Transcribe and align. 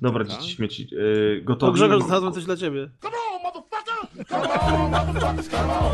Dobra, 0.00 0.24
Tak? 0.24 0.32
dzieci 0.36 0.50
śmieci. 0.56 0.88
Yy, 0.92 1.40
gotowi? 1.44 1.70
To 1.70 1.74
Grzegorz, 1.74 2.04
znalazłem 2.04 2.32
coś 2.32 2.44
dla 2.44 2.56
ciebie. 2.56 2.88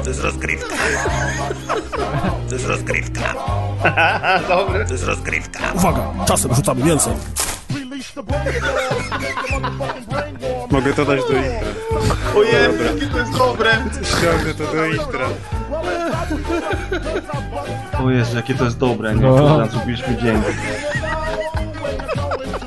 To 0.03 0.09
jest 0.09 0.23
rozgrywka. 0.23 0.77
To 2.49 2.55
jest 2.55 2.67
rozgrywka. 2.67 3.35
Dobry. 4.49 4.85
To 4.87 4.93
jest 4.93 5.05
rozgrywka. 5.05 5.73
Uwaga, 5.75 6.13
czasem 6.27 6.55
rzucamy 6.55 6.85
mięsem. 6.85 7.15
Mogę 10.71 10.93
to 10.95 11.05
dać 11.05 11.21
do 11.21 11.27
intra. 11.33 11.69
Ojej, 12.37 12.53
jakie 12.95 13.07
to 13.07 13.19
jest 13.19 13.39
dobre. 13.39 13.71
Ściągnę 14.03 14.55
to 14.55 14.73
do 14.73 14.87
intra. 14.87 15.27
O 18.05 18.11
Jezu, 18.11 18.37
jakie 18.37 18.55
to 18.55 18.65
jest 18.65 18.79
dobre, 18.79 19.15
nie? 19.15 19.21
No. 19.23 19.67
Zrobiliśmy 19.67 20.17
dzień. 20.17 20.43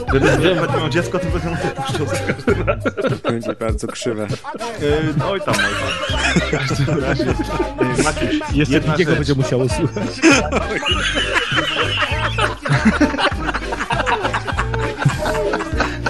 Gdyby 0.09 0.27
gdybym 0.37 0.57
będę 0.59 0.77
miał 0.77 0.89
dziecko, 0.89 1.19
to 1.19 1.25
będę 1.25 1.49
mu 1.49 1.55
to 1.57 1.81
puszczał 1.81 2.05
za 2.07 2.15
każdym 2.33 2.61
razem. 2.67 2.93
Będzie 3.23 3.53
bardzo 3.53 3.87
krzywe. 3.87 4.27
Yy, 4.81 5.25
oj 5.25 5.41
tam, 5.41 5.55
oj 5.55 5.61
tam. 5.61 6.41
W 6.41 6.51
każdym 6.67 6.99
razie, 6.99 7.23
yy, 7.25 8.03
Maciuś, 8.03 8.39
Jeszcze 8.53 8.73
jedna 8.73 8.89
drugiego 8.91 9.11
rzecz. 9.11 9.19
będzie 9.19 9.35
musiało 9.35 9.69
słuchać. 9.69 10.19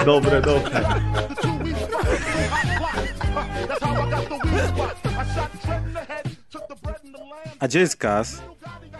Dobre, 0.05 0.41
dobre. 0.41 0.81
A 7.59 7.67
gdzie 7.67 7.79
jest 7.79 7.97
Kas? 7.97 8.41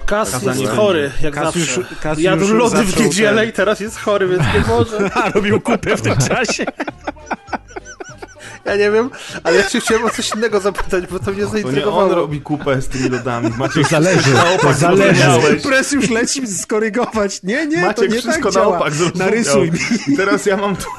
Kas 0.08 0.32
Kasa 0.32 0.54
jest 0.54 0.72
chory, 0.76 1.12
jak 1.22 1.34
Kas 1.34 1.44
zawsze. 1.44 1.60
już- 1.60 1.90
Kas 2.02 2.20
Jadł 2.20 2.42
już 2.42 2.52
lody 2.52 2.84
w 2.84 3.00
niedzielę 3.00 3.42
ten- 3.42 3.50
i 3.50 3.54
teraz 3.54 3.80
jest 3.80 3.98
chory, 4.00 4.28
więc 4.28 4.44
nie 4.54 4.64
może. 4.68 5.10
A, 5.24 5.30
robił 5.30 5.62
kupę 5.62 5.98
w 5.98 6.02
tym 6.02 6.16
czasie. 6.18 6.66
Ja 8.66 8.76
nie 8.76 8.92
wiem, 8.92 9.10
ale 9.44 9.56
ja 9.58 9.70
się 9.70 9.80
chciałem 9.80 10.06
o 10.06 10.10
coś 10.10 10.32
innego 10.36 10.60
zapytać, 10.60 11.04
bo 11.08 11.20
to 11.20 11.32
mnie 11.32 11.34
To 11.34 11.40
nie 11.40 11.46
on 11.46 11.52
zaintrygowało. 11.52 12.16
robi 12.16 12.42
kupę 12.42 12.82
z 12.82 12.88
tymi 12.88 13.10
lodami. 13.10 13.50
Maciej, 13.58 13.84
To 13.84 13.90
zależy, 13.90 14.34
na 14.34 14.42
to 14.44 14.54
opak 14.56 14.76
zależy. 14.76 15.56
Pres 15.64 15.92
już 15.92 16.10
leci 16.10 16.48
skorygować. 16.48 17.44
Nie, 17.44 17.68
nie, 17.68 17.82
to 17.82 17.88
Maciek 17.88 18.12
nie 18.12 18.20
wszystko 18.22 18.44
tak 18.52 18.56
na 18.56 18.62
działa. 18.62 18.78
opak. 18.78 18.94
Narysuj 19.16 19.72
mi. 19.72 19.80
I 20.08 20.18
teraz 20.18 20.46
ja 20.46 20.58
mam 20.58 20.76
tu... 20.76 20.86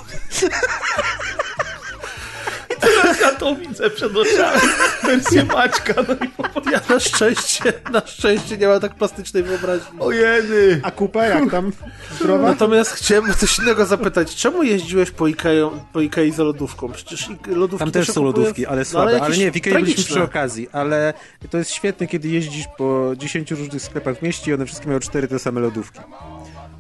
Ja 3.20 3.33
to 3.33 3.55
widzę 3.55 3.91
przed 3.91 4.12
oczami. 4.16 4.61
Wersję 5.05 5.44
Maćka, 5.44 5.94
no 6.08 6.14
i 6.27 6.28
po. 6.28 6.70
Ja 6.70 6.80
na 6.91 7.00
szczęście, 7.00 7.72
na 7.92 8.02
szczęście 8.06 8.56
nie 8.58 8.66
mam 8.69 8.80
tak 8.80 8.94
plastycznej 8.94 9.42
wyobraźni. 9.42 10.00
Ojeny! 10.00 10.80
A 10.83 10.91
kupę 10.91 11.28
jak 11.28 11.50
tam? 11.50 11.72
Zdrowa? 12.14 12.48
Natomiast 12.48 12.91
chciałem 12.92 13.34
coś 13.34 13.58
innego 13.58 13.86
zapytać. 13.86 14.34
Czemu 14.36 14.62
jeździłeś 14.62 15.10
po 15.10 15.27
Ikei, 15.28 15.58
po 15.92 16.00
Ikei 16.00 16.33
za 16.33 16.42
lodówką? 16.42 16.92
Przecież 16.92 17.28
i- 17.28 17.50
lodówki 17.55 17.78
Tam 17.84 17.91
też 17.92 18.10
są 18.10 18.25
lodówki, 18.25 18.66
ale 18.66 18.78
No, 18.78 18.84
słabe. 18.84 19.10
ale, 19.10 19.19
jakieś 19.19 19.38
nie, 19.38 19.50
w 19.53 19.56
Ikei 19.56 19.75
byliśmy 19.75 20.05
przy 20.05 20.22
okazji, 20.22 20.69
ale 20.72 21.14
to 21.50 21.58
jest 21.58 21.70
świetne, 21.70 22.06
kiedy 22.06 22.28
jeździsz 22.28 22.64
po 22.78 23.12
10 23.16 23.50
różnych 23.50 23.82
sklepach 23.82 24.19
w 24.19 24.22
mieście 24.22 24.50
i 24.50 24.55
one 24.55 24.66
wszystkie 24.66 24.86
mają 24.88 25.00
cztery 25.00 25.28
te 25.28 25.38
same 25.38 25.60
lodówki. 25.60 26.00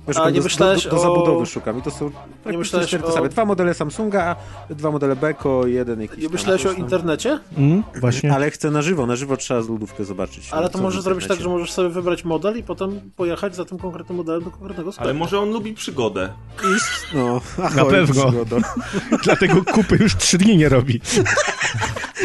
Bo 0.08 0.12
szukam 0.14 0.32
nie 0.32 0.38
do, 0.40 0.44
myślałeś 0.44 0.84
do, 0.84 0.90
do 0.90 0.96
o- 0.96 1.00
zabudowy 1.00 1.46
szukam 1.46 1.78
i 1.78 1.82
to 1.82 1.90
są 1.90 2.10
praktycznie 2.10 2.58
myślałeś 2.58 2.88
cztery 2.88 3.02
te 3.02 3.08
o- 3.08 3.12
same. 3.12 3.28
Dwa 3.28 3.44
modele 3.44 3.74
Samsunga, 3.74 4.36
dwa 4.70 4.90
modele 4.90 5.16
Beko, 5.16 5.66
jeden 5.66 6.00
jakiś 6.00 6.18
I 6.18 6.22
tam 6.22 6.32
myślałeś 6.32 6.66
o 6.66 6.72
internecie? 6.72 7.38
Mm, 7.58 7.82
właśnie. 8.00 8.32
Ale 8.34 8.50
chcę 8.50 8.70
na 8.70 8.82
żywo, 8.82 9.06
na 9.06 9.16
żywo 9.16 9.36
trzeba 9.36 9.62
z 9.62 9.68
lodówkę 9.68 10.04
zobaczyć. 10.04 10.48
Ale 10.52 10.70
to 10.70 10.78
możesz 10.78 11.02
zrobić 11.02 11.26
tak, 11.26 11.40
że 11.40 11.48
możesz 11.48 11.72
sobie 11.72 11.88
wybrać 11.88 12.24
model 12.24 12.58
i 12.58 12.62
potem 12.62 13.00
pojechać 13.16 13.56
za 13.56 13.64
tym 13.64 13.78
konkretnym 13.78 14.16
modelem 14.16 14.44
do 14.44 14.50
konkretnego 14.50 14.92
sklepu. 14.92 15.04
Ale 15.08 15.18
może 15.18 15.40
on 15.40 15.50
lubi 15.50 15.74
przygodę. 15.74 16.28
Iść, 16.76 17.14
no, 17.14 17.40
Na 17.58 17.64
ahoj, 17.64 17.90
pewno. 17.90 18.14
przygoda. 18.30 18.56
Dlatego 19.24 19.64
kupy 19.72 19.96
już 20.00 20.16
trzy 20.16 20.38
dni 20.38 20.56
nie 20.56 20.68
robi. 20.68 21.00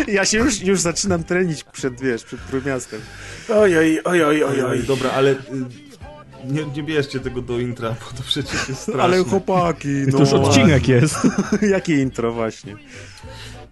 Ja 0.08 0.26
się 0.26 0.38
już, 0.38 0.62
już 0.62 0.80
zaczynam 0.82 1.24
trenić 1.24 1.64
przed, 1.64 2.02
wiesz, 2.02 2.24
przed 2.24 2.48
Trójmiastem. 2.48 3.00
Oj, 3.50 3.78
oj, 3.78 4.00
oj, 4.06 4.24
oj, 4.24 4.44
oj, 4.44 4.44
Oj, 4.44 4.64
oj. 4.66 4.84
dobra, 4.84 5.12
ale... 5.12 5.36
Nie, 6.48 6.66
nie 6.76 6.84
bierzcie 6.84 7.20
tego 7.20 7.42
do 7.42 7.60
intra, 7.60 7.90
bo 7.90 8.18
to 8.18 8.24
przecież 8.28 8.70
jest 8.70 8.82
straszne. 8.84 9.04
Ale 9.04 9.24
chłopaki, 9.24 9.88
To 10.12 10.18
no. 10.18 10.20
już 10.20 10.34
odcinek 10.34 10.88
jest. 10.88 11.16
Jakie 11.74 12.02
intro 12.02 12.32
właśnie. 12.32 12.76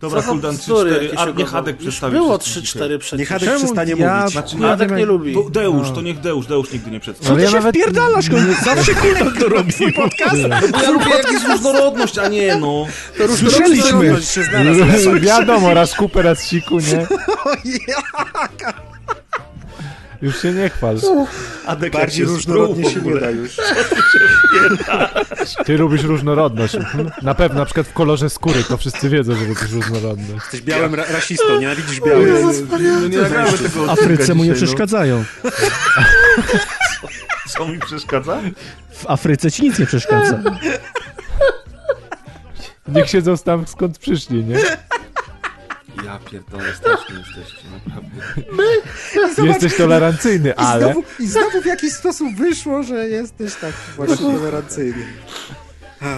Dobra, 0.02 0.22
Co 0.22 0.26
za 0.28 0.32
Kuldan 0.34 0.56
bzdury 0.58 0.92
3-4, 0.92 1.04
jakieś 1.04 1.18
a 1.20 1.22
się 1.22 1.28
nie 1.28 1.34
godzą. 1.34 1.46
Hadek 1.52 1.78
przedstawi 1.78 2.18
było 2.18 2.38
wszystkich 2.40 2.64
3-4 2.64 2.66
dzisiaj. 2.74 3.00
przecież. 3.00 3.20
Niech 3.20 3.30
Hadek 3.30 3.56
przestanie 3.56 3.94
ja- 3.98 4.18
mówić. 4.18 4.32
Znaczy 4.34 4.56
Ja 4.59 4.68
Hadek 4.68 4.92
nie 4.92 5.06
lubi. 5.06 5.34
Bo 5.34 5.50
Deusz, 5.50 5.92
to 5.92 6.02
niech 6.02 6.20
Deusz, 6.20 6.46
Deusz 6.48 6.72
nigdy 6.72 6.92
nie 6.92 7.00
przedstawi. 7.00 7.32
Ale 7.32 7.44
ja 7.44 7.52
nawet... 7.52 7.76
pierdalasz, 7.76 8.26
zawsze 8.64 8.94
Kuldan 8.96 9.34
to 9.34 9.50
robi. 9.50 9.74
podcast? 9.96 10.36
bo 10.72 10.82
ja 10.82 10.92
lubię 10.92 11.09
jak 11.09 11.32
jest 11.32 11.48
różnorodność, 11.48 12.18
a 12.18 12.28
nie 12.28 12.56
no. 12.56 12.86
Słyszeliśmy. 13.38 14.22
się. 14.22 15.20
Wiadomo, 15.20 15.74
raz 15.74 15.96
kupę, 15.96 16.22
raz 16.22 16.48
siku, 16.48 16.80
nie? 16.80 17.08
Już 20.22 20.42
się 20.42 20.52
nie 20.52 20.70
chwal. 20.70 20.98
Adek 21.66 21.94
Bardziej 21.94 22.26
się 22.26 22.32
różnorodnie 22.32 22.90
się 22.90 23.02
nie 23.02 23.16
da 23.20 23.30
już. 23.30 23.56
Ty 25.66 25.78
lubisz 25.78 26.04
różnorodność. 26.04 26.76
Mhm. 26.76 27.12
Na 27.22 27.36
pewno, 27.36 27.59
na 27.59 27.66
przykład 27.66 27.88
w 27.88 27.94
kolorze 27.94 28.30
skóry, 28.30 28.64
to 28.64 28.78
wszyscy 28.78 29.09
wiedzą, 29.09 29.36
że 29.36 29.46
lubisz 29.46 29.72
różnorodność. 29.72 30.44
Jesteś 30.44 30.62
białym 30.62 30.96
ra 30.96 31.06
rasistą, 31.09 31.59
nienawidzisz 31.59 32.02
białych. 32.02 32.46
No 33.02 33.08
nie 33.08 33.18
nagramy 33.18 33.52
tego 33.52 33.70
W 33.70 33.78
odcinka 33.78 33.92
Afryce 33.92 34.34
mu 34.34 34.44
nie 34.44 34.54
dzisiaj, 34.54 34.68
przeszkadzają. 34.68 35.24
No. 35.44 35.52
Co 37.48 37.68
mi 37.68 37.80
przeszkadza? 37.80 38.42
W 38.92 39.09
Afryce 39.09 39.52
ci 39.52 39.64
nic 39.64 39.80
nie 39.80 39.86
przeszkadza. 39.86 40.40
Niech 42.88 43.09
siedzą 43.09 43.38
tam, 43.38 43.68
skąd 43.68 43.98
przyszli, 43.98 44.44
nie? 44.44 44.59
Ja 46.06 46.19
pierdolę, 46.31 46.74
strasznie 46.75 47.16
jesteście, 47.16 47.63
naprawdę. 47.85 49.47
Jesteś 49.47 49.78
tolerancyjny, 49.78 50.50
I 50.50 50.53
ale... 50.53 50.85
znowu, 50.85 51.03
I 51.19 51.28
znowu 51.28 51.62
w 51.62 51.66
jakiś 51.66 51.94
sposób 51.94 52.35
wyszło, 52.38 52.84
że 52.84 53.07
jesteś 53.09 53.56
tak 53.56 53.74
właśnie 53.96 54.16
tolerancyjny. 54.18 55.06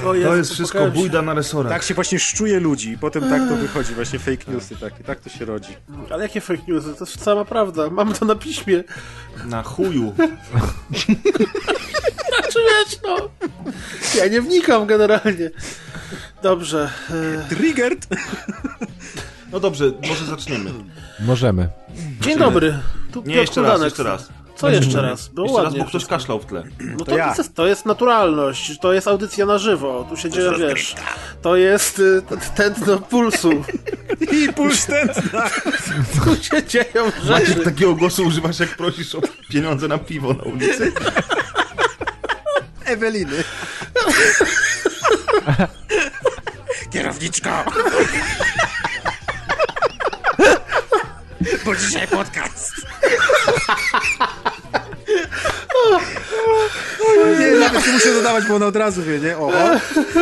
To 0.02 0.36
jest 0.36 0.52
wszystko 0.54 0.78
popłakałem 0.78 0.94
się. 0.96 1.00
bójda 1.00 1.22
na 1.22 1.34
resorach. 1.34 1.72
Tak 1.74 1.84
się 1.84 1.94
właśnie 1.94 2.20
szczuje 2.20 2.60
ludzi 2.60 2.92
i 2.92 2.98
potem 2.98 3.30
tak 3.30 3.50
to 3.50 3.56
wychodzi, 3.56 3.94
właśnie 3.94 4.20
fake 4.20 4.52
newsy 4.52 4.76
takie, 4.76 5.04
tak 5.04 5.20
to 5.20 5.30
się 5.30 5.46
rodzi. 5.46 5.76
Ale 6.10 6.24
jakie 6.24 6.42
fake 6.42 6.62
newsy? 6.68 6.94
To 6.94 7.06
jest 7.06 7.24
sama 7.24 7.46
prawda. 7.46 7.90
Mamy 7.90 8.14
to 8.14 8.26
na 8.26 8.36
piśmie. 8.36 8.84
Na 9.46 9.64
chuju. 9.64 10.14
Czy 12.52 12.60
wiesz, 12.60 13.00
no? 13.04 13.30
Ja 14.18 14.28
nie 14.28 14.42
wnikam 14.42 14.86
generalnie. 14.86 15.52
Dobrze. 16.44 16.90
E, 17.10 17.50
Triggered! 17.56 18.08
No 19.54 19.60
dobrze, 19.60 19.86
może 20.10 20.26
zaczniemy. 20.26 20.72
Możemy. 21.20 21.70
dzień 22.22 22.38
dobry. 22.40 22.80
Tu 23.12 23.20
Nie, 23.20 23.26
Piotr 23.26 23.40
jeszcze 23.40 23.62
raz, 23.62 23.82
jeszcze 23.82 24.04
raz. 24.04 24.30
Co 24.56 24.70
jeszcze 24.70 25.02
raz? 25.02 25.28
Było 25.28 25.48
Jeszcze 25.48 25.58
raz, 25.64 25.66
ładnie. 25.66 25.80
bo 25.80 25.86
ktoś 25.86 26.02
wszystko. 26.02 26.16
kaszlał 26.16 26.40
w 26.40 26.46
tle. 26.46 26.64
No 26.80 27.06
to, 27.06 27.18
ja. 27.18 27.36
jest, 27.38 27.56
to 27.56 27.68
jest 27.68 27.86
naturalność, 27.86 28.80
to 28.80 28.94
jest 28.94 29.08
audycja 29.08 29.46
na 29.46 29.58
żywo, 29.58 30.08
tu 30.10 30.18
się 30.18 30.30
dzieje, 30.30 30.52
wiesz, 30.58 30.96
to 31.42 31.56
jest 31.56 32.00
y, 32.00 32.22
tętno 32.56 32.98
pulsu, 32.98 33.52
I 34.32 34.54
puls 34.54 34.86
tętna! 34.86 35.50
tu 36.26 36.44
się 36.44 36.64
dzieją 36.68 37.06
rzeczy. 37.24 37.30
Maciek, 37.32 37.64
takiego 37.64 37.96
głosu 37.96 38.24
używasz, 38.24 38.60
jak 38.60 38.78
prosisz 38.78 39.16
o 39.16 39.22
pieniądze 39.50 39.88
na 39.88 39.98
piwo 39.98 40.34
na 40.34 40.44
ulicy? 40.44 40.92
Eweliny. 42.86 43.44
Kierowniczko! 46.92 47.50
Bo 51.66 51.76
dzisiaj 51.76 52.08
podcast. 52.08 52.72
Nie, 57.40 57.52
nawet 57.60 57.88
nie 57.88 57.94
muszę 57.94 58.14
dodawać, 58.14 58.46
bo 58.48 58.56
ona 58.56 58.66
od 58.66 58.76
razu 58.76 59.04
wie, 59.04 59.20
nie? 59.20 59.38
Oho, 59.38 59.80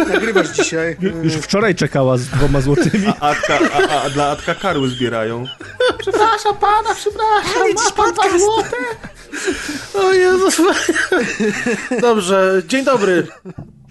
nagrywasz 0.10 0.50
dzisiaj. 0.50 0.98
Już 1.24 1.34
wczoraj 1.34 1.76
czekała 1.76 2.18
z 2.18 2.26
dwoma 2.28 2.62
złotymi. 2.62 3.08
A, 3.20 3.30
Atka, 3.30 3.60
a, 3.74 4.02
a 4.02 4.10
dla 4.10 4.28
Atka 4.30 4.56
karły 4.56 4.90
zbierają. 4.90 5.46
Przepraszam 5.98 6.58
pana, 6.58 6.96
przepraszam, 6.96 7.74
ma 7.86 7.92
pan 7.92 8.14
dwa 8.14 8.40
złote? 8.40 8.78
O 9.94 10.12
Jezus. 10.14 10.62
Dobrze, 12.02 12.62
dzień 12.68 12.86
dobry. 12.86 13.28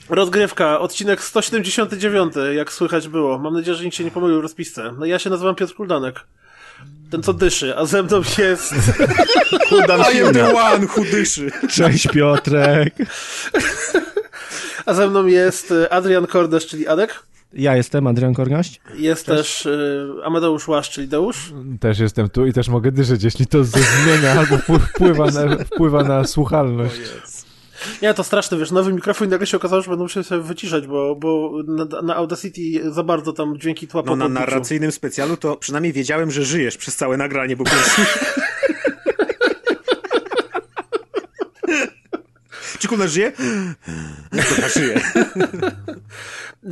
Rozgrywka, 0.09 0.81
odcinek 0.81 1.23
179, 1.23 2.35
jak 2.55 2.73
słychać 2.73 3.09
było. 3.09 3.39
Mam 3.39 3.55
nadzieję, 3.55 3.75
że 3.75 3.85
nikt 3.85 3.97
się 3.97 4.05
nie 4.05 4.11
pomylił 4.11 4.39
w 4.39 4.43
rozpisce. 4.43 4.93
No 4.99 5.07
ja 5.07 5.19
się 5.19 5.31
nazywam 5.31 5.55
Piotr 5.55 5.75
Kuldanek. 5.75 6.21
Ten 7.11 7.23
co 7.23 7.33
dyszy, 7.33 7.77
a 7.77 7.87
ze 7.87 8.03
mną 8.03 8.23
jest... 8.39 8.75
Kuldan 9.69 10.01
I 10.15 10.21
am 10.23 10.35
the 10.35 10.55
one 10.55 10.87
who 10.87 11.05
dyszy. 11.13 11.51
Cześć 11.71 12.09
Piotrek. 12.09 12.95
A 14.87 14.95
ze 14.95 15.09
mną 15.09 15.27
jest 15.27 15.71
y, 15.71 15.91
Adrian 15.91 16.27
Kordes, 16.27 16.67
czyli 16.67 16.89
Adek. 16.89 17.23
Ja 17.53 17.77
jestem 17.77 18.07
Adrian 18.07 18.35
Korgaść. 18.35 18.81
Jest 18.95 19.27
też 19.27 19.67
y, 19.67 20.07
Amadeusz 20.25 20.69
Łasz, 20.69 20.91
czyli 20.91 21.09
Deusz. 21.09 21.53
Też 21.81 21.99
jestem 21.99 22.29
tu 22.29 22.47
i 22.47 22.53
też 22.53 22.69
mogę 22.69 22.93
dyszeć, 22.93 23.23
jeśli 23.23 23.47
to 23.47 23.65
ze 23.65 23.79
zmienia 23.81 24.33
albo 24.41 24.57
wpływ- 24.57 24.87
wpływa 24.89 25.27
na, 25.27 25.57
wpływa 25.65 26.05
na 26.05 26.25
słuchalność. 26.25 27.01
Nie, 28.03 28.15
to 28.15 28.25
straszne, 28.25 28.59
wiesz, 28.59 28.71
nowy 28.71 28.93
mikrofon 28.93 29.29
i 29.29 29.31
nagle 29.31 29.47
się 29.47 29.57
okazało, 29.57 29.83
że 29.83 29.91
będą 29.91 30.05
musieli 30.05 30.25
sobie 30.27 30.43
wyciszać, 30.43 30.87
bo, 30.87 31.17
bo 31.17 31.53
na, 31.67 32.03
na 32.03 32.17
Audacity 32.17 32.93
za 32.93 33.03
bardzo 33.03 33.33
tam 33.33 33.59
dźwięki 33.59 33.89
tła 33.89 34.03
No 34.07 34.17
na 34.17 34.29
narracyjnym 34.29 34.93
specjalu 34.93 35.37
to 35.37 35.57
przynajmniej 35.57 35.93
wiedziałem, 35.93 36.31
że 36.31 36.45
żyjesz 36.45 36.77
przez 36.77 36.97
całe 36.97 37.17
nagranie, 37.17 37.57
bo. 37.57 37.65
Czy 42.79 42.89
Kuna 42.89 43.07
żyje? 43.07 43.33
Dobra, 44.33 44.69
żyje. 44.69 45.01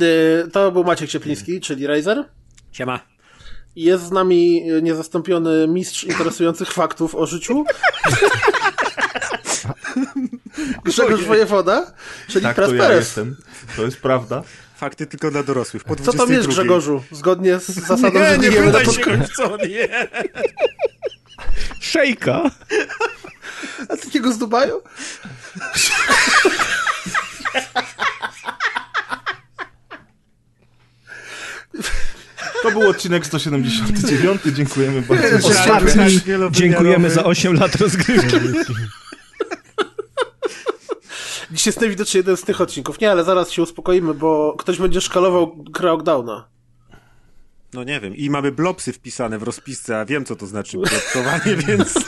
Y, 0.01 0.47
To 0.51 0.71
był 0.71 0.83
Maciek 0.83 1.09
Ciepliński, 1.09 1.61
czyli 1.61 1.87
Razer. 1.87 2.23
Siema. 2.71 2.99
Jest 3.75 4.03
z 4.03 4.11
nami 4.11 4.63
niezastąpiony 4.81 5.67
mistrz 5.67 6.03
interesujących 6.03 6.73
faktów 6.73 7.15
o 7.15 7.25
życiu. 7.25 7.65
Grzegorz 10.85 11.23
Wojewoda, 11.23 11.91
czyli 12.27 12.43
Tak, 12.45 12.55
to 12.55 12.67
Pres 12.67 12.79
ja 12.79 12.93
jestem. 12.93 13.35
To 13.75 13.85
jest 13.85 13.97
prawda. 13.97 14.43
Fakty 14.77 15.05
tylko 15.07 15.31
dla 15.31 15.43
dorosłych. 15.43 15.83
Po 15.83 15.95
Co 15.95 16.03
tam 16.03 16.15
22. 16.15 16.35
jest, 16.35 16.49
Grzegorzu? 16.49 17.03
Zgodnie 17.11 17.59
z 17.59 17.67
zasadą, 17.67 18.19
Nie, 18.19 18.25
że 18.25 18.37
nie 18.37 18.49
nie 18.49 18.61
pytaj 18.63 18.85
pod... 18.85 18.95
się 18.95 19.01
co 19.35 19.57
nie. 19.57 20.07
Szejka! 21.79 22.41
A 23.89 23.97
takiego 23.97 24.33
z 24.33 24.37
Dubaju? 24.37 24.81
To 32.63 32.71
był 32.71 32.89
odcinek 32.89 33.25
179. 33.25 34.41
Dziękujemy 34.53 35.01
bardzo. 35.01 35.47
Ostatni 35.47 36.21
Dziękujemy 36.51 37.09
za 37.09 37.23
8 37.23 37.53
lat 37.53 37.75
rozgrywki. 37.75 38.35
Dziś 41.51 41.65
jest 41.65 41.81
najwidoczniej 41.81 42.19
jeden 42.19 42.37
z 42.37 42.41
tych 42.41 42.61
odcinków. 42.61 42.99
Nie, 42.99 43.11
ale 43.11 43.23
zaraz 43.23 43.51
się 43.51 43.61
uspokoimy, 43.61 44.13
bo 44.13 44.55
ktoś 44.57 44.77
będzie 44.77 45.01
szkalował 45.01 45.63
Crackdowna. 45.73 46.47
No 47.73 47.83
nie 47.83 47.99
wiem. 47.99 48.15
I 48.15 48.29
mamy 48.29 48.51
blopsy 48.51 48.93
wpisane 48.93 49.39
w 49.39 49.43
rozpisce, 49.43 49.99
a 49.99 50.05
wiem, 50.05 50.25
co 50.25 50.35
to 50.35 50.47
znaczy 50.47 50.77
blopsowanie, 50.77 51.55
więc... 51.67 51.93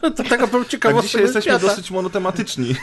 To 0.00 0.24
taka 0.24 0.46
powiem 0.46 0.62
Tak, 0.64 0.70
ciekawostka 0.70 1.06
dzisiaj 1.06 1.22
jesteśmy 1.22 1.52
świata. 1.52 1.66
dosyć 1.66 1.90
monotematyczni, 1.90 2.74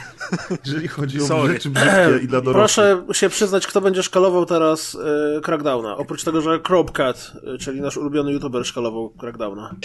jeżeli 0.66 0.88
chodzi 0.88 1.22
o 1.22 1.26
Sorry. 1.26 1.54
rzeczy 1.54 1.70
brzydkie 1.70 2.20
i 2.24 2.28
dla 2.28 2.42
dorosłych. 2.42 2.86
Proszę 3.06 3.20
się 3.20 3.30
przyznać, 3.30 3.68
kto 3.68 3.82
będzie 3.82 4.04
szkalował 4.04 4.46
teraz 4.46 4.96
y, 4.96 5.42
Crackdowna. 5.44 5.98
Oprócz 5.98 6.24
tego, 6.24 6.42
że 6.42 6.60
Cropcat, 6.60 7.32
y, 7.56 7.58
czyli 7.58 7.82
nasz 7.82 7.98
ulubiony 7.98 8.32
youtuber, 8.32 8.66
szkalował 8.66 9.14
Crackdowna. 9.20 9.76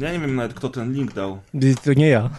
Ja 0.00 0.12
nie 0.12 0.18
wiem 0.20 0.36
nawet, 0.36 0.54
kto 0.54 0.68
ten 0.68 0.92
link 0.92 1.12
dał. 1.12 1.40
To 1.84 1.92
nie 1.92 2.08
ja. 2.08 2.30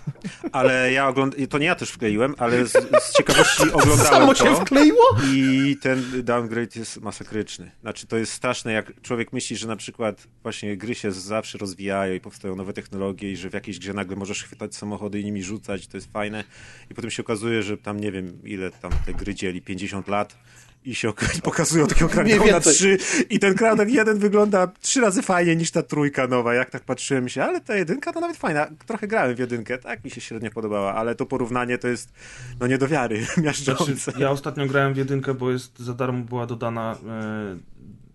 Ale 0.51 0.91
ja 0.91 1.07
oglądam... 1.07 1.47
To 1.47 1.57
nie 1.57 1.65
ja 1.65 1.75
też 1.75 1.89
wkleiłem, 1.89 2.35
ale 2.37 2.65
z, 2.65 2.71
z 3.01 3.13
ciekawości 3.17 3.63
oglądałem 3.73 4.05
Samo 4.05 4.33
to. 4.33 4.45
się 4.45 4.55
wkleiło? 4.55 5.03
I 5.33 5.77
ten 5.81 6.03
downgrade 6.23 6.75
jest 6.75 7.01
masakryczny. 7.01 7.71
Znaczy, 7.81 8.07
to 8.07 8.17
jest 8.17 8.33
straszne, 8.33 8.73
jak 8.73 9.01
człowiek 9.01 9.33
myśli, 9.33 9.57
że 9.57 9.67
na 9.67 9.75
przykład 9.75 10.27
właśnie 10.43 10.77
gry 10.77 10.95
się 10.95 11.11
zawsze 11.11 11.57
rozwijają 11.57 12.13
i 12.13 12.19
powstają 12.19 12.55
nowe 12.55 12.73
technologie 12.73 13.31
i 13.31 13.37
że 13.37 13.49
w 13.49 13.53
jakiejś 13.53 13.79
grze 13.79 13.93
nagle 13.93 14.15
możesz 14.15 14.43
chwytać 14.43 14.75
samochody 14.75 15.19
i 15.19 15.25
nimi 15.25 15.43
rzucać, 15.43 15.87
to 15.87 15.97
jest 15.97 16.11
fajne. 16.11 16.43
I 16.91 16.93
potem 16.93 17.11
się 17.11 17.23
okazuje, 17.23 17.63
że 17.63 17.77
tam 17.77 17.99
nie 17.99 18.11
wiem, 18.11 18.39
ile 18.43 18.71
tam 18.71 18.91
te 19.05 19.13
gry 19.13 19.35
dzieli, 19.35 19.61
50 19.61 20.07
lat 20.07 20.35
i 20.86 20.95
się 20.95 21.10
ok- 21.10 21.42
pokazują 21.44 21.88
takiego 21.88 22.10
Crackdowna 22.10 22.45
więcej. 22.45 22.74
3 22.74 22.98
i 23.30 23.39
ten 23.39 23.56
Crackdown 23.56 23.89
1 23.89 24.19
wygląda 24.19 24.68
trzy 24.81 25.01
razy 25.01 25.22
fajniej 25.22 25.57
niż 25.57 25.72
ta 25.72 25.83
trójka 25.83 26.28
nowa, 26.28 26.54
jak 26.54 26.69
tak 26.69 26.83
patrzyłem 26.83 27.30
się, 27.30 27.44
ale 27.44 27.62
ta 27.62 27.75
jedynka 27.75 28.13
to 28.13 28.19
nawet 28.19 28.38
fajna. 28.38 28.68
Trochę 28.86 29.07
grałem 29.07 29.36
w 29.36 29.39
jedynkę, 29.39 29.78
tak 29.78 30.04
mi 30.04 30.12
się 30.12 30.22
średnio 30.22 30.51
podobała, 30.51 30.94
ale 30.95 31.16
to 31.16 31.25
porównanie 31.25 31.78
to 31.78 31.88
jest 31.88 32.13
no 32.60 32.68
nie 32.68 32.78
do 32.78 32.88
wiary, 32.88 33.25
miażdżące. 33.44 33.95
Znaczy, 33.95 34.19
ja 34.19 34.31
ostatnio 34.31 34.68
grałem 34.68 34.94
w 34.94 34.98
jedynkę, 34.98 35.33
bo 35.33 35.51
jest 35.51 35.80
za 35.80 35.94
darmo 35.94 36.24
była 36.24 36.45
dodana 36.45 36.98
e, 37.07 37.57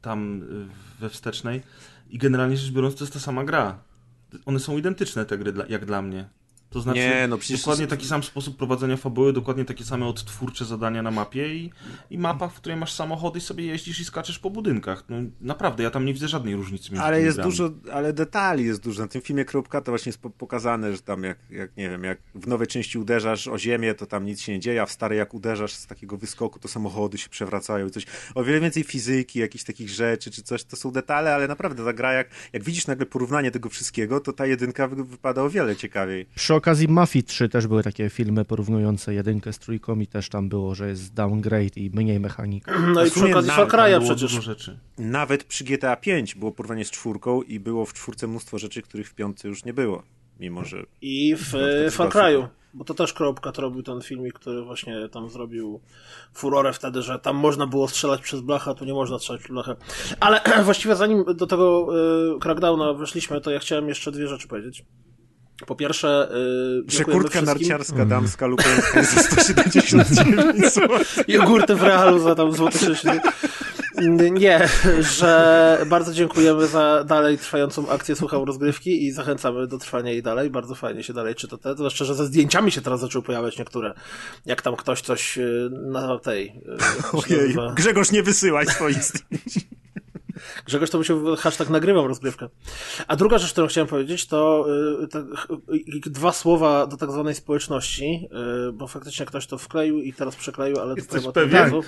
tam 0.02 0.42
e, 0.42 1.00
we 1.00 1.08
wstecznej 1.10 1.62
i 2.10 2.18
generalnie 2.18 2.56
rzecz 2.56 2.72
biorąc 2.72 2.94
to 2.94 3.04
jest 3.04 3.14
ta 3.14 3.20
sama 3.20 3.44
gra. 3.44 3.78
One 4.46 4.60
są 4.60 4.76
identyczne 4.78 5.26
te 5.26 5.38
gry 5.38 5.52
dla, 5.52 5.66
jak 5.68 5.84
dla 5.84 6.02
mnie. 6.02 6.28
To 6.76 6.80
znaczy 6.80 6.98
Nie, 7.00 7.26
no 7.28 7.38
przecież- 7.38 7.60
dokładnie 7.60 7.86
taki 7.86 8.06
sam 8.06 8.22
sposób 8.22 8.56
prowadzenia 8.56 8.96
fabuły, 8.96 9.32
dokładnie 9.32 9.64
takie 9.64 9.84
same 9.84 10.06
odtwórcze 10.06 10.64
zadania 10.64 11.02
na 11.02 11.10
mapie 11.10 11.54
i, 11.54 11.70
i 12.10 12.18
mapa, 12.18 12.48
w 12.48 12.54
której 12.54 12.78
masz 12.78 12.92
samochody 12.92 13.38
i 13.38 13.42
sobie 13.42 13.66
jeździsz 13.66 14.00
i 14.00 14.04
skaczesz 14.04 14.38
po 14.38 14.50
budynkach. 14.50 15.04
No 15.08 15.16
naprawdę, 15.40 15.82
ja 15.82 15.90
tam 15.90 16.04
nie 16.04 16.14
widzę 16.14 16.28
żadnej 16.28 16.54
różnicy 16.56 16.92
między 16.92 17.04
Ale 17.04 17.22
jest 17.22 17.36
grami. 17.36 17.50
dużo, 17.50 17.70
ale 17.92 18.12
detali 18.12 18.64
jest 18.64 18.82
dużo. 18.82 19.02
Na 19.02 19.08
tym 19.08 19.22
filmie 19.22 19.44
Kropka 19.44 19.80
to 19.80 19.92
właśnie 19.92 20.10
jest 20.10 20.18
po- 20.20 20.30
pokazane, 20.30 20.92
że 20.92 21.02
tam 21.02 21.22
jak, 21.22 21.38
jak, 21.50 21.76
nie 21.76 21.90
wiem, 21.90 22.04
jak 22.04 22.18
w 22.34 22.46
nowej 22.46 22.66
części 22.66 22.98
uderzasz 22.98 23.48
o 23.48 23.58
ziemię, 23.58 23.94
to 23.94 24.06
tam 24.06 24.24
nic 24.24 24.40
się 24.40 24.52
nie 24.52 24.60
dzieje, 24.60 24.82
a 24.82 24.86
w 24.86 24.92
starej 24.92 25.18
jak 25.18 25.34
uderzasz 25.34 25.72
z 25.72 25.86
takiego 25.86 26.16
wyskoku, 26.16 26.58
to 26.58 26.68
samochody 26.68 27.18
się 27.18 27.28
przewracają 27.28 27.86
i 27.86 27.90
coś. 27.90 28.06
O 28.34 28.44
wiele 28.44 28.60
więcej 28.60 28.82
fizyki, 28.84 29.38
jakichś 29.38 29.64
takich 29.64 29.88
rzeczy 29.90 30.30
czy 30.30 30.42
coś, 30.42 30.64
to 30.64 30.76
są 30.76 30.90
detale, 30.90 31.34
ale 31.34 31.48
naprawdę 31.48 31.84
ta 31.84 31.92
gra, 31.92 32.12
jak, 32.12 32.28
jak 32.52 32.64
widzisz 32.64 32.86
nagle 32.86 33.06
porównanie 33.06 33.50
tego 33.50 33.68
wszystkiego, 33.68 34.20
to 34.20 34.32
ta 34.32 34.46
jedynka 34.46 34.88
wy, 34.88 35.04
wypada 35.04 35.42
o 35.42 35.50
wiele 35.50 35.76
ciekawiej. 35.76 36.26
Przy 36.34 36.54
okazji 36.66 36.88
Mafii 36.88 37.24
3 37.24 37.48
też 37.48 37.66
były 37.66 37.82
takie 37.82 38.10
filmy 38.10 38.44
porównujące 38.44 39.14
jedynkę 39.14 39.52
z 39.52 39.58
trójką 39.58 40.00
i 40.00 40.06
też 40.06 40.28
tam 40.28 40.48
było, 40.48 40.74
że 40.74 40.88
jest 40.88 41.14
downgrade 41.14 41.76
i 41.76 41.90
mniej 41.90 42.20
mechanik. 42.20 42.64
No 42.94 43.04
i 43.04 43.10
w 43.10 43.12
przy 43.12 43.24
okazji 43.30 43.48
na- 43.48 43.56
Far 43.56 43.68
Cry'a 43.68 44.04
przecież. 44.04 44.30
rzeczy. 44.30 44.78
Nawet 44.98 45.44
przy 45.44 45.64
GTA 45.64 45.96
5 45.96 46.34
było 46.34 46.52
porównanie 46.52 46.84
z 46.84 46.90
czwórką 46.90 47.42
i 47.42 47.60
było 47.60 47.86
w 47.86 47.92
czwórce 47.92 48.26
mnóstwo 48.26 48.58
rzeczy, 48.58 48.82
których 48.82 49.08
w 49.08 49.14
piątce 49.14 49.48
już 49.48 49.64
nie 49.64 49.72
było. 49.74 50.02
Mimo, 50.40 50.64
że 50.64 50.82
I 51.00 51.36
w 51.36 51.52
No, 51.52 51.70
e, 51.70 51.84
to 51.84 51.90
Far 51.90 52.08
Cry'u. 52.08 52.48
Bo 52.74 52.84
to 52.84 52.94
też 52.94 53.12
Kropkat 53.12 53.58
robił 53.58 53.82
ten 53.82 54.02
filmik, 54.02 54.34
który 54.34 54.62
właśnie 54.62 55.08
tam 55.08 55.30
zrobił 55.30 55.80
furorę 56.34 56.72
wtedy, 56.72 57.02
że 57.02 57.18
tam 57.18 57.36
można 57.36 57.66
było 57.66 57.88
strzelać 57.88 58.20
przez 58.20 58.40
blachę, 58.40 58.70
a 58.70 58.74
tu 58.74 58.84
nie 58.84 58.94
można 58.94 59.18
strzelać 59.18 59.40
przez 59.40 59.52
blachę. 59.52 59.76
Ale 60.20 60.40
właściwie 60.64 60.96
zanim 60.96 61.24
do 61.36 61.46
tego 61.46 61.88
y, 62.36 62.38
Crackdowna 62.40 62.92
weszliśmy, 62.92 63.40
to 63.40 63.50
ja 63.50 63.58
chciałem 63.58 63.88
jeszcze 63.88 64.12
dwie 64.12 64.28
rzeczy 64.28 64.48
powiedzieć. 64.48 64.84
Po 65.66 65.76
pierwsze, 65.76 66.28
y, 66.88 66.90
że 66.90 67.04
kurtka 67.04 67.42
narciarska 67.42 68.04
damska 68.04 68.46
lupeńska 68.46 68.98
jest 68.98 69.14
za 69.14 69.20
179 69.22 70.72
zł. 70.74 70.98
Jogurty 71.28 71.74
w 71.74 71.82
realu 71.82 72.18
za 72.18 72.34
tam 72.34 72.52
złoty 72.52 72.78
60. 72.78 73.22
Nie, 74.32 74.68
że 75.00 75.78
bardzo 75.86 76.12
dziękujemy 76.12 76.66
za 76.66 77.04
dalej 77.04 77.38
trwającą 77.38 77.90
akcję 77.90 78.16
Słuchał 78.16 78.44
Rozgrywki 78.44 79.04
i 79.04 79.12
zachęcamy 79.12 79.66
do 79.66 79.78
trwania 79.78 80.10
jej 80.10 80.22
dalej. 80.22 80.50
Bardzo 80.50 80.74
fajnie 80.74 81.02
się 81.02 81.12
dalej 81.12 81.34
czyta 81.34 81.58
te, 81.58 81.74
zwłaszcza, 81.74 82.04
że 82.04 82.14
ze 82.14 82.26
zdjęciami 82.26 82.72
się 82.72 82.80
teraz 82.80 83.00
zaczęły 83.00 83.24
pojawiać 83.24 83.58
niektóre. 83.58 83.94
Jak 84.46 84.62
tam 84.62 84.76
ktoś 84.76 85.00
coś 85.00 85.38
y, 85.38 85.70
na 85.72 86.18
tej... 86.18 86.46
y, 86.46 86.52
Ojej? 87.30 87.56
Grzegorz, 87.74 88.10
nie 88.10 88.22
wysyłaj 88.22 88.66
swoich 88.66 89.04
zdjęć. 89.04 89.66
Grzegorz 90.66 90.90
to 90.90 90.98
musiał 90.98 91.36
hashtag 91.36 91.70
nagrywam 91.70 92.06
rozgrywkę. 92.06 92.48
A 93.08 93.16
druga 93.16 93.38
rzecz, 93.38 93.52
którą 93.52 93.66
chciałem 93.66 93.88
powiedzieć, 93.88 94.26
to 94.26 94.66
y, 95.70 95.76
y, 96.06 96.10
dwa 96.10 96.32
słowa 96.32 96.86
do 96.86 96.96
tak 96.96 97.12
zwanej 97.12 97.34
społeczności, 97.34 98.28
y, 98.68 98.72
bo 98.72 98.86
faktycznie 98.86 99.26
ktoś 99.26 99.46
to 99.46 99.58
wkleił 99.58 99.98
i 99.98 100.12
teraz 100.12 100.36
przekleił, 100.36 100.78
ale 100.80 100.94
to 100.94 101.00
Jesteś 101.00 101.24
powiem 101.24 101.28
o 101.28 101.32
tym 101.32 101.82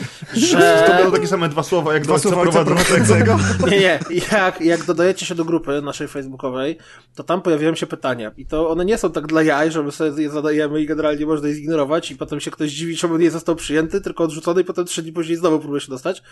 razu. 0.00 0.46
To 0.86 0.92
Że... 0.92 0.94
będą 0.96 1.12
takie 1.12 1.26
same 1.26 1.48
dwa 1.48 1.62
słowa, 1.62 1.94
jak 1.94 2.04
Dwa 2.04 2.14
do 2.14 2.20
słowa 2.20 2.40
ojca 2.40 2.64
prowadzącego. 2.64 3.38
Nie, 3.70 3.78
nie. 3.78 4.00
Jak, 4.32 4.60
jak 4.60 4.84
dodajecie 4.84 5.26
się 5.26 5.34
do 5.34 5.44
grupy 5.44 5.82
naszej 5.82 6.08
facebookowej, 6.08 6.78
to 7.14 7.24
tam 7.24 7.42
pojawiają 7.42 7.74
się 7.74 7.86
pytania. 7.86 8.30
I 8.36 8.46
to 8.46 8.70
one 8.70 8.84
nie 8.84 8.98
są 8.98 9.12
tak 9.12 9.26
dla 9.26 9.42
jaj, 9.42 9.70
że 9.72 9.82
my 9.82 9.92
sobie 9.92 10.22
je 10.22 10.30
zadajemy 10.30 10.80
i 10.82 10.86
generalnie 10.86 11.26
można 11.26 11.48
je 11.48 11.54
zignorować 11.54 12.10
i 12.10 12.16
potem 12.16 12.40
się 12.40 12.50
ktoś 12.50 12.70
dziwi, 12.70 12.96
czemu 12.96 13.16
nie 13.16 13.30
został 13.30 13.56
przyjęty, 13.56 14.00
tylko 14.00 14.24
odrzucony 14.24 14.60
i 14.60 14.64
potem 14.64 14.84
trzy 14.84 15.02
dni 15.02 15.12
później 15.12 15.36
znowu 15.36 15.58
próbuje 15.58 15.80
się 15.80 15.90
dostać. 15.90 16.22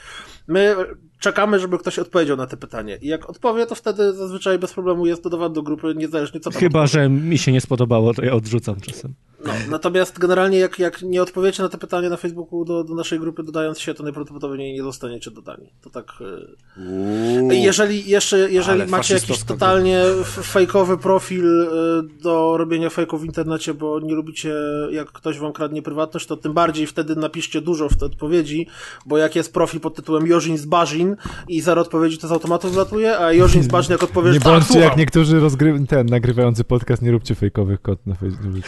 My 0.46 0.76
czekamy, 1.18 1.58
żeby 1.58 1.78
ktoś 1.78 1.98
odpowiedział 1.98 2.36
na 2.36 2.46
te 2.46 2.56
pytanie. 2.56 2.98
I 3.02 3.08
jak 3.08 3.30
odpowie, 3.30 3.66
to 3.66 3.74
wtedy 3.74 4.12
zazwyczaj 4.12 4.58
bez 4.58 4.72
problemu 4.72 5.06
jest 5.06 5.22
dodawany 5.22 5.54
do 5.54 5.62
grupy, 5.62 5.94
niezależnie 5.96 6.40
co 6.40 6.50
tam 6.50 6.60
Chyba, 6.60 6.86
że 6.86 7.08
mi 7.08 7.38
się 7.38 7.52
nie 7.52 7.60
spodobało, 7.60 8.14
to 8.14 8.24
ja 8.24 8.32
odrzucam 8.32 8.80
czasem. 8.80 9.14
No, 9.44 9.52
natomiast 9.70 10.18
generalnie 10.18 10.58
jak, 10.58 10.78
jak 10.78 11.02
nie 11.02 11.22
odpowiecie 11.22 11.62
na 11.62 11.68
te 11.68 11.78
pytanie 11.78 12.08
na 12.10 12.16
Facebooku 12.16 12.64
do, 12.64 12.84
do 12.84 12.94
naszej 12.94 13.20
grupy 13.20 13.42
dodając 13.58 13.80
się, 13.80 13.94
to 13.94 14.02
najprawdopodobniej 14.02 14.74
nie 14.74 14.82
zostaniecie 14.82 15.30
dodani. 15.30 15.72
To 15.80 15.90
tak... 15.90 16.12
Yy... 17.46 17.56
Jeżeli 17.56 18.10
jeszcze, 18.10 18.50
jeżeli 18.50 18.86
macie 18.90 19.14
jakiś 19.14 19.44
totalnie 19.44 20.02
fejkowy 20.42 20.98
profil 20.98 21.46
y, 21.46 21.68
do 22.22 22.56
robienia 22.56 22.90
fejków 22.90 23.22
w 23.22 23.24
internecie, 23.24 23.74
bo 23.74 24.00
nie 24.00 24.14
lubicie 24.14 24.54
jak 24.90 25.12
ktoś 25.12 25.38
wam 25.38 25.52
kradnie 25.52 25.82
prywatność, 25.82 26.26
to 26.26 26.36
tym 26.36 26.52
bardziej 26.52 26.86
wtedy 26.86 27.16
napiszcie 27.16 27.60
dużo 27.60 27.88
w 27.88 27.96
te 27.96 28.06
odpowiedzi, 28.06 28.66
bo 29.06 29.18
jak 29.18 29.36
jest 29.36 29.52
profil 29.52 29.80
pod 29.80 29.94
tytułem 29.94 30.26
Jorzin 30.26 30.58
z 30.58 30.66
Barzin 30.66 31.16
i 31.48 31.60
zero 31.60 31.82
odpowiedzi 31.82 32.18
to 32.18 32.28
z 32.28 32.32
automatu 32.32 32.70
wylatuje, 32.70 33.18
a 33.18 33.32
Jorzin 33.32 33.62
z 33.62 33.68
Barzin 33.68 33.92
jak 33.92 34.02
odpowiesz, 34.02 34.34
Nie 34.34 34.40
tak, 34.40 34.52
bądźcie 34.52 34.78
jak 34.78 34.96
niektórzy 34.96 35.40
rozgry... 35.40 35.84
ten, 35.88 36.06
nagrywający 36.06 36.64
podcast, 36.64 37.02
nie 37.02 37.10
róbcie 37.10 37.34
fejkowych 37.34 37.82
kont 37.82 38.06
na 38.06 38.14
Facebooku. 38.14 38.60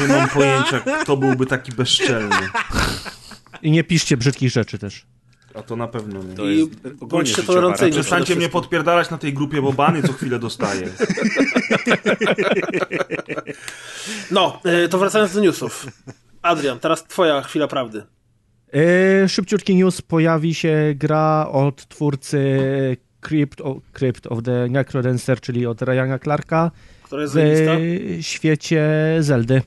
Nie 0.00 0.08
mam 0.08 0.28
pojęcia, 0.28 0.80
kto 1.02 1.16
byłby 1.16 1.46
taki 1.46 1.72
bezczelny. 1.72 2.36
I 3.64 3.70
nie 3.70 3.84
piszcie 3.84 4.16
brzydkich 4.16 4.50
rzeczy 4.50 4.78
też. 4.78 5.06
A 5.54 5.62
to 5.62 5.76
na 5.76 5.88
pewno 5.88 6.22
nie. 6.22 6.34
To 6.34 6.50
I 6.50 6.70
bądźcie 7.00 7.42
tolerancyjni. 7.42 7.92
Przestańcie 7.92 8.36
mnie 8.36 8.48
podpierdalać 8.48 9.10
na 9.10 9.18
tej 9.18 9.32
grupie, 9.32 9.62
bo 9.62 9.72
bany 9.72 10.02
co 10.02 10.12
chwilę 10.12 10.38
dostaję. 10.38 10.88
No, 14.30 14.60
y, 14.84 14.88
to 14.88 14.98
wracając 14.98 15.34
do 15.34 15.40
newsów. 15.40 15.86
Adrian, 16.42 16.78
teraz 16.78 17.04
twoja 17.04 17.42
chwila 17.42 17.68
prawdy. 17.68 18.02
Yy, 18.72 19.28
szybciutki 19.28 19.74
news, 19.74 20.02
pojawi 20.02 20.54
się 20.54 20.94
gra 20.96 21.48
od 21.52 21.88
twórcy 21.88 22.58
Crypt 23.20 23.60
of, 23.60 23.76
Crypt 23.92 24.26
of 24.26 24.42
the 24.42 24.68
Necrodancer, 24.68 25.40
czyli 25.40 25.66
od 25.66 25.82
Ryana 25.82 26.18
Clarka 26.18 26.70
Która 27.02 27.22
jest 27.22 27.34
w 27.34 27.34
zajebista? 27.34 27.72
świecie 28.20 28.88
Zeldy. 29.20 29.62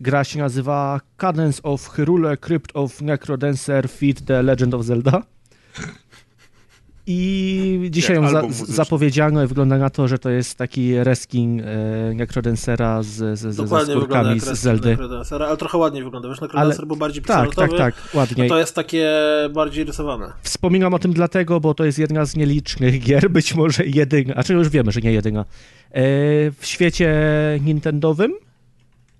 Gra 0.00 0.24
się 0.24 0.38
nazywa 0.38 1.00
Cadence 1.16 1.62
of 1.62 1.88
Hyrule 1.88 2.36
Crypt 2.36 2.70
of 2.74 3.02
Necrodancer 3.02 3.88
Feed 3.88 4.24
the 4.24 4.42
Legend 4.42 4.74
of 4.74 4.84
Zelda. 4.84 5.22
I 7.06 7.88
dzisiaj 7.90 8.16
ją 8.16 8.28
za, 8.28 8.42
zapowiedziano 8.50 9.44
i 9.44 9.46
wygląda 9.46 9.78
na 9.78 9.90
to, 9.90 10.08
że 10.08 10.18
to 10.18 10.30
jest 10.30 10.58
taki 10.58 11.04
reskin 11.04 11.60
e, 11.60 11.64
Necrodancera 12.14 13.02
z, 13.02 13.38
z, 13.38 13.54
z, 13.54 13.56
Dokładnie 13.56 13.94
wygląda 13.94 14.30
skórkami 14.30 14.40
z 14.40 14.60
Zeldy. 14.60 14.98
Ale 15.30 15.56
trochę 15.56 15.78
ładniej 15.78 16.04
wygląda. 16.04 16.28
Wiesz, 16.28 16.40
Necrodancer 16.40 16.86
był 16.86 16.96
bardziej 16.96 17.22
Tak, 17.22 17.54
tak, 17.54 17.70
tak, 17.78 17.94
ładniej. 18.14 18.48
to 18.48 18.58
jest 18.58 18.74
takie 18.74 19.10
bardziej 19.50 19.84
rysowane. 19.84 20.32
Wspominam 20.42 20.94
o 20.94 20.98
tym 20.98 21.12
dlatego, 21.12 21.60
bo 21.60 21.74
to 21.74 21.84
jest 21.84 21.98
jedna 21.98 22.24
z 22.24 22.36
nielicznych 22.36 23.00
gier, 23.00 23.30
być 23.30 23.54
może 23.54 23.86
jedyna, 23.86 24.34
a 24.34 24.42
czy 24.42 24.52
już 24.52 24.68
wiemy, 24.68 24.92
że 24.92 25.00
nie 25.00 25.12
jedyna, 25.12 25.40
e, 25.40 25.44
w 26.50 26.60
świecie 26.62 27.14
nintendowym 27.64 28.32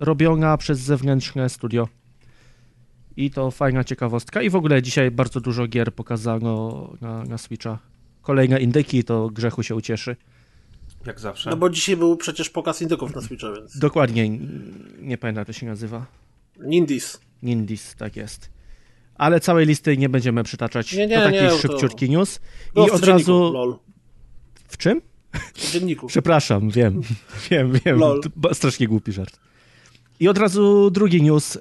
robiona 0.00 0.56
przez 0.56 0.78
zewnętrzne 0.80 1.48
studio. 1.48 1.88
I 3.16 3.30
to 3.30 3.50
fajna 3.50 3.84
ciekawostka. 3.84 4.42
I 4.42 4.50
w 4.50 4.56
ogóle 4.56 4.82
dzisiaj 4.82 5.10
bardzo 5.10 5.40
dużo 5.40 5.66
gier 5.66 5.94
pokazano 5.94 6.92
na, 7.00 7.24
na 7.24 7.38
Switcha. 7.38 7.78
Kolejne 8.22 8.60
indyki, 8.60 9.04
to 9.04 9.30
grzechu 9.30 9.62
się 9.62 9.74
ucieszy. 9.74 10.16
Jak 11.06 11.20
zawsze. 11.20 11.50
No 11.50 11.56
bo 11.56 11.70
dzisiaj 11.70 11.96
był 11.96 12.16
przecież 12.16 12.50
pokaz 12.50 12.82
indyków 12.82 13.14
na 13.14 13.20
Switcha, 13.20 13.52
więc... 13.52 13.78
Dokładnie, 13.78 14.28
nie 14.98 15.18
pamiętam 15.18 15.40
jak 15.40 15.46
to 15.46 15.52
się 15.52 15.66
nazywa. 15.66 16.06
Nindis. 16.60 17.20
Nindis, 17.42 17.94
tak 17.94 18.16
jest. 18.16 18.50
Ale 19.14 19.40
całej 19.40 19.66
listy 19.66 19.96
nie 19.96 20.08
będziemy 20.08 20.42
przytaczać. 20.44 20.92
Nie, 20.92 21.06
nie, 21.06 21.16
to 21.16 21.22
taki 21.24 21.36
nie, 21.36 21.48
to- 21.48 21.58
szybciutki 21.58 22.10
news. 22.10 22.40
Było 22.74 22.86
I 22.86 22.90
od 22.90 23.04
razu... 23.04 23.52
lol. 23.52 23.76
W 24.68 24.76
czym? 24.76 25.00
W 25.54 25.72
dzienniku. 25.72 26.06
Przepraszam, 26.14 26.70
wiem, 26.70 27.00
wiem, 27.50 27.72
wiem. 27.84 27.98
Lol. 27.98 28.20
To 28.20 28.54
strasznie 28.54 28.88
głupi 28.88 29.12
żart. 29.12 29.40
I 30.20 30.28
od 30.28 30.38
razu 30.38 30.90
drugi 30.90 31.22
news. 31.22 31.56
E, 31.56 31.60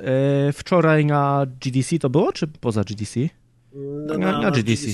wczoraj 0.54 1.06
na 1.06 1.46
GDC 1.62 2.00
to 2.00 2.10
było, 2.10 2.34
czy 2.34 2.48
poza 2.48 2.84
GDC? 2.84 3.20
No, 4.08 4.18
na- 4.18 4.42
na 4.42 4.52
GDC. 4.52 4.88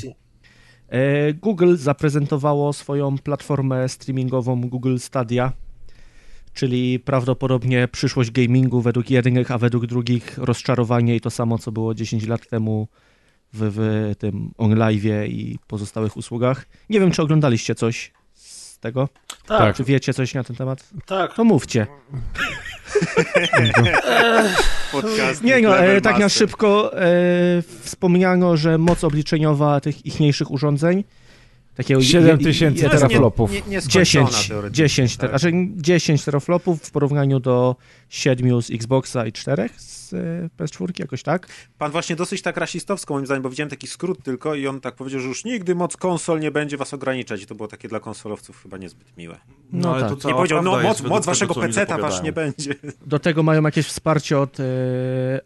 E, 0.90 1.34
Google 1.34 1.76
zaprezentowało 1.76 2.74
swoją 2.74 3.18
platformę 3.18 3.90
streamingową 3.90 4.62
Google 4.62 4.98
Stadia, 4.98 5.52
czyli 6.54 7.00
prawdopodobnie 7.00 7.88
przyszłość 7.88 8.32
gamingu 8.32 8.82
według 8.82 9.10
jednych, 9.12 9.52
a 9.52 9.58
według 9.58 9.86
drugich 9.86 10.38
rozczarowanie 10.38 11.16
i 11.16 11.22
to 11.22 11.30
samo, 11.30 11.58
co 11.58 11.72
było 11.72 11.94
10 11.94 12.28
lat 12.28 12.48
temu 12.50 12.88
w, 13.54 13.60
w 13.72 14.16
tym 14.20 14.52
OnLive'ie 14.58 15.28
i 15.28 15.60
pozostałych 15.68 16.18
usługach. 16.18 16.66
Nie 16.90 17.00
wiem, 17.00 17.12
czy 17.12 17.22
oglądaliście 17.22 17.76
coś 17.76 18.12
z 18.34 18.80
tego? 18.80 19.10
Tak, 19.48 19.76
Czy 19.76 19.84
wiecie 19.84 20.14
coś 20.14 20.34
na 20.34 20.44
ten 20.44 20.56
temat? 20.56 20.90
tak. 21.06 21.38
No 21.38 21.44
mówcie. 21.44 21.88
Nie 25.44 25.62
no, 25.62 25.80
e, 25.80 26.02
tak 26.02 26.20
na 26.20 26.30
szybko 26.30 27.02
e, 27.02 27.06
wspomniano, 27.82 28.58
że 28.58 28.78
moc 28.78 29.04
obliczeniowa 29.04 29.82
tych 29.82 30.06
ichniejszych 30.06 30.52
urządzeń 30.52 31.04
takiego 31.76 32.02
7000 32.02 32.66
je- 32.66 32.72
To 32.72 32.94
jest 32.94 33.04
nie- 33.04 33.10
teraflopów. 33.10 33.52
nie- 33.52 33.62
nieskończona 33.68 34.04
10, 34.30 34.48
teoretycznie, 34.48 34.84
10, 34.86 35.18
tak. 35.18 35.30
znaczy 35.30 35.52
10 35.76 36.26
teraflopów 36.26 36.82
w 36.82 36.92
porównaniu 36.92 37.40
do 37.40 37.76
7 38.10 38.62
z 38.62 38.72
Xboxa 38.72 39.26
i 39.26 39.32
4 39.32 39.70
z 39.78 40.14
e, 40.14 40.18
PS4, 40.58 41.00
jakoś 41.00 41.24
tak. 41.24 41.48
Pan 41.78 41.92
właśnie 41.92 42.16
dosyć 42.16 42.42
tak 42.42 42.58
rasistowsko 42.58 43.14
moim 43.14 43.26
zdaniem, 43.26 43.44
bo 43.44 43.50
widziałem 43.50 43.70
taki 43.70 43.88
skrót 43.88 44.24
tylko 44.24 44.56
i 44.56 44.68
on 44.68 44.82
tak 44.82 44.96
powiedział, 44.96 45.20
że 45.22 45.28
już 45.28 45.46
nigdy 45.46 45.76
moc 45.76 45.98
konsol 45.98 46.40
nie 46.40 46.52
będzie 46.52 46.78
was 46.78 46.94
ograniczać 46.94 47.42
i 47.42 47.46
to 47.46 47.56
było 47.56 47.68
takie 47.68 47.88
dla 47.88 48.00
konsolowców 48.00 48.62
chyba 48.64 48.78
niezbyt 48.78 49.18
miłe. 49.18 49.38
No, 49.72 49.92
ale 49.92 50.00
tak. 50.02 50.10
to 50.10 50.16
Nie 50.16 50.22
cała 50.22 50.34
powiedział, 50.36 50.64
no 50.64 50.82
moc, 50.82 51.02
moc 51.02 51.26
waszego 51.26 51.54
peceta 51.56 51.98
wasz 51.98 52.14
zapowiadają. 52.14 52.24
nie 52.24 52.32
będzie. 52.32 52.76
Do 53.06 53.20
tego 53.20 53.44
mają 53.44 53.64
jakieś 53.64 53.86
wsparcie 53.88 54.40
od 54.40 54.60
e, 54.60 54.64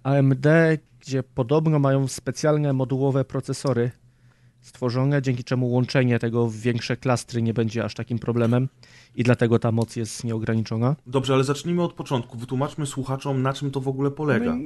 AMD, 0.03 0.45
gdzie 0.99 1.23
podobno 1.23 1.79
mają 1.79 2.07
specjalne 2.07 2.73
modułowe 2.73 3.25
procesory 3.25 3.91
stworzone, 4.61 5.21
dzięki 5.21 5.43
czemu 5.43 5.71
łączenie 5.71 6.19
tego 6.19 6.47
w 6.47 6.55
większe 6.55 6.97
klastry 6.97 7.41
nie 7.41 7.53
będzie 7.53 7.83
aż 7.83 7.93
takim 7.93 8.19
problemem 8.19 8.69
i 9.15 9.23
dlatego 9.23 9.59
ta 9.59 9.71
moc 9.71 9.95
jest 9.95 10.23
nieograniczona. 10.23 10.95
Dobrze, 11.07 11.33
ale 11.33 11.43
zacznijmy 11.43 11.83
od 11.83 11.93
początku. 11.93 12.37
Wytłumaczmy 12.37 12.85
słuchaczom, 12.85 13.41
na 13.41 13.53
czym 13.53 13.71
to 13.71 13.81
w 13.81 13.87
ogóle 13.87 14.11
polega. 14.11 14.57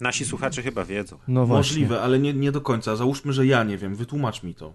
Nasi 0.00 0.24
słuchacze 0.24 0.62
chyba 0.62 0.84
wiedzą. 0.84 1.16
No 1.28 1.46
właśnie. 1.46 1.58
Możliwe, 1.58 2.00
ale 2.00 2.18
nie, 2.18 2.34
nie 2.34 2.52
do 2.52 2.60
końca. 2.60 2.96
Załóżmy, 2.96 3.32
że 3.32 3.46
ja 3.46 3.64
nie 3.64 3.78
wiem. 3.78 3.96
Wytłumacz 3.96 4.42
mi 4.42 4.54
to. 4.54 4.72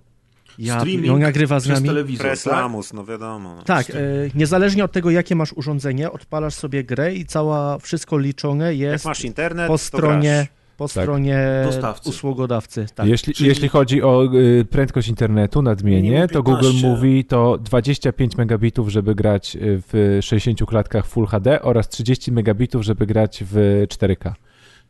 Ja, 0.60 0.80
Streaming 0.80 1.14
on 1.14 1.20
nagrywa 1.20 1.60
z 1.60 1.64
przez 1.64 1.76
nami. 1.76 1.88
telewizor, 1.88 2.26
Press 2.28 2.44
tak? 2.44 2.72
No 2.94 3.06
wiadomo. 3.06 3.64
Tak, 3.66 3.90
e, 3.90 3.94
niezależnie 4.36 4.84
od 4.84 4.92
tego, 4.92 5.10
jakie 5.12 5.36
masz 5.36 5.54
urządzenie, 5.54 6.12
odpalasz 6.12 6.54
sobie 6.54 6.84
grę 6.84 7.16
i 7.16 7.26
cała, 7.26 7.78
wszystko 7.78 8.18
liczone 8.18 8.66
Jak 8.76 8.92
jest 8.92 9.06
masz 9.06 9.24
internet, 9.24 9.68
po 9.68 9.74
to 9.74 9.78
stronie, 9.78 10.48
po 10.77 10.88
stronie 10.88 11.39
Dostawcy. 11.65 12.10
usługodawcy. 12.10 12.86
Tak. 12.96 13.07
Jeśli, 13.07 13.34
czyli- 13.34 13.50
jeśli 13.50 13.67
chodzi 13.69 14.03
o 14.03 14.25
y, 14.36 14.65
prędkość 14.69 15.07
internetu, 15.07 15.62
nadmienię, 15.62 16.27
to 16.27 16.43
Google 16.43 16.62
15. 16.62 16.88
mówi 16.88 17.25
to 17.25 17.57
25 17.57 18.38
megabitów, 18.38 18.89
żeby 18.89 19.15
grać 19.15 19.55
y, 19.55 19.60
w 19.93 20.19
60 20.22 20.65
klatkach 20.65 21.05
Full 21.05 21.25
HD 21.27 21.62
oraz 21.62 21.89
30 21.89 22.31
megabitów, 22.31 22.84
żeby 22.84 23.05
grać 23.05 23.43
w 23.51 23.86
4K. 23.89 24.34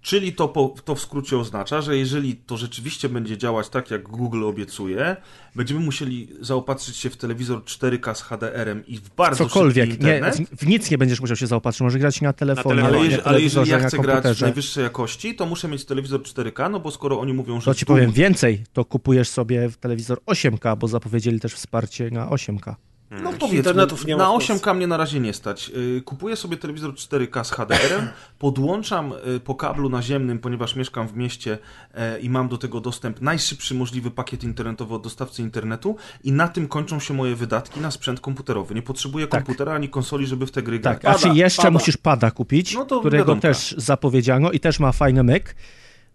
Czyli 0.01 0.34
to, 0.34 0.48
po, 0.48 0.75
to 0.86 0.96
w 0.96 1.01
skrócie 1.01 1.38
oznacza, 1.38 1.82
że 1.82 1.98
jeżeli 1.98 2.36
to 2.36 2.58
rzeczywiście 2.58 3.10
będzie 3.10 3.38
działać 3.38 3.70
tak, 3.70 3.92
jak 3.92 4.04
Google 4.04 4.44
obiecuje, 4.44 5.16
będziemy 5.56 5.80
musieli 5.80 6.27
zaopatrzyć 6.42 6.98
się 6.98 7.10
w 7.10 7.18
telewizor 7.18 7.63
4K 7.63 8.16
z 8.16 8.22
HDR-em 8.22 8.88
i 8.88 8.98
w 8.98 9.10
bardzo 9.10 9.46
Cokolwiek, 9.46 9.89
szybki 9.89 10.06
internet. 10.06 10.36
w, 10.36 10.63
w 10.63 10.68
nic 10.68 10.92
nie 10.92 10.98
będziesz 10.98 11.22
musiał 11.22 11.38
się 11.38 11.48
zaopatrzyć, 11.48 11.82
może 11.82 12.00
grać 12.00 12.22
na 12.22 12.34
telefonie, 12.34 12.75
telefonie. 12.75 12.98
Ale, 13.00 13.10
na 13.10 13.16
jeż, 13.16 13.25
ale 13.25 13.42
jeżeli 13.42 13.70
ja 13.70 13.80
na 13.80 13.88
chcę 13.88 13.98
grać 13.98 14.38
w 14.38 14.42
najwyższej 14.42 14.84
jakości, 14.84 15.36
to 15.36 15.46
muszę 15.46 15.68
mieć 15.68 15.86
telewizor 15.86 16.22
4K, 16.22 16.72
no 16.72 16.80
bo 16.80 16.92
skoro 16.92 17.20
oni 17.20 17.34
mówią, 17.34 17.60
że 17.60 17.66
To 17.66 17.75
ci 17.75 17.86
powiem 17.86 18.12
więcej, 18.12 18.63
to 18.74 18.86
kupujesz 18.86 19.30
sobie 19.30 19.70
telewizor 19.80 20.20
8K, 20.25 20.77
bo 20.77 20.88
zapowiedzieli 20.88 21.39
też 21.39 21.54
wsparcie 21.54 22.12
na 22.12 22.27
8K. 22.27 22.75
No 23.12 23.34
powiedzmy, 23.34 23.58
Internetów 23.58 24.06
nie 24.06 24.18
ma 24.18 24.24
na 24.24 24.30
w 24.30 24.32
Polsce. 24.34 24.54
8K 24.54 24.76
mnie 24.76 24.88
na 24.88 24.98
razie 24.98 25.20
nie 25.20 25.34
stać. 25.34 25.70
Yy, 25.70 26.02
Kupuję 26.02 26.36
sobie 26.36 26.58
telewizor 26.58 26.94
4K 26.94 27.44
z 27.44 27.52
HDR-em, 27.52 28.08
podłączam 28.40 29.14
yy, 29.26 29.40
po 29.40 29.56
kablu 29.56 29.90
naziemnym, 29.90 30.40
ponieważ 30.40 30.76
mieszkam 30.76 31.08
w 31.08 31.16
mieście 31.16 31.58
e, 31.94 32.20
i 32.20 32.30
mam 32.30 32.48
do 32.48 32.58
tego 32.58 32.80
dostęp 32.82 33.22
najszybszy 33.22 33.76
możliwy 33.76 34.12
pakiet 34.12 34.44
internetowy 34.44 34.96
od 34.96 35.04
dostawcy 35.04 35.42
internetu 35.42 35.96
i 36.24 36.32
na 36.32 36.48
tym 36.48 36.68
kończą 36.68 37.00
się 37.00 37.14
moje 37.14 37.36
wydatki 37.36 37.80
na 37.80 37.92
sprzęt 37.92 38.20
komputerowy. 38.20 38.76
Nie 38.76 38.82
potrzebuję 38.82 39.28
Tak. 39.28 39.44
komputera 39.44 39.74
ani 39.74 39.90
konsoli, 39.90 40.28
żeby 40.28 40.46
w 40.48 40.52
te 40.52 40.64
gry 40.64 40.80
Tak, 40.80 41.02
grać. 41.02 41.16
a 41.16 41.20
czy 41.30 41.38
jeszcze 41.38 41.62
pada. 41.62 41.72
musisz 41.72 41.98
pada 41.98 42.32
kupić, 42.32 42.74
No 42.76 42.86
to 42.86 43.00
którego 43.00 43.24
wiadomka. 43.24 43.48
też 43.48 43.76
zapowiedziano 43.78 44.52
i 44.52 44.60
też 44.60 44.80
ma 44.80 44.92
fajny 44.92 45.24
myk, 45.24 45.56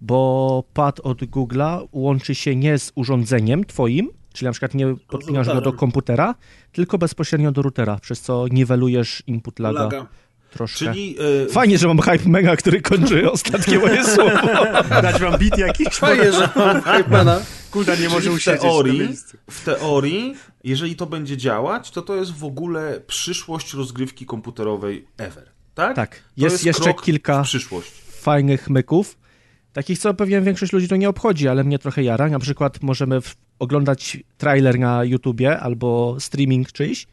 bo 0.01 0.65
pad 0.75 1.01
od 1.01 1.19
Google'a 1.23 1.89
łączy 1.93 2.35
się 2.35 2.57
nie 2.57 2.79
z 2.79 2.93
urządzeniem 2.95 3.65
twoim, 3.65 4.09
czyli 4.33 4.47
na 4.47 4.53
przykład 4.53 4.75
nie 4.75 4.95
podpinasz 5.09 5.47
go 5.47 5.53
do 5.53 5.59
routerem. 5.61 5.79
komputera, 5.79 6.35
tylko 6.73 6.99
bezpośrednio 6.99 7.53
do 7.53 7.63
routera, 7.63 7.99
przez 7.99 8.21
co 8.21 8.47
niwelujesz 8.51 9.23
input 9.27 9.59
laga, 9.59 9.83
Laga. 9.83 10.07
troszkę. 10.51 10.79
Czyli 10.79 11.13
yy, 11.15 11.47
Fajnie, 11.51 11.79
że 11.79 11.89
mam 11.89 12.01
hype 12.01 12.29
mega, 12.29 12.57
który 12.57 12.81
kończy 12.83 13.31
ostatnie 13.33 13.79
moje 13.79 14.05
słowo. 14.15 14.49
Dać 15.03 15.21
wam 15.21 15.39
bit 15.39 15.59
jakiś? 15.59 15.89
Fajnie, 15.89 16.33
że 16.33 16.49
mam 16.57 16.83
Hypemana. 16.83 17.41
Kulda 17.71 17.95
nie 17.97 18.09
może 18.09 18.33
usiedzieć 18.33 18.61
w 18.61 18.63
teorii, 18.63 19.09
w 19.51 19.65
teorii, 19.65 20.35
jeżeli 20.65 20.97
to 20.97 21.07
będzie 21.07 21.37
działać, 21.37 21.91
to 21.91 22.03
to 22.03 22.15
jest 22.17 22.33
w 22.33 22.45
ogóle 22.45 23.01
przyszłość 23.07 23.75
rozgrywki 23.75 24.27
komputerowej 24.27 25.07
ever. 25.19 25.45
Tak? 25.75 25.97
Tak, 25.97 26.17
To 26.17 26.45
jest 26.45 26.65
jeszcze 26.65 26.83
krok 26.85 27.03
kilka 27.03 27.45
fajnych 28.21 28.71
myków, 28.71 29.19
takich 29.73 29.99
co 29.99 30.15
pewnie 30.15 30.41
większość 30.41 30.73
ludzi 30.73 30.89
to 30.89 30.97
nie 30.97 31.09
obchodzi, 31.09 31.49
ale 31.49 31.65
mnie 31.65 31.79
trochę 31.79 32.03
jara. 32.03 32.29
Na 32.29 32.39
przykład 32.39 32.83
możemy 32.83 33.21
w, 33.21 33.37
oglądać 33.63 34.19
trailer 34.39 34.79
na 34.79 35.05
YouTubie 35.05 35.61
albo 35.61 36.17
streaming 36.21 36.73
czyjś 36.73 37.07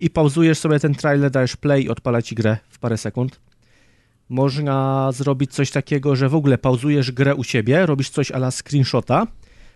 i 0.00 0.10
pauzujesz 0.10 0.58
sobie 0.58 0.80
ten 0.80 0.94
trailer, 0.94 1.30
dajesz 1.30 1.56
play 1.56 1.84
i 1.84 1.88
odpala 1.88 2.22
ci 2.22 2.34
grę 2.34 2.56
w 2.68 2.78
parę 2.78 2.96
sekund. 2.96 3.40
Można 4.28 5.08
zrobić 5.12 5.52
coś 5.52 5.70
takiego, 5.70 6.16
że 6.16 6.28
w 6.28 6.34
ogóle 6.34 6.58
pauzujesz 6.58 7.12
grę 7.12 7.34
u 7.34 7.44
siebie, 7.44 7.86
robisz 7.86 8.10
coś 8.10 8.30
ala 8.30 8.50
screenshota, 8.50 9.26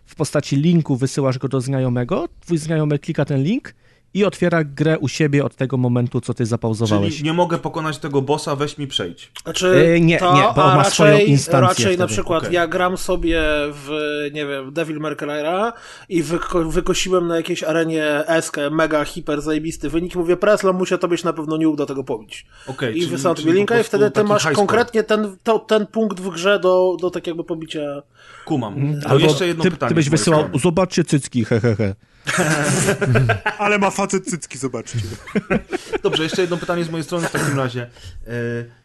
w 0.07 0.15
postaci 0.15 0.57
linku 0.57 0.97
wysyłasz 0.97 1.39
go 1.39 1.49
do 1.49 1.61
znajomego, 1.61 2.29
twój 2.41 2.59
znajomy 2.59 2.99
klika 2.99 3.25
ten 3.25 3.43
link 3.43 3.75
i 4.15 4.25
otwiera 4.25 4.65
grę 4.65 4.99
u 4.99 5.09
siebie 5.09 5.45
od 5.45 5.57
tego 5.57 5.77
momentu, 5.77 6.21
co 6.21 6.35
ty 6.35 6.47
zapauzowałeś. 6.47 7.13
Czyli 7.15 7.25
nie 7.25 7.33
mogę 7.33 7.59
pokonać 7.59 7.99
tego 7.99 8.23
bossa, 8.23 8.57
weź 8.57 8.79
mi 8.79 8.87
przejdź. 8.87 9.31
Znaczy, 9.45 9.95
E, 9.97 10.01
nie, 10.01 10.19
to, 10.19 10.35
nie, 10.35 10.43
bo 10.43 10.65
a 10.65 10.67
ma 10.67 10.77
raczej, 10.77 10.93
swoją 10.93 11.19
instancję 11.19 11.69
Raczej 11.69 11.99
na 11.99 12.05
wtedy. 12.07 12.13
przykład 12.13 12.43
Okej. 12.43 12.55
ja 12.55 12.67
gram 12.67 12.97
sobie 12.97 13.43
w, 13.73 13.89
nie 14.33 14.47
wiem, 14.47 14.73
Devil 14.73 14.99
May 15.01 15.15
Cry'a 15.17 15.73
i 16.09 16.23
wyko 16.23 16.65
wykosiłem 16.65 17.27
na 17.27 17.37
jakiejś 17.37 17.63
arenie 17.63 18.05
eskę, 18.29 18.71
mega 18.71 19.05
hiper 19.05 19.41
zajebisty 19.43 19.91
wynik 19.91 20.15
i 20.15 20.19
mówię, 20.19 20.37
Presla, 20.37 20.73
musia 20.73 20.99
tobie 20.99 21.19
się 21.19 21.25
na 21.25 21.33
pewno 21.33 21.57
nie 21.57 21.69
uda 21.69 21.87
tego 21.87 22.05
pobić. 22.05 22.47
Okej, 22.67 22.99
I 22.99 23.07
wysyłam 23.07 23.37
tobie 23.37 23.53
linka 23.53 23.81
i 23.81 23.83
wtedy 23.85 24.11
ty 24.11 24.25
masz 24.25 24.47
konkretnie 24.47 25.03
ten, 25.03 25.37
to, 25.43 25.59
ten 25.59 25.87
punkt 25.87 26.21
w 26.21 26.29
grze 26.31 26.59
do, 26.61 26.97
do 27.01 27.11
tak 27.11 27.27
jakby 27.27 27.45
pobicia. 27.45 27.81
Kumam. 28.45 28.75
To 28.75 28.81
Mhm. 28.81 29.13
Albo 29.13 29.27
jeszcze 29.27 29.47
jedno 29.47 29.65
ty, 29.65 29.71
pytanie. 29.71 29.89
ty 29.89 29.95
byś 29.95 30.09
wysyłał, 30.11 30.45
zobaczcie 30.63 31.05
cycki, 31.05 31.45
he, 31.45 31.61
he, 31.61 31.77
he. 31.77 31.95
Ale 33.59 33.79
ma 33.79 33.91
facet 33.91 34.27
cycki, 34.27 34.59
zobaczcie. 34.59 34.99
Dobrze, 36.03 36.23
jeszcze 36.23 36.43
jedno 36.43 36.57
pytanie 36.57 36.85
z 36.85 36.91
mojej 36.91 37.05
strony 37.05 37.29
w 37.29 37.31
takim 37.33 37.57
razie. 37.57 37.83
E, 37.83 38.31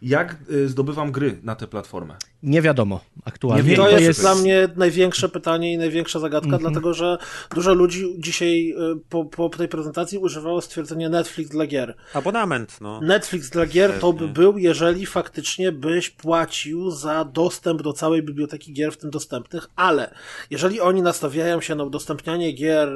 Jak 0.01 0.31
e, 0.65 0.67
zdobywam 0.67 1.12
gry 1.12 1.39
na 1.43 1.55
tę 1.55 1.67
platformę? 1.67 2.15
Nie 2.43 2.62
wiadomo 2.62 3.00
aktualnie. 3.25 3.63
Nie 3.63 3.69
wiem. 3.69 3.77
To 3.77 3.84
To 3.84 3.89
jest, 3.89 4.03
jest- 4.03 4.19
dla 4.22 4.36
mnie 4.36 4.67
największe 4.75 5.29
pytanie 5.29 5.74
i 5.74 5.77
największa 5.77 6.19
zagadka, 6.19 6.46
Mhm. 6.48 6.62
dlatego 6.62 6.93
że 6.93 7.17
dużo 7.55 7.74
ludzi 7.74 8.05
dzisiaj 8.17 8.72
y, 8.72 8.75
po, 9.10 9.25
po 9.25 9.50
tej 9.50 9.67
prezentacji 9.67 10.17
używało 10.17 10.62
stwierdzenia 10.62 11.10
Netflix 11.10 11.50
dla 11.51 11.65
gier. 11.67 11.96
Abonament, 12.13 12.81
no. 12.81 13.01
Netflix 13.01 13.50
dla 13.50 13.65
gier 13.65 14.00
to 14.00 14.13
by 14.13 14.27
był, 14.27 14.58
jeżeli 14.58 15.05
faktycznie 15.05 15.72
byś 15.72 16.10
płacił 16.10 16.91
za 16.91 17.25
dostęp 17.25 17.81
do 17.81 17.93
całej 17.93 18.24
biblioteki 18.24 18.74
gier, 18.74 18.91
w 18.93 18.98
tym 18.98 19.10
dostępnych, 19.10 19.67
ale 19.75 20.13
jeżeli 20.50 20.81
oni 20.81 21.01
nastawiają 21.01 21.62
się 21.62 21.75
na 21.75 21.84
udostępnianie 21.84 22.51
gier, 22.51 22.89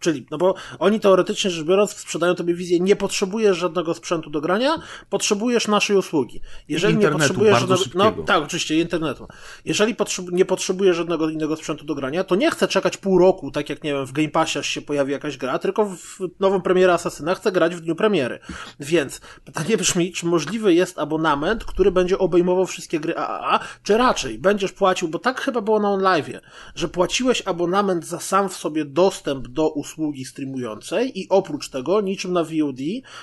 czyli, 0.00 0.26
no 0.30 0.38
bo 0.38 0.54
oni 0.78 1.00
teoretycznie 1.00 1.50
rzecz 1.50 1.66
biorąc 1.66 1.90
sprzedają 1.90 2.34
tobie 2.34 2.54
wizję, 2.54 2.80
nie 2.80 2.96
potrzebujesz 2.96 3.56
żadnego 3.56 3.94
sprzętu 3.94 4.30
do 4.30 4.40
grania, 4.40 4.76
potrzebujesz 5.10 5.68
naszej 5.68 5.96
usługi. 5.96 6.40
Jeżeli 6.68 6.94
nie 6.94 7.00
internetu, 7.00 7.18
potrzebujesz 7.18 7.52
bardzo 7.52 7.76
żadnego, 7.76 7.98
no 7.98 8.04
szybkiego. 8.04 8.26
tak, 8.26 8.42
oczywiście 8.42 8.80
internetu. 8.80 9.28
Jeżeli 9.64 9.96
nie 10.32 10.44
potrzebujesz 10.44 10.96
żadnego 10.96 11.28
innego 11.28 11.56
sprzętu 11.56 11.84
do 11.84 11.94
grania, 11.94 12.24
to 12.24 12.34
nie 12.34 12.50
chcę 12.50 12.68
czekać 12.68 12.96
pół 12.96 13.18
roku, 13.18 13.50
tak 13.50 13.68
jak 13.68 13.84
nie 13.84 13.92
wiem, 13.92 14.06
w 14.06 14.12
Game 14.12 14.28
Passie 14.28 14.58
aż 14.58 14.68
się 14.68 14.82
pojawi 14.82 15.12
jakaś 15.12 15.36
gra, 15.36 15.58
tylko 15.58 15.84
w 15.84 16.18
nową 16.40 16.60
premierę 16.60 16.92
Asasyna 16.92 17.34
chcę 17.34 17.52
grać 17.52 17.76
w 17.76 17.80
dniu 17.80 17.94
premiery. 17.94 18.38
Więc 18.80 19.20
pytanie 19.44 19.76
brzmi, 19.76 20.12
czy 20.12 20.26
możliwy 20.26 20.74
jest 20.74 20.98
abonament, 20.98 21.64
który 21.64 21.92
będzie 21.92 22.18
obejmował 22.18 22.66
wszystkie 22.66 23.00
gry 23.00 23.16
AAA, 23.16 23.60
czy 23.82 23.96
raczej 23.96 24.38
będziesz 24.38 24.72
płacił, 24.72 25.08
bo 25.08 25.18
tak 25.18 25.40
chyba 25.40 25.60
było 25.60 25.80
na 25.80 25.88
OnLive'ie, 25.88 26.40
że 26.74 26.88
płaciłeś 26.88 27.42
abonament 27.46 28.06
za 28.06 28.20
sam 28.20 28.48
w 28.48 28.56
sobie 28.56 28.84
dostęp 28.84 29.48
do 29.48 29.63
usługi 29.68 30.24
streamującej 30.24 31.20
i 31.20 31.28
oprócz 31.28 31.68
tego, 31.68 32.00
niczym 32.00 32.32
na 32.32 32.44
VOD, 32.44 32.78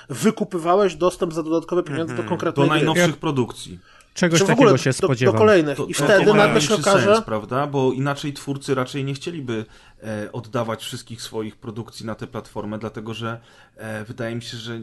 wykupywałeś 0.08 0.94
dostęp 0.94 1.32
za 1.34 1.42
dodatkowe 1.42 1.82
pieniądze 1.82 2.16
do 2.16 2.22
Do 2.22 2.28
konkretnej 2.28 2.68
gry. 2.68 2.76
najnowszych 2.76 3.16
produkcji. 3.16 3.78
Czegoś 4.14 4.40
Czy 4.40 4.46
takiego 4.46 4.78
się 4.78 4.90
do, 4.90 4.96
do 4.96 5.06
spodziewam. 5.06 5.36
kolejnych. 5.38 5.76
To, 5.76 5.86
I 5.86 5.94
to- 5.94 6.04
wtedy 6.04 6.24
to 6.24 6.34
nagle 6.34 6.60
się 6.60 6.74
okaże, 6.74 7.14
sens, 7.14 7.24
prawda? 7.24 7.66
Bo 7.66 7.92
inaczej 7.92 8.32
twórcy 8.32 8.74
raczej 8.74 9.04
nie 9.04 9.14
chcieliby 9.14 9.64
e, 10.02 10.32
oddawać 10.32 10.82
wszystkich 10.84 11.22
swoich 11.22 11.56
produkcji 11.56 12.06
na 12.06 12.14
tę 12.14 12.26
platformę, 12.26 12.78
dlatego 12.78 13.14
że 13.14 13.40
e, 13.76 14.04
wydaje 14.04 14.34
mi 14.36 14.42
się, 14.42 14.56
że 14.56 14.74
e, 14.74 14.80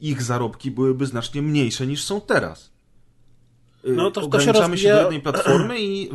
ich 0.00 0.22
zarobki 0.22 0.70
byłyby 0.70 1.06
znacznie 1.06 1.42
mniejsze 1.42 1.86
niż 1.86 2.04
są 2.04 2.20
teraz. 2.20 2.73
E, 3.86 3.90
No 3.92 4.10
to- 4.10 4.20
to 4.20 4.20
się 4.40 4.50
Ograniczamy 4.50 4.78
się 4.78 4.88
do 4.88 5.00
jednej 5.00 5.20
platformy 5.20 5.80
i 5.80 6.10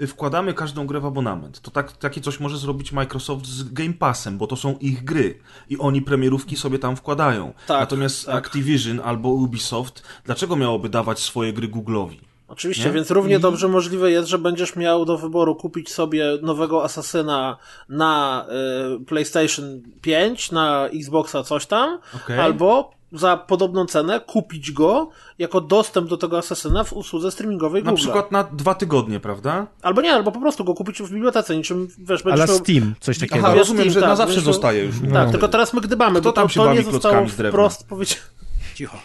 w, 0.00 0.06
wkładamy 0.06 0.54
każdą 0.54 0.86
grę 0.86 1.00
w 1.00 1.06
abonament. 1.06 1.60
To 1.60 1.70
tak, 1.70 1.92
takie 1.92 2.20
coś 2.20 2.40
może 2.40 2.58
zrobić 2.58 2.92
Microsoft 2.92 3.46
z 3.46 3.72
Game 3.72 3.92
Passem, 3.92 4.38
bo 4.38 4.46
to 4.46 4.56
są 4.56 4.76
ich 4.80 5.04
gry 5.04 5.38
i 5.70 5.78
oni 5.78 6.02
premierówki 6.02 6.56
sobie 6.56 6.78
tam 6.78 6.96
wkładają. 6.96 7.52
Tak, 7.66 7.80
Natomiast 7.80 8.26
tak. 8.26 8.34
Activision 8.46 9.00
albo 9.04 9.28
Ubisoft, 9.28 10.02
dlaczego 10.24 10.56
miałoby 10.56 10.88
dawać 10.88 11.18
swoje 11.20 11.52
gry 11.52 11.68
Google'owi? 11.68 12.16
Oczywiście, 12.48 12.84
Nie? 12.84 12.92
więc 12.92 13.10
równie 13.10 13.38
dobrze 13.38 13.68
możliwe 13.68 14.10
jest, 14.10 14.28
że 14.28 14.38
będziesz 14.38 14.76
miał 14.76 15.04
do 15.04 15.18
wyboru 15.18 15.56
kupić 15.56 15.92
sobie 15.92 16.24
nowego 16.42 16.84
Asasyna 16.84 17.56
na 17.88 18.46
y, 19.00 19.04
PlayStation 19.04 19.82
5, 20.02 20.52
na 20.52 20.86
Xboxa 20.88 21.42
coś 21.42 21.66
tam, 21.66 21.98
Okej. 22.16 22.38
albo 22.40 22.90
za 23.14 23.36
podobną 23.36 23.86
cenę 23.86 24.20
kupić 24.20 24.72
go 24.72 25.08
jako 25.38 25.60
dostęp 25.60 26.08
do 26.08 26.16
tego 26.16 26.38
Asasyna 26.38 26.84
w 26.84 26.92
usłudze 26.92 27.30
streamingowej 27.30 27.82
Na 27.82 27.90
Google. 27.90 28.02
przykład 28.02 28.32
na 28.32 28.44
dwa 28.44 28.74
tygodnie, 28.74 29.20
prawda? 29.20 29.66
Albo 29.82 30.00
nie, 30.02 30.12
albo 30.12 30.32
po 30.32 30.40
prostu 30.40 30.64
go 30.64 30.74
kupić 30.74 31.02
w 31.02 31.10
bibliotece, 31.12 31.56
niczym, 31.56 31.88
wiesz, 31.98 32.22
będziesz 32.22 32.40
Ale 32.42 32.46
miał... 32.52 32.56
Steam, 32.58 32.94
coś 33.00 33.18
takiego. 33.18 33.38
Aha, 33.46 33.48
Wiesz, 33.54 33.58
rozumiem, 33.58 33.80
Steam, 33.82 33.94
że 33.94 34.00
tak, 34.00 34.08
na 34.08 34.16
zawsze 34.16 34.36
miał- 34.36 34.44
zostaje 34.44 34.84
już. 34.84 34.94
Tak, 35.12 35.30
tylko 35.30 35.48
teraz 35.48 35.72
my 35.74 35.80
gdybamy, 35.80 36.20
Kto 36.20 36.28
bo 36.28 36.32
tam 36.32 36.44
to, 36.48 36.48
się 36.54 36.60
to 36.60 36.66
bawi 36.66 36.78
nie 36.86 36.92
zostało 36.92 37.26
wprost 37.26 37.88
powiedziane. 37.88 38.20
Cicho. 38.74 38.98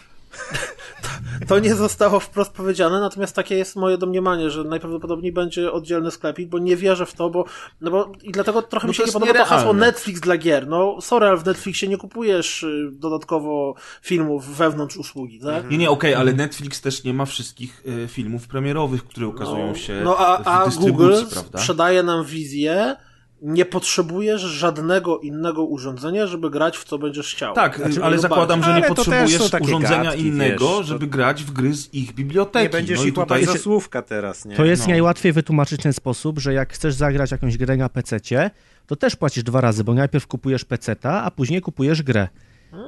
To 1.48 1.58
nie 1.58 1.74
zostało 1.74 2.20
wprost 2.20 2.52
powiedziane, 2.52 3.00
natomiast 3.00 3.36
takie 3.36 3.54
jest 3.56 3.76
moje 3.76 3.98
domniemanie, 3.98 4.50
że 4.50 4.64
najprawdopodobniej 4.64 5.32
będzie 5.32 5.72
oddzielny 5.72 6.10
sklepik, 6.10 6.48
bo 6.48 6.58
nie 6.58 6.76
wierzę 6.76 7.06
w 7.06 7.12
to, 7.14 7.30
bo, 7.30 7.44
no 7.80 7.90
bo 7.90 8.12
i 8.22 8.32
dlatego 8.32 8.62
trochę 8.62 8.86
No 8.86 8.90
mi 8.90 8.94
się 8.94 9.04
nie 9.04 9.12
podoba 9.12 9.32
to 9.34 9.44
hasło. 9.44 9.72
Netflix 9.72 10.20
dla 10.20 10.36
gier. 10.36 10.66
No 10.68 10.98
sorry, 11.00 11.26
ale 11.26 11.36
w 11.36 11.46
Netflixie 11.46 11.88
nie 11.88 11.96
kupujesz 11.96 12.62
y, 12.62 12.90
dodatkowo 12.92 13.74
filmów 14.02 14.56
wewnątrz 14.56 14.96
usługi, 14.96 15.40
tak? 15.40 15.70
Nie, 15.70 15.78
nie, 15.78 15.90
okej, 15.90 16.14
ale 16.14 16.32
Netflix 16.32 16.80
też 16.80 17.04
nie 17.04 17.14
ma 17.14 17.24
wszystkich 17.26 17.82
e, 18.04 18.08
filmów 18.08 18.48
premierowych, 18.48 19.04
które 19.04 19.28
ukazują 19.28 19.74
się 19.74 20.00
No 20.04 20.16
a, 20.18 20.62
w 20.64 20.66
dystrybucji, 20.68 20.92
Google 20.92 21.30
prawda? 21.32 21.58
sprzedaje 21.58 22.02
nam 22.02 22.24
wizję, 22.24 22.96
nie 23.42 23.64
potrzebujesz 23.64 24.40
żadnego 24.40 25.18
innego 25.18 25.64
urządzenia, 25.64 26.26
żeby 26.26 26.50
grać 26.50 26.78
w 26.78 26.84
co 26.84 26.98
będziesz 26.98 27.34
chciał. 27.34 27.54
Tak, 27.54 27.76
Znaczy, 27.76 28.04
ale 28.04 28.18
zakładam, 28.18 28.62
że 28.62 28.70
Ale 28.70 28.80
nie 28.80 28.88
to 28.88 28.94
potrzebujesz 28.94 29.40
urządzenia 29.60 30.04
gadki, 30.04 30.26
innego, 30.26 30.68
wiesz, 30.68 30.76
to- 30.76 30.82
żeby 30.82 31.06
grać 31.06 31.44
w 31.44 31.50
gry 31.52 31.74
z 31.74 31.94
ich 31.94 32.14
biblioteki. 32.14 32.62
Nie 32.64 32.70
będziesz 32.70 32.98
no 32.98 33.04
ich 33.04 33.08
i 33.08 33.12
tutaj 33.12 33.40
łapać 33.42 33.56
za 33.56 33.62
słówka 33.62 34.02
teraz, 34.02 34.44
nie? 34.44 34.56
To 34.56 34.64
jest 34.64 34.82
No. 34.82 34.88
najłatwiej 34.88 35.32
wytłumaczyć 35.32 35.80
w 35.80 35.82
ten 35.82 35.92
sposób, 35.92 36.38
że 36.38 36.52
jak 36.52 36.72
chcesz 36.72 36.94
zagrać 36.94 37.30
jakąś 37.30 37.56
grę 37.56 37.76
na 37.76 37.88
PC, 37.88 38.20
to 38.86 38.96
też 38.96 39.16
płacisz 39.16 39.42
dwa 39.42 39.60
razy, 39.60 39.84
bo 39.84 39.94
najpierw 39.94 40.26
kupujesz 40.26 40.64
PC-ta, 40.64 41.22
a 41.22 41.30
później 41.30 41.60
kupujesz 41.60 42.02
grę. 42.02 42.28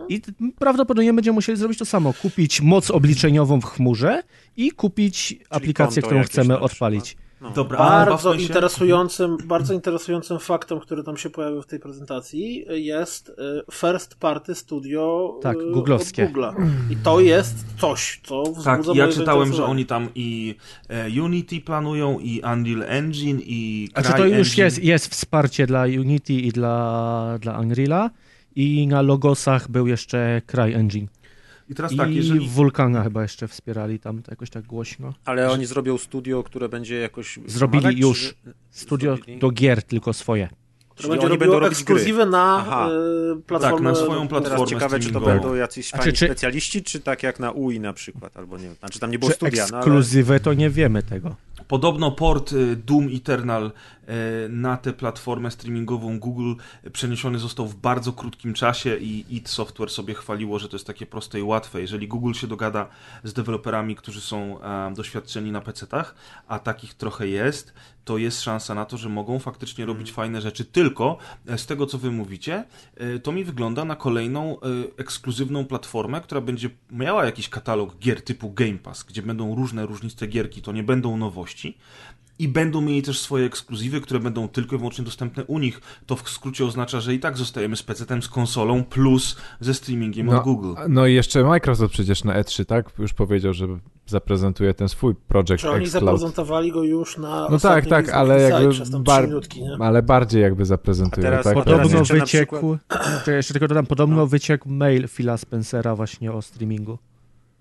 I 0.09 0.21
prawdopodobnie 0.59 1.12
będziemy 1.12 1.35
musieli 1.35 1.59
zrobić 1.59 1.79
to 1.79 1.85
samo. 1.85 2.12
Kupić 2.23 2.61
moc 2.61 2.91
obliczeniową 2.91 3.61
w 3.61 3.65
chmurze 3.65 4.23
i 4.57 4.71
kupić 4.71 5.38
aplikację, 5.51 6.03
konto 6.03 6.07
którą 6.09 6.25
chcemy 6.25 6.49
na 6.49 6.69
przykład. 6.69 6.71
Odpalić. 7.48 7.57
Dobra, 7.57 8.05
Bardzo 8.07 8.35
interesującym, 8.35 9.37
bardzo 9.44 9.74
interesującym 9.74 10.38
faktem, 10.38 10.81
który 10.81 11.02
tam 11.02 11.16
się 11.16 11.31
pojawił 11.31 11.62
w 11.62 11.66
tej 11.66 11.81
prezentacji, 11.81 12.64
jest 12.68 13.28
y, 13.28 13.33
first 13.72 14.14
party 14.14 14.55
studio 14.55 15.35
Tak, 15.42 15.57
y, 15.57 15.70
googlowskie. 15.72 16.26
Google'a. 16.26 16.55
I 16.90 16.96
to 16.96 17.20
jest 17.20 17.64
coś, 17.78 18.20
co 18.22 18.42
wzbudza 18.42 18.76
Tak, 18.76 18.96
ja 18.96 19.09
czytałem, 19.09 19.52
że 19.52 19.64
oni 19.64 19.87
tam 19.87 20.09
i 20.14 20.55
e, 20.88 21.22
Unity 21.22 21.61
planują, 21.61 22.18
i 22.18 22.42
Unreal 22.52 22.83
Engine, 22.83 23.40
i 23.42 23.88
A 23.94 24.02
czy 24.02 24.09
Cry 24.09 24.18
to 24.18 24.26
już 24.26 24.48
Engine. 24.48 24.64
jest, 24.64 24.85
jest 24.85 25.09
wsparcie 25.09 25.66
dla 25.66 25.83
Unity 25.83 26.33
i 26.33 26.52
dla, 26.52 27.38
dla 27.40 27.59
Unreala 27.59 28.11
i 28.57 28.87
na 28.87 29.02
Logosach 29.02 29.70
był 29.70 29.87
jeszcze 29.87 30.42
CryEngine. 30.46 31.09
I 31.72 31.74
teraz 31.74 31.92
I 31.92 31.96
tak, 31.96 32.11
jeżeli... 32.11 32.48
Vulkana 32.48 33.02
chyba 33.02 33.22
jeszcze 33.22 33.48
wspierali 33.48 33.98
tam 33.98 34.22
to 34.22 34.32
jakoś 34.32 34.50
tak 34.50 34.64
głośno. 34.64 35.14
Ale 35.24 35.50
oni 35.50 35.66
zrobią 35.66 35.98
studio, 35.98 36.42
które 36.42 36.68
będzie 36.68 36.94
jakoś... 37.00 37.38
Zrobili 37.46 37.82
pomagać, 37.82 38.00
już 38.00 38.35
czy- 38.44 38.54
studio 38.70 39.16
Zrobili? 39.16 39.38
do 39.38 39.50
gier 39.50 39.82
tylko 39.82 40.12
swoje. 40.12 40.48
Czyli 40.94 41.11
będzie 41.11 41.26
oni 41.26 41.38
będą 41.38 41.58
robić 41.58 41.78
ekskluzywy 41.78 42.26
na 42.26 42.56
Aha. 42.66 42.88
y, 43.38 43.42
platformę. 43.42 43.76
Tak, 43.76 43.98
na 43.98 44.04
swoją 44.04 44.28
Teraz 44.28 44.42
platformę 44.42 44.66
ciekawe, 44.66 45.00
czy 45.00 45.12
to 45.12 45.20
będą 45.20 45.54
jacyś 45.54 45.88
A 45.94 45.96
czy- 45.96 46.02
fajni 46.02 46.12
czy- 46.18 46.26
specjaliści, 46.26 46.82
czy 46.82 47.00
tak 47.00 47.22
jak 47.22 47.40
na 47.40 47.50
UI 47.50 47.80
na 47.80 47.92
przykład, 47.92 48.37
albo 48.37 48.56
nie 48.58 48.64
wiem. 48.64 48.74
Znaczy 48.78 48.98
tam 49.00 49.11
nie 49.11 49.18
było 49.18 49.30
Czy 49.30 49.37
studia, 49.37 49.62
no 49.62 49.68
ale... 49.76 49.78
ekskluzywę 49.78 50.40
to 50.40 50.54
nie 50.54 50.70
wiemy 50.70 51.02
tego. 51.02 51.37
Podobno 51.72 52.11
port 52.11 52.52
y, 52.52 52.76
Doom 52.76 53.08
Eternal 53.16 53.66
y, 53.66 54.48
na 54.48 54.76
tę 54.76 54.92
platformę 54.92 55.50
streamingową 55.50 56.18
Google 56.18 56.54
przeniesiony 56.92 57.38
został 57.38 57.66
w 57.66 57.76
bardzo 57.76 58.12
krótkim 58.12 58.54
czasie 58.54 58.96
i 58.96 59.37
id 59.37 59.48
Software 59.48 59.90
sobie 59.90 60.14
chwaliło, 60.14 60.58
że 60.58 60.68
to 60.68 60.76
jest 60.76 60.87
takie 60.87 61.06
proste 61.06 61.38
i 61.38 61.42
łatwe. 61.42 61.80
Jeżeli 61.80 62.08
Google 62.08 62.32
się 62.32 62.46
dogada 62.46 62.88
z 63.24 63.32
deweloperami, 63.32 63.96
którzy 63.96 64.20
są 64.20 64.62
e, 64.62 64.94
doświadczeni 64.94 65.52
na 65.52 65.61
PC-tach, 65.61 66.14
a 66.48 66.58
takich 66.58 66.94
trochę 66.94 67.28
jest, 67.28 67.74
to 68.05 68.19
jest 68.19 68.43
szansa 68.43 68.75
na 68.75 68.85
to, 68.85 68.97
że 68.97 69.09
mogą 69.09 69.38
faktycznie 69.38 69.87
robić 69.87 70.12
fajne 70.12 70.41
rzeczy. 70.41 70.65
Tylko 70.65 71.19
e, 71.47 71.59
z 71.59 71.67
tego, 71.67 71.87
co 71.87 71.99
wy 71.99 72.11
mówicie, 72.11 72.65
e, 72.97 73.19
to 73.19 73.33
mi 73.33 73.45
wygląda 73.45 73.85
na 73.85 73.97
kolejną 73.97 74.61
e, 74.61 74.65
ekskluzywną 74.97 75.65
platformę, 75.65 76.21
która 76.21 76.41
będzie 76.41 76.71
miała 76.91 77.25
jakiś 77.25 77.49
katalog 77.49 77.99
gier 77.99 78.23
typu 78.23 78.51
Game 78.51 78.79
Pass, 78.79 79.03
gdzie 79.05 79.23
będą 79.23 79.55
różne 79.55 79.87
różniste 79.87 80.27
gierki, 80.27 80.62
to 80.62 80.73
nie 80.73 80.83
będą 80.83 81.17
nowości. 81.17 81.79
I 82.38 82.49
będą 82.49 82.81
mieli 82.81 83.03
też 83.03 83.21
swoje 83.21 83.47
ekskluzywy, 83.47 84.01
które 84.01 84.21
będą 84.21 84.49
tylko 84.49 84.77
i 84.77 84.79
wyłącznie 84.79 85.05
dostępne 85.05 85.45
u 85.45 85.59
nich. 85.59 85.81
To 86.07 86.16
w 86.16 86.29
skrócie 86.31 86.64
oznacza, 86.64 87.01
że 87.01 87.14
i 87.14 87.21
tak 87.21 87.37
zostajemy 87.38 87.77
z 87.77 87.83
PC-tem, 87.83 88.23
z 88.23 88.29
konsolą, 88.29 88.85
plus 88.85 89.37
ze 89.61 89.75
streamingiem 89.75 90.27
No, 90.27 90.38
od 90.38 90.45
Google. 90.45 90.75
no 90.88 91.07
i 91.07 91.14
jeszcze 91.14 91.45
Microsoft 91.45 91.92
przecież 91.95 92.25
na 92.25 92.42
E3, 92.42 92.64
tak? 92.64 92.90
Już 92.99 93.12
powiedział, 93.12 93.53
że 93.53 93.66
zaprezentuje 94.07 94.75
ten 94.75 94.88
swój 94.88 95.14
Project 95.14 95.57
Czy 95.62 95.71
oni 95.71 95.87
zaprezentowali 95.87 96.73
go 96.73 96.83
już 96.83 97.18
na 97.18 97.49
No 97.51 97.59
tak, 97.59 97.87
tak, 97.87 98.09
ale 98.09 98.40
jakby 98.40 98.99
bar- 98.99 99.23
trzy 99.23 99.29
minutki? 99.29 99.61
Ale 99.81 100.03
bardziej 100.03 100.42
jakby 100.42 100.64
zaprezentuje, 100.64 101.27
A 101.27 101.31
teraz- 101.31 101.45
tak? 101.45 101.64
teraz 101.64 101.66
Podobno 101.88 101.99
na 101.99 102.21
wyciekł, 102.21 102.77
to 103.25 103.31
ja 103.31 103.37
jeszcze 103.37 103.55
tylko 103.55 103.68
dodam, 103.68 103.87
podobno 103.87 104.27
wyciekł 104.27 104.68
mail 104.68 105.09
Phila 105.09 105.37
Spencera 105.37 105.97
właśnie 105.97 106.33
o 106.33 106.42
streamingu. 106.42 106.99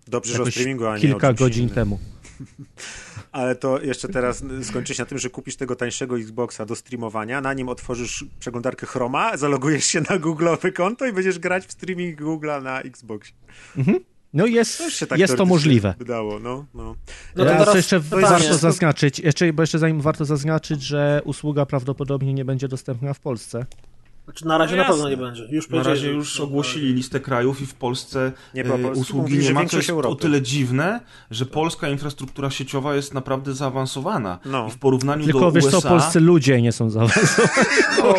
Dobrze, 0.07 0.31
że 0.33 0.37
o 0.37 0.41
Jakoś 0.41 0.53
streamingu, 0.53 0.85
a 0.85 0.89
nie 0.91 0.97
o 0.97 1.01
kilka 1.01 1.27
czymś 1.27 1.39
godzin 1.39 1.63
innym. 1.63 1.75
temu. 1.75 1.99
Ale 3.31 3.55
to 3.55 3.81
jeszcze 3.81 4.07
teraz 4.07 4.43
skończy 4.63 4.95
się 4.95 5.01
na 5.01 5.05
tym, 5.05 5.17
że 5.17 5.29
kupisz 5.29 5.55
tego 5.55 5.75
tańszego 5.75 6.17
Xboxa 6.19 6.65
do 6.65 6.75
streamowania, 6.75 7.41
na 7.41 7.53
nim 7.53 7.69
otworzysz 7.69 8.25
przeglądarkę 8.39 8.85
Chroma, 8.85 9.37
zalogujesz 9.37 9.85
się 9.85 10.01
na 10.01 10.19
Google'owe 10.19 10.73
konto 10.73 11.05
i 11.05 11.13
będziesz 11.13 11.39
grać 11.39 11.65
w 11.65 11.71
streaming 11.71 12.21
Google'a 12.21 12.63
na 12.63 12.81
Xboxie. 12.81 13.33
No 14.33 14.45
jest, 14.45 14.99
To 14.99 15.05
tak 15.07 15.19
jest 15.19 15.37
to 15.37 15.45
możliwe. 15.45 15.93
Wydało, 15.99 16.39
no, 16.39 16.65
no. 16.73 16.95
No 17.35 17.43
to 17.43 17.51
Ja 17.51 17.51
teraz 17.51 17.69
to 17.71 17.77
jeszcze 17.77 17.99
pytanie. 18.01 18.21
warto 18.27 18.53
zaznaczyć, 18.57 19.19
jeszcze, 19.19 19.53
bo 19.53 19.63
jeszcze 19.63 19.79
zanim 19.79 20.01
warto 20.01 20.25
zaznaczyć, 20.25 20.81
że 20.81 21.21
usługa 21.25 21.65
prawdopodobnie 21.65 22.33
nie 22.33 22.45
będzie 22.45 22.67
dostępna 22.67 23.13
w 23.13 23.19
Polsce. 23.19 23.65
Znaczy, 24.31 24.47
na 24.47 24.57
razie 24.57 24.75
No 24.75 24.83
na 24.83 24.89
pewno 24.89 25.09
nie 25.09 25.17
będzie. 25.17 25.47
Już 25.51 25.69
Na 25.69 25.83
razie 25.83 26.11
już 26.11 26.39
ogłosili 26.39 26.93
listę 26.93 27.19
krajów 27.19 27.61
i 27.61 27.65
w 27.65 27.73
Polsce 27.73 28.31
Nie, 28.53 28.63
polsku 28.63 28.99
usługi 28.99 29.21
mówili, 29.21 29.45
nie 29.47 29.53
ma, 29.53 29.65
co 29.65 29.77
jest 29.77 29.89
o 29.89 29.93
Europy. 29.93 30.21
tyle 30.21 30.41
dziwne, 30.41 30.99
że 31.31 31.45
polska 31.45 31.89
infrastruktura 31.89 32.49
sieciowa 32.49 32.95
jest 32.95 33.13
naprawdę 33.13 33.53
zaawansowana. 33.53 34.39
No. 34.45 34.67
I 34.67 34.71
w 34.71 34.77
porównaniu 34.77 35.23
Tylko 35.25 35.39
do 35.39 35.51
wiesz 35.51 35.65
USA... 35.65 35.81
co, 35.81 35.89
polscy 35.89 36.19
ludzie 36.19 36.61
nie 36.61 36.71
są 36.71 36.89
zaawansowani. 36.89 37.51
No, 37.97 38.13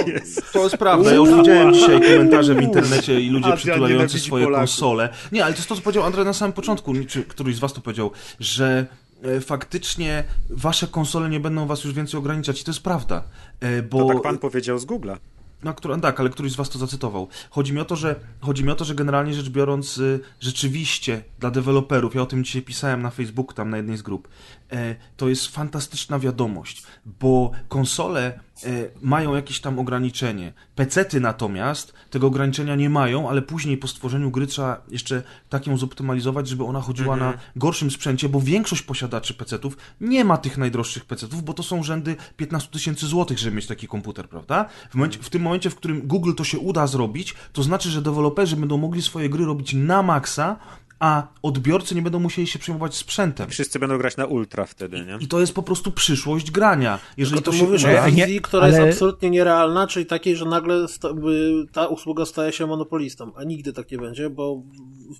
to 0.53 0.63
jest 0.65 0.77
prawda. 0.77 1.11
Ja 1.11 1.17
już 1.17 1.29
widziałem 1.35 1.75
dzisiaj 1.75 2.01
komentarze 2.01 2.55
w 2.55 2.63
internecie 2.63 3.21
i 3.21 3.31
ludzie 3.31 3.53
przytulający 3.57 4.19
swoje 4.19 4.45
Polaków. 4.45 4.61
konsole. 4.71 5.09
Nie, 5.33 5.45
ale 5.45 5.53
to 5.55 5.59
jest 5.59 5.69
to, 5.69 5.77
co 5.77 5.83
powiedział 5.83 6.05
Andrzej 6.05 6.25
na 6.25 6.33
samym 6.33 6.53
początku, 6.53 6.93
czy 7.09 7.23
któryś 7.25 7.57
z 7.57 7.59
was 7.59 7.73
to 7.73 7.81
powiedział, 7.81 8.11
że 8.41 8.87
e, 9.23 9.41
faktycznie 9.41 10.25
wasze 10.51 10.87
konsole 10.87 11.29
nie 11.29 11.41
będą 11.41 11.67
was 11.67 11.85
już 11.85 11.95
więcej 11.95 12.19
ograniczać 12.19 12.61
i 12.61 12.65
to 12.65 12.71
jest 12.71 12.83
prawda. 12.83 13.23
E, 13.61 13.83
Bo 13.83 13.99
To 13.99 14.15
tak 14.15 14.23
pan 14.23 14.39
powiedział 14.39 14.79
z 14.79 14.87
Google'a. 14.87 15.17
No, 15.65 15.75
który, 15.75 16.01
tak, 16.01 16.21
ale 16.21 16.31
któryś 16.31 16.53
z 16.53 16.57
was 16.57 16.69
to 16.69 16.79
zacytował. 16.79 17.29
Chodzi 17.51 17.73
mi 17.73 17.81
o 17.81 17.85
to, 17.85 17.97
że, 17.97 18.17
chodzi 18.41 18.65
mi 18.65 18.71
o 18.71 18.75
to, 18.75 18.85
że 18.85 18.95
generalnie 18.95 19.35
rzecz 19.35 19.49
biorąc, 19.49 19.99
y, 19.99 20.21
rzeczywiście 20.41 21.23
dla 21.39 21.51
deweloperów, 21.51 22.15
ja 22.15 22.23
o 22.23 22.27
tym 22.27 22.45
dzisiaj 22.45 22.63
pisałem 22.63 23.03
na 23.03 23.11
Facebooku, 23.11 23.55
tam 23.55 23.71
na 23.71 23.77
jednej 23.77 23.97
z 23.97 24.03
grup, 24.03 24.29
to 25.17 25.29
jest 25.29 25.47
fantastyczna 25.47 26.19
wiadomość, 26.19 26.83
bo 27.21 27.51
konsole 27.69 28.41
e, 28.65 28.69
mają 29.03 29.35
jakieś 29.35 29.61
tam 29.61 29.79
ograniczenie. 29.79 30.53
Pecety 30.75 31.21
natomiast 31.21 31.93
tego 32.11 32.27
ograniczenia 32.27 32.77
nie 32.77 32.91
mają, 32.91 33.29
ale 33.31 33.43
później 33.43 33.77
po 33.77 33.89
stworzeniu 33.89 34.31
gry 34.31 34.47
trzeba 34.47 34.83
jeszcze 34.89 35.23
tak 35.49 35.67
ją 35.67 35.77
zoptymalizować, 35.77 36.49
żeby 36.49 36.65
ona 36.65 36.81
chodziła 36.81 37.17
na 37.17 37.39
gorszym 37.57 37.91
sprzęcie, 37.91 38.29
bo 38.29 38.41
większość 38.41 38.83
posiadaczy 38.83 39.35
pecetów 39.35 39.77
nie 40.01 40.25
ma 40.25 40.37
tych 40.37 40.59
najdroższych 40.59 41.05
pecetów, 41.05 41.45
bo 41.45 41.55
to 41.55 41.63
są 41.63 41.83
rzędy 41.83 42.17
15 42.37 42.71
tysięcy 42.71 43.07
złotych, 43.07 43.39
żeby 43.39 43.57
mieć 43.57 43.67
taki 43.67 43.89
komputer, 43.89 44.29
prawda? 44.29 44.69
W, 44.91 44.95
momencie, 44.95 45.19
w 45.23 45.31
tym 45.31 45.43
momencie, 45.43 45.71
w 45.71 45.77
którym 45.77 46.01
Google 46.07 46.35
to 46.35 46.45
się 46.45 46.59
uda 46.59 46.87
zrobić, 46.87 47.35
to 47.53 47.63
znaczy, 47.63 47.91
że 47.91 48.03
deweloperzy 48.03 48.57
będą 48.57 48.79
mogli 48.79 49.03
swoje 49.03 49.29
gry 49.29 49.45
robić 49.45 49.75
na 49.75 50.03
maksa, 50.03 50.57
a 51.03 51.27
odbiorcy 51.43 51.95
nie 51.95 52.03
będą 52.03 52.19
musieli 52.19 52.47
się 52.47 52.59
przejmować 52.59 52.95
sprzętem. 52.95 53.51
Wszyscy 53.51 53.79
będą 53.79 53.99
grać 53.99 54.17
na 54.17 54.27
ultra 54.27 54.65
wtedy, 54.67 55.05
nie? 55.07 55.19
I 55.21 55.29
to 55.29 55.41
jest 55.41 55.55
po 55.55 55.63
prostu 55.63 55.93
przyszłość 55.93 56.51
grania. 56.51 56.99
Jeżeli 57.17 57.37
Tylko 57.37 57.51
to 57.51 57.51
to 57.51 57.59
się 57.59 57.65
mówisz 57.65 57.85
o 57.85 58.11
wizji, 58.11 58.41
która 58.41 58.63
ale- 58.63 58.73
jest 58.81 58.95
absolutnie 58.95 59.31
nierealna, 59.31 59.87
czyli 59.87 60.07
takiej, 60.07 60.37
że 60.37 60.45
nagle 60.45 60.87
ta 61.73 61.87
usługa 61.87 62.27
staje 62.27 62.53
się 62.53 62.67
monopolistą, 62.67 63.33
a 63.37 63.45
nigdy 63.45 63.73
tak 63.73 63.91
nie 63.91 63.99
będzie, 63.99 64.31
bo 64.31 64.63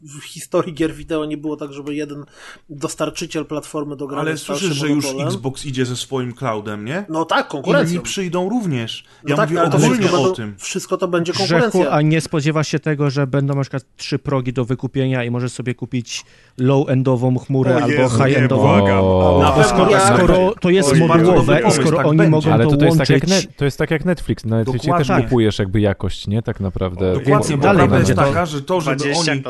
w, 0.03 0.25
historii 0.25 0.75
gier 0.75 0.95
wideo 0.95 1.25
nie 1.25 1.37
było 1.37 1.57
tak, 1.57 1.73
żeby 1.73 1.95
jeden 1.95 2.25
dostarczyciel 2.71 3.47
platformy 3.47 3.97
do 3.97 4.07
grania 4.07 4.23
ale 4.23 4.37
słyszysz, 4.37 4.75
że 4.77 4.89
już. 4.89 5.07
Xbox 5.27 5.67
idzie 5.67 5.87
ze 5.87 5.97
swoim 5.97 6.33
cloudem, 6.35 6.85
nie? 6.85 7.05
No 7.09 7.25
tak, 7.25 7.49
konkurencją. 7.49 7.95
Inni 7.95 8.05
przyjdą 8.05 8.49
również. 8.49 9.05
No 9.25 9.31
Ja 9.31 9.37
tak, 9.37 9.49
mówię 9.49 9.61
ale 9.61 9.71
to 9.71 9.77
ogólnie 9.77 9.97
wszystko, 9.99 10.23
o 10.23 10.31
tym. 10.31 10.55
wszystko 10.59 10.97
to 10.97 11.09
będzie 11.09 11.33
Grzechu, 11.33 11.49
konkurencja. 11.49 11.91
a 11.91 12.03
nie 12.03 12.21
spodziewa 12.21 12.65
się 12.65 12.79
tego, 12.79 13.11
że 13.11 13.27
będą 13.27 13.55
na 13.55 13.61
przykład 13.61 13.85
trzy 13.97 14.19
progi 14.19 14.53
do 14.53 14.65
wykupienia 14.65 15.25
i 15.25 15.31
możesz 15.31 15.53
sobie 15.53 15.75
kupić 15.75 16.25
low-endową 16.61 17.39
chmurę 17.47 17.77
O 17.77 17.83
albo 17.83 18.09
high-endową. 18.09 18.63
O, 19.01 19.41
Bo 19.43 19.53
pewno 19.53 19.65
skoro, 19.65 19.91
tak 19.91 20.15
skoro 20.19 20.55
to 20.61 20.71
jest 20.71 20.91
To 20.91 21.07
bardzo 21.07 21.27
modułowe 21.27 21.63
i 21.69 21.73
skoro 21.73 21.97
tak 21.97 22.07
oni 22.07 22.19
będzie. 22.19 22.31
mogą 22.31 22.53
Ale 22.53 22.65
to 22.65 22.71
to, 22.71 22.77
to, 22.77 22.85
jest 22.85 22.99
tak 22.99 23.09
jak 23.11 23.23
łączyć... 23.29 23.47
net, 23.47 23.57
to 23.57 23.65
jest 23.65 23.79
tak 23.79 23.91
jak 23.91 24.05
Netflix. 24.05 24.45
Na 24.45 24.57
Netflixie 24.57 24.93
też 24.93 25.01
Dokładnie. 25.07 25.25
kupujesz 25.25 25.59
jakby 25.59 25.81
jakość, 25.81 26.27
nie? 26.27 26.43
Tak 26.43 26.61
naprawdę. 26.61 27.13
Dokładnie, 27.15 27.57
bo 27.57 27.63
dalej 27.63 27.89
będzie 27.89 28.13
jest 28.13 28.21
to 28.21 28.27
taka, 28.27 28.47
że 28.47 28.63
to, 28.63 28.81
żeby 28.81 28.97
20 28.97 29.33
oni... 29.33 29.43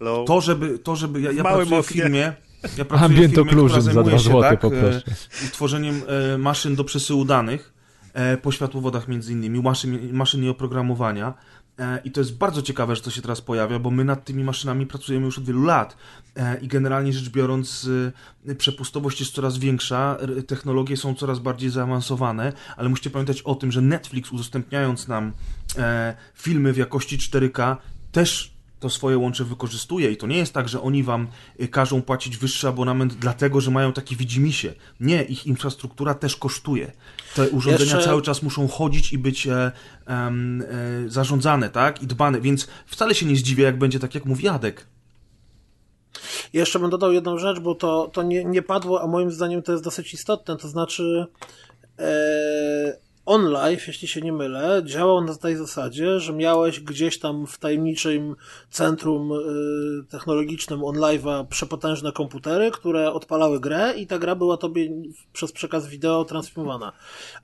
low. 0.00 0.26
To, 0.26 0.40
żeby, 0.40 0.78
to, 0.78 0.96
żeby 0.96 1.20
ja, 1.20 1.32
ja 1.32 1.42
pracuję 1.42 1.66
w 1.66 1.72
oknie. 1.72 2.02
firmie, 2.02 2.32
ja 2.78 2.84
pracuję 2.90 3.06
Ambient 3.06 3.32
w 3.32 3.36
firmie, 3.36 3.50
occlusion 3.50 3.80
która 3.80 3.80
za 3.80 3.92
zajmuje 3.92 4.16
2 4.16 4.18
się, 4.18 4.30
złote 4.30 4.48
tak, 4.48 4.60
poproszę. 4.60 5.02
e, 5.44 5.50
tworzeniem 5.50 6.02
e, 6.34 6.38
maszyn 6.38 6.74
do 6.76 6.84
przesyłu 6.84 7.24
danych 7.24 7.72
e, 8.12 8.36
po 8.36 8.52
światłowodach 8.52 9.08
między 9.08 9.32
innymi, 9.32 9.62
maszyn, 9.62 10.12
maszyn 10.12 10.44
i 10.44 10.48
oprogramowania. 10.48 11.34
I 12.04 12.10
to 12.10 12.20
jest 12.20 12.36
bardzo 12.36 12.62
ciekawe, 12.62 12.96
że 12.96 13.02
to 13.02 13.10
się 13.10 13.22
teraz 13.22 13.40
pojawia, 13.40 13.78
bo 13.78 13.90
my 13.90 14.04
nad 14.04 14.24
tymi 14.24 14.44
maszynami 14.44 14.86
pracujemy 14.86 15.26
już 15.26 15.38
od 15.38 15.44
wielu 15.44 15.64
lat. 15.64 15.96
I 16.62 16.68
generalnie 16.68 17.12
rzecz 17.12 17.28
biorąc, 17.28 17.88
przepustowość 18.58 19.20
jest 19.20 19.32
coraz 19.32 19.58
większa, 19.58 20.16
technologie 20.46 20.96
są 20.96 21.14
coraz 21.14 21.38
bardziej 21.38 21.70
zaawansowane, 21.70 22.52
ale 22.76 22.88
musicie 22.88 23.10
pamiętać 23.10 23.42
o 23.42 23.54
tym, 23.54 23.72
że 23.72 23.80
Netflix 23.80 24.32
udostępniając 24.32 25.08
nam 25.08 25.32
filmy 26.34 26.72
w 26.72 26.76
jakości 26.76 27.18
4K 27.18 27.76
też 28.12 28.57
to 28.80 28.90
swoje 28.90 29.18
łącze 29.18 29.44
wykorzystuje 29.44 30.10
i 30.10 30.16
to 30.16 30.26
nie 30.26 30.36
jest 30.38 30.54
tak, 30.54 30.68
że 30.68 30.82
oni 30.82 31.02
wam 31.02 31.28
y, 31.60 31.68
każą 31.68 32.02
płacić 32.02 32.36
wyższy 32.36 32.68
abonament 32.68 33.14
dlatego, 33.14 33.60
że 33.60 33.70
mają 33.70 33.92
takie 33.92 34.16
widzimisię. 34.16 34.74
Nie, 35.00 35.22
ich 35.22 35.46
infrastruktura 35.46 36.14
też 36.14 36.36
kosztuje. 36.36 36.92
Te 37.34 37.50
urządzenia 37.50 37.94
Jeszcze- 37.94 38.04
cały 38.10 38.22
czas 38.22 38.42
muszą 38.42 38.68
chodzić 38.68 39.12
i 39.12 39.18
być 39.18 39.46
e, 39.46 39.72
e, 40.06 40.30
zarządzane, 41.06 41.70
tak? 41.70 42.02
I 42.02 42.06
dbane, 42.06 42.40
więc 42.40 42.68
wcale 42.86 43.14
się 43.14 43.26
nie 43.26 43.36
zdziwię, 43.36 43.64
jak 43.64 43.78
będzie 43.78 43.98
tak, 43.98 44.14
jak 44.14 44.24
mówi 44.24 44.44
Jadek. 44.44 44.86
Jeszcze 46.52 46.78
bym 46.78 46.90
dodał 46.90 47.12
jedną 47.12 47.38
rzecz, 47.38 47.60
bo 47.60 47.74
to, 47.74 48.10
to 48.12 48.22
nie, 48.22 48.44
nie 48.44 48.62
padło, 48.62 49.02
a 49.02 49.06
moim 49.06 49.30
zdaniem 49.30 49.62
to 49.62 49.72
jest 49.72 49.84
dosyć 49.84 50.14
istotne, 50.14 50.56
to 50.56 50.68
znaczy 50.68 51.26
e, 51.98 53.07
OnLive, 53.28 53.86
jeśli 53.86 54.08
się 54.08 54.20
nie 54.20 54.32
mylę, 54.32 54.82
działał 54.84 55.24
na 55.24 55.34
tej 55.34 55.56
zasadzie, 55.56 56.20
że 56.20 56.32
miałeś 56.32 56.80
gdzieś 56.80 57.18
tam 57.18 57.46
w 57.46 57.58
tajemniczym 57.58 58.36
centrum 58.70 59.32
e, 59.32 59.36
technologicznym 60.10 60.80
OnLive'a 60.80 61.46
przepotężne 61.46 62.12
komputery, 62.12 62.70
które 62.70 63.12
odpalały 63.12 63.60
grę 63.60 63.94
i 63.96 64.06
ta 64.06 64.18
gra 64.18 64.34
była 64.34 64.56
tobie 64.56 64.90
przez 65.32 65.52
przekaz 65.52 65.88
wideo 65.88 66.24
transmitowana. 66.24 66.92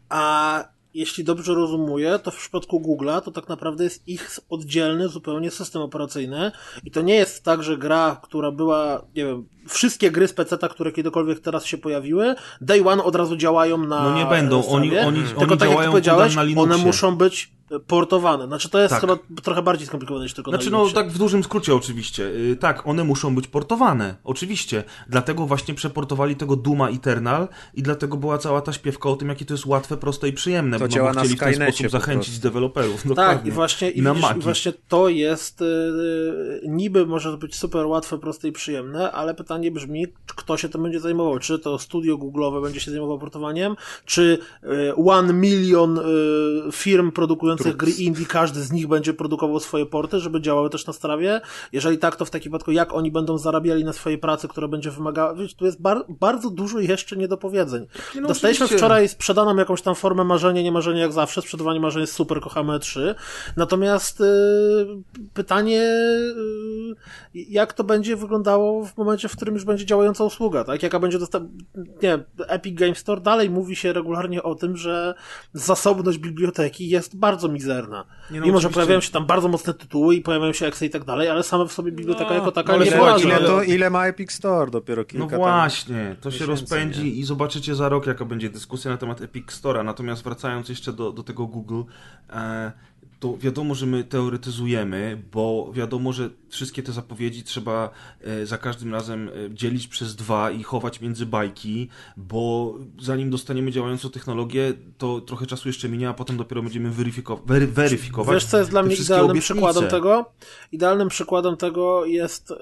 A 0.08 0.73
jeśli 0.94 1.24
dobrze 1.24 1.54
rozumuję, 1.54 2.18
to 2.18 2.30
w 2.30 2.36
przypadku 2.36 2.80
Google'a 2.80 3.20
to 3.22 3.30
tak 3.30 3.48
naprawdę 3.48 3.84
jest 3.84 4.08
ich 4.08 4.30
oddzielny 4.50 5.08
zupełnie 5.08 5.50
system 5.50 5.82
operacyjny 5.82 6.52
i 6.84 6.90
to 6.90 7.02
nie 7.02 7.14
jest 7.14 7.44
tak, 7.44 7.62
że 7.62 7.78
gra, 7.78 8.20
która 8.22 8.50
była, 8.50 9.02
nie 9.16 9.24
wiem, 9.24 9.46
wszystkie 9.68 10.10
gry 10.10 10.28
z 10.28 10.32
PC-ta, 10.32 10.68
które 10.68 10.92
kiedykolwiek 10.92 11.40
teraz 11.40 11.64
się 11.66 11.78
pojawiły, 11.78 12.34
day 12.60 12.88
one 12.88 13.04
od 13.04 13.16
razu 13.16 13.36
działają 13.36 13.78
na 13.78 14.02
No 14.04 14.16
nie 14.16 14.26
będą, 14.26 14.62
Strawie, 14.62 14.78
oni- 14.78 14.98
oni- 15.18 15.22
tylko 15.28 15.40
oni 15.40 15.50
tak 15.50 15.60
jak 15.60 15.70
działają 15.70 15.90
powiedziałeś, 15.90 16.34
na 16.36 16.42
Linuxie. 16.42 16.74
one 16.74 16.84
muszą 16.86 17.16
być 17.16 17.52
portowane. 17.86 18.46
Znaczy 18.46 18.68
to 18.68 18.78
jest 18.78 18.90
Tak. 18.90 19.00
chyba 19.00 19.18
trochę 19.42 19.62
bardziej 19.62 19.86
skomplikowane 19.86 20.24
niż 20.24 20.34
tylko 20.34 20.50
Znaczy, 20.50 20.70
na 20.70 20.78
no 20.78 20.90
tak 20.90 21.10
w 21.10 21.18
dużym 21.18 21.44
skrócie 21.44 21.74
oczywiście. 21.74 22.24
Y, 22.24 22.56
Tak, 22.60 22.86
one 22.86 23.04
muszą 23.04 23.34
być 23.34 23.46
portowane, 23.46 24.14
oczywiście. 24.24 24.84
Dlatego 25.08 25.46
właśnie 25.46 25.74
przeportowali 25.74 26.36
tego 26.36 26.56
Duma 26.56 26.88
Eternal 26.90 27.48
i 27.74 27.82
dlatego 27.82 28.16
była 28.16 28.38
cała 28.38 28.60
ta 28.60 28.72
śpiewka 28.72 29.08
o 29.08 29.16
tym, 29.16 29.28
jakie 29.28 29.44
to 29.44 29.54
jest 29.54 29.66
łatwe, 29.66 29.96
proste 29.96 30.28
i 30.28 30.32
przyjemne, 30.32 30.78
To 30.78 30.84
bo 30.84 30.88
działa 30.88 31.12
na 31.12 31.20
chcieli 31.20 31.36
w 31.36 31.40
ten 31.40 31.54
sposób 31.54 31.86
po 31.86 31.88
zachęcić 31.88 32.38
deweloperów. 32.38 32.96
Tak, 32.96 33.08
Dokładnie. 33.08 33.50
i 33.50 33.54
właśnie, 33.54 33.90
i, 33.90 34.02
widzisz, 34.02 34.36
i 34.36 34.40
właśnie 34.40 34.72
to 34.88 35.08
jest 35.08 35.62
y, 35.62 35.64
y, 35.64 36.60
niby 36.68 37.06
może 37.06 37.38
być 37.38 37.56
super 37.56 37.86
łatwe, 37.86 38.18
proste 38.18 38.48
i 38.48 38.52
przyjemne, 38.52 39.12
ale 39.12 39.34
pytanie 39.34 39.70
brzmi, 39.70 40.06
kto 40.26 40.56
się 40.56 40.68
tym 40.68 40.82
będzie 40.82 41.00
zajmował? 41.00 41.38
Czy 41.38 41.58
to 41.58 41.78
studio 41.78 42.16
Google'owe 42.18 42.62
będzie 42.62 42.80
się 42.80 42.90
zajmowało 42.90 43.18
portowaniem, 43.18 43.76
czy 44.04 44.38
y, 44.64 44.94
one 44.96 45.32
milion 45.32 45.98
y, 45.98 46.02
firm 46.72 47.12
produkujących 47.12 47.63
tych 47.64 47.76
gry 47.76 47.90
indie, 47.92 48.26
każdy 48.26 48.62
z 48.62 48.72
nich 48.72 48.86
będzie 48.86 49.14
produkował 49.14 49.60
swoje 49.60 49.86
porty, 49.86 50.20
żeby 50.20 50.40
działały 50.40 50.70
też 50.70 50.86
na 50.86 50.92
strawie? 50.92 51.40
Jeżeli 51.72 51.98
tak, 51.98 52.16
to 52.16 52.24
w 52.24 52.30
takim 52.30 52.52
wypadku 52.52 52.72
jak 52.72 52.94
oni 52.94 53.10
będą 53.10 53.38
zarabiali 53.38 53.84
na 53.84 53.92
swojej 53.92 54.18
pracy, 54.18 54.48
która 54.48 54.68
będzie 54.68 54.90
wymagała... 54.90 55.34
Wiesz, 55.34 55.54
tu 55.54 55.64
jest 55.64 55.82
bar 55.82 56.04
bardzo 56.08 56.50
dużo 56.50 56.80
jeszcze 56.80 57.16
niedopowiedzeń. 57.16 57.86
Nie, 58.14 58.20
no 58.20 58.28
Dostaliśmy 58.28 58.64
oczywiście. 58.64 58.86
wczoraj 58.86 59.08
sprzedaną 59.08 59.56
jakąś 59.56 59.82
tam 59.82 59.94
formę 59.94 60.24
marzenia, 60.24 60.62
nie 60.62 60.72
marzenia 60.72 61.00
jak 61.00 61.12
zawsze, 61.12 61.42
sprzedawanie 61.42 61.80
marzeń 61.80 62.00
jest 62.00 62.12
super, 62.12 62.40
kochamy 62.40 62.78
3. 62.78 63.14
Natomiast 63.56 64.20
y, 64.20 64.24
pytanie, 65.34 65.80
y, 65.80 66.94
jak 67.34 67.72
to 67.72 67.84
będzie 67.84 68.16
wyglądało 68.16 68.84
w 68.84 68.96
momencie, 68.96 69.28
w 69.28 69.36
którym 69.36 69.54
już 69.54 69.64
będzie 69.64 69.86
działająca 69.86 70.24
usługa, 70.24 70.64
tak? 70.64 70.82
Jaka 70.82 71.00
będzie 71.00 71.18
dostęp... 71.18 71.50
Nie, 72.02 72.18
Epic 72.48 72.78
Game 72.78 72.94
Store 72.94 73.20
dalej 73.20 73.50
mówi 73.50 73.76
się 73.76 73.92
regularnie 73.92 74.42
o 74.42 74.54
tym, 74.54 74.76
że 74.76 75.14
zasobność 75.52 76.18
biblioteki 76.18 76.88
jest 76.88 77.16
bardzo 77.16 77.48
mizerna. 77.48 78.04
Nie, 78.30 78.40
no 78.40 78.46
Mimo, 78.46 78.60
że 78.60 78.70
pojawiają 78.70 79.00
się 79.00 79.10
tam 79.10 79.26
bardzo 79.26 79.48
mocne 79.48 79.74
tytuły 79.74 80.14
i 80.14 80.20
pojawiają 80.20 80.52
się 80.52 80.66
eksy 80.66 80.86
i 80.86 80.90
tak 80.90 81.04
dalej, 81.04 81.28
ale 81.28 81.42
same 81.42 81.68
w 81.68 81.72
sobie 81.72 81.92
biblioteka 81.92 82.30
No, 82.30 82.34
jako 82.34 82.52
taka 82.52 82.72
ale 82.72 82.84
nie 82.84 82.92
poradzi. 82.92 83.26
Ile, 83.26 83.40
to, 83.40 83.62
ile 83.62 83.90
ma 83.90 84.06
Epic 84.06 84.32
Store? 84.32 84.70
Dopiero 84.70 85.04
kilka 85.04 85.24
No 85.24 85.30
tam 85.30 85.38
właśnie, 85.38 86.16
to 86.20 86.30
się 86.30 86.34
miesięcy, 86.34 86.62
rozpędzi 86.62 87.04
nie? 87.04 87.10
i 87.10 87.24
zobaczycie 87.24 87.74
za 87.74 87.88
rok, 87.88 88.06
jaka 88.06 88.24
będzie 88.24 88.50
dyskusja 88.50 88.90
na 88.90 88.96
temat 88.96 89.22
Epic 89.22 89.46
Store'a. 89.46 89.84
Natomiast 89.84 90.24
wracając 90.24 90.68
jeszcze 90.68 90.92
do, 90.92 91.12
do 91.12 91.22
tego 91.22 91.46
Google, 91.46 91.82
e, 92.30 92.72
to 93.20 93.36
wiadomo, 93.36 93.74
że 93.74 93.86
my 93.86 94.04
teoretyzujemy, 94.04 95.22
bo 95.32 95.70
wiadomo, 95.72 96.12
że 96.12 96.30
wszystkie 96.54 96.82
te 96.82 96.92
zapowiedzi 96.92 97.42
trzeba 97.42 97.90
e, 98.20 98.46
za 98.46 98.58
każdym 98.58 98.92
razem 98.92 99.28
e, 99.28 99.54
dzielić 99.54 99.88
przez 99.88 100.16
dwa 100.16 100.50
i 100.50 100.62
chować 100.62 101.00
między 101.00 101.26
bajki, 101.26 101.88
bo 102.16 102.74
zanim 103.00 103.30
dostaniemy 103.30 103.70
działającą 103.70 104.10
technologię, 104.10 104.72
to 104.98 105.20
trochę 105.20 105.46
czasu 105.46 105.68
jeszcze 105.68 105.88
minie, 105.88 106.08
a 106.08 106.14
potem 106.14 106.36
dopiero 106.36 106.62
będziemy 106.62 106.90
weryfiko- 106.90 107.38
wery, 107.46 107.66
weryfikować. 107.66 108.34
Wiesz, 108.34 108.44
co 108.44 108.58
jest 108.58 108.70
dla 108.70 108.82
mnie 108.82 108.94
idealnym 108.94 109.30
obietnice. 109.30 109.54
przykładem 109.54 109.88
tego? 109.90 110.24
Idealnym 110.72 111.08
przykładem 111.08 111.56
tego 111.56 112.04
jest, 112.04 112.50
y, 112.50 112.54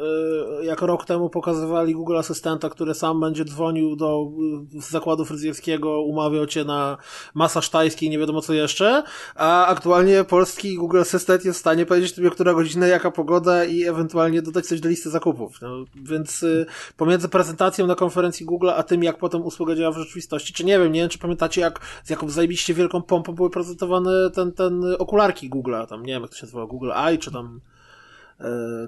jak 0.65 0.83
rok 0.83 1.05
temu 1.05 1.31
pokazywali 1.31 1.95
Google 1.95 2.17
Asystenta, 2.17 2.71
który 2.71 2.95
sam 2.95 3.21
będzie 3.21 3.45
dzwonił 3.45 3.97
do 3.97 4.31
zakładu 4.91 5.25
fryzjerskiego, 5.25 6.01
umawiał 6.03 6.47
cię 6.47 6.65
na 6.65 6.97
masaż 7.35 7.71
tajski 7.71 8.07
i 8.07 8.11
nie 8.11 8.19
wiadomo 8.19 8.41
co 8.41 8.53
jeszcze, 8.53 9.03
a 9.35 9.67
aktualnie 9.67 10.25
polski 10.25 10.77
Google 10.77 11.01
Asystent 11.01 11.45
jest 11.45 11.59
w 11.59 11.61
stanie 11.61 11.87
powiedzieć 11.87 12.13
tobie, 12.13 12.31
która 12.31 12.55
godzina, 12.55 12.87
jaka 12.87 13.11
pogoda 13.11 13.65
i 13.65 13.82
ewentualnie 13.87 14.43
dodać 14.43 14.67
coś 14.67 14.81
do 14.81 14.89
listy 14.89 15.11
zakupów. 15.11 15.61
No, 15.63 15.85
więc 15.95 16.43
y, 16.43 16.67
pomiędzy 16.97 17.29
prezentacją 17.29 17.87
na 17.87 17.95
konferencji 17.95 18.47
Google, 18.47 18.71
a 18.71 18.83
tym, 18.83 19.03
jak 19.03 19.19
potem 19.19 19.43
usługa 19.43 19.75
działa 19.75 19.93
w 19.93 19.99
rzeczywistości, 19.99 20.53
czy 20.53 20.65
nie 20.65 20.79
wiem, 20.79 20.93
nie 20.93 21.01
wiem, 21.01 21.09
czy 21.09 21.19
pamiętacie, 21.19 21.61
jak 21.61 21.81
z 22.05 22.11
jaką 22.11 22.29
zajebiście 22.29 22.75
wielką 22.75 23.03
pompą 23.03 23.33
były 23.33 23.51
prezentowane 23.51 24.31
ten, 24.31 24.53
ten 24.53 24.83
okularki 24.99 25.51
Google'a, 25.51 25.87
tam 25.87 26.03
nie 26.03 26.13
wiem, 26.13 26.23
jak 26.23 26.31
to 26.31 26.37
się 26.37 26.47
nazywa, 26.47 26.67
Google 26.67 26.93
Eye, 26.93 27.19
czy 27.19 27.31
tam 27.31 27.61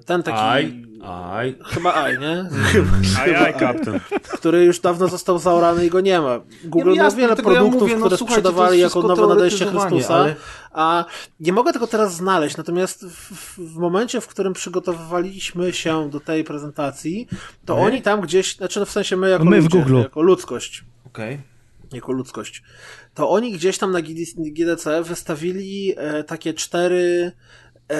ten 0.05 0.23
taki... 0.23 0.37
Aj, 0.37 0.83
aj. 1.03 1.55
Chyba 1.65 2.05
Eye, 2.07 2.17
nie? 2.17 2.45
Aj, 3.21 3.35
aj, 3.35 3.53
Captain. 3.59 3.99
który 4.33 4.65
już 4.65 4.79
dawno 4.79 5.07
został 5.07 5.39
zaorany 5.39 5.85
i 5.85 5.89
go 5.89 6.01
nie 6.01 6.21
ma. 6.21 6.39
Google 6.63 6.89
Nie, 6.89 6.95
no 6.95 6.97
ma 6.97 7.03
jasne, 7.03 7.17
wiele 7.17 7.27
dlatego 7.27 7.51
ja 7.51 7.59
produktów, 7.59 7.81
mówię, 7.81 7.93
no 7.95 8.05
które 8.05 8.17
to 8.17 8.25
sprzedawali 8.25 8.79
jako 8.79 9.01
nowe 9.01 9.27
nadejście 9.27 9.65
Chrystusa, 9.65 10.15
ale- 10.15 10.35
a 10.71 11.05
nie 11.39 11.53
mogę 11.53 11.73
tego 11.73 11.87
teraz 11.87 12.15
znaleźć, 12.15 12.57
natomiast 12.57 13.05
w, 13.05 13.57
w 13.57 13.77
momencie, 13.77 14.21
w 14.21 14.27
którym 14.27 14.53
przygotowywaliśmy 14.53 15.73
się 15.73 16.09
do 16.09 16.19
tej 16.19 16.43
prezentacji, 16.43 17.27
to 17.65 17.75
My? 17.75 17.81
oni 17.81 18.01
tam 18.01 18.21
gdzieś, 18.21 18.55
znaczy 18.55 18.79
no 18.79 18.85
w 18.85 18.91
sensie 18.91 19.17
my 19.17 19.29
jako 19.29 19.45
My 19.45 19.61
w 19.61 19.63
ludzie, 19.63 19.77
Googlu. 19.79 19.99
jako 19.99 20.21
ludzkość, 20.21 20.83
Okej. 21.07 21.41
jako 21.93 22.11
ludzkość, 22.11 22.63
to 23.13 23.29
oni 23.29 23.51
gdzieś 23.51 23.77
tam 23.77 23.91
na 23.91 23.99
GDC 24.37 25.03
wystawili 25.03 25.93
e, 25.97 26.23
takie 26.23 26.53
cztery 26.53 27.31
e, 27.91 27.95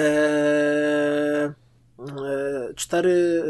e, 1.98 2.74
cztery 2.74 3.42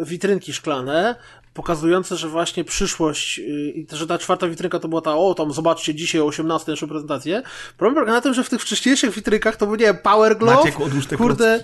e, 0.00 0.04
witrynki 0.04 0.52
szklane, 0.52 1.16
pokazujące, 1.54 2.16
że 2.16 2.28
właśnie 2.28 2.64
przyszłość, 2.64 3.38
i 3.38 3.86
że 3.92 4.06
ta 4.06 4.18
czwarta 4.18 4.48
witrynka 4.48 4.78
to 4.78 4.88
była 4.88 5.00
ta, 5.00 5.16
o, 5.16 5.34
tam 5.34 5.52
zobaczcie 5.52 5.94
dzisiaj 5.94 6.20
o 6.20 6.24
18 6.26 6.72
naszą 6.72 6.88
prezentację. 6.88 7.42
Problem 7.76 7.94
polega 7.94 8.12
na 8.12 8.20
tym, 8.20 8.34
że 8.34 8.44
w 8.44 8.50
tych 8.50 8.60
wcześniejszych 8.60 9.14
witrynkach 9.14 9.56
to 9.56 9.66
był, 9.66 9.76
nie 9.76 9.84
wiem, 9.84 9.98
Power 10.02 10.38
Glove, 10.38 10.72
kurde, 11.16 11.60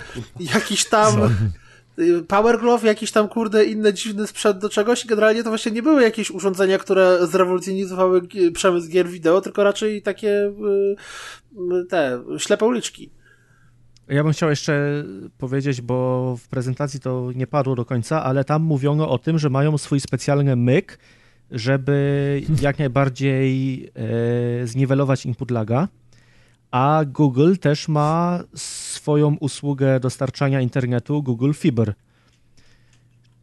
jakiś 0.54 0.84
tam... 0.84 1.14
y, 1.98 2.22
Power 2.22 2.58
Glove, 2.58 2.84
jakiś 2.84 3.12
tam, 3.12 3.28
kurde, 3.28 3.64
inny 3.64 3.94
dziwny 3.94 4.26
sprzęt 4.26 4.58
do 4.58 4.68
czegoś 4.68 5.04
i 5.04 5.08
generalnie 5.08 5.42
to 5.42 5.48
właśnie 5.48 5.72
nie 5.72 5.82
były 5.82 6.02
jakieś 6.02 6.30
urządzenia, 6.30 6.78
które 6.78 7.26
zrewolucjonizowały 7.26 8.22
przemysł 8.54 8.88
gier 8.88 9.08
wideo, 9.08 9.40
tylko 9.40 9.64
raczej 9.64 10.02
takie 10.02 10.52
te 11.88 12.22
ślepe 12.38 12.66
uliczki. 12.66 13.10
Ja 14.08 14.24
bym 14.24 14.32
chciał 14.32 14.50
jeszcze 14.50 15.04
powiedzieć, 15.38 15.80
bo 15.80 16.36
w 16.36 16.48
prezentacji 16.48 17.00
to 17.00 17.30
nie 17.34 17.46
padło 17.46 17.74
do 17.74 17.84
końca, 17.84 18.24
ale 18.24 18.44
tam 18.44 18.62
mówiono 18.62 19.08
o 19.08 19.18
tym, 19.18 19.38
że 19.38 19.50
mają 19.50 19.78
swój 19.78 20.00
specjalny 20.00 20.56
myk, 20.56 20.98
żeby 21.50 22.42
jak 22.62 22.78
najbardziej 22.78 23.84
e, 23.84 24.66
zniwelować 24.66 25.26
input 25.26 25.50
laga. 25.50 25.88
A 26.70 27.00
Google 27.06 27.54
też 27.56 27.88
ma 27.88 28.40
swoją 28.54 29.36
usługę 29.36 30.00
dostarczania 30.00 30.60
internetu 30.60 31.22
Google 31.22 31.52
Fiber. 31.52 31.94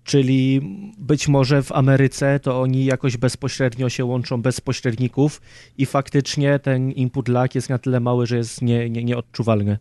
Czyli 0.03 0.61
być 0.97 1.27
może 1.27 1.63
w 1.63 1.71
Ameryce 1.71 2.39
to 2.39 2.61
oni 2.61 2.85
jakoś 2.85 3.17
bezpośrednio 3.17 3.89
się 3.89 4.05
łączą 4.05 4.41
bez 4.41 4.61
pośredników 4.61 5.41
i 5.77 5.85
faktycznie 5.85 6.59
ten 6.59 6.91
input 6.91 7.27
lag 7.27 7.55
jest 7.55 7.69
na 7.69 7.77
tyle 7.77 7.99
mały, 7.99 8.27
że 8.27 8.37
jest 8.37 8.61
nie, 8.61 8.89
nie, 8.89 9.03
nieodczuwalny. 9.03 9.77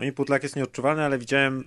No 0.00 0.06
input 0.06 0.28
lag 0.28 0.42
jest 0.42 0.56
nieodczuwalny, 0.56 1.04
ale 1.04 1.18
widziałem 1.18 1.64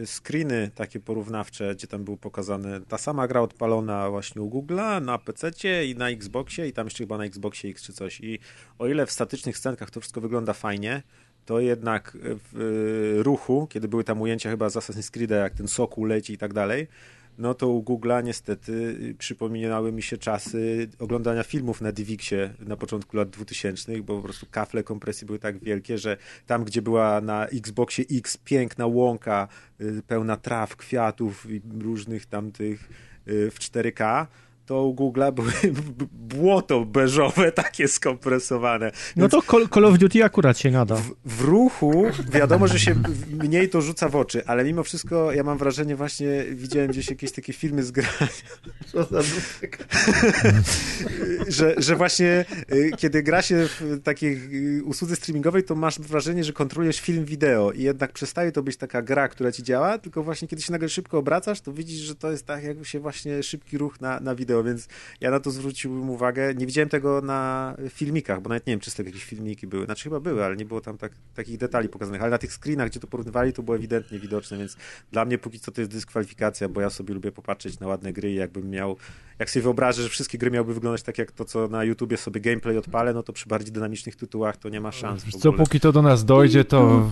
yy, 0.00 0.06
screeny 0.06 0.70
takie 0.74 1.00
porównawcze, 1.00 1.74
gdzie 1.74 1.86
tam 1.86 2.04
był 2.04 2.16
pokazane 2.16 2.80
ta 2.80 2.98
sama 2.98 3.28
gra 3.28 3.40
odpalona 3.40 4.10
właśnie 4.10 4.42
u 4.42 4.50
Google'a, 4.50 5.02
na 5.02 5.18
PC 5.18 5.50
i 5.86 5.94
na 5.94 6.10
Xboxie 6.10 6.68
i 6.68 6.72
tam 6.72 6.86
jeszcze 6.86 7.04
chyba 7.04 7.18
na 7.18 7.24
Xboxie 7.24 7.70
X 7.70 7.82
czy 7.82 7.92
coś. 7.92 8.20
I 8.20 8.38
o 8.78 8.86
ile 8.86 9.06
w 9.06 9.10
statycznych 9.10 9.58
scenkach 9.58 9.90
to 9.90 10.00
wszystko 10.00 10.20
wygląda 10.20 10.52
fajnie, 10.52 11.02
to 11.46 11.60
jednak 11.60 12.16
w 12.22 12.60
y, 13.18 13.22
ruchu, 13.22 13.66
kiedy 13.70 13.88
były 13.88 14.04
tam 14.04 14.20
ujęcia 14.20 14.50
chyba 14.50 14.70
z 14.70 14.76
Assassin's 14.76 15.16
Creed'a, 15.16 15.34
jak 15.34 15.54
ten 15.54 15.68
sokół 15.68 16.04
leci 16.04 16.32
i 16.32 16.38
tak 16.38 16.52
dalej, 16.52 16.86
no 17.40 17.54
to 17.54 17.68
u 17.68 17.82
Google'a 17.82 18.24
niestety 18.24 18.72
y, 18.72 19.14
przypominały 19.18 19.92
mi 19.92 20.02
się 20.02 20.18
czasy 20.18 20.88
oglądania 20.98 21.42
filmów 21.42 21.80
na 21.80 21.92
DivXie 21.92 22.54
na 22.60 22.76
początku 22.76 23.16
lat 23.16 23.30
2000, 23.30 24.02
bo 24.02 24.16
po 24.16 24.22
prostu 24.22 24.46
kafle 24.50 24.82
kompresji 24.82 25.26
były 25.26 25.38
tak 25.38 25.58
wielkie, 25.58 25.98
że 25.98 26.16
tam, 26.46 26.64
gdzie 26.64 26.82
była 26.82 27.20
na 27.20 27.46
Xboxie 27.46 28.04
X 28.12 28.36
piękna 28.36 28.86
łąka, 28.86 29.48
y, 29.80 30.02
pełna 30.06 30.36
traw, 30.36 30.76
kwiatów 30.76 31.50
i 31.50 31.62
różnych 31.80 32.26
tamtych 32.26 32.88
y, 33.28 33.50
w 33.50 33.58
4K, 33.58 34.26
to 34.70 34.84
u 34.84 34.94
Google'a 34.94 35.32
były 35.32 35.52
błoto 36.34 36.84
beżowe, 36.84 37.52
takie 37.52 37.88
skompresowane. 37.88 38.92
No 39.16 39.28
to 39.28 39.42
Call, 39.42 39.68
Call 39.68 39.84
of 39.84 39.98
Duty 39.98 40.24
akurat 40.24 40.58
się 40.58 40.70
nada. 40.70 40.94
W, 40.96 41.12
w 41.24 41.40
ruchu 41.40 42.06
wiadomo, 42.32 42.68
że 42.68 42.78
się 42.78 42.94
mniej 43.30 43.68
to 43.68 43.82
rzuca 43.82 44.08
w 44.08 44.16
oczy, 44.16 44.46
ale 44.46 44.64
mimo 44.64 44.82
wszystko 44.82 45.32
ja 45.32 45.42
mam 45.42 45.58
wrażenie 45.58 45.96
właśnie, 45.96 46.44
widziałem 46.50 46.90
gdzieś 46.90 47.10
jakieś 47.10 47.32
takie 47.32 47.52
filmy 47.52 47.82
z 47.82 47.90
grania, 47.90 48.28
że, 51.48 51.74
że 51.78 51.96
właśnie 51.96 52.44
y, 52.72 52.90
kiedy 52.98 53.22
gra 53.22 53.42
się 53.42 53.68
w 53.80 54.00
takiej 54.02 54.40
y, 54.78 54.84
usłudze 54.84 55.16
streamingowej, 55.16 55.64
to 55.64 55.74
masz 55.74 56.00
wrażenie, 56.00 56.44
że 56.44 56.52
kontrolujesz 56.52 57.00
film 57.00 57.24
wideo 57.24 57.72
i 57.72 57.82
jednak 57.82 58.12
przestaje 58.12 58.52
to 58.52 58.62
być 58.62 58.76
taka 58.76 59.02
gra, 59.02 59.28
która 59.28 59.52
ci 59.52 59.62
działa, 59.62 59.98
tylko 59.98 60.22
właśnie 60.22 60.48
kiedy 60.48 60.62
się 60.62 60.72
nagle 60.72 60.88
szybko 60.88 61.18
obracasz, 61.18 61.60
to 61.60 61.72
widzisz, 61.72 62.00
że 62.00 62.14
to 62.14 62.30
jest 62.30 62.46
tak 62.46 62.64
jakby 62.64 62.84
się 62.84 63.00
właśnie 63.00 63.42
szybki 63.42 63.78
ruch 63.78 64.00
na, 64.00 64.20
na 64.20 64.34
wideo, 64.34 64.59
więc 64.62 64.88
ja 65.20 65.30
na 65.30 65.40
to 65.40 65.50
zwróciłbym 65.50 66.10
uwagę. 66.10 66.54
Nie 66.54 66.66
widziałem 66.66 66.88
tego 66.88 67.20
na 67.20 67.74
filmikach, 67.88 68.40
bo 68.40 68.48
nawet 68.48 68.66
nie 68.66 68.72
wiem, 68.72 68.80
czy 68.80 68.90
z 68.90 68.94
tego 68.94 69.08
jakieś 69.08 69.24
filmiki 69.24 69.66
były. 69.66 69.84
Znaczy 69.84 70.04
chyba 70.04 70.20
były, 70.20 70.44
ale 70.44 70.56
nie 70.56 70.64
było 70.64 70.80
tam 70.80 70.98
tak, 70.98 71.12
takich 71.34 71.58
detali 71.58 71.88
pokazanych, 71.88 72.22
ale 72.22 72.30
na 72.30 72.38
tych 72.38 72.52
screenach, 72.52 72.88
gdzie 72.88 73.00
to 73.00 73.06
porównywali, 73.06 73.52
to 73.52 73.62
było 73.62 73.76
ewidentnie 73.76 74.18
widoczne, 74.18 74.58
więc 74.58 74.76
dla 75.12 75.24
mnie 75.24 75.38
póki 75.38 75.60
co 75.60 75.72
to 75.72 75.80
jest 75.80 75.90
dyskwalifikacja, 75.90 76.68
bo 76.68 76.80
ja 76.80 76.90
sobie 76.90 77.14
lubię 77.14 77.32
popatrzeć 77.32 77.80
na 77.80 77.86
ładne 77.86 78.12
gry 78.12 78.30
i 78.30 78.34
jakbym 78.34 78.70
miał, 78.70 78.96
jak 79.38 79.50
sobie 79.50 79.62
wyobrażę, 79.62 80.02
że 80.02 80.08
wszystkie 80.08 80.38
gry 80.38 80.50
miałyby 80.50 80.74
wyglądać 80.74 81.02
tak 81.02 81.18
jak 81.18 81.32
to, 81.32 81.44
co 81.44 81.68
na 81.68 81.84
YouTubie 81.84 82.16
sobie 82.16 82.40
gameplay 82.40 82.78
odpalę, 82.78 83.14
no 83.14 83.22
to 83.22 83.32
przy 83.32 83.48
bardziej 83.48 83.72
dynamicznych 83.72 84.16
tytułach 84.16 84.56
to 84.56 84.68
nie 84.68 84.80
ma 84.80 84.92
szans 84.92 85.24
co, 85.40 85.52
póki 85.52 85.80
to 85.80 85.92
do 85.92 86.02
nas 86.02 86.24
dojdzie, 86.24 86.64
to... 86.64 87.10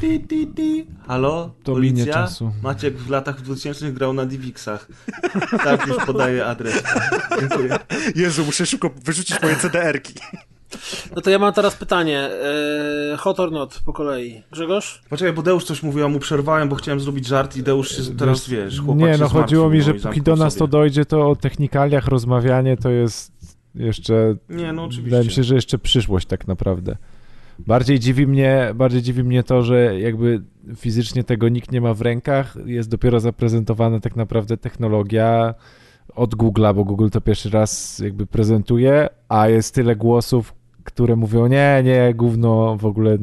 Halo? 1.06 1.54
To 1.62 1.72
Policja? 1.72 2.04
minie 2.04 2.12
czasu. 2.12 2.52
Maciek 2.62 2.96
w 2.96 3.10
latach 3.10 3.40
2000 3.40 3.92
grał 3.92 4.12
na 4.12 4.26
Divixach. 4.26 4.88
tak, 5.64 5.86
już 5.86 6.04
podaję 6.06 6.46
adres. 6.46 6.82
Dziękuję. 7.40 7.78
Jezu, 8.14 8.44
muszę 8.44 8.66
szybko 8.66 8.90
wyrzucić 9.04 9.42
moje 9.42 9.56
CDR-ki. 9.56 10.14
No 11.16 11.22
to 11.22 11.30
ja 11.30 11.38
mam 11.38 11.52
teraz 11.52 11.76
pytanie. 11.76 12.20
E, 12.20 13.16
hot 13.16 13.40
or 13.40 13.52
not 13.52 13.80
po 13.84 13.92
kolei. 13.92 14.42
Grzegorz? 14.52 15.02
Poczekaj, 15.10 15.32
bo 15.32 15.42
Deusz 15.42 15.64
coś 15.64 15.82
mówił, 15.82 16.00
ja 16.00 16.08
mu 16.08 16.18
przerwałem, 16.18 16.68
bo 16.68 16.76
chciałem 16.76 17.00
zrobić 17.00 17.26
żart 17.26 17.56
i 17.56 17.62
Deusz 17.62 17.96
się 17.96 18.16
teraz, 18.16 18.48
wiesz, 18.48 18.80
chłopak 18.80 18.98
Nie, 18.98 19.18
no 19.18 19.28
chodziło 19.28 19.70
mi, 19.70 19.78
no 19.78 19.84
że 19.84 19.94
póki 19.94 20.22
do 20.22 20.36
nas 20.36 20.54
to 20.54 20.66
dojdzie, 20.66 21.04
to 21.04 21.30
o 21.30 21.36
technikaliach 21.36 22.06
rozmawianie 22.06 22.76
to 22.76 22.90
jest 22.90 23.32
jeszcze... 23.74 24.36
Nie, 24.48 24.72
no 24.72 24.84
oczywiście. 24.84 25.04
Wydaje 25.04 25.24
mi 25.24 25.32
się, 25.32 25.44
że 25.44 25.54
jeszcze 25.54 25.78
przyszłość 25.78 26.26
tak 26.26 26.48
naprawdę. 26.48 26.96
Bardziej 27.58 28.00
dziwi 28.00 28.26
mnie, 28.26 28.72
bardziej 28.74 29.02
dziwi 29.02 29.24
mnie 29.24 29.42
to, 29.42 29.62
że 29.62 30.00
jakby 30.00 30.42
fizycznie 30.76 31.24
tego 31.24 31.48
nikt 31.48 31.72
nie 31.72 31.80
ma 31.80 31.94
w 31.94 32.00
rękach. 32.00 32.56
Jest 32.66 32.88
dopiero 32.88 33.20
zaprezentowana 33.20 34.00
tak 34.00 34.16
naprawdę 34.16 34.56
technologia 34.56 35.54
od 36.14 36.34
Google'a, 36.34 36.74
bo 36.74 36.84
Google 36.84 37.08
to 37.08 37.20
pierwszy 37.20 37.50
raz 37.50 37.98
jakby 37.98 38.26
prezentuje, 38.26 39.08
a 39.28 39.48
jest 39.48 39.74
tyle 39.74 39.96
głosów, 39.96 40.54
które 40.88 41.16
mówią, 41.16 41.46
nie, 41.46 41.82
nie, 41.84 42.14
gówno, 42.14 42.76
w 42.76 42.86
ogóle 42.86 43.18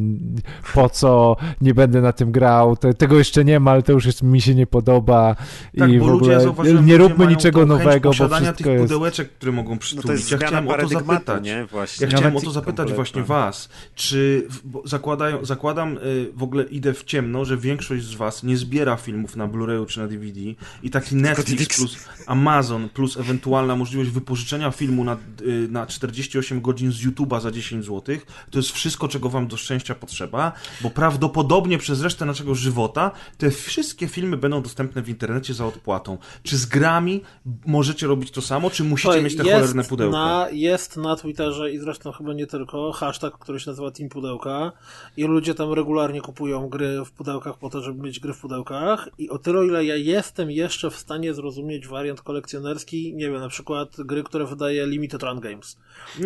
po 0.73 0.89
co, 0.89 1.37
nie 1.61 1.73
będę 1.73 2.01
na 2.01 2.13
tym 2.13 2.31
grał, 2.31 2.77
te, 2.77 2.93
tego 2.93 3.17
jeszcze 3.17 3.45
nie 3.45 3.59
ma, 3.59 3.71
ale 3.71 3.83
to 3.83 3.91
już 3.91 4.05
jest, 4.05 4.23
mi 4.23 4.41
się 4.41 4.55
nie 4.55 4.67
podoba 4.67 5.35
Tak, 5.79 5.89
i 5.89 5.99
w 5.99 6.03
ogóle 6.09 6.39
nie 6.83 6.97
róbmy 6.97 7.27
niczego 7.27 7.65
nowego, 7.65 8.09
bo 8.09 8.13
wszystko 8.13 8.53
tych 8.53 8.65
jest... 8.65 8.83
pudełeczek, 8.83 9.31
które 9.31 9.51
mogą 9.51 9.69
No 9.69 9.75
to 9.75 9.81
przytulić. 9.81 10.19
jest 10.19 10.31
ja 10.31 10.37
chciałem 10.37 10.67
o 10.67 10.77
to 10.77 10.87
zapytać. 10.87 11.43
nie? 11.43 11.65
Właśnie. 11.65 12.07
Ja 12.07 12.17
chciałem 12.17 12.35
o 12.35 12.41
to 12.41 12.51
zapytać 12.51 12.77
kompletna. 12.77 12.95
właśnie 12.95 13.23
was, 13.23 13.69
czy 13.95 14.47
zakładają, 14.85 15.45
zakładam, 15.45 15.97
y, 15.97 16.31
w 16.35 16.43
ogóle 16.43 16.63
idę 16.63 16.93
w 16.93 17.03
ciemno, 17.03 17.45
że 17.45 17.57
większość 17.57 18.03
z 18.03 18.13
was 18.13 18.43
nie 18.43 18.57
zbiera 18.57 18.95
filmów 18.95 19.35
na 19.35 19.47
Blu-rayu 19.47 19.85
czy 19.85 19.99
na 19.99 20.07
DVD 20.07 20.39
i 20.83 20.89
taki 20.89 21.15
Netflix 21.15 21.77
plus 21.77 22.07
Amazon 22.27 22.89
plus 22.89 23.17
ewentualna 23.17 23.75
możliwość 23.75 24.09
wypożyczenia 24.09 24.71
filmu 24.71 25.03
na, 25.03 25.17
y, 25.41 25.67
na 25.71 25.85
48 25.85 26.61
godzin 26.61 26.91
z 26.91 27.05
YouTube'a 27.05 27.41
za 27.41 27.51
10 27.55 27.85
zł, 27.85 28.17
to 28.51 28.59
jest 28.59 28.71
wszystko, 28.71 29.07
czego 29.07 29.29
wam 29.29 29.47
do 29.47 29.57
szczęścia 29.57 29.95
potrzeba, 29.95 30.51
bo 30.81 30.89
prawdopodobnie 30.89 31.77
przez 31.77 32.01
resztę 32.01 32.25
naszego 32.25 32.55
żywota 32.55 33.11
te 33.37 33.51
wszystkie 33.51 34.07
filmy 34.07 34.37
będą 34.37 34.61
dostępne 34.61 35.01
w 35.01 35.09
internecie 35.09 35.53
za 35.53 35.65
odpłatą. 35.65 36.17
Czy 36.43 36.57
z 36.57 36.65
grami 36.65 37.21
możecie 37.65 38.07
robić 38.07 38.31
to 38.31 38.41
samo, 38.41 38.69
czy 38.69 38.83
musicie 38.83 39.07
Słuchaj, 39.07 39.23
mieć 39.23 39.37
te 39.37 39.43
cholerne 39.43 39.83
pudełka? 39.83 40.17
Na, 40.17 40.47
jest 40.51 40.97
na 40.97 41.15
Twitterze 41.15 41.71
i 41.71 41.79
zresztą 41.79 42.11
chyba 42.11 42.33
nie 42.33 42.47
tylko 42.47 42.91
hashtag, 42.91 43.37
który 43.39 43.59
się 43.59 43.71
nazywa 43.71 43.91
Team 43.91 44.09
Pudełka 44.09 44.71
i 45.17 45.23
ludzie 45.23 45.55
tam 45.55 45.73
regularnie 45.73 46.21
kupują 46.21 46.69
gry 46.69 47.05
w 47.05 47.11
pudełkach 47.11 47.57
po 47.57 47.69
to, 47.69 47.81
żeby 47.81 48.03
mieć 48.03 48.19
gry 48.19 48.33
w 48.33 48.39
pudełkach 48.39 49.09
i 49.17 49.29
o 49.29 49.37
tyle, 49.37 49.65
ile 49.65 49.85
ja 49.85 49.95
jestem 49.95 50.51
jeszcze 50.51 50.91
w 50.91 50.95
stanie 50.95 51.33
zrozumieć 51.33 51.87
wariant 51.87 52.21
kolekcjonerski, 52.21 53.13
nie 53.15 53.31
wiem, 53.31 53.39
na 53.39 53.49
przykład 53.49 53.95
gry, 53.99 54.23
które 54.23 54.45
wydaje 54.45 54.87
Limited 54.87 55.23
Run 55.23 55.39
Games. 55.39 55.77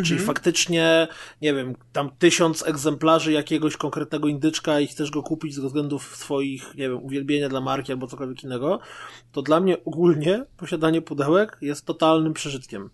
Czyli 0.05 0.19
faktycznie, 0.19 1.07
nie 1.41 1.53
wiem, 1.53 1.75
tam 1.93 2.09
tysiąc 2.19 2.67
egzemplarzy 2.67 3.31
jakiegoś 3.31 3.77
konkretnego 3.77 4.27
indyczka 4.27 4.79
i 4.79 4.87
chcesz 4.87 5.11
go 5.11 5.23
kupić 5.23 5.55
ze 5.55 5.61
względów 5.61 6.15
swoich, 6.15 6.75
nie 6.75 6.89
wiem, 6.89 7.03
uwielbienia 7.03 7.49
dla 7.49 7.61
marki 7.61 7.91
albo 7.91 8.07
cokolwiek 8.07 8.43
innego, 8.43 8.79
to 9.31 9.41
dla 9.41 9.59
mnie 9.59 9.83
ogólnie 9.85 10.45
posiadanie 10.57 11.01
pudełek 11.01 11.57
jest 11.61 11.85
totalnym 11.85 12.33
przeżytkiem. 12.33 12.89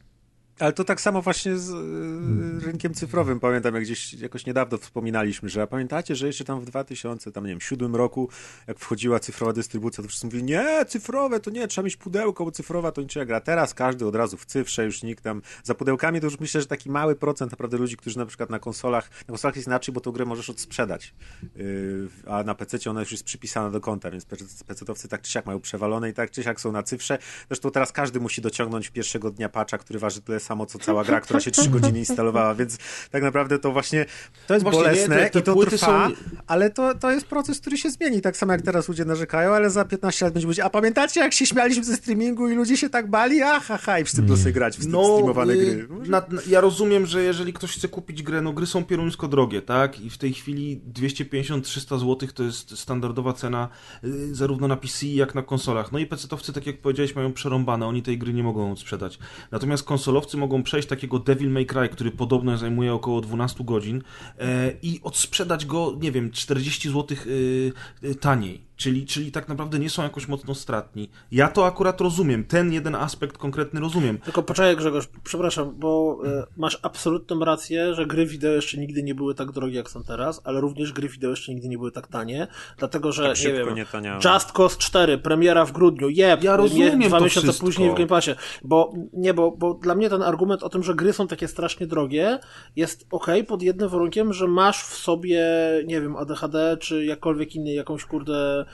Ale 0.60 0.74
to 0.74 0.84
tak 0.84 1.02
samo 1.02 1.22
właśnie 1.22 1.58
z 1.58 1.70
y, 1.70 2.66
rynkiem 2.66 2.94
cyfrowym. 2.94 3.40
Pamiętam, 3.40 3.76
jak 3.76 3.84
gdzieś 3.84 4.14
jakoś 4.14 4.46
niedawno 4.46 4.78
wspominaliśmy, 4.78 5.50
że 5.50 5.62
a 5.62 5.68
pamiętacie, 5.68 6.16
że 6.16 6.28
jeszcze 6.28 6.44
tam 6.44 6.62
w 6.62 6.66
2000, 6.66 7.32
tam 7.32 7.44
nie 7.44 7.50
wiem, 7.50 7.62
siódmym 7.62 7.96
roku, 7.96 8.30
jak 8.68 8.80
wchodziła 8.80 9.20
cyfrowa 9.20 9.54
dystrybucja, 9.54 10.04
to 10.04 10.08
wszyscy 10.08 10.26
mówili, 10.26 10.44
nie, 10.44 10.86
cyfrowe 10.88 11.40
to 11.40 11.52
nie, 11.52 11.68
trzeba 11.68 11.86
mieć 11.86 11.98
pudełko, 11.98 12.46
bo 12.46 12.52
cyfrowa 12.52 12.92
to 12.92 13.02
niczego 13.02 13.26
gra. 13.26 13.42
Teraz 13.42 13.74
każdy 13.74 14.06
od 14.06 14.16
razu 14.16 14.38
w 14.38 14.46
cyfrze, 14.46 14.86
już 14.86 15.04
nikt 15.04 15.24
tam, 15.24 15.42
za 15.64 15.76
pudełkami 15.76 16.20
to 16.20 16.28
już 16.28 16.40
myślę, 16.40 16.62
że 16.62 16.68
taki 16.68 16.90
mały 16.90 17.16
procent 17.16 17.52
naprawdę 17.52 17.78
ludzi, 17.78 17.98
którzy 17.98 18.18
na 18.18 18.26
przykład 18.26 18.50
na 18.50 18.60
konsolach, 18.60 19.10
na 19.20 19.28
konsolach 19.28 19.56
jest 19.56 19.68
inaczej, 19.68 19.94
bo 19.94 20.02
tą 20.02 20.12
grę 20.12 20.26
możesz 20.26 20.50
odsprzedać, 20.50 21.14
yy, 21.56 22.10
a 22.28 22.44
na 22.44 22.56
PC 22.56 22.90
ona 22.90 23.00
już 23.00 23.12
jest 23.12 23.24
przypisana 23.24 23.72
do 23.72 23.82
konta, 23.82 24.12
więc 24.12 24.26
PC-towcy 24.68 25.08
tak 25.08 25.22
czy 25.22 25.32
siak 25.32 25.46
mają 25.46 25.60
przewalone 25.60 26.10
i 26.10 26.14
tak 26.14 26.32
czy 26.32 26.44
siak 26.44 26.62
są 26.62 26.72
na 26.72 26.84
cyfrze. 26.84 27.18
Zresztą 27.48 27.72
teraz 27.72 27.92
każdy 27.92 28.20
musi 28.20 28.42
dociągnąć 28.42 28.90
pierwszego 28.90 29.32
dnia 29.32 29.50
patcha, 29.50 29.78
który 29.78 30.00
waży 30.00 30.22
tyle 30.22 30.40
samo, 30.46 30.66
co 30.66 30.80
cała 30.80 31.04
gra, 31.04 31.22
która 31.22 31.40
się 31.40 31.52
3 31.52 31.70
godziny 31.70 32.00
instalowała, 32.00 32.56
więc 32.56 32.78
tak 33.12 33.24
naprawdę 33.24 33.60
to 33.60 33.72
właśnie 33.72 34.06
to 34.48 34.54
jest 34.54 34.64
Właśnie, 34.64 34.80
nie, 34.82 34.86
bolesne 34.88 35.16
te- 35.16 35.30
te 35.30 35.40
i 35.40 35.44
to 35.44 35.56
trwa, 35.66 36.10
są- 36.10 36.16
ale 36.48 36.70
to, 36.70 36.96
to 36.96 37.12
jest 37.12 37.28
proces, 37.28 37.60
który 37.60 37.78
się 37.78 37.90
zmieni. 37.90 38.22
Tak 38.22 38.38
samo 38.38 38.52
jak 38.54 38.62
teraz 38.62 38.88
ludzie 38.90 39.06
narzekają, 39.06 39.54
ale 39.54 39.70
za 39.70 39.86
15 39.86 40.26
lat 40.26 40.34
będzie 40.34 40.48
mówić, 40.48 40.60
a 40.60 40.70
pamiętacie 40.70 41.20
jak 41.20 41.34
się 41.34 41.46
śmialiśmy 41.46 41.84
ze 41.84 41.96
streamingu 41.96 42.50
i 42.50 42.56
ludzie 42.56 42.78
się 42.78 42.90
tak 42.90 43.10
bali? 43.10 43.42
Aha, 43.42 43.78
ha, 43.78 44.00
i 44.00 44.04
wszyscy 44.04 44.22
będą 44.22 44.38
sobie 44.38 44.52
grać 44.54 44.78
w 44.78 44.88
No, 44.88 45.04
streamowane 45.04 45.54
y, 45.54 45.58
gry. 45.58 45.88
Na, 46.10 46.20
na, 46.30 46.42
ja 46.48 46.62
rozumiem, 46.62 47.06
że 47.06 47.24
jeżeli 47.24 47.54
ktoś 47.54 47.72
chce 47.78 47.88
kupić 47.88 48.24
grę, 48.24 48.42
no 48.42 48.54
gry 48.54 48.66
są 48.66 48.86
pieruńsko 48.86 49.28
drogie, 49.28 49.62
tak? 49.62 50.00
I 50.00 50.10
w 50.10 50.18
tej 50.18 50.34
chwili 50.34 50.82
250-300 50.94 52.00
zł 52.00 52.30
to 52.36 52.44
jest 52.44 52.78
standardowa 52.80 53.34
cena 53.34 53.70
y, 54.04 54.36
zarówno 54.36 54.68
na 54.68 54.76
PC, 54.78 55.06
jak 55.08 55.36
na 55.36 55.42
konsolach. 55.42 55.92
No 55.92 56.00
i 56.00 56.08
PC-towcy, 56.08 56.54
tak 56.54 56.68
jak 56.68 56.78
powiedziałeś, 56.82 57.16
mają 57.16 57.34
przerąbane, 57.34 57.88
oni 57.88 58.04
tej 58.04 58.18
gry 58.18 58.34
nie 58.34 58.44
mogą 58.44 58.76
sprzedać. 58.76 59.20
Natomiast 59.52 59.84
konsolowcy 59.84 60.35
mogą 60.38 60.64
przejść 60.64 60.88
takiego 60.88 61.20
Devil 61.20 61.50
May 61.50 61.66
Cry, 61.66 61.90
który 61.90 62.12
podobno 62.12 62.58
zajmuje 62.58 62.94
około 62.94 63.22
12 63.22 63.64
godzin 63.64 64.04
e, 64.40 64.72
i 64.82 65.00
odsprzedać 65.04 65.66
go, 65.66 65.98
nie 66.02 66.12
wiem, 66.12 66.32
40 66.32 66.90
zł 66.90 67.18
y, 67.28 67.74
taniej. 68.20 68.65
Czyli, 68.78 69.06
czyli 69.06 69.32
tak 69.32 69.48
naprawdę 69.48 69.80
nie 69.80 69.90
są 69.90 70.04
jakoś 70.04 70.28
mocno 70.28 70.56
stratni. 70.56 71.10
Ja 71.32 71.48
to 71.48 71.66
akurat 71.66 72.02
rozumiem, 72.02 72.44
ten 72.44 72.74
jeden 72.74 72.96
aspekt 72.96 73.38
konkretny 73.38 73.80
rozumiem. 73.80 74.18
Tylko 74.18 74.44
poczekaj 74.44 74.78
Grzegorz, 74.78 75.08
przepraszam, 75.24 75.76
bo 75.80 76.22
e, 76.26 76.44
masz 76.58 76.80
absolutną 76.82 77.40
rację, 77.46 77.94
że 77.94 78.06
gry 78.06 78.26
wideo 78.26 78.52
jeszcze 78.52 78.78
nigdy 78.78 79.04
nie 79.04 79.16
były 79.16 79.36
tak 79.36 79.52
drogie 79.52 79.76
jak 79.76 79.90
są 79.90 80.04
teraz, 80.04 80.42
ale 80.44 80.62
również 80.62 80.94
gry 80.94 81.10
wideo 81.10 81.30
jeszcze 81.30 81.54
nigdy 81.54 81.68
nie 81.68 81.78
były 81.78 81.92
tak 81.92 82.08
tanie, 82.08 82.48
dlatego 82.78 83.12
że, 83.12 83.24
Tak 83.24 83.44
nie 83.44 83.54
wiem, 83.54 83.76
nie 83.76 83.86
taniały. 83.86 84.22
Just 84.34 84.52
Cause 84.52 84.78
4, 84.80 85.18
premiera 85.18 85.66
w 85.66 85.72
grudniu, 85.72 86.10
jeb, 86.10 86.44
Ja 86.44 86.58
rozumiem 86.58 87.00
dwa 87.00 87.18
to 87.18 87.24
miesiące 87.24 87.48
wszystko. 87.48 87.66
później 87.66 87.92
w 87.92 87.94
Game 87.94 88.08
Passie, 88.08 88.32
bo 88.64 88.94
nie, 89.14 89.34
bo, 89.34 89.52
bo 89.52 89.74
dla 89.74 89.96
mnie 89.96 90.10
ten 90.10 90.22
argument 90.22 90.64
o 90.64 90.70
tym, 90.70 90.84
że 90.84 90.96
gry 90.96 91.14
są 91.14 91.28
takie 91.28 91.48
strasznie 91.48 91.88
drogie, 91.88 92.40
jest 92.76 93.08
ok 93.12 93.28
pod 93.48 93.62
jednym 93.62 93.90
warunkiem, 93.90 94.34
że 94.34 94.48
masz 94.48 94.84
w 94.84 94.96
sobie, 94.98 95.46
nie 95.86 96.02
wiem, 96.02 96.16
ADHD, 96.16 96.78
czy 96.80 97.06
jakkolwiek 97.06 97.56
inny, 97.56 97.74
jakąś 97.74 98.06
kurde 98.06 98.65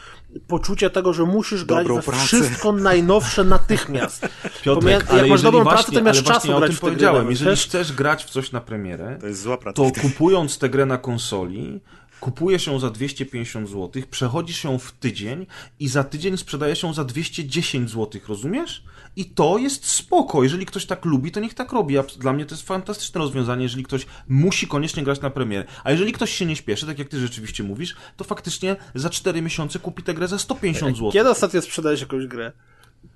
poczucie 0.47 0.89
tego, 0.89 1.13
że 1.13 1.23
musisz 1.23 1.65
grać 1.65 1.83
Dobrą 1.83 1.95
we 1.95 2.01
pracę. 2.01 2.25
wszystko 2.25 2.71
najnowsze 2.71 3.43
natychmiast. 3.43 4.27
Piotrek, 4.63 5.05
jak 5.13 5.27
masz 5.27 5.41
dobrą 5.41 5.63
właśnie, 5.63 5.83
pracę, 5.83 5.91
to 5.91 6.03
masz 6.03 6.23
czasu 6.23 6.47
ja 6.47 6.55
o 6.55 6.59
grać 6.59 6.71
tym 6.71 6.79
powiedziałem. 6.79 7.15
nawet, 7.23 7.39
Jeżeli 7.39 7.57
chcesz 7.57 7.93
grać 7.93 8.25
w 8.25 8.29
coś 8.29 8.51
na 8.51 8.61
premierę, 8.61 9.17
To 9.21 9.27
jest 9.27 9.41
zła 9.41 9.57
praca. 9.57 9.75
to 9.83 10.01
kupując 10.01 10.57
tę 10.57 10.69
grę 10.69 10.85
na 10.85 10.97
konsoli, 10.97 11.81
kupujesz 12.19 12.67
ją 12.67 12.79
za 12.79 12.89
250 12.89 13.69
zł, 13.69 14.03
przechodzisz 14.11 14.63
ją 14.63 14.77
w 14.79 14.91
tydzień 14.91 15.45
i 15.79 15.87
za 15.87 16.03
tydzień 16.03 16.37
sprzedajesz 16.37 16.83
ją 16.83 16.93
za 16.93 17.03
210 17.03 17.89
zł, 17.89 18.21
rozumiesz? 18.27 18.83
I 19.15 19.25
to 19.25 19.57
jest 19.57 19.85
spoko. 19.85 20.43
Jeżeli 20.43 20.65
ktoś 20.65 20.85
tak 20.85 21.05
lubi, 21.05 21.31
to 21.31 21.39
niech 21.39 21.53
tak 21.53 21.71
robi. 21.71 21.95
Dla 22.19 22.33
mnie 22.33 22.45
to 22.45 22.55
jest 22.55 22.67
fantastyczne 22.67 23.19
rozwiązanie, 23.19 23.63
jeżeli 23.63 23.83
ktoś 23.83 24.05
musi 24.27 24.67
koniecznie 24.67 25.03
grać 25.03 25.21
na 25.21 25.29
premierę. 25.29 25.65
A 25.83 25.91
jeżeli 25.91 26.13
ktoś 26.13 26.31
się 26.31 26.45
nie 26.45 26.55
śpieszy, 26.55 26.85
tak 26.85 26.99
jak 26.99 27.09
ty 27.09 27.19
rzeczywiście 27.19 27.63
mówisz, 27.63 27.95
to 28.17 28.23
faktycznie 28.23 28.75
za 28.95 29.09
4 29.09 29.41
miesiące 29.41 29.79
kupi 29.79 30.03
tę 30.03 30.13
grę 30.13 30.27
za 30.27 30.39
150 30.39 30.97
zł. 30.97 31.11
Kiedy 31.11 31.29
ostatnio 31.29 31.61
sprzedałeś 31.61 32.01
jakąś 32.01 32.27
grę? 32.27 32.51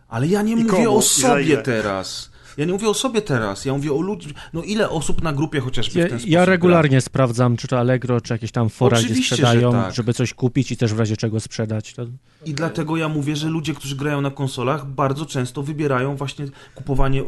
Ale 0.08 0.28
ja 0.28 0.42
nie 0.42 0.56
mówię 0.56 0.70
komu? 0.70 0.98
o 0.98 1.00
I 1.00 1.04
sobie 1.04 1.58
teraz. 1.58 2.36
Ja 2.58 2.66
nie 2.66 2.74
mówię 2.74 2.90
o 2.90 2.94
sobie 2.94 3.22
teraz, 3.22 3.66
ja 3.66 3.74
mówię 3.74 3.94
o 3.94 4.02
ludzi. 4.02 4.34
No 4.54 4.64
ile 4.64 4.90
osób 4.90 5.24
na 5.24 5.34
grupie 5.34 5.60
chociażby 5.60 6.00
Ja, 6.00 6.06
w 6.06 6.10
ten 6.10 6.20
sposób 6.20 6.32
ja 6.32 6.40
gra? 6.40 6.46
regularnie 6.46 7.02
sprawdzam, 7.02 7.58
czy 7.58 7.68
to 7.68 7.80
Allegro, 7.80 8.22
czy 8.22 8.34
jakieś 8.34 8.52
tam 8.52 8.70
fora, 8.70 8.98
gdzie 8.98 9.06
Oczywiście, 9.06 9.36
że 9.36 9.44
sprzedają, 9.44 9.72
tak. 9.72 9.94
żeby 9.96 10.14
coś 10.14 10.34
kupić 10.34 10.72
i 10.72 10.78
też 10.78 10.94
w 10.94 11.00
razie 11.00 11.18
czego 11.18 11.40
sprzedać. 11.40 11.94
To... 11.94 12.06
I 12.46 12.54
dlatego 12.54 12.98
ja 12.98 13.10
mówię, 13.10 13.36
że 13.36 13.50
ludzie, 13.50 13.74
którzy 13.74 13.96
grają 13.96 14.22
na 14.22 14.32
konsolach, 14.32 14.86
bardzo 14.86 15.26
często 15.26 15.64
wybierają 15.64 16.16
właśnie 16.16 16.46
kupowanie 16.76 17.22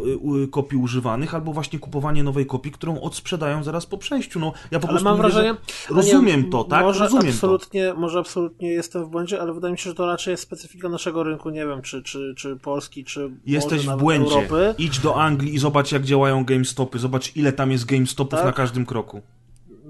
y, 0.43 0.47
kopii 0.47 0.77
używanych 0.77 1.35
albo 1.35 1.53
właśnie 1.53 1.79
kupowanie 1.79 2.23
nowej 2.23 2.45
kopii, 2.45 2.71
którą 2.71 3.01
odsprzedają 3.01 3.63
zaraz 3.63 3.85
po 3.85 3.97
przejściu. 3.97 4.39
No, 4.39 4.53
ja 4.71 4.79
po 4.79 4.89
Ale 4.89 5.01
mam 5.01 5.17
mówię, 5.17 5.29
wrażenie. 5.29 5.55
że 5.89 5.95
rozumiem 5.95 6.41
nie, 6.41 6.49
to, 6.49 6.63
tak? 6.63 6.83
Może 6.83 7.03
rozumiem 7.03 7.27
absolutnie, 7.27 7.93
może 7.97 8.19
absolutnie 8.19 8.69
jestem 8.71 9.05
w 9.05 9.09
błędzie, 9.09 9.41
ale 9.41 9.53
wydaje 9.53 9.71
mi 9.71 9.77
się, 9.77 9.89
że 9.89 9.95
to 9.95 10.05
raczej 10.05 10.31
jest 10.31 10.43
specyfika 10.43 10.89
naszego 10.89 11.23
rynku, 11.23 11.49
nie 11.49 11.65
wiem, 11.65 11.81
czy, 11.81 12.03
czy, 12.03 12.33
czy 12.37 12.55
Polski, 12.55 13.03
czy 13.03 13.29
to. 13.29 13.35
Jesteś 13.45 13.87
w 13.87 13.97
błędzie. 13.97 14.35
Europy. 14.35 14.75
Idź 14.77 14.99
do 14.99 15.21
Anglii 15.21 15.55
i 15.55 15.57
zobacz, 15.57 15.91
jak 15.91 16.03
działają 16.03 16.45
GameStopy. 16.45 16.99
Zobacz, 16.99 17.35
ile 17.35 17.53
tam 17.53 17.71
jest 17.71 17.85
GameStopów 17.85 18.39
Tak? 18.39 18.45
na 18.45 18.53
każdym 18.53 18.85
kroku. 18.85 19.21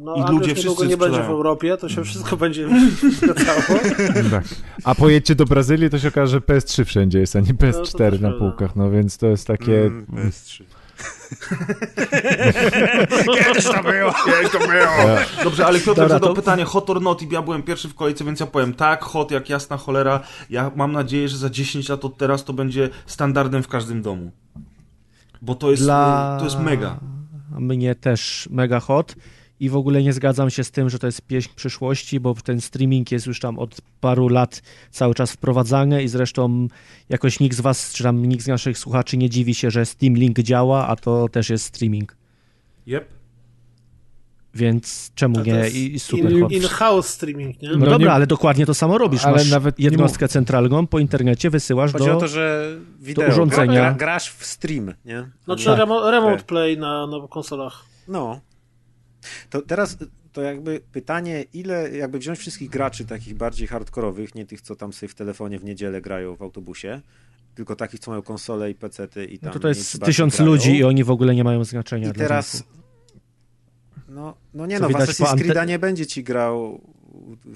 No, 0.08 0.15
i 0.15 0.20
ludzie 0.32 0.54
niedługo 0.54 0.56
wszyscy 0.56 0.88
nie 0.88 0.98
będzie 0.98 0.98
w 0.98 1.13
sprzedają. 1.13 1.32
Europie, 1.32 1.78
to 1.78 1.89
się 1.89 2.04
wszystko 2.04 2.38
będzie 2.38 2.70
zgadzało. 3.22 3.80
Tak. 4.32 4.43
A 4.84 4.96
pojedźcie 4.96 5.36
do 5.36 5.46
Brazylii, 5.46 5.89
to 5.89 6.00
się 6.00 6.08
okaże, 6.08 6.32
że 6.32 6.39
PS3 6.39 6.86
wszędzie 6.86 7.20
jest, 7.20 7.36
a 7.36 7.39
nie 7.39 7.54
PS4 7.54 7.98
też 7.98 8.13
na 8.13 8.20
prawda. 8.30 8.39
półkach, 8.39 8.76
no 8.76 8.91
więc 8.91 9.17
to 9.17 9.28
jest 9.28 9.48
takie... 9.48 9.82
Mm, 9.86 10.06
PS3. 10.06 10.63
Kiedyś 13.46 13.63
to 13.65 13.84
było. 13.84 14.12
Kiedyś 14.26 14.52
to 14.52 14.60
było. 14.60 15.17
Dobrze, 15.43 15.65
ale 15.65 15.80
Piotr 15.80 15.89
Dobra, 16.02 16.08
zadał 16.10 16.30
to- 16.30 16.36
pytanie 16.36 16.63
hot 16.65 16.89
or 16.89 17.02
not 17.02 17.22
i 17.22 17.28
ja 17.32 17.41
byłem 17.41 17.63
pierwszy 17.63 17.89
w 17.89 17.96
kolejce, 17.96 18.24
więc 18.26 18.39
ja 18.39 18.46
powiem 18.48 18.74
tak, 18.74 19.04
hot 19.04 19.32
jak 19.32 19.50
jasna 19.50 19.78
cholera. 19.78 20.20
Ja 20.50 20.72
mam 20.76 20.91
nadzieję, 20.91 21.30
że 21.30 21.38
za 21.38 21.50
10 21.50 21.89
lat 21.89 22.06
od 22.06 22.17
teraz 22.17 22.43
to 22.43 22.54
będzie 22.54 22.89
standardem 23.06 23.63
w 23.63 23.67
każdym 23.67 24.02
domu. 24.02 24.32
Bo 25.41 25.56
to 25.56 25.72
jest, 25.72 25.84
Dla 25.84 26.36
to 26.39 26.46
jest 26.46 26.60
mega. 26.60 26.98
Mnie 27.60 27.96
też 27.96 28.48
mega 28.52 28.80
hot. 28.80 29.15
I 29.60 29.70
w 29.70 29.76
ogóle 29.76 30.04
nie 30.04 30.13
zgadzam 30.13 30.50
się 30.50 30.63
z 30.63 30.72
tym, 30.72 30.89
że 30.89 31.00
to 31.00 31.06
jest 31.08 31.22
pieśń 31.22 31.50
przyszłości, 31.56 32.20
bo 32.20 32.36
ten 32.36 32.62
streaming 32.62 33.12
jest 33.12 33.26
już 33.26 33.39
tam 33.39 33.60
od 33.60 33.82
paru 34.02 34.28
lat 34.30 34.62
cały 34.91 35.15
czas 35.15 35.32
wprowadzany 35.32 36.04
i 36.04 36.08
zresztą 36.08 36.67
jakoś 37.10 37.39
nikt 37.39 37.58
z 37.58 37.62
was, 37.62 37.93
czy 37.93 38.04
tam 38.04 38.26
nikt 38.26 38.43
z 38.43 38.48
naszych 38.48 38.78
słuchaczy 38.78 39.17
nie 39.17 39.30
dziwi 39.30 39.54
się, 39.56 39.72
że 39.72 39.86
Steam 39.86 40.13
Link 40.15 40.39
działa, 40.39 40.88
a 40.88 40.96
to 40.96 41.30
też 41.30 41.50
jest 41.50 41.65
streaming. 41.65 42.15
Yep. 42.88 43.06
Więc 44.54 45.12
czemu 45.15 45.39
nie? 45.43 45.70
I, 45.70 46.00
super. 46.00 46.32
in-. 46.32 46.48
In-house 46.52 47.08
streaming, 47.08 47.62
nie? 47.62 47.70
No, 47.70 47.78
No 47.78 47.86
dobra, 47.86 47.98
nie- 48.08 48.13
ale 48.13 48.28
dokładnie 48.28 48.65
to 48.65 48.74
samo 48.74 48.98
robisz. 48.98 49.26
Ale 49.26 49.38
Masz 49.38 49.52
nawet 49.52 49.80
nie 49.80 49.86
jednostkę 49.86 50.28
centralną, 50.28 50.88
po 50.88 51.00
internecie 51.00 51.50
wysyłasz 51.50 51.91
Chodzi 51.93 52.06
do... 52.06 52.17
o 52.17 52.20
to, 52.20 52.28
że 52.28 52.76
wideo, 53.00 53.30
urządzenia. 53.30 53.74
gra, 53.74 53.93
grasz 53.93 54.30
w 54.30 54.46
stream, 54.46 54.93
nie? 55.06 55.30
Znaczy 55.46 55.65
Tak. 55.65 55.80
remo- 55.80 56.12
remote 56.12 56.38
Tak. 56.38 56.46
play 56.46 56.78
na, 56.78 57.08
na 57.08 57.28
konsolach. 57.30 57.86
No. 58.08 58.39
To 59.50 59.62
teraz 59.62 59.98
to 60.34 60.42
jakby 60.42 60.82
pytanie, 60.92 61.46
ile 61.54 61.98
jakby 61.98 62.20
wziąć 62.20 62.40
wszystkich 62.40 62.70
graczy 62.70 63.06
takich 63.06 63.36
bardziej 63.36 63.68
hardkorowych, 63.68 64.36
nie 64.36 64.46
tych, 64.46 64.62
co 64.62 64.76
tam 64.76 64.94
sobie 64.94 65.10
w 65.10 65.16
telefonie 65.16 65.60
w 65.60 65.63
niedzielę 65.63 66.02
grają 66.02 66.36
w 66.36 66.42
autobusie, 66.42 67.02
tylko 67.56 67.76
takich, 67.76 68.00
co 68.00 68.12
mają 68.12 68.21
konsole 68.23 68.71
i 68.71 68.75
pecety 68.75 69.25
i 69.25 69.40
tam 69.40 69.48
No 69.48 69.54
to, 69.54 69.60
to 69.60 69.67
jest 69.67 70.04
tysiąc 70.06 70.36
grają. 70.36 70.52
ludzi 70.52 70.78
i 70.78 70.84
oni 70.84 71.04
w 71.04 71.12
ogóle 71.12 71.36
nie 71.36 71.44
mają 71.44 71.63
znaczenia 71.63 72.10
I 72.10 72.12
dla 72.13 72.23
teraz 72.28 72.54
rynku. 72.54 72.69
no, 74.10 74.38
no 74.54 74.65
nie 74.65 74.80
Co 74.80 74.90
no, 74.90 74.90
w 74.90 75.02
Assassin's 75.02 75.25
ante- 75.36 75.42
Creed'a 75.46 75.67
nie 75.67 75.80
będzie 75.80 76.06
ci 76.06 76.23
grał 76.23 76.82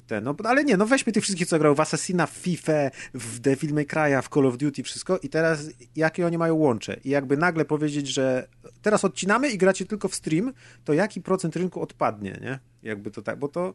ten, 0.08 0.24
no 0.24 0.36
ale 0.44 0.64
nie, 0.64 0.78
no 0.78 0.86
weźmy 0.86 1.14
tych 1.14 1.24
wszystkich, 1.24 1.48
co 1.48 1.60
grał 1.60 1.76
w 1.76 1.80
Assassina, 1.80 2.26
w 2.28 2.30
FIFA, 2.32 2.74
w 3.14 3.40
Devil 3.40 3.74
May 3.74 3.86
Cry'a, 3.86 4.22
w 4.22 4.30
Call 4.30 4.46
of 4.46 4.58
Duty, 4.58 4.84
wszystko 4.84 5.18
i 5.18 5.30
teraz 5.30 5.70
jakie 5.96 6.26
oni 6.26 6.38
mają 6.38 6.56
łącze 6.56 6.98
i 7.04 7.10
jakby 7.10 7.38
nagle 7.38 7.66
powiedzieć, 7.66 8.08
że 8.08 8.48
teraz 8.82 9.06
odcinamy 9.06 9.50
i 9.50 9.58
gracie 9.58 9.86
tylko 9.86 10.08
w 10.08 10.16
stream, 10.16 10.54
to 10.84 10.94
jaki 10.94 11.22
procent 11.22 11.56
rynku 11.56 11.82
odpadnie, 11.82 12.40
nie? 12.42 12.60
Jakby 12.84 13.12
to 13.12 13.22
tak, 13.22 13.40
bo 13.40 13.48
to 13.48 13.74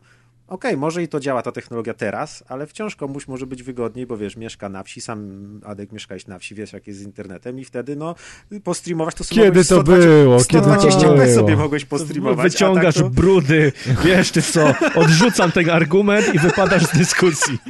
Okej, 0.48 0.76
może 0.76 1.02
i 1.02 1.08
to 1.08 1.20
działa 1.20 1.42
ta 1.42 1.52
technologia 1.52 1.94
teraz, 1.94 2.44
ale 2.48 2.66
wciąż 2.66 2.96
komuś 2.96 3.28
może 3.28 3.46
być 3.46 3.62
wygodniej, 3.62 4.06
bo 4.06 4.16
wiesz, 4.16 4.36
mieszka 4.36 4.68
na 4.68 4.82
wsi, 4.82 5.00
sam 5.00 5.60
Adek 5.64 5.92
mieszkałeś 5.92 6.26
na 6.26 6.38
wsi, 6.38 6.54
wiesz 6.54 6.72
jak 6.72 6.86
jest 6.86 6.98
z 6.98 7.02
internetem 7.02 7.58
i 7.58 7.64
wtedy 7.64 7.96
no 7.96 8.14
postreamować 8.64 9.14
to 9.14 9.24
sobie 9.24 9.42
Kiedy 9.42 9.58
to 9.58 9.64
120 9.64 10.08
było? 10.08 10.40
120 10.40 10.88
Kiedy 10.88 11.02
to 11.02 11.08
p 11.08 11.24
było? 11.24 11.34
sobie 11.34 11.56
mogłeś 11.56 11.84
postreamować. 11.84 12.52
Wyciągasz 12.52 12.94
tak 12.94 13.04
to... 13.04 13.10
brudy, 13.10 13.72
wiesz 14.04 14.30
ty 14.30 14.42
co, 14.42 14.74
odrzucam 14.94 15.52
ten 15.52 15.70
argument 15.70 16.34
i 16.34 16.38
wypadasz 16.38 16.86
z 16.86 16.98
dyskusji. 16.98 17.58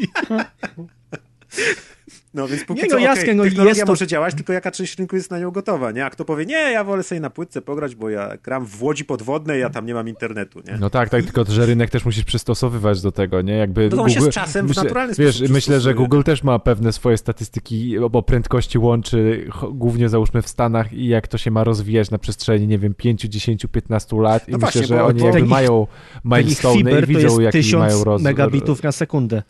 No 2.37 2.49
więc 2.49 2.65
póki 2.65 2.83
Nie, 2.83 2.89
co, 2.89 2.97
no 2.97 3.03
jasne, 3.03 3.35
no 3.35 3.45
technologia 3.45 3.65
jest 3.71 3.81
to- 3.81 3.87
może 3.93 4.07
działać, 4.07 4.35
tylko 4.35 4.53
jaka 4.53 4.71
część 4.71 4.99
rynku 4.99 5.17
jest 5.17 5.31
na 5.31 5.39
nią 5.39 5.51
gotowa, 5.51 5.91
nie? 5.93 6.05
A 6.05 6.11
kto 6.11 6.25
powie, 6.25 6.47
nie, 6.47 6.55
ja 6.73 6.85
wolę 6.85 7.03
sobie 7.03 7.21
na 7.21 7.31
płytce 7.31 7.63
pograć, 7.63 7.95
bo 7.95 8.11
ja 8.11 8.37
gram 8.43 8.67
w 8.67 8.83
łodzi 8.83 9.05
podwodnej, 9.05 9.61
ja 9.61 9.71
tam 9.71 9.87
nie 9.87 9.95
mam 9.95 10.09
internetu, 10.09 10.61
nie? 10.67 10.77
No 10.81 10.91
tak, 10.91 11.09
tak, 11.09 11.23
tylko 11.23 11.45
że 11.49 11.67
rynek 11.67 11.91
też 11.91 12.05
musisz 12.05 12.25
przystosowywać 12.25 13.03
do 13.03 13.13
tego, 13.13 13.43
nie? 13.43 13.53
Jakby 13.57 13.89
No 13.91 13.97
to 13.97 14.03
on 14.03 14.11
się 14.11 14.21
z 14.21 14.29
czasem 14.29 14.67
w 14.67 14.77
naturalny 14.77 15.15
Wiesz, 15.19 15.37
sposób 15.37 15.55
myślę, 15.55 15.81
że. 15.81 15.95
Google 15.95 16.23
też 16.23 16.43
ma 16.43 16.59
pewne 16.59 16.93
swoje 16.93 17.17
statystyki, 17.17 17.97
bo 18.11 18.23
prędkości 18.23 18.79
łączy 18.79 19.49
głównie 19.73 20.09
załóżmy 20.09 20.43
w 20.43 20.49
Stanach 20.49 20.93
i 20.93 21.07
jak 21.07 21.29
to 21.29 21.39
się 21.39 21.51
ma 21.51 21.65
rozwijać 21.65 22.11
na 22.11 22.19
przestrzeni, 22.19 22.67
nie 22.67 22.79
wiem, 22.79 22.95
5, 22.95 23.21
10, 23.23 23.67
15 23.73 24.21
lat 24.21 24.49
i 24.49 24.53
No 24.53 24.59
myślę, 24.59 24.71
właśnie, 24.71 24.87
że 24.87 24.97
bo- 24.97 25.07
oni 25.07 25.21
bo- 25.21 25.27
jakby 25.27 25.41
ich- 25.41 25.49
mają 25.49 25.87
Ten 25.87 26.41
ich 26.41 26.47
milestone 26.47 27.01
i 27.01 27.07
widzą, 27.07 27.41
jaki 27.41 27.59
1000 27.59 27.81
mają 27.93 28.05
roz... 28.05 28.23
megabitów 28.23 28.83
na 28.83 28.93
sekundę. 28.93 29.43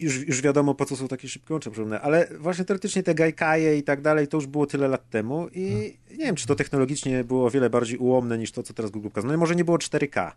Już, 0.00 0.28
już 0.28 0.42
wiadomo, 0.42 0.74
po 0.74 0.84
co 0.84 0.96
są 0.96 1.08
takie 1.08 1.28
szybkie 1.28 1.54
łącze 1.54 1.70
przypomnę, 1.70 2.00
ale 2.00 2.28
właśnie 2.38 2.64
teoretycznie 2.64 3.02
te 3.02 3.14
gajkaje 3.14 3.78
i 3.78 3.82
tak 3.82 4.00
dalej, 4.00 4.28
to 4.28 4.36
już 4.36 4.46
było 4.46 4.66
tyle 4.66 4.88
lat 4.88 5.10
temu 5.10 5.48
i 5.52 5.96
nie 6.10 6.24
wiem, 6.24 6.36
czy 6.36 6.46
to 6.46 6.54
technologicznie 6.54 7.24
było 7.24 7.46
o 7.46 7.50
wiele 7.50 7.70
bardziej 7.70 7.98
ułomne 7.98 8.38
niż 8.38 8.52
to, 8.52 8.62
co 8.62 8.74
teraz 8.74 8.90
Google 8.90 9.08
pokazuje. 9.08 9.28
No 9.28 9.34
i 9.34 9.38
może 9.38 9.56
nie 9.56 9.64
było 9.64 9.76
4K, 9.76 10.32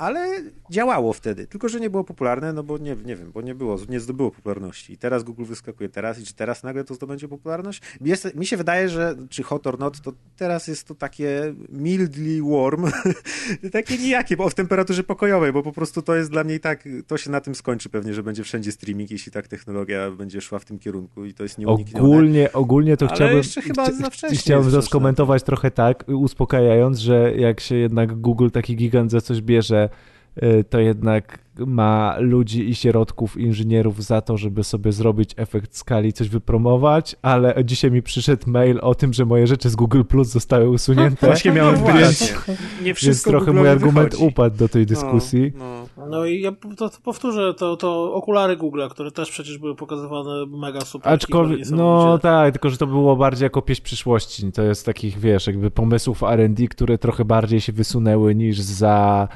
ale 0.00 0.42
działało 0.70 1.12
wtedy, 1.12 1.46
tylko 1.46 1.68
że 1.68 1.80
nie 1.80 1.90
było 1.90 2.04
popularne, 2.04 2.52
no 2.52 2.62
bo 2.62 2.78
nie, 2.78 2.96
nie 3.04 3.16
wiem, 3.16 3.32
bo 3.32 3.42
nie 3.42 3.54
było, 3.54 3.76
nie 3.88 4.00
zdobyło 4.00 4.30
popularności. 4.30 4.92
I 4.92 4.98
teraz 4.98 5.22
Google 5.22 5.44
wyskakuje 5.44 5.88
teraz 5.88 6.18
i 6.18 6.24
czy 6.24 6.34
teraz 6.34 6.62
nagle 6.62 6.84
to 6.84 6.94
zdobędzie 6.94 7.28
popularność? 7.28 7.82
Jest, 8.00 8.34
mi 8.34 8.46
się 8.46 8.56
wydaje, 8.56 8.88
że 8.88 9.16
czy 9.28 9.42
hot 9.42 9.66
or 9.66 9.78
not, 9.78 10.00
to 10.00 10.12
teraz 10.36 10.68
jest 10.68 10.86
to 10.86 10.94
takie 10.94 11.54
mildly 11.68 12.42
warm, 12.42 12.90
takie 13.72 13.98
nijakie, 13.98 14.36
bo 14.36 14.48
w 14.48 14.54
temperaturze 14.54 15.04
pokojowej, 15.04 15.52
bo 15.52 15.62
po 15.62 15.72
prostu 15.72 16.02
to 16.02 16.16
jest 16.16 16.30
dla 16.30 16.44
mnie 16.44 16.54
i 16.54 16.60
tak, 16.60 16.88
to 17.06 17.16
się 17.16 17.30
na 17.30 17.40
tym 17.40 17.54
skończy 17.54 17.88
pewnie, 17.88 18.14
że 18.14 18.22
będzie 18.22 18.44
wszędzie 18.44 18.72
streaming, 18.72 19.10
jeśli 19.10 19.32
tak 19.32 19.48
technologia 19.48 20.10
będzie 20.10 20.40
szła 20.40 20.58
w 20.58 20.64
tym 20.64 20.78
kierunku 20.78 21.24
i 21.24 21.34
to 21.34 21.42
jest 21.42 21.58
nieuniknione. 21.58 22.06
Ogólnie, 22.06 22.52
ogólnie 22.52 22.96
to 22.96 23.06
Ale 23.06 23.14
chciałbym, 23.14 23.36
jeszcze 23.36 23.62
chyba 23.62 23.92
za 23.92 24.10
wcześnie 24.10 24.38
chciałbym 24.38 24.70
to 24.70 24.76
na 24.76 24.82
skomentować 24.82 25.42
trochę 25.42 25.70
tak, 25.70 26.04
uspokajając, 26.08 26.98
że 26.98 27.34
jak 27.36 27.60
się 27.60 27.76
jednak 27.76 28.20
Google 28.20 28.48
taki 28.50 28.76
gigant 28.76 29.10
za 29.10 29.20
coś 29.20 29.40
bierze, 29.40 29.89
to 30.70 30.80
jednak 30.80 31.38
ma 31.66 32.16
ludzi 32.18 32.68
i 32.68 32.74
środków, 32.74 33.36
inżynierów 33.36 34.04
za 34.04 34.20
to, 34.20 34.36
żeby 34.36 34.64
sobie 34.64 34.92
zrobić 34.92 35.30
efekt 35.36 35.76
skali, 35.76 36.12
coś 36.12 36.28
wypromować, 36.28 37.16
ale 37.22 37.54
dzisiaj 37.64 37.90
mi 37.90 38.02
przyszedł 38.02 38.50
mail 38.50 38.78
o 38.82 38.94
tym, 38.94 39.12
że 39.12 39.24
moje 39.24 39.46
rzeczy 39.46 39.70
z 39.70 39.76
Google 39.76 40.02
Plus 40.02 40.28
zostały 40.28 40.68
usunięte. 40.68 41.26
Właśnie 41.26 41.52
miałem 41.52 41.74
no 41.74 41.80
właśnie. 41.80 42.26
Nie 42.78 42.84
Więc 42.84 42.98
wszystko 42.98 43.30
trochę 43.30 43.50
Google'owi 43.50 43.58
mój 43.58 43.68
argument 43.68 44.10
wychodzi. 44.10 44.28
upadł 44.28 44.56
do 44.56 44.68
tej 44.68 44.86
dyskusji. 44.86 45.52
No, 45.56 45.64
no. 45.96 46.06
No 46.06 46.24
i 46.24 46.40
ja 46.40 46.52
to, 46.76 46.90
to 46.90 46.98
powtórzę, 47.02 47.54
to, 47.54 47.76
to 47.76 48.14
okulary 48.14 48.56
Google'a, 48.56 48.90
które 48.90 49.10
też 49.10 49.30
przecież 49.30 49.58
były 49.58 49.76
pokazywane 49.76 50.46
mega 50.46 50.80
super. 50.80 51.12
Aczkolwiek, 51.12 51.70
no 51.70 52.18
tak, 52.18 52.52
tylko 52.52 52.70
że 52.70 52.76
to 52.76 52.86
było 52.86 53.16
bardziej 53.16 53.46
jako 53.46 53.62
pieśń 53.62 53.82
przyszłości. 53.82 54.52
To 54.52 54.62
jest 54.62 54.86
takich, 54.86 55.18
wiesz, 55.18 55.46
jakby 55.46 55.70
pomysłów 55.70 56.22
R&D, 56.22 56.68
które 56.68 56.98
trochę 56.98 57.24
bardziej 57.24 57.60
się 57.60 57.72
wysunęły 57.72 58.34
niż 58.34 58.60
za 58.60 59.28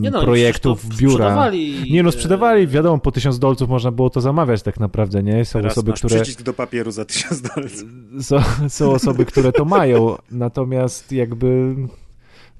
Nie 0.00 0.10
no, 0.10 0.22
projektów 0.22 0.82
to 0.82 0.96
biura. 0.96 1.12
sprzedawali, 1.14 1.92
Nie 1.92 2.02
no, 2.02 2.08
e, 2.08 2.12
sprzedawali, 2.12 2.66
wiadomo, 2.66 2.98
po 2.98 3.12
tysiąc 3.12 3.38
dolców 3.38 3.68
można 3.68 3.90
było 3.90 4.10
to 4.10 4.20
zamawiać 4.20 4.62
tak 4.62 4.80
naprawdę, 4.80 5.22
nie? 5.22 5.44
Są 5.44 5.58
Teraz 5.58 5.72
osoby, 5.72 5.90
masz 5.90 6.00
które... 6.00 6.16
przycisk 6.16 6.42
do 6.42 6.52
papieru 6.52 6.90
za 6.90 7.04
tysiąc 7.04 7.42
dolców. 7.42 7.88
Są, 8.28 8.36
są 8.68 8.90
osoby, 8.90 9.24
które 9.24 9.52
to 9.52 9.64
mają, 9.64 10.16
natomiast 10.30 11.12
jakby... 11.12 11.74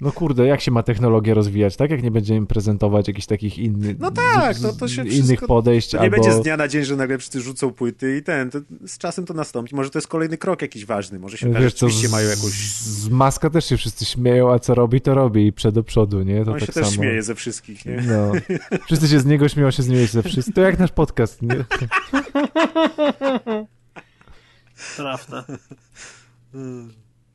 No 0.01 0.11
kurde, 0.11 0.45
jak 0.45 0.61
się 0.61 0.71
ma 0.71 0.83
technologię 0.83 1.33
rozwijać, 1.33 1.75
tak? 1.75 1.91
Jak 1.91 2.03
nie 2.03 2.11
będziemy 2.11 2.47
prezentować 2.47 3.07
jakichś 3.07 3.27
takich 3.27 3.57
innych, 3.59 3.99
No 3.99 4.11
tak, 4.11 4.59
to- 4.59 4.73
to 4.73 4.87
się 4.87 5.01
innych 5.01 5.13
wszystko- 5.23 5.47
podejść 5.47 5.89
To 5.89 5.97
nie 5.97 6.03
albo... 6.03 6.15
będzie 6.15 6.33
z 6.33 6.41
dnia 6.41 6.57
na 6.57 6.67
dzień, 6.67 6.83
że 6.85 6.95
nagle 6.95 7.17
wszyscy 7.17 7.41
rzucą 7.41 7.71
płyty 7.71 8.17
i 8.17 8.23
ten, 8.23 8.49
to 8.51 8.59
z 8.87 8.97
czasem 8.97 9.25
to 9.25 9.33
nastąpi. 9.33 9.75
Może 9.75 9.89
to 9.89 9.97
jest 9.97 10.07
kolejny 10.07 10.37
krok 10.37 10.61
jakiś 10.61 10.85
ważny, 10.85 11.19
może 11.19 11.37
się 11.37 11.49
okaże, 11.49 11.63
Wiesz 11.63 11.73
rzeczywiście 11.73 12.07
z, 12.07 12.11
mają 12.11 12.29
jakąś... 12.29 12.53
z 12.81 13.09
Maska 13.09 13.49
też 13.49 13.65
się 13.65 13.77
wszyscy 13.77 14.05
śmieją, 14.05 14.53
a 14.53 14.59
co 14.59 14.75
robi, 14.75 15.01
to 15.01 15.13
robi 15.13 15.47
i 15.47 15.53
przed 15.53 15.75
do 15.75 15.83
przodu, 15.83 16.21
nie? 16.21 16.45
To 16.45 16.51
On 16.51 16.59
tak 16.59 16.67
się 16.67 16.73
też 16.73 16.83
samo. 16.85 16.95
śmieje 16.95 17.23
ze 17.23 17.35
wszystkich, 17.35 17.85
nie? 17.85 18.03
No. 18.07 18.31
Wszyscy 18.85 19.07
się 19.07 19.19
z 19.19 19.25
niego 19.25 19.49
śmieją, 19.49 19.71
się 19.71 19.83
z 19.83 19.87
niego 19.87 20.07
ze 20.07 20.23
wszystkich. 20.23 20.55
To 20.55 20.61
jak 20.61 20.79
nasz 20.79 20.91
podcast, 20.91 21.41
nie? 21.41 21.65
Trafne. 24.97 25.43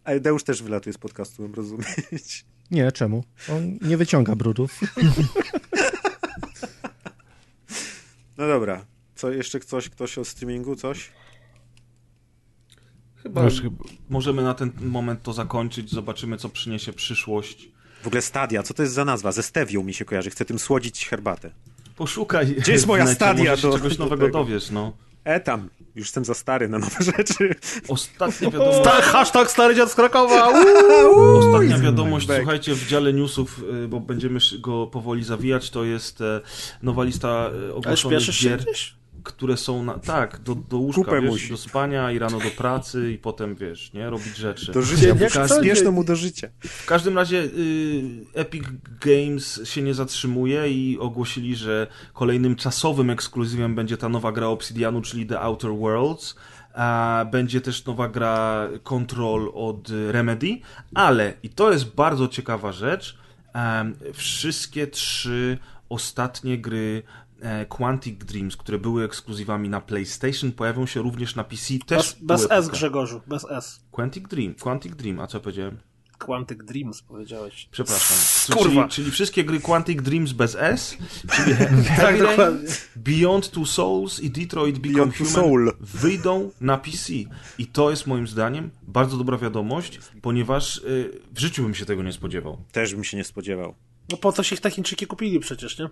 A 0.05 0.19
Deusz 0.19 0.45
też 0.45 0.63
wylatuje 0.63 0.93
z 0.93 0.99
podcastu, 0.99 1.43
mam 1.43 1.55
rozumieć. 1.55 2.45
Nie, 2.71 2.93
czemu? 2.93 3.25
On 3.53 3.79
nie 3.83 3.97
wyciąga 3.97 4.37
brudów. 4.37 4.81
No 8.39 8.47
dobra. 8.49 8.85
Co, 9.15 9.31
jeszcze 9.31 9.61
coś, 9.61 9.89
ktoś 9.89 10.19
o 10.19 10.25
streamingu, 10.25 10.77
coś? 10.77 11.11
Chyba 13.23 13.45
Już 13.45 13.63
chyba- 13.63 13.85
możemy 14.09 14.43
na 14.43 14.55
ten 14.55 14.73
moment 14.81 15.23
to 15.23 15.33
zakończyć, 15.33 15.91
zobaczymy 15.91 16.37
co 16.37 16.49
przyniesie 16.49 16.93
przyszłość. 16.93 17.69
W 18.03 18.07
ogóle 18.07 18.23
Stadia, 18.23 18.63
co 18.63 18.75
to 18.75 18.83
jest 18.83 18.95
za 18.95 19.05
nazwa? 19.05 19.33
Ze 19.33 19.43
Stevią 19.43 19.83
mi 19.83 19.95
się 19.95 20.05
kojarzy, 20.05 20.31
chcę 20.31 20.45
tym 20.45 20.59
słodzić 20.59 21.09
herbatę. 21.09 21.51
Poszukaj. 21.97 22.47
Gdzie 22.55 22.73
jest 22.73 22.87
moja 22.87 23.07
Stadia 23.07 23.51
może 23.51 23.63
się 23.63 23.69
do- 23.69 23.75
czegoś 23.75 23.97
do 23.97 24.05
nowego 24.05 24.27
tego? 24.27 24.39
dowiesz, 24.39 24.71
no. 24.71 24.97
E 25.25 25.41
tam, 25.41 25.71
już 25.95 26.07
jestem 26.07 26.25
za 26.25 26.35
stary 26.35 26.69
na 26.69 26.79
nowe 26.79 27.05
rzeczy. 27.05 27.55
Ostatnia 27.89 28.51
wiadomość. 28.55 28.81
Ta, 28.85 28.91
hashtag 28.91 29.51
stary 29.51 29.75
dziad 29.75 29.93
z 29.93 29.95
Krakowa! 29.95 30.49
Ostatnia 31.39 31.79
wiadomość, 31.79 32.27
back. 32.27 32.41
słuchajcie, 32.41 32.75
w 32.75 32.87
dziale 32.87 33.13
newsów, 33.13 33.63
y, 33.85 33.89
bo 33.89 34.01
będziemy 34.01 34.41
go 34.61 34.87
powoli 34.87 35.25
zawijać, 35.25 35.71
to 35.71 35.85
jest 35.85 36.21
e, 36.21 36.41
nowa 36.83 37.05
lista 37.05 37.51
e, 37.69 37.75
ogłoszonych 37.75 38.23
gier, 38.43 38.61
gdzieś? 38.61 39.00
Które 39.23 39.57
są 39.57 39.83
na, 39.83 39.99
tak, 39.99 40.41
do, 40.41 40.55
do 40.55 40.79
łóżka, 40.79 41.21
wiesz, 41.21 41.49
do 41.49 41.57
spania 41.57 42.13
i 42.13 42.19
rano 42.19 42.39
do 42.39 42.51
pracy 42.51 43.13
i 43.13 43.19
potem, 43.19 43.55
wiesz, 43.55 43.93
nie, 43.93 44.11
robić 44.11 44.37
rzeczy. 44.37 44.73
Do 44.73 44.83
życia, 44.83 45.15
Jak 45.21 45.33
co 45.33 45.49
spieszno 45.49 45.91
mu 45.91 46.05
do 46.05 46.17
życia. 46.17 46.49
W 46.61 46.87
każdym 46.87 47.17
razie 47.17 47.39
y, 47.39 48.03
Epic 48.35 48.65
Games 49.01 49.61
się 49.65 49.83
nie 49.83 49.95
zatrzymuje 49.95 50.73
i 50.73 50.99
ogłosili, 50.99 51.57
że 51.57 51.87
kolejnym 52.13 52.57
czasowym 52.57 53.11
ekskluzywem 53.11 53.75
będzie 53.75 53.97
ta 53.97 54.09
nowa 54.09 54.33
gra 54.33 54.47
Obsidianu, 54.47 55.03
czyli 55.03 55.27
The 55.27 55.41
Outer 55.41 55.71
Worlds. 55.71 56.35
A 56.75 57.27
będzie 57.33 57.61
też 57.61 57.85
nowa 57.85 58.09
gra 58.09 58.69
Control 58.83 59.53
od 59.55 59.89
Remedy, 60.11 60.59
ale, 60.95 61.33
i 61.43 61.49
to 61.49 61.73
jest 61.73 61.95
bardzo 61.95 62.29
ciekawa 62.29 62.73
rzecz, 62.73 63.19
wszystkie 64.13 64.87
trzy 64.87 65.59
ostatnie 65.89 66.59
gry 66.59 67.03
Quantic 67.69 68.25
Dreams, 68.25 68.57
które 68.57 68.79
były 68.79 69.05
ekskluzywami 69.05 69.69
na 69.69 69.81
PlayStation, 69.81 70.53
pojawią 70.53 70.87
się 70.87 71.03
również 71.03 71.37
na 71.37 71.45
PC. 71.45 71.75
Też 71.87 72.17
Bez, 72.21 72.41
bez 72.43 72.51
S, 72.51 72.69
Grzegorzu, 72.69 73.21
bez 73.27 73.45
S. 73.51 73.81
Quantic 73.91 74.29
Dream, 74.29 74.55
Quantic 74.55 74.95
Dream, 74.95 75.21
a 75.21 75.27
co 75.27 75.41
powiedziałem? 75.41 75.79
Quantic 76.19 76.59
Dreams 76.65 77.03
powiedziałeś. 77.03 77.69
Przepraszam. 77.71 78.17
Kurwa. 78.57 78.71
Czyli, 78.71 78.89
czyli 78.89 79.11
wszystkie 79.11 79.45
gry 79.45 79.61
Quantic 79.61 80.03
Dreams 80.03 80.33
bez 80.33 80.57
S, 80.61 80.97
czyli 81.33 81.57
Tak, 81.97 82.19
dokładnie. 82.19 82.69
Beyond 82.97 83.51
Two 83.51 83.67
Souls 83.67 84.21
i 84.21 84.31
Detroit 84.31 84.79
Become 84.79 84.95
Beyond 84.95 85.17
Two 85.17 85.25
Human 85.25 85.35
Soul. 85.35 85.73
wyjdą 85.81 86.51
na 86.61 86.79
PC. 86.79 87.13
I 87.59 87.67
to 87.67 87.91
jest 87.91 88.07
moim 88.07 88.27
zdaniem 88.27 88.71
bardzo 88.83 89.17
dobra 89.17 89.39
wiadomość, 89.39 90.01
ponieważ 90.23 90.77
y, 90.77 91.21
w 91.35 91.41
życiu 91.41 91.63
bym 91.63 91.75
się 91.75 91.87
tego 91.87 92.03
nie 92.03 92.13
spodziewał. 92.13 92.65
Też 92.73 92.95
bym 92.95 93.05
się 93.05 93.17
nie 93.17 93.25
spodziewał. 93.25 93.75
No 94.11 94.17
po 94.17 94.33
co 94.33 94.43
się 94.43 94.57
ich 94.57 94.75
Chińczyki 94.75 95.07
kupili 95.07 95.41
przecież, 95.41 95.79
nie? 95.79 95.89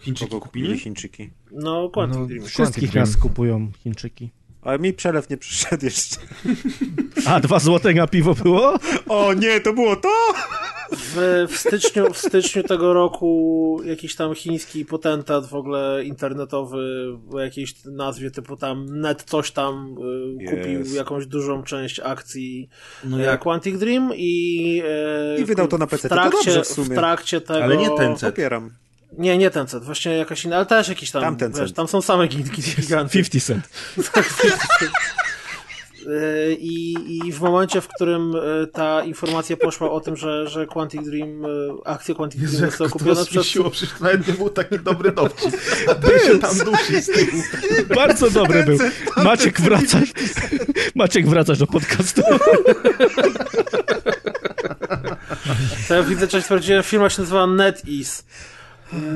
Chińczyki 0.00 0.30
Kogo 0.30 0.40
kupili? 0.46 0.78
Chińczyki. 0.78 1.30
No, 1.52 1.88
Quantic 1.88 2.18
No, 2.20 2.26
Dreams. 2.26 2.48
Wszystkich 2.48 2.90
Dream. 2.90 3.06
nas 3.08 3.16
kupują 3.16 3.70
Chińczyki. 3.82 4.30
Ale 4.62 4.78
mi 4.78 4.92
przelew 4.92 5.30
nie 5.30 5.36
przyszedł 5.36 5.84
jeszcze. 5.84 6.16
A, 7.26 7.40
dwa 7.40 7.58
złote 7.58 7.94
na 7.94 8.06
piwo 8.06 8.34
było? 8.34 8.74
O 9.08 9.34
nie, 9.34 9.60
to 9.60 9.72
było 9.72 9.96
to! 9.96 10.08
W, 10.92 11.46
w, 11.50 11.56
styczniu, 11.56 12.12
w 12.12 12.18
styczniu 12.18 12.62
tego 12.62 12.92
roku 12.92 13.80
jakiś 13.84 14.16
tam 14.16 14.34
chiński 14.34 14.84
potentat 14.84 15.46
w 15.46 15.54
ogóle 15.54 16.04
internetowy 16.04 16.78
o 17.32 17.40
jakiejś 17.40 17.74
nazwie 17.84 18.30
typu 18.30 18.56
tam 18.56 19.00
net 19.00 19.22
coś 19.22 19.50
tam 19.50 19.96
y, 20.42 20.44
kupił 20.50 20.78
Jest. 20.78 20.94
jakąś 20.94 21.26
dużą 21.26 21.62
część 21.62 22.00
akcji 22.00 22.68
No 23.04 23.16
no 23.16 23.22
jak? 23.22 23.40
Quantic 23.40 23.78
Dream 23.78 24.12
i, 24.16 24.82
e, 25.36 25.40
I 25.40 25.44
wydał 25.44 25.68
to 25.68 25.78
na 25.78 25.86
PC. 25.86 26.08
W 26.08 26.10
To 26.10 26.14
trakcie, 26.14 26.36
dobrze 26.36 26.62
w 26.62 26.66
sumie. 26.66 26.96
trakcie 26.96 27.40
tego... 27.40 27.64
Ale 27.64 27.76
nie 27.76 27.90
Tencent. 27.90 28.34
Popieram. 28.34 28.70
Nie, 29.12 29.38
nie 29.38 29.50
Tencent, 29.50 29.84
właśnie 29.84 30.16
jakaś 30.16 30.44
inna, 30.44 30.56
ale 30.56 30.66
też 30.66 30.88
jakiś 30.88 31.10
tam, 31.10 31.22
Tam 31.22 31.36
Tencent. 31.36 31.64
wiesz, 31.68 31.72
tam 31.76 31.88
są 31.88 32.02
same 32.02 32.24
gi- 32.24 32.50
giganty. 32.80 33.12
50 33.12 33.64
cent. 34.06 34.60
E, 36.06 36.52
I, 36.52 36.94
I 37.26 37.32
w 37.32 37.40
momencie, 37.40 37.80
w 37.80 37.88
którym 37.88 38.32
e, 38.36 38.66
ta 38.66 39.04
informacja 39.04 39.56
poszła 39.56 39.90
o 39.90 40.00
tym, 40.00 40.16
że, 40.16 40.48
że 40.48 40.66
Quantic 40.66 41.02
Dream, 41.04 41.44
e, 41.44 41.48
akcje 41.84 42.14
Quantic 42.14 42.40
Dream 42.40 42.66
zostały 42.70 42.90
kupione 42.90 43.24
przez... 43.24 43.46
Siło, 43.46 43.70
przecież 43.70 44.00
nawet 44.00 44.28
nie 44.28 44.34
był 44.34 44.50
taki 44.50 44.78
dobry 44.78 45.12
dowcip. 45.12 45.56
A 45.90 45.94
ty 45.94 46.20
się 46.26 46.38
tam 46.38 46.58
dusi 46.58 47.02
z 47.02 47.06
tyłu. 47.06 47.42
Bardzo 47.94 48.30
dobry 48.30 48.64
był. 48.64 48.78
Maciek, 49.16 49.60
wracaj. 49.60 50.02
Maciek, 50.94 51.28
wracasz 51.28 51.58
do 51.58 51.66
podcastu. 51.66 52.22
To 55.88 55.94
ja 55.94 56.02
widzę, 56.02 56.26
że 56.30 56.42
sprawdziłem, 56.42 56.82
firma 56.82 57.10
się 57.10 57.22
nazywa 57.22 57.46
NetEase. 57.46 58.22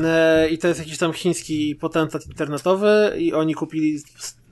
E, 0.04 0.48
I 0.48 0.58
to 0.58 0.68
jest 0.68 0.80
jakiś 0.80 0.98
tam 0.98 1.12
chiński 1.12 1.76
potentat 1.76 2.26
internetowy 2.26 3.12
i 3.18 3.32
oni 3.32 3.54
kupili 3.54 3.98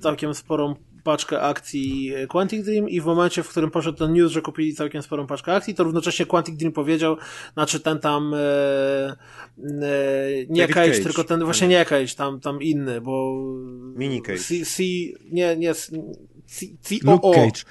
całkiem 0.01 0.35
sporą 0.35 0.75
paczkę 1.03 1.41
akcji 1.41 2.13
Quantic 2.29 2.65
Dream 2.65 2.89
i 2.89 3.01
w 3.01 3.05
momencie, 3.05 3.43
w 3.43 3.49
którym 3.49 3.71
poszedł 3.71 3.99
ten 3.99 4.13
news, 4.13 4.33
że 4.33 4.43
kupili 4.43 4.75
całkiem 4.75 5.03
sporą 5.03 5.27
paczkę 5.27 5.55
akcji, 5.55 5.75
to 5.75 5.85
równocześnie 5.85 6.27
Quantic 6.27 6.57
Dream 6.57 6.73
powiedział, 6.73 7.17
znaczy 7.53 7.81
ten 7.81 7.99
tam 7.99 8.35
e, 8.35 8.39
e, 8.39 9.17
nie 10.49 10.61
David 10.61 10.75
Cage, 10.75 10.91
Cage. 10.91 11.03
tylko 11.03 11.25
ten, 11.25 11.45
właśnie 11.45 11.69
nie 11.69 11.85
Cage, 11.85 12.15
tam, 12.17 12.41
tam 12.41 12.63
inny, 12.63 13.01
bo 13.01 13.45
Mini 13.97 14.23
Cage. 14.23 14.39
C, 14.39 14.65
C, 14.65 14.83
nie, 15.31 15.57
nie, 15.57 15.75
C, 15.75 15.93
C, 16.81 16.95
Luke 17.03 17.23
COO. 17.23 17.33
Cage. 17.35 17.63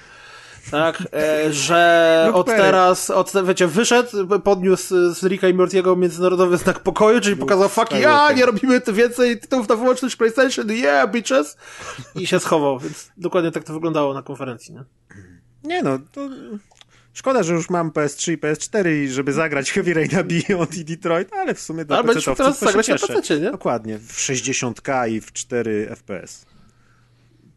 Tak, 0.70 1.02
e, 1.12 1.52
że 1.52 2.24
Luke 2.26 2.38
od 2.38 2.46
teraz, 2.46 3.10
od, 3.10 3.32
wiecie, 3.44 3.66
wyszedł, 3.66 4.40
podniósł 4.40 5.14
z 5.14 5.22
Ricka 5.22 5.48
i 5.48 5.54
Mortiego 5.54 5.96
międzynarodowy 5.96 6.56
znak 6.56 6.80
pokoju, 6.80 7.20
czyli 7.20 7.36
pokazał 7.36 7.68
fuck 7.68 7.92
ja, 7.92 8.32
nie 8.32 8.46
robimy 8.46 8.80
więcej 8.92 9.40
tytułów 9.40 9.68
na 9.68 9.76
wyłączność 9.76 10.16
PlayStation, 10.16 10.70
yeah, 10.70 11.10
bitches! 11.10 11.56
I 12.14 12.26
się 12.26 12.40
schował, 12.40 12.78
więc 12.78 13.10
dokładnie 13.16 13.50
tak 13.50 13.64
to 13.64 13.72
wyglądało 13.72 14.14
na 14.14 14.22
konferencji, 14.22 14.74
nie? 14.74 14.84
Nie 15.64 15.82
no, 15.82 15.98
to... 16.12 16.28
Szkoda, 17.12 17.42
że 17.42 17.54
już 17.54 17.70
mam 17.70 17.90
PS3 17.90 18.32
i 18.32 18.38
PS4 18.38 19.04
i 19.04 19.08
żeby 19.08 19.32
zagrać 19.32 19.70
Heavy 19.72 19.94
Rain 19.94 20.10
Beyond 20.24 20.76
i 20.76 20.84
Detroit, 20.84 21.32
ale 21.32 21.54
w 21.54 21.60
sumie 21.60 21.84
dla 21.84 22.02
PC-towców 22.02 22.36
teraz 22.36 22.58
zagrać 22.58 22.88
na. 22.88 22.98
PC, 22.98 23.40
nie? 23.40 23.50
Dokładnie, 23.50 23.98
w 23.98 24.12
60k 24.12 25.10
i 25.10 25.20
w 25.20 25.32
4 25.32 25.86
FPS. 25.96 26.49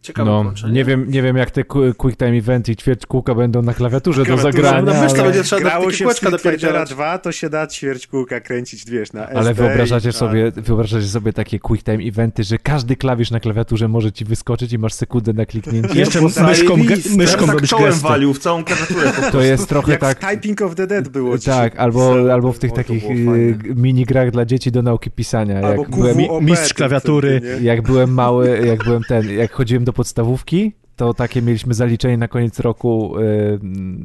Ciekawe 0.04 0.30
No, 0.32 0.39
połączenie. 0.41 0.74
nie 0.74 0.86
wiem, 0.86 1.06
nie 1.12 1.22
wiem 1.22 1.38
jak 1.38 1.51
te 1.51 1.64
quick 1.97 2.18
time 2.20 2.32
eventy 2.38 2.72
i 2.72 2.76
ćwierć 2.76 3.06
kółka 3.06 3.36
będą 3.36 3.62
na 3.62 3.74
klawiaturze 3.74 4.26
do 4.26 4.38
zagrania, 4.38 4.82
na 4.82 5.01
myszce 5.04 5.20
ale, 5.20 5.24
będzie 5.32 5.43
trzeba 5.43 5.62
Grało 5.62 5.91
się 5.91 6.04
kółeczka 6.04 6.32
dopierdzielać. 6.32 6.89
2, 6.89 7.18
to 7.18 7.32
się 7.32 7.49
da 7.49 7.68
ćwierć 7.68 8.08
kółka 8.08 8.39
kręcić, 8.39 8.86
wiesz, 8.91 9.14
na 9.14 9.24
SD 9.28 9.39
ale 9.39 9.54
wyobrażacie 9.54 10.10
i- 10.10 10.14
sobie, 10.14 10.51
wyobrażacie 10.51 11.08
sobie 11.08 11.34
takie 11.34 11.60
quick 11.60 11.86
time 11.86 12.04
eventy, 12.04 12.43
że 12.43 12.58
każdy 12.58 12.95
klawisz 12.95 13.32
na 13.32 13.39
klawiaturze 13.39 13.88
może 13.88 14.12
ci 14.12 14.26
wyskoczyć 14.26 14.74
i 14.74 14.78
masz 14.78 14.93
sekundę 14.93 15.34
na 15.34 15.45
kliknięcie. 15.45 15.99
Jeszcze 15.99 16.22
myszką, 16.22 16.76
ge- 16.76 17.18
myszką 17.18 17.45
tak 17.45 17.54
robisz 17.56 17.70
czołem 17.70 17.86
gesty. 17.86 18.04
walił 18.08 18.34
w 18.34 18.39
całą 18.39 18.64
klawiaturę. 18.64 19.12
po 19.26 19.32
To 19.32 19.41
jest 19.41 19.70
trochę 19.70 19.91
Jak 19.91 20.01
tak... 20.01 20.18
w 20.20 20.30
Typing 20.30 20.62
of 20.62 20.76
the 20.76 20.88
Dead 20.88 21.08
było. 21.10 21.38
Tak, 21.38 21.76
albo, 21.80 22.16
albo 22.34 22.54
w 22.54 22.60
tych 22.60 22.72
takich 22.72 23.04
y, 23.04 23.58
minigrach 23.76 24.32
dla 24.32 24.45
dzieci 24.45 24.72
do 24.72 24.82
nauki 24.82 25.12
pisania. 25.12 25.56
Albo 25.62 25.82
jak, 25.82 25.89
byłem, 25.91 26.18
mistrz 26.45 26.74
klawiatury. 26.74 27.41
jak 27.62 27.82
byłem 27.82 28.14
mały, 28.14 28.62
jak 28.66 28.84
byłem 28.84 29.04
ten, 29.04 29.30
jak 29.38 29.51
chodziłem 29.51 29.84
do 29.84 29.93
podstawówki, 29.94 30.72
to 30.96 31.14
takie 31.14 31.41
mieliśmy 31.41 31.74
zaliczenie 31.74 32.18
na 32.18 32.28
koniec 32.28 32.60
roku 32.60 33.20
y, 33.20 33.60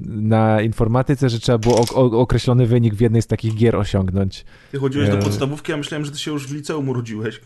na 0.07 0.62
informatyce, 0.62 1.28
że 1.28 1.41
trzeba 1.41 1.59
było 1.59 1.80
ok- 1.80 2.14
określony 2.14 2.66
wynik 2.66 2.95
w 2.95 3.01
jednej 3.01 3.22
z 3.22 3.26
takich 3.26 3.55
gier 3.55 3.76
osiągnąć. 3.76 4.45
Ty 4.72 4.78
chodziłeś 4.78 5.09
do 5.09 5.16
Nie. 5.16 5.22
podstawówki, 5.22 5.72
a 5.72 5.76
myślałem, 5.76 6.05
że 6.05 6.11
ty 6.12 6.18
się 6.18 6.30
już 6.30 6.47
w 6.49 6.55
liceum 6.55 6.89
urodziłeś. 6.89 7.41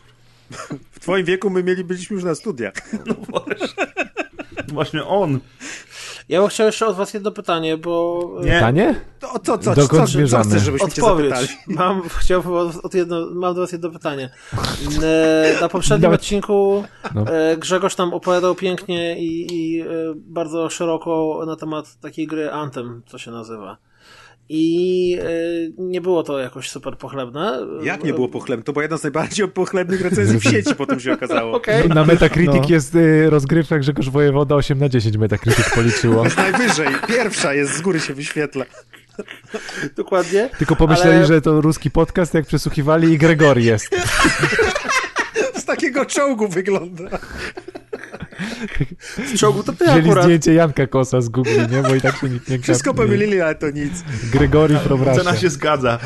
W 0.91 1.01
twoim 1.01 1.25
wieku 1.27 1.51
my 1.51 1.63
mieli, 1.63 1.85
byliśmy 1.85 2.15
już 2.15 2.25
na 2.25 2.35
studiach. 2.35 2.73
No 3.07 3.15
właśnie. 3.29 3.67
Właśnie 4.69 5.05
on. 5.05 5.41
Ja 6.29 6.41
bym 6.41 6.49
chciał 6.49 6.67
jeszcze 6.67 6.87
od 6.87 6.97
was 6.97 7.15
jedno 7.15 7.31
pytanie, 7.31 7.77
bo... 7.77 8.21
e, 8.41 8.45
Nie. 8.45 8.53
Pytanie? 8.53 8.95
To, 9.21 9.39
co, 9.39 9.59
co, 9.59 9.75
Dokąd 9.75 9.91
co, 9.91 9.99
co, 9.99 10.07
zmierzamy? 10.07 10.45
chcesz, 10.45 10.63
żebyśmy 10.63 10.91
cię 10.91 11.03
zapytali? 11.03 11.29
Odpowiedź. 11.29 11.59
Mam, 11.79 12.03
chciałbym 12.09 12.53
od, 12.53 12.77
od 12.85 12.95
jedno, 12.95 13.27
mam 13.35 13.55
do 13.55 13.61
was 13.61 13.73
jedno 13.73 13.91
pytanie. 13.91 14.31
E, 15.03 15.61
Na 15.61 15.69
poprzednim 15.69 16.11
odcinku 16.13 16.85
No. 17.15 17.25
e, 17.27 17.57
Grzegorz 17.57 17.95
tam 17.95 18.15
opowiadał 18.15 18.55
pięknie 18.55 19.19
i, 19.19 19.47
i 19.53 19.85
bardzo 20.15 20.71
szeroko 20.71 21.43
na 21.47 21.57
temat 21.57 21.97
takiej 22.01 22.27
gry 22.27 22.51
Anthem, 22.53 23.03
co 23.07 23.19
się 23.19 23.31
nazywa. 23.31 23.77
I 24.55 25.19
e, 25.23 25.25
nie 25.79 26.01
było 26.01 26.23
to 26.23 26.39
jakoś 26.39 26.71
super 26.71 26.99
pochlebne. 26.99 27.67
Jak 27.83 28.05
nie 28.05 28.13
było 28.15 28.29
pochlebne? 28.29 28.65
To 28.65 28.73
była 28.73 28.83
jedna 28.83 28.99
z 28.99 29.03
najbardziej 29.03 29.49
pochlebnych 29.49 30.01
recenzji 30.01 30.39
w 30.41 30.45
sieci, 30.45 30.75
potem 30.75 31.01
się 31.01 31.13
okazało. 31.13 31.53
Okej, 31.57 31.89
Na 31.89 32.05
Metacritic 32.05 32.63
No. 32.63 32.69
jest 32.69 32.95
y, 32.95 33.31
rozgrywka 33.31 33.79
Grzegorz 33.79 34.11
Wojewoda 34.11 34.55
8 34.55 34.79
na 34.79 34.89
10 34.89 35.17
Metacritic 35.17 35.71
policzyło. 35.75 36.25
Jest 36.25 36.37
najwyżej. 36.51 36.89
Pierwsza 37.09 37.55
jest, 37.55 37.75
z 37.77 37.81
góry 37.81 38.01
się 38.01 38.15
wyświetla. 38.15 38.65
dokładnie. 39.97 40.51
Tylko 40.59 40.77
pomyśleli, 40.77 41.17
Ale- 41.17 41.27
że 41.27 41.41
to 41.41 41.61
ruski 41.61 41.91
podcast, 41.91 42.35
jak 42.35 42.47
przesłuchiwali 42.47 43.13
i 43.13 43.19
Gregory 43.19 43.63
jest. 43.63 43.89
Z 45.57 45.65
takiego 45.65 46.05
czołgu 46.07 46.49
wygląda. 46.49 47.05
Z 49.35 49.39
czołgu 49.39 49.63
to 49.63 49.73
ty 49.73 49.85
Wzięli 49.85 50.01
akurat. 50.09 50.25
zdjęcie 50.25 50.55
Janka 50.55 50.87
Kosa 50.87 51.21
z 51.21 51.29
Google, 51.29 51.51
nie? 51.71 51.83
Bo 51.83 51.95
i 51.95 52.01
tak 52.01 52.17
się 52.17 52.29
nikt 52.29 52.49
nie 52.49 52.59
Wszystko 52.59 52.91
kapnie. 52.91 53.05
pomylili, 53.05 53.41
ale 53.41 53.55
to 53.55 53.71
nic. 53.71 53.93
Gregory 54.33 54.79
from 54.79 55.05
Cena 55.05 55.13
Russia. 55.31 55.37
się 55.37 55.51
zgadza. 55.51 55.99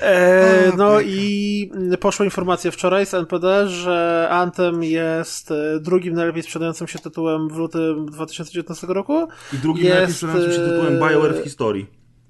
E, 0.00 0.72
no 0.76 1.00
i 1.00 1.70
poszła 2.00 2.24
informacja 2.24 2.70
wczoraj 2.70 3.06
z 3.06 3.14
NPD, 3.14 3.68
że 3.68 4.28
Anthem 4.30 4.82
jest 4.82 5.52
drugim 5.80 6.14
najlepiej 6.14 6.42
sprzedającym 6.42 6.86
się 6.88 6.98
tytułem 6.98 7.48
w 7.48 7.56
lutym 7.56 8.06
2019 8.06 8.86
roku. 8.86 9.28
I 9.52 9.56
drugim 9.56 9.84
Jest, 9.84 9.92
najlepiej 9.96 10.14
sprzedającym 10.14 10.52
się 10.52 10.58
tytułem 10.70 10.96
e, 11.02 11.08
BioWare 11.10 11.34
w 11.40 11.44
historii. 11.44 11.86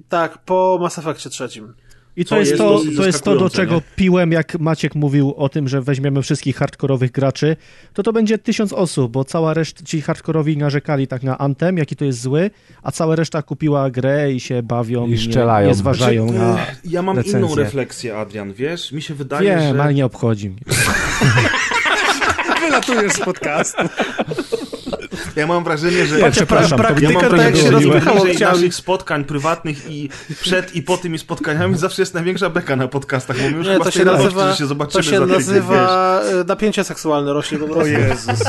Tak, 0.09 0.39
po 0.45 0.79
Mass 0.81 0.99
Effectie 0.99 1.31
trzecim. 1.31 1.75
I 2.17 2.25
to 2.25 2.29
Co 2.29 2.39
jest, 2.39 2.51
jest 2.51 2.63
to, 2.63 2.81
to 2.97 3.07
jest 3.07 3.23
to, 3.25 3.37
do 3.37 3.51
czego 3.51 3.75
nie? 3.75 3.81
piłem, 3.97 4.33
jak 4.33 4.59
Maciek 4.61 4.95
mówił 4.95 5.35
o 5.37 5.49
tym, 5.49 5.69
że 5.69 5.83
weźmiemy 5.83 6.23
wszystkich 6.23 6.57
hardkorowych 6.57 7.11
graczy, 7.11 7.57
to 7.93 8.03
to 8.03 8.13
będzie 8.13 8.39
tysiąc 8.39 8.73
osób, 8.73 9.13
bo 9.13 9.25
cała 9.25 9.55
reszta, 9.55 9.85
ci 9.85 10.01
hardkorowi 10.03 10.57
narzekali 10.57 11.07
tak 11.07 11.23
na 11.23 11.39
Anthem, 11.39 11.79
jaki 11.79 11.97
to 11.97 12.05
jest 12.05 12.21
zły, 12.21 12.51
a 12.83 12.93
cała 12.93 13.17
reszta 13.17 13.43
kupiła 13.43 13.91
grę 13.91 14.33
i 14.33 14.41
się 14.41 14.63
bawią 14.63 15.07
I 15.07 15.11
nie, 15.11 15.67
nie 15.67 15.75
zważają 15.75 16.29
Znaczy, 16.29 16.39
na... 16.45 16.59
e, 16.59 16.77
Ja 16.85 17.03
mam 17.03 17.17
recenzję. 17.17 17.41
inną 17.41 17.55
refleksję, 17.55 18.17
Adrian, 18.19 18.53
wiesz? 18.53 18.93
Mi 18.93 19.03
się 19.03 19.15
wydaje, 19.15 19.49
Wiem, 19.57 19.77
że... 19.77 19.83
ale 19.83 19.95
nie 19.95 20.07
obchodzi 20.07 20.51
mnie. 20.51 20.61
Wylatujesz 22.61 23.13
z 23.13 23.21
podcastu. 23.21 23.83
Ja 25.37 25.47
mam 25.47 25.65
wrażenie, 25.65 26.07
że... 26.07 26.19
Nie, 26.23 26.31
przepraszam, 26.31 26.79
to- 26.79 26.85
ja 26.85 26.89
praktyka 26.89 27.13
mam 27.13 27.31
tak 27.31 27.41
jak 27.41 27.57
się 27.57 27.71
rozpychało 27.71 28.25
chciałem. 28.25 28.55
naszych 28.57 28.75
spotkań 28.75 29.25
prywatnych 29.25 29.91
i 29.91 30.09
przed 30.41 30.75
i 30.75 30.83
po 30.83 30.97
tymi 30.97 31.19
spotkaniami 31.19 31.79
zawsze 31.79 32.03
jest 32.03 32.15
największa 32.15 32.51
beka 32.51 32.77
na 32.77 32.89
podcastach, 32.89 33.37
bo 33.43 33.51
my 33.51 33.57
już 33.57 33.67
Nie, 33.67 33.73
chyba 33.73 33.85
to 33.85 33.91
się 33.91 34.05
radości, 34.05 34.25
nazywa, 34.25 34.51
że 34.51 34.57
się 34.57 34.65
to 34.65 34.67
zobaczymy 34.69 35.05
się 35.05 35.11
za 35.11 35.19
tydzień, 35.21 35.33
nazywa 35.39 36.21
e, 36.23 36.45
napięcie 36.45 36.85
seksualne 36.85 37.33
rośnie 37.33 37.59
po 37.59 37.65
O 37.65 37.69
prostu. 37.69 37.89
Jezus. 37.93 38.41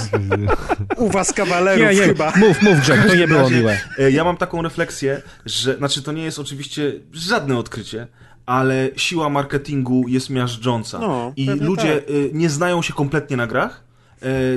U 0.98 1.10
was 1.10 1.34
kawalerów 1.34 1.88
Nie, 1.90 1.96
nie, 1.96 2.02
chyba. 2.08 2.34
mów, 2.36 2.62
mów 2.62 2.80
Grzeg, 2.80 3.08
to 3.08 3.16
nie 3.16 3.28
było 3.28 3.42
razie- 3.42 3.56
miłe. 3.56 3.78
E, 4.00 4.12
Ja 4.12 4.24
mam 4.24 4.38
taką 4.38 4.62
refleksję, 4.62 5.22
że, 5.46 5.78
znaczy 5.78 6.02
to 6.04 6.12
nie 6.12 6.24
jest 6.24 6.40
oczywiście 6.40 6.94
żadne 7.14 7.58
odkrycie, 7.58 8.08
ale 8.46 8.90
siła 8.96 9.30
marketingu 9.30 10.08
jest 10.08 10.30
miażdżąca. 10.30 11.00
No, 11.00 11.34
I 11.36 11.46
ludzie 11.50 11.96
tak. 12.02 12.10
y, 12.10 12.30
nie 12.34 12.50
znają 12.50 12.82
się 12.82 12.94
kompletnie 12.94 13.38
na 13.38 13.48
grach 13.48 13.84
e, 13.84 13.87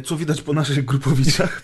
co 0.04 0.16
widać 0.16 0.42
po 0.42 0.52
naszych 0.52 0.84
grupowiczach. 0.84 1.62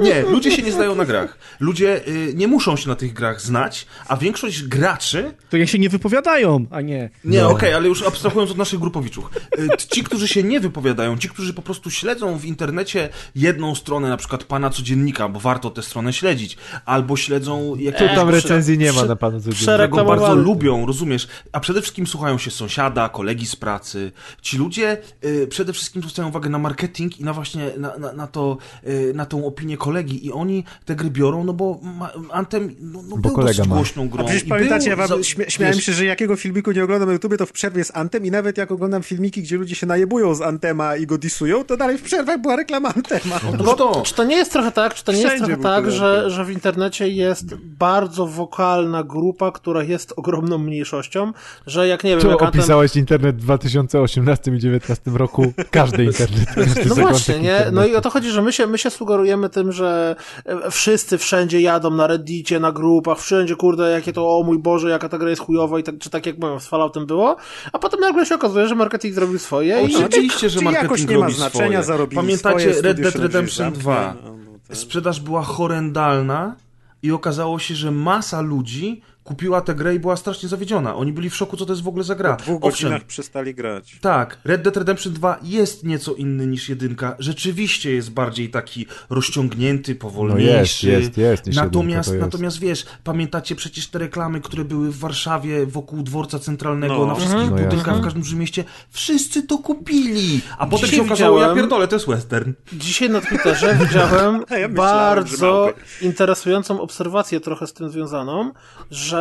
nie, 0.00 0.22
ludzie 0.22 0.50
się 0.50 0.62
nie 0.62 0.72
znają 0.72 0.94
na 0.94 1.04
grach. 1.04 1.38
Ludzie 1.60 2.08
y, 2.08 2.32
nie 2.34 2.46
muszą 2.48 2.76
się 2.76 2.88
na 2.88 2.94
tych 2.96 3.12
grach 3.12 3.40
znać, 3.42 3.86
a 4.08 4.16
większość 4.16 4.62
graczy 4.62 5.34
To 5.50 5.56
jak 5.56 5.68
się 5.68 5.78
nie 5.78 5.88
wypowiadają, 5.88 6.66
a 6.70 6.80
nie. 6.80 7.10
nie, 7.24 7.40
No. 7.40 7.50
okej, 7.50 7.72
ale 7.74 7.88
już 7.88 8.02
abstrahując 8.02 8.50
od 8.50 8.56
naszych 8.56 8.78
grupowiczów. 8.80 9.30
Y, 9.58 9.68
Ci, 9.90 10.04
którzy 10.04 10.28
się 10.28 10.42
nie 10.42 10.60
wypowiadają, 10.60 11.18
ci, 11.18 11.28
którzy 11.28 11.54
po 11.54 11.62
prostu 11.62 11.90
śledzą 11.90 12.38
w 12.38 12.44
internecie 12.44 13.08
jedną 13.34 13.74
stronę, 13.74 14.08
na 14.08 14.16
przykład 14.16 14.44
pana 14.44 14.70
codziennika, 14.70 15.28
bo 15.28 15.40
warto 15.40 15.70
tę 15.70 15.82
stronę 15.82 16.12
śledzić, 16.12 16.56
albo 16.84 17.16
śledzą 17.16 17.72
Tu 17.76 17.82
jakiegoś... 17.82 18.14
tam 18.16 18.28
recenzji 18.28 18.78
nie 18.78 18.92
ma 18.92 19.04
na 19.04 19.16
panu 19.16 19.40
codziennie. 19.40 19.66
szereg- 19.66 19.88
którego 19.88 20.04
bardzo 20.04 20.34
lubią, 20.34 20.86
rozumiesz? 20.86 21.28
A 21.52 21.60
przede 21.60 21.80
wszystkim 21.82 22.06
słuchają 22.06 22.38
się 22.38 22.50
sąsiada, 22.50 23.08
kolegi 23.08 23.46
z 23.46 23.56
pracy. 23.56 24.12
Ci 24.42 24.58
ludzie 24.58 24.98
y, 25.24 25.46
przede 25.66 25.76
wszystkim 25.76 26.02
zwracają 26.02 26.28
uwagę 26.28 26.50
na 26.50 26.58
marketing 26.58 27.20
i 27.20 27.24
na 27.24 27.32
właśnie 27.32 27.70
na, 27.78 27.98
na, 27.98 28.12
na 28.12 28.26
to, 28.26 28.58
y, 28.86 29.12
na 29.14 29.26
tą 29.26 29.46
opinię 29.46 29.76
kolegi 29.76 30.26
i 30.26 30.32
oni 30.32 30.64
te 30.84 30.94
gry 30.94 31.10
biorą, 31.10 31.44
no 31.44 31.52
bo 31.52 31.80
ma, 31.82 32.10
Anthem 32.30 32.74
no, 32.80 33.02
no 33.08 33.16
był 33.16 33.30
kolega 33.30 33.52
dosyć 33.52 33.68
ma. 33.68 33.76
głośną 33.76 34.08
grą. 34.08 34.24
A 34.24 34.24
przecież 34.24 34.44
i 34.44 34.48
pamiętacie, 34.48 34.90
ja 34.90 34.96
był 34.96 35.06
wam 35.06 35.18
za- 35.18 35.24
śmia 35.24 35.50
śmiałem 35.50 35.74
wiesz, 35.74 35.84
się, 35.84 35.92
że 35.92 36.04
jakiego 36.04 36.36
filmiku 36.36 36.72
nie 36.72 36.84
oglądam 36.84 37.08
na 37.08 37.12
YouTubie, 37.12 37.36
to 37.36 37.46
w 37.46 37.52
przerwie 37.52 37.78
jest 37.78 37.96
Antem 37.96 38.26
i 38.26 38.30
nawet 38.30 38.58
jak 38.58 38.72
oglądam 38.72 39.02
filmiki, 39.02 39.42
gdzie 39.42 39.56
ludzie 39.56 39.74
się 39.74 39.86
najebują 39.86 40.34
z 40.34 40.42
Antema 40.42 40.96
i 40.96 41.06
go 41.06 41.18
disują, 41.18 41.64
to 41.64 41.76
dalej 41.76 41.98
w 41.98 42.02
przerwach 42.02 42.40
była 42.40 42.56
reklama 42.56 42.94
Antema. 42.96 43.40
Otóż 43.54 43.76
to. 43.76 44.02
Czy 44.02 44.14
to 44.14 44.24
nie 44.24 44.36
jest 44.36 44.52
trochę 44.52 44.72
tak, 44.72 44.94
czy 44.94 45.04
to 45.04 45.12
nie 45.12 45.18
jest 45.18 45.34
Wszędzie 45.34 45.56
trochę 45.56 45.80
był 45.80 45.84
tak, 45.84 45.90
że, 45.90 46.30
że 46.30 46.44
w 46.44 46.50
internecie 46.50 47.08
jest 47.08 47.54
bardzo 47.54 48.26
wokalna 48.26 49.02
grupa, 49.04 49.52
która 49.52 49.82
jest 49.82 50.12
ogromną 50.16 50.58
mniejszością, 50.58 51.32
że 51.66 51.88
jak 51.88 52.04
nie 52.04 52.10
wiem, 52.10 52.20
Tu 52.20 52.30
jak 52.30 52.42
opisałeś 52.42 52.96
internet 52.96 53.36
w 53.36 53.40
2018 53.40 54.50
i 54.50 54.58
2019 54.58 55.10
roku. 55.10 55.52
Każdy 55.70 56.04
internet. 56.04 56.44
Każdy 56.54 56.84
No 56.88 56.94
właśnie, 56.94 57.34
nie? 57.34 57.40
internetu. 57.40 57.72
No 57.74 57.86
i 57.86 57.94
o 57.96 58.00
to 58.00 58.10
chodzi, 58.10 58.30
że 58.30 58.42
my 58.42 58.52
się, 58.52 58.66
my 58.66 58.78
się 58.78 58.90
sugerujemy 58.90 59.48
tym, 59.48 59.72
że 59.72 60.16
e, 60.44 60.70
wszyscy 60.70 61.18
wszędzie 61.18 61.60
jadą 61.60 61.90
na 61.90 62.06
reddicie, 62.06 62.60
na 62.60 62.72
grupach, 62.72 63.18
wszędzie, 63.20 63.56
kurde, 63.56 63.90
jakie 63.90 64.12
to, 64.12 64.38
o 64.38 64.42
mój 64.42 64.58
Boże, 64.58 64.90
jaka 64.90 65.08
ta 65.08 65.18
gra 65.18 65.30
jest 65.30 65.42
chujowa 65.42 65.78
i 65.78 65.82
tak, 65.82 65.94
czy 65.98 66.10
tak 66.10 66.26
jak 66.26 66.38
mówią, 66.38 66.60
z 66.60 66.66
Falloutem 66.66 67.06
było, 67.06 67.36
a 67.72 67.78
potem 67.78 68.00
nagle 68.00 68.26
się 68.26 68.34
okazuje, 68.34 68.68
że 68.68 68.74
marketing 68.74 69.14
zrobił 69.14 69.38
swoje 69.38 69.82
i 69.82 70.04
Oczywiście, 70.04 70.50
że 70.50 70.58
Czy 70.58 70.64
jakoś 70.64 70.82
marketing 70.82 71.10
nie 71.10 71.16
ma 71.18 71.22
robi 71.24 71.34
znaczenia, 71.36 71.66
swoje. 71.66 71.82
zarobili 71.82 72.16
Pamiętacie 72.16 72.60
swoje, 72.60 72.82
Red 72.82 73.00
Dead 73.00 73.14
Redemption 73.16 73.64
zamknie, 73.66 73.82
2? 73.82 74.14
no, 74.24 74.30
no 74.70 74.76
Sprzedaż 74.76 75.20
była 75.20 75.42
horrendalna 75.42 76.56
i 77.02 77.12
okazało 77.12 77.58
się, 77.58 77.74
że 77.74 77.90
masa 77.90 78.40
ludzi 78.40 79.02
kupiła 79.26 79.60
tę 79.60 79.74
grę 79.74 79.94
i 79.94 79.98
była 79.98 80.16
strasznie 80.16 80.48
zawiedziona. 80.48 80.96
Oni 80.96 81.12
byli 81.12 81.30
w 81.30 81.36
szoku, 81.36 81.56
co 81.56 81.66
to 81.66 81.72
jest 81.72 81.82
w 81.82 81.88
ogóle 81.88 82.04
za 82.04 82.14
gra. 82.14 82.36
Po 82.36 82.42
dwóch 82.42 82.58
Owszem, 82.64 82.70
godzinach 82.90 83.04
przestali 83.06 83.54
grać. 83.54 83.98
tak, 84.00 84.38
Red 84.44 84.62
Dead 84.62 84.76
Redemption 84.76 85.12
2 85.12 85.38
jest 85.42 85.84
nieco 85.84 86.14
inny 86.14 86.46
niż 86.46 86.68
jedynka. 86.68 87.16
Rzeczywiście 87.18 87.92
jest 87.92 88.10
bardziej 88.10 88.50
taki 88.50 88.86
rozciągnięty, 89.10 89.94
powolniejszy. 89.94 90.86
No 90.86 90.92
jest, 90.98 91.16
jest, 91.18 91.46
jest, 91.46 91.56
Natomiast, 91.60 92.08
jest. 92.08 92.20
natomiast 92.20 92.58
wiesz, 92.58 92.86
pamiętacie 93.04 93.54
przecież 93.56 93.88
te 93.88 93.98
reklamy, 93.98 94.40
które 94.40 94.64
były 94.64 94.90
w 94.90 94.98
Warszawie 94.98 95.66
wokół 95.66 96.02
dworca 96.02 96.38
centralnego, 96.38 96.98
No. 96.98 97.06
na 97.06 97.14
wszystkich 97.14 97.40
Mhm. 97.40 97.56
No 97.56 97.64
budynkach, 97.64 97.86
jasne. 97.86 98.00
w 98.00 98.04
każdym 98.04 98.22
dużym 98.22 98.38
mieście. 98.38 98.64
Wszyscy 98.90 99.42
to 99.42 99.58
kupili. 99.58 100.40
A 100.58 100.66
potem 100.66 100.84
Dzisiaj 100.84 100.98
się 101.00 101.06
okazało, 101.06 101.38
ja 101.38 101.44
widziałem- 101.44 101.56
pierdolę, 101.58 101.88
to 101.88 101.96
jest 101.96 102.06
western. 102.06 102.52
Dzisiaj 102.72 103.10
na 103.10 103.20
Twitterze 103.20 103.74
widziałem 103.86 104.34
ja 104.34 104.68
myślałem, 104.68 104.74
bardzo 104.74 105.72
interesującą 106.02 106.80
obserwację 106.80 107.40
trochę 107.40 107.66
z 107.66 107.72
tym 107.72 107.90
związaną, 107.90 108.52
że 108.90 109.15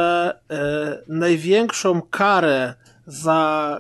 e, 0.50 1.04
największą 1.08 2.02
karę 2.02 2.74
za 3.08 3.80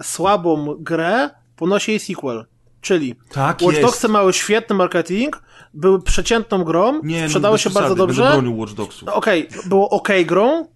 e, 0.00 0.04
słabą 0.04 0.74
grę 0.78 1.30
ponosi 1.56 1.90
jej 1.90 2.00
sequel. 2.00 2.44
Czyli 2.80 3.14
Tak 3.32 3.62
Watch. 3.62 3.80
Dogsy 3.80 4.08
mały 4.08 4.32
świetny 4.32 4.76
marketing, 4.76 5.42
były 5.74 6.02
przeciętną 6.02 6.64
grą, 6.64 7.00
Nie, 7.02 7.22
no 7.22 7.28
sprzedały 7.28 7.58
się 7.58 7.70
bardzo 7.70 7.94
dobrze. 7.94 8.22
bronił 8.32 8.58
Watch 8.58 8.72
Dogsów. 8.72 9.08
Okej, 9.08 9.48
było 9.66 9.90
ok 9.90 10.08
grą, 10.26 10.66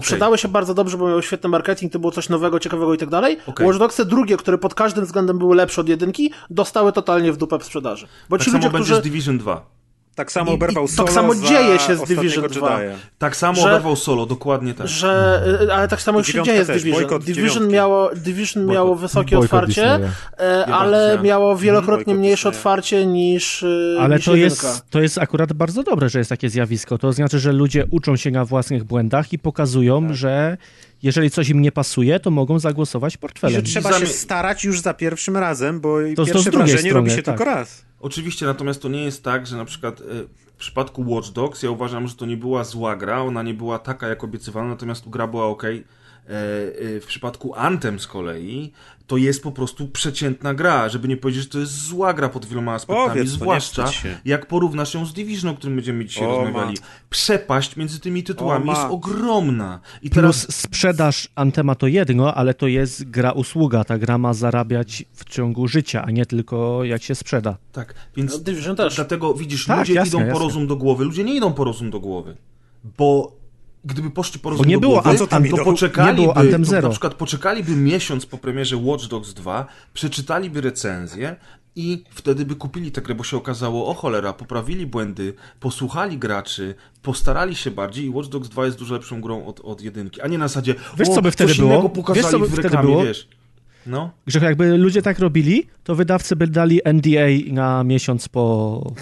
sprzedały 0.00 0.38
się 0.38 0.48
bardzo 0.48 0.74
dobrze, 0.74 0.96
bo 0.96 1.08
miały 1.08 1.22
świetny 1.22 1.48
marketing, 1.48 1.92
to 1.92 1.98
było 1.98 2.12
coś 2.12 2.28
nowego, 2.28 2.58
ciekawego 2.60 2.94
i 2.94 2.98
tak 2.98 3.08
dalej. 3.08 3.38
Watch 3.60 3.78
Dogsy 3.78 4.04
drugie, 4.04 4.36
które 4.36 4.58
pod 4.58 4.74
każdym 4.74 5.04
względem 5.04 5.38
były 5.38 5.56
lepsze 5.56 5.80
od 5.80 5.88
jedynki, 5.88 6.32
dostały 6.50 6.92
totalnie 6.92 7.32
w 7.32 7.36
dupę 7.36 7.58
w 7.58 7.64
sprzedaży. 7.64 8.06
Bo 8.28 8.38
Tak 8.38 8.44
ci 8.44 8.50
ludzie, 8.52 8.70
będzie 8.70 8.84
którzy... 8.86 9.00
z 9.00 9.02
Division 9.04 9.38
2. 9.38 9.66
Tak 10.16 10.32
samo 10.32 10.52
oberwał 10.52 10.84
i 10.84 10.88
tak 10.88 10.96
solo 10.96 11.08
samo 11.12 11.34
za 11.34 11.46
dzieje 11.48 11.78
się 11.78 11.96
z 11.96 12.02
Division 12.02 12.48
2. 12.48 12.68
Jedi'a. 12.68 12.92
Tak 13.18 13.36
samo 13.36 13.62
Że- 13.62 13.68
oberwał 13.68 13.96
solo, 13.96 14.26
dokładnie 14.26 14.74
tak. 14.74 14.88
że, 14.88 15.42
y, 15.62 15.72
ale 15.72 15.88
tak 15.88 16.02
samo 16.02 16.18
już 16.18 16.28
się 16.28 16.42
dzieje 16.42 16.64
z 16.64 16.68
Division. 16.68 16.92
bojkot 16.92 17.24
Division 17.24 17.46
dziewiątki. 17.48 17.74
miało, 17.74 18.10
Division 18.14 18.66
Bojkot. 18.66 18.74
miało 18.74 18.96
wysokie 18.96 19.36
Bojkot 19.36 19.44
otwarcie, 19.44 19.82
Disneya. 19.82 20.10
e, 20.38 20.66
ale 20.66 21.08
bardzo 21.08 21.22
miało 21.24 21.56
wielokrotnie 21.56 22.14
mniejsze 22.14 22.48
Disneya. 22.48 22.58
otwarcie 22.60 23.06
niż, 23.06 23.62
y, 23.62 23.96
Ale 24.00 24.16
niż 24.16 24.24
to 24.24 24.34
jedynka. 24.36 24.68
jest, 24.68 24.90
to 24.90 25.00
jest 25.00 25.18
akurat 25.18 25.52
bardzo 25.52 25.82
dobre, 25.82 26.08
że 26.08 26.18
jest 26.18 26.28
takie 26.30 26.48
zjawisko. 26.50 26.98
To 26.98 27.12
znaczy, 27.12 27.38
że 27.38 27.52
ludzie 27.52 27.84
uczą 27.90 28.16
się 28.16 28.30
na 28.30 28.44
własnych 28.44 28.84
błędach 28.84 29.32
i 29.32 29.38
pokazują, 29.38 30.14
że 30.14 30.56
jeżeli 31.02 31.30
coś 31.30 31.48
im 31.48 31.62
nie 31.62 31.72
pasuje, 31.72 32.20
to 32.20 32.30
mogą 32.30 32.58
zagłosować 32.58 33.12
I 33.12 33.14
że 33.14 33.18
portfelem. 33.18 33.62
trzeba 33.62 33.92
się 33.92 34.06
starać 34.06 34.64
już 34.64 34.80
za 34.80 34.94
pierwszym 34.94 35.36
razem, 35.36 35.80
bo 35.80 35.98
to 36.16 36.24
pierwsze 36.24 36.42
drugiej 36.50 36.58
wrażenie 36.58 36.78
strony, 36.78 36.94
robi 36.94 37.10
się 37.10 37.22
tak. 37.22 37.24
tylko 37.38 37.44
raz. 37.54 37.85
Oczywiście, 38.06 38.46
natomiast 38.46 38.82
to 38.82 38.88
nie 38.88 39.04
jest 39.04 39.24
tak, 39.24 39.46
że 39.46 39.56
na 39.56 39.64
przykład 39.64 40.00
e, 40.00 40.04
w 40.46 40.56
przypadku 40.58 41.04
Watch 41.06 41.30
Dogs 41.30 41.62
ja 41.62 41.70
uważam, 41.70 42.08
że 42.08 42.14
to 42.14 42.26
nie 42.26 42.36
była 42.36 42.64
zła 42.64 42.96
gra, 42.96 43.22
ona 43.22 43.42
nie 43.42 43.54
była 43.54 43.78
taka 43.78 44.08
jak 44.08 44.24
obiecywano, 44.24 44.68
natomiast 44.68 45.08
gra 45.08 45.26
była 45.26 45.46
ok. 45.46 45.62
W 46.28 47.04
przypadku 47.06 47.54
Anthem 47.54 48.00
z 48.00 48.06
kolei 48.06 48.72
to 49.06 49.16
jest 49.16 49.42
po 49.42 49.52
prostu 49.52 49.88
przeciętna 49.88 50.54
gra, 50.54 50.88
żeby 50.88 51.08
nie 51.08 51.16
powiedzieć, 51.16 51.42
że 51.42 51.48
to 51.48 51.58
jest 51.58 51.72
zła 51.86 52.14
gra 52.14 52.28
pod 52.28 52.46
wieloma 52.46 52.74
aspektami, 52.74 53.08
Powiedz 53.08 53.24
nie 53.24 53.30
zwłaszcza 53.30 53.90
jak 54.24 54.46
porównasz 54.46 54.94
ją 54.94 55.06
z 55.06 55.12
Division, 55.12 55.50
o 55.50 55.54
którym 55.56 55.76
będziemy 55.76 56.04
dzisiaj 56.04 56.26
O, 56.26 56.30
rozmawiali. 56.30 56.70
matko. 56.70 56.86
Przepaść 57.10 57.76
między 57.76 58.00
tymi 58.00 58.22
tytułami 58.24 58.68
O, 58.70 58.72
jest 58.72 58.84
ogromna. 58.90 59.80
I 60.02 60.10
Plus 60.10 60.14
teraz 60.14 60.54
sprzedaż 60.60 61.28
Antema 61.34 61.74
to 61.74 61.86
jedno, 61.86 62.34
ale 62.34 62.54
to 62.54 62.66
jest 62.66 63.10
gra 63.10 63.32
usługa. 63.32 63.84
Ta 63.84 63.98
gra 63.98 64.18
ma 64.18 64.34
zarabiać 64.34 65.04
w 65.12 65.24
ciągu 65.24 65.68
życia, 65.68 66.02
a 66.06 66.10
nie 66.10 66.26
tylko 66.26 66.84
jak 66.84 67.02
się 67.02 67.14
sprzeda. 67.14 67.56
tak, 67.72 67.94
więc 68.16 68.32
No, 68.32 68.38
Division 68.38 68.76
też. 68.76 68.96
Dlatego 68.96 69.34
widzisz, 69.34 69.66
Tak, 69.66 69.78
ludzie 69.78 69.94
jasne, 69.94 70.08
idą 70.08 70.18
po 70.18 70.24
jasne. 70.26 70.44
rozum 70.44 70.66
do 70.66 70.76
głowy, 70.76 71.04
ludzie 71.04 71.24
nie 71.24 71.34
idą 71.34 71.52
po 71.52 71.64
rozum 71.64 71.90
do 71.90 72.00
głowy, 72.00 72.36
bo 72.98 73.32
gdyby 73.86 74.10
poszli 74.10 74.40
po 74.40 74.50
rozum 74.50 74.66
nie 74.66 74.78
było 74.78 74.92
głowy, 75.02 75.10
Anthem- 75.18 75.28
to 75.28 75.38
nie 75.58 75.64
poczekaliby, 75.64 76.22
było 76.22 76.36
Anthem 76.36 76.64
to 76.64 76.70
Zero. 76.70 76.88
na 76.88 76.92
przykład 76.92 77.14
poczekaliby 77.14 77.72
miesiąc 77.76 78.26
po 78.26 78.38
premierze 78.38 78.76
Watch 78.76 79.06
Dogs 79.06 79.34
2, 79.34 79.66
przeczytaliby 79.94 80.60
recenzję 80.60 81.36
i 81.76 82.04
wtedy 82.10 82.44
by 82.46 82.54
kupili 82.54 82.92
tę 82.92 83.00
grę, 83.02 83.14
bo 83.14 83.24
się 83.24 83.36
okazało, 83.36 83.86
o 83.86 83.94
cholera, 83.94 84.32
poprawili 84.32 84.86
błędy, 84.86 85.34
posłuchali 85.60 86.18
graczy, 86.18 86.74
postarali 87.02 87.54
się 87.56 87.70
bardziej 87.70 88.04
i 88.04 88.10
Watch 88.10 88.28
Dogs 88.28 88.48
2 88.48 88.64
jest 88.66 88.78
dużo 88.78 88.94
lepszą 88.94 89.20
grą 89.20 89.46
od, 89.46 89.60
od 89.60 89.80
jedynki, 89.82 90.20
a 90.20 90.28
nie 90.28 90.38
na 90.38 90.48
zasadzie, 90.48 90.74
Wiesz, 90.98 91.08
o, 91.08 91.14
co 91.14 91.22
by 91.22 91.30
wtedy 91.30 91.54
było? 91.54 91.88
pokazali 91.88 92.22
Wiesz, 92.22 92.30
co 92.32 92.38
by 92.38 92.46
w 92.46 92.52
wtedy 92.52 92.62
reklamie, 92.62 92.86
było? 92.88 93.04
wiesz. 93.04 93.28
No, 93.86 94.10
Że 94.26 94.38
jakby 94.38 94.76
ludzie 94.78 95.02
tak 95.02 95.18
robili, 95.18 95.66
to 95.84 95.94
wydawcy 95.94 96.36
by 96.36 96.46
dali 96.46 96.80
NDA 96.84 97.52
na 97.52 97.84
miesiąc 97.84 98.28
po, 98.28 98.92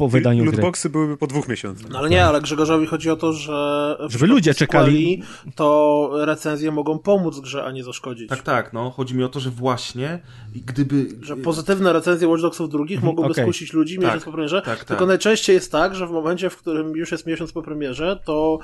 po 0.00 0.08
wydaniu 0.08 0.42
gry. 0.44 0.52
Lootboxy 0.52 0.90
byłyby 0.90 1.16
po 1.16 1.26
dwóch 1.26 1.48
miesiącach. 1.48 1.90
No 1.90 1.98
ale 1.98 2.10
nie, 2.10 2.24
ale 2.24 2.40
Grzegorzowi 2.40 2.86
chodzi 2.86 3.10
o 3.10 3.16
to, 3.16 3.32
że 3.32 3.96
Żeby 4.08 4.26
ludzie 4.26 4.54
czekali. 4.54 5.22
To 5.54 6.10
recenzje 6.12 6.72
mogą 6.72 6.98
pomóc 6.98 7.40
grze, 7.40 7.64
a 7.64 7.72
nie 7.72 7.84
zaszkodzić. 7.84 8.28
tak, 8.28 8.42
tak, 8.42 8.72
no, 8.72 8.90
chodzi 8.90 9.14
mi 9.14 9.24
o 9.24 9.28
to, 9.28 9.40
że 9.40 9.50
właśnie 9.50 10.18
gdyby... 10.54 11.06
Że 11.22 11.36
pozytywne 11.36 11.92
recenzje 11.92 12.28
Watch 12.28 12.42
Dogsów 12.42 12.70
drugich 12.70 13.02
mogłyby 13.02 13.30
okej. 13.32 13.44
skusić 13.44 13.72
ludzi 13.72 13.98
miesiąc 13.98 14.14
Tak, 14.14 14.24
po 14.24 14.32
premierze. 14.32 14.62
tak, 14.62 14.78
tak. 14.78 14.88
Tylko 14.88 15.06
najczęściej 15.06 15.54
jest 15.54 15.72
tak, 15.72 15.94
że 15.94 16.06
w 16.06 16.10
momencie, 16.10 16.50
w 16.50 16.56
którym 16.56 16.96
już 16.96 17.12
jest 17.12 17.26
miesiąc 17.26 17.52
po 17.52 17.62
premierze, 17.62 18.18
to 18.24 18.58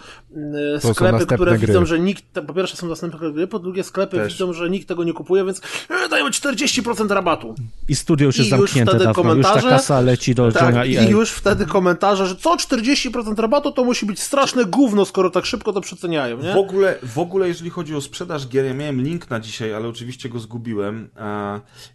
y, 0.76 0.80
są 0.80 0.94
sklepy, 0.94 1.26
które 1.26 1.58
gry. 1.58 1.66
widzą, 1.66 1.86
że 1.86 1.98
nikt, 1.98 2.24
po 2.46 2.54
pierwsze 2.54 2.76
są 2.76 2.88
następne 2.88 3.32
gry, 3.32 3.46
po 3.46 3.58
drugie 3.58 3.84
sklepy 3.84 4.16
Też. 4.16 4.32
widzą, 4.32 4.52
że 4.52 4.70
nikt 4.70 4.88
tego 4.88 5.04
nie 5.04 5.12
kupuje, 5.12 5.44
więc 5.44 5.60
e, 5.90 6.08
dajemy 6.08 6.30
40% 6.30 7.08
rabatu. 7.14 7.54
I 7.88 7.94
studio 7.94 8.26
już 8.26 8.36
I 8.36 8.38
jest 8.38 8.50
już 8.50 8.60
zamknięte 8.60 8.90
wtedy 8.90 9.04
dawno. 9.04 9.22
Już 9.34 9.42
ta 9.46 9.52
komentarze. 9.52 9.68
kasa 9.76 10.00
leci 10.00 10.34
do 10.34 10.44
Johna 10.44 10.60
Tak, 10.60 10.86
i 10.88 10.92
i 10.92 10.96
już 11.26 11.36
wtedy 11.36 11.66
komentarze, 11.66 12.26
że 12.26 12.36
co 12.36 12.56
40% 12.56 13.40
rabatu 13.40 13.72
to 13.72 13.84
musi 13.84 14.06
być 14.06 14.20
straszne 14.20 14.64
gówno, 14.64 15.04
skoro 15.04 15.30
tak 15.30 15.46
szybko 15.46 15.72
to 15.72 15.80
przeceniają, 15.80 16.42
nie? 16.42 16.54
W 16.54 16.56
ogóle, 16.56 16.98
w 17.02 17.18
ogóle, 17.18 17.48
jeżeli 17.48 17.70
chodzi 17.70 17.94
o 17.94 18.00
sprzedaż 18.00 18.48
gier, 18.48 18.64
ja 18.64 18.74
miałem 18.74 19.02
link 19.02 19.30
na 19.30 19.40
dzisiaj, 19.40 19.74
ale 19.74 19.88
oczywiście 19.88 20.28
go 20.28 20.38
zgubiłem. 20.38 21.08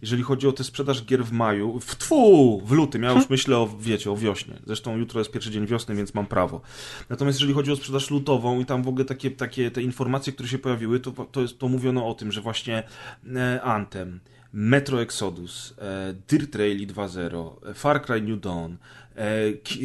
Jeżeli 0.02 0.22
chodzi 0.22 0.48
o 0.48 0.52
tę 0.52 0.64
sprzedaż 0.64 1.04
gier 1.04 1.24
w 1.24 1.32
maju, 1.32 1.80
w 1.80 1.96
tfu, 1.96 2.62
w 2.64 2.72
lutym, 2.72 3.02
ja 3.02 3.12
już 3.12 3.30
myślę 3.30 3.58
o, 3.58 3.68
wiecie, 3.80 4.10
o 4.10 4.16
wiośnie. 4.16 4.54
Zresztą 4.66 4.96
jutro 4.96 5.20
jest 5.20 5.30
pierwszy 5.30 5.50
dzień 5.50 5.66
wiosny, 5.66 5.94
więc 5.94 6.14
mam 6.14 6.26
prawo. 6.26 6.60
Natomiast 7.08 7.38
jeżeli 7.38 7.54
chodzi 7.54 7.72
o 7.72 7.76
sprzedaż 7.76 8.10
lutową 8.10 8.60
i 8.60 8.64
tam 8.64 8.82
w 8.82 8.88
ogóle 8.88 9.04
takie, 9.04 9.30
takie 9.30 9.70
te 9.70 9.82
informacje, 9.82 10.32
które 10.32 10.48
się 10.48 10.58
pojawiły, 10.58 11.00
to, 11.00 11.10
to, 11.10 11.40
jest, 11.40 11.58
to 11.58 11.68
mówiono 11.68 12.08
o 12.08 12.14
tym, 12.14 12.32
że 12.32 12.40
właśnie 12.40 12.82
e, 13.36 13.62
Anthem, 13.62 14.20
Metro 14.52 15.02
Exodus, 15.02 15.74
e, 15.78 16.14
Dirt 16.28 16.54
Rally 16.54 16.86
2.0, 16.86 17.70
e, 17.70 17.74
Far 17.74 18.02
Cry 18.02 18.20
New 18.20 18.40
Dawn, 18.40 18.76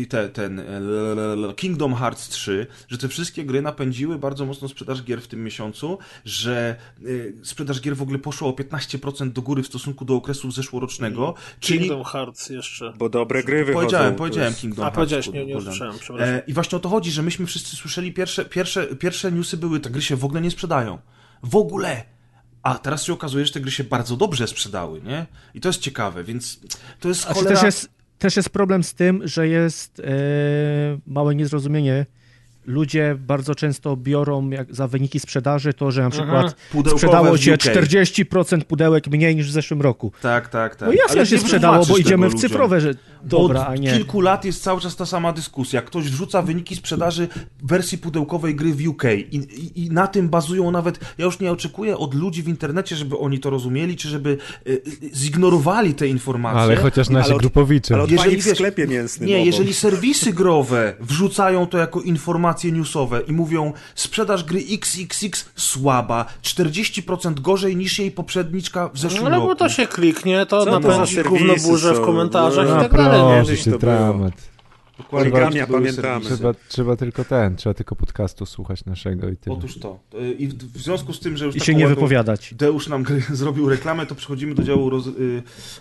te, 0.09 0.29
ten 0.29 0.59
e, 0.59 1.53
Kingdom 1.55 1.95
Hearts 1.95 2.29
3, 2.29 2.67
że 2.87 2.97
te 2.97 3.07
wszystkie 3.07 3.45
gry 3.45 3.61
napędziły 3.61 4.19
bardzo 4.19 4.45
mocno 4.45 4.67
sprzedaż 4.67 5.03
gier 5.03 5.21
w 5.21 5.27
tym 5.27 5.43
miesiącu, 5.43 5.97
że 6.25 6.75
e, 6.99 7.05
sprzedaż 7.43 7.81
gier 7.81 7.95
w 7.97 8.01
ogóle 8.01 8.19
poszła 8.19 8.47
o 8.47 8.51
15% 8.51 9.31
do 9.31 9.41
góry 9.41 9.63
w 9.63 9.67
stosunku 9.67 10.05
do 10.05 10.15
okresu 10.15 10.51
zeszłorocznego, 10.51 11.33
czyli 11.59 11.79
Kingdom 11.79 12.03
Hearts 12.03 12.49
jeszcze. 12.49 12.93
Bo 12.97 13.09
dobre 13.09 13.43
gry 13.43 13.65
wychodzą. 13.65 13.79
Powiedziałem, 13.85 14.15
powiedziałem 14.15 14.49
jest- 14.49 14.61
Kingdom 14.61 14.83
A, 14.85 14.85
Hearts. 14.85 14.95
powiedziałeś, 14.95 15.27
nie- 15.27 15.45
nie 15.45 15.57
usłyszałem, 15.57 15.99
przepraszam. 15.99 16.35
E, 16.35 16.41
I 16.47 16.53
właśnie 16.53 16.75
o 16.75 16.79
to 16.79 16.89
chodzi, 16.89 17.11
że 17.11 17.23
myśmy 17.23 17.45
wszyscy 17.45 17.75
słyszeli 17.75 18.13
pierwsze, 18.13 18.45
pierwsze, 18.45 18.87
pierwsze 18.87 19.31
newsy 19.31 19.57
były, 19.57 19.79
te 19.79 19.89
gry 19.89 20.01
się 20.01 20.15
w 20.15 20.25
ogóle 20.25 20.41
nie 20.41 20.51
sprzedają. 20.51 20.97
W 21.43 21.55
ogóle! 21.55 22.03
A 22.63 22.75
teraz 22.75 23.03
się 23.03 23.13
okazuje, 23.13 23.45
że 23.45 23.53
te 23.53 23.59
gry 23.59 23.71
się 23.71 23.83
bardzo 23.83 24.17
dobrze 24.17 24.47
sprzedały, 24.47 25.01
nie? 25.01 25.25
I 25.53 25.61
to 25.61 25.69
jest 25.69 25.79
ciekawe, 25.79 26.23
więc 26.23 26.59
to 26.99 27.07
jest 27.07 27.25
A 27.25 27.27
czy 27.27 27.33
cholera... 27.33 27.55
też 27.55 27.63
jest, 27.63 27.89
też 28.19 28.35
jest 28.35 28.49
problem 28.49 28.83
z 28.83 28.93
tym, 28.93 29.27
że 29.27 29.47
jest 29.47 29.99
e, 29.99 30.03
małe 31.07 31.35
niezrozumienie. 31.35 32.05
Ludzie 32.67 33.17
bardzo 33.19 33.55
często 33.55 33.97
biorą 33.97 34.49
jak, 34.49 34.75
za 34.75 34.87
wyniki 34.87 35.19
sprzedaży 35.19 35.73
to, 35.73 35.91
że 35.91 36.01
na 36.01 36.09
przykład 36.09 36.55
Pudełkowe 36.71 36.97
sprzedało 36.97 37.37
się 37.37 37.53
UK. 37.53 37.59
40% 37.59 38.61
pudełek 38.63 39.07
mniej 39.07 39.35
niż 39.35 39.49
w 39.49 39.51
zeszłym 39.51 39.81
roku. 39.81 40.11
Tak, 40.21 40.49
tak, 40.49 40.75
tak. 40.75 40.89
No 40.89 40.95
jasne, 40.95 41.25
że 41.25 41.37
się 41.37 41.39
sprzedało, 41.39 41.85
bo 41.85 41.97
idziemy 41.97 42.29
w 42.29 42.35
cyfrowe, 42.35 42.81
że 42.81 42.93
dobra, 43.23 43.61
Od 43.61 43.67
a 43.67 43.75
nie. 43.75 43.91
kilku 43.91 44.21
lat 44.21 44.45
jest 44.45 44.63
cały 44.63 44.81
czas 44.81 44.95
ta 44.95 45.05
sama 45.05 45.33
dyskusja. 45.33 45.81
Ktoś 45.81 46.05
wrzuca 46.09 46.41
wyniki 46.41 46.75
sprzedaży 46.75 47.27
wersji 47.63 47.97
pudełkowej 47.97 48.55
gry 48.55 48.73
w 48.73 48.87
UK 48.87 49.03
i, 49.31 49.35
i, 49.37 49.85
i 49.85 49.89
na 49.89 50.07
tym 50.07 50.29
bazują 50.29 50.71
nawet. 50.71 50.99
Ja 51.17 51.25
już 51.25 51.39
nie 51.39 51.51
oczekuję 51.51 51.97
od 51.97 52.13
ludzi 52.13 52.43
w 52.43 52.47
internecie, 52.47 52.95
żeby 52.95 53.17
oni 53.17 53.39
to 53.39 53.49
rozumieli, 53.49 53.95
czy 53.95 54.09
żeby 54.09 54.37
y, 54.67 54.71
y, 54.71 54.81
zignorowali 55.15 55.93
te 55.93 56.07
informacje. 56.07 56.61
Ale 56.61 56.75
chociaż 56.75 57.09
nasi 57.09 57.29
ale 57.29 57.39
grupowicze. 57.39 57.95
Ale 57.95 58.05
Jeżeli 58.09 58.41
w 58.41 58.45
sklepie 58.45 58.87
mięsnym. 58.87 59.29
Nie, 59.29 59.35
obok. 59.35 59.45
jeżeli 59.45 59.73
serwisy 59.73 60.33
growe 60.33 60.93
wrzucają 60.99 61.67
to 61.67 61.77
jako 61.77 62.01
informacje 62.57 62.71
newsowe 62.71 63.21
i 63.27 63.31
mówią 63.31 63.73
sprzedaż 63.95 64.43
gry 64.43 64.59
XXX 64.71 65.45
słaba, 65.55 66.25
40% 66.43 67.39
gorzej 67.39 67.75
niż 67.75 67.99
jej 67.99 68.11
poprzedniczka 68.11 68.89
w 68.93 68.99
zeszłym 68.99 69.21
No, 69.21 69.27
ale 69.27 69.35
roku. 69.35 69.47
bo 69.47 69.55
to 69.55 69.69
się 69.69 69.87
kliknie, 69.87 70.45
to 70.45 70.65
Co 70.65 70.71
napędzi 70.79 71.23
gówno 71.23 71.53
burzę 71.63 71.93
w 71.93 72.01
komentarzach 72.01 72.67
No, 72.69 72.77
i 72.77 72.81
tak 72.81 72.93
dalej. 72.93 73.45
proszę, 73.45 73.71
to 73.71 73.77
dramat. 73.77 74.33
Poligamia, 75.03 75.67
pamiętamy. 75.67 76.25
Trzeba, 76.25 76.53
trzeba 76.67 76.95
tylko 76.95 77.23
ten, 77.25 77.55
trzeba 77.55 77.73
tylko 77.73 77.95
podcastu 77.95 78.45
słuchać 78.45 78.85
naszego 78.85 79.29
i 79.29 79.37
tyle. 79.37 79.55
Otóż 79.55 79.79
to. 79.79 79.99
Y, 80.13 80.31
I 80.33 80.47
w, 80.47 80.77
związku 80.77 81.13
z 81.13 81.19
tym, 81.19 81.37
że 81.37 81.45
już 81.45 81.55
I 81.55 81.59
taką 81.59 81.65
się 81.65 81.75
nie 81.75 81.87
wypowiadać. 81.87 82.53
Deusz 82.53 82.87
nam 82.87 83.03
zrobił 83.29 83.69
reklamę, 83.69 84.05
to 84.05 84.15
przechodzimy 84.15 84.55
do 84.55 84.63
działu 84.63 84.89
roz, 84.89 85.07
y, 85.07 85.11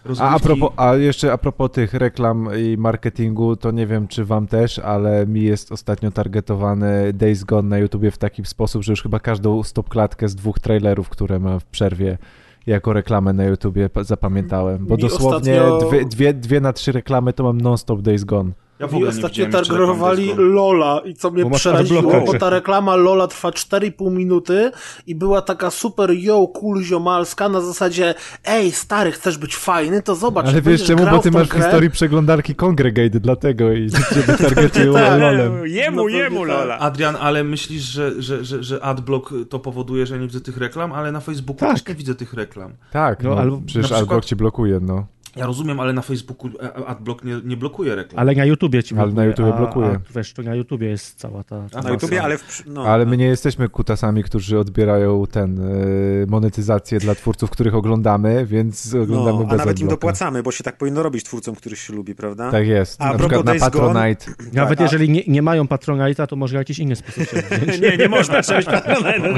rozgrywki. 0.05 0.21
A, 0.21 0.37
a, 0.37 0.39
propos, 0.39 0.71
a 0.77 0.95
jeszcze 0.97 1.33
a 1.33 1.39
propos 1.39 1.71
tych 1.71 1.95
reklam 1.95 2.49
i 2.59 2.77
marketingu, 2.79 3.57
to 3.57 3.71
nie 3.71 3.87
wiem 3.87 4.09
czy 4.09 4.25
wam 4.25 4.47
też, 4.47 4.79
ale 4.79 5.27
mi 5.27 5.43
jest 5.43 5.73
ostatnio 5.73 6.11
targetowany 6.11 7.13
Days 7.13 7.45
Gone 7.45 7.69
na 7.69 7.79
YouTubie 7.79 8.11
w 8.11 8.19
taki 8.19 8.45
sposób, 8.45 8.83
że 8.83 8.93
już 8.93 9.03
chyba 9.03 9.21
każdą 9.21 9.63
stopklatkę 9.63 10.29
z 10.29 10.35
dwóch 10.35 10.59
trailerów, 10.59 11.09
które 11.09 11.39
mam 11.39 11.61
w 11.61 11.65
przerwie 11.65 12.19
jako 12.67 12.93
reklamę 12.93 13.33
na 13.33 13.45
YouTubie 13.45 13.89
pa- 13.89 14.05
zapamiętałem, 14.05 14.87
bo 14.87 14.97
Mi 14.97 15.03
dosłownie 15.03 15.63
ostatnio- 15.63 15.89
dwie, 15.89 16.05
dwie, 16.05 16.35
dwie 16.35 16.61
na 16.61 16.73
trzy 16.73 16.93
reklamy 16.93 17.33
to 17.33 17.43
mam 17.45 17.61
non-stop 17.61 18.01
Days 18.03 18.25
Gone. 18.25 18.51
Ja 18.79 18.87
w 18.87 18.95
ogóle 18.95 19.11
ostatnio 19.11 19.47
targowali. 19.47 20.33
Lola 20.37 21.01
i 21.05 21.15
co 21.15 21.31
mnie 21.31 21.45
Bo 21.45 21.51
przeraziło, 21.57 22.21
bo 22.27 22.35
ta 22.39 22.51
reklama 22.51 22.97
Lola 22.97 23.27
trwa 23.27 23.51
4,5 23.51 24.11
minuty 24.13 24.71
i 25.07 25.15
była 25.15 25.43
taka 25.43 25.71
super 25.71 26.11
yo, 26.11 26.47
cool 26.55 26.83
ziomalska 26.83 27.49
na 27.49 27.61
zasadzie 27.61 28.15
ej 28.45 28.73
stary, 28.73 29.13
chcesz 29.13 29.39
być 29.39 29.57
fajny, 29.57 30.03
to 30.03 30.15
zobacz, 30.15 30.47
Ale 30.47 30.63
wiesz 30.63 30.85
czemu, 30.85 31.07
bo 31.11 31.19
ty 31.19 31.31
masz 31.31 31.49
w 31.49 31.53
historii 31.53 31.91
przeglądarki 31.91 32.55
Congregate, 32.55 33.21
dlatego 33.21 33.73
i 33.73 33.91
ciebie 34.15 34.39
targetują 34.39 34.93
Tak. 34.93 35.21
lolem. 35.21 35.67
Jemu, 35.77 35.97
No 35.97 36.09
jemu. 36.09 36.45
Lola. 36.45 36.79
Adrian, 36.79 37.17
ale 37.21 37.45
myślisz, 37.45 37.83
że, 37.83 38.23
że, 38.23 38.45
że, 38.45 38.63
że 38.63 38.85
adblock 38.85 39.35
to 39.51 39.59
powoduje, 39.59 40.07
że 40.07 40.19
nie 40.19 40.27
widzę 40.27 40.41
tych 40.41 40.57
reklam, 40.57 40.93
ale 40.93 41.13
na 41.13 41.21
Facebooku 41.21 41.61
Tak. 41.61 41.73
też 41.73 41.89
nie 41.89 41.95
widzę 41.95 42.15
tych 42.15 42.35
reklam. 42.35 42.73
Tak, 42.93 43.23
No, 43.23 43.31
no, 43.31 43.41
albo 43.41 43.61
przecież 43.67 43.83
przykład- 43.85 44.03
Adblock 44.03 44.25
ci 44.25 44.37
blokuje, 44.37 44.81
no. 44.83 45.07
Ja 45.37 45.47
rozumiem, 45.47 45.81
ale 45.81 45.93
na 45.93 46.03
Facebooku 46.03 46.49
e, 46.63 46.87
adblock 46.87 47.25
nie, 47.25 47.41
nie 47.45 47.57
blokuje 47.57 47.95
reklam. 47.95 48.19
Ale 48.21 48.35
na 48.35 48.45
YouTubie 48.45 48.83
ci 48.83 48.95
Ale 48.95 49.03
blokuje. 49.07 49.17
na 49.25 49.29
YouTubie 49.29 49.55
a, 49.55 49.57
blokuje. 49.57 49.87
A, 49.89 50.19
wiesz, 50.19 50.33
to 50.33 50.43
na 50.43 50.55
YouTubie 50.55 50.89
jest 50.89 51.19
cała 51.19 51.45
ta... 51.45 51.67
A, 51.75 51.83
Na 51.83 51.91
YouTubie, 51.91 52.23
ale 52.23 52.39
w, 52.39 52.63
no, 52.67 52.85
Ale 52.85 53.07
my 53.07 53.17
nie 53.17 53.25
jesteśmy 53.27 53.69
kutasami, 53.69 54.23
którzy 54.23 54.59
odbierają 54.59 55.27
ten 55.27 55.59
y, 55.59 56.27
monetyzację 56.29 56.99
dla 56.99 57.15
twórców, 57.15 57.51
których 57.51 57.75
oglądamy, 57.75 58.47
więc 58.47 58.95
oglądamy 58.95 59.39
no, 59.39 59.45
bez 59.45 59.55
a 59.55 59.57
nawet 59.57 59.81
im 59.81 59.89
dopłacamy, 59.89 60.43
bo 60.43 60.53
się 60.53 60.65
tak 60.65 60.79
powinno 60.79 61.03
robić 61.03 61.25
twórcom, 61.25 61.55
których 61.55 61.79
się 61.79 61.93
lubi, 61.95 62.15
prawda? 62.15 62.51
Tak 62.51 62.67
jest. 62.67 63.03
A 63.03 63.13
na 63.13 63.19
przykład 63.19 63.45
na 63.45 63.53
Days 63.53 63.63
Gone- 63.63 63.71
Patronite. 63.71 64.27
Nawet 64.53 64.81
a- 64.81 64.83
jeżeli 64.83 65.11
nie, 65.11 65.23
nie 65.29 65.43
mają 65.43 65.65
Patronite'a, 65.65 66.27
to 66.27 66.37
może 66.37 66.53
w 66.57 66.61
jakiś 66.61 66.79
inny 66.79 66.97
sposób 66.97 67.25
się. 67.25 67.43
Nie, 67.83 67.97
nie 67.97 68.09
można, 68.09 68.43
trzeba 68.43 68.59
być 68.59 68.67
patronajnym. 68.69 69.35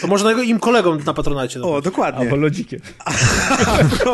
To 0.00 0.06
można 0.06 0.30
jego 0.30 0.42
im 0.42 0.58
kolegom 0.58 0.98
na 1.06 1.14
Patronajcie. 1.14 1.62
O, 1.62 1.82
dokładnie. 1.82 2.20
Albo 2.20 2.36
lodzikiem. 2.36 2.80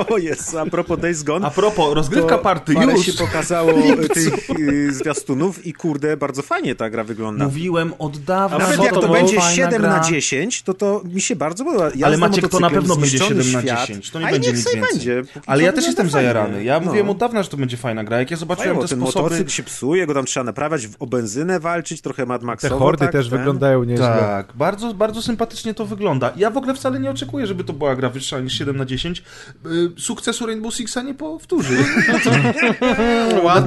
O 0.09 0.19
jest, 0.19 0.55
a 0.67 0.71
propos 0.71 0.99
Days 1.01 1.23
Gone. 1.23 1.47
A 1.47 1.51
propos, 1.51 1.95
rozgrywka 1.95 2.39
party 2.39 2.73
już! 2.75 3.07
się 3.07 3.13
pokazało 3.13 3.73
tych 4.15 4.51
y, 4.59 4.93
zwiastunów 4.93 5.67
i 5.67 5.73
kurde, 5.73 6.17
bardzo 6.17 6.43
fajnie 6.43 6.75
ta 6.75 6.91
gra 6.91 7.05
wygląda. 7.05 7.45
Mówiłem 7.45 7.93
od 7.99 8.19
dawna, 8.19 8.59
Nawet 8.59 8.77
że 8.77 8.85
jak 8.85 8.95
to 8.95 9.09
będzie 9.09 9.37
fajna 9.41 9.51
7 9.55 9.81
gra. 9.83 9.91
na 9.91 10.01
10, 10.05 10.63
to 10.63 10.75
to 10.75 11.03
mi 11.15 11.21
się 11.21 11.37
bardzo 11.37 11.65
podoba. 11.65 11.85
Jazda 11.85 12.07
Ale 12.07 12.17
Maciek, 12.19 12.49
to 12.49 12.61
na 12.61 12.71
pewno 12.71 12.97
będzie 12.97 13.19
zniszczony 13.19 13.45
7 13.45 13.63
na 13.63 13.69
świat. 13.69 13.81
10, 13.89 14.11
to 14.11 14.21
nie 14.21 14.27
A 14.27 14.29
i 14.29 14.33
będzie 14.33 14.49
niech 14.49 14.57
nic 14.59 14.65
sobie 14.69 14.77
więcej. 14.77 14.99
będzie. 14.99 15.23
Ale 15.47 15.63
ja 15.63 15.73
też 15.73 15.87
jestem 15.87 16.11
zajarany. 16.11 16.65
Ja 16.65 16.81
No. 16.81 16.87
mówiłem 16.87 17.11
od 17.11 17.17
dawna, 17.19 17.43
że 17.43 17.49
to 17.49 17.57
będzie 17.57 17.77
fajna 17.77 18.05
gra. 18.05 18.19
Jak 18.19 18.31
ja 18.31 18.37
zobaczyłem 18.37 18.69
Fajnie, 18.77 18.83
te 18.83 18.89
ten 18.89 19.01
sposoby... 19.01 19.23
motocykl 19.25 19.51
się 19.51 19.63
psuje, 19.63 20.07
go 20.07 20.15
tam 20.15 20.25
trzeba 20.25 20.45
naprawiać, 20.45 20.89
o 20.99 21.07
benzynę 21.07 21.61
walczyć, 21.61 22.01
trochę 22.01 22.27
Mad 22.27 22.41
Te 22.41 22.47
Maxowo. 22.47 22.79
hordy 22.79 22.99
tak, 23.05 23.13
też 23.13 23.29
ten. 23.29 23.39
wyglądają 23.39 23.85
nieźle. 23.85 24.07
Tak, 24.21 24.53
bardzo, 24.55 24.95
bardzo 24.95 25.23
sympatycznie 25.23 25.75
to 25.75 25.87
wygląda. 25.87 26.33
Ja 26.37 26.51
w 26.51 26.57
ogóle 26.57 26.75
wcale 26.75 27.01
nie 27.01 27.11
oczekuję, 27.11 27.47
żeby 27.47 27.65
to 27.65 27.73
była 27.73 27.97
gra 27.97 28.09
wyższa 28.11 28.41
niż 28.41 28.53
7 28.59 28.77
na 28.77 28.85
10. 28.85 29.23
Y, 29.67 30.01
Sukcesu 30.01 30.47
Rainbow 30.55 30.75
Sixa 30.75 31.03
nie 31.03 31.15
powtórzy. 31.15 31.77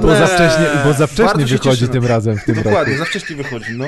Bo 0.02 0.16
za 0.16 0.26
wcześnie, 0.26 0.66
bo 0.84 0.92
za 0.92 1.06
wcześnie 1.06 1.46
wychodzi 1.46 1.88
tym 1.88 2.04
razem 2.06 2.36
w 2.38 2.44
tym 2.44 2.54
roku. 2.56 2.68
Dokładnie, 2.68 2.98
za 2.98 3.04
wcześnie 3.04 3.36
wychodzi, 3.36 3.72
no. 3.76 3.86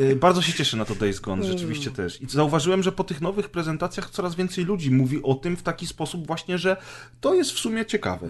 Y, 0.00 0.16
Bardzo 0.16 0.42
się 0.42 0.52
cieszę 0.52 0.76
na 0.76 0.84
to 0.84 0.94
Days 0.94 1.20
Gone, 1.20 1.44
rzeczywiście 1.44 1.90
też. 1.90 2.22
I 2.22 2.26
zauważyłem, 2.28 2.82
że 2.82 2.92
po 2.92 3.04
tych 3.04 3.20
nowych 3.20 3.48
prezentacjach 3.48 4.10
coraz 4.10 4.34
więcej 4.34 4.64
ludzi 4.64 4.90
mówi 4.90 5.22
o 5.22 5.34
tym 5.34 5.56
w 5.56 5.62
taki 5.62 5.86
sposób 5.86 6.26
właśnie, 6.26 6.58
że 6.58 6.76
to 7.20 7.34
jest 7.34 7.50
w 7.52 7.58
sumie 7.58 7.86
ciekawe. 7.86 8.28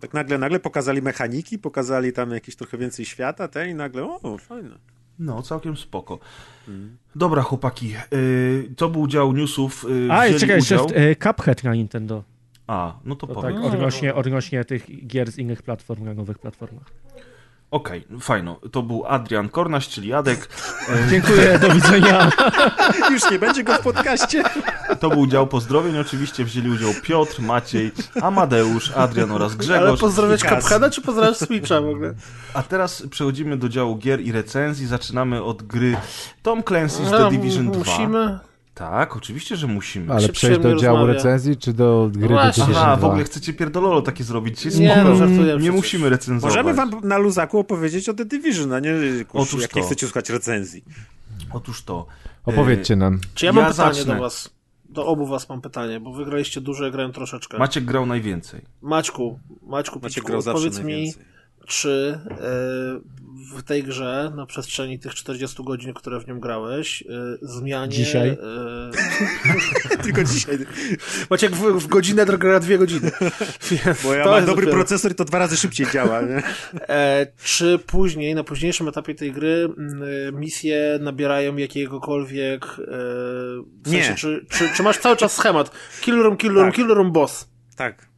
Tak 0.00 0.14
nagle, 0.14 0.38
nagle 0.38 0.60
pokazali 0.60 1.02
mechaniki, 1.02 1.58
pokazali 1.58 2.12
tam 2.12 2.30
jakieś 2.30 2.56
trochę 2.56 2.78
więcej 2.78 3.04
świata, 3.04 3.48
te 3.48 3.68
i 3.70 3.74
nagle, 3.74 4.02
o, 4.04 4.38
fajne. 4.38 4.78
No, 5.18 5.42
całkiem 5.42 5.76
spoko. 5.76 6.18
Dobra, 7.16 7.42
chłopaki, 7.42 7.94
y, 8.12 8.70
to 8.76 8.88
był 8.88 9.06
dział 9.06 9.32
newsów. 9.32 9.86
y, 10.08 10.12
A, 10.12 10.38
czekaj, 10.38 10.56
jeszcze 10.56 10.74
udział. 10.82 10.88
w, 10.88 10.92
e, 10.92 11.16
Cuphead 11.16 11.64
na 11.64 11.74
Nintendo. 11.74 12.24
A, 12.70 12.92
no 13.04 13.16
to, 13.16 13.26
To 13.26 13.34
powiem. 13.34 13.54
tak 13.54 13.64
odnośnie, 13.64 14.14
odnośnie 14.14 14.64
tych 14.64 15.06
gier 15.06 15.32
z 15.32 15.38
innych 15.38 15.62
platform 15.62 16.04
na 16.04 16.14
nowych 16.14 16.38
platformach. 16.38 16.84
Okej, 17.70 18.04
fajno. 18.20 18.60
To 18.72 18.82
był 18.82 19.06
Adrian 19.06 19.48
Kornaś, 19.48 19.88
czyli 19.88 20.08
Jadek. 20.08 20.48
Dziękuję, 21.10 21.58
do 21.58 21.70
widzenia. 21.70 22.30
Już 23.12 23.30
nie 23.30 23.38
będzie 23.38 23.64
go 23.64 23.74
w 23.74 23.80
podcaście. 23.80 24.42
To 25.00 25.10
był 25.10 25.26
dział 25.26 25.46
pozdrowień. 25.46 25.98
Oczywiście 25.98 26.44
wzięli 26.44 26.70
udział 26.70 26.90
Piotr, 27.02 27.42
Maciej, 27.42 27.92
Amadeusz, 28.22 28.90
Adrian 28.96 29.30
oraz 29.32 29.52
Ale 29.52 29.58
Grzegorz. 29.58 30.00
pozdrawiać 30.00 30.40
i 30.40 30.44
Kaz. 30.46 30.64
Cupheada, 30.64 30.90
czy 30.90 31.02
pozdrawiać 31.02 31.36
Switcha 31.38 31.80
w 31.80 31.88
ogóle? 31.88 32.14
A 32.54 32.62
teraz 32.62 33.02
przechodzimy 33.10 33.56
do 33.56 33.68
działu 33.68 33.96
gier 33.96 34.20
i 34.20 34.32
recenzji. 34.32 34.86
Zaczynamy 34.86 35.42
od 35.42 35.62
gry 35.62 35.96
Tom 36.42 36.62
Clancy's 36.62 37.10
No, 37.10 37.18
The 37.18 37.30
Division 37.30 37.70
2. 37.70 37.78
Musimy... 37.78 38.38
Tak, 38.80 39.16
oczywiście, 39.16 39.56
że 39.56 39.66
musimy. 39.66 40.12
Ale 40.12 40.20
się 40.22 40.32
przejść 40.32 40.60
do 40.60 40.76
działu 40.76 40.96
rozmawia. 40.96 41.12
recenzji, 41.12 41.56
czy 41.56 41.72
do 41.72 42.10
gry. 42.12 42.28
Division 42.28 42.68
Aha, 42.70 42.96
w 42.96 42.98
2? 42.98 43.08
ogóle 43.08 43.24
chcecie 43.24 43.52
pierdololo 43.52 44.02
takie 44.02 44.24
zrobić. 44.24 44.64
Jest 44.64 44.78
Nie, 44.80 44.92
spoko. 44.94 45.08
no, 45.08 45.16
żartuję 45.16 45.56
Nie 45.60 45.72
musimy 45.72 46.08
recenzować. 46.08 46.56
Możemy 46.56 46.74
wam 46.74 46.90
na 47.02 47.18
luzaku 47.18 47.58
opowiedzieć 47.58 48.08
o 48.08 48.14
The 48.14 48.24
Division, 48.24 48.72
a 48.72 48.80
nie 48.80 48.90
kurczę, 49.28 49.48
Otóż 49.48 49.62
jak 49.62 49.70
to. 49.70 49.78
nie 49.78 49.86
chcecie 49.86 50.06
słuchać 50.06 50.30
recenzji. 50.30 50.84
Otóż 51.52 51.82
to. 51.84 52.06
Opowiedzcie 52.44 52.96
nam. 52.96 53.18
Czy 53.34 53.46
ja 53.46 53.52
mam 53.52 53.64
Ja 53.64 53.70
pytanie 53.70 53.94
zacznę. 53.94 54.14
do 54.14 54.20
was? 54.20 54.50
Do 54.88 55.06
obu 55.06 55.26
was 55.26 55.48
mam 55.48 55.60
pytanie, 55.60 56.00
bo 56.00 56.12
wygraliście 56.12 56.60
dużo, 56.60 56.84
ja 56.84 56.90
grałem 56.90 57.12
troszeczkę. 57.12 57.58
Maciek 57.58 57.84
grał 57.84 58.06
najwięcej. 58.06 58.60
Maćku, 58.82 59.38
Maćku, 59.66 59.98
Macie 60.02 60.14
Piczku, 60.14 60.26
grał 60.28 60.40
zawsze 60.42 60.70
mi, 60.70 60.74
najwięcej. 60.84 61.22
Czy 61.66 62.18
e, 62.30 62.36
w 63.56 63.62
tej 63.62 63.82
grze 63.84 64.32
na 64.36 64.46
przestrzeni 64.46 64.98
tych 64.98 65.14
40 65.14 65.64
godzin, 65.64 65.94
które 65.94 66.20
w 66.20 66.26
nią 66.26 66.40
grałeś, 66.40 67.02
e, 67.02 67.06
zmianie... 67.42 67.92
Dzisiaj? 67.92 68.28
E, 68.28 68.36
Tylko 70.04 70.24
dzisiaj. 70.24 70.58
Maciek 71.30 71.52
w, 71.56 71.62
w 71.82 71.86
godzinę 71.86 72.26
gra 72.26 72.60
dwie 72.60 72.78
godziny. 72.78 73.10
Bo 74.04 74.14
ja 74.14 74.24
to 74.24 74.30
mam 74.30 74.46
dobry 74.46 74.66
dopiero. 74.66 74.72
procesor 74.84 75.12
i 75.12 75.14
to 75.14 75.24
dwa 75.24 75.38
razy 75.38 75.56
szybciej 75.56 75.86
działa. 75.92 76.22
Nie? 76.22 76.42
E, 76.88 77.26
czy 77.44 77.78
później, 77.86 78.34
na 78.34 78.44
późniejszym 78.44 78.88
etapie 78.88 79.14
tej 79.14 79.32
gry, 79.32 79.68
m, 79.78 80.02
e, 80.28 80.32
misje 80.32 80.98
nabierają 81.00 81.56
jakiegokolwiek. 81.56 82.64
E, 82.64 82.68
w 83.84 83.88
sensie, 83.90 84.10
Nie. 84.10 84.14
Czy, 84.14 84.46
czy, 84.50 84.68
czy 84.76 84.82
masz 84.82 84.98
cały 84.98 85.16
czas 85.16 85.32
schemat? 85.36 85.70
Kill 86.00 86.16
room, 86.22 86.36
kill 86.36 86.52
room, 86.52 86.66
Tak. 86.66 86.74
kill 86.74 86.86
room, 86.86 87.12
boss. 87.12 87.48
Tak. 87.76 88.09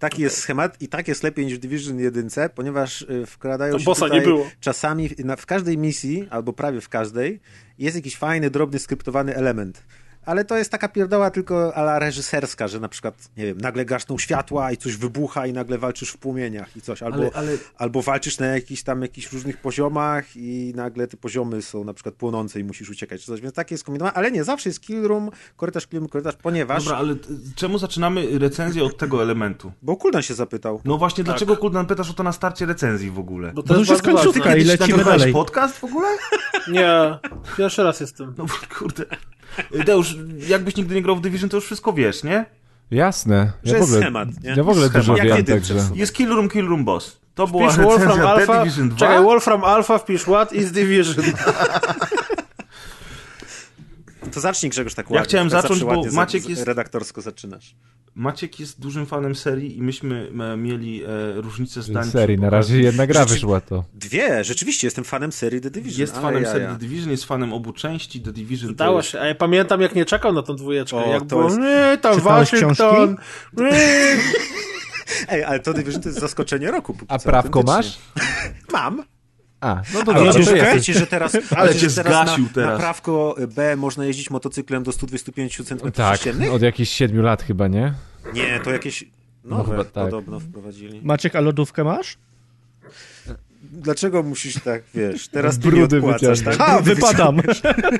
Taki 0.00 0.22
jest 0.22 0.38
schemat 0.38 0.82
i 0.82 0.88
tak 0.88 1.08
jest 1.08 1.22
lepiej 1.22 1.46
niż 1.46 1.54
w 1.54 1.58
Division 1.58 1.98
1, 1.98 2.28
ponieważ 2.54 3.02
y, 3.02 3.26
wkradają 3.26 3.72
Tam 3.72 3.80
się 3.80 3.86
tutaj 3.94 4.22
czasami 4.60 5.10
w 5.38 5.46
każdej 5.46 5.78
misji, 5.78 6.28
albo 6.30 6.52
prawie 6.52 6.80
w 6.80 6.88
każdej, 6.88 7.40
jest 7.78 7.96
jakiś 7.96 8.16
fajny, 8.16 8.50
drobny, 8.50 8.78
skryptowany 8.78 9.36
element. 9.36 9.82
Ale 10.26 10.44
to 10.44 10.56
jest 10.56 10.70
taka 10.70 10.88
pierdoła 10.88 11.30
tylko 11.30 11.74
ala 11.76 11.98
reżyserska, 11.98 12.68
że 12.68 12.80
na 12.80 12.88
przykład, 12.88 13.30
nie 13.36 13.46
wiem, 13.46 13.58
nagle 13.58 13.84
gasną 13.84 14.18
światła 14.18 14.72
i 14.72 14.76
coś 14.76 14.96
wybucha 14.96 15.46
i 15.46 15.52
nagle 15.52 15.78
walczysz 15.78 16.10
w 16.10 16.18
płomieniach 16.18 16.76
i 16.76 16.80
coś. 16.80 17.02
Albo, 17.02 17.18
Ale, 17.18 17.30
ale 17.34 17.52
albo 17.78 18.02
walczysz 18.02 18.38
na 18.38 18.46
jakichś 18.46 18.82
tam 18.82 19.02
jakichś 19.02 19.32
różnych 19.32 19.56
poziomach 19.56 20.36
i 20.36 20.72
nagle 20.76 21.06
te 21.06 21.16
poziomy 21.16 21.62
są 21.62 21.84
na 21.84 21.94
przykład 21.94 22.14
płonące 22.14 22.60
i 22.60 22.64
musisz 22.64 22.90
uciekać 22.90 23.20
czy 23.20 23.26
coś, 23.26 23.40
więc 23.40 23.54
takie 23.54 23.74
jest 23.74 23.84
kombinowane, 23.84 24.14
ale 24.16 24.30
nie, 24.30 24.44
zawsze 24.44 24.68
jest 24.68 24.80
kill 24.80 25.02
room, 25.02 25.30
korytarz, 25.56 25.86
kill 25.86 25.98
room, 25.98 26.08
korytarz, 26.08 26.36
ponieważ, 26.36 26.84
dobra, 26.84 26.98
ale 26.98 27.14
czemu 27.54 27.78
zaczynamy 27.78 28.38
recenzję 28.38 28.84
od 28.84 28.96
tego 28.98 29.22
elementu? 29.22 29.72
bo 29.82 29.96
Kuldan 29.96 30.22
się 30.22 30.34
zapytał. 30.34 30.80
No 30.84 30.98
właśnie, 30.98 31.24
dlaczego 31.24 31.56
Kuldan 31.56 31.86
pytasz 31.86 32.10
o 32.10 32.14
to 32.14 32.22
na 32.22 32.32
starcie 32.32 32.66
recenzji 32.66 33.10
w 33.10 33.18
ogóle? 33.18 33.52
Bo 33.52 33.62
to 33.62 33.78
już 33.78 33.88
jest 33.88 34.02
końcówka 34.02 34.40
i 34.56 34.58
Kiedyś 34.58 34.80
lecimy 34.80 35.04
dalej. 35.04 35.32
podcast 35.32 35.78
w 35.78 35.84
ogóle? 35.84 36.08
Nie, 36.68 37.18
pierwszy 37.56 37.82
raz 37.82 38.00
jestem. 38.00 38.34
No 38.38 38.46
kurde. 38.78 39.04
Deusz, 39.86 40.16
jakbyś 40.48 40.76
nigdy 40.76 40.94
nie 40.94 41.02
grał 41.02 41.16
w 41.16 41.20
Division, 41.20 41.50
to 41.50 41.56
już 41.56 41.64
wszystko 41.64 41.92
wiesz, 41.92 42.22
nie? 42.22 42.44
Jasne. 42.90 43.52
Ja 43.64 43.72
w 43.72 43.76
jest 43.76 43.82
ogóle, 43.82 44.00
schemat, 44.00 44.28
nie? 44.42 44.50
ja 44.50 44.64
w 44.64 44.68
ogóle 44.68 44.88
Schemat. 44.88 45.06
dużo 45.06 45.22
wiem, 45.22 45.44
także... 45.44 45.74
Jest 45.94 46.14
Kill 46.14 46.28
Room, 46.28 46.48
Kill 46.48 46.66
Room 46.66 46.84
Boss. 46.84 47.20
To 47.34 47.46
była 47.46 47.70
Wpisz 47.70 47.84
Wolfram 47.84 48.20
Alpha, 48.20 48.62
Division 48.62 48.88
2. 48.88 48.98
czekaj, 48.98 49.22
Wolfram 49.22 49.64
Alpha, 49.64 49.98
wpisz 49.98 50.22
what 50.22 50.52
is 50.52 50.72
Division. 50.72 51.24
To 54.30 54.40
zacznij 54.40 54.70
Grzegorz 54.70 54.94
tak 54.94 55.10
Ja 55.10 55.14
ładnie. 55.14 55.28
chciałem 55.28 55.50
tak 55.50 55.62
zacząć, 55.62 55.84
bo 55.84 56.04
Maciek 56.12 56.48
jest- 56.48 56.62
redaktorsko 56.64 57.20
zaczynasz. 57.20 57.74
Maciek 58.14 58.60
jest 58.60 58.80
dużym 58.80 59.06
fanem 59.06 59.34
serii 59.34 59.78
i 59.78 59.82
myśmy 59.82 60.32
e, 60.52 60.56
mieli 60.56 61.04
e, 61.04 61.08
różnicę 61.34 61.82
zdań. 61.82 62.10
serii, 62.10 62.38
na 62.38 62.50
razie 62.50 62.74
okazji- 62.74 62.82
jedna 62.84 63.06
gra 63.06 63.20
Rzeczy- 63.22 63.34
wyszła 63.34 63.60
to. 63.60 63.84
Dwie, 63.94 64.44
rzeczywiście 64.44 64.86
jestem 64.86 65.04
fanem 65.04 65.32
serii 65.32 65.60
The 65.60 65.70
Division. 65.70 66.00
Jest 66.00 66.14
fanem 66.18 66.42
ja, 66.42 66.52
serii 66.52 66.66
ja. 66.66 66.72
The 66.72 66.78
Division, 66.78 67.10
jest 67.10 67.24
fanem 67.24 67.52
obu 67.52 67.72
części. 67.72 68.20
The 68.20 68.32
Division 68.32 68.74
Dało 68.74 68.96
jest... 68.96 69.08
się, 69.08 69.20
a 69.20 69.26
ja 69.26 69.34
pamiętam 69.34 69.80
jak 69.80 69.94
nie 69.94 70.04
czekał 70.04 70.32
na 70.32 70.42
tą 70.42 70.56
dwójeczkę. 70.56 70.96
O, 70.96 71.12
jak 71.12 71.20
to 71.20 71.26
było, 71.26 71.44
jest- 71.44 71.58
nie, 71.58 71.98
tam 72.02 72.20
Waszyngton. 72.20 73.16
Ej, 75.28 75.44
ale 75.44 75.60
to 75.60 75.74
Division 75.74 76.02
to 76.02 76.08
jest 76.08 76.20
zaskoczenie 76.20 76.70
roku. 76.70 76.96
A 77.08 77.18
co, 77.18 77.28
prawko 77.28 77.62
masz? 77.62 77.98
Mam. 78.72 79.02
A, 79.60 79.82
no 79.94 80.02
to 80.04 80.14
Ale 80.14 80.24
wiecie, 80.24 80.44
to 80.44 80.74
wiecie, 80.74 80.94
że 80.94 81.06
teraz, 81.06 81.36
Ale 81.56 81.72
wiecie, 81.72 81.88
cię 81.88 81.94
teraz 81.94 82.38
na, 82.38 82.48
teraz. 82.54 82.72
na 82.72 82.78
prawko 82.78 83.34
B 83.54 83.76
można 83.76 84.04
jeździć 84.04 84.30
motocyklem 84.30 84.82
do 84.82 84.92
125 84.92 85.56
cm 85.56 85.92
Tak, 85.92 86.20
od 86.52 86.62
jakichś 86.62 86.90
7 86.92 87.22
lat 87.22 87.42
chyba, 87.42 87.68
nie? 87.68 87.94
Nie, 88.34 88.60
to 88.64 88.70
jakieś 88.70 89.04
No 89.44 89.56
nowe 89.58 89.70
chyba 89.70 89.84
tak. 89.84 90.04
podobno 90.04 90.40
wprowadzili. 90.40 91.00
Maciek, 91.04 91.36
a 91.36 91.40
lodówkę 91.40 91.84
masz? 91.84 92.18
Dlaczego 93.62 94.22
musisz 94.22 94.54
tak, 94.54 94.82
wiesz, 94.94 95.28
teraz 95.28 95.58
ty 95.58 95.68
mi 95.68 95.72
Brudy 95.72 95.96
odpłacasz, 95.96 96.40
tak? 96.40 96.60
A, 96.60 96.80
wypadam. 96.80 97.40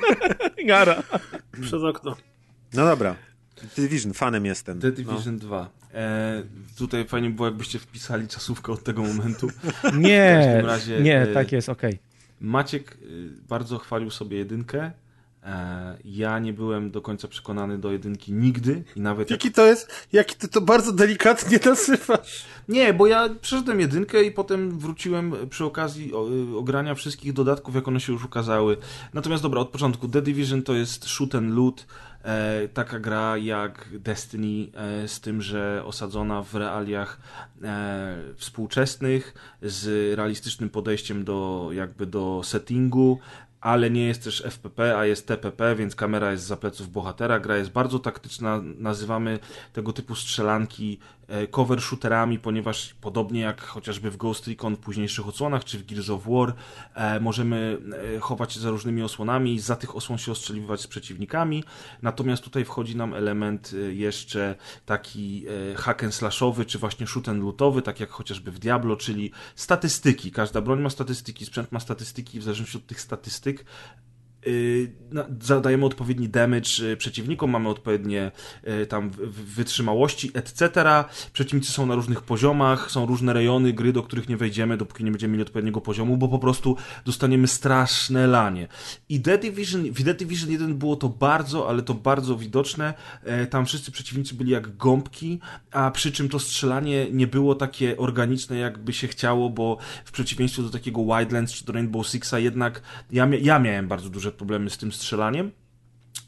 Gara. 0.67 1.03
Przez 1.61 1.83
okno. 1.83 2.15
No 2.73 2.85
dobra. 2.85 3.15
Division, 3.77 4.13
fanem 4.13 4.45
jestem. 4.45 4.79
The 4.79 4.87
No. 4.89 4.93
Division 4.93 5.37
2. 5.37 5.69
E, 5.93 6.43
tutaj 6.77 7.05
fajnie 7.07 7.29
było, 7.29 7.47
jakbyście 7.47 7.79
wpisali 7.79 8.27
czasówkę 8.27 8.71
od 8.71 8.83
tego 8.83 9.03
momentu. 9.03 9.47
Nie, 9.97 10.41
każdym 10.45 10.65
razie, 10.65 11.01
nie, 11.01 11.23
y, 11.29 11.33
tak 11.33 11.51
jest, 11.51 11.69
okej. 11.69 11.99
Maciek 12.41 12.97
y, 13.01 13.29
bardzo 13.49 13.77
chwalił 13.77 14.09
sobie 14.11 14.37
jedynkę. 14.37 14.91
E, 15.43 15.97
ja 16.05 16.39
nie 16.39 16.53
byłem 16.53 16.91
do 16.91 17.01
końca 17.01 17.27
przekonany 17.27 17.77
do 17.77 17.91
jedynki 17.91 18.33
nigdy 18.33 18.83
i 18.95 19.01
nawet 19.01 19.29
jak... 19.31 19.43
Jaki 19.43 19.53
to 19.55 19.65
jest, 19.65 20.07
jaki 20.13 20.35
ty 20.35 20.47
to 20.47 20.61
bardzo 20.61 20.91
delikatnie 20.91 21.59
nazywasz. 21.65 22.45
Nie, 22.69 22.93
bo 22.93 23.07
ja 23.07 23.29
przeszedłem 23.41 23.79
jedynkę 23.79 24.23
i 24.23 24.31
potem 24.31 24.79
wróciłem 24.79 25.33
przy 25.49 25.65
okazji 25.65 26.13
o- 26.13 26.29
y, 26.53 26.57
ogrania 26.57 26.95
wszystkich 26.95 27.33
dodatków, 27.33 27.75
jak 27.75 27.87
one 27.87 27.99
się 27.99 28.13
już 28.13 28.25
ukazały. 28.25 28.77
Natomiast 29.13 29.43
dobra, 29.43 29.61
od 29.61 29.69
początku 29.69 30.07
The 30.07 30.21
Division 30.21 30.63
to 30.63 30.73
jest 30.73 31.05
shoot 31.09 31.35
and 31.35 31.53
loot, 31.55 31.85
e, 32.23 32.67
taka 32.67 32.99
gra 32.99 33.37
jak 33.37 33.89
Destiny, 33.99 34.71
e, 34.73 35.07
z 35.07 35.21
tym, 35.21 35.41
że 35.41 35.83
osadzona 35.85 36.43
w 36.43 36.55
realiach 36.55 37.19
e, 37.63 38.17
współczesnych, 38.35 39.33
z 39.61 40.15
realistycznym 40.17 40.69
podejściem 40.69 41.23
do 41.23 41.69
jakby 41.73 42.05
do 42.05 42.41
settingu, 42.43 43.19
ale 43.61 43.89
nie 43.89 44.07
jest 44.07 44.23
też 44.23 44.41
FPP, 44.45 44.97
a 44.97 45.05
jest 45.05 45.27
TPP, 45.27 45.75
więc 45.75 45.95
kamera 45.95 46.31
jest 46.31 46.43
za 46.43 46.57
pleców 46.57 46.91
bohatera. 46.91 47.39
Gra 47.39 47.57
jest 47.57 47.71
bardzo 47.71 47.99
taktyczna, 47.99 48.61
nazywamy 48.77 49.39
tego 49.73 49.93
typu 49.93 50.15
strzelanki 50.15 50.99
cover 51.51 51.81
shooterami, 51.81 52.39
ponieważ 52.39 52.95
podobnie 53.01 53.41
jak 53.41 53.61
chociażby 53.61 54.11
w 54.11 54.17
Ghost 54.17 54.47
Recon 54.47 54.75
w 54.75 54.79
późniejszych 54.79 55.27
odsłonach, 55.27 55.63
czy 55.63 55.79
w 55.79 55.85
Gears 55.85 56.09
of 56.09 56.27
War, 56.27 56.53
e, 56.95 57.19
możemy 57.19 57.77
e, 58.15 58.19
chować 58.19 58.53
się 58.53 58.59
za 58.59 58.69
różnymi 58.69 59.03
osłonami 59.03 59.53
i 59.53 59.59
za 59.59 59.75
tych 59.75 59.95
osłon 59.95 60.17
się 60.17 60.31
ostrzeliwać 60.31 60.81
z 60.81 60.87
przeciwnikami. 60.87 61.63
Natomiast 62.01 62.43
tutaj 62.43 62.65
wchodzi 62.65 62.95
nam 62.95 63.13
element 63.13 63.71
e, 63.73 63.93
jeszcze 63.93 64.55
taki 64.85 65.45
e, 65.71 65.75
hack 65.75 66.03
and 66.03 66.15
slashowy, 66.15 66.65
czy 66.65 66.79
właśnie 66.79 67.07
shoot 67.07 67.29
and 67.29 67.43
lootowy, 67.43 67.81
tak 67.81 67.99
jak 67.99 68.09
chociażby 68.09 68.51
w 68.51 68.59
Diablo, 68.59 68.95
czyli 68.95 69.31
statystyki. 69.55 70.31
Każda 70.31 70.61
broń 70.61 70.81
ma 70.81 70.89
statystyki, 70.89 71.45
sprzęt 71.45 71.71
ma 71.71 71.79
statystyki, 71.79 72.39
w 72.39 72.43
zależności 72.43 72.77
od 72.77 72.85
tych 72.85 73.01
statystyk 73.01 73.65
zadajemy 75.41 75.85
odpowiedni 75.85 76.29
damage 76.29 76.69
yy, 76.81 76.97
przeciwnikom, 76.97 77.51
mamy 77.51 77.69
odpowiednie 77.69 78.31
yy, 78.63 78.85
tam 78.85 79.11
wytrzymałości, 79.55 80.31
etc. 80.33 80.83
Przeciwnicy 81.33 81.71
są 81.71 81.85
na 81.85 81.95
różnych 81.95 82.21
poziomach, 82.21 82.91
są 82.91 83.05
różne 83.05 83.33
rejony 83.33 83.73
gry, 83.73 83.93
do 83.93 84.03
których 84.03 84.29
nie 84.29 84.37
wejdziemy, 84.37 84.77
dopóki 84.77 85.03
nie 85.03 85.11
będziemy 85.11 85.31
mieli 85.31 85.41
odpowiedniego 85.41 85.81
poziomu, 85.81 86.17
bo 86.17 86.27
po 86.27 86.39
prostu 86.39 86.77
dostaniemy 87.05 87.47
straszne 87.47 88.27
lanie. 88.27 88.67
I 89.09 89.21
The 89.21 89.37
Division, 89.37 89.83
w 89.83 90.03
The 90.03 90.13
Division 90.13 90.51
1 90.51 90.77
było 90.77 90.95
to 90.95 91.09
bardzo, 91.09 91.69
ale 91.69 91.81
to 91.81 91.93
bardzo 91.93 92.37
widoczne. 92.37 92.93
E, 93.23 93.47
Tam 93.47 93.65
wszyscy 93.65 93.91
przeciwnicy 93.91 94.35
byli 94.35 94.51
jak 94.51 94.77
gąbki, 94.77 95.39
a 95.71 95.91
przy 95.91 96.11
czym 96.11 96.29
to 96.29 96.39
strzelanie 96.39 97.07
nie 97.11 97.27
było 97.27 97.55
takie 97.55 97.97
organiczne, 97.97 98.57
jakby 98.57 98.93
się 98.93 99.07
chciało, 99.07 99.49
bo 99.49 99.77
w 100.05 100.11
przeciwieństwie 100.11 100.63
do 100.63 100.69
takiego 100.69 101.05
Wildlands 101.05 101.53
czy 101.53 101.65
do 101.65 101.73
Rainbow 101.73 102.07
Sixa 102.07 102.33
jednak 102.39 102.81
ja, 103.11 103.29
ja 103.41 103.59
miałem 103.59 103.87
bardzo 103.87 104.09
duże 104.09 104.30
problemy 104.31 104.69
z 104.69 104.77
tym 104.77 104.91
strzelaniem. 104.91 105.51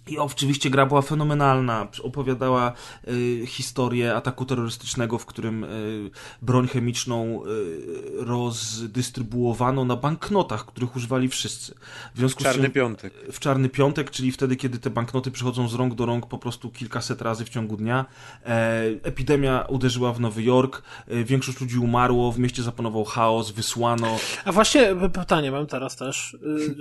I 0.08 0.18
oczywiście 0.18 0.70
gra 0.70 0.86
była 0.86 1.02
fenomenalna. 1.02 1.88
Opowiadała 2.04 2.74
y, 3.08 3.44
historię 3.48 4.16
ataku 4.16 4.46
terrorystycznego, 4.46 5.18
w 5.18 5.26
którym 5.26 5.64
y, 5.64 6.10
broń 6.42 6.68
chemiczną 6.68 7.44
y, 7.46 8.26
rozdystrybuowano 8.26 9.86
na 9.86 9.96
banknotach, 9.96 10.66
których 10.66 10.96
używali 10.96 11.30
wszyscy. 11.30 11.76
W 12.16 12.18
związku 12.18 12.42
z 12.42 12.44
Czarny 12.44 12.64
czym 12.64 12.72
piątek. 12.72 13.14
w 13.32 13.40
czarny 13.40 13.70
piątek, 13.70 14.12
czyli 14.12 14.32
wtedy, 14.32 14.56
kiedy 14.56 14.80
te 14.80 14.90
banknoty 14.90 15.32
przechodzą 15.32 15.68
z 15.68 15.74
rąk 15.74 15.96
do 15.96 16.06
rąk 16.06 16.28
po 16.28 16.38
prostu 16.38 16.70
kilkaset 16.70 17.22
razy 17.22 17.46
w 17.46 17.50
ciągu 17.50 17.78
dnia. 17.78 18.06
E, 18.46 18.82
epidemia 19.04 19.66
uderzyła 19.70 20.14
w 20.14 20.20
Nowy 20.20 20.44
Jork, 20.44 20.82
e, 21.08 21.24
większość 21.24 21.62
ludzi 21.62 21.78
umarło, 21.80 22.32
w 22.32 22.40
mieście 22.40 22.64
zapanował 22.64 23.04
chaos, 23.06 23.52
wysłano. 23.52 24.18
A 24.46 24.52
właśnie 24.52 24.96
pytanie 25.14 25.52
mam 25.52 25.68
teraz 25.68 25.96
też. 25.96 26.38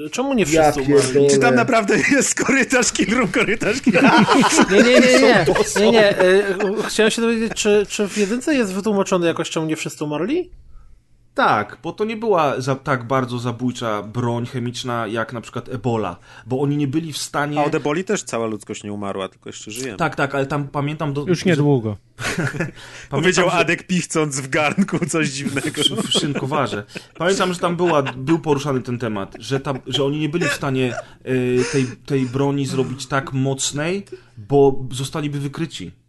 Y, 0.07 0.11
Czemu 0.11 0.35
nie 0.35 0.47
wszyscy 0.47 0.81
umarli? 0.83 1.31
Czy 1.31 1.39
tam 1.39 1.55
naprawdę 1.55 1.99
jest 2.13 2.35
korytarz, 2.45 2.93
room, 3.17 3.29
korytarz, 3.29 3.81
kill 3.81 3.93
room? 3.93 4.27
Nie, 4.71 4.83
nie, 4.83 5.01
nie, 5.01 5.19
nie. 5.21 5.45
nie, 5.81 5.91
nie. 5.91 6.15
Chciałem 6.89 7.11
się 7.11 7.23
dowiedzieć, 7.23 7.53
czy, 7.55 7.87
czy 7.89 8.09
w 8.09 8.19
jedynce 8.19 8.55
jest 8.55 8.75
wytłumaczone 8.75 9.27
jakoś, 9.27 9.51
czemu 9.51 9.67
nie 9.67 9.77
wszyscy 9.77 10.05
umarli? 10.05 10.51
Tak, 11.35 11.79
bo 11.83 11.93
to 11.93 12.05
nie 12.05 12.17
była 12.17 12.61
za, 12.61 12.75
tak 12.75 13.07
bardzo 13.07 13.39
zabójcza 13.39 14.03
broń 14.03 14.47
chemiczna 14.47 15.07
jak 15.07 15.33
na 15.33 15.41
przykład 15.41 15.69
Ebola, 15.69 16.17
bo 16.47 16.61
oni 16.61 16.77
nie 16.77 16.87
byli 16.87 17.13
w 17.13 17.19
stanie... 17.19 17.61
A 17.61 17.65
od 17.65 17.75
eboli 17.75 18.05
też 18.05 18.23
cała 18.23 18.47
ludzkość 18.47 18.85
nie 18.85 18.93
umarła, 18.93 19.29
tylko 19.29 19.49
jeszcze 19.49 19.71
żyjemy. 19.71 19.97
Tak, 19.99 20.17
tak, 20.17 20.35
ale 20.35 20.47
tam 20.47 20.69
pamiętam... 20.69 21.13
Do, 21.13 21.25
Już 21.27 21.45
niedługo. 21.45 21.97
Powiedział 23.11 23.51
że- 23.51 23.57
Adek 23.57 23.87
pichcąc 23.87 24.41
w 24.41 24.49
garnku 24.49 25.07
coś 25.07 25.29
dziwnego. 25.29 25.83
w, 25.97 26.09
w 26.09 26.13
szynkowarze. 26.13 26.85
Pamiętam, 27.19 27.53
że 27.53 27.59
tam 27.59 27.77
była, 27.77 28.03
był 28.03 28.39
poruszany 28.39 28.81
ten 28.81 28.99
temat, 28.99 29.37
że, 29.39 29.61
tam, 29.61 29.79
że 29.87 30.05
oni 30.05 30.19
nie 30.19 30.29
byli 30.29 30.49
w 30.49 30.53
stanie 30.53 30.95
y, 31.27 31.65
tej, 31.73 31.87
tej 32.07 32.27
broni 32.27 32.67
zrobić 32.67 33.07
tak 33.07 33.33
mocnej, 33.33 34.07
bo 34.37 34.85
zostaliby 34.91 35.39
wykryci. 35.41 36.02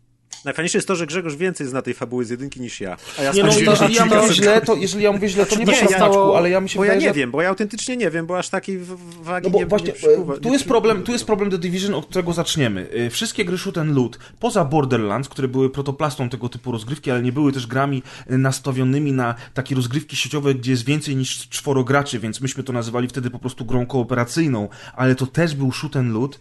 Najfajniejsze 0.46 0.78
jest 0.78 0.88
to, 0.88 0.96
że 0.96 1.08
Grzegorz 1.08 1.36
więcej 1.36 1.68
zna 1.68 1.82
tej 1.82 1.94
fabuły 1.94 2.26
z 2.26 2.30
jedynki 2.30 2.62
niż 2.62 2.82
ja. 2.82 2.98
A 3.20 3.24
ja 3.24 3.32
Nie 3.32 3.44
no, 3.44 3.52
spędziłem 3.52 3.78
jeżeli 3.82 3.96
ja 3.96 4.06
mówię 4.06 4.34
źle, 4.34 4.62
to, 4.62 4.76
jeżeli 4.76 5.04
ja 5.04 5.12
mówię 5.12 5.30
źle, 5.30 5.46
to 5.46 5.56
nie 5.56 5.60
Nie, 5.60 5.66
proszę 5.66 5.86
ja- 5.92 6.10
ale 6.38 6.50
ja 6.50 6.62
mi 6.62 6.70
się 6.70 6.78
Bo 6.80 6.86
ja 6.86 6.92
wydaje, 6.92 7.02
nie 7.08 7.14
że... 7.14 7.20
wiem, 7.20 7.32
bo 7.32 7.42
ja 7.42 7.50
autentycznie 7.50 7.98
nie 7.98 8.10
wiem, 8.12 8.26
bo 8.26 8.38
aż 8.38 8.50
takiej 8.50 8.80
wagi 9.22 9.44
No 9.48 9.50
bo 9.50 9.60
nie, 9.60 9.66
właśnie, 9.66 9.88
nie 9.88 9.94
przykuwa. 9.94 10.36
e, 10.36 10.40
tu 10.40 10.54
jest 10.54 10.66
problem, 10.66 11.04
tu 11.04 11.12
jest 11.12 11.26
problem 11.26 11.52
The 11.52 11.58
Division, 11.58 11.94
od 11.94 12.06
którego 12.06 12.34
zaczniemy. 12.34 12.88
E, 12.94 13.10
Wszystkie 13.10 13.46
gry 13.46 13.58
shoot 13.58 13.78
and 13.78 13.96
loot, 13.96 14.20
poza 14.40 14.66
Borderlands, 14.66 15.30
które 15.30 15.48
były 15.48 15.70
protoplastą 15.70 16.30
tego 16.30 16.50
typu 16.50 16.72
rozgrywki, 16.72 17.12
ale 17.12 17.22
nie 17.22 17.32
były 17.32 17.52
też 17.52 17.68
grami 17.68 18.04
e, 18.28 18.38
nastawionymi 18.38 19.12
na 19.12 19.36
takie 19.54 19.76
rozgrywki 19.76 20.16
sieciowe, 20.16 20.56
gdzie 20.56 20.72
jest 20.72 20.86
więcej 20.86 21.16
niż 21.16 21.50
czworo 21.50 21.84
graczy, 21.84 22.20
więc 22.20 22.42
myśmy 22.42 22.64
to 22.64 22.74
nazywali 22.74 23.08
wtedy 23.08 23.30
po 23.30 23.40
prostu 23.40 23.66
grą 23.66 23.86
kooperacyjną, 23.86 24.70
ale 24.96 25.16
to 25.16 25.28
też 25.28 25.56
był 25.56 25.72
shoot 25.72 25.96
and 25.96 26.14
loot. 26.14 26.40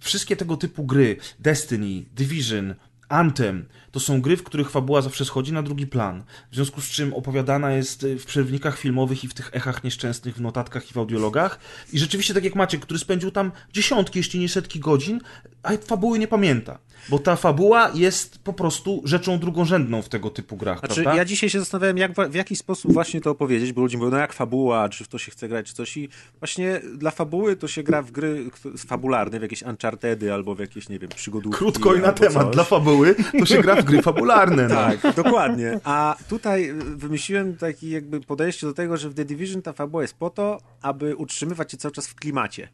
Wszystkie 0.00 0.36
tego 0.36 0.56
typu 0.56 0.84
gry, 0.84 1.16
Destiny, 1.38 2.04
Division, 2.16 2.74
Anthem, 3.10 3.68
To 3.90 4.00
są 4.00 4.20
gry, 4.20 4.36
w 4.36 4.42
których 4.42 4.70
fabuła 4.70 5.02
zawsze 5.02 5.24
schodzi 5.24 5.52
na 5.52 5.62
drugi 5.62 5.86
plan. 5.86 6.22
W 6.50 6.54
związku 6.54 6.80
z 6.80 6.88
czym 6.88 7.14
opowiadana 7.14 7.72
jest 7.72 8.06
w 8.06 8.24
przerwnikach 8.24 8.78
filmowych 8.78 9.24
i 9.24 9.28
w 9.28 9.34
tych 9.34 9.50
echach 9.52 9.84
nieszczęsnych, 9.84 10.36
w 10.36 10.40
notatkach 10.40 10.90
i 10.90 10.94
w 10.94 10.98
audiologach. 10.98 11.58
I 11.92 11.98
rzeczywiście, 11.98 12.34
tak 12.34 12.44
jak 12.44 12.54
Maciek, 12.54 12.80
który 12.80 12.98
spędził 12.98 13.30
tam 13.30 13.52
dziesiątki, 13.72 14.18
jeśli 14.18 14.40
nie 14.40 14.48
setki 14.48 14.80
godzin, 14.80 15.20
a 15.62 15.72
fabuły 15.76 16.18
nie 16.18 16.28
pamięta. 16.28 16.78
Bo 17.08 17.18
ta 17.18 17.36
fabuła 17.36 17.90
jest 17.94 18.38
po 18.38 18.52
prostu 18.52 19.02
rzeczą 19.04 19.38
drugorzędną 19.38 20.02
w 20.02 20.08
tego 20.08 20.30
typu 20.30 20.56
grach, 20.56 20.78
Znaczy, 20.78 20.94
prawda? 21.02 21.14
ja 21.18 21.24
dzisiaj 21.24 21.50
się 21.50 21.58
zastanawiałem, 21.58 21.98
jak, 21.98 22.30
w 22.30 22.34
jaki 22.34 22.56
sposób 22.56 22.92
właśnie 22.92 23.20
to 23.20 23.30
opowiedzieć, 23.30 23.72
bo 23.72 23.80
ludzie 23.80 23.98
mówią, 23.98 24.10
no 24.10 24.18
jak 24.18 24.32
fabuła, 24.32 24.88
czy 24.88 25.04
w 25.04 25.08
to 25.08 25.18
się 25.18 25.30
chce 25.30 25.48
grać, 25.48 25.66
czy 25.66 25.74
coś 25.74 25.96
i 25.96 26.08
właśnie 26.38 26.80
dla 26.96 27.10
fabuły 27.10 27.56
to 27.56 27.68
się 27.68 27.82
gra 27.82 28.02
w 28.02 28.10
gry 28.10 28.50
fabularne, 28.86 29.38
w 29.38 29.42
jakieś 29.42 29.62
Unchartedy 29.62 30.32
albo 30.32 30.54
w 30.54 30.58
jakieś, 30.58 30.88
nie 30.88 30.98
wiem, 30.98 31.10
przygodówki. 31.16 31.58
Krótko 31.58 31.94
i 31.94 32.00
na 32.00 32.12
temat. 32.12 32.44
coś. 32.44 32.54
Dla 32.54 32.64
fabuły 32.64 33.14
to 33.38 33.46
się 33.46 33.62
gra 33.62 33.82
w 33.82 33.84
gry 33.88 34.02
fabularne. 34.02 34.68
No. 34.68 34.74
Tak, 34.74 35.14
dokładnie. 35.16 35.80
A 35.84 36.16
tutaj 36.28 36.70
y, 36.70 36.74
wymyśliłem 36.74 37.56
takie 37.56 37.90
jakby 37.90 38.20
podejście 38.20 38.66
do 38.66 38.72
tego, 38.72 38.96
że 38.96 39.08
w 39.08 39.14
The 39.14 39.24
Division 39.24 39.62
ta 39.62 39.72
fabuła 39.72 40.02
jest 40.02 40.14
po 40.14 40.30
to, 40.30 40.60
aby 40.82 41.16
utrzymywać 41.16 41.70
cię 41.70 41.76
cały 41.76 41.92
czas 41.92 42.06
w 42.08 42.14
klimacie. 42.14 42.68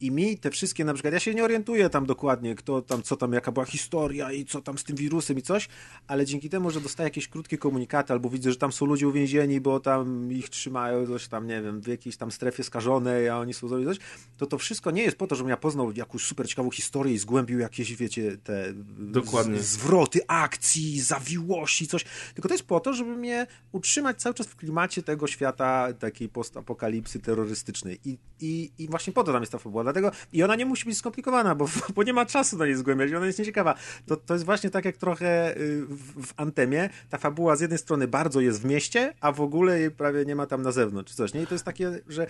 I 0.00 0.10
mi 0.10 0.38
te 0.38 0.50
wszystkie, 0.50 0.84
na 0.84 0.94
przykład, 0.94 1.14
ja 1.14 1.20
się 1.20 1.34
nie 1.34 1.44
orientuję 1.44 1.90
tam 1.90 2.06
dokładnie, 2.06 2.54
kto 2.54 2.82
tam, 2.82 3.02
co 3.02 3.16
tam, 3.16 3.32
jaka 3.32 3.52
była 3.52 3.64
historia 3.64 4.32
i 4.32 4.44
co 4.44 4.62
tam 4.62 4.78
z 4.78 4.84
tym 4.84 4.96
wirusem 4.96 5.38
i 5.38 5.42
coś, 5.42 5.68
ale 6.06 6.26
dzięki 6.26 6.50
temu, 6.50 6.70
że 6.70 6.80
dostaję 6.80 7.06
jakieś 7.06 7.28
krótkie 7.28 7.58
komunikaty, 7.58 8.12
albo 8.12 8.30
widzę, 8.30 8.50
że 8.50 8.56
tam 8.56 8.72
są 8.72 8.86
ludzie 8.86 9.08
uwięzieni, 9.08 9.60
bo 9.60 9.80
tam 9.80 10.32
ich 10.32 10.48
trzymają 10.48 11.06
coś 11.06 11.28
tam, 11.28 11.46
nie 11.46 11.62
wiem, 11.62 11.80
w 11.80 11.86
jakiejś 11.86 12.16
tam 12.16 12.30
strefie 12.30 12.62
skażonej, 12.62 13.28
a 13.28 13.38
oni 13.38 13.54
są 13.54 13.68
zrobić 13.68 13.88
coś, 13.88 13.98
to 14.36 14.46
to 14.46 14.58
wszystko 14.58 14.90
nie 14.90 15.02
jest 15.02 15.16
po 15.16 15.26
to, 15.26 15.34
żebym 15.34 15.50
ja 15.50 15.56
poznał 15.56 15.92
jakąś 15.92 16.22
super 16.22 16.48
ciekawą 16.48 16.70
historię 16.70 17.14
i 17.14 17.18
zgłębił 17.18 17.58
jakieś, 17.58 17.96
wiecie, 17.96 18.36
te 18.44 18.72
Dokładnie. 18.98 19.58
zwroty 19.58 20.20
akcji, 20.28 21.00
zawiłości, 21.00 21.86
coś, 21.86 22.04
tylko 22.34 22.48
to 22.48 22.54
jest 22.54 22.66
po 22.66 22.80
to, 22.80 22.94
żeby 22.94 23.16
mnie 23.16 23.46
utrzymać 23.72 24.22
cały 24.22 24.34
czas 24.34 24.46
w 24.46 24.56
klimacie 24.56 25.02
tego 25.02 25.26
świata 25.26 25.92
takiej 25.92 26.28
postapokalipsy 26.28 27.20
terrorystycznej. 27.20 28.00
I, 28.04 28.18
i, 28.40 28.70
i 28.78 28.88
właśnie 28.88 29.12
po 29.12 29.24
to 29.24 29.32
tam 29.32 29.42
jest 29.42 29.52
ta 29.52 29.58
fabuła, 29.58 29.84
dlatego 29.86 30.10
i 30.32 30.42
ona 30.42 30.56
nie 30.56 30.66
musi 30.66 30.84
być 30.84 30.98
skomplikowana, 30.98 31.54
bo, 31.54 31.68
bo 31.94 32.02
nie 32.02 32.12
ma 32.12 32.26
czasu 32.26 32.58
na 32.58 32.66
niej 32.66 32.74
zgłębiać, 32.74 33.12
ona 33.12 33.26
jest 33.26 33.38
nieciekawa. 33.38 33.74
To, 34.06 34.16
to 34.16 34.34
jest 34.34 34.46
właśnie 34.46 34.70
tak 34.70 34.84
jak 34.84 34.96
trochę 34.96 35.56
y, 35.56 35.86
w, 35.86 36.26
w 36.26 36.32
Antemie, 36.36 36.90
ta 37.10 37.18
fabuła 37.18 37.56
z 37.56 37.60
jednej 37.60 37.78
strony 37.78 38.08
bardzo 38.08 38.40
jest 38.40 38.62
w 38.62 38.64
mieście, 38.64 39.14
a 39.20 39.32
w 39.32 39.40
ogóle 39.40 39.80
jej 39.80 39.90
prawie 39.90 40.24
nie 40.24 40.36
ma 40.36 40.46
tam 40.46 40.62
na 40.62 40.72
zewnątrz, 40.72 41.10
czy 41.10 41.16
coś, 41.16 41.34
nie? 41.34 41.42
I 41.42 41.46
to 41.46 41.54
jest 41.54 41.64
takie, 41.64 42.00
że 42.08 42.26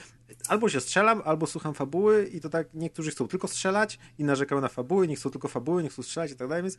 albo 0.49 0.69
się 0.69 0.81
strzelam, 0.81 1.23
albo 1.25 1.47
słucham 1.47 1.75
fabuły 1.75 2.27
i 2.33 2.41
to 2.41 2.49
tak 2.49 2.67
niektórzy 2.75 3.11
chcą 3.11 3.29
tylko 3.29 3.49
strzelać 3.49 3.99
i 4.19 4.25
narzekają 4.25 4.61
na 4.61 4.69
fabuły, 4.69 5.09
nie 5.09 5.17
chcą 5.17 5.31
tylko 5.31 5.49
fabuły, 5.49 5.83
nie 5.83 5.89
chcą 5.89 6.03
strzelać 6.03 6.31
i 6.33 6.37
tak 6.37 6.49
dalej, 6.49 6.63
więc 6.63 6.77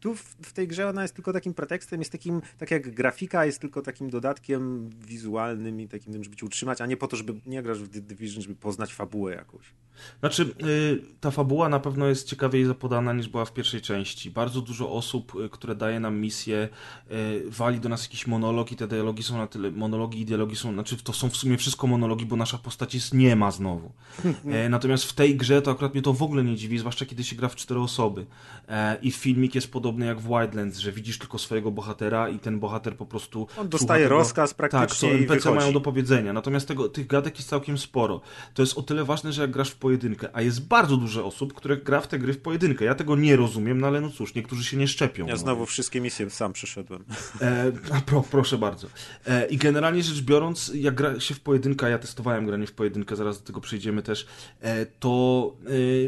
tu 0.00 0.14
w, 0.14 0.36
w 0.42 0.52
tej 0.52 0.68
grze 0.68 0.88
ona 0.88 1.02
jest 1.02 1.14
tylko 1.14 1.32
takim 1.32 1.54
pretekstem, 1.54 2.00
jest 2.00 2.12
takim, 2.12 2.42
tak 2.58 2.70
jak 2.70 2.94
grafika 2.94 3.44
jest 3.46 3.60
tylko 3.60 3.82
takim 3.82 4.10
dodatkiem 4.10 4.90
wizualnym 4.90 5.80
i 5.80 5.88
takim, 5.88 6.24
żeby 6.24 6.36
cię 6.36 6.46
utrzymać, 6.46 6.80
a 6.80 6.86
nie 6.86 6.96
po 6.96 7.08
to, 7.08 7.16
żeby 7.16 7.40
nie 7.46 7.62
grasz 7.62 7.78
w 7.78 7.88
The 7.88 8.00
Division, 8.00 8.42
żeby 8.42 8.54
poznać 8.54 8.94
fabułę 8.94 9.34
jakąś. 9.34 9.74
Znaczy, 10.20 10.54
y, 10.66 11.02
ta 11.20 11.30
fabuła 11.30 11.68
na 11.68 11.80
pewno 11.80 12.06
jest 12.06 12.28
ciekawiej 12.28 12.64
zapodana 12.64 13.12
niż 13.12 13.28
była 13.28 13.44
w 13.44 13.52
pierwszej 13.52 13.80
części. 13.80 14.30
Bardzo 14.30 14.60
dużo 14.60 14.92
osób, 14.92 15.32
y, 15.44 15.48
które 15.48 15.74
daje 15.74 16.00
nam 16.00 16.20
misję, 16.20 16.68
y, 17.10 17.50
wali 17.50 17.80
do 17.80 17.88
nas 17.88 18.02
jakiś 18.02 18.26
monolog 18.26 18.72
i 18.72 18.76
te 18.76 18.88
dialogi 18.88 19.22
są 19.22 19.36
na 19.36 19.46
tyle, 19.46 19.70
monologi 19.70 20.20
i 20.20 20.24
dialogi 20.24 20.56
są, 20.56 20.72
znaczy 20.72 20.96
to 20.96 21.12
są 21.12 21.30
w 21.30 21.36
sumie 21.36 21.56
wszystko 21.56 21.86
monologi, 21.86 22.26
bo 22.26 22.36
nasza 22.36 22.58
postać 22.58 22.94
jest 22.94 23.14
nie 23.14 23.36
ma 23.36 23.50
znowu. 23.50 23.92
E, 24.48 24.68
Natomiast 24.68 25.04
w 25.04 25.12
tej 25.12 25.36
grze 25.36 25.62
to 25.62 25.70
akurat 25.70 25.94
mnie 25.94 26.02
to 26.02 26.12
w 26.12 26.22
ogóle 26.22 26.44
nie 26.44 26.56
dziwi, 26.56 26.78
zwłaszcza 26.78 27.06
kiedy 27.06 27.24
się 27.24 27.36
gra 27.36 27.48
w 27.48 27.56
cztery 27.56 27.80
osoby. 27.80 28.26
E, 28.68 28.96
I 29.02 29.10
filmik 29.10 29.54
jest 29.54 29.72
podobny 29.72 29.87
jak 29.98 30.20
w 30.20 30.28
Wildlands, 30.28 30.78
że 30.78 30.92
widzisz 30.92 31.18
tylko 31.18 31.38
swojego 31.38 31.70
bohatera 31.70 32.28
i 32.28 32.38
ten 32.38 32.60
bohater 32.60 32.96
po 32.96 33.06
prostu... 33.06 33.46
On 33.56 33.68
dostaje 33.68 34.04
tego- 34.04 34.14
rozkaz 34.14 34.54
praktycznie 34.54 34.88
Tak, 34.88 34.96
co 34.96 35.06
NPC 35.06 35.34
wychodzi. 35.34 35.56
mają 35.56 35.72
do 35.72 35.80
powiedzenia. 35.80 36.32
Natomiast 36.32 36.68
tego, 36.68 36.88
tych 36.88 37.06
gadek 37.06 37.36
jest 37.36 37.48
całkiem 37.48 37.78
sporo. 37.78 38.20
To 38.54 38.62
jest 38.62 38.78
o 38.78 38.82
tyle 38.82 39.04
ważne, 39.04 39.32
że 39.32 39.42
jak 39.42 39.50
grasz 39.50 39.70
w 39.70 39.76
pojedynkę, 39.76 40.28
a 40.32 40.42
jest 40.42 40.66
bardzo 40.66 40.96
dużo 40.96 41.26
osób, 41.26 41.54
które 41.54 41.76
gra 41.76 42.00
w 42.00 42.08
te 42.08 42.18
gry 42.18 42.32
w 42.32 42.40
pojedynkę. 42.40 42.84
Ja 42.84 42.94
tego 42.94 43.16
nie 43.16 43.36
rozumiem, 43.36 43.80
no 43.80 43.86
ale 43.86 44.00
no 44.00 44.10
cóż, 44.10 44.34
niektórzy 44.34 44.64
się 44.64 44.76
nie 44.76 44.88
szczepią. 44.88 45.26
Ja 45.26 45.32
no. 45.32 45.38
znowu 45.38 45.66
wszystkie 45.66 46.00
misje 46.00 46.30
sam 46.30 46.52
przeszedłem. 46.52 47.04
E, 47.40 47.72
pro, 48.06 48.22
proszę 48.30 48.58
bardzo. 48.58 48.86
E, 49.26 49.46
I 49.46 49.56
generalnie 49.56 50.02
rzecz 50.02 50.20
biorąc, 50.22 50.72
jak 50.74 50.94
gra 50.94 51.20
się 51.20 51.34
w 51.34 51.40
pojedynkę, 51.40 51.90
ja 51.90 51.98
testowałem 51.98 52.46
granie 52.46 52.66
w 52.66 52.72
pojedynkę, 52.72 53.16
zaraz 53.16 53.40
do 53.40 53.46
tego 53.46 53.60
przejdziemy 53.60 54.02
też, 54.02 54.26
e, 54.60 54.86
to 54.86 55.52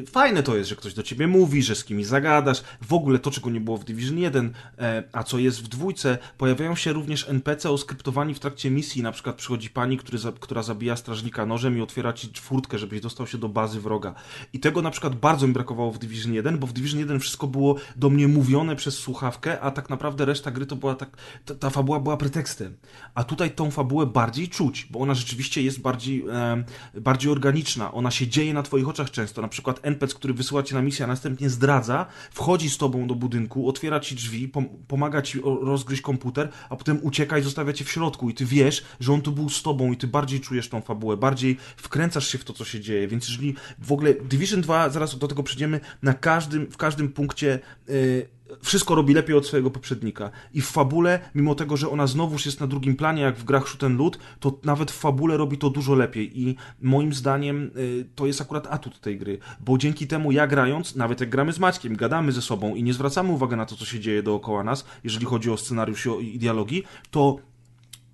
e, 0.03 0.07
fajne 0.07 0.43
to 0.43 0.57
jest, 0.57 0.71
że 0.71 0.77
ktoś 0.77 0.95
do 0.95 1.03
ciebie 1.03 1.27
mówi, 1.27 1.63
że 1.63 1.75
z 1.75 1.85
kimś 1.85 2.07
zagadasz. 2.07 2.63
W 2.83 2.93
ogóle 2.93 3.19
to, 3.19 3.31
czego 3.31 3.51
nie 3.51 3.61
było 3.61 3.70
w 3.77 3.85
Division 3.85 4.19
1, 4.19 4.53
e, 4.79 5.03
a 5.13 5.23
co 5.23 5.39
jest 5.39 5.63
w 5.63 5.69
dwójce, 5.69 6.19
pojawiają 6.39 6.75
się 6.75 6.93
również 6.93 7.29
NPC 7.29 7.71
oskryptowani 7.71 8.35
w 8.35 8.41
trakcie 8.41 8.71
misji. 8.71 9.03
Na 9.03 9.13
przykład 9.13 9.37
przychodzi 9.37 9.71
pani, 9.71 9.97
który 9.97 10.19
która 10.41 10.63
zabija 10.63 10.97
strażnika 10.97 11.47
nożem 11.47 11.79
i 11.79 11.81
otwiera 11.81 12.13
ci 12.13 12.31
furtkę, 12.41 12.79
żebyś 12.79 13.01
dostał 13.01 13.27
się 13.27 13.39
do 13.39 13.49
bazy 13.49 13.81
wroga. 13.81 14.15
I 14.53 14.61
tego 14.61 14.83
na 14.83 14.91
przykład 14.91 15.15
bardzo 15.15 15.47
mi 15.47 15.53
brakowało 15.53 15.93
w 15.93 15.99
Division 15.99 16.35
1, 16.35 16.59
bo 16.59 16.67
w 16.67 16.73
Division 16.73 17.01
1 17.01 17.21
wszystko 17.21 17.47
było 17.47 17.77
do 17.97 18.11
mnie 18.11 18.29
mówione 18.29 18.77
przez 18.77 18.99
słuchawkę, 18.99 19.61
a 19.61 19.71
tak 19.71 19.91
naprawdę 19.91 20.25
reszta 20.25 20.51
gry 20.51 20.67
to 20.67 20.77
była 20.77 20.95
tak, 20.95 21.17
ta, 21.45 21.55
ta 21.55 21.71
fabuła 21.71 22.01
była 22.01 22.17
pretekstem. 22.17 22.77
A 23.15 23.25
tutaj 23.25 23.51
tą 23.51 23.71
fabułę 23.71 24.07
bardziej 24.07 24.49
czuć, 24.49 24.87
bo 24.91 24.99
ona 24.99 25.15
rzeczywiście 25.15 25.63
jest 25.63 25.81
bardziej, 25.81 26.25
em, 26.29 26.65
bardziej 26.95 27.33
organiczna. 27.33 27.93
Ona 27.93 28.11
się 28.11 28.29
dzieje 28.29 28.55
na 28.55 28.63
twoich 28.63 28.89
oczach 28.89 29.11
często. 29.11 29.43
Na 29.43 29.49
przykład 29.49 29.81
NPC, 29.83 30.15
który 30.15 30.35
wysyła 30.35 30.63
cię 30.63 30.75
na 30.75 30.83
misję, 30.83 31.05
a 31.05 31.09
następnie 31.09 31.51
zdradza, 31.51 32.07
wchodzi 32.31 32.71
z 32.71 32.79
tobą 32.79 33.07
do 33.07 33.15
budynku, 33.15 33.60
otwiera 33.69 34.01
ci 34.01 34.15
drzwi, 34.15 34.49
pom 34.49 34.69
pomaga 34.89 35.23
ci 35.23 35.41
rozgryźć 35.63 36.03
komputer, 36.03 36.49
a 36.71 36.77
potem 36.77 36.99
ucieka 37.03 37.39
i 37.39 37.43
zostawia 37.43 37.73
cię 37.73 37.85
w 37.85 37.91
środku 37.91 38.31
i 38.31 38.35
ty 38.35 38.45
wiesz, 38.45 38.85
że 39.01 39.13
on 39.13 39.23
tu 39.23 39.33
był 39.33 39.49
z 39.49 39.63
tobą 39.63 39.93
i 39.93 39.97
ty 39.97 40.07
bardziej 40.07 40.41
czujesz 40.41 40.69
tą 40.69 40.81
fabułę, 40.81 41.17
bardziej 41.17 41.57
wkręcasz 41.77 42.29
się 42.29 42.39
w 42.39 42.45
to, 42.45 42.53
co 42.53 42.65
się 42.65 42.81
dzieje. 42.81 43.09
Więc 43.09 43.29
jeżeli 43.29 43.55
w 43.79 43.93
ogóle 43.93 44.15
Division 44.15 44.61
2, 44.61 44.89
zaraz 44.89 45.19
do 45.19 45.29
tego 45.29 45.43
przejdziemy, 45.43 45.81
na 46.03 46.15
każdym, 46.15 46.71
w 46.71 46.77
każdym 46.77 47.09
punkcie 47.09 47.61
yy, 47.89 48.29
wszystko 48.63 48.95
robi 48.95 49.15
lepiej 49.15 49.37
od 49.37 49.47
swojego 49.47 49.71
poprzednika. 49.71 50.31
I 50.55 50.61
w 50.61 50.67
fabule, 50.67 51.21
mimo 51.35 51.55
tego, 51.55 51.77
że 51.77 51.91
ona 51.91 52.07
znowuż 52.07 52.47
jest 52.47 52.61
na 52.61 52.67
drugim 52.67 52.97
planie, 52.97 53.23
jak 53.23 53.37
w 53.37 53.45
grach 53.45 53.69
Shoot 53.69 53.83
Loot, 53.83 54.19
to 54.41 54.59
nawet 54.65 54.91
w 54.91 54.99
fabule 54.99 55.37
robi 55.37 55.59
to 55.59 55.71
dużo 55.71 55.95
lepiej. 55.95 56.41
I 56.41 56.57
moim 56.83 57.15
zdaniem 57.15 57.71
y, 57.77 58.07
to 58.15 58.27
jest 58.27 58.41
akurat 58.41 58.67
atut 58.67 59.01
tej 59.01 59.19
gry, 59.19 59.39
bo 59.61 59.79
dzięki 59.79 60.07
temu 60.07 60.33
ja 60.33 60.47
grając, 60.47 60.97
nawet 60.97 61.21
jak 61.21 61.31
gramy 61.31 61.53
z 61.53 61.59
Maćkiem, 61.59 61.97
gadamy 61.97 62.33
ze 62.33 62.43
sobą 62.43 62.75
i 62.75 62.83
nie 62.83 62.95
zwracamy 62.95 63.33
uwagi 63.33 63.57
na 63.57 63.67
to, 63.67 63.77
co 63.77 63.85
się 63.85 64.01
dzieje 64.01 64.23
dookoła 64.23 64.65
nas, 64.65 64.85
jeżeli 65.05 65.27
chodzi 65.27 65.51
o 65.51 65.57
scenariusz 65.57 66.09
i 66.21 66.39
dialogi, 66.39 66.83
to, 67.11 67.37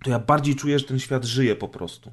to 0.05 0.11
ja 0.11 0.19
bardziej 0.19 0.57
czuję, 0.57 0.79
że 0.79 0.85
ten 0.85 0.99
świat 0.99 1.25
żyje 1.25 1.57
po 1.57 1.69
prostu. 1.69 2.13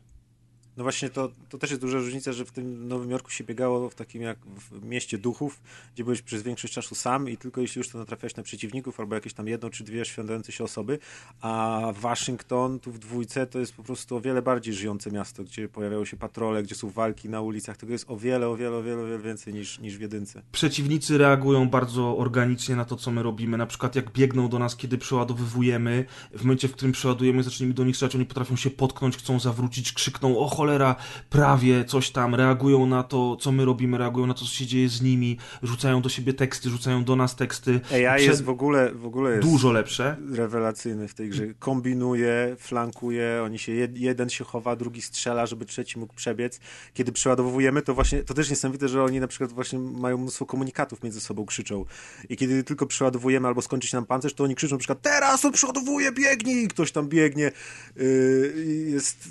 No 0.78 0.84
właśnie, 0.84 1.09
to, 1.09 1.32
to 1.49 1.57
też 1.57 1.69
jest 1.69 1.82
duża 1.82 1.97
różnica, 1.97 2.34
że 2.34 2.45
w 2.45 2.51
tym 2.51 2.88
Nowym 2.88 3.11
Jorku 3.11 3.32
się 3.32 3.43
biegało 3.43 3.89
w 3.89 3.95
takim 3.95 4.21
jak 4.21 4.38
w 4.45 4.84
mieście 4.84 5.17
duchów, 5.17 5.61
gdzie 5.93 6.03
byłeś 6.03 6.21
przez 6.21 6.43
większość 6.43 6.74
czasu 6.74 6.95
sam 6.95 7.30
i 7.30 7.38
tylko 7.38 7.61
jeśli 7.61 7.80
już 7.80 7.89
to 7.89 7.97
natrafiałeś 7.97 8.36
na 8.36 8.43
przeciwników 8.43 8.99
albo 8.99 9.15
jakieś 9.15 9.34
tam 9.34 9.47
jedną 9.47 9.69
czy 9.69 9.84
dwie 9.84 10.05
świętujące 10.05 10.51
się 10.51 10.63
osoby, 10.63 10.99
a 11.41 11.82
Waszyngton 11.95 12.80
tu 12.80 12.91
w 12.91 12.99
dwójce 12.99 13.47
to 13.47 13.59
jest 13.59 13.74
po 13.74 13.84
prostu 13.84 14.15
o 14.15 14.21
wiele 14.21 14.41
bardziej 14.41 14.74
żyjące 14.74 15.11
miasto, 15.11 15.43
gdzie 15.43 15.69
pojawiają 15.69 16.05
się 16.05 16.17
patrole, 16.17 16.63
gdzie 16.63 16.76
są 16.76 16.89
walki 16.89 17.30
na 17.30 17.41
ulicach, 17.41 17.78
tego 17.78 17.91
jest 17.91 18.05
o 18.07 18.17
wiele, 18.17 18.49
o 18.49 18.55
wiele, 18.55 18.78
o 18.78 18.84
wiele, 18.84 19.01
o 19.01 19.05
wiele 19.05 19.19
więcej 19.19 19.53
niż, 19.53 19.80
niż 19.80 19.97
w 19.97 20.01
jedynce. 20.01 20.41
przeciwnicy 20.51 21.17
reagują 21.17 21.69
bardzo 21.69 22.17
organicznie 22.17 22.76
na 22.76 22.86
to, 22.86 22.95
co 22.95 23.11
my 23.11 23.24
robimy. 23.24 23.57
Na 23.57 23.65
przykład 23.65 23.95
jak 23.95 24.11
biegną 24.11 24.49
do 24.49 24.59
nas, 24.59 24.76
kiedy 24.76 24.97
przeładowywujemy, 24.97 26.05
w 26.32 26.43
momencie, 26.43 26.67
w 26.67 26.71
którym 26.71 26.91
przeładujemy, 26.91 27.43
zaczniemy 27.43 27.74
do 27.74 27.84
nich 27.84 27.95
strzelać, 27.95 28.15
oni 28.15 28.26
potrafią 28.26 28.55
się 28.55 28.69
potknąć, 28.69 29.17
chcą 29.17 29.39
zawrócić, 29.39 29.93
krzykną 29.93 30.39
o 30.39 30.49
cholera, 30.64 30.95
prawie, 31.30 31.86
coś 31.86 32.11
tam, 32.11 32.36
reagują 32.36 32.86
na 32.86 33.03
to, 33.03 33.36
co 33.39 33.51
my 33.51 33.66
robimy, 33.66 33.97
reagują 33.97 34.28
na 34.28 34.34
to, 34.34 34.39
co 34.39 34.51
się 34.51 34.66
dzieje 34.66 34.89
z 34.89 35.01
nimi, 35.01 35.38
rzucają 35.64 36.01
do 36.01 36.09
siebie 36.09 36.34
teksty, 36.34 36.70
rzucają 36.70 37.03
do 37.03 37.16
nas 37.16 37.36
teksty. 37.36 37.80
AI 37.91 38.18
Przed- 38.18 38.28
jest 38.28 38.43
w 38.43 38.49
ogóle, 38.49 38.91
w 38.93 39.05
ogóle 39.05 39.32
jest 39.32 39.47
Dużo 39.49 39.72
lepsze. 39.72 40.18
rewelacyjny 40.32 41.07
w 41.07 41.14
tej 41.14 41.30
grze. 41.30 41.43
Kombinuje, 41.59 42.55
flankuje, 42.59 43.41
oni 43.45 43.59
się 43.59 43.72
jed, 43.72 43.97
jeden 43.97 44.30
się 44.30 44.43
chowa, 44.43 44.76
drugi 44.76 45.01
strzela, 45.01 45.45
żeby 45.45 45.66
trzeci 45.66 45.99
mógł 45.99 46.14
przebiec. 46.14 46.59
Kiedy 46.93 47.11
przeładowujemy, 47.11 47.82
to 47.82 47.93
właśnie 47.93 48.24
to 48.24 48.34
też 48.34 48.49
niesamowite, 48.49 48.88
że 48.88 49.03
oni 49.03 49.20
na 49.20 49.28
przykład 49.28 49.51
właśnie 49.51 49.80
mają 49.80 50.18
mnóstwo 50.18 50.45
komunikatów 50.45 51.03
między 51.03 51.22
sobą, 51.22 51.45
krzyczą. 51.45 51.86
I 52.30 52.38
kiedy 52.38 52.64
tylko 52.64 52.86
przeładowujemy 52.86 53.47
albo 53.47 53.61
skończy 53.61 53.88
się 53.88 53.97
nam 53.97 54.05
pancerz, 54.05 54.34
to 54.34 54.43
oni 54.43 54.55
krzyczą 54.55 54.76
na 54.76 54.80
przykład 54.80 55.01
teraz 55.01 55.45
on 55.45 55.51
przeładowuje, 55.51 56.11
biegnij! 56.11 56.64
I 56.64 56.68
ktoś 56.68 56.91
tam 56.91 57.07
biegnie. 57.09 57.51
Yy, 57.95 58.53
jest 58.89 59.28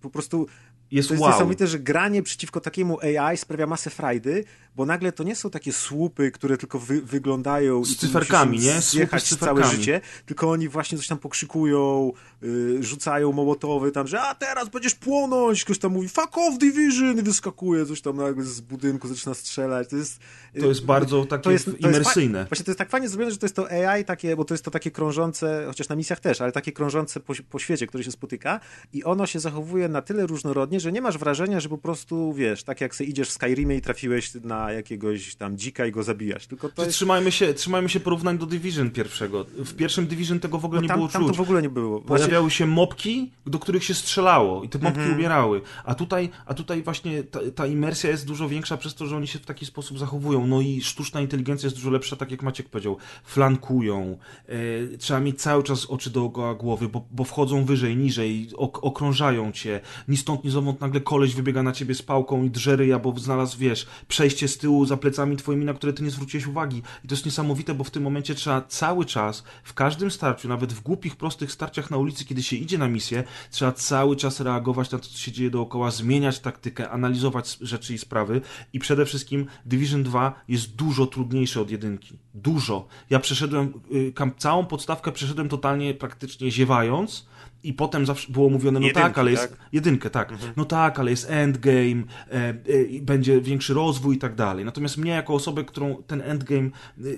po 0.00 0.10
prostu 0.10 0.46
Jest 0.90 1.08
to 1.08 1.14
jest 1.14 1.22
wow. 1.22 1.32
niesamowite, 1.32 1.66
że 1.66 1.78
granie 1.78 2.22
przeciwko 2.22 2.60
takiemu 2.60 2.98
AI 3.00 3.36
sprawia 3.36 3.66
masę 3.66 3.90
frajdy, 3.90 4.44
bo 4.78 4.86
nagle 4.86 5.12
to 5.12 5.24
nie 5.24 5.36
są 5.36 5.50
takie 5.50 5.72
słupy, 5.72 6.30
które 6.30 6.56
tylko 6.58 6.78
wy, 6.78 7.02
wyglądają 7.02 7.84
Z 7.84 7.90
i 7.90 7.96
cyferkami, 7.96 8.58
nie? 8.58 8.80
Zjechać 8.80 9.26
z 9.30 9.36
całe 9.36 9.64
życie, 9.64 10.00
tylko 10.26 10.50
oni 10.50 10.68
właśnie 10.68 10.98
coś 10.98 11.06
tam 11.06 11.18
pokrzykują, 11.18 12.12
y, 12.42 12.82
rzucają 12.82 13.32
mołotowy 13.32 13.92
tam, 13.92 14.06
że 14.06 14.20
a 14.20 14.34
teraz 14.34 14.68
będziesz 14.68 14.94
płonąć, 14.94 15.64
ktoś 15.64 15.78
tam 15.78 15.92
mówi 15.92 16.08
fuck 16.08 16.38
off 16.38 16.58
Division 16.58 17.18
i 17.18 17.22
wyskakuje 17.22 17.86
coś 17.86 18.00
tam 18.00 18.16
nagle 18.16 18.44
z 18.44 18.60
budynku, 18.60 19.08
zaczyna 19.08 19.34
strzelać, 19.34 19.88
to 19.88 19.96
jest... 19.96 20.20
y, 20.56 20.60
To 20.60 20.66
jest 20.66 20.84
bardzo 20.84 21.24
takie 21.24 21.42
to 21.42 21.50
jest, 21.50 21.64
to 21.64 21.70
jest 21.70 21.82
imersyjne. 21.82 22.38
fa- 22.42 22.48
właśnie 22.48 22.64
to 22.64 22.70
jest 22.70 22.78
tak 22.78 22.90
fajnie 22.90 23.08
zrobione, 23.08 23.30
że 23.30 23.38
to 23.38 23.46
jest 23.46 23.56
to 23.56 23.70
AI 23.70 24.04
takie, 24.04 24.36
bo 24.36 24.44
to 24.44 24.54
jest 24.54 24.64
to 24.64 24.70
takie 24.70 24.90
krążące, 24.90 25.64
chociaż 25.66 25.88
na 25.88 25.96
misjach 25.96 26.20
też, 26.20 26.40
ale 26.40 26.52
takie 26.52 26.72
krążące 26.72 27.20
po, 27.20 27.32
po 27.50 27.58
świecie, 27.58 27.86
które 27.86 28.04
się 28.04 28.10
spotyka 28.12 28.60
i 28.92 29.04
ono 29.04 29.26
się 29.26 29.40
zachowuje 29.40 29.88
na 29.88 30.02
tyle 30.02 30.26
różnorodnie, 30.26 30.80
że 30.80 30.92
nie 30.92 31.00
masz 31.02 31.18
wrażenia, 31.18 31.60
że 31.60 31.68
po 31.68 31.78
prostu, 31.78 32.32
wiesz, 32.32 32.62
tak 32.64 32.80
jak 32.80 32.94
sobie 32.94 33.10
idziesz 33.10 33.28
w 33.28 33.32
Skyrimie 33.32 33.76
i 33.76 33.80
trafiłeś 33.80 34.34
na 34.34 34.67
jakiegoś 34.72 35.34
tam 35.34 35.58
dzika 35.58 35.86
i 35.86 35.92
go 35.92 36.02
zabijasz, 36.02 36.46
tylko 36.46 36.68
to 36.68 36.82
jest... 36.84 36.94
Trzymajmy 36.96 37.32
się, 37.32 37.54
trzymajmy 37.54 37.88
się 37.88 38.00
porównań 38.00 38.38
do 38.38 38.46
Division 38.46 38.90
pierwszego. 38.90 39.44
W 39.44 39.74
pierwszym 39.74 40.06
Division 40.06 40.40
tego 40.40 40.58
w 40.58 40.64
ogóle 40.64 40.78
No 40.80 40.82
nie 40.82 40.88
tam, 40.88 40.96
było 40.98 41.08
tam 41.08 41.22
to 41.22 41.28
czuć. 41.28 41.36
w 41.36 41.40
ogóle 41.40 41.62
nie 41.62 41.68
było. 41.70 42.00
Właśnie, 42.00 42.26
Pojawiały 42.26 42.50
się 42.50 42.66
mopki, 42.66 43.30
do 43.46 43.58
których 43.58 43.84
się 43.84 43.94
strzelało 43.94 44.64
i 44.64 44.68
te 44.68 44.78
mopki 44.78 44.98
Mhm. 45.00 45.16
umierały. 45.16 45.60
A 45.84 45.94
tutaj, 45.94 46.30
a 46.46 46.54
tutaj 46.54 46.82
właśnie 46.82 47.22
ta, 47.24 47.40
ta 47.54 47.66
imersja 47.66 48.10
jest 48.10 48.26
dużo 48.26 48.48
większa 48.48 48.76
przez 48.76 48.94
to, 48.94 49.06
że 49.06 49.16
oni 49.16 49.26
się 49.26 49.38
w 49.38 49.46
taki 49.46 49.66
sposób 49.66 49.98
zachowują. 49.98 50.46
No 50.46 50.60
i 50.60 50.80
sztuczna 50.82 51.20
inteligencja 51.20 51.66
jest 51.66 51.76
dużo 51.76 51.90
lepsza, 51.90 52.16
tak 52.16 52.30
jak 52.30 52.42
Maciek 52.42 52.68
powiedział. 52.68 52.96
Flankują. 53.24 54.18
E, 54.48 54.98
trzeba 54.98 55.20
mieć 55.20 55.40
cały 55.42 55.62
czas 55.62 55.86
oczy 55.86 56.10
dookoła 56.10 56.54
głowy, 56.54 56.88
bo, 56.88 57.04
bo 57.10 57.24
wchodzą 57.24 57.64
wyżej, 57.64 57.96
niżej, 57.96 58.48
ok, 58.56 58.78
okrążają 58.84 59.52
cię. 59.52 59.80
Ni 60.08 60.16
stąd, 60.16 60.44
ni 60.44 60.50
zowąd 60.50 60.80
nagle 60.80 61.00
koleś 61.00 61.34
wybiega 61.34 61.62
na 61.62 61.72
ciebie 61.72 61.94
z 61.94 62.02
pałką 62.02 62.44
i 62.44 62.50
drze 62.50 62.76
ryja, 62.76 62.98
bo 62.98 63.14
znalazł, 63.18 63.58
wiesz, 63.58 63.86
przejście 64.08 64.48
z 64.48 64.57
tyłu 64.58 64.86
za 64.86 64.96
plecami 64.96 65.36
twoimi, 65.36 65.64
na 65.64 65.74
które 65.74 65.92
ty 65.92 66.02
nie 66.02 66.10
zwróciłeś 66.10 66.46
uwagi. 66.46 66.82
I 67.04 67.08
to 67.08 67.14
jest 67.14 67.26
niesamowite, 67.26 67.74
bo 67.74 67.84
w 67.84 67.90
tym 67.90 68.02
momencie 68.02 68.34
trzeba 68.34 68.62
cały 68.62 69.04
czas, 69.04 69.44
w 69.64 69.74
każdym 69.74 70.10
starciu, 70.10 70.48
nawet 70.48 70.72
w 70.72 70.80
głupich, 70.80 71.16
prostych 71.16 71.52
starciach 71.52 71.90
na 71.90 71.96
ulicy, 71.96 72.24
kiedy 72.24 72.42
się 72.42 72.56
idzie 72.56 72.78
na 72.78 72.88
misję, 72.88 73.24
trzeba 73.50 73.72
cały 73.72 74.16
czas 74.16 74.40
reagować 74.40 74.90
na 74.90 74.98
to, 74.98 75.04
co 75.04 75.18
się 75.18 75.32
dzieje 75.32 75.50
dookoła, 75.50 75.90
zmieniać 75.90 76.40
taktykę, 76.40 76.90
analizować 76.90 77.58
rzeczy 77.60 77.94
i 77.94 77.98
sprawy. 77.98 78.40
I 78.72 78.78
przede 78.78 79.06
wszystkim 79.06 79.46
Division 79.66 80.02
2 80.02 80.44
jest 80.48 80.74
dużo 80.74 81.06
trudniejszy 81.06 81.60
od 81.60 81.70
jedynki. 81.70 82.18
Dużo. 82.34 82.86
Ja 83.10 83.18
przeszedłem, 83.20 83.72
y, 83.92 84.12
całą 84.38 84.66
podstawkę 84.66 85.12
przeszedłem 85.12 85.48
totalnie, 85.48 85.94
praktycznie 85.94 86.50
ziewając. 86.50 87.26
I 87.62 87.72
potem 87.72 88.06
zawsze 88.06 88.32
było 88.32 88.48
mówione, 88.50 88.80
no 88.80 88.86
tak, 88.94 89.18
ale 89.18 89.30
jest. 89.30 89.48
tak? 89.48 89.58
Jedynkę, 89.72 90.10
tak. 90.10 90.32
No 90.56 90.64
tak, 90.64 90.98
ale 90.98 91.10
jest 91.10 91.30
endgame, 91.30 92.02
e, 92.30 92.34
e, 92.34 92.54
będzie 93.02 93.40
większy 93.40 93.74
rozwój 93.74 94.16
i 94.16 94.18
tak 94.18 94.34
dalej. 94.34 94.64
Natomiast 94.64 94.96
mnie, 94.96 95.10
jako 95.10 95.34
osobę, 95.34 95.64
którą 95.64 96.02
ten 96.06 96.20
endgame 96.22 96.66
e, 96.66 96.70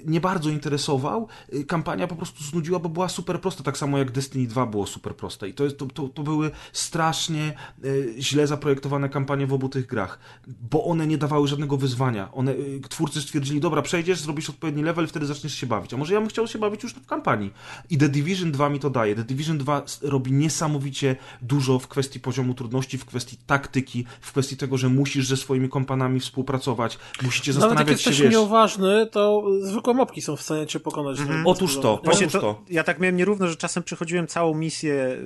nie 0.05 0.21
bardzo 0.21 0.51
interesował, 0.51 1.29
e, 1.53 1.65
kampania 1.65 2.07
po 2.07 2.17
prostu 2.17 2.45
znudziła, 2.45 2.79
bo 2.79 2.89
była 2.89 3.09
super 3.09 3.41
prosta, 3.41 3.63
tak 3.63 3.79
samo 3.79 3.99
jak 3.99 4.11
Destiny 4.11 4.47
2 4.47 4.67
było 4.67 4.87
super 4.87 5.17
proste. 5.17 5.49
I 5.49 5.55
to, 5.55 5.65
jest, 5.65 5.79
to, 5.79 5.87
to, 5.87 6.09
to 6.09 6.23
były 6.23 6.51
strasznie 6.73 7.53
e, 7.85 8.23
źle 8.23 8.47
zaprojektowane 8.47 9.09
kampanie 9.09 9.47
w 9.47 9.53
obu 9.53 9.69
tych 9.69 9.87
grach, 9.87 10.19
bo 10.71 10.85
one 10.85 11.07
nie 11.07 11.19
dawały 11.19 11.49
żadnego 11.49 11.77
wyzwania. 11.77 12.33
One, 12.33 12.53
e, 12.53 12.57
twórcy 12.89 13.23
stwierdzili, 13.23 13.61
dobra, 13.61 13.83
przejdziesz, 13.83 14.21
zrobisz 14.21 14.51
odpowiedni 14.51 14.83
level, 14.83 15.07
wtedy 15.07 15.27
zaczniesz 15.27 15.55
się 15.55 15.67
bawić. 15.67 15.95
A 15.95 15.97
może 15.97 16.15
ja 16.15 16.21
bym 16.21 16.29
chciał 16.29 16.47
się 16.47 16.59
bawić 16.59 16.83
już 16.83 16.95
w 16.95 17.07
kampanii. 17.07 17.51
I 17.91 17.99
The 17.99 18.09
Division 18.09 18.53
2 18.53 18.69
mi 18.69 18.79
to 18.81 18.91
daje. 18.91 19.15
The 19.15 19.25
Division 19.25 19.59
2 19.59 19.83
s- 19.83 20.01
robi 20.03 20.33
niesamowicie 20.41 21.17
dużo 21.43 21.79
w 21.79 21.89
kwestii 21.89 22.21
poziomu 22.21 22.55
trudności, 22.55 22.99
w 22.99 23.05
kwestii 23.05 23.37
taktyki, 23.47 24.05
w 24.21 24.33
kwestii 24.33 24.57
tego, 24.57 24.79
że 24.79 24.89
musisz 24.89 25.29
ze 25.29 25.37
swoimi 25.37 25.69
kompanami 25.69 26.21
współpracować, 26.21 26.99
musicie 27.23 27.53
Nawet 27.53 27.63
jak 27.63 27.71
zastanawiać 27.71 28.03
się, 28.03 28.11
jesteś 28.11 28.25
wiesz... 28.25 28.33
nieuważny, 28.33 29.07
to 29.07 29.45
zwykłe 29.63 29.95
mopki 29.95 30.23
są 30.23 30.37
w 30.37 30.43
stanie 30.43 30.67
cię 30.67 30.81
pokonać. 30.81 31.21
Mhm. 31.21 31.47
Otóż 31.47 31.79
to? 31.79 32.01
Właśnie 32.05 32.27
Otóż 32.27 32.41
to, 32.41 32.55
to. 32.55 32.63
ja 32.71 32.85
tak 32.85 33.01
miałem 33.01 33.17
nierówno, 33.17 33.49
że 33.49 33.57
czasem 33.57 33.83
przechodziłem 33.83 34.27
całą 34.27 34.55
misję, 34.55 35.19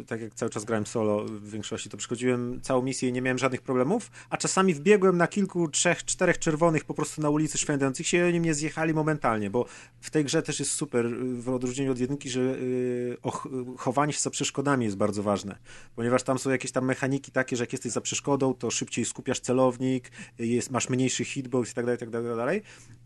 y, 0.00 0.04
tak 0.04 0.20
jak 0.20 0.34
cały 0.34 0.50
czas 0.50 0.64
grałem 0.64 0.86
solo 0.86 1.24
w 1.24 1.50
większości, 1.50 1.90
to 1.90 1.96
przechodziłem 1.96 2.60
całą 2.62 2.82
misję 2.82 3.08
i 3.08 3.12
nie 3.12 3.22
miałem 3.22 3.38
żadnych 3.38 3.62
problemów, 3.62 4.10
a 4.30 4.36
czasami 4.36 4.74
wbiegłem 4.74 5.16
na 5.16 5.26
kilku, 5.26 5.68
trzech, 5.68 6.04
czterech 6.04 6.38
czerwonych 6.38 6.84
po 6.84 6.94
prostu 6.94 7.22
na 7.22 7.30
ulicy 7.30 7.58
szwendających 7.58 8.06
się 8.06 8.18
i 8.18 8.22
oni 8.28 8.40
mnie 8.40 8.54
zjechali 8.54 8.94
momentalnie, 8.94 9.50
bo 9.50 9.66
w 10.00 10.10
tej 10.10 10.24
grze 10.24 10.42
też 10.42 10.60
jest 10.60 10.70
super, 10.72 11.06
y, 11.06 11.42
w 11.42 11.48
odróżnieniu 11.48 11.92
od 11.92 11.98
jedynki, 11.98 12.30
że 12.30 12.40
y, 12.40 13.16
och, 13.22 13.46
y, 13.46 13.78
chowanie 13.78 14.12
się 14.12 14.20
za 14.20 14.30
przeszkodami 14.52 14.84
jest 14.84 14.96
bardzo 14.96 15.22
ważne, 15.22 15.58
ponieważ 15.96 16.22
tam 16.22 16.38
są 16.38 16.50
jakieś 16.50 16.72
tam 16.72 16.84
mechaniki 16.84 17.32
takie, 17.32 17.56
że 17.56 17.62
jak 17.62 17.72
jesteś 17.72 17.92
za 17.92 18.00
przeszkodą, 18.00 18.54
to 18.54 18.70
szybciej 18.70 19.04
skupiasz 19.04 19.40
celownik, 19.40 20.10
jest, 20.38 20.70
masz 20.70 20.88
mniejszy 20.88 21.24
hitbox 21.24 21.70
i 21.70 21.74
tak 21.74 21.84
dalej, 21.84 21.98
tak 21.98 22.10
dalej, 22.10 22.28
tak 22.28 22.36
dalej. 22.36 22.62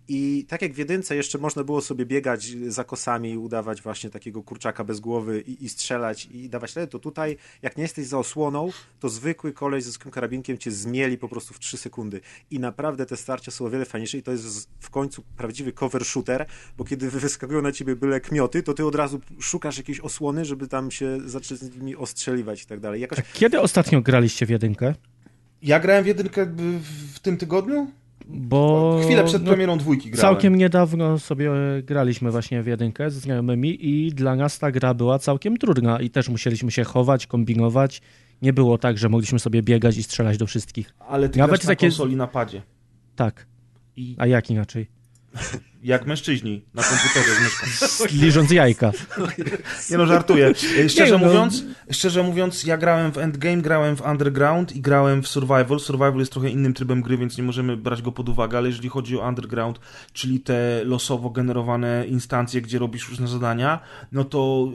I 0.08 0.46
tak 0.48 0.62
jak 0.62 0.72
w 0.72 0.78
jedynce 0.78 1.16
jeszcze 1.16 1.38
można 1.38 1.64
było 1.64 1.80
sobie 1.80 2.06
biegać 2.06 2.46
za 2.68 2.84
kosami 2.84 3.30
i 3.30 3.38
udawać 3.38 3.82
właśnie 3.82 4.10
takiego 4.10 4.42
kurczaka 4.42 4.84
bez 4.84 5.00
głowy 5.00 5.40
i, 5.40 5.64
i 5.64 5.68
strzelać 5.68 6.26
i 6.26 6.48
dawać 6.48 6.76
rady, 6.76 6.88
to 6.88 6.98
tutaj 6.98 7.36
jak 7.62 7.76
nie 7.76 7.82
jesteś 7.82 8.06
za 8.06 8.18
osłoną, 8.18 8.70
to 9.00 9.08
zwykły 9.08 9.52
koleś 9.52 9.84
ze 9.84 9.90
zwykłym 9.90 10.12
karabinkiem 10.12 10.58
cię 10.58 10.70
zmieli 10.70 11.18
po 11.18 11.28
prostu 11.28 11.54
w 11.54 11.58
3 11.58 11.76
sekundy. 11.76 12.20
I 12.50 12.60
naprawdę 12.60 13.06
te 13.06 13.16
starcia 13.16 13.50
są 13.50 13.66
o 13.66 13.70
wiele 13.70 13.84
fajniejsze 13.84 14.18
i 14.18 14.22
to 14.22 14.32
jest 14.32 14.70
w 14.80 14.90
końcu 14.90 15.22
prawdziwy 15.36 15.72
cover 15.72 16.04
shooter, 16.04 16.46
bo 16.76 16.84
kiedy 16.84 17.10
wyskakują 17.10 17.62
na 17.62 17.72
ciebie 17.72 17.96
byle 17.96 18.20
kmioty, 18.20 18.62
to 18.62 18.74
ty 18.74 18.86
od 18.86 18.94
razu 18.94 19.20
szukasz 19.40 19.76
jakiejś 19.76 20.00
osłony, 20.00 20.44
żeby 20.44 20.68
tam 20.68 20.90
się 20.90 21.20
zacząć 21.40 21.60
z 21.60 21.76
nimi 21.76 21.96
ostrzeliwać 21.96 22.62
i 22.62 22.66
tak 22.66 22.80
dalej. 22.80 23.00
Jakoś 23.00 23.18
A 23.18 23.22
kiedy 23.22 23.60
ostatnio 23.60 24.00
graliście 24.00 24.46
w 24.46 24.50
jedynkę? 24.50 24.94
Ja 25.62 25.80
grałem 25.80 26.04
w 26.04 26.06
jedynkę 26.06 26.46
w, 27.14 27.18
tym 27.18 27.36
tygodniu? 27.36 27.90
Bo 28.28 29.00
Chwilę 29.04 29.24
przed 29.24 29.42
no, 29.42 29.48
premierą 29.48 29.78
dwójki 29.78 30.10
grałem. 30.10 30.20
całkiem 30.20 30.56
niedawno 30.56 31.18
sobie 31.18 31.50
graliśmy 31.82 32.30
właśnie 32.30 32.62
w 32.62 32.66
jedynkę 32.66 33.10
ze 33.10 33.20
znajomymi 33.20 33.86
i 33.86 34.12
dla 34.12 34.36
nas 34.36 34.58
ta 34.58 34.70
gra 34.70 34.94
była 34.94 35.18
całkiem 35.18 35.56
trudna 35.56 36.00
i 36.00 36.10
też 36.10 36.28
musieliśmy 36.28 36.70
się 36.70 36.84
chować, 36.84 37.26
kombinować. 37.26 38.02
Nie 38.42 38.52
było 38.52 38.78
tak, 38.78 38.98
że 38.98 39.08
mogliśmy 39.08 39.38
sobie 39.38 39.62
biegać 39.62 39.96
i 39.96 40.02
strzelać 40.02 40.38
do 40.38 40.46
wszystkich. 40.46 40.94
Ale 40.98 41.28
ty 41.28 41.38
Nawet 41.38 41.50
Nawet 41.50 41.60
grasz 41.60 41.64
na 41.64 41.68
takie- 41.68 41.86
konsoli 41.86 42.16
na 42.16 42.26
padzie. 42.26 42.62
Tak. 43.16 43.46
I 43.96 44.14
A 44.18 44.26
jak 44.26 44.50
inaczej? 44.50 44.86
jak 45.86 46.06
mężczyźni 46.06 46.64
na 46.74 46.82
komputerze 46.82 47.34
z 47.34 47.40
myszką. 47.40 48.04
Liżąc 48.24 48.50
jajka. 48.50 48.92
Nie 49.90 49.98
no, 49.98 50.06
żartuję. 50.06 50.54
Szczerze 50.88 51.12
Nie, 51.18 51.18
no. 51.18 51.26
mówiąc, 51.26 51.64
szczerze 51.90 52.22
mówiąc, 52.22 52.64
ja 52.64 52.76
grałem 52.76 53.12
w 53.12 53.18
Endgame, 53.18 53.62
grałem 53.62 53.96
w 53.96 54.00
Underground 54.00 54.76
i 54.76 54.80
grałem 54.80 55.22
w 55.22 55.28
Survival. 55.28 55.80
Survival 55.80 56.18
jest 56.18 56.32
trochę 56.32 56.50
innym 56.50 56.74
trybem 56.74 57.02
gry, 57.02 57.18
więc 57.18 57.38
nie 57.38 57.44
możemy 57.44 57.76
brać 57.76 58.02
go 58.02 58.12
pod 58.12 58.28
uwagę, 58.28 58.58
ale 58.58 58.68
jeżeli 58.68 58.88
chodzi 58.88 59.18
o 59.18 59.28
Underground, 59.28 59.80
czyli 60.12 60.40
te 60.40 60.84
losowo 60.84 61.30
generowane 61.30 62.06
instancje, 62.06 62.62
gdzie 62.62 62.78
robisz 62.78 63.08
różne 63.08 63.28
zadania, 63.28 63.80
no 64.12 64.24
to 64.24 64.68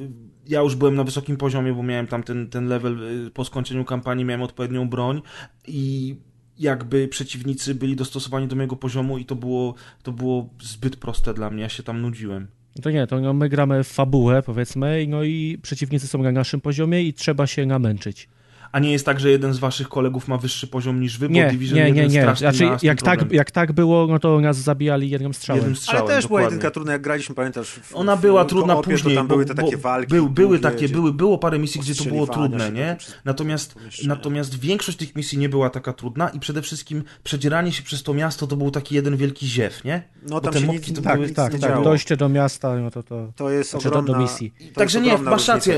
ja 0.48 0.62
już 0.62 0.76
byłem 0.76 0.96
na 0.96 1.04
wysokim 1.04 1.38
poziomie, 1.38 1.74
bo 1.74 1.84
miałem 1.84 2.08
tam 2.08 2.24
ten, 2.24 2.50
ten 2.50 2.68
level 2.68 3.26
y, 3.28 3.32
po 3.32 3.46
skończeniu 3.46 3.86
kampanii, 3.86 4.26
miałem 4.26 4.42
odpowiednią 4.42 4.90
broń 4.90 5.22
i 5.68 6.16
jakby 6.62 7.08
przeciwnicy 7.08 7.76
byli 7.76 7.96
dostosowani 7.96 8.48
do 8.48 8.56
mojego 8.56 8.76
poziomu 8.76 9.18
i 9.18 9.26
to 9.26 9.36
było, 9.36 9.76
to 10.04 10.12
było 10.12 10.50
zbyt 10.62 10.96
proste 10.96 11.34
dla 11.34 11.50
mnie, 11.50 11.64
ja 11.64 11.70
się 11.70 11.84
tam 11.84 12.02
nudziłem. 12.02 12.48
To 12.82 12.92
nie, 12.92 13.08
to 13.08 13.20
no, 13.20 13.34
my 13.34 13.50
gramy 13.50 13.84
w 13.84 13.88
fabułę, 13.88 14.44
powiedzmy, 14.44 15.06
no 15.08 15.24
i 15.24 15.60
przeciwnicy 15.62 16.08
są 16.08 16.24
na 16.24 16.32
naszym 16.32 16.62
poziomie 16.62 17.04
i 17.04 17.14
trzeba 17.14 17.48
się 17.48 17.66
namęczyć. 17.66 18.30
A 18.72 18.80
nie 18.80 18.92
jest 18.92 19.06
tak, 19.06 19.20
że 19.20 19.30
jeden 19.32 19.54
z 19.54 19.60
waszych 19.60 19.90
kolegów 19.90 20.28
ma 20.28 20.38
wyższy 20.38 20.68
poziom 20.68 21.00
niż 21.02 21.18
wy, 21.18 21.30
bo 21.30 21.36
Nie, 21.36 21.48
Division 21.48 21.78
nie, 21.78 21.88
1 21.88 21.96
nie, 21.96 22.08
nie. 22.16 22.22
strasznie 22.22 22.52
Znaczy, 22.68 22.86
jak 22.88 23.02
tak, 23.02 23.32
jak 23.32 23.52
tak 23.52 23.72
było, 23.72 24.08
no 24.08 24.20
to 24.20 24.42
nas 24.42 24.58
zabijali 24.58 25.10
jednym 25.10 25.34
strzałem. 25.34 25.60
Jednym 25.60 25.76
strzałem, 25.76 26.02
Ale 26.06 26.16
też 26.16 26.28
była 26.28 26.40
dokładnie. 26.40 26.56
jedynka 26.56 26.72
trudna, 26.72 26.92
jak 26.94 27.02
graliśmy, 27.02 27.36
pamiętasz? 27.36 27.68
W, 27.70 27.96
Ona 27.96 28.16
była 28.18 28.44
w 28.44 28.48
trudna 28.48 28.74
koopie, 28.74 28.92
później, 28.92 29.16
tam 29.16 29.28
bo, 29.28 29.34
były 29.34 29.46
te 29.46 29.56
takie 29.56 29.78
bo 29.78 29.82
walki. 29.84 30.08
Był, 30.10 30.30
były 30.30 30.60
takie, 30.60 30.86
gdzie- 30.86 30.94
były, 30.96 31.14
było 31.14 31.38
parę 31.38 31.60
misji, 31.60 31.82
gdzie 31.82 31.96
to 31.96 32.04
było 32.04 32.28
trudne, 32.28 32.72
nie? 32.72 32.98
Natomiast, 33.26 33.76
natomiast 34.06 34.60
większość 34.60 34.98
tych 34.98 35.16
misji 35.16 35.38
nie 35.38 35.50
była 35.50 35.70
taka 35.70 35.94
trudna 35.94 36.30
i 36.30 36.40
przede 36.40 36.62
wszystkim 36.62 37.04
przedzieranie 37.24 37.72
się 37.72 37.84
przez 37.84 38.04
to 38.04 38.14
miasto 38.14 38.48
to 38.48 38.56
był 38.58 38.72
taki 38.72 38.96
jeden 38.96 39.18
wielki 39.18 39.48
ziew, 39.48 39.84
nie? 39.84 40.04
No 40.24 40.30
Bo 40.30 40.42
tam 40.42 40.54
te 40.54 40.60
się 40.60 40.66
mopki 40.66 40.92
nic, 40.92 40.98
to 41.00 41.04
Tak, 41.04 41.14
były- 41.16 41.28
nic 41.28 41.36
tak, 41.36 41.54
nie 41.54 41.60
tak. 41.60 41.70
działo. 41.70 41.84
Dojście 41.84 42.18
do 42.18 42.30
miasta, 42.30 42.76
no 42.76 42.92
to 42.92 43.04
to... 43.04 43.32
To 43.36 43.50
jest 43.50 43.72
Znaczy, 43.72 43.84
do- 43.84 43.90
ogromna... 44.00 44.14
do 44.14 44.20
misji. 44.20 44.54
Także 44.74 45.02
nie, 45.02 45.18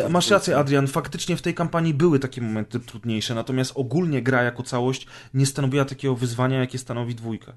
masz 0.10 0.30
rację 0.30 0.58
Adrian, 0.58 0.88
faktycznie 0.88 1.38
w 1.38 1.42
tej 1.42 1.54
kampanii 1.54 1.94
były 1.94 2.20
takie 2.20 2.42
momenty 2.42 2.80
trudniejsze, 2.84 3.36
natomiast 3.36 3.72
ogólnie 3.76 4.22
gra 4.22 4.44
jako 4.44 4.64
całość 4.64 5.08
nie 5.34 5.46
stanowiła 5.46 5.86
takiego 5.86 6.16
wyzwania, 6.16 6.60
jakie 6.60 6.78
stanowi 6.78 7.16
dwójka. 7.16 7.54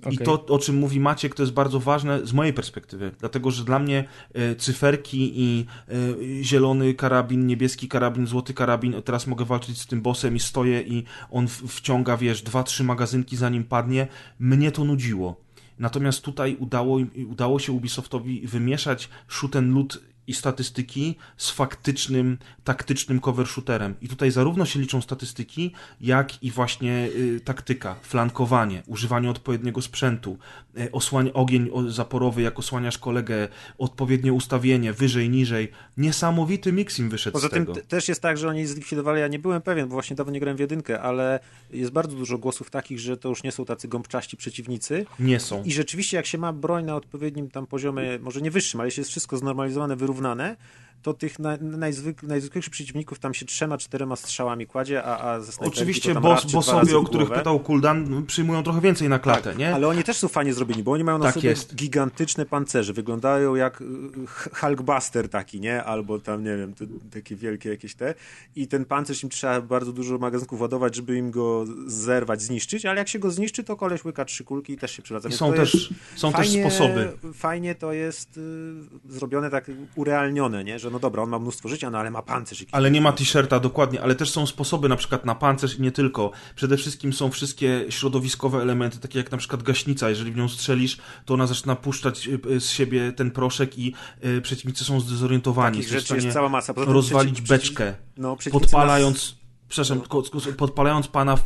I 0.00 0.14
Okej. 0.14 0.26
to, 0.26 0.46
o 0.46 0.58
czym 0.58 0.76
mówi 0.76 1.00
Maciek, 1.00 1.34
to 1.34 1.42
jest 1.42 1.52
bardzo 1.52 1.80
ważne 1.80 2.26
z 2.26 2.32
mojej 2.32 2.52
perspektywy, 2.52 3.12
dlatego 3.18 3.50
że 3.50 3.64
dla 3.64 3.78
mnie 3.78 4.04
e, 4.34 4.54
cyferki 4.56 5.32
i 5.34 5.66
e, 5.88 6.44
zielony 6.44 6.94
karabin, 6.94 7.46
niebieski 7.46 7.88
karabin, 7.88 8.26
złoty 8.26 8.54
karabin, 8.54 9.02
teraz 9.04 9.26
mogę 9.26 9.44
walczyć 9.44 9.80
z 9.80 9.86
tym 9.86 10.02
bossem 10.02 10.36
i 10.36 10.40
stoję 10.40 10.82
i 10.82 11.04
on 11.30 11.48
wciąga, 11.48 12.16
wiesz, 12.16 12.42
dwa, 12.42 12.62
trzy 12.62 12.84
magazynki 12.84 13.36
zanim 13.36 13.64
padnie, 13.64 14.08
mnie 14.38 14.72
to 14.72 14.84
nudziło. 14.84 15.40
Natomiast 15.78 16.22
tutaj 16.22 16.56
udało, 16.56 16.98
udało 17.28 17.58
się 17.58 17.72
Ubisoftowi 17.72 18.46
wymieszać 18.46 19.08
shoot 19.28 19.56
and 19.56 19.74
loot 19.74 20.00
i 20.26 20.34
statystyki 20.34 21.16
z 21.36 21.50
faktycznym, 21.50 22.38
taktycznym 22.64 23.20
cover 23.20 23.46
shooterem. 23.46 23.94
I 24.02 24.08
tutaj 24.08 24.30
zarówno 24.30 24.66
się 24.66 24.80
liczą 24.80 25.02
statystyki, 25.02 25.72
jak 26.00 26.42
i 26.42 26.50
właśnie 26.50 27.08
y, 27.16 27.40
taktyka, 27.44 27.96
flankowanie, 28.02 28.82
używanie 28.86 29.30
odpowiedniego 29.30 29.82
sprzętu, 29.82 30.38
y, 30.78 30.92
osłania, 30.92 31.32
ogień 31.32 31.70
zaporowy, 31.88 32.42
jak 32.42 32.58
osłaniasz 32.58 32.98
kolegę, 32.98 33.48
odpowiednie 33.78 34.32
ustawienie, 34.32 34.92
wyżej, 34.92 35.30
niżej. 35.30 35.72
Niesamowity 35.96 36.72
mix 36.72 36.98
im 36.98 37.10
wyszedł 37.10 37.32
Poza 37.32 37.48
z 37.48 37.50
tym 37.50 37.66
tego. 37.66 37.80
też 37.88 38.08
jest 38.08 38.22
tak, 38.22 38.38
że 38.38 38.48
oni 38.48 38.66
zlikwidowali, 38.66 39.20
ja 39.20 39.28
nie 39.28 39.38
byłem 39.38 39.62
pewien, 39.62 39.88
bo 39.88 39.92
właśnie 39.92 40.16
dawno 40.16 40.32
nie 40.32 40.40
grałem 40.40 40.56
w 40.56 40.60
jedynkę, 40.60 41.00
ale 41.00 41.40
jest 41.70 41.92
bardzo 41.92 42.16
dużo 42.16 42.38
głosów 42.38 42.70
takich, 42.70 43.00
że 43.00 43.16
to 43.16 43.28
już 43.28 43.42
nie 43.42 43.52
są 43.52 43.64
tacy 43.64 43.88
gąbczaści 43.88 44.36
przeciwnicy. 44.36 45.06
Nie 45.18 45.40
są. 45.40 45.62
I 45.64 45.72
rzeczywiście 45.72 46.16
jak 46.16 46.26
się 46.26 46.38
ma 46.38 46.52
broń 46.52 46.84
na 46.84 46.96
odpowiednim 46.96 47.50
tam 47.50 47.66
poziomie, 47.66 48.18
może 48.22 48.40
nie 48.40 48.50
wyższym, 48.50 48.80
ale 48.80 48.86
jeśli 48.86 49.00
jest 49.00 49.10
wszystko 49.10 49.36
znormalizowane, 49.36 49.96
wyrównane, 50.16 50.56
to 51.06 51.14
tych 51.14 51.38
na, 51.38 51.56
najzwyk, 51.60 52.22
najzwyklejszych 52.22 52.72
przeciwników 52.72 53.18
tam 53.18 53.34
się 53.34 53.46
trzema, 53.46 53.78
czterema 53.78 54.16
strzałami 54.16 54.66
kładzie, 54.66 55.04
a, 55.04 55.30
a 55.30 55.40
ze 55.40 55.52
Oczywiście 55.60 56.14
boss, 56.14 56.52
bossowie, 56.52 56.98
o 56.98 57.02
których 57.02 57.30
pytał 57.30 57.60
Kuldan, 57.60 58.24
przyjmują 58.26 58.62
trochę 58.62 58.80
więcej 58.80 59.08
na 59.08 59.18
klatę, 59.18 59.42
Tak, 59.42 59.58
nie? 59.58 59.74
Ale 59.74 59.88
oni 59.88 60.02
też 60.04 60.16
są 60.16 60.28
fajnie 60.28 60.54
zrobieni, 60.54 60.82
bo 60.82 60.92
oni 60.92 61.04
mają 61.04 61.18
na 61.18 61.24
Tak 61.24 61.34
sobie 61.34 61.48
jest. 61.48 61.74
gigantyczne 61.74 62.46
pancerze. 62.46 62.92
Wyglądają 62.92 63.54
jak 63.54 63.80
y, 63.80 63.84
Hulkbuster 64.52 65.28
taki, 65.28 65.60
nie? 65.60 65.84
Albo 65.84 66.18
tam, 66.18 66.44
nie 66.44 66.56
wiem, 66.56 66.74
te, 66.74 66.86
takie 67.12 67.36
wielkie 67.36 67.70
jakieś 67.70 67.94
te. 67.94 68.14
I 68.56 68.68
ten 68.68 68.84
pancerz 68.84 69.22
im 69.22 69.28
trzeba 69.28 69.60
bardzo 69.60 69.92
dużo 69.92 70.18
magazynków 70.18 70.60
ładować, 70.60 70.94
żeby 70.96 71.16
im 71.16 71.30
go 71.30 71.64
zerwać, 71.86 72.42
zniszczyć, 72.42 72.86
ale 72.86 72.98
jak 72.98 73.08
się 73.08 73.18
go 73.18 73.30
zniszczy, 73.30 73.64
to 73.64 73.76
koleś 73.76 74.04
łyka 74.04 74.24
trzy 74.24 74.44
kulki 74.44 74.72
i 74.72 74.76
też 74.76 74.90
się 74.90 75.02
przywraca. 75.02 75.28
I 75.28 75.32
są 75.32 75.52
też, 75.52 75.74
jest 75.74 76.20
są 76.20 76.30
fajnie, 76.30 76.62
też 76.62 76.74
sposoby. 76.74 77.12
Fajnie 77.34 77.74
to 77.74 77.92
jest 77.92 78.36
y, 78.36 78.42
zrobione 79.08 79.50
tak 79.50 79.70
urealnione, 79.94 80.64
nie? 80.64 80.78
Że 80.78 80.90
no 80.96 81.00
dobra, 81.00 81.22
on 81.22 81.28
ma 81.28 81.38
mnóstwo 81.38 81.68
życia, 81.68 81.90
no 81.90 81.98
ale 81.98 82.10
ma 82.10 82.22
pancerz. 82.22 82.64
Ale 82.72 82.90
nie 82.90 83.00
ma 83.00 83.12
t-shirta, 83.12 83.60
dokładnie, 83.60 84.02
ale 84.02 84.14
też 84.14 84.30
są 84.30 84.46
sposoby 84.46 84.88
na 84.88 84.96
przykład 84.96 85.24
na 85.24 85.34
pancerz 85.34 85.78
i 85.78 85.82
nie 85.82 85.92
tylko. 85.92 86.30
Przede 86.54 86.76
wszystkim 86.76 87.12
są 87.12 87.30
wszystkie 87.30 87.84
środowiskowe 87.88 88.62
elementy, 88.62 88.98
takie 88.98 89.18
jak 89.18 89.32
na 89.32 89.38
przykład 89.38 89.62
gaśnica. 89.62 90.08
Jeżeli 90.08 90.32
w 90.32 90.36
nią 90.36 90.48
strzelisz, 90.48 90.98
to 91.24 91.34
ona 91.34 91.46
zaczyna 91.46 91.76
puszczać 91.76 92.28
y, 92.28 92.60
z 92.60 92.70
siebie 92.70 93.12
ten 93.12 93.30
proszek 93.30 93.78
i 93.78 93.94
y, 94.24 94.40
przeciwnicy 94.42 94.84
są 94.84 95.00
zdezorientowani. 95.00 95.76
Takich 95.78 95.92
rzeczy 95.92 96.14
jest 96.14 96.32
cała 96.32 96.48
masa. 96.48 96.74
Poza 96.74 96.92
rozwalić 96.92 97.40
przeciw- 97.40 97.48
beczkę, 97.48 97.94
No, 98.16 98.36
podpalając... 98.52 99.45
Przepraszam, 99.68 100.00
podpalając 100.56 101.08
pana 101.08 101.36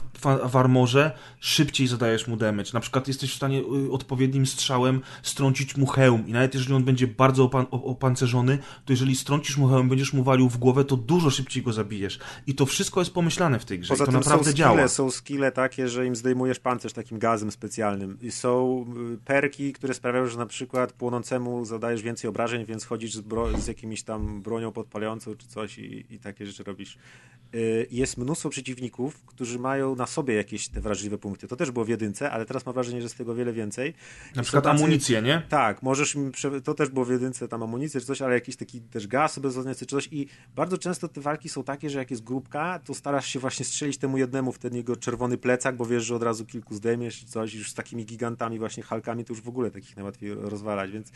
w, 0.48 0.56
armorze, 0.56 1.12
szybciej 1.40 1.86
zadajesz 1.86 2.26
mu 2.26 2.36
damage. 2.36 2.70
Na 2.74 2.80
przykład 2.80 3.08
jesteś 3.08 3.32
w 3.32 3.36
stanie 3.36 3.60
y, 3.60 3.92
odpowiednim 3.92 4.46
strzałem 4.46 5.00
strącić 5.22 5.76
mu 5.76 5.86
hełm 5.86 6.28
i 6.28 6.32
nawet 6.32 6.54
jeżeli 6.54 6.74
on 6.74 6.84
będzie 6.84 7.06
bardzo 7.06 7.44
opan- 7.48 7.66
opancerzony, 7.70 8.58
to 8.84 8.92
jeżeli 8.92 9.16
strącisz 9.16 9.56
mu 9.56 9.68
hełm, 9.68 9.88
będziesz 9.88 10.12
mu 10.12 10.22
walił 10.22 10.48
w 10.48 10.56
głowę, 10.56 10.84
to 10.84 10.96
dużo 10.96 11.30
szybciej 11.30 11.62
go 11.62 11.72
zabijesz. 11.72 12.18
I 12.46 12.54
to 12.54 12.66
wszystko 12.66 13.00
jest 13.00 13.12
pomyślane 13.12 13.58
w 13.58 13.64
tej 13.64 13.78
grze 13.78 13.88
Poza 13.88 14.04
i 14.04 14.06
to 14.06 14.12
naprawdę 14.12 14.44
są 14.44 14.50
skille, 14.50 14.54
działa. 14.54 14.88
są 14.88 15.10
skille 15.10 15.52
takie, 15.52 15.88
że 15.88 16.06
im 16.06 16.16
zdejmujesz 16.16 16.60
pancerz 16.60 16.92
takim 16.92 17.18
gazem 17.18 17.50
specjalnym. 17.50 18.18
I 18.22 18.30
są 18.30 18.84
y, 19.14 19.18
perki, 19.24 19.72
które 19.72 19.94
sprawiają, 19.94 20.26
że 20.26 20.38
na 20.38 20.46
przykład 20.46 20.92
płonącemu 20.92 21.64
zadajesz 21.64 22.02
więcej 22.02 22.28
obrażeń, 22.30 22.64
więc 22.64 22.84
chodzisz 22.84 23.14
z, 23.14 23.22
z 23.58 23.66
jakimiś 23.66 24.02
tam 24.02 24.42
bronią 24.42 24.72
podpalającą 24.72 25.34
czy 25.36 25.46
coś 25.46 25.78
i, 25.78 26.06
i 26.10 26.18
takie 26.18 26.46
rzeczy 26.46 26.64
robisz. 26.64 26.98
Y, 27.54 27.86
Jest 28.10 28.18
mnóstwo 28.18 28.48
przeciwników, 28.48 29.22
którzy 29.26 29.58
mają 29.58 29.96
na 29.96 30.06
sobie 30.06 30.34
jakieś 30.34 30.68
te 30.68 30.80
wrażliwe 30.80 31.18
punkty. 31.18 31.48
To 31.48 31.56
też 31.56 31.70
było 31.70 31.84
w 31.84 31.88
jedynce, 31.88 32.30
ale 32.30 32.46
teraz 32.46 32.66
mam 32.66 32.74
wrażenie, 32.74 33.00
że 33.00 33.04
jest 33.04 33.18
tego 33.18 33.34
wiele 33.34 33.52
więcej. 33.52 33.94
Na 34.36 34.42
I 34.42 34.44
przykład 34.44 34.64
tacy- 34.64 34.82
amunicję, 34.84 35.22
nie? 35.22 35.42
tak, 35.48 35.82
możesz 35.82 36.16
to 36.64 36.74
też 36.74 36.88
było 36.88 37.04
w 37.04 37.10
jedynce 37.10 37.48
tam 37.48 37.62
amunicję 37.62 38.00
czy 38.00 38.06
coś, 38.06 38.22
ale 38.22 38.34
jakiś 38.34 38.56
taki 38.56 38.80
też 38.80 39.06
gaz 39.06 39.38
bezwodnicy 39.38 39.86
czy 39.86 39.96
coś 39.96 40.08
i 40.12 40.26
bardzo 40.56 40.78
często 40.78 41.08
te 41.08 41.20
walki 41.20 41.48
są 41.48 41.64
takie, 41.64 41.90
że 41.90 41.98
jak 41.98 42.10
jest 42.10 42.24
grupka, 42.24 42.78
to 42.84 42.94
starasz 42.94 43.26
się 43.26 43.38
właśnie 43.38 43.64
strzelić 43.64 43.98
temu 43.98 44.18
jednemu 44.18 44.52
w 44.52 44.58
ten 44.58 44.74
jego 44.74 44.96
czerwony 44.96 45.38
plecak, 45.38 45.76
bo 45.76 45.86
wiesz, 45.86 46.04
że 46.04 46.14
od 46.16 46.22
razu 46.22 46.46
kilku 46.46 46.74
zdejmiesz 46.74 47.24
coś, 47.24 47.54
już 47.54 47.70
z 47.70 47.74
takimi 47.74 48.04
gigantami 48.04 48.58
właśnie 48.58 48.82
Halkami 48.82 49.24
to 49.24 49.32
już 49.32 49.40
w 49.42 49.48
ogóle 49.48 49.70
takich 49.70 49.96
najłatwiej 49.96 50.34
rozwalać, 50.34 50.90
więc 50.90 51.10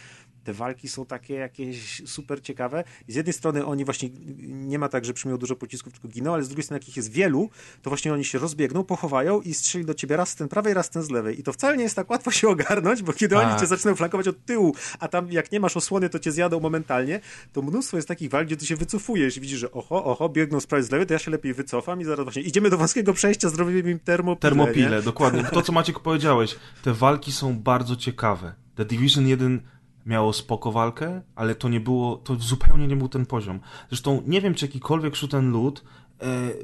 te 0.45 0.53
walki 0.53 0.89
są 0.89 1.07
takie 1.07 1.35
jakieś 1.35 2.03
super 2.07 2.43
ciekawe 2.43 2.85
i 3.09 3.13
z 3.13 3.15
jednej 3.17 3.33
strony 3.33 3.67
oni 3.67 3.85
właśnie, 3.85 4.11
nie 4.47 4.79
ma 4.79 4.89
tak, 4.89 5.05
że 5.05 5.13
przyjmują 5.13 5.39
dużo 5.39 5.57
pocisków, 5.57 5.93
tylko 5.93 6.09
giną, 6.09 6.35
ale 6.35 6.43
z 6.45 6.49
drugiej 6.49 6.63
strony 6.65 6.77
jak 6.85 6.89
ich 6.89 6.97
jest 6.97 7.13
wielu, 7.13 7.51
to 7.83 7.91
właśnie 7.91 8.13
oni 8.13 8.25
się 8.25 8.39
rozbiegną, 8.39 8.85
pochowają 8.85 9.41
i 9.41 9.55
strzeli 9.55 9.85
do 9.85 9.95
ciebie 9.95 10.17
raz 10.17 10.29
z 10.29 10.35
ten 10.35 10.49
prawej, 10.49 10.75
raz 10.75 10.87
z 10.87 10.91
ten 10.91 11.03
z 11.03 11.11
lewej 11.11 11.41
i 11.41 11.43
to 11.43 11.53
wcale 11.53 11.77
nie 11.77 11.83
jest 11.83 11.97
tak 11.97 12.11
łatwo 12.11 12.31
się 12.31 12.49
ogarnąć, 12.49 13.03
bo 13.03 13.13
kiedy 13.13 13.39
oni 13.39 13.51
Tak. 13.51 13.61
cię 13.61 13.67
zaczynają 13.67 13.97
flankować 13.97 14.29
od 14.29 14.45
tyłu, 14.45 14.75
a 14.99 15.09
tam 15.09 15.33
jak 15.33 15.53
nie 15.53 15.61
masz 15.61 15.77
osłony, 15.77 16.09
to 16.09 16.19
cię 16.19 16.33
zjadą 16.33 16.61
momentalnie, 16.61 17.21
to 17.53 17.63
mnóstwo 17.63 17.97
jest 17.97 18.09
takich 18.09 18.31
walk, 18.31 18.47
gdzie 18.47 18.57
ty 18.57 18.67
się 18.67 18.77
wycofujesz 18.77 19.37
i 19.37 19.41
widzisz, 19.41 19.59
że 19.59 19.73
oho, 19.73 20.05
oho, 20.05 20.29
biegną 20.29 20.61
z 20.61 20.67
prawej 20.67 20.85
z 20.85 20.91
lewej, 20.91 21.07
to 21.07 21.13
ja 21.13 21.19
się 21.19 21.31
lepiej 21.31 21.55
wycofam 21.55 22.01
i 22.01 22.05
zaraz 22.05 22.25
właśnie 22.25 22.43
idziemy 22.43 22.71
do 22.71 22.79
wąskiego 22.79 23.13
przejścia, 23.13 23.49
zrobimy 23.49 23.91
im 23.91 23.99
termopilę. 23.99 24.51
Termopile, 24.51 24.97
nie? 24.97 25.03
dokładnie. 25.03 25.45
To, 25.45 25.63
co 25.63 25.73
Maciek 25.73 26.01
powiedziałeś, 26.01 26.57
te 26.83 26.95
walki 26.95 27.33
są 27.33 27.59
bardzo 27.59 27.97
ciekawe. 27.97 28.55
The 28.77 28.85
Division 28.85 29.29
1 29.29 29.61
miało 30.07 30.33
spoko 30.33 30.73
walkę, 30.73 31.23
ale 31.35 31.55
to 31.55 31.69
nie 31.69 31.81
było, 31.81 32.17
to 32.17 32.35
zupełnie 32.35 32.87
nie 32.87 32.97
był 32.97 33.09
ten 33.09 33.27
poziom. 33.27 33.61
Zresztą 33.89 34.23
nie 34.27 34.41
wiem, 34.41 34.55
czy 34.55 34.67
jakikolwiek 34.67 35.17
shoot 35.17 35.35
and 35.35 35.53
loot 35.53 35.85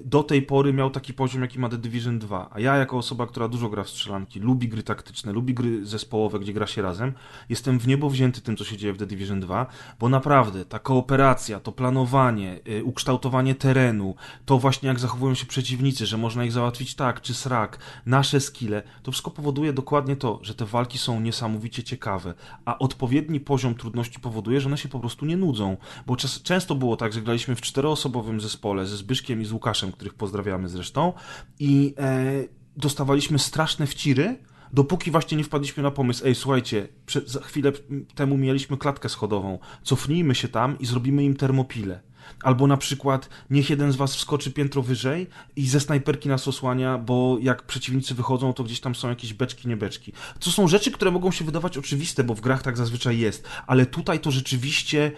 do 0.05 0.22
tej 0.22 0.43
pory 0.43 0.72
miał 0.72 0.90
taki 0.90 1.14
poziom, 1.14 1.43
jaki 1.43 1.59
ma 1.59 1.68
The 1.68 1.78
Division 1.78 2.18
2. 2.18 2.51
A 2.52 2.60
ja, 2.60 2.77
jako 2.77 2.98
osoba, 2.98 3.27
która 3.27 3.48
dużo 3.48 3.68
gra 3.68 3.85
w 3.85 3.90
strzelanki, 3.90 4.40
lubi 4.40 4.68
gry 4.68 4.82
taktyczne, 4.82 5.32
lubi 5.32 5.55
gry 5.55 5.86
zespołowe, 5.86 6.39
gdzie 6.39 6.52
gra 6.52 6.66
się 6.66 6.82
razem, 6.82 7.12
jestem 7.48 7.78
w 7.78 7.86
niebo 7.86 8.10
wzięty 8.10 8.40
tym, 8.40 8.56
co 8.56 8.64
się 8.64 8.77
dzieje 8.77 8.93
w 8.93 8.98
The 8.98 9.06
Division 9.06 9.40
2, 9.40 9.66
bo 9.98 10.09
naprawdę 10.09 10.64
ta 10.64 10.78
kooperacja, 10.78 11.60
to 11.60 11.72
planowanie, 11.72 12.60
y, 12.68 12.85
ukształtowanie 12.85 13.55
terenu, 13.55 14.14
to 14.47 14.59
właśnie 14.59 14.89
jak 14.89 15.01
zachowują 15.01 15.35
się 15.35 15.47
przeciwnicy, 15.47 16.06
że 16.06 16.18
można 16.18 16.44
ich 16.44 16.52
załatwić 16.52 16.94
tak 16.94 17.20
czy 17.20 17.35
srak, 17.35 17.78
nasze 18.06 18.40
skille, 18.40 18.82
to 19.02 19.12
wszystko 19.12 19.31
powoduje 19.31 19.72
dokładnie 19.72 20.16
to, 20.16 20.39
że 20.43 20.55
te 20.55 20.64
walki 20.64 20.98
są 20.98 21.20
niesamowicie 21.20 21.82
ciekawe, 21.82 22.35
a 22.64 22.78
odpowiedni 22.78 23.40
poziom 23.40 23.74
trudności 23.74 24.20
powoduje, 24.20 24.60
że 24.60 24.66
one 24.66 24.78
się 24.78 24.89
po 24.89 25.01
prostu 25.01 25.27
nie 25.27 25.36
nudzą, 25.36 25.77
bo 26.06 26.16
często 26.43 26.74
było 26.74 26.97
tak, 26.97 27.12
że 27.12 27.22
graliśmy 27.22 27.56
w 27.56 27.60
czteroosobowym 27.60 28.40
zespole 28.40 28.86
ze 28.86 28.97
Zbyszkiem 28.97 29.43
i 29.43 29.44
z 29.51 29.52
Łukaszem, 29.52 29.93
których 29.93 30.14
pozdrawiamy 30.14 30.68
zresztą 30.68 31.12
i 31.59 31.94
e, 31.98 32.44
dostawaliśmy 32.77 33.39
straszne 33.39 33.86
wciry, 33.86 34.39
dopóki 34.72 35.10
właśnie 35.10 35.39
nie 35.39 35.44
wpadliśmy 35.44 35.82
na 35.82 35.90
pomysł, 35.90 36.27
ej, 36.27 36.35
słuchajcie, 36.35 36.89
prze, 37.06 37.20
za 37.27 37.40
chwilę 37.40 37.72
temu 38.14 38.36
mieliśmy 38.36 38.77
klatkę 38.77 39.09
schodową, 39.09 39.59
cofnijmy 39.82 40.35
się 40.35 40.48
tam 40.48 40.78
i 40.78 40.86
zrobimy 40.86 41.24
im 41.24 41.36
termopile. 41.36 42.01
Albo 42.43 42.66
na 42.66 42.77
przykład, 42.77 43.28
niech 43.51 43.70
jeden 43.70 43.93
z 43.93 43.97
was 43.97 44.16
wskoczy 44.16 44.52
piętro 44.52 44.82
wyżej 44.82 45.27
i 45.56 45.68
ze 45.68 45.81
snajperki 45.81 46.28
nas 46.28 46.48
osłania, 46.48 46.98
bo 46.98 47.39
jak 47.40 47.62
przeciwnicy 47.62 48.14
wychodzą, 48.14 48.52
to 48.52 48.64
gdzieś 48.64 48.81
tam 48.81 48.94
są 48.94 49.09
jakieś 49.09 49.35
beczki, 49.35 49.68
nie 49.68 49.77
beczki. 49.77 50.12
To 50.40 50.51
są 50.51 50.68
rzeczy, 50.68 50.90
które 50.90 51.10
mogą 51.10 51.31
się 51.31 51.44
wydawać 51.44 51.78
oczywiste, 51.78 52.24
bo 52.24 52.35
w 52.35 52.40
grach 52.40 52.62
tak 52.62 52.77
zazwyczaj 52.77 53.18
jest, 53.18 53.48
ale 53.66 53.86
tutaj 53.86 54.20
to 54.20 54.31
rzeczywiście 54.31 55.12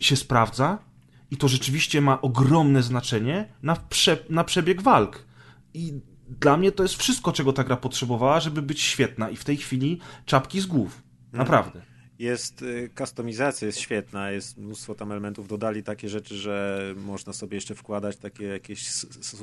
się 0.00 0.16
sprawdza 0.16 0.89
i 1.30 1.36
to 1.36 1.48
rzeczywiście 1.48 2.00
ma 2.00 2.20
ogromne 2.20 2.82
znaczenie 2.82 3.48
na, 3.62 3.76
prze, 3.76 4.18
na 4.30 4.44
przebieg 4.44 4.82
walk. 4.82 5.24
I 5.74 6.00
dla 6.28 6.56
mnie 6.56 6.72
to 6.72 6.82
jest 6.82 6.96
wszystko, 6.96 7.32
czego 7.32 7.52
ta 7.52 7.64
gra 7.64 7.76
potrzebowała, 7.76 8.40
żeby 8.40 8.62
być 8.62 8.80
świetna. 8.80 9.30
I 9.30 9.36
w 9.36 9.44
tej 9.44 9.56
chwili 9.56 10.00
czapki 10.26 10.60
z 10.60 10.66
głów. 10.66 11.02
Naprawdę. 11.32 11.82
Jest 12.20 12.62
y, 12.62 12.90
kustomizacja, 12.96 13.66
jest 13.66 13.78
świetna, 13.78 14.30
jest 14.30 14.58
mnóstwo 14.58 14.94
tam 14.94 15.12
elementów. 15.12 15.48
Dodali 15.48 15.82
takie 15.82 16.08
rzeczy, 16.08 16.34
że 16.36 16.80
można 16.96 17.32
sobie 17.32 17.54
jeszcze 17.56 17.74
wkładać 17.74 18.16
takie 18.16 18.44
jakieś. 18.44 18.88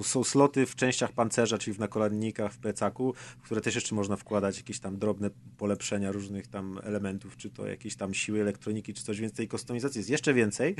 Są 0.04 0.24
sloty 0.24 0.66
w 0.66 0.76
częściach 0.76 1.12
pancerza, 1.12 1.58
czyli 1.58 1.74
w 1.74 1.80
nakoladnikach, 1.80 2.54
w 2.54 2.58
plecaku, 2.58 3.14
w 3.14 3.42
które 3.42 3.62
też 3.62 3.76
jeszcze 3.76 3.96
można 3.96 4.16
wkładać 4.16 4.58
jakieś 4.58 4.80
tam 4.80 4.98
drobne 4.98 5.30
polepszenia 5.58 6.12
różnych 6.12 6.48
tam 6.48 6.80
elementów, 6.84 7.38
czy 7.38 7.50
to 7.50 7.68
jakieś 7.68 7.96
tam 7.96 8.14
siły 8.14 8.42
elektroniki, 8.42 8.94
czy 8.94 9.04
coś, 9.04 9.20
więc 9.20 9.34
tej 9.34 9.48
kustomizacji 9.48 10.00
jest 10.00 10.10
jeszcze 10.10 10.34
więcej, 10.34 10.76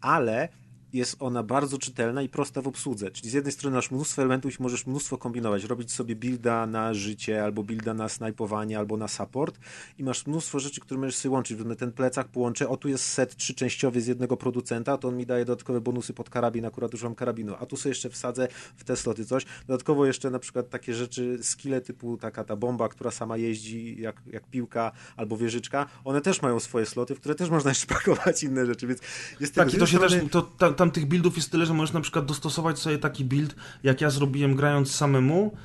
ale 0.00 0.48
jest 0.92 1.16
ona 1.20 1.42
bardzo 1.42 1.78
czytelna 1.78 2.22
i 2.22 2.28
prosta 2.28 2.62
w 2.62 2.68
obsłudze. 2.68 3.10
Czyli 3.10 3.30
z 3.30 3.32
jednej 3.32 3.52
strony 3.52 3.76
masz 3.76 3.90
mnóstwo 3.90 4.22
elementów 4.22 4.60
i 4.60 4.62
możesz 4.62 4.86
mnóstwo 4.86 5.18
kombinować, 5.18 5.64
robić 5.64 5.92
sobie 5.92 6.16
builda 6.16 6.66
na 6.66 6.94
życie, 6.94 7.44
albo 7.44 7.62
builda 7.62 7.94
na 7.94 8.08
snajpowanie, 8.08 8.78
albo 8.78 8.96
na 8.96 9.08
support. 9.08 9.58
I 9.98 10.04
masz 10.04 10.26
mnóstwo 10.26 10.60
rzeczy, 10.60 10.80
które 10.80 11.00
możesz 11.00 11.16
sobie 11.16 11.32
łączyć. 11.32 11.58
Ten 11.78 11.92
plecak 11.92 12.28
połączę, 12.28 12.68
o 12.68 12.76
tu 12.76 12.88
jest 12.88 13.04
set 13.04 13.36
trzyczęściowy 13.36 14.00
z 14.00 14.06
jednego 14.06 14.36
producenta, 14.36 14.98
to 14.98 15.08
on 15.08 15.16
mi 15.16 15.26
daje 15.26 15.44
dodatkowe 15.44 15.80
bonusy 15.80 16.14
pod 16.14 16.30
karabin, 16.30 16.64
akurat 16.64 16.94
używam 16.94 17.14
karabinu, 17.14 17.54
a 17.60 17.66
tu 17.66 17.76
sobie 17.76 17.90
jeszcze 17.90 18.10
wsadzę 18.10 18.48
w 18.76 18.84
te 18.84 18.96
sloty 18.96 19.24
coś. 19.24 19.46
Dodatkowo 19.66 20.06
jeszcze 20.06 20.30
na 20.30 20.38
przykład 20.38 20.70
takie 20.70 20.94
rzeczy, 20.94 21.38
skille 21.42 21.80
typu 21.80 22.16
taka 22.16 22.44
ta 22.44 22.56
bomba, 22.56 22.88
która 22.88 23.10
sama 23.10 23.36
jeździ 23.36 24.00
jak, 24.00 24.22
jak 24.26 24.46
piłka 24.46 24.92
albo 25.16 25.36
wieżyczka, 25.36 25.86
one 26.04 26.20
też 26.20 26.42
mają 26.42 26.60
swoje 26.60 26.86
sloty, 26.86 27.14
w 27.14 27.20
które 27.20 27.34
też 27.34 27.50
można 27.50 27.70
jeszcze 27.70 27.86
pakować 27.94 28.42
inne 28.42 28.66
rzeczy, 28.66 28.86
więc 28.86 29.00
jest 29.40 29.54
Tak, 29.54 29.74
i 29.74 29.78
to 29.78 29.86
się 29.86 29.92
jednej 29.92 30.10
też, 30.10 30.12
strony- 30.18 30.30
to, 30.30 30.42
tam, 30.42 30.74
tam 30.78 30.90
tych 30.90 31.06
buildów 31.06 31.36
jest 31.36 31.50
tyle, 31.50 31.66
że 31.66 31.74
możesz 31.74 31.94
na 31.94 32.00
przykład 32.00 32.26
dostosować 32.26 32.78
sobie 32.78 32.98
taki 32.98 33.24
build, 33.24 33.54
jak 33.82 34.00
ja 34.00 34.10
zrobiłem 34.10 34.56
grając 34.56 34.94
samemu, 34.94 35.56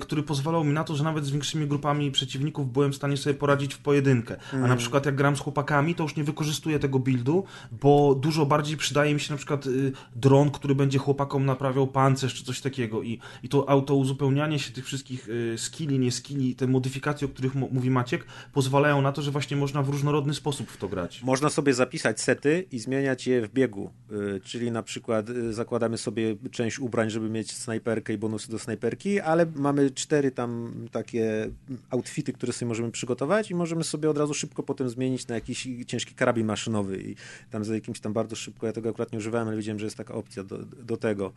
który 0.00 0.22
pozwalał 0.22 0.64
mi 0.64 0.72
na 0.72 0.84
to, 0.84 0.96
że 0.96 1.04
nawet 1.04 1.24
z 1.24 1.30
większymi 1.30 1.66
grupami 1.66 2.10
przeciwników 2.10 2.72
byłem 2.72 2.92
w 2.92 2.96
stanie 2.96 3.16
sobie 3.16 3.34
poradzić 3.34 3.74
w 3.74 3.78
pojedynkę. 3.78 4.36
A 4.52 4.56
Mm. 4.56 4.68
na 4.68 4.76
przykład 4.76 5.06
jak 5.06 5.14
gram 5.14 5.36
z 5.36 5.40
chłopakami, 5.40 5.94
to 5.94 6.02
już 6.02 6.16
nie 6.16 6.24
wykorzystuję 6.24 6.78
tego 6.78 6.98
buildu, 6.98 7.44
bo 7.80 8.14
dużo 8.14 8.46
bardziej 8.46 8.76
przydaje 8.76 9.14
mi 9.14 9.20
się 9.20 9.32
na 9.32 9.36
przykład 9.36 9.66
y, 9.66 9.92
dron, 10.16 10.50
który 10.50 10.74
będzie 10.74 10.98
chłopakom 10.98 11.46
naprawiał 11.46 11.86
pancerz 11.86 12.34
czy 12.34 12.44
coś 12.44 12.60
takiego 12.60 13.02
i, 13.02 13.18
i 13.42 13.48
to 13.48 13.68
auto 13.70 13.94
uzupełnianie 13.94 14.58
się 14.58 14.72
tych 14.72 14.84
wszystkich 14.86 15.28
y, 15.28 15.54
skilli, 15.58 15.98
nie 15.98 16.12
skilli, 16.12 16.54
te 16.56 16.66
modyfikacje, 16.66 17.26
o 17.26 17.30
których 17.30 17.54
mówi 17.54 17.90
Maciek, 17.90 18.24
pozwalają 18.52 19.02
na 19.02 19.12
to, 19.12 19.22
że 19.22 19.30
właśnie 19.30 19.56
można 19.56 19.82
w 19.82 19.88
różnorodny 19.88 20.34
sposób 20.34 20.70
w 20.70 20.76
to 20.76 20.88
grać. 20.88 21.22
Można 21.22 21.48
sobie 21.48 21.74
zapisać 21.74 22.20
sety 22.20 22.66
i 22.72 22.78
zmieniać 22.78 23.26
je 23.26 23.42
w 23.42 23.52
biegu. 23.52 23.90
Y, 24.36 24.40
Czyli 24.44 24.70
na 24.70 24.82
przykład 24.82 25.30
y, 25.30 25.52
zakładamy 25.52 25.98
sobie 25.98 26.36
część 26.50 26.78
ubrań, 26.78 27.10
żeby 27.10 27.30
mieć 27.30 27.52
snajperkę 27.52 28.12
i 28.12 28.18
bonusy 28.18 28.50
do 28.50 28.58
snajperki, 28.58 29.20
ale 29.20 29.46
mamy 29.66 29.90
cztery 29.90 30.30
tam 30.30 30.72
takie 30.92 31.50
outfity, 31.90 32.32
które 32.32 32.52
sobie 32.52 32.68
możemy 32.68 32.90
przygotować 32.90 33.50
i 33.50 33.54
możemy 33.54 33.84
sobie 33.84 34.10
od 34.10 34.18
razu 34.18 34.34
szybko 34.34 34.62
potem 34.62 34.88
zmienić 34.88 35.26
na 35.26 35.34
jakiś 35.34 35.68
ciężki 35.86 36.14
karabin 36.14 36.46
maszynowy 36.46 37.02
i 37.02 37.16
tam 37.50 37.64
za 37.64 37.74
jakimś 37.74 38.00
tam 38.00 38.12
bardzo 38.12 38.36
szybko, 38.36 38.66
ja 38.66 38.72
tego 38.72 38.88
akurat 38.88 39.12
nie 39.12 39.18
używałem, 39.18 39.48
ale 39.48 39.56
widziałem, 39.56 39.78
że 39.78 39.86
jest 39.86 39.96
taka 39.96 40.14
opcja 40.14 40.44
do, 40.44 40.58
do 40.64 40.96
tego. 40.96 41.32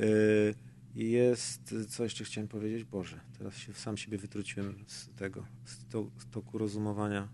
Y, 0.00 0.54
I 0.96 1.10
jest, 1.10 1.74
co 1.88 2.04
jeszcze 2.04 2.24
chciałem 2.24 2.48
powiedzieć? 2.48 2.84
Boże, 2.84 3.20
teraz 3.38 3.56
się 3.56 3.74
sam 3.74 3.96
siebie 3.96 4.18
wytruciłem 4.18 4.74
z 4.86 5.08
tego, 5.08 5.44
z, 5.64 5.86
to, 5.88 6.06
z 6.18 6.30
toku 6.30 6.58
rozumowania. 6.58 7.28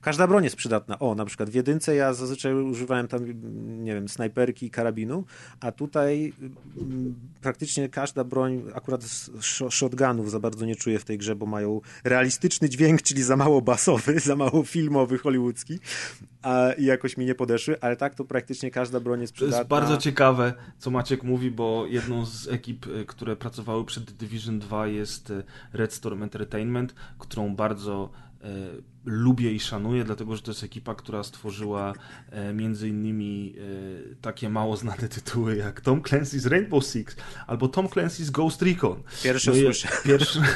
Każda 0.00 0.26
broń 0.26 0.44
jest 0.44 0.56
przydatna. 0.56 0.98
O, 0.98 1.14
na 1.14 1.24
przykład 1.24 1.50
w 1.50 1.54
jedynce 1.54 1.94
ja 1.94 2.14
zazwyczaj 2.14 2.54
używałem 2.54 3.08
tam, 3.08 3.24
nie 3.84 3.94
wiem, 3.94 4.08
snajperki 4.08 4.66
i 4.66 4.70
karabinu, 4.70 5.24
a 5.60 5.72
tutaj 5.72 6.32
mm, 6.80 7.14
praktycznie 7.40 7.88
każda 7.88 8.24
broń, 8.24 8.62
akurat 8.74 9.04
shotgunów 9.70 10.30
za 10.30 10.40
bardzo 10.40 10.66
nie 10.66 10.76
czuję 10.76 10.98
w 10.98 11.04
tej 11.04 11.18
grze, 11.18 11.36
bo 11.36 11.46
mają 11.46 11.80
realistyczny 12.04 12.68
dźwięk, 12.68 13.02
czyli 13.02 13.22
za 13.22 13.36
mało 13.36 13.62
basowy, 13.62 14.20
za 14.28 14.36
mało 14.36 14.62
filmowy, 14.64 15.18
hollywoodzki, 15.18 15.78
a 16.42 16.72
i 16.78 16.84
jakoś 16.84 17.16
mi 17.16 17.26
nie 17.26 17.34
podeszły, 17.34 17.80
ale 17.80 17.96
tak 17.96 18.14
to 18.14 18.24
praktycznie 18.24 18.70
każda 18.70 19.00
broń 19.00 19.20
jest 19.20 19.32
To 19.32 19.36
przydatna. 19.36 19.58
jest 19.58 19.68
bardzo 19.68 19.96
ciekawe, 19.96 20.54
co 20.78 20.90
Maciek 20.90 21.22
mówi, 21.22 21.50
bo 21.50 21.86
jedną 21.86 22.26
z 22.26 22.48
ekip, 22.48 22.86
y, 22.86 23.04
które 23.06 23.36
pracowały 23.36 23.84
przed 23.84 24.10
Division 24.12 24.58
2 24.58 24.86
jest 24.86 25.30
y, 25.30 25.42
Red 25.72 25.92
Storm 25.92 26.22
Entertainment, 26.22 26.94
którą 27.18 27.56
bardzo 27.56 28.10
e, 28.40 28.48
lubię 29.08 29.52
i 29.52 29.60
szanuję, 29.60 30.04
dlatego 30.04 30.36
że 30.36 30.42
to 30.42 30.50
jest 30.50 30.64
ekipa, 30.64 30.94
która 30.94 31.22
stworzyła 31.22 31.92
e, 32.30 32.52
między 32.52 32.88
innymi 32.88 33.54
e, 33.58 34.14
takie 34.20 34.48
mało 34.48 34.76
znane 34.76 35.08
tytuły 35.08 35.56
jak 35.56 35.80
Tom 35.80 36.00
Clancy's 36.02 36.48
Rainbow 36.48 36.84
Six 36.84 37.16
albo 37.46 37.68
Tom 37.68 37.86
Clancy's 37.86 38.30
Ghost 38.30 38.62
Recon. 38.62 39.02
Pierwsze 39.24 39.50
no 39.50 39.56
słyszę. 39.56 39.88
Pierwszy. 40.04 40.40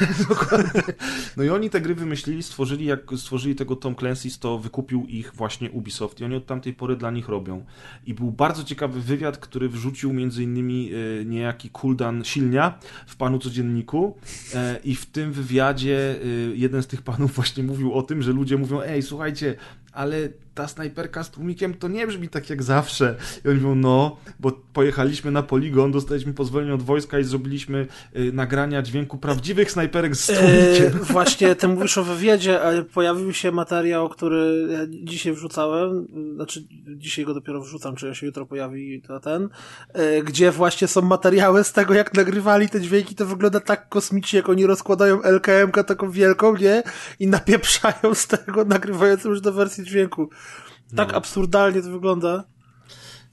No 1.37 1.43
i 1.43 1.49
oni 1.49 1.69
te 1.69 1.81
gry 1.81 1.95
wymyślili, 1.95 2.43
stworzyli, 2.43 2.85
jak 2.85 3.01
stworzyli 3.17 3.55
tego 3.55 3.75
Tom 3.75 3.95
Clancy's, 3.95 4.39
to 4.39 4.59
wykupił 4.59 5.05
ich 5.05 5.33
właśnie 5.35 5.71
Ubisoft 5.71 6.21
i 6.21 6.25
oni 6.25 6.35
od 6.35 6.45
tamtej 6.45 6.73
pory 6.73 6.95
dla 6.95 7.11
nich 7.11 7.29
robią. 7.29 7.65
I 8.05 8.13
był 8.13 8.31
bardzo 8.31 8.63
ciekawy 8.63 9.01
wywiad, 9.01 9.37
który 9.37 9.69
wrzucił 9.69 10.13
między 10.13 10.43
innymi 10.43 10.91
e, 11.21 11.25
niejaki 11.25 11.69
Kuldan 11.69 12.23
Silnia 12.23 12.79
w 13.07 13.15
Panu 13.15 13.39
Codzienniku 13.39 14.17
e, 14.53 14.79
i 14.83 14.95
w 14.95 15.05
tym 15.05 15.31
wywiadzie 15.31 16.15
e, 16.15 16.55
jeden 16.55 16.83
z 16.83 16.87
tych 16.87 17.01
panów 17.01 17.33
właśnie 17.33 17.63
mówił 17.63 17.93
o 17.93 18.01
tym, 18.01 18.21
że 18.21 18.31
ludzie 18.31 18.42
mówią, 18.57 18.81
ej, 18.81 19.01
słuchajcie, 19.01 19.55
ale 19.91 20.29
ta 20.55 20.67
snajperka 20.67 21.23
z 21.23 21.31
tłumikiem 21.31 21.73
to 21.73 21.87
nie 21.87 22.07
brzmi 22.07 22.29
tak 22.29 22.49
jak 22.49 22.63
zawsze. 22.63 23.15
I 23.45 23.49
oni 23.49 23.59
mówią, 23.59 23.75
no, 23.75 24.17
bo 24.39 24.51
pojechaliśmy 24.73 25.31
na 25.31 25.43
poligon, 25.43 25.91
dostaliśmy 25.91 26.33
pozwolenie 26.33 26.73
od 26.73 26.81
wojska 26.81 27.19
i 27.19 27.23
zrobiliśmy 27.23 27.87
y, 28.15 28.33
nagrania 28.33 28.81
dźwięku 28.81 29.17
prawdziwych 29.17 29.71
snajperek 29.71 30.15
z 30.15 30.29
E, 30.29 30.35
tłumikiem. 30.35 31.03
właśnie, 31.13 31.55
ty 31.55 31.67
mówisz 31.67 31.97
o 31.97 32.03
wywiadzie, 32.03 32.61
ale 32.61 32.83
pojawił 32.83 33.33
się 33.33 33.51
materiał, 33.51 34.09
który 34.09 34.67
ja 34.71 34.79
dzisiaj 34.89 35.33
wrzucałem, 35.33 36.07
znaczy 36.35 36.67
dzisiaj 36.87 37.25
go 37.25 37.33
dopiero 37.33 37.61
wrzucam, 37.61 37.95
czy 37.95 38.07
on 38.07 38.13
się 38.13 38.25
jutro 38.25 38.45
pojawi, 38.45 39.01
to 39.01 39.19
ten, 39.19 39.49
e, 39.93 40.21
gdzie 40.21 40.51
właśnie 40.51 40.87
są 40.87 41.01
materiały 41.01 41.63
z 41.63 41.73
tego, 41.73 41.93
jak 41.93 42.13
nagrywali 42.13 42.69
te 42.69 42.81
dźwięki, 42.81 43.15
to 43.15 43.25
wygląda 43.25 43.59
tak 43.59 43.89
kosmicznie, 43.89 44.37
jak 44.37 44.49
oni 44.49 44.65
rozkładają 44.65 45.21
LKM-kę 45.21 45.83
taką 45.83 46.11
wielką, 46.11 46.57
nie? 46.57 46.83
I 47.19 47.27
napieprzają 47.27 48.13
z 48.13 48.27
tego, 48.27 48.65
nagrywając 48.75 49.23
już 49.23 49.41
do 49.41 49.53
wersji 49.53 49.83
dźwięku. 49.83 50.29
Tak 50.95 51.13
absurdalnie 51.13 51.81
to 51.81 51.89
wygląda. 51.89 52.43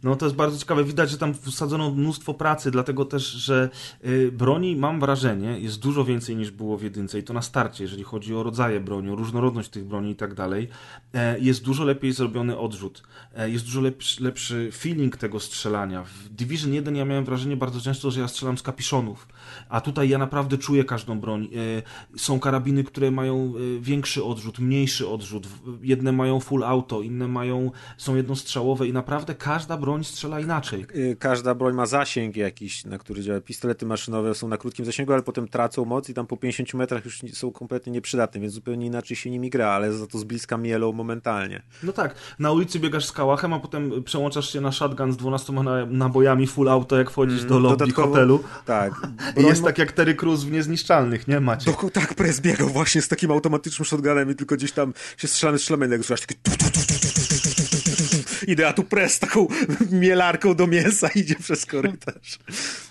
No 0.03 0.17
to 0.17 0.27
jest 0.27 0.37
bardzo 0.37 0.59
ciekawe. 0.59 0.85
Widać, 0.85 1.11
że 1.11 1.19
tam 1.19 1.35
wsadzono 1.35 1.91
mnóstwo 1.91 2.35
pracy, 2.35 2.71
dlatego 2.71 3.05
też, 3.05 3.27
że 3.27 3.71
y, 4.05 4.33
broni, 4.33 4.77
mam 4.77 5.01
wrażenie, 5.01 5.61
jest 5.61 5.81
dużo 5.81 6.05
więcej 6.05 6.37
niż 6.37 6.51
było 6.51 6.77
w 6.77 6.83
jedynce 6.83 7.19
i 7.19 7.23
to 7.23 7.33
na 7.33 7.43
starcie, 7.43 7.85
jeżeli 7.85 8.03
chodzi 8.03 8.35
o 8.35 8.43
rodzaje 8.43 8.81
broni, 8.81 9.11
o 9.11 9.17
różnorodność 9.17 9.69
tych 9.69 9.85
broni 9.85 10.11
i 10.11 10.17
tak 10.17 10.35
dalej. 10.35 10.69
E, 11.15 11.39
Jest 11.39 11.65
dużo 11.65 11.85
lepiej 11.85 12.13
zrobiony 12.13 12.59
odrzut. 12.59 13.03
E, 13.37 13.51
Jest 13.51 13.65
dużo 13.65 13.81
lepszy, 13.81 14.25
lepszy 14.25 14.71
feeling 14.73 15.17
tego 15.17 15.41
strzelania. 15.41 16.03
W 16.05 16.29
Division 16.29 16.73
1 16.75 16.97
ja 16.97 17.05
miałem 17.05 17.25
wrażenie 17.25 17.57
bardzo 17.57 17.81
często, 17.81 18.11
że 18.11 18.21
ja 18.21 18.29
strzelam 18.29 18.59
z 18.59 18.63
kapiszonów, 18.63 19.29
a 19.69 19.81
tutaj 19.81 20.09
ja 20.09 20.19
naprawdę 20.19 20.59
czuję 20.59 20.85
każdą 20.85 21.21
broń. 21.21 21.49
E, 22.15 22.19
Są 22.19 22.41
karabiny, 22.41 22.85
które 22.85 23.11
mają 23.11 23.53
większy 23.81 24.25
odrzut, 24.25 24.59
mniejszy 24.59 25.09
odrzut. 25.09 25.49
Jedne 25.83 26.13
mają 26.13 26.41
full 26.41 26.65
auto, 26.65 27.03
inne 27.03 27.29
mają, 27.29 27.71
są 27.97 28.17
jednostrzałowe 28.17 28.89
i 28.89 28.93
naprawdę 28.93 29.35
każda 29.35 29.77
broń 29.77 29.90
strzela 30.05 30.41
inaczej. 30.41 30.87
Y, 30.97 31.17
Każda 31.19 31.55
broń 31.55 31.75
ma 31.75 31.87
zasięg 31.87 32.37
jakiś, 32.37 32.85
na 32.85 32.99
który 32.99 33.23
działa. 33.23 33.41
Pistolety 33.41 33.87
maszynowe 33.87 34.35
są 34.35 34.49
na 34.49 34.57
krótkim 34.57 34.85
zasięgu, 34.85 35.13
ale 35.13 35.23
potem 35.23 35.49
tracą 35.49 35.85
moc 35.85 36.09
i 36.09 36.15
tam 36.15 36.27
po 36.27 36.37
50 36.37 36.75
metrach 36.75 37.05
już 37.05 37.21
są 37.33 37.53
kompletnie 37.53 37.93
nieprzydatne, 37.93 38.41
więc 38.41 38.53
zupełnie 38.53 38.87
inaczej 38.87 39.17
się 39.17 39.31
nimi 39.31 39.51
gra, 39.51 39.69
ale 39.69 39.93
za 39.93 40.07
to 40.07 40.19
z 40.19 40.25
bliska 40.25 40.57
mielą 40.59 40.93
momentalnie. 40.93 41.63
No 41.83 41.93
tak, 41.93 42.15
na 42.39 42.53
ulicy 42.53 42.79
biegasz 42.81 43.05
z 43.05 43.13
kałachem, 43.13 43.53
a 43.53 43.61
potem 43.61 44.05
przełączasz 44.05 44.53
się 44.53 44.61
na 44.61 44.73
shotgun 44.73 45.13
z 45.13 45.17
12 45.17 45.53
na- 45.53 45.87
nabojami 45.87 46.47
full 46.47 46.69
auto, 46.69 46.99
jak 46.99 47.11
wchodzisz 47.11 47.45
do 47.45 47.59
lobby 47.59 47.85
Dodatkowo- 47.85 48.09
hotelu. 48.09 48.45
Tak. 48.67 48.93
I 49.31 49.35
Broń 49.35 49.47
jest 49.47 49.63
ma- 49.63 49.67
tak 49.69 49.79
jak 49.79 49.93
Terry 49.93 50.15
Crews 50.15 50.43
w 50.45 50.51
Niezniszczalnych, 50.51 51.29
nie 51.29 51.41
macie? 51.41 51.67
Doko, 51.71 51.91
tak, 51.91 52.15
Prez 52.15 52.41
biegał 52.41 52.69
właśnie 52.69 53.03
z 53.03 53.09
takim 53.09 53.31
automatycznym 53.31 53.85
shotgunem 53.87 54.31
i 54.31 54.35
tylko 54.35 54.57
gdzieś 54.57 54.73
tam 54.73 54.93
się 55.17 55.29
strzelamy, 55.29 55.59
strzelamy, 55.59 55.89
jak 55.89 56.05
słychać 56.05 56.27
takie 56.27 56.41
Idę, 58.51 58.69
a 58.69 58.73
tu 58.73 58.85
Prez 58.85 59.19
taką 59.19 59.49
mielarką 59.91 60.55
do 60.55 60.67
mięsa 60.67 61.09
idzie 61.09 61.35
przez 61.35 61.67
korytarz. 61.67 62.39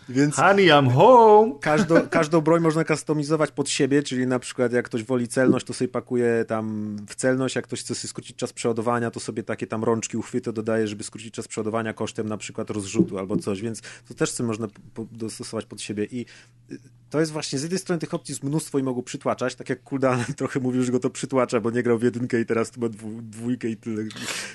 Więc 0.10 0.36
Honey, 0.36 0.68
I'm 0.68 0.92
home! 0.92 1.54
każdą, 1.62 2.08
każdą 2.10 2.42
broń 2.42 2.62
można 2.62 2.84
kustomizować 2.84 3.52
pod 3.52 3.70
siebie, 3.70 4.04
czyli 4.04 4.28
na 4.28 4.40
przykład 4.40 4.74
jak 4.74 4.86
ktoś 4.86 5.04
woli 5.04 5.28
celność, 5.28 5.66
to 5.66 5.74
sobie 5.74 5.88
pakuje 5.88 6.46
tam 6.48 6.96
w 7.08 7.16
celność, 7.16 7.56
jak 7.56 7.66
ktoś 7.66 7.80
chce 7.80 7.96
sobie 7.96 8.10
skrócić 8.10 8.38
czas 8.38 8.54
przeładowania, 8.54 9.12
to 9.12 9.20
sobie 9.20 9.44
takie 9.44 9.68
tam 9.68 9.84
rączki, 9.84 10.18
uchwyty 10.18 10.54
dodaje, 10.54 10.88
żeby 10.88 11.04
skrócić 11.04 11.34
czas 11.34 11.48
przeładowania 11.48 11.94
kosztem 11.94 12.30
na 12.30 12.38
przykład 12.38 12.70
rozrzutu 12.70 13.18
albo 13.18 13.38
coś, 13.38 13.62
więc 13.62 13.82
to 14.08 14.14
też 14.14 14.32
sobie 14.32 14.48
można 14.48 14.68
dostosować 15.12 15.66
pod 15.66 15.82
siebie 15.82 16.06
i 16.06 16.26
y, 16.72 16.80
to 17.10 17.20
jest 17.20 17.32
właśnie, 17.32 17.60
z 17.60 17.62
jednej 17.62 17.80
strony 17.80 18.00
tych 18.00 18.14
opcji 18.14 18.32
jest 18.32 18.44
mnóstwo 18.44 18.80
i 18.80 18.84
mogą 18.84 19.04
przytłaczać, 19.04 19.56
tak 19.56 19.70
jak 19.70 19.84
Kuldan 19.84 20.24
trochę 20.38 20.60
mówił, 20.60 20.84
że 20.84 20.92
go 20.92 21.00
to 21.00 21.10
przytłacza, 21.10 21.60
bo 21.60 21.72
nie 21.72 21.84
grał 21.84 21.98
w 21.98 22.04
jedynkę 22.04 22.42
i 22.42 22.46
teraz 22.46 22.72
tu 22.72 22.82
ma 22.82 22.90
dwu, 22.90 23.10
dwójkę 23.22 23.70
i 23.70 23.78
tyle. 23.78 24.04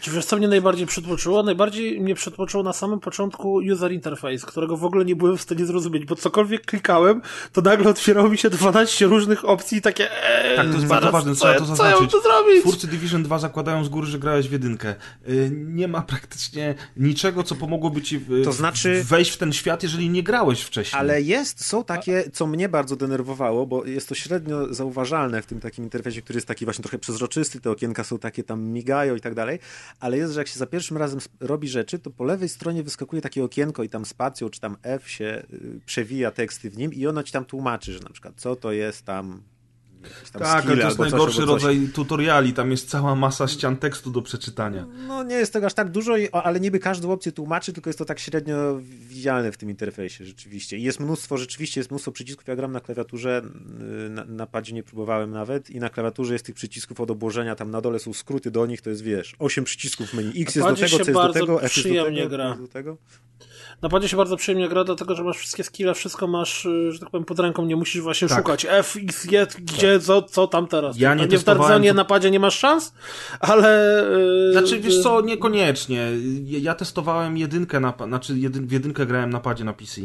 Czy 0.01 0.11
wiesz, 0.11 0.25
co 0.25 0.37
mnie 0.37 0.49
najbardziej 0.49 0.87
przytłoczyło? 0.87 1.43
Najbardziej 1.43 2.01
mnie 2.01 2.15
przytłoczyło 2.15 2.63
na 2.63 2.73
samym 2.73 3.01
początku 3.01 3.55
user 3.73 3.93
interface, 3.93 4.47
którego 4.47 4.77
w 4.77 4.85
ogóle 4.85 5.05
nie 5.05 5.17
byłem 5.17 5.37
w 5.37 5.44
stanie 5.45 5.67
zrozumieć, 5.67 6.05
bo 6.05 6.15
cokolwiek 6.17 6.67
klikałem, 6.67 7.23
to 7.53 7.61
nagle 7.61 7.91
otwierało 7.91 8.29
mi 8.29 8.39
się 8.39 8.51
12 8.51 9.07
różnych 9.07 9.45
opcji 9.45 9.79
i 9.79 9.83
takie 9.83 10.11
eee, 10.25 10.57
Tak, 10.57 10.67
to 10.69 10.73
jest 10.75 10.87
bardzo 10.87 11.11
ważne, 11.13 11.33
co, 11.35 11.39
trzeba 11.39 11.53
ja- 11.53 11.59
to 11.59 11.65
co 11.67 11.71
ja 11.71 11.77
zaznaczyć. 11.77 12.13
tu 12.13 12.23
zrobić? 12.23 12.61
Twórcy 12.61 12.87
Division 12.87 13.23
2 13.23 13.39
zakładają 13.39 13.85
z 13.85 13.89
góry, 13.89 14.07
że 14.07 14.19
grałeś 14.19 14.49
w 14.49 14.53
jedynkę. 14.53 14.95
Y, 15.29 15.51
Nie 15.55 15.89
ma 15.89 16.03
praktycznie 16.03 16.75
niczego, 16.97 17.43
co 17.43 17.55
pomogłoby 17.55 18.03
ci 18.03 18.19
w, 18.19 18.45
To 18.45 18.53
znaczy- 18.53 19.05
wejść 19.05 19.31
w 19.31 19.37
ten 19.37 19.53
świat, 19.53 19.83
jeżeli 19.83 20.11
nie 20.11 20.23
grałeś 20.23 20.63
wcześniej. 20.63 21.01
Ale 21.01 21.23
jest, 21.23 21.65
są 21.65 21.85
takie, 21.85 22.25
co 22.33 22.47
mnie 22.47 22.69
bardzo 22.69 22.97
denerwowało, 22.97 23.67
bo 23.67 23.85
jest 23.85 24.09
to 24.09 24.15
średnio 24.15 24.75
zauważalne 24.75 25.43
w 25.43 25.47
tym 25.47 25.61
takim 25.61 25.85
interfejsie, 25.85 26.23
który 26.23 26.37
jest 26.37 26.47
taki 26.49 26.65
właśnie 26.65 26.83
trochę 26.83 26.99
przezroczysty, 26.99 27.61
te 27.61 27.71
okienka 27.71 28.05
są 28.05 28.19
takie 28.19 28.43
tam 28.45 28.63
migają 28.65 29.15
i 29.17 29.21
tak 29.21 29.35
dalej, 29.35 29.59
ale 30.01 30.17
jest, 30.19 30.33
że 30.33 30.41
jak 30.41 30.49
się 30.49 30.59
za 30.59 30.67
pierwszym 30.67 30.97
razem 30.97 31.21
robi 31.41 31.69
rzeczy, 31.69 31.99
to 31.99 32.11
po 32.11 32.25
lewej 32.25 32.49
stronie 32.49 32.83
wyskakuje 32.83 33.23
takie 33.23 33.45
okienko 33.45 33.83
i 33.83 33.89
tam 33.89 34.05
spacją 34.05 34.51
czy 34.51 34.61
tam 34.61 34.77
F 34.83 35.11
się 35.11 35.34
przewija 35.87 36.31
teksty 36.31 36.71
w 36.71 36.77
nim 36.77 36.95
i 36.95 37.07
ono 37.07 37.23
ci 37.23 37.33
tam 37.33 37.45
tłumaczy, 37.45 37.93
że 37.93 38.01
na 38.01 38.11
przykład 38.11 38.35
co 38.37 38.57
to 38.57 38.73
jest 38.73 39.03
tam 39.05 39.43
Tak, 40.33 40.67
ale 40.67 40.77
to 40.77 40.87
jest 40.87 40.99
najgorszy 40.99 41.37
coś. 41.37 41.47
rodzaj 41.47 41.89
tutoriali, 41.95 42.53
tam 42.53 42.71
jest 42.71 42.89
cała 42.89 43.15
masa 43.15 43.49
ścian 43.49 43.77
tekstu 43.77 44.11
do 44.11 44.23
przeczytania. 44.23 44.87
No 45.09 45.23
nie 45.23 45.35
jest 45.35 45.53
tego 45.53 45.67
aż 45.67 45.75
tak 45.75 45.91
dużo, 45.91 46.15
ale 46.33 46.61
niby 46.61 46.79
każdą 46.79 47.13
opcję 47.13 47.33
tłumaczy, 47.33 47.73
tylko 47.73 47.91
jest 47.91 47.99
to 47.99 48.05
tak 48.05 48.19
średnio 48.19 48.81
widzialne 49.09 49.53
w 49.53 49.57
tym 49.57 49.71
interfejsie 49.71 50.25
rzeczywiście. 50.25 50.79
I 50.79 50.83
jest 50.83 51.01
mnóstwo, 51.01 51.39
rzeczywiście 51.39 51.81
jest 51.81 51.91
mnóstwo 51.91 52.13
przycisków. 52.13 52.49
Ja 52.49 52.57
gram 52.57 52.73
na 52.73 52.81
klawiaturze, 52.81 53.43
y, 54.07 54.11
na, 54.11 54.25
na 54.25 54.47
padzie 54.47 54.73
nie 54.73 54.83
próbowałem 54.83 55.31
nawet 55.31 55.71
i 55.71 55.81
na 55.81 55.91
klawiaturze 55.91 56.33
jest 56.33 56.47
tych 56.47 56.55
przycisków 56.55 57.01
od 57.01 57.11
obłożenia, 57.11 57.55
tam 57.55 57.71
na 57.71 57.81
dole 57.81 57.99
są 57.99 58.13
skróty 58.13 58.51
do 58.51 58.67
nich, 58.67 58.81
to 58.81 58.91
jest 58.91 59.03
wiesz, 59.03 59.35
8 59.39 59.65
przycisków 59.65 60.11
w 60.11 60.15
menu. 60.15 60.43
X 60.43 60.55
jest 60.55 60.69
do 60.69 60.75
tego, 60.75 60.89
co 60.89 60.97
jest 60.97 61.13
do 61.13 61.33
tego, 61.33 61.63
F 61.63 61.77
jest 61.77 61.89
do 61.89 62.05
tego, 62.05 62.29
gra. 62.29 62.49
jest 62.49 62.61
do 62.61 62.69
tego. 62.69 62.97
Na 63.85 63.91
padzie 63.91 64.09
się 64.09 64.17
bardzo 64.17 64.37
przyjemnie 64.37 64.69
gra, 64.69 64.85
dlatego 64.85 65.15
że 65.15 65.25
masz 65.25 65.37
wszystkie 65.39 65.65
skille, 65.65 65.95
wszystko 65.95 66.27
masz, 66.27 66.65
y, 66.67 66.93
że 66.93 66.99
tak 66.99 67.11
powiem, 67.11 67.25
pod 67.25 67.39
ręką, 67.39 67.67
nie 67.67 67.77
musisz 67.77 68.03
właśnie 68.03 68.29
Tak. 68.29 68.39
szukać 68.39 68.67
F, 68.69 68.97
X, 69.03 69.25
Y, 69.25 69.55
gdzie, 69.65 70.01
co, 70.01 70.23
co 70.23 70.47
tam 70.47 70.67
teraz. 70.67 70.99
Ja 70.99 71.15
nie 71.15 71.27
nie 71.27 71.39
w 71.39 71.45
Tarzonie 71.45 71.89
to- 71.91 71.97
na 71.97 72.05
padzie 72.05 72.31
nie 72.31 72.41
masz 72.41 72.59
szans, 72.59 72.95
ale... 73.41 74.01
y, 74.49 74.53
Znaczy, 74.53 74.81
wiesz 74.81 74.97
y, 74.97 75.03
co, 75.03 75.21
niekoniecznie. 75.21 76.09
Ja 76.45 76.75
testowałem 76.75 77.37
jedynkę, 77.37 77.81
na, 77.81 77.95
znaczy 78.07 78.39
jedyn, 78.39 78.67
w 78.67 78.73
jedynkę 78.73 79.07
grałem 79.07 79.31
na 79.31 79.41
padzie 79.41 79.65
na 79.65 79.73
PC. 79.73 80.01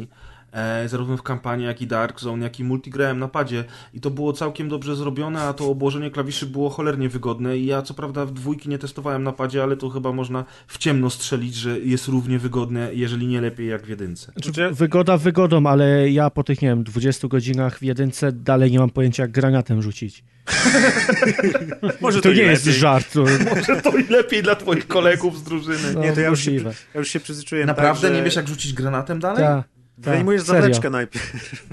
E, 0.52 0.90
zarówno 0.90 1.18
w 1.18 1.24
kampanii, 1.24 1.66
jak 1.66 1.82
i 1.82 1.88
Dark 1.88 2.20
Zone, 2.20 2.44
jak 2.44 2.60
i 2.60 2.64
multi 2.64 2.90
grałem 2.90 3.20
na 3.20 3.28
padzie 3.28 3.64
i 3.94 4.02
to 4.02 4.10
było 4.10 4.34
całkiem 4.34 4.70
dobrze 4.70 4.96
zrobione, 4.96 5.42
a 5.42 5.54
to 5.54 5.70
obłożenie 5.70 6.12
klawiszy 6.12 6.46
było 6.46 6.70
cholernie 6.70 7.10
wygodne 7.10 7.58
i 7.58 7.66
ja 7.66 7.82
co 7.82 7.94
prawda 7.94 8.26
w 8.26 8.32
dwójki 8.32 8.70
nie 8.70 8.78
testowałem 8.80 9.24
na 9.24 9.32
padzie, 9.32 9.64
ale 9.64 9.78
to 9.78 9.90
chyba 9.90 10.12
można 10.12 10.46
w 10.68 10.78
ciemno 10.78 11.10
strzelić, 11.10 11.56
że 11.56 11.80
jest 11.80 12.08
równie 12.08 12.40
wygodne, 12.40 12.94
jeżeli 12.94 13.28
nie 13.28 13.42
lepiej 13.42 13.68
jak 13.68 13.86
w 13.86 13.90
jedynce. 13.90 14.32
Znaczy, 14.32 14.70
Wygoda 14.72 15.18
wygodą, 15.18 15.66
ale 15.66 16.10
ja 16.10 16.30
po 16.30 16.44
tych, 16.44 16.62
nie 16.62 16.68
wiem, 16.68 16.84
20 16.84 17.28
godzinach 17.28 17.80
w 17.80 17.84
jedynce 17.84 18.32
dalej 18.32 18.72
nie 18.72 18.80
mam 18.80 18.90
pojęcia, 18.90 19.24
jak 19.24 19.32
granatem 19.32 19.82
rzucić. 19.82 20.24
może 22.02 22.22
To 22.22 22.32
i 22.32 22.36
nie 22.36 22.42
jest 22.42 22.66
żart. 22.66 23.14
To, 23.14 23.24
Może 23.56 23.82
to 23.82 23.98
i 23.98 24.08
lepiej 24.08 24.44
dla 24.44 24.56
twoich 24.56 24.88
kolegów 24.88 25.38
z 25.38 25.44
drużyny. 25.44 25.94
no, 25.94 26.02
Nie, 26.02 26.14
to 26.14 26.22
ja 26.22 26.30
już, 26.30 26.40
się, 26.40 26.52
ja 26.54 26.72
już 26.96 27.10
się 27.10 27.20
przyzwyczaiłem 27.20 27.68
Naprawdę 27.68 28.02
tak, 28.02 28.12
że 28.12 28.18
nie 28.18 28.24
wiesz 28.24 28.36
jak 28.36 28.48
rzucić 28.48 28.74
granatem 28.74 29.20
dalej? 29.20 29.44
Ta, 29.44 29.64
ta, 30.04 30.12
Wyjmujesz 30.12 30.44
serio. 30.44 30.62
zawleczkę 30.62 30.90
najpierw. 30.90 31.66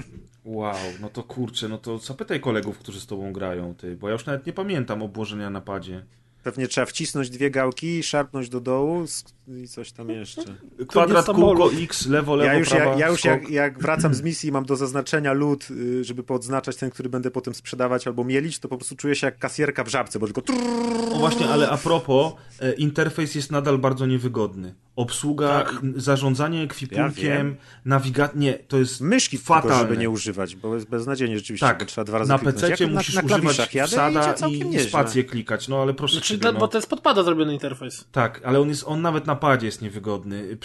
Wow, 0.45 0.75
no 1.01 1.09
to 1.09 1.23
kurczę, 1.23 1.67
no 1.69 1.77
to 1.77 1.97
zapytaj 1.97 2.39
kolegów, 2.39 2.77
którzy 2.79 2.99
z 3.01 3.05
tobą 3.05 3.33
grają, 3.33 3.75
ty, 3.75 3.95
bo 3.95 4.07
ja 4.07 4.13
już 4.13 4.25
nawet 4.25 4.45
nie 4.45 4.53
pamiętam 4.53 5.01
obłożenia 5.01 5.49
na 5.49 5.61
padzie. 5.61 6.05
Pewnie 6.43 6.67
trzeba 6.67 6.85
wcisnąć 6.85 7.29
dwie 7.29 7.51
gałki, 7.51 8.03
szarpnąć 8.03 8.49
do 8.49 8.61
dołu 8.61 9.05
i 9.47 9.67
coś 9.67 9.91
tam 9.91 10.09
jeszcze. 10.09 10.41
Kwadrat, 10.87 11.25
kółko, 11.25 11.69
X, 11.83 12.05
lewo, 12.07 12.35
lewo, 12.35 12.51
Ja 12.51 12.57
już, 12.59 12.69
prawa, 12.69 12.85
jak, 12.85 12.99
ja 12.99 13.07
już 13.07 13.25
jak, 13.25 13.49
jak 13.49 13.79
wracam 13.79 14.13
z 14.13 14.21
misji 14.21 14.49
i 14.49 14.51
mam 14.51 14.65
do 14.65 14.75
zaznaczenia 14.75 15.33
lód, 15.33 15.67
y, 15.71 16.03
żeby 16.03 16.23
podznaczać 16.23 16.75
ten, 16.75 16.89
który 16.89 17.09
będę 17.09 17.31
potem 17.31 17.55
sprzedawać 17.55 18.07
albo 18.07 18.23
mielić, 18.23 18.59
to 18.59 18.67
po 18.67 18.77
prostu 18.77 18.95
czuję 18.95 19.15
się 19.15 19.27
jak 19.27 19.39
kasjerka 19.39 19.83
w 19.83 19.87
żabce, 19.87 20.19
bo 20.19 20.25
tylko 20.25 20.41
trrrr, 20.41 21.09
No 21.11 21.17
właśnie, 21.19 21.49
ale 21.49 21.69
a 21.69 21.77
propos, 21.77 22.33
e, 22.59 22.73
interfejs 22.73 23.35
jest 23.35 23.51
nadal 23.51 23.77
bardzo 23.77 24.05
niewygodny. 24.05 24.75
Obsługa, 24.95 25.65
n- 25.83 25.93
zarządzanie 25.95 26.57
Ja 26.57 26.63
ekwipunkiem, 26.63 27.13
wiem. 27.15 27.55
nawigacja, 27.85 28.39
nie, 28.39 28.53
to 28.53 28.77
jest 28.77 29.01
myszki 29.01 29.37
fatalne. 29.37 29.75
tylko, 29.75 29.77
żeby 29.89 29.97
nie 30.01 30.09
używać, 30.09 30.55
bo 30.55 30.75
jest 30.75 30.89
beznadziejnie 30.89 31.37
rzeczywiście, 31.37 31.67
Tak, 31.67 31.85
trzeba 31.85 32.05
dwa 32.05 32.17
razy 32.17 32.29
na 32.29 32.39
kliknąć. 32.39 32.61
PC 32.71 32.87
musisz 32.87 33.15
na, 33.15 33.21
na 33.21 33.27
używać 33.37 33.69
wsada 33.87 34.35
i, 34.47 34.75
i 34.75 34.79
spację 34.79 35.23
klikać, 35.23 35.67
no 35.67 35.81
ale 35.81 35.93
proszę 35.93 36.13
Znaczy, 36.13 36.33
ciebie, 36.33 36.51
no. 36.51 36.59
bo 36.59 36.67
to 36.67 36.77
jest 36.77 36.89
podpada 36.89 37.23
zrobiony 37.23 37.53
interfejs. 37.53 38.05
Tak, 38.11 38.41
ale 38.45 38.59
on 38.59 38.69
jest, 38.69 38.83
on 38.87 39.01
nawet 39.01 39.27
na 39.27 39.35
padzie 39.37 39.65
jest 39.65 39.81
niewygodny. 39.81 40.57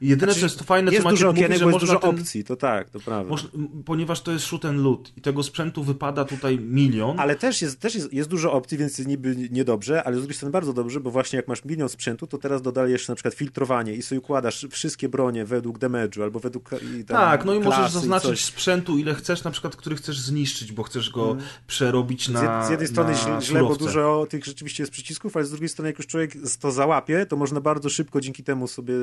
Jedyne, 0.00 0.32
Znaczy, 0.32 0.40
co 0.40 0.46
jest 0.46 0.62
fajne, 0.62 0.92
Jest 0.92 1.02
co 1.02 1.04
Maciek 1.04 1.18
dużo 1.18 1.26
mówi, 1.26 1.40
okienek, 1.40 1.58
że 1.58 1.64
jest 1.64 1.78
dużo 1.78 1.98
ten... 1.98 2.10
opcji, 2.10 2.44
to 2.44 2.56
tak, 2.56 2.90
to 2.90 3.00
prawda. 3.00 3.30
Moż... 3.30 3.48
Ponieważ 3.84 4.20
to 4.20 4.32
jest 4.32 4.44
shoot 4.44 4.64
and 4.64 4.78
loot 4.78 5.12
i 5.16 5.20
tego 5.20 5.42
sprzętu 5.42 5.84
wypada 5.84 6.24
tutaj 6.24 6.58
milion. 6.58 7.20
Ale 7.20 7.36
też, 7.36 7.62
jest, 7.62 7.80
też 7.80 7.94
jest, 7.94 8.12
jest 8.12 8.30
dużo 8.30 8.52
opcji, 8.52 8.78
więc 8.78 8.98
niby 8.98 9.36
niedobrze, 9.50 10.04
ale 10.04 10.16
z 10.16 10.18
drugiej 10.18 10.36
strony 10.36 10.52
bardzo 10.52 10.72
dobrze, 10.72 11.00
bo 11.00 11.10
właśnie 11.10 11.36
jak 11.36 11.48
masz 11.48 11.64
milion 11.64 11.88
sprzętu, 11.88 12.26
to 12.26 12.38
teraz 12.38 12.62
dodali 12.62 12.92
jeszcze 12.92 13.12
na 13.12 13.16
przykład 13.16 13.34
filtrowanie 13.34 13.94
i 13.94 14.02
sobie 14.02 14.18
układasz 14.18 14.66
wszystkie 14.70 15.08
bronie 15.08 15.44
według 15.44 15.78
damage'u 15.78 16.22
albo 16.22 16.40
według 16.40 16.70
tam 16.70 16.78
Tak, 17.06 17.44
no 17.44 17.54
i 17.54 17.60
możesz 17.60 17.90
zaznaczyć 17.90 18.44
sprzętu, 18.44 18.98
ile 18.98 19.14
chcesz, 19.14 19.44
na 19.44 19.50
przykład, 19.50 19.76
który 19.76 19.96
chcesz 19.96 20.20
zniszczyć, 20.20 20.72
bo 20.72 20.82
chcesz 20.82 21.10
go 21.10 21.36
przerobić 21.66 22.26
Z, 22.26 22.32
na. 22.32 22.66
z 22.66 22.70
jednej 22.70 22.88
strony 22.88 23.14
źle, 23.40 23.60
bo 23.60 23.76
dużo 23.76 24.26
tych 24.30 24.44
rzeczywiście 24.44 24.82
jest 24.82 24.92
przycisków, 24.92 25.36
ale 25.36 25.44
z 25.44 25.50
drugiej 25.50 25.68
strony 25.68 25.88
jak 25.88 25.98
już 25.98 26.06
człowiek 26.06 26.32
to 26.60 26.72
załapie, 26.72 27.26
to 27.26 27.36
można 27.36 27.60
bardzo 27.60 27.88
szybko 27.88 28.13
dzięki 28.20 28.44
temu 28.44 28.68
sobie 28.68 28.94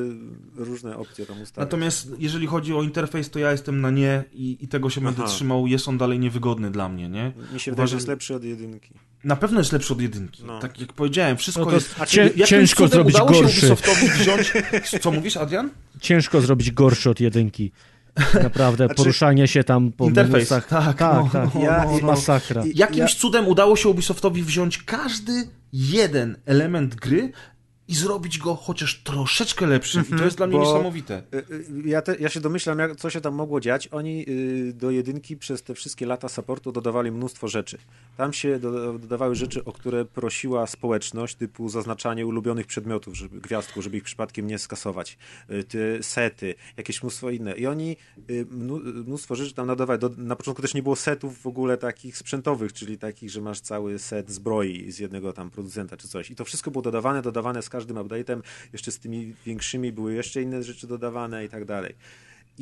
różne 0.56 0.98
opcje 0.98 1.26
tam 1.26 1.42
ustawić. 1.42 1.58
Natomiast 1.58 2.08
jeżeli 2.20 2.48
chodzi 2.48 2.74
o 2.74 2.84
interfejs, 2.84 3.30
to 3.30 3.40
ja 3.40 3.52
jestem 3.52 3.82
na 3.82 3.92
nie 3.92 4.24
i, 4.34 4.58
i 4.62 4.68
tego 4.68 4.90
się 4.90 5.02
będę 5.02 5.22
Aha. 5.24 5.32
trzymał. 5.32 5.68
Jest 5.68 5.88
on 5.88 5.98
dalej 5.98 6.20
niewygodny 6.20 6.72
dla 6.72 6.90
mnie, 6.90 7.10
nie? 7.10 7.32
Mi 7.54 7.60
się 7.60 7.72
wydaje, 7.72 7.88
że 7.88 7.96
jest 7.96 8.08
lepszy 8.08 8.36
od 8.36 8.44
jedynki. 8.44 8.94
Na 9.24 9.36
pewno 9.36 9.60
jest 9.60 9.72
lepszy 9.72 9.94
od 9.94 10.02
jedynki. 10.02 10.44
No. 10.46 10.60
Tak 10.60 10.80
jak 10.82 10.94
powiedziałem, 10.94 11.38
wszystko 11.38 11.66
No 11.66 11.72
jest. 11.72 11.96
cię- 12.08 12.46
ciężko 12.46 12.88
zrobić 12.88 13.16
udało 13.16 13.34
się 13.34 13.42
gorszy. 13.42 13.58
Ubisoftowi 13.58 14.08
wziąć. 14.10 14.52
Co 15.02 15.12
mówisz, 15.12 15.38
Adrian? 15.38 15.70
Ciężko 16.00 16.42
zrobić 16.42 16.72
gorszy 16.72 17.10
od 17.10 17.20
jedynki. 17.20 17.72
Naprawdę, 18.44 18.86
Znaczy, 18.86 18.96
poruszanie 18.98 19.48
się 19.48 19.64
tam 19.64 19.92
po 19.92 20.06
interfejs, 20.06 20.50
tak, 20.50 20.68
tak, 20.68 21.00
no, 21.00 21.30
tak. 21.34 21.56
no, 21.56 21.62
Ja- 21.62 21.86
no, 21.86 21.98
no. 22.02 22.08
Masakra. 22.08 22.64
Jakimś 22.76 23.14
Ja- 23.14 23.20
cudem 23.20 23.48
udało 23.48 23.76
się 23.76 23.90
Ubisoftowi 23.90 24.44
wziąć 24.44 24.78
każdy 24.84 25.48
jeden 25.74 26.38
element 26.46 26.96
gry 26.96 27.32
i 27.92 27.96
zrobić 27.96 28.38
go 28.38 28.56
chociaż 28.56 29.02
troszeczkę 29.04 29.66
lepszym. 29.68 30.04
I 30.16 30.18
to 30.20 30.24
jest 30.26 30.38
dla 30.38 30.48
mnie 30.48 30.60
niesamowite. 30.60 31.24
Y, 31.34 31.38
y, 31.38 31.66
Ja, 31.86 32.02
te, 32.02 32.16
ja 32.16 32.30
się 32.30 32.40
domyślam, 32.40 32.80
jak, 32.80 32.96
co 32.96 33.10
się 33.10 33.22
tam 33.22 33.36
mogło 33.36 33.60
dziać. 33.60 33.88
Oni 33.92 34.26
y, 34.30 34.74
do 34.74 34.92
jedynki 34.92 35.38
przez 35.38 35.64
te 35.64 35.74
wszystkie 35.76 36.06
lata 36.06 36.30
supportu 36.30 36.72
dodawali 36.72 37.12
mnóstwo 37.12 37.48
rzeczy. 37.48 37.78
Tam 38.18 38.34
się 38.34 38.60
do, 38.60 38.94
dodawały 39.00 39.36
rzeczy, 39.36 39.66
o 39.66 39.72
które 39.72 40.06
prosiła 40.06 40.68
społeczność, 40.68 41.36
typu 41.36 41.70
zaznaczanie 41.70 42.26
ulubionych 42.26 42.68
przedmiotów, 42.68 43.16
żeby 43.18 43.40
gwiazdku, 43.42 43.82
żeby 43.82 43.98
ich 43.98 44.04
przypadkiem 44.04 44.48
nie 44.48 44.60
skasować. 44.60 45.18
Y, 45.52 45.64
Te 45.64 46.04
sety, 46.04 46.56
jakieś 46.78 47.04
mnóstwo 47.04 47.30
inne. 47.30 47.54
I 47.56 47.68
oni 47.68 47.98
y, 48.30 48.46
mnu- 48.46 49.06
mnóstwo 49.08 49.36
rzeczy 49.36 49.54
tam 49.54 49.68
nadawali. 49.68 50.00
Do, 50.00 50.10
na 50.18 50.36
początku 50.36 50.62
też 50.62 50.74
nie 50.74 50.84
było 50.84 50.96
setów 50.96 51.42
w 51.42 51.48
ogóle 51.48 51.78
takich 51.78 52.18
sprzętowych, 52.18 52.74
czyli 52.74 52.98
takich, 52.98 53.30
że 53.32 53.42
masz 53.42 53.60
cały 53.62 54.00
set 54.00 54.32
zbroi 54.32 54.92
z 54.92 55.00
jednego 55.00 55.34
tam 55.34 55.50
producenta 55.50 55.98
czy 55.98 56.08
coś. 56.08 56.32
I 56.32 56.36
to 56.36 56.46
wszystko 56.46 56.72
było 56.72 56.82
dodawane, 56.82 57.22
dodawane 57.22 57.62
z 57.62 57.70
każdym 57.70 57.81
update'em. 57.88 58.42
Jeszcze 58.74 58.92
z 58.92 59.00
tymi 59.00 59.34
większymi 59.46 59.92
były 59.92 60.14
jeszcze 60.14 60.42
inne 60.42 60.64
rzeczy 60.64 60.88
dodawane 60.88 61.46
i 61.46 61.50
tak 61.50 61.66
dalej. 61.66 61.96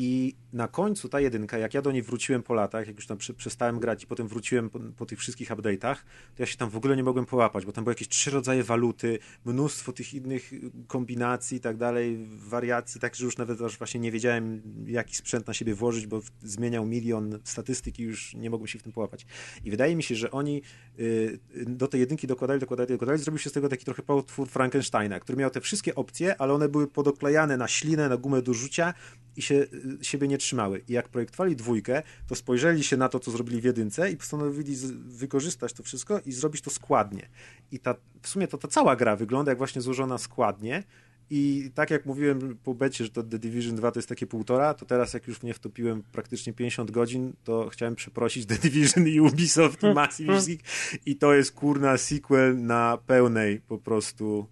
I 0.02 0.36
na 0.54 0.68
końcu 0.68 1.10
ta 1.10 1.20
jedynka, 1.20 1.58
jak 1.58 1.74
ja 1.74 1.82
do 1.82 1.92
niej 1.92 2.02
wróciłem 2.02 2.44
po 2.44 2.54
latach, 2.54 2.88
jak 2.88 2.96
już 2.96 3.08
tam 3.08 3.18
prze- 3.18 3.34
przestałem 3.34 3.80
grać 3.80 4.04
i 4.04 4.08
potem 4.08 4.28
wróciłem 4.28 4.70
po, 4.70 4.80
po 4.98 5.06
tych 5.06 5.20
wszystkich 5.20 5.50
update'ach, 5.50 5.96
to 6.36 6.44
ja 6.44 6.46
się 6.46 6.58
tam 6.58 6.70
w 6.70 6.78
ogóle 6.78 6.96
nie 6.96 7.04
mogłem 7.04 7.26
połapać, 7.26 7.66
bo 7.66 7.72
tam 7.72 7.84
były 7.84 7.92
jakieś 7.92 8.08
trzy 8.08 8.32
rodzaje 8.32 8.64
waluty, 8.64 9.20
mnóstwo 9.46 9.94
tych 9.94 10.14
innych 10.14 10.52
kombinacji 10.88 11.58
i 11.58 11.60
tak 11.60 11.78
dalej, 11.78 12.18
wariacji, 12.38 13.02
tak, 13.02 13.16
że 13.16 13.26
już 13.26 13.38
nawet 13.38 13.62
aż 13.62 13.78
właśnie 13.78 14.00
nie 14.00 14.12
wiedziałem, 14.12 14.62
jaki 14.86 15.16
sprzęt 15.16 15.48
na 15.48 15.54
siebie 15.54 15.76
włożyć, 15.76 16.08
bo 16.08 16.22
zmieniał 16.44 16.86
milion 16.86 17.40
statystyk 17.44 18.00
i 18.00 18.04
już 18.04 18.34
nie 18.34 18.50
mogłem 18.50 18.68
się 18.68 18.80
w 18.80 18.84
tym 18.84 18.92
połapać. 18.92 19.26
I 19.66 19.72
wydaje 19.72 19.96
mi 19.96 20.04
się, 20.04 20.16
że 20.16 20.32
oni 20.32 20.62
y, 21.00 21.40
do 21.68 21.88
tej 21.88 22.00
jedynki 22.00 22.28
dokładali, 22.28 22.60
dokładali, 22.60 22.90
dokładali, 22.90 23.20
zrobił 23.20 23.40
się 23.40 23.50
z 23.50 23.54
tego 23.54 23.70
taki 23.70 23.86
trochę 23.86 24.04
potwór 24.04 24.48
Frankensteina, 24.48 25.20
który 25.20 25.38
miał 25.38 25.50
te 25.50 25.62
wszystkie 25.62 25.96
opcje, 25.96 26.42
ale 26.42 26.54
one 26.54 26.70
były 26.70 26.88
podoklejane 26.88 27.58
na 27.58 27.68
ślinę, 27.68 28.10
na 28.10 28.18
gumę 28.18 28.42
do 28.42 28.54
rzucia 28.54 28.94
i 29.36 29.42
się 29.42 29.56
y, 29.56 29.89
siebie 30.02 30.28
nie 30.28 30.38
trzymały. 30.38 30.84
I 30.88 30.94
jak 30.94 31.10
projektowali 31.10 31.56
dwójkę, 31.56 32.02
to 32.28 32.36
spojrzeli 32.36 32.84
się 32.84 32.98
na 32.98 33.10
to, 33.10 33.20
co 33.20 33.32
zrobili 33.32 33.62
w 33.62 33.64
jedynce 33.64 34.12
i 34.12 34.18
postanowili 34.18 34.76
wykorzystać 35.06 35.74
to 35.74 35.84
wszystko 35.84 36.20
i 36.26 36.32
zrobić 36.32 36.62
to 36.62 36.70
składnie. 36.70 37.30
I 37.72 37.80
ta, 37.80 37.96
w 38.22 38.28
sumie 38.28 38.48
to 38.48 38.58
ta 38.58 38.68
cała 38.68 38.96
gra 38.96 39.16
wygląda 39.16 39.52
jak 39.52 39.58
właśnie 39.58 39.82
złożona 39.82 40.18
składnie. 40.18 40.84
I 41.32 41.72
tak 41.76 41.90
jak 41.90 42.06
mówiłem 42.06 42.58
po 42.64 42.74
becie, 42.74 43.04
że 43.04 43.10
to 43.10 43.24
The 43.24 43.40
Division 43.40 43.76
2 43.76 43.92
to 43.92 44.00
jest 44.00 44.10
takie 44.10 44.28
półtora, 44.28 44.74
to 44.74 44.86
teraz 44.86 45.14
jak 45.14 45.28
już 45.28 45.44
mnie 45.44 45.54
wtopiłem 45.54 46.04
praktycznie 46.12 46.54
50 46.54 46.92
godzin, 46.92 47.34
to 47.44 47.70
chciałem 47.70 47.96
przeprosić 47.96 48.46
The 48.46 48.56
Division 48.56 49.08
i 49.08 49.20
Ubisoft 49.20 49.84
i 49.84 49.94
Massive 49.94 50.42
i 51.06 51.16
to 51.16 51.34
jest 51.34 51.52
kurna 51.52 51.98
sequel 51.98 52.62
na 52.62 52.98
pełnej 53.06 53.62
po 53.62 53.78
prostu 53.78 54.48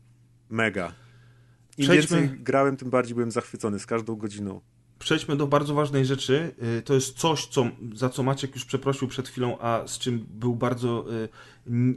mega. 0.50 0.94
Im 1.78 1.86
Przejdźmy- 1.86 2.22
więcej 2.22 2.40
grałem, 2.40 2.78
tym 2.78 2.90
bardziej 2.90 3.16
byłem 3.16 3.32
zachwycony 3.32 3.80
z 3.80 3.86
każdą 3.86 4.16
godziną. 4.16 4.62
Przejdźmy 5.00 5.36
do 5.36 5.48
bardzo 5.48 5.74
ważnej 5.74 6.06
rzeczy. 6.06 6.56
Y, 6.80 6.82
To 6.82 6.94
jest 6.94 7.18
coś, 7.18 7.46
co, 7.46 7.66
za 7.96 8.10
co 8.10 8.24
Maciek 8.24 8.56
już 8.56 8.66
przeprosił 8.66 9.08
przed 9.08 9.28
chwilą, 9.30 9.58
a 9.60 9.82
z 9.88 9.98
czym 10.00 10.26
był 10.30 10.56
bardzo, 10.56 11.06
y, 11.14 11.30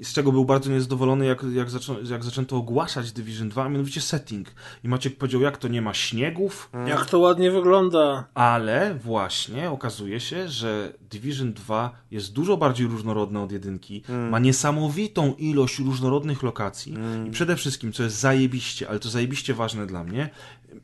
z 0.05 0.13
czego 0.13 0.33
był 0.33 0.45
bardzo 0.45 0.71
niezadowolony, 0.71 1.27
jak, 1.27 1.43
jak, 1.55 1.71
zaczą, 1.71 1.97
jak 2.11 2.25
zaczęto 2.25 2.57
ogłaszać 2.57 3.13
Division 3.13 3.49
2, 3.49 3.65
a 3.65 3.69
mianowicie 3.69 4.01
setting. 4.01 4.49
I 4.85 4.89
Maciek 4.89 5.17
powiedział, 5.17 5.41
jak 5.41 5.57
to 5.59 5.69
nie 5.69 5.83
ma 5.83 5.95
śniegów, 5.95 6.71
Jak 6.87 7.07
to 7.07 7.19
ładnie 7.19 7.51
wygląda. 7.51 8.25
ale 8.35 8.95
właśnie 8.95 9.71
okazuje 9.71 10.21
się, 10.21 10.49
że 10.49 10.93
Division 11.11 11.53
2 11.53 11.91
jest 12.11 12.33
dużo 12.33 12.57
bardziej 12.57 12.87
różnorodne 12.87 13.41
od 13.43 13.53
jedynki, 13.53 14.03
ma 14.31 14.39
niesamowitą 14.39 15.35
ilość 15.39 15.79
różnorodnych 15.79 16.43
lokacji 16.43 16.95
i 17.27 17.31
przede 17.31 17.57
wszystkim, 17.57 17.93
co 17.93 18.03
jest 18.03 18.17
zajebiście, 18.21 18.89
ale 18.89 18.99
to 18.99 19.09
zajebiście 19.09 19.55
ważne 19.55 19.87
dla 19.87 20.05
mnie, 20.05 20.31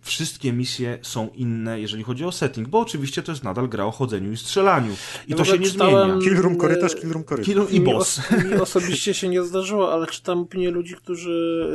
wszystkie 0.00 0.52
misje 0.52 0.98
są 1.02 1.28
inne, 1.34 1.80
jeżeli 1.80 2.02
chodzi 2.02 2.24
o 2.24 2.32
setting, 2.32 2.68
bo 2.68 2.80
oczywiście 2.80 3.22
to 3.22 3.32
jest 3.32 3.44
nadal 3.44 3.68
gra 3.68 3.84
o 3.84 3.90
chodzeniu 3.90 4.32
i 4.32 4.36
strzelaniu. 4.36 4.92
I 5.28 5.30
Ja 5.30 5.36
to 5.36 5.44
się 5.44 5.58
nie 5.58 5.66
czytałem- 5.66 6.10
zmienia. 6.10 6.22
Kill 6.24 6.42
room 6.42 6.54
e, 6.54 6.56
korytarz, 6.56 6.94
kill 6.94 7.10
room 7.12 7.24
korytarz. 7.24 7.46
Kill 7.54 7.62
i 7.70 7.80
Mi, 7.80 7.86
boss. 7.86 8.18
os- 8.18 8.44
mi 8.44 8.54
osobiście 8.54 9.14
się 9.14 9.28
nie 9.28 9.42
zdarzyło, 9.42 9.92
ale 9.92 10.06
czytam 10.06 10.38
opinię 10.40 10.70
ludzi, 10.70 10.94
którzy 10.94 11.66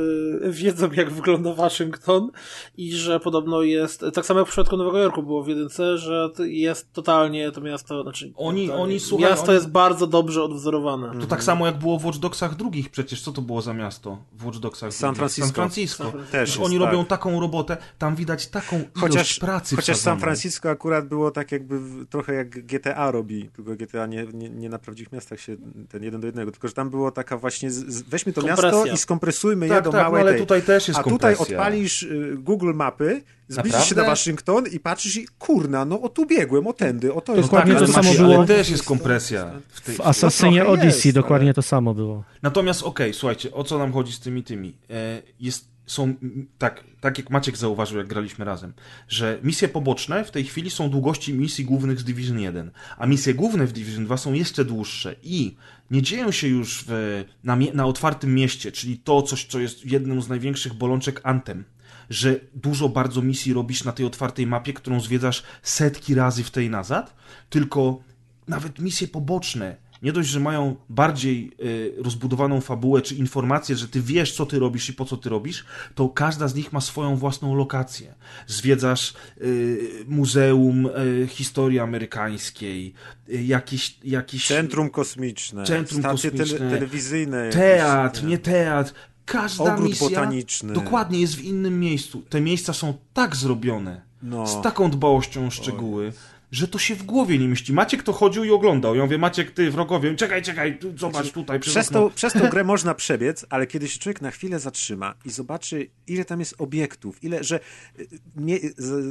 y, 0.44 0.52
wiedzą, 0.52 0.92
jak 0.92 1.10
wygląda 1.12 1.54
Waszyngton 1.54 2.32
i 2.78 2.94
że 2.94 3.20
podobno 3.20 3.62
jest, 3.62 4.06
tak 4.14 4.26
samo 4.26 4.40
jak 4.40 4.48
w 4.50 4.52
przypadku 4.52 4.78
Nowego 4.78 4.98
Jorku 4.98 5.24
było 5.24 5.44
w 5.44 5.48
jedynce, 5.48 5.98
że 5.98 6.30
jest 6.40 6.94
totalnie 6.94 7.52
to 7.52 7.62
miasto, 7.62 8.04
znaczy 8.04 8.32
Oni- 8.36 8.66
totalnie, 8.68 8.84
oni, 8.84 9.00
słuchaj, 9.00 9.30
miasto 9.30 9.46
oni- 9.46 9.54
jest 9.54 9.70
bardzo 9.70 10.08
dobrze 10.08 10.44
odwzorowane. 10.44 11.20
To 11.22 11.28
tak 11.28 11.44
samo 11.44 11.66
jak 11.66 11.80
było 11.80 12.00
w 12.00 12.06
Watch 12.06 12.18
Dogsach 12.20 12.56
drugich 12.56 12.90
przecież. 12.90 13.22
Co 13.22 13.32
to 13.32 13.42
było 13.42 13.62
za 13.62 13.74
miasto 13.74 14.18
w 14.34 14.46
Watch 14.46 14.58
Dogsach? 14.60 14.94
San 14.94 15.14
drugich? 15.14 15.18
Francisco. 15.18 15.46
San 15.48 15.54
Francisco. 15.56 16.04
San 16.04 16.12
Francisco. 16.12 16.32
Też 16.32 16.50
jest, 16.50 16.62
oni 16.66 16.80
tak. 16.80 16.86
robią 16.88 17.06
taką 17.06 17.40
robotę, 17.40 17.78
tam 18.02 18.16
widać 18.16 18.48
taką 18.48 18.76
ilość 18.76 18.90
Chociaż, 19.00 19.40
pracy 19.40 19.76
chociaż 19.76 19.98
San. 19.98 20.20
Francisco 20.20 20.70
akurat 20.70 21.08
było 21.08 21.32
tak 21.32 21.52
jakby 21.52 21.80
w, 21.80 22.06
trochę 22.10 22.34
jak 22.34 22.50
GTA 22.66 23.12
robi, 23.12 23.50
tylko 23.56 23.76
GTA 23.76 24.06
nie, 24.08 24.26
nie, 24.34 24.50
nie 24.50 24.70
na 24.70 24.80
prawdziwych 24.80 25.12
miastach 25.14 25.40
się 25.40 25.58
ten 25.90 26.04
jeden 26.04 26.22
do 26.22 26.28
jednego, 26.28 26.52
tylko 26.52 26.68
że 26.68 26.74
tam 26.74 26.90
było 26.90 27.12
taka 27.12 27.38
właśnie, 27.38 27.72
z, 27.72 27.76
z, 27.76 28.02
weźmy 28.02 28.34
to 28.34 28.42
Kompresja. 28.42 28.72
miasto 28.72 28.86
i 28.94 28.98
skompresujmy 28.98 29.66
je 29.68 29.74
Tak, 29.74 29.84
do 29.84 29.92
tak, 29.92 30.00
no 30.00 30.04
małej 30.04 30.22
ale 30.22 30.32
tej. 30.32 30.40
tutaj 30.42 30.62
też 30.62 30.88
jest 30.88 31.00
A 31.00 31.04
tutaj 31.04 31.36
kompresja. 31.36 31.58
odpalisz 31.58 32.04
y, 32.04 32.36
Google 32.40 32.74
Mapy, 32.74 33.22
zbliżysz 33.48 33.72
się 33.72 33.80
Naprawdę? 33.80 34.02
na 34.02 34.08
Waszyngton 34.08 34.68
i 34.68 34.80
patrzysz 34.80 35.16
i 35.18 35.28
kurna, 35.40 35.86
no 35.86 36.02
o 36.02 36.10
tu 36.10 36.26
biegłem, 36.26 36.68
o 36.68 36.74
tędy, 36.74 37.14
o 37.14 37.22
to 37.22 37.36
jest 37.36 37.48
Dokładnie 37.50 37.74
tak, 37.76 37.86
to 37.86 37.94
samo 37.94 38.14
było- 38.14 38.36
Ale 38.38 38.48
też 38.48 38.70
jest 38.70 38.84
kompresja. 38.84 39.52
W 39.70 39.82
tej, 39.82 39.96
W 39.96 40.02
Assassinie 40.02 40.58
trochę 40.62 40.72
Odyssey 40.74 41.08
jest, 41.10 41.16
dokładnie 41.18 41.48
ale- 41.48 41.54
to 41.54 41.62
samo 41.62 41.94
było. 41.94 42.24
Natomiast 42.42 42.84
okej, 42.84 43.14
słuchajcie, 43.14 43.52
o 43.54 43.64
co 43.64 43.78
nam 43.78 43.94
chodzi 43.94 44.14
z 44.14 44.20
tymi 44.20 44.44
tymi? 44.44 44.74
E, 44.90 45.22
jest, 45.40 45.71
są, 45.86 46.14
tak, 46.58 46.84
tak 47.02 47.18
jak 47.18 47.30
Maciek 47.30 47.58
zauważył, 47.58 47.98
jak 47.98 48.08
graliśmy 48.08 48.46
razem, 48.46 48.74
że 49.08 49.40
misje 49.44 49.68
poboczne 49.68 50.24
w 50.26 50.32
tej 50.32 50.44
chwili 50.44 50.70
są 50.70 50.90
długości 50.90 51.34
misji 51.34 51.66
głównych 51.66 52.00
z 52.00 52.04
Division 52.04 52.40
1, 52.40 52.72
a 52.98 53.08
misje 53.08 53.34
główne 53.34 53.68
w 53.68 53.72
Division 53.72 54.06
2 54.06 54.18
są 54.18 54.34
jeszcze 54.34 54.66
dłuższe 54.66 55.16
i 55.24 55.56
nie 55.92 56.02
dzieją 56.02 56.32
się 56.32 56.48
już 56.48 56.84
w, 56.88 57.24
na, 57.44 57.58
na 57.74 57.86
otwartym 57.86 58.36
mieście, 58.36 58.72
czyli 58.72 58.98
to 58.98 59.22
coś, 59.22 59.46
co 59.46 59.60
jest 59.60 59.86
jedną 59.86 60.22
z 60.22 60.30
największych 60.30 60.74
bolączek 60.74 61.22
Antem, 61.24 61.64
że 62.10 62.40
dużo 62.54 62.90
bardzo 62.90 63.22
misji 63.22 63.54
robisz 63.54 63.84
na 63.84 63.92
tej 63.92 64.06
otwartej 64.06 64.48
mapie, 64.48 64.74
którą 64.74 65.00
zwiedzasz 65.00 65.44
setki 65.64 66.16
razy 66.16 66.44
w 66.44 66.52
tej 66.52 66.70
nazad, 66.70 67.16
tylko 67.50 68.04
nawet 68.48 68.80
misje 68.80 69.08
poboczne, 69.08 69.78
nie 70.02 70.12
dość, 70.14 70.30
że 70.30 70.40
mają 70.40 70.76
bardziej 70.90 71.52
y, 71.64 71.94
rozbudowaną 71.98 72.62
fabułę 72.62 73.02
czy 73.02 73.16
informację, 73.16 73.76
że 73.76 73.88
ty 73.88 74.02
wiesz, 74.02 74.34
co 74.34 74.46
ty 74.46 74.60
robisz 74.60 74.90
i 74.90 74.94
po 74.94 75.06
co 75.06 75.18
ty 75.18 75.30
robisz, 75.30 75.66
to 75.96 76.10
każda 76.10 76.48
z 76.48 76.56
nich 76.56 76.74
ma 76.74 76.82
swoją 76.82 77.16
własną 77.16 77.56
lokację. 77.56 78.14
Zwiedzasz 78.48 79.14
y, 79.42 80.06
muzeum 80.08 80.86
y, 80.86 81.28
historii 81.28 81.80
amerykańskiej, 81.80 82.94
jakiś, 83.28 83.98
jakiś 84.04 84.48
Centrum 84.48 84.90
kosmiczne, 84.90 85.64
Centrum 85.66 86.00
stacje 86.02 86.32
kosmiczne, 86.32 86.58
tele, 86.58 86.72
telewizyjne, 86.72 87.38
jakieś, 87.38 87.56
teatr, 87.62 88.24
nie? 88.24 88.30
nie 88.30 88.38
teatr. 88.38 88.94
Każda 89.26 89.74
Ogród 89.74 89.90
misja 89.90 90.10
botaniczny. 90.10 90.74
dokładnie 90.74 91.22
jest 91.22 91.36
w 91.36 91.44
innym 91.44 91.80
miejscu. 91.80 92.22
Te 92.30 92.42
miejsca 92.42 92.74
są 92.74 92.94
tak 93.14 93.36
zrobione, 93.36 94.02
No. 94.24 94.48
z 94.48 94.62
taką 94.62 94.92
dbałością 94.92 95.48
o 95.48 95.52
szczegóły, 95.52 96.14
że 96.52 96.68
to 96.68 96.80
się 96.80 96.96
w 96.96 97.04
głowie 97.04 97.38
nie 97.38 97.48
mieści. 97.48 97.74
Maciek 97.74 98.04
to 98.04 98.14
chodził 98.14 98.44
i 98.44 98.52
oglądał. 98.52 98.96
Ja 98.96 99.04
mówię, 99.04 99.18
Maciek, 99.18 99.52
ty 99.52 99.72
wrogowie, 99.72 100.16
czekaj, 100.16 100.42
czekaj, 100.42 100.80
tu, 100.80 100.98
zobacz 100.98 101.32
tutaj 101.32 101.60
przez 101.60 101.90
to, 101.90 102.10
przez 102.10 102.34
tą 102.34 102.50
grę 102.50 102.64
można 102.64 102.94
przebiec, 102.94 103.46
ale 103.50 103.68
kiedy 103.68 103.88
się 103.88 104.00
człowiek 104.00 104.22
na 104.22 104.32
chwilę 104.32 104.60
zatrzyma 104.60 105.16
i 105.26 105.30
zobaczy, 105.30 105.90
ile 106.08 106.26
tam 106.26 106.40
jest 106.40 106.56
obiektów, 106.58 107.24
ile, 107.24 107.44
że 107.44 107.60
y, 108.00 108.08
nie, 108.36 108.60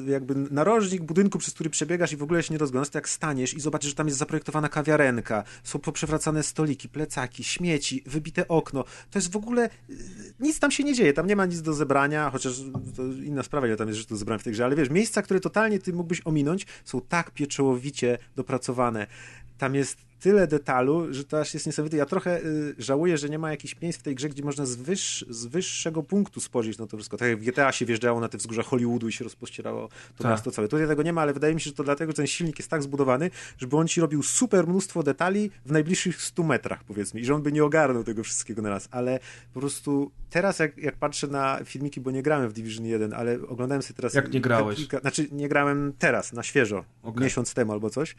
jakby 0.07 0.35
narożnik 0.35 1.03
budynku, 1.03 1.39
przez 1.39 1.55
który 1.55 1.71
przebiegasz 1.71 2.13
i 2.13 2.17
w 2.17 2.23
ogóle 2.23 2.43
się 2.43 2.55
nie 2.55 2.59
rozglądasz, 2.59 2.89
to 2.89 2.99
jak 2.99 3.09
staniesz 3.09 3.55
i 3.55 3.61
zobaczysz, 3.61 3.91
że 3.91 3.97
tam 3.97 4.07
jest 4.07 4.19
zaprojektowana 4.19 4.69
kawiarenka, 4.69 5.45
są 5.65 5.79
poprzewracane 5.79 6.43
stoliki, 6.43 6.89
plecaki, 6.89 7.45
śmieci, 7.45 8.03
wybite 8.07 8.49
okno, 8.49 8.85
to 9.11 9.19
jest 9.19 9.33
w 9.33 9.37
ogóle, 9.37 9.71
y, 9.91 9.95
nic 10.41 10.61
tam 10.61 10.71
się 10.71 10.85
nie 10.85 10.95
dzieje, 10.95 11.13
tam 11.13 11.27
nie 11.27 11.37
ma 11.37 11.47
nic 11.47 11.63
do 11.63 11.75
zebrania, 11.75 12.31
chociaż 12.31 12.61
to 12.97 13.07
inna 13.07 13.43
sprawa, 13.43 13.67
ile 13.67 13.77
tam 13.77 13.89
jest 13.89 13.99
rzeczy 13.99 14.11
do 14.11 14.17
zebrania 14.17 14.39
w 14.39 14.43
tej 14.43 14.53
grze, 14.53 14.65
ale 14.65 14.77
wiesz, 14.77 14.91
miejsca, 14.91 15.23
które 15.23 15.41
totalnie 15.41 15.79
ty 15.79 15.93
mógłbyś 15.93 16.21
ominąć, 16.25 16.67
są 16.85 17.01
tak 17.01 17.30
pieczołowicie 17.35 18.19
dopracowane. 18.37 19.07
Tam 19.59 19.75
jest 19.75 20.10
tyle 20.21 20.47
detalu, 20.47 21.15
że 21.15 21.25
to 21.25 21.41
aż 21.41 21.55
jest 21.55 21.67
niesamowite. 21.67 21.97
Ja 21.97 22.07
trochę 22.07 22.41
y, 22.45 22.75
żałuję, 22.79 23.19
że 23.19 23.29
nie 23.29 23.39
ma 23.39 23.51
jakichś 23.51 23.81
miejsc 23.81 23.99
w 23.99 24.03
tej 24.03 24.15
grze, 24.15 24.29
gdzie 24.29 24.45
można 24.45 24.67
z, 24.67 24.77
wyższ, 24.77 25.25
z 25.29 25.47
wyższego 25.47 26.03
punktu 26.03 26.41
spojrzeć 26.41 26.79
na 26.79 26.87
to 26.87 26.97
wszystko. 26.97 27.17
Tak 27.17 27.29
jak 27.29 27.39
w 27.39 27.45
GTA 27.45 27.73
się 27.73 27.87
wjeżdżało 27.87 28.21
na 28.21 28.29
te 28.29 28.39
wzgórza 28.39 28.63
Hollywoodu 28.63 29.09
i 29.09 29.13
się 29.13 29.25
rozpościerało 29.25 29.89
to 30.17 30.23
Tak. 30.23 30.33
miasto 30.33 30.51
całe. 30.51 30.69
Tutaj 30.69 30.89
tego 30.89 31.03
nie 31.03 31.13
ma, 31.13 31.21
ale 31.23 31.33
wydaje 31.33 31.55
mi 31.55 31.61
się, 31.61 31.71
że 31.71 31.77
to 31.77 31.85
dlatego, 31.85 32.13
że 32.13 32.17
ten 32.17 32.27
silnik 32.27 32.59
jest 32.59 32.71
tak 32.71 32.83
zbudowany, 32.83 33.31
żeby 33.59 33.77
on 33.77 33.89
ci 33.89 34.01
robił 34.01 34.23
super 34.23 34.67
mnóstwo 34.67 35.03
detali 35.03 35.51
w 35.67 35.73
najbliższych 35.73 36.23
100 36.23 36.43
metrach, 36.43 36.85
powiedzmy, 36.85 37.21
i 37.21 37.25
że 37.25 37.35
on 37.35 37.43
by 37.43 37.53
nie 37.53 37.65
ogarnął 37.65 38.05
tego 38.05 38.23
wszystkiego 38.25 38.63
na 38.63 38.69
raz. 38.71 38.89
Ale 38.91 39.21
po 39.55 39.61
prostu 39.61 40.11
teraz, 40.31 40.59
jak, 40.59 40.79
jak 40.79 40.97
patrzę 40.97 41.27
na 41.27 41.59
filmiki, 41.65 42.01
bo 42.01 42.11
nie 42.11 42.23
grałem 42.23 42.49
w 42.49 42.53
Division 42.53 42.87
1, 42.87 43.13
ale 43.13 43.39
oglądałem 43.49 43.83
sobie 43.83 43.95
teraz... 43.97 44.15
Jak 44.15 44.33
nie 44.33 44.41
grałeś? 44.41 44.77
Kilka, 44.77 44.99
znaczy, 44.99 45.29
nie 45.33 45.49
grałem 45.49 45.93
teraz, 45.99 46.33
na 46.33 46.43
świeżo, 46.43 46.85
Okej. 47.03 47.23
miesiąc 47.25 47.55
temu 47.55 47.73
albo 47.73 47.91
coś. 47.91 48.15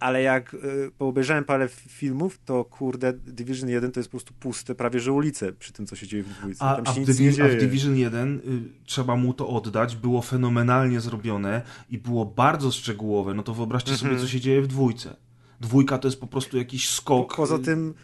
Ale 0.00 0.22
jak 0.22 0.54
y, 0.54 0.90
poobejrzałem 0.98 1.44
parę 1.44 1.68
filmów, 1.68 2.38
to 2.44 2.64
kurde, 2.64 3.12
Division 3.12 3.68
1 3.68 3.92
to 3.92 4.00
jest 4.00 4.08
po 4.10 4.16
prostu 4.18 4.34
puste, 4.40 4.74
prawie 4.74 5.00
że 5.00 5.12
ulice 5.12 5.52
przy 5.52 5.72
tym, 5.72 5.86
co 5.86 5.96
się 5.96 6.06
dzieje 6.06 6.22
w 6.22 6.28
dwójce. 6.28 6.64
A, 6.64 6.76
a, 6.76 6.92
w 6.92 6.96
Divi- 6.98 7.42
a 7.44 7.48
w. 7.48 7.56
Division 7.56 7.96
1 7.96 8.36
y, 8.36 8.40
trzeba 8.84 9.16
mu 9.16 9.34
to 9.34 9.48
oddać, 9.48 9.96
było 9.96 10.22
fenomenalnie 10.22 11.00
zrobione 11.00 11.62
i 11.90 11.98
było 11.98 12.26
bardzo 12.26 12.70
szczegółowe. 12.70 13.34
No 13.34 13.42
to 13.42 13.54
wyobraźcie 13.54 13.92
Mhm. 13.92 14.10
sobie, 14.10 14.20
co 14.22 14.32
się 14.32 14.40
dzieje 14.40 14.62
w 14.62 14.66
dwójce. 14.66 15.16
Dwójka 15.60 15.98
to 15.98 16.08
jest 16.08 16.20
po 16.20 16.26
prostu 16.26 16.56
jakiś 16.56 16.88
skok. 16.88 17.36
Poza 17.36 17.56
y, 17.56 17.58
tym 17.58 17.94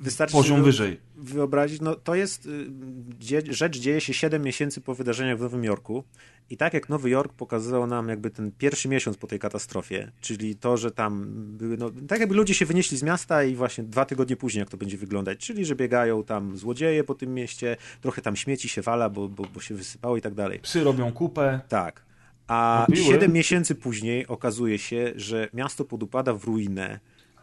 wystarczy 0.00 0.32
poziom 0.32 0.56
sobie 0.56 0.64
wyżej. 0.64 1.00
wyobrazić, 1.16 1.80
no 1.80 1.94
to 1.94 2.14
jest, 2.14 2.46
y, 2.46 3.52
rzecz 3.54 3.78
dzieje 3.78 4.00
się 4.00 4.14
7 4.14 4.42
miesięcy 4.42 4.80
po 4.80 4.94
wydarzeniach 4.94 5.38
w 5.38 5.40
Nowym 5.40 5.64
Jorku 5.64 6.04
i 6.50 6.56
tak 6.56 6.74
jak 6.74 6.88
Nowy 6.88 7.10
Jork 7.10 7.32
pokazywał 7.32 7.86
nam 7.86 8.08
jakby 8.08 8.30
ten 8.30 8.52
pierwszy 8.52 8.88
miesiąc 8.88 9.16
po 9.16 9.26
tej 9.26 9.38
katastrofie, 9.38 10.12
czyli 10.20 10.56
to, 10.56 10.76
że 10.76 10.90
tam 10.90 11.26
były, 11.56 11.76
no 11.76 11.90
tak 12.08 12.20
jakby 12.20 12.34
ludzie 12.34 12.54
się 12.54 12.66
wynieśli 12.66 12.96
z 12.96 13.02
miasta 13.02 13.44
i 13.44 13.54
właśnie 13.54 13.84
dwa 13.84 14.04
tygodnie 14.04 14.36
później 14.36 14.60
jak 14.60 14.70
to 14.70 14.76
będzie 14.76 14.96
wyglądać, 14.96 15.38
czyli 15.38 15.64
że 15.64 15.76
biegają 15.76 16.24
tam 16.24 16.56
złodzieje 16.56 17.04
po 17.04 17.14
tym 17.14 17.34
mieście, 17.34 17.76
trochę 18.00 18.22
tam 18.22 18.36
śmieci 18.36 18.68
się 18.68 18.82
wala, 18.82 19.10
bo, 19.10 19.28
bo, 19.28 19.44
bo 19.54 19.60
się 19.60 19.74
wysypało 19.74 20.16
i 20.16 20.20
tak 20.20 20.34
dalej. 20.34 20.58
Psy 20.58 20.84
robią 20.84 21.12
kupę. 21.12 21.60
Tak. 21.68 22.09
A. 22.50 22.86
7 22.94 23.32
miesięcy 23.32 23.74
później 23.74 24.26
okazuje 24.26 24.78
się, 24.78 25.12
że 25.16 25.48
miasto 25.54 25.84
podupada 25.84 26.34
w 26.34 26.44
ruinę, 26.44 27.00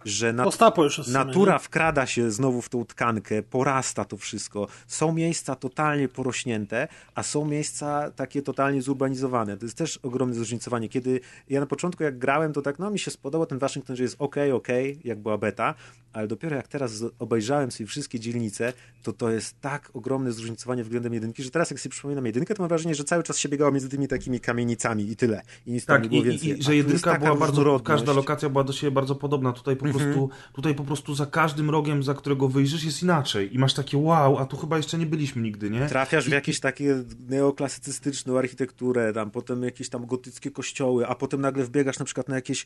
że 0.08 0.34
na, 0.34 0.44
Postapo 0.44 0.84
już 0.84 0.98
jest 0.98 1.10
w 1.10 1.14
sumie, 1.14 1.26
natura 1.26 1.54
nie? 1.54 1.60
wkrada 1.60 2.06
się 2.06 2.32
znowu 2.32 2.62
w 2.62 2.70
tą 2.70 2.86
tkankę, 2.86 3.44
porasta 3.44 4.06
to 4.06 4.18
wszystko. 4.18 4.68
Są 4.88 5.12
miejsca 5.14 5.56
totalnie 5.56 6.08
porośnięte, 6.08 6.88
a 7.16 7.24
są 7.24 7.46
miejsca 7.46 8.12
takie 8.12 8.42
totalnie 8.42 8.82
zurbanizowane. 8.82 9.58
To 9.58 9.66
jest 9.66 9.78
też 9.78 9.98
ogromne 10.04 10.36
zróżnicowanie. 10.36 10.90
Kiedy 10.90 11.20
ja 11.50 11.60
na 11.60 11.66
początku 11.66 12.04
jak 12.04 12.18
grałem, 12.18 12.54
to 12.54 12.62
tak, 12.62 12.80
no 12.80 12.90
mi 12.92 13.00
się 13.00 13.12
spodobał 13.12 13.46
ten 13.48 13.60
Waszyngton, 13.60 13.96
że 13.96 14.04
jest 14.04 14.16
ok, 14.20 14.36
ok, 14.54 14.68
jak 15.04 15.20
była 15.20 15.38
beta, 15.38 15.74
ale 16.14 16.28
dopiero 16.28 16.56
jak 16.56 16.68
teraz 16.68 17.04
obejrzałem 17.20 17.72
sobie 17.72 17.88
wszystkie 17.88 18.20
dzielnice, 18.20 18.74
to 19.04 19.14
to 19.14 19.30
jest 19.30 19.62
tak 19.62 19.90
ogromne 19.94 20.32
zróżnicowanie 20.32 20.84
względem 20.84 21.14
jedynki, 21.14 21.44
że 21.44 21.52
teraz 21.52 21.72
jak 21.72 21.80
sobie 21.80 21.92
przypominam 21.92 22.26
jedynkę, 22.26 22.56
to 22.56 22.64
mam 22.64 22.70
wrażenie, 22.70 22.96
że 22.96 23.04
cały 23.04 23.24
czas 23.24 23.38
się 23.38 23.50
biegało 23.50 23.72
między 23.72 23.90
tymi 23.90 24.08
takimi 24.08 24.40
kamienicami 24.40 25.10
i 25.12 25.16
tyle. 25.16 25.42
I 25.66 25.72
nic 25.72 25.86
tam 25.86 25.96
nie 25.98 26.02
Tak, 26.02 26.10
było 26.10 26.22
i, 26.22 26.26
więcej. 26.26 26.60
i, 26.60 26.64
że 26.64 26.76
jedynka 26.76 27.20
była 27.20 27.36
bardzo, 27.36 27.80
każda 27.80 28.14
lokacja 28.14 28.50
była 28.50 28.64
do 28.64 28.74
siebie 28.74 28.92
bardzo 28.92 29.16
podobna. 29.16 29.54
Tutaj 29.54 29.76
po, 29.76 29.86
Mhm. 29.86 29.97
Prostu, 29.98 30.30
tutaj 30.53 30.76
po 30.76 30.84
prostu 30.84 31.15
za 31.15 31.26
każdym 31.26 31.69
rogiem, 31.69 32.03
za 32.03 32.14
którego 32.14 32.48
wyjrzysz 32.48 32.84
jest 32.84 33.03
inaczej. 33.03 33.56
I 33.56 33.60
masz 33.60 33.74
takie 33.74 33.98
wow, 33.98 34.38
a 34.38 34.45
tu 34.45 34.57
chyba 34.57 34.78
jeszcze 34.78 34.98
nie 34.98 35.06
byliśmy 35.06 35.41
nigdy, 35.41 35.69
nie? 35.69 35.88
Trafiasz 35.88 36.30
w 36.30 36.32
jakieś 36.32 36.60
takie 36.60 37.03
neoklasycystyczną 37.30 38.38
architekturę, 38.38 39.14
tam 39.14 39.32
potem 39.32 39.64
jakieś 39.64 39.90
tam 39.90 40.06
gotyckie 40.06 40.52
kościoły, 40.52 41.07
a 41.07 41.15
potem 41.15 41.41
nagle 41.41 41.64
wbiegasz 41.64 41.99
na 41.99 42.06
przykład 42.06 42.30
na 42.30 42.36
jakieś 42.36 42.65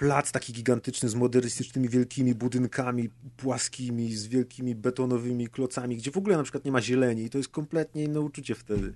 plac 0.00 0.32
taki 0.32 0.52
gigantyczny 0.52 1.08
z 1.08 1.14
modernistycznymi 1.14 1.88
wielkimi 1.88 2.34
budynkami 2.34 3.08
płaskimi, 3.36 4.14
z 4.14 4.26
wielkimi 4.26 4.74
betonowymi 4.74 5.48
klocami, 5.48 5.96
gdzie 5.96 6.10
w 6.10 6.16
ogóle 6.16 6.36
na 6.36 6.42
przykład 6.42 6.64
nie 6.64 6.72
ma 6.72 6.80
zieleni 6.80 7.24
i 7.24 7.30
to 7.30 7.38
jest 7.38 7.50
kompletnie 7.50 8.04
inne 8.04 8.20
uczucie 8.20 8.54
wtedy. 8.54 8.92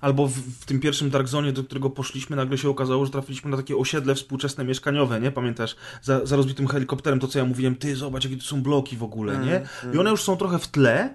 Albo 0.00 0.28
w, 0.28 0.32
w 0.32 0.66
tym 0.66 0.80
pierwszym 0.80 1.10
Dark 1.10 1.28
Zone, 1.28 1.52
do 1.52 1.64
którego 1.64 1.90
poszliśmy, 1.90 2.36
nagle 2.36 2.58
się 2.58 2.68
okazało, 2.68 3.06
że 3.06 3.12
trafiliśmy 3.12 3.50
na 3.50 3.56
takie 3.56 3.76
osiedle 3.76 4.14
współczesne 4.14 4.64
mieszkaniowe, 4.64 5.20
nie? 5.20 5.30
Pamiętasz? 5.30 5.76
Za, 6.02 6.26
za 6.26 6.36
rozbitym 6.36 6.66
helikopterem, 6.66 7.20
to 7.20 7.28
co 7.28 7.38
ja 7.38 7.44
mówiłem, 7.44 7.76
ty 7.76 7.96
zobacz, 7.96 8.24
jakie 8.24 8.36
tu 8.36 8.44
są 8.44 8.62
bloki 8.62 8.96
w 8.96 9.02
ogóle, 9.02 9.38
nie? 9.38 9.68
I 9.94 9.98
one 9.98 10.10
już 10.10 10.22
są 10.22 10.36
trochę 10.36 10.58
w 10.58 10.68
tle, 10.68 11.14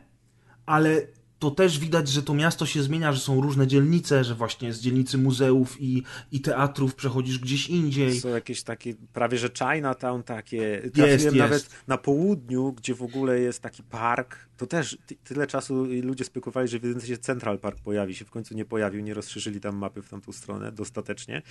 ale 0.65 1.01
to 1.41 1.51
też 1.51 1.79
widać, 1.79 2.09
że 2.09 2.23
to 2.23 2.33
miasto 2.33 2.65
się 2.65 2.83
zmienia, 2.83 3.13
że 3.13 3.19
są 3.19 3.41
różne 3.41 3.67
dzielnice, 3.67 4.23
że 4.23 4.35
właśnie 4.35 4.73
z 4.73 4.81
dzielnicy 4.81 5.17
muzeów 5.17 5.81
i, 5.81 6.03
i 6.31 6.41
teatrów 6.41 6.95
przechodzisz 6.95 7.39
gdzieś 7.39 7.69
indziej. 7.69 8.19
Są 8.19 8.29
jakieś 8.29 8.63
takie, 8.63 8.93
prawie 9.13 9.37
że 9.37 9.49
Chinatown 9.57 10.23
takie. 10.23 10.57
Jest, 10.57 10.93
Trafiłem 10.93 11.35
jest. 11.35 11.35
nawet 11.35 11.69
na 11.87 11.97
południu, 11.97 12.73
gdzie 12.73 12.95
w 12.95 13.03
ogóle 13.03 13.39
jest 13.39 13.61
taki 13.61 13.83
park. 13.83 14.37
To 14.61 14.67
też 14.67 14.97
ty, 15.05 15.15
tyle 15.15 15.47
czasu 15.47 15.85
ludzie 16.03 16.23
spekulowali, 16.23 16.67
że 16.67 16.79
w 16.79 16.83
jedynce 16.83 17.07
się 17.07 17.17
Central 17.17 17.59
Park 17.59 17.79
pojawi, 17.79 18.15
się 18.15 18.25
w 18.25 18.31
końcu 18.31 18.55
nie 18.55 18.65
pojawił, 18.65 19.01
nie 19.01 19.13
rozszerzyli 19.13 19.59
tam 19.59 19.75
mapy 19.75 20.01
w 20.01 20.09
tamtą 20.09 20.31
stronę 20.31 20.71
dostatecznie. 20.71 21.41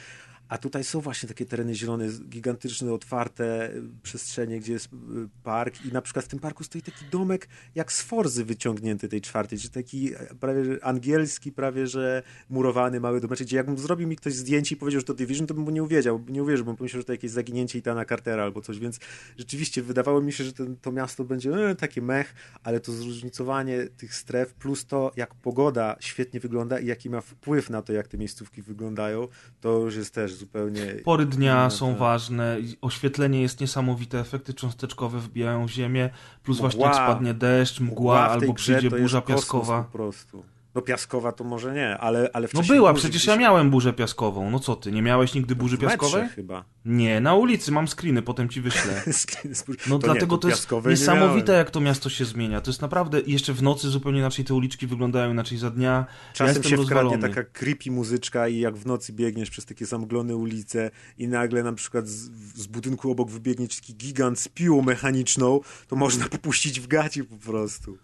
A 0.48 0.58
tutaj 0.58 0.84
są 0.84 1.00
właśnie 1.00 1.28
takie 1.28 1.46
tereny 1.46 1.74
zielone, 1.74 2.08
gigantyczne, 2.28 2.92
otwarte 2.92 3.74
y, 3.74 3.82
przestrzenie, 4.02 4.60
gdzie 4.60 4.72
jest 4.72 4.86
y, 4.86 4.96
park 5.42 5.84
i 5.84 5.92
na 5.92 6.02
przykład 6.02 6.24
w 6.24 6.28
tym 6.28 6.38
parku 6.38 6.64
stoi 6.64 6.82
taki 6.82 7.04
domek 7.10 7.48
jak 7.74 7.92
z 7.92 8.02
Forzy 8.02 8.44
wyciągnięty 8.44 9.08
tej 9.08 9.20
czwartej, 9.20 9.58
czy 9.58 9.70
taki 9.70 10.14
e, 10.14 10.34
prawie 10.40 10.84
angielski, 10.84 11.52
prawie 11.52 11.86
że 11.86 12.22
murowany 12.50 13.00
mały 13.00 13.20
domeczek, 13.20 13.46
gdzie 13.46 13.56
jakbym 13.56 13.78
zrobił 13.78 14.08
mi 14.08 14.16
ktoś 14.16 14.34
zdjęcie 14.34 14.74
i 14.74 14.78
powiedział, 14.78 15.00
że 15.00 15.06
to 15.06 15.14
Division, 15.14 15.46
to 15.46 15.54
bym 15.54 15.64
mu 15.64 15.70
nie 15.70 15.82
uwierzył, 15.82 16.24
nie 16.28 16.42
uwierzył, 16.42 16.64
bym 16.66 16.76
pomyślał, 16.76 17.00
że 17.00 17.04
to 17.04 17.12
jakieś 17.12 17.30
zaginięcie 17.30 17.78
Itana 17.78 18.04
Cartera 18.04 18.42
albo 18.42 18.60
coś, 18.60 18.78
więc 18.78 18.98
rzeczywiście 19.38 19.82
wydawało 19.82 20.22
mi 20.22 20.32
się, 20.32 20.44
że 20.44 20.52
ten, 20.52 20.76
to 20.76 20.92
miasto 20.92 21.24
będzie 21.24 21.68
e, 21.70 21.74
takie 21.74 22.02
mech, 22.02 22.34
ale 22.62 22.80
to 22.80 22.92
zróżnicowanie 23.00 23.86
tych 23.96 24.14
stref 24.14 24.54
plus 24.54 24.86
to, 24.86 25.12
jak 25.16 25.34
pogoda 25.34 25.96
świetnie 26.00 26.40
wygląda 26.40 26.78
i 26.78 26.86
jaki 26.86 27.10
ma 27.10 27.20
wpływ 27.20 27.70
na 27.70 27.82
to, 27.82 27.92
jak 27.92 28.08
te 28.08 28.18
miejscówki 28.18 28.62
wyglądają, 28.62 29.28
to 29.60 29.78
już 29.78 29.96
jest 29.96 30.14
też 30.14 30.34
zupełnie... 30.34 30.86
Pory 31.04 31.26
dnia 31.26 31.70
są 31.70 31.96
ważne, 31.96 32.56
oświetlenie 32.80 33.42
jest 33.42 33.60
niesamowite, 33.60 34.20
efekty 34.20 34.54
cząsteczkowe 34.54 35.18
wbijają 35.18 35.66
w 35.66 35.70
ziemię, 35.70 36.10
plus 36.42 36.56
Mgła. 36.56 36.68
właśnie 36.68 36.84
jak 36.84 36.94
spadnie 36.94 37.34
deszcz, 37.34 37.80
mgła, 37.80 38.28
tej 38.28 38.32
albo 38.32 38.54
przyjdzie 38.54 38.90
burza 38.90 39.20
piaskowa. 39.20 39.82
po 39.82 39.92
prostu. 39.92 40.44
No 40.74 40.82
piaskowa 40.82 41.32
to 41.32 41.44
może 41.44 41.74
nie, 41.74 41.98
ale, 41.98 42.30
ale 42.32 42.48
No 42.54 42.60
czasie 42.60 42.74
była, 42.74 42.92
burzy 42.92 43.02
przecież 43.08 43.26
ja 43.26 43.36
miałem 43.36 43.70
burzę 43.70 43.92
piaskową. 43.92 44.50
No 44.50 44.58
co 44.58 44.76
ty, 44.76 44.92
nie 44.92 45.02
miałeś 45.02 45.34
nigdy 45.34 45.56
burzy 45.56 45.76
w 45.76 45.80
piaskowej? 45.80 46.28
chyba. 46.28 46.64
Nie, 46.84 47.20
na 47.20 47.34
ulicy 47.34 47.72
mam 47.72 47.88
screeny, 47.88 48.22
potem 48.22 48.48
ci 48.48 48.60
wyślę. 48.60 49.02
No 49.88 49.98
To 49.98 50.06
dlatego 50.06 50.36
nie, 50.36 50.40
to 50.42 50.48
jest 50.48 50.60
piaskowej 50.60 50.94
nie 50.94 51.00
niesamowite, 51.00 51.52
jak 51.52 51.70
to 51.70 51.80
miasto 51.80 52.10
się 52.10 52.24
zmienia. 52.24 52.60
To 52.60 52.70
jest 52.70 52.82
naprawdę, 52.82 53.20
jeszcze 53.26 53.52
w 53.52 53.62
nocy 53.62 53.88
zupełnie 53.88 54.18
inaczej 54.18 54.44
te 54.44 54.54
uliczki 54.54 54.86
wyglądają, 54.86 55.30
inaczej 55.30 55.58
za 55.58 55.70
dnia. 55.70 55.90
ja 55.90 56.06
Czasem 56.32 56.46
jestem 56.46 56.62
się 56.70 56.84
wkradnie 56.84 57.10
rozwalony. 57.10 57.34
taka 57.34 57.50
creepy 57.52 57.90
muzyczka 57.90 58.48
i 58.48 58.58
jak 58.58 58.76
w 58.76 58.86
nocy 58.86 59.12
biegniesz 59.12 59.50
przez 59.50 59.64
takie 59.64 59.86
zamglone 59.86 60.36
ulice 60.36 60.90
i 61.18 61.28
nagle 61.28 61.62
na 61.62 61.72
przykład 61.72 62.08
z, 62.08 62.30
z 62.54 62.66
budynku 62.66 63.10
obok 63.10 63.30
wybiegnie 63.30 63.68
taki 63.68 63.94
gigant 63.94 64.38
z 64.40 64.48
piłą 64.48 64.82
mechaniczną, 64.82 65.60
to 65.88 65.96
można 65.96 66.28
popuścić 66.38 66.80
w 66.80 66.86
gacie 66.86 67.24
po 67.24 67.36
prostu. 67.36 67.98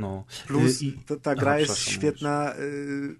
No. 0.00 0.24
Plus 0.46 0.82
Y, 0.82 0.84
i- 0.84 0.92
ta 0.92 1.14
Aha, 1.30 1.34
gra 1.40 1.58
jest 1.58 1.72
przepraszam, 1.74 2.00
świetna 2.00 2.54
y, 2.56 3.16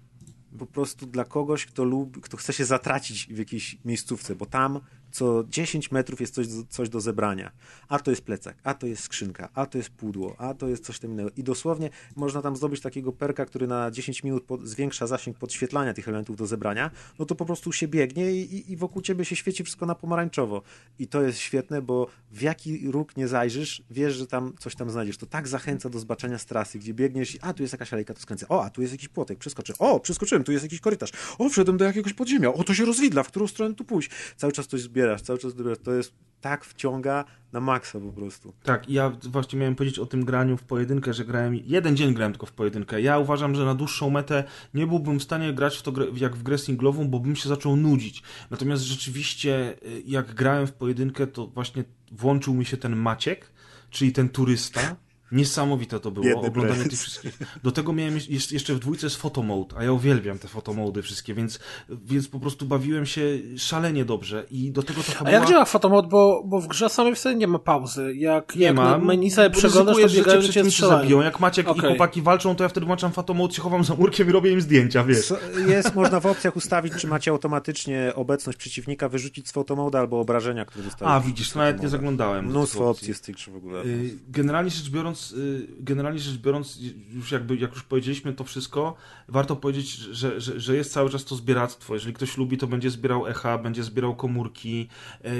po 0.59 0.65
prostu 0.65 1.05
dla 1.05 1.25
kogoś, 1.25 1.65
kto 1.65 1.83
lubi, 1.83 2.21
kto 2.21 2.37
chce 2.37 2.53
się 2.53 2.65
zatracić 2.65 3.27
w 3.33 3.37
jakiejś 3.37 3.77
miejscówce, 3.85 4.35
bo 4.35 4.45
tam 4.45 4.79
co 5.11 5.43
10 5.49 5.91
metrów 5.91 6.21
jest 6.21 6.33
coś, 6.35 6.47
coś 6.69 6.89
do 6.89 7.01
zebrania. 7.01 7.51
A 7.87 7.99
to 7.99 8.11
jest 8.11 8.21
plecak, 8.23 8.57
a 8.63 8.73
to 8.73 8.87
jest 8.87 9.03
skrzynka, 9.03 9.49
a 9.53 9.65
to 9.65 9.77
jest 9.77 9.89
pudło, 9.89 10.35
a 10.37 10.53
to 10.53 10.67
jest 10.67 10.85
coś 10.85 10.99
tam 10.99 11.11
innego. 11.11 11.29
I 11.37 11.43
dosłownie 11.43 11.89
można 12.15 12.41
tam 12.41 12.55
zdobyć 12.55 12.81
takiego 12.81 13.11
perka, 13.11 13.45
który 13.45 13.67
na 13.67 13.91
10 13.91 14.23
minut 14.23 14.43
pod, 14.43 14.67
zwiększa 14.67 15.07
zasięg 15.07 15.37
podświetlania 15.37 15.93
tych 15.93 16.07
elementów 16.07 16.35
do 16.35 16.47
zebrania, 16.47 16.91
no 17.19 17.25
to 17.25 17.35
po 17.35 17.45
prostu 17.45 17.71
się 17.71 17.87
biegnie 17.87 18.31
i, 18.31 18.71
i- 18.71 18.77
wokół 18.77 19.01
ciebie 19.01 19.25
się 19.25 19.35
świeci 19.35 19.63
wszystko 19.63 19.85
na 19.85 19.95
pomarańczowo. 19.95 20.61
I 20.99 21.07
to 21.07 21.21
jest 21.21 21.39
świetne, 21.39 21.81
bo 21.81 22.07
w 22.31 22.41
jaki 22.41 22.91
róg 22.91 23.17
nie 23.17 23.27
zajrzysz, 23.27 23.83
wiesz, 23.89 24.15
że 24.15 24.27
tam 24.27 24.53
coś 24.59 24.75
tam 24.75 24.89
znajdziesz. 24.89 25.17
To 25.17 25.25
tak 25.25 25.47
zachęca 25.47 25.89
do 25.89 25.99
zobaczenia 25.99 26.37
z 26.37 26.45
trasy, 26.45 26.79
gdzie 26.79 26.93
biegniesz 26.93 27.35
i 27.35 27.39
a, 27.41 27.53
tu 27.53 27.63
jest 27.63 27.73
jakaś 27.73 27.93
alejka, 27.93 28.13
to 28.13 28.19
skręcę. 28.19 28.47
O, 28.49 28.63
a 28.63 28.69
tu 28.69 28.81
jest 28.81 28.93
jakiś 28.93 29.07
płotek, 29.07 29.39
przeskoczę. 29.39 29.73
O, 29.79 29.99
przeskoczyłem, 29.99 30.43
tu 30.43 30.51
jest 30.51 30.63
jakiś 30.63 30.79
korytarz. 30.79 31.11
O, 31.37 31.49
wszedłem 31.49 31.77
do 31.77 31.85
jakiegoś 31.85 32.13
podziemia. 32.13 32.53
O, 32.53 32.63
to 32.63 32.73
się 32.73 32.85
rozwidla, 32.85 33.23
w 33.23 33.27
którą 33.27 33.47
stronę 33.47 33.75
tu 33.75 33.83
pójść. 33.85 34.09
Cały 34.37 34.53
czas 34.53 34.67
coś 34.67 34.81
zbierasz, 35.01 35.21
cały 35.21 35.39
czas 35.39 35.51
zbierasz. 35.51 35.77
To 35.83 35.93
jest 35.93 36.13
tak 36.41 36.65
wciąga 36.65 37.25
na 37.51 37.59
maksa 37.59 37.99
po 37.99 38.11
prostu. 38.11 38.53
Tak, 38.63 38.89
ja 38.89 39.11
właśnie 39.23 39.59
miałem 39.59 39.75
powiedzieć 39.75 39.99
o 39.99 40.05
tym 40.05 40.25
graniu 40.25 40.57
w 40.57 40.63
pojedynkę, 40.63 41.13
że 41.13 41.25
grałem. 41.25 41.55
Jeden 41.55 41.97
dzień 41.97 42.13
grałem 42.13 42.33
tylko 42.33 42.45
w 42.45 42.51
pojedynkę. 42.51 43.01
Ja 43.01 43.19
uważam, 43.19 43.55
że 43.55 43.65
na 43.65 43.75
dłuższą 43.75 44.09
metę 44.09 44.43
nie 44.73 44.87
byłbym 44.87 45.19
w 45.19 45.23
stanie 45.23 45.53
grać 45.53 45.77
w 45.77 45.81
to 45.81 45.93
jak 46.15 46.35
w 46.35 46.43
grę 46.43 46.57
singlową, 46.57 47.07
bo 47.07 47.19
bym 47.19 47.35
się 47.35 47.49
zaczął 47.49 47.75
nudzić. 47.75 48.23
Natomiast 48.51 48.83
rzeczywiście, 48.83 49.75
y, 49.85 50.03
jak 50.05 50.33
grałem 50.33 50.67
w 50.67 50.73
pojedynkę, 50.73 51.27
to 51.27 51.47
właśnie 51.47 51.83
włączył 52.11 52.53
mi 52.53 52.65
się 52.65 52.77
ten 52.77 52.95
Maciek, 52.95 53.51
czyli 53.89 54.11
ten 54.11 54.29
turysta. 54.29 54.95
Niesamowite 55.31 55.99
to 55.99 56.11
było, 56.11 56.25
Biedny 56.25 56.47
oglądanie 56.47 56.75
prezes. 56.83 56.89
tych 56.89 56.99
wszystkich. 56.99 57.37
Do 57.63 57.71
tego 57.71 57.93
miałem 57.93 58.17
jeszcze, 58.51 58.73
w 58.75 58.79
dwójce 58.79 59.05
jest 59.05 59.15
photomode, 59.15 59.75
a 59.77 59.83
ja 59.83 59.91
uwielbiam 59.91 60.39
te 60.39 60.47
photomody 60.47 61.01
wszystkie, 61.01 61.33
więc, 61.33 61.59
więc 61.89 62.27
po 62.27 62.39
prostu 62.39 62.65
bawiłem 62.65 63.05
się 63.05 63.21
szalenie 63.57 64.05
dobrze 64.05 64.45
i 64.51 64.71
do 64.71 64.83
tego 64.83 65.01
to 65.03 65.27
A 65.27 65.31
jak 65.31 65.49
działa 65.49 65.65
fotomod, 65.65 66.09
bo, 66.09 66.43
bo 66.45 66.61
w 66.61 66.67
grze 66.67 66.89
samej 66.89 67.15
w 67.15 67.19
sobie 67.19 67.35
nie 67.35 67.47
ma 67.47 67.59
pauzy. 67.59 68.15
Jak, 68.15 68.55
Nie 68.55 68.65
jak 68.65 68.75
ma. 68.75 68.97
menu 68.97 69.31
sobie 69.31 69.49
przeglądasz, 69.49 69.97
to 70.01 70.09
biegają, 70.09 70.41
cię 70.41 70.63
zabiją. 70.69 71.21
Jak 71.21 71.39
Maciek 71.39 71.67
i 71.67 71.69
Okej. 71.69 71.89
chłopaki 71.89 72.21
walczą, 72.21 72.55
to 72.55 72.63
ja 72.63 72.69
wtedy 72.69 72.85
włączam 72.85 73.11
fatomod, 73.11 73.55
się 73.55 73.61
chowam 73.61 73.83
za 73.83 73.95
murkiem 73.95 74.29
i 74.29 74.31
robię 74.31 74.51
im 74.51 74.61
zdjęcia, 74.61 75.03
wiesz. 75.03 75.33
Jest, 75.67 75.95
można 75.95 76.19
w 76.19 76.25
opcjach 76.25 76.55
ustawić, 76.55 76.93
czy 76.93 77.07
macie 77.07 77.31
automatycznie 77.31 78.11
obecność 78.15 78.57
przeciwnika 78.57 79.09
wyrzucić 79.09 79.47
z 79.47 79.51
fotomoda 79.51 79.99
albo 79.99 80.19
obrażenia, 80.19 80.65
które 80.65 80.83
dostałeś. 80.83 81.13
A, 81.13 81.27
widzisz, 81.27 81.51
to 81.51 81.59
nawet 81.59 81.81
nie 81.81 81.89
zaglądałem. 81.89 82.45
Mnóstwo 82.45 82.79
tych 82.79 82.87
opcji 82.87 83.07
jest 83.07 83.31
grze 83.35 83.51
w 83.51 83.55
ogóle. 83.55 83.83
Y, 83.83 84.17
Generalnie 84.29 84.71
rzecz 84.71 84.89
biorąc, 84.89 85.20
y, 85.31 85.67
generalnie 85.79 86.19
rzecz 86.19 86.37
biorąc, 86.37 86.79
już 87.09 87.31
jakby, 87.31 87.55
jak 87.57 87.71
już 87.73 87.83
powiedzieliśmy 87.83 88.33
to 88.33 88.43
wszystko, 88.43 88.95
warto 89.27 89.55
powiedzieć, 89.55 89.89
że, 89.91 90.41
że, 90.41 90.59
że 90.59 90.75
jest 90.75 90.93
cały 90.93 91.09
czas 91.09 91.25
to 91.25 91.35
zbieractwo. 91.35 91.93
Jeżeli 91.93 92.13
ktoś 92.13 92.37
lubi, 92.37 92.57
to 92.57 92.67
będzie 92.67 92.89
zbierał 92.89 93.27
echa, 93.27 93.57
będzie 93.57 93.83
zbierał 93.83 94.15
komórki. 94.15 94.87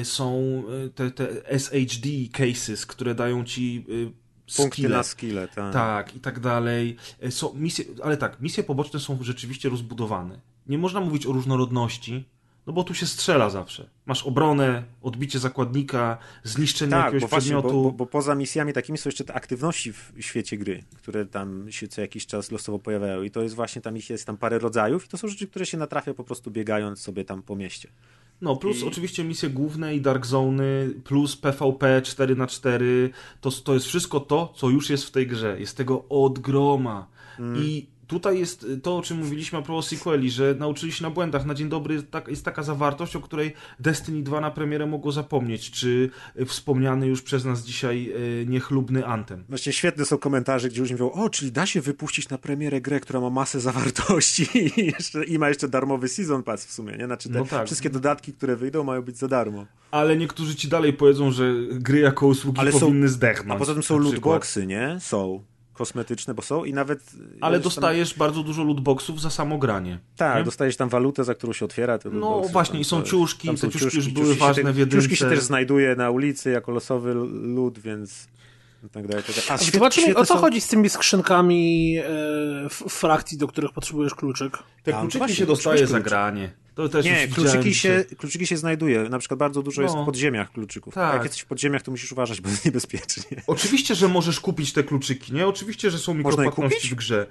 Y, 0.02 0.06
Są 0.06 0.64
y, 0.86 0.90
te, 0.90 1.12
te 1.12 1.60
SHD 1.60 2.10
cases, 2.32 2.86
które 2.86 3.16
dają 3.16 3.44
ci 3.45 3.86
y, 3.90 4.22
Punkty 4.58 4.76
skille. 4.76 4.90
na 4.98 5.03
skille, 5.03 5.48
tak. 5.48 5.74
Tak, 5.74 6.16
i 6.16 6.20
tak 6.20 6.40
dalej. 6.40 6.95
Są 7.30 7.53
misje, 7.53 7.86
ale 8.03 8.18
tak, 8.18 8.41
misje 8.41 8.64
poboczne 8.64 8.99
są 8.99 9.18
rzeczywiście 9.22 9.70
rozbudowane. 9.70 10.40
Nie 10.68 10.78
można 10.78 11.02
mówić 11.02 11.26
o 11.26 11.32
różnorodności, 11.32 12.26
no 12.68 12.74
bo 12.74 12.84
tu 12.84 12.94
się 12.94 13.06
strzela 13.06 13.50
zawsze. 13.50 13.90
Masz 14.06 14.24
obronę, 14.24 14.84
odbicie 15.02 15.40
zakładnika, 15.40 16.18
zniszczenie 16.44 16.92
Tak, 16.92 17.06
jakiegoś 17.06 17.22
bo 17.22 17.28
właśnie, 17.28 17.52
przedmiotu. 17.52 17.84
bo, 17.84 17.84
bo, 17.84 17.92
bo 17.92 18.06
poza 18.06 18.36
misjami 18.36 18.74
takimi 18.74 18.98
są 18.98 19.08
jeszcze 19.08 19.24
te 19.24 19.34
aktywności 19.34 19.94
w 19.94 20.14
świecie 20.20 20.58
gry, 20.58 20.84
które 20.98 21.26
tam 21.26 21.72
się 21.72 21.88
co 21.88 22.02
jakiś 22.02 22.26
czas 22.26 22.52
losowo 22.52 22.80
pojawiają 22.80 23.24
i 23.24 23.32
to 23.32 23.42
jest 23.42 23.56
właśnie 23.56 23.82
tam 23.82 23.98
ich 23.98 24.10
jest 24.10 24.26
tam 24.26 24.38
parę 24.38 24.60
rodzajów 24.60 25.06
i 25.06 25.08
to 25.08 25.18
są 25.18 25.28
rzeczy, 25.28 25.48
które 25.48 25.66
się 25.66 25.78
natrafia 25.78 26.14
po 26.14 26.24
prostu 26.24 26.52
biegając 26.52 27.02
sobie 27.02 27.26
tam 27.26 27.42
po 27.44 27.56
mieście. 27.56 27.90
No, 28.42 28.56
plus 28.56 28.82
I- 28.82 28.86
oczywiście 28.88 29.24
misje 29.24 29.50
główne 29.50 29.96
i 29.96 30.02
Dark 30.02 30.26
Zony, 30.26 30.94
plus 31.04 31.38
PvP 31.38 32.02
4 32.02 32.36
na 32.36 32.48
4 32.48 33.10
to, 33.42 33.52
to 33.52 33.74
jest 33.74 33.86
wszystko 33.86 34.20
to, 34.20 34.54
co 34.56 34.70
już 34.70 34.90
jest 34.90 35.06
w 35.06 35.12
tej 35.12 35.28
grze. 35.28 35.60
Jest 35.60 35.78
tego 35.78 36.06
od 36.10 36.40
groma. 36.40 37.08
Mm. 37.40 37.64
I 37.64 37.88
tutaj 38.12 38.40
jest 38.40 38.66
to, 38.84 38.98
o 38.98 39.02
czym 39.02 39.18
mówiliśmy 39.18 39.60
a 39.60 39.62
propos 39.62 39.88
sequeli, 39.88 40.32
że 40.32 40.56
nauczyli 40.60 40.92
się 40.92 41.04
na 41.04 41.10
błędach. 41.10 41.46
Na 41.46 41.54
dzień 41.54 41.70
dobry 41.70 42.04
tak, 42.04 42.28
jest 42.28 42.46
taka 42.46 42.64
zawartość, 42.64 43.16
o 43.16 43.22
której 43.22 43.54
Destiny 43.80 44.24
2 44.24 44.42
na 44.42 44.52
premierę 44.52 44.86
mogło 44.86 45.12
zapomnieć, 45.12 45.72
czy 45.72 46.10
y, 46.40 46.46
wspomniany 46.46 47.08
już 47.08 47.22
przez 47.22 47.46
nas 47.46 47.64
dzisiaj 47.64 48.14
y, 48.42 48.46
niechlubny 48.50 49.06
Antem. 49.06 49.44
Właśnie 49.50 49.74
świetne 49.74 50.06
są 50.06 50.18
komentarze, 50.18 50.70
gdzie 50.70 50.82
ludzie 50.82 50.94
mówią, 50.94 51.12
o, 51.12 51.30
czyli 51.30 51.52
da 51.52 51.66
się 51.66 51.82
wypuścić 51.82 52.30
na 52.30 52.38
premierę 52.38 52.82
grę, 52.82 53.00
która 53.00 53.20
ma 53.22 53.30
masę 53.30 53.60
zawartości 53.60 54.48
i, 54.78 54.86
jeszcze, 54.86 55.24
i 55.24 55.40
ma 55.40 55.50
jeszcze 55.50 55.68
darmowy 55.68 56.08
season 56.08 56.44
pass 56.44 56.66
w 56.66 56.72
sumie, 56.72 56.98
nie? 56.98 57.06
Znaczy 57.06 57.30
te 57.30 57.40
No 57.40 57.46
tak. 57.46 57.66
wszystkie 57.66 57.90
dodatki, 57.90 58.34
które 58.34 58.56
wyjdą 58.56 58.84
mają 58.84 59.02
być 59.02 59.18
za 59.18 59.28
darmo. 59.28 59.66
Ale 59.92 60.18
niektórzy 60.18 60.56
ci 60.56 60.68
dalej 60.68 60.94
powiedzą, 60.94 61.32
że 61.32 61.54
gry 61.72 62.00
jako 62.00 62.28
usługi 62.28 62.60
Ale 62.60 62.72
są- 62.72 62.80
powinny 62.80 63.10
zdechnąć. 63.10 63.56
A 63.56 63.60
poza 63.60 63.74
tym 63.74 63.84
są 63.84 63.98
lootboxy, 63.98 64.68
nie? 64.68 64.98
Są. 65.00 65.44
Kosmetyczne, 65.82 66.34
bo 66.34 66.41
są 66.41 66.64
i 66.64 66.74
nawet... 66.74 67.12
Ale 67.41 67.52
ja 67.52 67.58
już 67.58 67.64
tam- 67.64 67.82
dostajesz 67.82 68.14
bardzo 68.14 68.44
dużo 68.44 68.64
lootboxów 68.64 69.22
za 69.22 69.30
samo 69.30 69.58
granie. 69.58 69.99
Tak, 70.16 70.38
nie? 70.38 70.44
dostajesz 70.44 70.78
tam 70.78 70.90
walutę, 70.90 71.24
za 71.24 71.36
którą 71.36 71.53
się 71.53 71.66
otwiera. 71.66 71.98
Te 71.98 72.10
No 72.10 72.41
właśnie, 72.41 72.74
tam 72.74 72.82
i 72.82 72.86
są 72.86 73.02
ciuszki, 73.02 73.48
te 73.48 73.58
są 73.58 73.70
ciuszki 73.70 73.98
już 73.98 74.10
były 74.10 74.36
ważne 74.36 74.64
się, 74.64 74.74
w 74.74 74.78
jedynce. 74.78 74.98
Ciuszki 74.98 75.16
się 75.16 75.26
też 75.26 75.40
znajduje 75.40 75.95
na 75.95 76.10
ulicy 76.10 76.52
jako 76.52 76.72
losowy 76.72 77.14
loot, 77.56 77.80
więc... 77.80 78.28
Tak 78.91 79.08
dalej, 79.08 79.24
tak 79.24 79.36
dalej. 79.36 79.49
A, 79.49 79.58
świet- 79.58 79.74
Zobaczmy, 79.74 80.03
świetne 80.03 80.22
o 80.22 80.26
co 80.26 80.34
są- 80.34 80.40
chodzi 80.40 80.62
z 80.62 80.68
tymi 80.68 80.90
skrzynkami 80.90 81.98
e, 81.98 82.66
f- 82.66 82.84
frakcji, 82.90 83.38
do 83.38 83.48
których 83.48 83.72
potrzebujesz 83.72 84.16
kluczyk. 84.16 84.58
Te 84.84 84.91
no 84.91 84.99
kluczyki 84.99 85.36
się 85.36 85.45
dostaje 85.45 85.88
za 85.88 85.99
granie. 85.99 86.52
To 86.76 86.90
też 86.90 87.06
Nie, 87.06 87.28
kluczyki 87.28 87.74
się, 87.76 88.06
kluczyki 88.18 88.48
się 88.48 88.58
znajduje. 88.58 89.10
Na 89.10 89.20
przykład 89.20 89.38
bardzo 89.40 89.64
dużo 89.64 89.82
jest 89.82 89.95
No. 89.95 90.03
w 90.03 90.06
podziemiach 90.06 90.52
kluczyków. 90.52 90.94
Tak. 90.94 91.12
A 91.12 91.14
jak 91.14 91.24
jesteś 91.24 91.41
w 91.41 91.45
podziemiach, 91.45 91.82
to 91.82 91.91
musisz 91.91 92.12
uważać, 92.12 92.41
bo 92.41 92.49
jest 92.49 92.66
niebezpiecznie. 92.66 93.24
Oczywiście, 93.48 93.95
że 93.95 94.08
możesz 94.08 94.40
kupić 94.40 94.74
te 94.74 94.84
kluczyki, 94.84 95.34
nie? 95.34 95.48
Oczywiście, 95.48 95.91
że 95.91 95.99
są 95.99 96.14
mikropłatności 96.14 96.90
w 96.90 96.95
grze. 96.95 97.28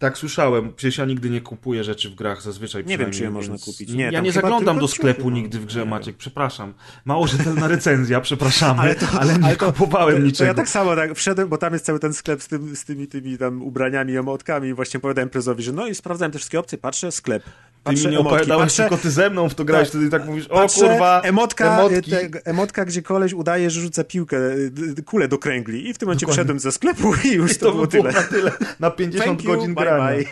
Tak 0.00 0.18
słyszałem, 0.18 0.72
przecież 0.76 0.98
ja 0.98 1.04
nigdy 1.04 1.30
nie 1.30 1.40
kupuję 1.40 1.84
rzeczy 1.84 2.10
w 2.10 2.14
grach 2.14 2.42
zazwyczaj. 2.42 2.84
Nie 2.84 2.98
wiem, 2.98 3.10
czy 3.10 3.22
je 3.22 3.30
można 3.30 3.58
kupić. 3.58 3.92
Nie, 3.92 4.04
ja 4.04 4.20
nie 4.20 4.32
zaglądam 4.32 4.78
do 4.78 4.88
sklepu 4.88 5.20
ciuchy, 5.20 5.30
no. 5.30 5.36
nigdy 5.36 5.58
w 5.58 5.66
grze, 5.66 5.78
Nie 5.78 5.84
wiem. 5.84 5.90
Maciek, 5.90 6.16
przepraszam. 6.16 6.74
Mało 7.04 7.26
rzetelna 7.26 7.68
recenzja, 7.68 8.20
przepraszamy, 8.30 8.80
ale, 8.80 8.94
Ale 9.20 9.32
to- 9.32 9.38
nie 9.38 9.44
ale 9.44 9.56
to- 9.56 9.72
kupowałem 9.72 10.16
to, 10.16 10.22
niczego. 10.22 10.38
To 10.38 10.44
ja 10.44 10.54
tak 10.54 10.68
samo 10.68 10.96
tak 10.96 11.14
wszedłem, 11.14 11.48
bo 11.48 11.58
tam 11.58 11.72
jest 11.72 11.84
cały 11.84 11.98
ten 11.98 12.12
sklep 12.14 12.42
z, 12.42 12.48
tym, 12.48 12.76
z 12.76 12.84
tymi, 12.84 13.08
tymi 13.08 13.38
tam 13.38 13.62
ubraniami, 13.62 14.16
emotkami 14.16 14.68
i 14.68 14.74
właśnie 14.74 15.00
powiedziałem 15.00 15.28
prezowi, 15.30 15.62
że 15.62 15.72
no 15.72 15.86
i 15.86 15.94
sprawdzałem 15.94 16.32
te 16.32 16.38
wszystkie 16.38 16.58
opcje, 16.60 16.78
patrzę, 16.78 17.12
sklep. 17.12 17.42
Ty 17.80 17.84
Patrzę, 17.84 18.04
mi 18.08 18.10
nie 18.14 18.18
opowiadałeś, 18.20 18.64
patrzę, 18.64 18.82
tylko 18.82 18.96
ty 19.02 19.10
ze 19.10 19.30
mną 19.30 19.48
w 19.48 19.54
to 19.54 19.64
grałeś, 19.64 19.88
Tak. 19.88 19.90
wtedy 19.90 20.10
tak 20.10 20.26
mówisz, 20.26 20.46
o 20.46 20.54
patrzę, 20.54 20.80
kurwa, 20.88 21.20
emotka, 21.20 21.78
emotki. 21.80 22.10
Te, 22.10 22.28
emotka, 22.44 22.84
gdzie 22.84 23.02
koleś 23.02 23.32
udaje, 23.32 23.70
że 23.70 23.80
rzuca 23.80 24.04
piłkę, 24.04 24.36
d- 24.70 24.94
d- 24.94 25.02
kulę 25.02 25.28
do 25.28 25.38
kręgli 25.38 25.88
i 25.88 25.94
w 25.94 25.98
tym 25.98 26.06
momencie 26.06 26.26
Dokładnie. 26.26 26.40
wszedłem 26.42 26.60
ze 26.60 26.72
sklepu 26.72 27.12
i 27.24 27.28
już 27.32 27.52
I 27.52 27.54
to, 27.54 27.72
było 27.72 27.86
by 27.86 27.92
było 27.98 28.02
tyle. 28.12 28.20
na 28.22 28.28
tyle. 28.28 28.52
Na 28.80 28.90
50 28.90 29.24
Thank 29.26 29.44
you, 29.44 29.54
godzin 29.54 29.74
bye 29.74 29.84
grania. 29.84 30.16
bye. 30.16 30.24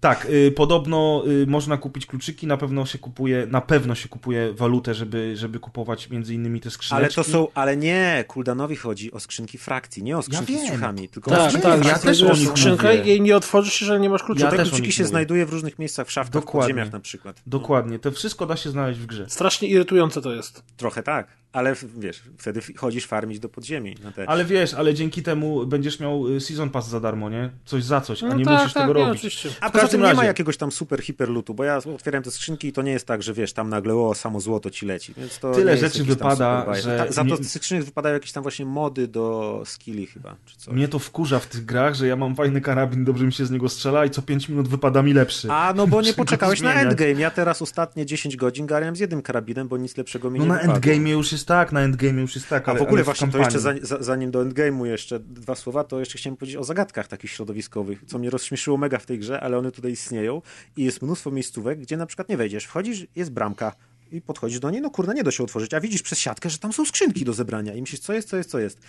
Tak, 0.00 0.26
y, 0.30 0.52
podobno 0.56 1.22
y, 1.42 1.46
można 1.46 1.76
kupić 1.76 2.06
kluczyki, 2.06 2.46
na 2.46 2.56
pewno 2.56 2.86
się 2.86 2.98
kupuje, 2.98 3.46
na 3.50 3.60
pewno 3.60 3.94
się 3.94 4.08
kupuje 4.08 4.52
walutę, 4.52 4.94
żeby, 4.94 5.36
żeby 5.36 5.58
kupować 5.60 6.10
między 6.10 6.34
innymi 6.34 6.60
te 6.60 6.70
skrzyneczki. 6.70 7.04
Ale 7.04 7.24
to 7.24 7.30
są, 7.30 7.48
ale 7.54 7.76
nie, 7.76 8.24
Kuldanowi 8.28 8.76
chodzi 8.76 9.12
o 9.12 9.20
skrzynki 9.20 9.58
frakcji, 9.58 10.02
nie 10.02 10.18
o 10.18 10.22
skrzynki 10.22 10.52
wiem. 10.52 10.66
z 10.66 10.70
ciuchami, 10.70 11.08
tylko 11.08 11.30
Tak, 11.30 11.40
o 11.40 11.42
tak, 11.42 11.50
skrzynki 11.52 11.68
ja 11.68 11.76
ja 11.76 11.84
frakcji. 11.98 12.08
też 12.08 12.22
o 12.22 12.36
skrzynkę 12.36 12.88
mówię. 12.88 13.04
i 13.04 13.08
jej 13.08 13.20
nie 13.20 13.36
otworzysz, 13.36 13.80
jeżeli 13.80 14.00
nie 14.00 14.10
masz 14.10 14.22
klucza. 14.22 14.44
Ja 14.44 14.50
Te 14.50 14.56
kluczyki 14.56 14.92
się 14.92 15.02
mówię. 15.02 15.08
znajduje 15.10 15.46
w 15.46 15.50
różnych 15.52 15.78
miejscach, 15.78 16.06
w 16.06 16.10
szaftach, 16.12 16.42
w 16.42 16.44
Dokładnie. 16.44 16.74
podziemiach 16.74 16.92
na 16.92 17.00
przykład. 17.00 17.42
Dokładnie, 17.46 17.98
to 17.98 18.10
wszystko 18.12 18.46
da 18.46 18.56
się 18.56 18.70
znaleźć 18.70 19.00
w 19.00 19.06
grze. 19.06 19.26
Strasznie 19.28 19.68
irytujące 19.68 20.22
to 20.22 20.34
jest. 20.34 20.62
Trochę 20.76 21.02
tak, 21.02 21.26
ale 21.52 21.74
w- 21.74 22.00
wiesz, 22.00 22.22
wtedy 22.38 22.60
chodzisz 22.76 23.06
farmić 23.06 23.38
do 23.40 23.48
podziemi. 23.48 23.96
Na 24.04 24.12
te... 24.12 24.28
Ale 24.28 24.44
wiesz, 24.44 24.74
ale 24.74 24.94
dzięki 24.94 25.22
temu 25.22 25.66
będziesz 25.66 26.00
miał 26.00 26.28
y, 26.28 26.40
season 26.40 26.70
pass 26.70 26.88
za 26.88 27.00
darmo, 27.00 27.30
nie? 27.30 27.50
Coś 27.64 27.84
za 27.84 28.00
coś, 28.00 28.22
a 28.22 28.26
No 28.28 28.34
nie 28.34 28.44
tak, 28.44 28.54
musisz 28.58 28.72
tak, 28.74 28.82
tego 28.86 28.98
nie, 28.98 29.04
robić. 29.04 29.16
oczywiście. 29.20 29.48
A 29.60 29.68
W 29.68 29.72
poza 29.86 29.92
tym 29.92 30.00
nie 30.00 30.06
ma 30.06 30.12
razie- 30.12 30.26
jakiegoś 30.26 30.56
tam 30.56 30.72
super 30.72 31.02
hiperlutu, 31.02 31.54
bo 31.54 31.64
ja 31.64 31.76
otwieram 31.76 32.22
te 32.22 32.30
skrzynki 32.30 32.68
i 32.68 32.72
to 32.72 32.82
nie 32.82 32.92
jest 32.92 33.06
tak, 33.06 33.22
że 33.22 33.34
wiesz, 33.34 33.52
tam 33.52 33.68
nagle 33.68 33.94
o, 33.94 34.14
samo 34.14 34.40
złoto 34.40 34.70
ci 34.70 34.86
leci. 34.86 35.14
Więc 35.16 35.38
to 35.38 35.52
Tyle 35.52 35.76
rzeczy 35.76 36.04
wypada, 36.04 36.74
że 36.82 36.96
Ta, 37.06 37.12
za 37.12 37.24
to 37.24 37.36
z 37.36 37.50
skrzynek 37.50 37.84
wypadają 37.84 38.14
jakieś 38.14 38.32
tam 38.32 38.42
właśnie 38.42 38.66
mody 38.66 39.08
do 39.08 39.62
skilli 39.64 40.06
chyba, 40.06 40.36
czy 40.46 40.56
coś. 40.56 40.74
Mnie 40.74 40.88
to 40.88 40.98
wkurza 40.98 41.38
w 41.38 41.46
tych 41.46 41.64
grach, 41.64 41.94
że 41.94 42.06
ja 42.06 42.16
mam 42.16 42.34
fajny 42.36 42.60
karabin, 42.60 43.04
dobrze 43.04 43.24
mi 43.26 43.32
się 43.32 43.46
z 43.46 43.50
niego 43.50 43.68
strzela 43.68 44.04
i 44.06 44.10
co 44.10 44.22
5 44.22 44.48
minut 44.48 44.68
wypada 44.68 45.02
mi 45.02 45.12
lepszy. 45.12 45.48
A, 45.50 45.72
no 45.76 45.86
bo 45.86 46.02
nie 46.02 46.12
poczekałeś 46.22 46.60
na 46.60 46.74
endgame. 46.74 47.12
Ja 47.12 47.30
teraz 47.30 47.62
ostatnie 47.62 48.06
10 48.06 48.36
godzin 48.36 48.66
garałem 48.66 48.96
z 48.96 49.00
jednym 49.00 49.22
karabinem, 49.22 49.68
bo 49.68 49.76
nic 49.76 49.96
lepszego 49.96 50.30
mi 50.30 50.38
No 50.38 50.44
nie 50.44 50.48
na 50.48 50.54
wypadło. 50.54 50.74
endgame 50.74 51.10
już 51.10 51.32
jest 51.32 51.46
tak, 51.46 51.72
na 51.72 51.80
endgame 51.80 52.20
już 52.20 52.34
jest 52.34 52.48
tak, 52.48 52.68
A 52.68 52.70
ale, 52.70 52.78
w 52.80 52.82
ogóle 52.82 52.96
ale 52.98 53.04
właśnie, 53.04 53.26
to 53.26 53.32
kampanii. 53.38 53.44
jeszcze 53.56 53.86
za, 53.86 53.96
za, 53.96 54.02
zanim 54.04 54.30
do 54.30 54.44
endgame'u 54.44 54.84
jeszcze 54.84 55.18
dwa 55.20 55.54
słowa, 55.54 55.84
to 55.84 56.00
jeszcze 56.00 56.18
chciałem 56.18 56.36
powiedzieć 56.36 56.56
o 56.56 56.64
zagadkach 56.64 57.08
takich 57.08 57.30
środowiskowych, 57.30 57.98
co 58.06 58.18
mnie 58.18 58.30
rozśmieszyło 58.30 58.76
mega 58.76 58.98
w 58.98 59.06
tej 59.06 59.18
grze, 59.18 59.40
ale 59.40 59.58
one 59.58 59.72
tutaj 59.76 59.92
istnieją 59.92 60.42
i 60.76 60.84
jest 60.84 61.02
mnóstwo 61.02 61.30
miejscówek, 61.30 61.80
gdzie 61.80 61.96
na 61.96 62.06
przykład 62.06 62.28
nie 62.28 62.36
wejdziesz, 62.36 62.64
wchodzisz, 62.64 63.06
jest 63.16 63.30
bramka 63.30 63.72
i 64.12 64.20
podchodzisz 64.20 64.60
do 64.60 64.70
niej, 64.70 64.82
no 64.82 64.90
kurna, 64.90 65.12
nie 65.12 65.24
da 65.24 65.30
się 65.30 65.42
otworzyć, 65.42 65.74
a 65.74 65.80
widzisz 65.80 66.02
przez 66.02 66.18
siatkę, 66.18 66.50
że 66.50 66.58
tam 66.58 66.72
są 66.72 66.84
skrzynki 66.84 67.24
do 67.24 67.32
zebrania 67.32 67.74
i 67.74 67.80
myślisz, 67.80 68.00
co 68.00 68.12
jest, 68.12 68.28
co 68.28 68.36
jest, 68.36 68.50
co 68.50 68.58
jest. 68.58 68.80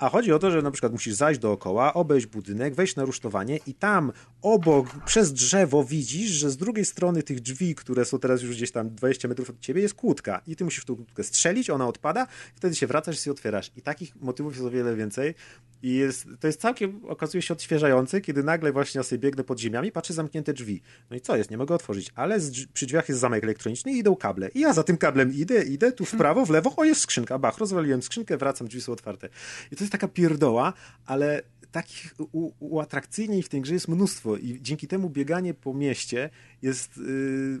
A 0.00 0.08
chodzi 0.08 0.32
o 0.32 0.38
to, 0.38 0.50
że 0.50 0.62
na 0.62 0.70
przykład 0.70 0.92
musisz 0.92 1.14
zajść 1.14 1.40
dookoła, 1.40 1.94
obejść 1.94 2.26
budynek, 2.26 2.74
wejść 2.74 2.96
na 2.96 3.04
rusztowanie 3.04 3.58
i 3.66 3.74
tam 3.74 4.12
obok, 4.42 5.04
przez 5.04 5.32
drzewo 5.32 5.84
widzisz, 5.84 6.30
że 6.30 6.50
z 6.50 6.56
drugiej 6.56 6.84
strony 6.84 7.22
tych 7.22 7.40
drzwi, 7.40 7.74
które 7.74 8.04
są 8.04 8.18
teraz 8.18 8.42
już 8.42 8.56
gdzieś 8.56 8.70
tam 8.70 8.90
20 8.94 9.28
metrów 9.28 9.50
od 9.50 9.60
ciebie, 9.60 9.82
jest 9.82 9.94
kłódka. 9.94 10.40
I 10.46 10.56
ty 10.56 10.64
musisz 10.64 10.82
w 10.82 10.86
tą 10.86 10.96
kłódkę 10.96 11.24
strzelić, 11.24 11.70
ona 11.70 11.88
odpada, 11.88 12.26
wtedy 12.54 12.74
się 12.76 12.86
wracasz 12.86 13.26
i 13.26 13.30
otwierasz. 13.30 13.72
I 13.76 13.82
takich 13.82 14.16
motywów 14.16 14.52
jest 14.52 14.66
o 14.66 14.70
wiele 14.70 14.96
więcej. 14.96 15.34
I 15.82 15.94
jest, 15.94 16.26
to 16.40 16.46
jest 16.46 16.60
całkiem, 16.60 17.00
okazuje 17.08 17.42
się, 17.42 17.54
odświeżające, 17.54 18.20
kiedy 18.20 18.42
nagle 18.42 18.72
właśnie 18.72 18.98
ja 18.98 19.02
sobie 19.02 19.18
biegnę 19.18 19.44
pod 19.44 19.60
ziemiami, 19.60 19.92
patrzę 19.92 20.14
zamknięte 20.14 20.52
drzwi. 20.52 20.82
No 21.10 21.16
i 21.16 21.20
co 21.20 21.36
jest? 21.36 21.50
Nie 21.50 21.58
mogę 21.58 21.74
otworzyć. 21.74 22.10
Ale 22.14 22.38
przy 22.72 22.86
drzwiach 22.86 23.08
jest 23.08 23.20
zamek 23.20 23.44
elektroniczny 23.44 23.92
i 23.92 23.98
idą 23.98 24.16
kable. 24.16 24.48
I 24.48 24.60
ja 24.60 24.72
za 24.72 24.82
tym 24.82 24.96
kablem 24.96 25.34
idę, 25.34 25.62
idę, 25.62 25.92
tu 25.92 26.04
w 26.04 26.10
prawo, 26.10 26.46
w 26.46 26.50
lewo, 26.50 26.72
o 26.76 26.84
jest 26.84 27.00
skrzynka, 27.00 27.38
bach, 27.38 27.58
rozwaliłem 27.58 28.02
skrzynkę, 28.02 28.36
wracam, 28.36 28.68
drzwi 28.68 28.80
są 28.80 28.92
otwarte. 28.92 29.28
I 29.72 29.76
to 29.76 29.84
jest 29.84 29.89
taka 29.90 30.08
pierdoła, 30.08 30.72
ale 31.06 31.42
takich 31.72 32.14
u- 32.32 32.52
uatrakcyjniej 32.58 33.42
w 33.42 33.48
tej 33.48 33.60
grze 33.60 33.74
jest 33.74 33.88
mnóstwo 33.88 34.36
i 34.36 34.58
dzięki 34.62 34.88
temu 34.88 35.10
bieganie 35.10 35.54
po 35.54 35.74
mieście 35.74 36.30
jest 36.62 36.96
yy, 36.96 37.60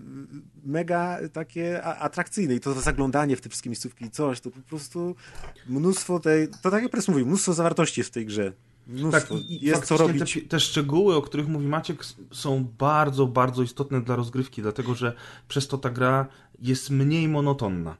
mega 0.64 1.18
takie 1.32 1.82
atrakcyjne 1.84 2.54
i 2.54 2.60
to 2.60 2.80
zaglądanie 2.80 3.36
w 3.36 3.40
te 3.40 3.48
wszystkie 3.48 3.70
miejscówki 3.70 4.04
i 4.04 4.10
coś, 4.10 4.40
to 4.40 4.50
po 4.50 4.60
prostu 4.60 5.14
mnóstwo 5.68 6.20
tej, 6.20 6.48
to 6.62 6.70
tak 6.70 6.82
jak 6.82 6.92
Press 6.92 7.08
mówił, 7.08 7.26
mnóstwo 7.26 7.52
zawartości 7.52 8.00
jest 8.00 8.10
w 8.10 8.14
tej 8.14 8.26
grze. 8.26 8.52
Mnóstwo. 8.86 9.34
Tak, 9.34 9.44
i 9.50 9.66
jest 9.66 9.84
co 9.84 9.96
robić. 9.96 10.34
Te, 10.34 10.40
te 10.40 10.60
szczegóły, 10.60 11.16
o 11.16 11.22
których 11.22 11.48
mówi 11.48 11.66
Maciek, 11.66 12.04
są 12.32 12.64
bardzo, 12.78 13.26
bardzo 13.26 13.62
istotne 13.62 14.00
dla 14.00 14.16
rozgrywki, 14.16 14.62
dlatego 14.62 14.94
że 14.94 15.12
przez 15.48 15.68
to 15.68 15.78
ta 15.78 15.90
gra 15.90 16.26
jest 16.62 16.90
mniej 16.90 17.28
monotonna. 17.28 17.96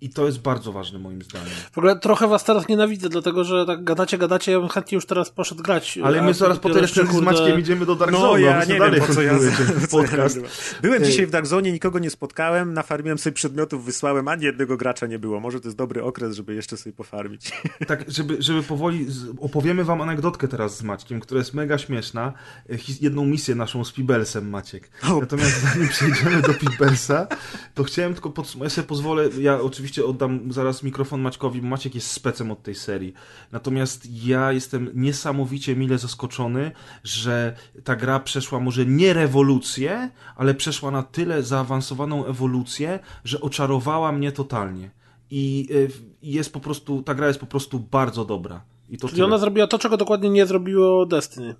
I 0.00 0.10
to 0.10 0.26
jest 0.26 0.40
bardzo 0.40 0.72
ważne 0.72 0.98
moim 0.98 1.22
zdaniem. 1.22 1.48
W 1.72 1.78
ogóle 1.78 1.98
trochę 1.98 2.28
was 2.28 2.44
teraz 2.44 2.68
nienawidzę, 2.68 3.08
dlatego 3.08 3.44
że 3.44 3.66
tak 3.66 3.84
gadacie, 3.84 4.18
gadacie, 4.18 4.52
ja 4.52 4.60
bym 4.60 4.68
chętnie 4.68 4.96
już 4.96 5.06
teraz 5.06 5.30
poszedł 5.30 5.62
grać. 5.62 5.98
Ale 6.04 6.22
my 6.22 6.34
zaraz 6.34 6.58
po 6.58 6.70
tej 6.70 6.80
recenzji 6.82 7.18
z 7.18 7.20
Maćkiem 7.20 7.60
idziemy 7.60 7.86
do 7.86 7.94
Dark 7.94 8.12
No 8.12 8.20
Zone. 8.20 8.40
ja 8.40 8.56
abyśmy 8.56 8.74
nie 8.74 8.80
dalej 8.80 9.00
wiem, 9.00 9.08
po 9.08 9.14
co 9.14 9.22
ja, 9.22 9.32
ja 9.80 9.88
podcast. 9.90 10.40
Byłem 10.82 11.04
dzisiaj 11.04 11.26
w 11.26 11.30
Dark 11.30 11.46
Zone, 11.46 11.72
nikogo 11.72 11.98
nie 11.98 12.10
spotkałem, 12.10 12.74
nafarmiłem 12.74 13.18
sobie 13.18 13.34
przedmiotów, 13.34 13.84
wysłałem, 13.84 14.28
ani 14.28 14.44
jednego 14.44 14.76
gracza 14.76 15.06
nie 15.06 15.18
było. 15.18 15.40
Może 15.40 15.60
to 15.60 15.68
jest 15.68 15.76
dobry 15.78 16.02
okres, 16.02 16.36
żeby 16.36 16.54
jeszcze 16.54 16.76
sobie 16.76 16.92
pofarmić. 16.92 17.50
Tak, 17.86 18.04
żeby, 18.08 18.36
żeby 18.42 18.62
powoli 18.62 19.06
opowiemy 19.40 19.84
wam 19.84 20.00
anegdotkę 20.00 20.48
teraz 20.48 20.76
z 20.76 20.82
Maćkiem, 20.82 21.20
która 21.20 21.38
jest 21.38 21.54
mega 21.54 21.78
śmieszna. 21.78 22.32
E, 22.70 22.74
Jedną 23.00 23.26
misję 23.26 23.54
naszą 23.54 23.84
z 23.84 23.92
Pibelsem, 23.92 24.50
Maciek. 24.50 24.90
Natomiast 25.20 25.60
zanim 25.60 25.88
przejdziemy 25.88 26.42
do 26.42 26.54
Pibelsa, 26.54 27.26
to 27.74 27.84
chciałem 27.84 28.12
tylko 28.14 28.30
podsumować, 28.30 28.72
ja 28.72 28.76
sobie 28.76 28.88
pozwolę, 28.88 29.28
ja 29.38 29.60
oczywiście 29.60 29.89
oddam 29.98 30.52
zaraz 30.52 30.82
mikrofon 30.82 31.20
Maćkowi, 31.20 31.60
bo 31.62 31.68
Maciek 31.68 31.94
jest 31.94 32.10
specem 32.10 32.50
od 32.50 32.62
tej 32.62 32.74
serii. 32.74 33.12
Natomiast 33.52 34.24
ja 34.24 34.52
jestem 34.52 34.90
niesamowicie 34.94 35.76
mile 35.76 35.98
zaskoczony, 35.98 36.72
że 37.04 37.56
ta 37.84 37.96
gra 37.96 38.20
przeszła 38.20 38.60
może 38.60 38.86
nie 38.86 39.12
rewolucję, 39.12 40.10
ale 40.36 40.54
przeszła 40.54 40.90
na 40.90 41.02
tyle 41.02 41.42
zaawansowaną 41.42 42.26
ewolucję, 42.26 42.98
że 43.24 43.40
oczarowała 43.40 44.12
mnie 44.12 44.32
totalnie. 44.32 44.90
I 45.30 45.68
y, 45.70 45.90
jest 46.22 46.52
po 46.52 46.60
prostu, 46.60 47.02
ta 47.02 47.14
gra 47.14 47.26
jest 47.26 47.40
po 47.40 47.46
prostu 47.46 47.80
bardzo 47.80 48.24
dobra. 48.24 48.62
I 48.90 48.98
to 48.98 49.08
Czyli 49.08 49.16
tyle. 49.16 49.26
ona 49.26 49.38
zrobiła 49.38 49.66
to, 49.66 49.78
czego 49.78 49.96
dokładnie 49.96 50.30
nie 50.30 50.46
zrobiło 50.46 51.06
Destiny. 51.06 51.54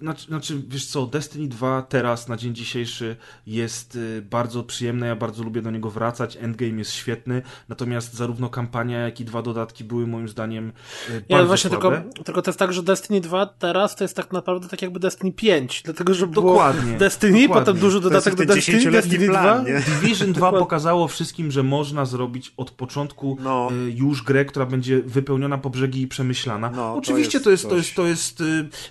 Znaczy, 0.00 0.26
znaczy, 0.26 0.62
wiesz 0.68 0.86
co, 0.86 1.06
Destiny 1.06 1.48
2 1.48 1.82
teraz, 1.82 2.28
na 2.28 2.36
dzień 2.36 2.54
dzisiejszy 2.54 3.16
jest 3.46 3.96
y, 3.96 4.22
bardzo 4.30 4.62
przyjemne, 4.62 5.06
ja 5.06 5.16
bardzo 5.16 5.44
lubię 5.44 5.62
do 5.62 5.70
niego 5.70 5.90
wracać, 5.90 6.36
endgame 6.40 6.78
jest 6.78 6.92
świetny, 6.92 7.42
natomiast 7.68 8.14
zarówno 8.14 8.48
kampania, 8.48 8.98
jak 8.98 9.20
i 9.20 9.24
dwa 9.24 9.42
dodatki 9.42 9.84
były 9.84 10.06
moim 10.06 10.28
zdaniem 10.28 10.72
y, 11.10 11.24
bardzo 11.30 11.46
właśnie 11.46 11.70
słabe. 11.70 12.02
tylko, 12.02 12.22
tylko 12.24 12.42
to 12.42 12.50
jest 12.50 12.58
tak, 12.58 12.72
że 12.72 12.82
Destiny 12.82 13.20
2 13.20 13.46
teraz 13.46 13.96
to 13.96 14.04
jest 14.04 14.16
tak 14.16 14.32
naprawdę 14.32 14.68
tak 14.68 14.82
jakby 14.82 15.00
Destiny 15.00 15.32
5, 15.32 15.82
dlatego 15.84 16.14
że 16.14 16.26
było 16.26 16.52
Dokładnie, 16.52 16.98
Destiny, 16.98 17.42
dokładnie. 17.42 17.48
potem 17.64 17.78
duży 17.80 18.00
To 18.00 18.08
jest 18.08 18.26
dodatek 18.26 18.46
do 18.46 18.54
Destiny, 18.54 18.78
10-letni 18.78 18.92
Destiny 18.92 19.26
2. 19.28 19.42
plan, 19.42 19.64
nie? 19.64 19.80
Division 19.80 20.32
2 20.32 20.52
pokazało 20.52 21.08
wszystkim, 21.08 21.50
że 21.50 21.62
można 21.62 22.04
zrobić 22.04 22.52
od 22.56 22.70
początku 22.70 23.36
No. 23.40 23.68
y, 23.86 23.90
już 23.90 24.22
grę, 24.22 24.44
która 24.44 24.66
będzie 24.66 25.02
wypełniona 25.02 25.58
po 25.58 25.70
brzegi 25.70 26.02
i 26.02 26.08
przemyślana. 26.08 26.70
No, 26.70 26.76
to 26.76 26.94
Oczywiście 26.94 27.38
jest 27.38 27.44
to 27.44 27.50
jest, 27.50 27.68
to 27.68 27.76
jest, 27.76 27.94
to 27.94 28.06
jest, 28.06 28.42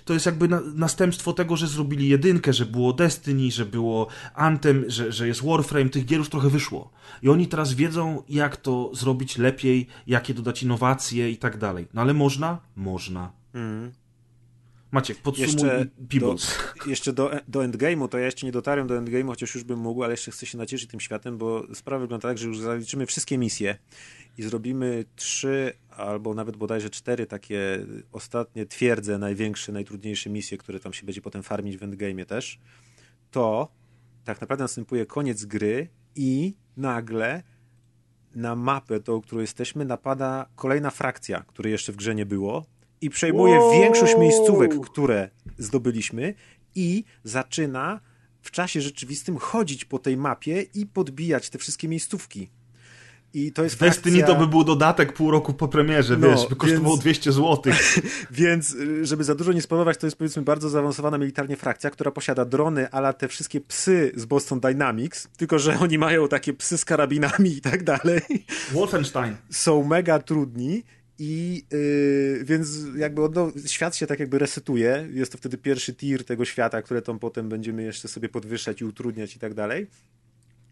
to 0.04 0.12
jest 0.14 0.26
jakby 0.26 0.48
na, 0.48 0.60
następstwo 0.98 1.32
tego, 1.32 1.56
że 1.56 1.66
zrobili 1.66 2.08
jedynkę, 2.08 2.52
że 2.52 2.66
było 2.66 2.92
Destiny, 2.92 3.50
że 3.50 3.66
było 3.66 4.06
Anthem, 4.34 4.84
że, 4.86 5.12
że 5.12 5.26
jest 5.26 5.44
Warframe, 5.44 5.90
tych 5.90 6.04
gier 6.04 6.18
już 6.18 6.28
trochę 6.28 6.48
wyszło. 6.48 6.90
I 7.22 7.28
oni 7.28 7.46
teraz 7.46 7.74
wiedzą, 7.74 8.22
jak 8.28 8.56
to 8.56 8.90
zrobić 8.94 9.38
lepiej, 9.38 9.86
jakie 10.06 10.34
dodać 10.34 10.62
innowacje 10.62 11.30
i 11.30 11.36
tak 11.36 11.58
dalej. 11.58 11.86
No 11.94 12.02
ale 12.02 12.14
można? 12.14 12.58
Można. 12.76 13.32
Maciek, 14.90 15.18
podsumuj 15.18 15.48
Jeszcze 15.48 16.20
do, 16.20 16.36
jeszcze 16.86 17.12
do, 17.12 17.30
do 17.48 17.60
endgame'u, 17.60 18.08
to 18.08 18.18
ja 18.18 18.24
jeszcze 18.26 18.46
nie 18.46 18.52
dotarłem 18.52 18.86
do 18.86 19.00
endgame'u, 19.00 19.26
chociaż 19.26 19.54
już 19.54 19.64
bym 19.64 19.78
mógł, 19.78 20.02
ale 20.02 20.12
jeszcze 20.12 20.30
chcę 20.30 20.46
się 20.46 20.58
nacieszyć 20.58 20.90
tym 20.90 21.00
światem, 21.00 21.38
bo 21.38 21.74
sprawa 21.74 22.00
wygląda 22.00 22.28
tak, 22.28 22.38
że 22.38 22.46
już 22.46 22.58
zaliczymy 22.58 23.06
wszystkie 23.06 23.38
misje 23.38 23.78
i 24.38 24.42
zrobimy 24.42 25.04
trzy 25.16 25.72
albo 25.98 26.34
nawet 26.34 26.56
bodajże 26.56 26.90
cztery 26.90 27.26
takie 27.26 27.86
ostatnie 28.12 28.66
twierdze, 28.66 29.18
największe, 29.18 29.72
najtrudniejsze 29.72 30.30
misje, 30.30 30.58
które 30.58 30.80
tam 30.80 30.92
się 30.92 31.06
będzie 31.06 31.20
potem 31.22 31.42
farmić 31.42 31.76
w 31.76 31.80
endgame'ie 31.80 32.24
też, 32.24 32.58
to 33.30 33.68
tak 34.24 34.40
naprawdę 34.40 34.64
następuje 34.64 35.06
koniec 35.06 35.44
gry 35.44 35.88
i 36.16 36.54
nagle 36.76 37.42
na 38.34 38.56
mapę, 38.56 39.00
tą, 39.00 39.20
którą 39.20 39.40
jesteśmy, 39.40 39.84
napada 39.84 40.46
kolejna 40.56 40.90
frakcja, 40.90 41.44
której 41.46 41.72
jeszcze 41.72 41.92
w 41.92 41.96
grze 41.96 42.14
nie 42.14 42.26
było 42.26 42.66
i 43.00 43.10
przejmuje 43.10 43.58
Wow. 43.58 43.72
większość 43.72 44.18
miejscówek, 44.18 44.80
które 44.80 45.30
zdobyliśmy 45.58 46.34
i 46.74 47.04
zaczyna 47.24 48.00
w 48.40 48.50
czasie 48.50 48.80
rzeczywistym 48.80 49.36
chodzić 49.36 49.84
po 49.84 49.98
tej 49.98 50.16
mapie 50.16 50.62
i 50.74 50.86
podbijać 50.86 51.50
te 51.50 51.58
wszystkie 51.58 51.88
miejscówki. 51.88 52.50
I 53.34 53.52
to 53.52 53.64
jest 53.64 53.80
Destiny 53.80 54.16
frakcja... 54.16 54.34
to 54.34 54.40
by 54.40 54.46
był 54.46 54.64
dodatek 54.64 55.12
pół 55.12 55.30
roku 55.30 55.52
po 55.54 55.68
premierze, 55.68 56.16
No, 56.16 56.28
wiesz, 56.28 56.48
by 56.48 56.56
kosztowało 56.56 56.94
więc- 56.94 57.00
200 57.00 57.32
zł. 57.32 57.72
Więc, 58.30 58.76
żeby 59.02 59.24
za 59.24 59.34
dużo 59.34 59.52
nie 59.52 59.62
spowodować, 59.62 59.96
to 59.98 60.06
jest 60.06 60.16
powiedzmy 60.16 60.42
bardzo 60.42 60.68
zaawansowana 60.68 61.18
militarnie 61.18 61.56
frakcja, 61.56 61.90
która 61.90 62.10
posiada 62.10 62.44
drony, 62.44 62.90
ale 62.90 63.14
te 63.14 63.28
wszystkie 63.28 63.60
psy 63.60 64.12
z 64.16 64.24
Boston 64.24 64.60
Dynamics, 64.60 65.28
tylko 65.36 65.58
że 65.58 65.78
oni 65.78 65.98
mają 65.98 66.28
takie 66.28 66.52
psy 66.52 66.78
z 66.78 66.84
karabinami 66.84 67.50
i 67.56 67.60
tak 67.60 67.82
dalej. 67.84 68.20
Wolfenstein. 68.72 69.36
Są 69.50 69.84
mega 69.84 70.18
trudni. 70.18 70.82
I 71.20 71.64
yy, 71.72 72.44
więc 72.44 72.68
jakby 72.96 73.22
odno, 73.22 73.52
świat 73.66 73.96
się 73.96 74.06
tak 74.06 74.20
jakby 74.20 74.38
resetuje. 74.38 75.08
Jest 75.12 75.32
to 75.32 75.38
wtedy 75.38 75.58
pierwszy 75.58 75.94
tier 75.94 76.24
tego 76.24 76.44
świata, 76.44 76.82
które 76.82 77.02
tam 77.02 77.18
potem 77.18 77.48
będziemy 77.48 77.82
jeszcze 77.82 78.08
sobie 78.08 78.28
podwyższać 78.28 78.80
i 78.80 78.84
utrudniać 78.84 79.36
i 79.36 79.38
tak 79.38 79.54
dalej. 79.54 79.86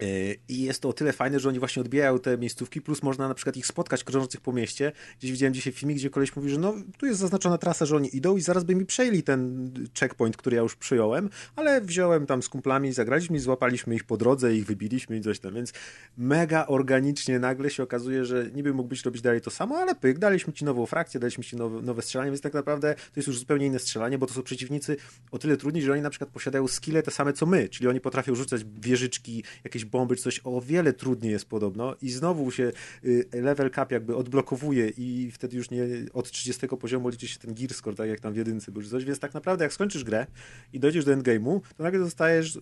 Yy, 0.00 0.36
I 0.48 0.62
jest 0.62 0.80
to 0.80 0.88
o 0.88 0.92
tyle 0.92 1.12
fajne, 1.12 1.40
że 1.40 1.48
oni 1.48 1.58
właśnie 1.58 1.82
odbijają 1.82 2.18
te 2.18 2.38
miejscówki, 2.38 2.80
plus 2.80 3.02
można 3.02 3.28
na 3.28 3.34
przykład 3.34 3.56
ich 3.56 3.66
spotkać 3.66 4.04
krążących 4.04 4.40
po 4.40 4.52
mieście. 4.52 4.92
Gdzieś 5.18 5.30
widziałem 5.30 5.54
dzisiaj 5.54 5.72
filmik, 5.72 5.98
gdzie 5.98 6.10
koleś 6.10 6.36
mówi, 6.36 6.50
że 6.50 6.58
no 6.58 6.74
tu 6.98 7.06
jest 7.06 7.20
zaznaczona 7.20 7.58
trasa, 7.58 7.86
że 7.86 7.96
oni 7.96 8.16
idą 8.16 8.36
i 8.36 8.40
zaraz 8.40 8.64
by 8.64 8.74
mi 8.74 8.86
przejęli 8.86 9.22
ten 9.22 9.70
checkpoint, 10.00 10.36
który 10.36 10.56
ja 10.56 10.62
już 10.62 10.76
przyjąłem, 10.76 11.30
ale 11.56 11.80
wziąłem 11.80 12.26
tam 12.26 12.42
z 12.42 12.48
kumplami, 12.48 12.92
zagraliśmy 12.92 13.36
i 13.36 13.40
złapaliśmy 13.40 13.94
ich 13.94 14.04
po 14.04 14.16
drodze, 14.16 14.54
ich 14.54 14.66
wybiliśmy 14.66 15.16
i 15.16 15.20
coś 15.20 15.40
tam, 15.40 15.54
więc 15.54 15.72
mega 16.16 16.66
organicznie 16.66 17.38
nagle 17.38 17.70
się 17.70 17.82
okazuje, 17.82 18.24
że 18.24 18.50
niby 18.54 18.74
mógłbyś 18.74 19.04
robić 19.04 19.22
dalej 19.22 19.40
to 19.40 19.50
samo, 19.50 19.78
ale 19.78 19.94
pyk, 19.94 20.18
daliśmy 20.18 20.52
ci 20.52 20.64
nową 20.64 20.86
frakcję, 20.86 21.20
daliśmy 21.20 21.44
ci 21.44 21.56
nowe, 21.56 21.82
nowe 21.82 22.02
strzelanie, 22.02 22.30
więc 22.30 22.40
tak 22.40 22.54
naprawdę 22.54 22.94
to 22.94 23.12
jest 23.16 23.26
już 23.26 23.38
zupełnie 23.38 23.66
inne 23.66 23.78
strzelanie, 23.78 24.18
bo 24.18 24.26
to 24.26 24.34
są 24.34 24.42
przeciwnicy 24.42 24.96
o 25.30 25.38
tyle 25.38 25.56
trudni, 25.56 25.82
że 25.82 25.92
oni 25.92 26.02
na 26.02 26.10
przykład 26.10 26.30
posiadają 26.30 26.68
skille 26.68 27.02
te 27.02 27.10
same 27.10 27.32
co 27.32 27.46
my, 27.46 27.68
czyli 27.68 27.88
oni 27.88 28.00
potrafią 28.00 28.34
rzucać 28.34 28.64
wieżyczki, 28.80 29.44
jakieś 29.64 29.85
bomby 29.86 30.16
czy 30.16 30.22
coś, 30.22 30.40
o 30.44 30.60
wiele 30.60 30.92
trudniej 30.92 31.32
jest 31.32 31.48
podobno. 31.48 31.96
I 32.02 32.10
znowu 32.10 32.50
się 32.50 32.72
y, 33.04 33.28
level 33.32 33.70
cap 33.70 33.92
jakby 33.92 34.16
odblokowuje 34.16 34.88
i 34.88 35.30
wtedy 35.32 35.56
już 35.56 35.70
nie 35.70 35.86
od 36.12 36.30
30 36.30 36.68
poziomu 36.68 37.08
liczy 37.08 37.28
się 37.28 37.38
ten 37.38 37.54
gear 37.54 37.74
score, 37.74 37.96
tak 37.96 38.08
jak 38.08 38.20
tam 38.20 38.32
w 38.32 38.36
jedynce 38.36 38.72
był 38.72 38.82
czy 38.82 38.88
coś, 38.88 39.04
więc 39.04 39.18
tak 39.18 39.34
naprawdę 39.34 39.64
jak 39.64 39.72
skończysz 39.72 40.04
grę 40.04 40.26
i 40.72 40.80
dojdziesz 40.80 41.04
do 41.04 41.12
endgame'u, 41.12 41.60
to 41.76 41.82
nagle 41.82 42.00
dostajesz 42.00 42.56
y, 42.56 42.60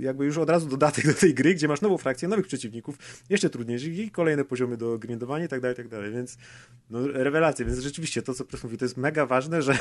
jakby 0.00 0.24
już 0.24 0.38
od 0.38 0.50
razu 0.50 0.68
dodatek 0.68 1.06
do 1.06 1.14
tej 1.14 1.34
gry, 1.34 1.54
gdzie 1.54 1.68
masz 1.68 1.80
nową 1.80 1.98
frakcję, 1.98 2.28
nowych 2.28 2.46
przeciwników, 2.46 2.98
jeszcze 3.30 3.50
trudniejszych 3.50 3.98
i 3.98 4.10
kolejne 4.10 4.44
poziomy 4.44 4.76
do 4.76 4.98
grindowania 4.98 5.44
i 5.44 5.48
tak 5.48 5.60
dalej, 5.60 5.76
tak 5.76 5.88
dalej, 5.88 6.12
więc 6.12 6.36
no, 6.90 7.08
rewelacje, 7.08 7.64
więc 7.64 7.78
rzeczywiście 7.78 8.22
to, 8.22 8.34
co 8.34 8.44
Press 8.44 8.64
mówi, 8.64 8.78
to 8.78 8.84
jest 8.84 8.96
mega 8.96 9.26
ważne, 9.26 9.62
że 9.62 9.78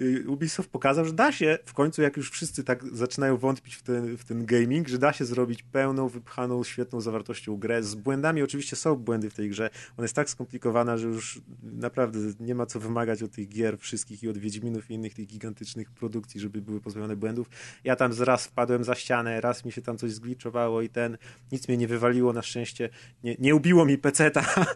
y, 0.00 0.24
Ubisoft 0.28 0.70
pokazał, 0.70 1.04
że 1.04 1.12
da 1.12 1.32
się 1.32 1.58
w 1.64 1.74
końcu, 1.74 2.02
jak 2.02 2.16
już 2.16 2.30
wszyscy 2.30 2.64
tak 2.64 2.84
zaczynają 2.92 3.36
wątpić 3.36 3.74
w 3.74 3.82
ten, 3.82 4.16
w 4.16 4.24
ten 4.24 4.46
gaming, 4.46 4.88
że 4.88 4.98
da 4.98 5.12
się 5.12 5.24
zrobić 5.24 5.62
pełną, 5.62 6.08
wypchaną, 6.18 6.64
świetną 6.64 7.00
zawartością 7.00 7.56
grę. 7.56 7.82
Z 7.82 7.94
błędami 7.94 8.42
oczywiście 8.42 8.76
są 8.76 8.96
błędy 8.96 9.30
w 9.30 9.34
tej 9.34 9.48
grze. 9.48 9.70
Ona 9.96 10.04
jest 10.04 10.14
tak 10.14 10.30
skomplikowana, 10.30 10.96
że 10.96 11.08
już 11.08 11.40
naprawdę 11.62 12.18
nie 12.40 12.54
ma 12.54 12.66
co 12.66 12.80
wymagać 12.80 13.22
od 13.22 13.32
tych 13.32 13.48
gier 13.48 13.78
wszystkich 13.78 14.22
i 14.22 14.28
od 14.28 14.38
Wiedźminów 14.38 14.90
i 14.90 14.94
innych 14.94 15.14
tych 15.14 15.26
gigantycznych 15.26 15.90
produkcji, 15.90 16.40
żeby 16.40 16.62
były 16.62 16.80
pozbawione 16.80 17.16
błędów. 17.16 17.50
Ja 17.84 17.96
tam 17.96 18.12
raz 18.20 18.46
wpadłem 18.46 18.84
za 18.84 18.94
ścianę, 18.94 19.40
raz 19.40 19.64
mi 19.64 19.72
się 19.72 19.82
tam 19.82 19.98
coś 19.98 20.12
zgliczowało 20.12 20.82
i 20.82 20.88
ten, 20.88 21.18
nic 21.52 21.68
mnie 21.68 21.76
nie 21.76 21.88
wywaliło 21.88 22.32
na 22.32 22.42
szczęście, 22.42 22.88
nie, 23.24 23.36
nie 23.38 23.54
ubiło 23.54 23.84
mi 23.84 23.98
peceta, 23.98 24.44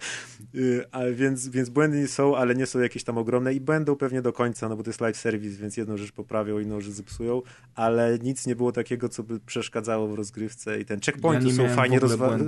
Y, 0.54 0.84
ale 0.90 1.12
więc, 1.12 1.48
więc 1.48 1.68
błędy 1.68 2.08
są, 2.08 2.36
ale 2.36 2.54
nie 2.54 2.66
są 2.66 2.80
jakieś 2.80 3.04
tam 3.04 3.18
ogromne 3.18 3.54
i 3.54 3.60
będą 3.60 3.96
pewnie 3.96 4.22
do 4.22 4.32
końca, 4.32 4.68
no 4.68 4.76
bo 4.76 4.82
to 4.82 4.90
jest 4.90 5.00
live 5.00 5.16
service, 5.16 5.56
więc 5.56 5.76
jedną 5.76 5.96
rzecz 5.96 6.12
poprawią, 6.12 6.58
inną 6.58 6.80
rzecz 6.80 6.94
zepsują, 6.94 7.42
ale 7.74 8.18
nic 8.18 8.46
nie 8.46 8.56
było 8.56 8.72
takiego, 8.72 9.08
co 9.08 9.22
by 9.22 9.40
przeszkadzało 9.40 10.08
w 10.08 10.14
rozgrywce 10.14 10.80
i 10.80 10.84
ten 10.84 11.00
Ja 11.31 11.31
checkpointy 11.32 11.62
nie 11.62 11.68
są 11.68 11.74
fajnie 11.76 12.00
rozwa-. 12.00 12.38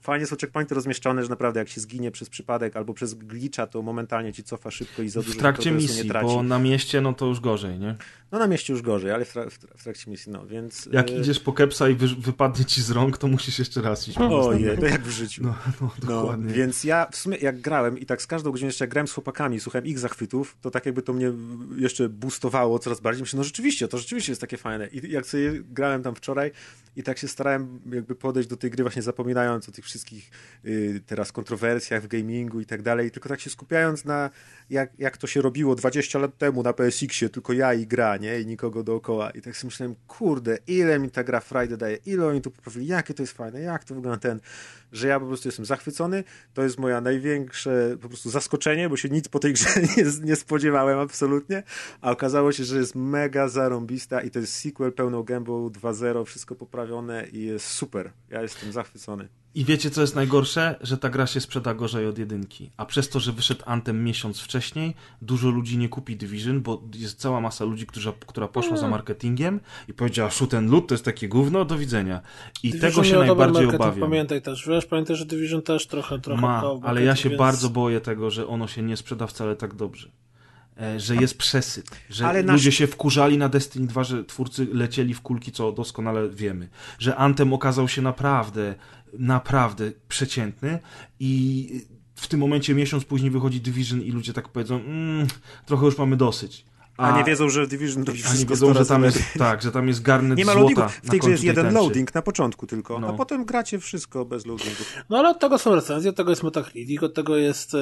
Fajnie 0.00 0.26
są 0.26 0.36
checkpointy 0.36 0.74
rozmieszczone, 0.74 1.22
że 1.22 1.28
naprawdę 1.28 1.60
jak 1.60 1.68
się 1.68 1.80
zginie 1.80 2.10
przez 2.10 2.30
przypadek 2.30 2.76
albo 2.76 2.94
przez 2.94 3.14
glitcha, 3.14 3.66
to 3.66 3.82
momentalnie 3.82 4.32
ci 4.32 4.44
cofa 4.44 4.70
szybko 4.70 5.02
i 5.02 5.08
za 5.08 5.20
dużo 5.22 5.34
W 5.34 5.36
trakcie 5.36 5.72
misji, 5.72 6.02
nie 6.04 6.10
traci. 6.10 6.26
bo 6.26 6.42
na 6.42 6.58
mieście 6.58 7.00
no 7.00 7.12
to 7.12 7.26
już 7.26 7.40
gorzej, 7.40 7.78
nie? 7.78 7.96
No 8.32 8.38
na 8.38 8.46
mieście 8.46 8.72
już 8.72 8.82
gorzej, 8.82 9.10
ale 9.12 9.24
w, 9.24 9.34
tra- 9.34 9.50
w, 9.50 9.58
tra- 9.60 9.76
w 9.76 9.82
trakcie 9.82 10.10
misji, 10.10 10.32
no 10.32 10.46
więc... 10.46 10.88
Jak 10.92 11.10
e, 11.10 11.12
idziesz 11.12 11.40
po 11.40 11.52
kepsa 11.52 11.88
i 11.88 11.94
wy, 11.94 12.08
wypadnie 12.08 12.64
ci 12.64 12.82
z 12.82 12.90
rąk, 12.90 13.18
to 13.18 13.28
musisz 13.28 13.58
jeszcze 13.58 13.82
raz 13.82 14.08
iść. 14.08 14.18
Ojej, 14.18 14.78
to 14.78 14.86
jak 14.86 15.02
w 15.02 15.10
życiu. 15.10 15.42
No, 15.44 15.54
no, 15.80 15.90
No, 16.02 16.06
dokładnie. 16.22 16.52
więc 16.54 16.84
ja 16.84 17.06
w 17.12 17.16
sumie 17.16 17.36
jak 17.36 17.60
grałem 17.60 17.98
i 17.98 18.06
tak 18.06 18.22
z 18.22 18.26
każdą 18.26 18.50
godziną 18.50 18.66
jeszcze 18.66 18.84
jak 18.84 18.90
grałem 18.90 19.08
z 19.08 19.12
chłopakami, 19.12 19.60
słuchałem 19.60 19.86
ich 19.86 19.98
zachwytów, 19.98 20.56
to 20.60 20.70
tak 20.70 20.86
jakby 20.86 21.02
to 21.02 21.12
mnie 21.12 21.32
jeszcze 21.76 22.08
boostowało 22.08 22.78
coraz 22.78 23.00
bardziej. 23.00 23.22
Myślę, 23.22 23.36
no 23.36 23.44
rzeczywiście, 23.44 23.88
to 23.88 23.98
rzeczywiście 23.98 24.32
jest 24.32 24.40
takie 24.40 24.56
fajne. 24.56 24.86
I 24.88 25.12
jak 25.12 25.26
sobie 25.26 25.52
grałem 25.70 26.02
tam 26.02 26.14
wczoraj 26.14 26.50
i 26.96 27.02
tak 27.02 27.18
się 27.18 27.28
starałem 27.28 27.80
jakby 27.92 28.14
podejść 28.14 28.48
do 28.48 28.56
tej 28.56 28.70
gry 28.70 28.84
właśnie 28.84 29.02
zapominając 29.02 29.68
o 29.68 29.72
tych 29.72 29.84
wszystkich 29.84 30.30
y, 30.64 31.00
teraz 31.06 31.32
kontrowersjach 31.32 32.02
w 32.02 32.06
gamingu 32.06 32.60
i 32.60 32.66
tak 32.66 32.82
dalej, 32.82 33.10
tylko 33.10 33.28
tak 33.28 33.40
się 33.40 33.50
skupiając 33.50 34.04
na 34.04 34.30
jak, 34.70 34.90
jak 34.98 35.16
to 35.16 35.26
się 35.26 35.42
robiło 35.42 35.74
20 35.74 36.18
lat 36.18 36.38
temu 36.38 36.62
na 36.62 36.72
PSX-ie, 36.72 37.28
tylko 37.28 37.52
ja 37.52 37.74
i 37.74 37.86
gra, 37.86 38.16
nie? 38.20 38.40
I 38.40 38.46
nikogo 38.46 38.82
dookoła. 38.82 39.30
I 39.30 39.40
tak 39.40 39.56
sobie 39.56 39.68
myślałem, 39.68 39.94
kurde, 40.06 40.58
ile 40.66 40.98
mi 40.98 41.10
ta 41.10 41.24
gra 41.24 41.40
Friday 41.40 41.76
daje, 41.76 41.98
ile 42.06 42.26
oni 42.26 42.40
tu 42.40 42.50
poprawili, 42.50 42.86
jakie 42.86 43.14
to 43.14 43.22
jest 43.22 43.32
fajne, 43.32 43.60
jak 43.60 43.84
to 43.84 43.94
wygląda 43.94 44.18
ten, 44.18 44.40
że 44.92 45.08
ja 45.08 45.20
po 45.20 45.26
prostu 45.26 45.48
jestem 45.48 45.64
zachwycony. 45.64 46.24
To 46.54 46.62
jest 46.62 46.78
moja 46.78 47.00
największe 47.00 47.96
po 48.02 48.08
prostu 48.08 48.30
zaskoczenie, 48.30 48.88
bo 48.88 48.96
się 48.96 49.08
nic 49.08 49.28
po 49.28 49.38
tej 49.38 49.52
grze 49.52 49.68
nie, 49.96 50.04
nie 50.22 50.36
spodziewałem 50.36 50.98
absolutnie, 50.98 51.62
a 52.00 52.10
okazało 52.10 52.52
się, 52.52 52.64
że 52.64 52.76
jest 52.76 52.94
mega 52.94 53.48
zarąbista 53.48 54.20
i 54.20 54.30
to 54.30 54.38
jest 54.38 54.56
sequel 54.56 54.92
pełną 54.92 55.22
gębą 55.22 55.68
2.0, 55.68 56.24
wszystko 56.24 56.54
poprawione 56.54 57.26
i 57.32 57.44
jest 57.44 57.66
super. 57.66 58.12
Ja 58.30 58.42
jestem 58.42 58.72
zachwycony. 58.72 59.28
I 59.54 59.64
wiecie, 59.64 59.90
co 59.90 60.00
jest 60.00 60.14
najgorsze? 60.14 60.76
Że 60.80 60.98
ta 60.98 61.08
gra 61.08 61.26
się 61.26 61.40
sprzeda 61.40 61.74
gorzej 61.74 62.06
od 62.06 62.18
jedynki. 62.18 62.70
A 62.76 62.86
przez 62.86 63.08
to, 63.08 63.20
że 63.20 63.32
wyszedł 63.32 63.62
Anthem 63.66 64.04
miesiąc 64.04 64.40
wcześniej, 64.40 64.94
dużo 65.22 65.50
ludzi 65.50 65.78
nie 65.78 65.88
kupi 65.88 66.16
Division, 66.16 66.60
bo 66.60 66.82
jest 66.94 67.18
cała 67.18 67.40
masa 67.40 67.64
ludzi, 67.64 67.86
którzy, 67.86 68.12
która 68.26 68.48
poszła 68.48 68.76
za 68.76 68.88
marketingiem 68.88 69.60
i 69.88 69.94
powiedziała, 69.94 70.30
szu 70.30 70.46
ten 70.46 70.70
lud 70.70 70.88
to 70.88 70.94
jest 70.94 71.04
takie 71.04 71.28
gówno, 71.28 71.64
do 71.64 71.78
widzenia. 71.78 72.20
I 72.62 72.70
Division 72.70 72.90
tego 72.90 73.04
się 73.04 73.18
najbardziej 73.18 73.66
obawiam. 73.66 74.00
Pamiętaj 74.00 74.42
też, 74.42 74.68
wiesz, 74.68 74.79
pamiętaj, 74.86 75.16
że 75.16 75.26
Division 75.26 75.62
też 75.62 75.86
trochę, 75.86 76.18
trochę 76.18 76.42
Ma, 76.42 76.60
w 76.74 76.84
ale 76.84 77.02
ja 77.04 77.16
się 77.16 77.28
więc- 77.28 77.38
bardzo 77.38 77.70
boję 77.70 78.00
tego, 78.00 78.30
że 78.30 78.46
ono 78.46 78.66
się 78.68 78.82
nie 78.82 78.96
sprzeda 78.96 79.26
wcale 79.26 79.56
tak 79.56 79.74
dobrze. 79.74 80.10
E, 80.80 81.00
Że 81.00 81.16
jest 81.16 81.38
przesyt, 81.38 81.90
że 82.10 82.26
Ale 82.26 82.42
nasz- 82.42 82.52
ludzie 82.56 82.72
się 82.72 82.86
wkurzali 82.86 83.38
na 83.38 83.48
Destiny 83.48 83.86
2, 83.86 84.04
że 84.04 84.24
twórcy 84.24 84.66
lecieli 84.72 85.14
w 85.14 85.20
kulki, 85.20 85.52
co 85.52 85.72
doskonale 85.72 86.28
wiemy. 86.28 86.68
Że 86.98 87.16
Anthem 87.16 87.52
okazał 87.52 87.88
się 87.88 88.02
naprawdę, 88.02 88.74
naprawdę 89.12 89.92
przeciętny 90.08 90.78
i 91.20 91.68
w 92.14 92.28
tym 92.28 92.40
momencie 92.40 92.74
miesiąc 92.74 93.04
później 93.04 93.30
wychodzi 93.30 93.60
Division 93.60 94.02
i 94.02 94.10
ludzie 94.10 94.32
tak 94.32 94.48
powiedzą, 94.48 94.76
mm, 94.80 95.26
trochę 95.66 95.86
już 95.86 95.98
mamy 95.98 96.16
dosyć. 96.16 96.64
A, 97.00 97.18
nie 97.18 97.24
wiedzą, 97.24 97.48
że 97.48 97.66
Division 97.66 98.04
robi 98.04 98.18
a 98.18 98.22
nie 98.22 98.28
wszystko 98.28 98.50
wiedzą, 98.54 98.70
100 98.74 98.78
że 98.82 98.86
tam 98.88 99.04
jest, 99.04 99.18
tak, 99.38 99.62
że 99.62 99.72
tam 99.72 99.88
jest 99.88 100.02
garnet 100.02 100.38
Nie 100.38 100.44
ma 100.44 100.54
loadingu. 100.54 100.80
W 100.88 101.04
na 101.04 101.10
tej 101.10 101.20
grze 101.20 101.30
jest 101.30 101.44
jeden 101.44 101.64
tęczy. 101.64 101.78
loading 101.80 102.14
na 102.14 102.22
początku 102.22 102.66
tylko, 102.66 102.98
No. 103.00 103.08
a 103.08 103.12
potem 103.12 103.44
gracie 103.44 103.78
wszystko 103.78 104.24
bez 104.24 104.46
loadingu. 104.46 104.82
No 105.10 105.18
ale 105.18 105.28
od 105.28 105.38
tego 105.38 105.58
są 105.58 105.74
recenzje, 105.74 106.10
od 106.10 106.16
tego 106.16 106.30
jest 106.30 106.42
Metacritic, 106.42 107.02
od 107.02 107.14
tego 107.14 107.36
jest 107.36 107.74
e, 107.74 107.78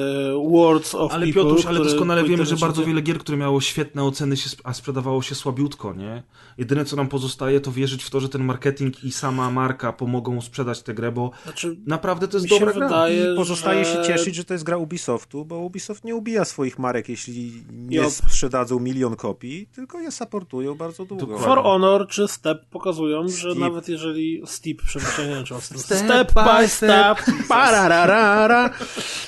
Words 0.51 0.95
of 0.95 1.13
Ale 1.13 1.25
People, 1.25 1.43
Piotruś, 1.43 1.65
ale 1.65 1.79
doskonale 1.79 2.23
wiemy, 2.23 2.45
że 2.45 2.55
bardzo 2.55 2.85
wiele 2.85 3.01
gier, 3.01 3.17
które 3.17 3.37
miało 3.37 3.61
świetne 3.61 4.03
oceny, 4.03 4.37
się, 4.37 4.49
a 4.63 4.73
sprzedawało 4.73 5.21
się 5.21 5.35
słabiutko, 5.35 5.93
nie? 5.93 6.23
Jedyne, 6.57 6.85
co 6.85 6.95
nam 6.95 7.07
pozostaje, 7.07 7.59
to 7.61 7.71
wierzyć 7.71 8.03
w 8.03 8.09
to, 8.09 8.19
że 8.19 8.29
ten 8.29 8.43
marketing 8.43 9.03
i 9.03 9.11
sama 9.11 9.51
marka 9.51 9.93
pomogą 9.93 10.41
sprzedać 10.41 10.81
tę 10.83 10.93
grę, 10.93 11.11
bo 11.11 11.31
Znaczy, 11.43 11.77
naprawdę 11.87 12.27
to 12.27 12.37
jest 12.37 12.49
dobra 12.49 12.73
gra. 12.73 12.87
wydaje, 12.87 13.33
I 13.33 13.35
pozostaje 13.35 13.85
że... 13.85 13.93
się 13.93 14.01
cieszyć, 14.03 14.35
że 14.35 14.43
to 14.43 14.53
jest 14.53 14.63
gra 14.63 14.77
Ubisoftu, 14.77 15.45
bo 15.45 15.57
Ubisoft 15.59 16.03
nie 16.03 16.15
ubija 16.15 16.45
swoich 16.45 16.79
marek, 16.79 17.09
jeśli 17.09 17.63
nie 17.71 17.97
Jop. 17.97 18.11
sprzedadzą 18.13 18.79
milion 18.79 19.08
kopii, 19.15 19.67
tylko 19.75 19.99
je 19.99 20.11
supportują 20.11 20.75
bardzo 20.75 21.05
długo. 21.05 21.25
Dokładnie. 21.25 21.45
For 21.45 21.63
Honor 21.63 22.07
czy 22.07 22.27
Step 22.27 22.65
pokazują, 22.65 23.27
że 23.27 23.51
Steep. 23.51 23.57
nawet 23.57 23.89
jeżeli 23.89 24.41
Steep, 24.45 24.77
przepraszam, 24.85 25.25
nie 25.25 25.35
wiem, 25.35 25.43
czy 25.43 25.53
step, 25.61 25.77
Step 25.77 26.33
by 26.33 26.67
step. 26.67 27.19
step, 27.19 27.47
parararara. 27.47 28.69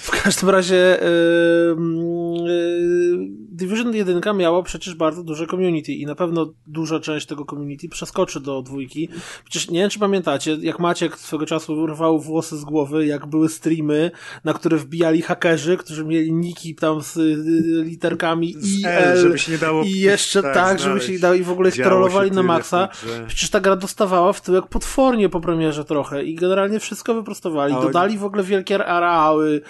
W 0.02 0.24
każdym 0.24 0.50
razie 0.50 1.00
yy, 1.02 1.76
yy, 2.48 3.42
Division 3.62 3.96
1 3.96 4.38
miała 4.38 4.64
przecież 4.64 4.96
bardzo 4.96 5.24
duże 5.24 5.48
community 5.48 5.92
i 5.92 6.06
na 6.06 6.16
pewno 6.16 6.54
duża 6.68 7.00
część 7.00 7.26
tego 7.26 7.46
community 7.46 7.90
przeskoczy 7.90 8.40
do 8.40 8.62
dwójki. 8.62 9.10
Przecież 9.44 9.70
nie 9.70 9.80
wiem, 9.80 9.90
czy 9.90 10.00
pamiętacie, 10.00 10.58
jak 10.62 10.80
Maciek 10.80 11.18
swego 11.18 11.46
czasu 11.46 11.86
rwał 11.88 12.20
włosy 12.20 12.58
z 12.58 12.64
głowy, 12.64 13.06
jak 13.06 13.26
były 13.28 13.50
streamy, 13.50 14.12
na 14.44 14.54
które 14.54 14.78
wbijali 14.78 15.22
hakerzy, 15.22 15.78
którzy 15.78 16.06
mieli 16.06 16.34
niki 16.34 16.76
tam 16.76 17.02
z 17.02 17.18
y, 17.18 17.84
literkami 17.84 18.56
Z 18.58 18.80
I, 18.80 18.84
L, 18.86 19.18
żeby 19.18 19.40
się 19.40 19.52
nie 19.52 19.58
dało 19.58 19.71
i 19.86 20.00
jeszcze 20.00 20.42
tak, 20.42 20.54
tak, 20.54 20.80
żeby 20.80 21.02
się 21.02 21.20
dało 21.20 21.34
i 21.34 21.44
w 21.44 21.52
ogóle 21.52 21.72
się 21.72 21.84
na 22.32 22.44
maksa. 22.44 22.90
grze. 23.04 23.26
Przecież 23.28 23.50
ta 23.50 23.60
gra 23.60 23.76
dostawała 23.76 24.34
w 24.34 24.42
tyłek 24.42 24.68
potwornie 24.68 25.30
po 25.30 25.40
premierze 25.42 25.86
trochę 25.86 26.24
i 26.24 26.36
generalnie 26.36 26.80
wszystko 26.80 27.14
wyprostowali. 27.14 27.74
Oni- 27.74 27.86
Dodali 27.86 28.18
w 28.18 28.24
ogóle 28.26 28.44
wielkie 28.44 28.86
areały 28.86 29.62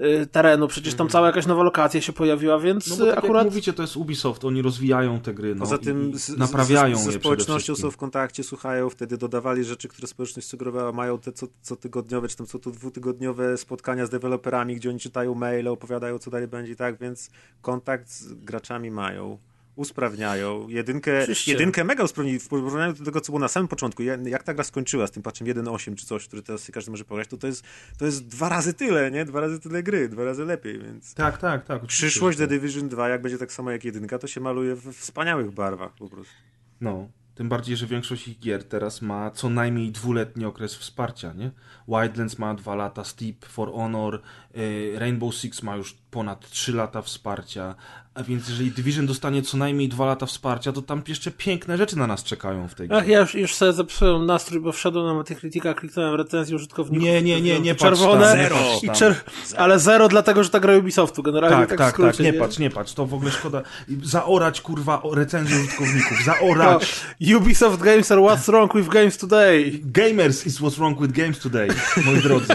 y, 0.00 0.26
terenu, 0.26 0.68
przecież 0.68 0.94
tam 0.94 1.08
cała 1.08 1.26
jakaś 1.26 1.46
nowa 1.46 1.62
lokacja 1.62 2.00
się 2.00 2.12
pojawiła, 2.12 2.58
więc 2.58 2.86
No 2.90 2.96
bo 2.96 3.04
tak 3.06 3.18
akurat 3.18 3.24
akurat... 3.24 3.44
mówicie, 3.44 3.72
to 3.72 3.82
jest 3.82 3.96
Ubisoft, 3.96 4.44
oni 4.44 4.62
rozwijają 4.62 5.20
te 5.20 5.34
gry, 5.34 5.54
no, 5.54 5.60
Poza 5.60 5.78
tym 5.78 6.10
i 6.10 6.18
z, 6.18 6.28
naprawiają 6.28 6.96
z, 6.96 7.04
ze 7.04 7.12
społecznością 7.12 7.74
są 7.76 7.90
w 7.90 7.96
kontakcie, 7.96 8.44
słuchają, 8.44 8.90
wtedy 8.90 9.18
dodawali 9.18 9.64
rzeczy, 9.64 9.88
które 9.88 10.08
społeczność 10.08 10.48
sugerowała, 10.48 10.92
mają 10.92 11.18
te 11.18 11.32
co, 11.32 11.46
co 11.62 11.76
tygodniowe, 11.76 12.28
czy 12.28 12.36
tam 12.36 12.46
co 12.46 12.58
tu 12.58 12.70
dwutygodniowe 12.70 13.56
spotkania 13.56 14.06
z 14.06 14.10
deweloperami, 14.10 14.76
gdzie 14.76 14.88
oni 14.90 14.98
czytają 14.98 15.34
maile, 15.34 15.68
opowiadają 15.68 16.18
co 16.18 16.30
dalej 16.30 16.48
będzie 16.48 16.72
i 16.72 16.76
tak, 16.76 16.98
więc 16.98 17.30
kontakt 17.62 18.10
z 18.10 18.34
graczami 18.34 18.90
mają. 18.90 19.38
Usprawniają. 19.78 20.68
Jedynkę, 20.68 21.18
Oczywiście. 21.22 21.52
jedynkę 21.52 21.84
mega 21.84 22.04
usprawnili 22.04 22.38
w 22.38 22.48
porównaniu 22.48 22.92
do 22.92 23.04
tego, 23.04 23.20
co 23.20 23.32
było 23.32 23.40
na 23.40 23.48
samym 23.48 23.68
początku. 23.68 24.02
Ja- 24.02 24.18
Jak 24.24 24.42
ta 24.42 24.54
gra 24.54 24.64
skończyła 24.64 25.06
z 25.06 25.10
tym 25.10 25.22
patchem 25.22 25.46
1.8 25.46 25.94
czy 25.94 26.06
coś, 26.06 26.26
który 26.26 26.42
teraz 26.42 26.70
każdy 26.72 26.90
może 26.90 27.04
pograć, 27.04 27.28
to 27.28 27.36
to 27.36 27.46
jest, 27.46 27.64
to 27.98 28.04
jest 28.06 28.26
dwa 28.26 28.48
razy 28.48 28.74
tyle, 28.74 29.10
nie? 29.10 29.24
Dwa 29.24 29.40
razy 29.40 29.60
tyle 29.60 29.82
gry, 29.82 30.08
dwa 30.08 30.24
razy 30.24 30.44
lepiej, 30.44 30.78
więc... 30.78 31.14
Tak, 31.14 31.38
tak, 31.38 31.64
tak. 31.64 31.86
Przyszłość 31.86 32.38
The 32.38 32.46
tak. 32.48 32.50
Division 32.60 32.88
2, 32.88 33.08
jak 33.08 33.22
będzie 33.22 33.38
tak 33.38 33.52
samo 33.52 33.70
jak 33.70 33.84
jedynka, 33.84 34.18
to 34.18 34.26
się 34.26 34.40
maluje 34.40 34.74
w 34.74 34.92
wspaniałych 34.92 35.50
barwach 35.50 35.92
po 35.94 36.08
prostu. 36.08 36.34
No, 36.80 37.08
tym 37.34 37.48
bardziej, 37.48 37.76
że 37.76 37.86
większość 37.86 38.28
ich 38.28 38.38
gier 38.38 38.64
teraz 38.64 39.02
ma 39.02 39.30
co 39.30 39.48
najmniej 39.50 39.92
dwuletni 39.92 40.44
okres 40.44 40.74
wsparcia, 40.76 41.32
nie? 41.32 41.50
Wildlands 41.88 42.38
ma 42.38 42.54
dwa 42.54 42.74
lata, 42.74 43.04
Steep, 43.04 43.44
For 43.44 43.72
Honor, 43.72 44.22
y, 44.56 44.92
Rainbow 44.98 45.34
Six 45.34 45.62
ma 45.62 45.76
już 45.76 45.94
ponad 46.10 46.50
trzy 46.50 46.72
lata 46.72 47.02
wsparcia, 47.02 47.74
a 48.18 48.22
więc 48.22 48.48
jeżeli 48.48 48.70
Division 48.70 49.06
dostanie 49.06 49.42
co 49.42 49.56
najmniej 49.56 49.88
dwa 49.88 50.06
lata 50.06 50.26
wsparcia, 50.26 50.72
to 50.72 50.82
tam 50.82 51.02
jeszcze 51.08 51.30
piękne 51.30 51.76
rzeczy 51.76 51.98
na 51.98 52.06
nas 52.06 52.24
czekają 52.24 52.68
w 52.68 52.74
tej 52.74 52.88
grze. 52.88 52.98
Ach, 52.98 53.08
ja 53.08 53.20
już, 53.20 53.34
już 53.34 53.54
sobie 53.54 53.72
zepsułem 53.72 54.26
nastrój, 54.26 54.60
bo 54.60 54.72
wszedłem 54.72 55.06
na 55.06 55.14
Metacritica, 55.14 55.74
kliknąłem 55.74 56.14
recenzję 56.14 56.56
użytkowników. 56.56 57.04
Nie, 57.04 57.22
nie, 57.22 57.40
nie, 57.40 57.60
nie 57.60 57.74
Czerwone 57.74 58.26
tam, 58.26 58.36
Zero. 58.36 58.56
nie 58.56 58.88
i 58.88 58.90
czer... 58.90 59.14
Ale 59.56 59.78
zero 59.78 60.08
dlatego, 60.08 60.44
że 60.44 60.50
ta 60.50 60.60
gra 60.60 60.76
Ubisoftu, 60.76 61.22
generalnie 61.22 61.56
Tak, 61.56 61.68
tak, 61.68 61.78
tak, 61.78 61.94
skrócie, 61.94 62.24
tak, 62.24 62.26
nie 62.26 62.32
patrz, 62.32 62.58
nie 62.58 62.70
patrz, 62.70 62.92
to 62.92 63.06
w 63.06 63.14
ogóle 63.14 63.30
szkoda. 63.30 63.62
Zaorać, 64.02 64.60
kurwa, 64.60 65.02
recenzję 65.12 65.56
użytkowników, 65.56 66.24
zaorać. 66.24 67.00
Ubisoft 67.36 67.82
Games 67.82 68.12
are 68.12 68.20
what's 68.20 68.48
wrong 68.48 68.74
with 68.74 68.88
games 68.88 69.18
today. 69.18 69.80
Gamers 69.84 70.46
is 70.46 70.60
what's 70.60 70.78
wrong 70.78 71.00
with 71.00 71.12
games 71.12 71.38
today, 71.38 71.68
moi 72.04 72.22
drodzy. 72.22 72.54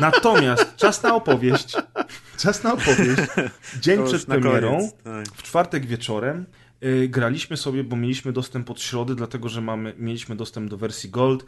Natomiast 0.00 0.76
czas 0.76 1.02
na 1.02 1.14
opowieść. 1.14 1.76
Czas 2.38 2.62
na 2.62 2.72
opowieść. 2.72 3.22
Dzień 3.80 4.04
przed 4.06 4.26
premierą, 4.26 4.76
koniec, 4.76 4.92
tak. 5.04 5.36
w 5.36 5.42
czwartek 5.42 5.86
wieczorem, 5.86 6.46
graliśmy 7.08 7.56
sobie, 7.56 7.84
bo 7.84 7.96
mieliśmy 7.96 8.32
dostęp 8.32 8.70
od 8.70 8.80
środy, 8.82 9.14
dlatego 9.14 9.48
że 9.48 9.60
mamy, 9.60 9.94
mieliśmy 9.98 10.36
dostęp 10.36 10.70
do 10.70 10.76
wersji 10.76 11.10
Gold, 11.10 11.44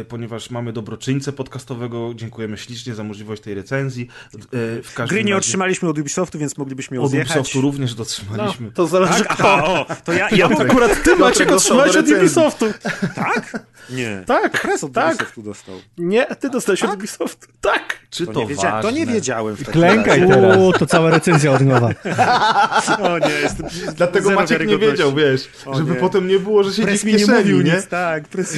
y, 0.00 0.04
ponieważ 0.04 0.50
mamy 0.50 0.72
dobroczyńcę 0.72 1.32
podcastowego. 1.32 2.12
Dziękujemy 2.14 2.58
ślicznie 2.58 2.94
za 2.94 3.04
możliwość 3.04 3.42
tej 3.42 3.54
recenzji. 3.54 4.08
Y, 4.34 4.38
w 4.82 4.92
każdym 4.94 5.14
Gry 5.16 5.24
nie 5.24 5.32
razie- 5.32 5.38
otrzymaliśmy 5.38 5.88
od 5.88 5.98
Ubisoftu, 5.98 6.38
więc 6.38 6.58
moglibyśmy 6.58 6.96
ją 6.96 7.02
Od 7.02 7.10
zjechać. 7.10 7.36
Ubisoftu 7.36 7.60
również 7.60 7.90
No, 7.90 7.96
dotrzymaliśmy. 7.96 8.70
to 8.72 8.86
zależy 8.86 9.24
Tak? 9.24 9.28
kto. 9.36 9.54
A, 9.56 9.64
o, 9.64 9.86
to 10.04 10.12
ja, 10.12 10.28
ja 10.30 10.36
Ja 10.36 10.46
akurat 10.58 11.02
ty 11.02 11.16
Maciek 11.16 11.52
otrzymałeś 11.52 11.96
od. 11.96 12.08
Ubisoftu. 12.08 12.66
Tak? 13.14 13.66
Nie. 13.90 14.22
Tak, 14.26 14.60
Kres 14.60 14.84
od 14.84 14.92
tak. 14.92 15.14
Ubisoftu 15.14 15.42
dostał. 15.42 15.74
Nie, 15.98 16.26
ty 16.26 16.50
dostałeś 16.50 16.82
od 16.82 16.94
Ubisoftu. 16.94 17.46
Tak. 17.60 17.96
Czy 18.10 18.26
To, 18.26 18.32
to, 18.32 18.40
nie, 18.44 18.56
to 18.82 18.90
nie 18.90 19.06
wiedziałem 19.06 19.56
w 19.56 19.64
Klękaj 19.70 20.20
razie. 20.20 20.34
teraz. 20.34 20.56
Uuu, 20.56 20.72
to 20.72 20.86
cała 20.86 21.10
recenzja 21.10 21.52
od 21.52 21.60
nowa. 21.60 21.90
O 23.02 23.18
nie, 23.18 23.30
jestem 23.42 23.66
Dlatego 23.96 24.28
zero 24.28 24.40
Maciek 24.40 24.66
nie 24.68 24.75
wiedział, 24.78 25.14
wiesz, 25.14 25.48
O 25.66 25.76
żeby 25.78 25.90
nie. 25.92 25.96
potem 26.00 26.28
nie 26.28 26.38
było, 26.38 26.64
że 26.64 26.70
w 26.98 27.04
mi 27.04 27.14
nie 27.14 27.26
mówił 27.26 27.60
nie? 27.62 27.74
nic, 27.76 27.86
tak. 27.86 28.28
Pres... 28.28 28.56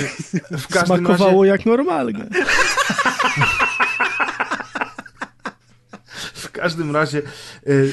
W 0.58 0.68
każdym 0.68 1.06
razie... 1.06 1.16
Smakowało 1.16 1.44
jak 1.44 1.66
normalnie. 1.66 2.26
W 6.34 6.50
każdym 6.52 6.90
razie 6.96 7.22
y, 7.66 7.92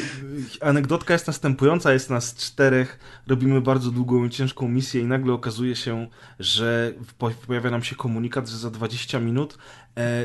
anegdotka 0.61 1.13
jest 1.13 1.27
następująca, 1.27 1.93
jest 1.93 2.09
nas 2.09 2.35
czterech, 2.35 2.99
robimy 3.27 3.61
bardzo 3.61 3.91
długą 3.91 4.25
i 4.25 4.29
ciężką 4.29 4.67
misję 4.67 5.01
i 5.01 5.05
nagle 5.05 5.33
okazuje 5.33 5.75
się, 5.75 6.07
że 6.39 6.93
po- 7.17 7.31
pojawia 7.47 7.71
nam 7.71 7.83
się 7.83 7.95
komunikat, 7.95 8.47
że 8.49 8.57
za 8.57 8.69
20 8.69 9.19
minut 9.19 9.57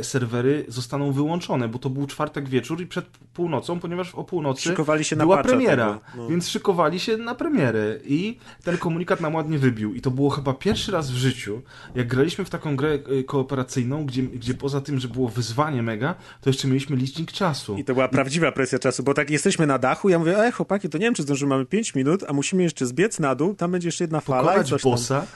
serwery 0.02 0.64
zostaną 0.68 1.12
wyłączone, 1.12 1.68
bo 1.68 1.78
to 1.78 1.90
był 1.90 2.06
czwartek 2.06 2.48
wieczór 2.48 2.80
i 2.80 2.86
przed 2.86 3.06
północą, 3.34 3.80
ponieważ 3.80 4.14
o 4.14 4.24
północy 4.24 4.62
Szykowali 4.62 5.04
się 5.04 5.16
na 5.16 5.24
była 5.24 5.42
premiera, 5.42 6.00
no. 6.16 6.28
więc 6.28 6.48
szykowali 6.48 7.00
się 7.00 7.16
na 7.16 7.34
premierę 7.34 7.98
i 8.04 8.38
ten 8.64 8.78
komunikat 8.78 9.20
nam 9.20 9.34
ładnie 9.34 9.58
wybił 9.58 9.94
i 9.94 10.00
to 10.00 10.10
było 10.10 10.30
chyba 10.30 10.54
pierwszy 10.54 10.92
raz 10.92 11.10
w 11.10 11.14
życiu, 11.14 11.62
jak 11.94 12.06
graliśmy 12.06 12.44
w 12.44 12.50
taką 12.50 12.76
grę 12.76 12.98
y, 13.20 13.24
kooperacyjną, 13.24 14.06
gdzie, 14.06 14.22
gdzie 14.22 14.54
poza 14.54 14.80
tym, 14.80 14.98
że 14.98 15.08
było 15.08 15.28
wyzwanie 15.28 15.82
mega, 15.82 16.14
to 16.40 16.50
jeszcze 16.50 16.68
mieliśmy 16.68 16.96
licznik 16.96 17.32
czasu. 17.32 17.76
I 17.76 17.84
to 17.84 17.94
była 17.94 18.08
prawdziwa 18.08 18.52
presja 18.52 18.78
czasu, 18.78 19.02
bo 19.02 19.14
tak 19.14 19.30
jesteśmy 19.30 19.66
na 19.66 19.78
dachu, 19.78 20.08
ja 20.08 20.18
mówię, 20.18 20.38
ej 20.38 20.52
chłopaki, 20.52 20.88
to 20.88 20.98
nie 20.98 21.04
wiem, 21.04 21.14
czy 21.14 21.22
zdążymy, 21.22 21.50
mamy 21.50 21.66
5 21.66 21.94
minut, 21.94 22.24
a 22.28 22.32
musimy 22.32 22.62
jeszcze 22.62 22.86
zbiec 22.86 23.18
na 23.18 23.34
dół, 23.34 23.54
tam 23.54 23.70
będzie 23.70 23.88
jeszcze 23.88 24.04
jedna 24.04 24.20
fala 24.20 24.40
i 24.40 24.44
pokonać 24.44 24.68
coś 24.68 24.82
tam. 25.08 25.26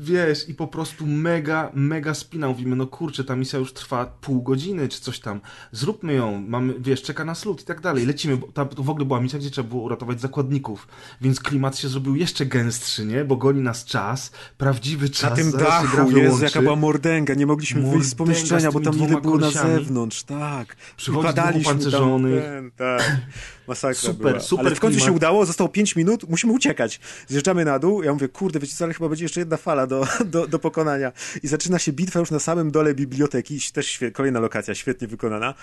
Wiesz, 0.00 0.48
i 0.48 0.54
po 0.54 0.66
prostu 0.66 1.06
mega, 1.06 1.70
mega 1.74 2.14
spina. 2.14 2.48
Mówimy, 2.48 2.76
no 2.76 2.86
kurczę, 2.86 3.24
ta 3.24 3.36
misja 3.36 3.58
już 3.58 3.72
trwa 3.72 4.06
pół 4.06 4.42
godziny, 4.42 4.88
czy 4.88 5.00
coś 5.00 5.20
tam. 5.20 5.40
Zróbmy 5.72 6.14
ją, 6.14 6.44
mamy, 6.48 6.74
wiesz, 6.78 7.02
czeka 7.02 7.24
nas 7.24 7.44
lód 7.44 7.62
i 7.62 7.64
tak 7.64 7.80
dalej. 7.80 8.06
Lecimy, 8.06 8.36
bo 8.36 8.46
ta, 8.46 8.64
to 8.64 8.82
w 8.82 8.90
ogóle 8.90 9.06
była 9.06 9.20
misja, 9.20 9.38
gdzie 9.38 9.50
trzeba 9.50 9.68
było 9.68 9.82
uratować 9.82 10.20
zakładników. 10.20 10.88
Więc 11.20 11.40
klimat 11.40 11.78
się 11.78 11.88
zrobił 11.88 12.16
jeszcze 12.16 12.46
gęstszy, 12.46 13.06
nie? 13.06 13.24
Bo 13.24 13.36
goni 13.36 13.60
nas 13.60 13.84
czas, 13.84 14.32
prawdziwy 14.58 15.08
czas. 15.10 15.30
Na 15.30 15.36
tym 15.36 15.52
dachu, 15.52 16.08
wyłączy. 16.08 16.44
jaka 16.44 16.62
była 16.62 16.76
mordęga, 16.76 17.34
nie 17.34 17.46
mogliśmy 17.46 17.80
wyjść 17.80 17.92
z 17.92 17.94
Mordęga 17.94 18.16
pomieszczenia, 18.18 18.70
z 18.70 18.74
bo 18.74 18.80
tam 18.80 18.98
ile 18.98 19.20
było 19.20 19.38
na 19.38 19.50
zewnątrz, 19.50 20.22
tak. 20.22 20.76
Przychodzi 20.96 21.34
dwóch 21.34 21.66
opancerzonych. 21.66 22.44
Tam, 22.44 22.52
ten, 22.52 22.70
tak. 22.70 23.20
Masakra 23.68 23.94
Super, 24.00 24.32
była. 24.32 24.40
super 24.40 24.66
Ale 24.66 24.74
w 24.76 24.80
końcu 24.80 24.98
się 24.98 25.04
klimat. 25.04 25.16
udało, 25.16 25.46
zostało 25.46 25.68
5 25.68 25.96
minut, 25.96 26.28
musimy 26.28 26.52
uciekać. 26.52 27.00
Zjeżdżamy 27.28 27.64
na 27.64 27.78
dół, 27.78 28.02
ja 28.02 28.12
mówię, 28.12 28.28
kurde, 28.28 28.58
wiecie 28.60 28.74
co, 28.76 28.84
ale 28.84 28.94
chyba 28.94 29.08
będzie 29.08 29.24
jeszcze 29.24 29.40
jedna 29.40 29.56
fala 29.56 29.86
do, 29.86 30.06
do, 30.24 30.46
do 30.46 30.58
pokonania. 30.58 31.12
I 31.42 31.48
zaczyna 31.48 31.78
się 31.78 31.92
bitwa 31.92 32.20
już 32.20 32.30
na 32.30 32.38
samym 32.38 32.70
dole 32.70 32.94
biblioteki, 32.94 33.60
też 33.72 33.86
świe- 33.98 34.12
kolejna 34.12 34.40
lokacja, 34.40 34.74
świetnie 34.74 35.08
wykonana, 35.08 35.54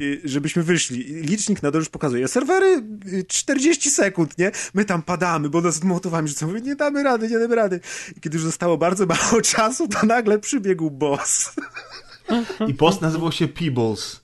I 0.00 0.20
żebyśmy 0.24 0.62
wyszli. 0.62 1.10
I 1.10 1.14
Licznik 1.14 1.62
na 1.62 1.70
dole 1.70 1.80
już 1.80 1.88
pokazuje, 1.88 2.28
serwery 2.28 2.82
y, 3.12 3.24
40 3.28 3.90
sekund, 3.90 4.38
nie? 4.38 4.50
My 4.74 4.84
tam 4.84 5.02
padamy, 5.02 5.48
bo 5.50 5.60
nas 5.60 5.82
motowami 5.82 6.28
rzucą, 6.28 6.46
mówię, 6.46 6.60
nie 6.60 6.76
damy 6.76 7.02
rady, 7.02 7.28
nie 7.28 7.38
damy 7.38 7.54
rady. 7.54 7.80
I 8.16 8.20
kiedy 8.20 8.36
już 8.36 8.44
zostało 8.44 8.78
bardzo 8.78 9.06
mało 9.30 9.40
czasu, 9.42 9.88
to 9.88 10.06
nagle 10.06 10.38
przybiegł 10.38 10.90
boss. 10.90 11.52
I 12.68 12.74
post 12.74 13.00
nazywał 13.00 13.32
się 13.32 13.48
Peebles. 13.48 14.20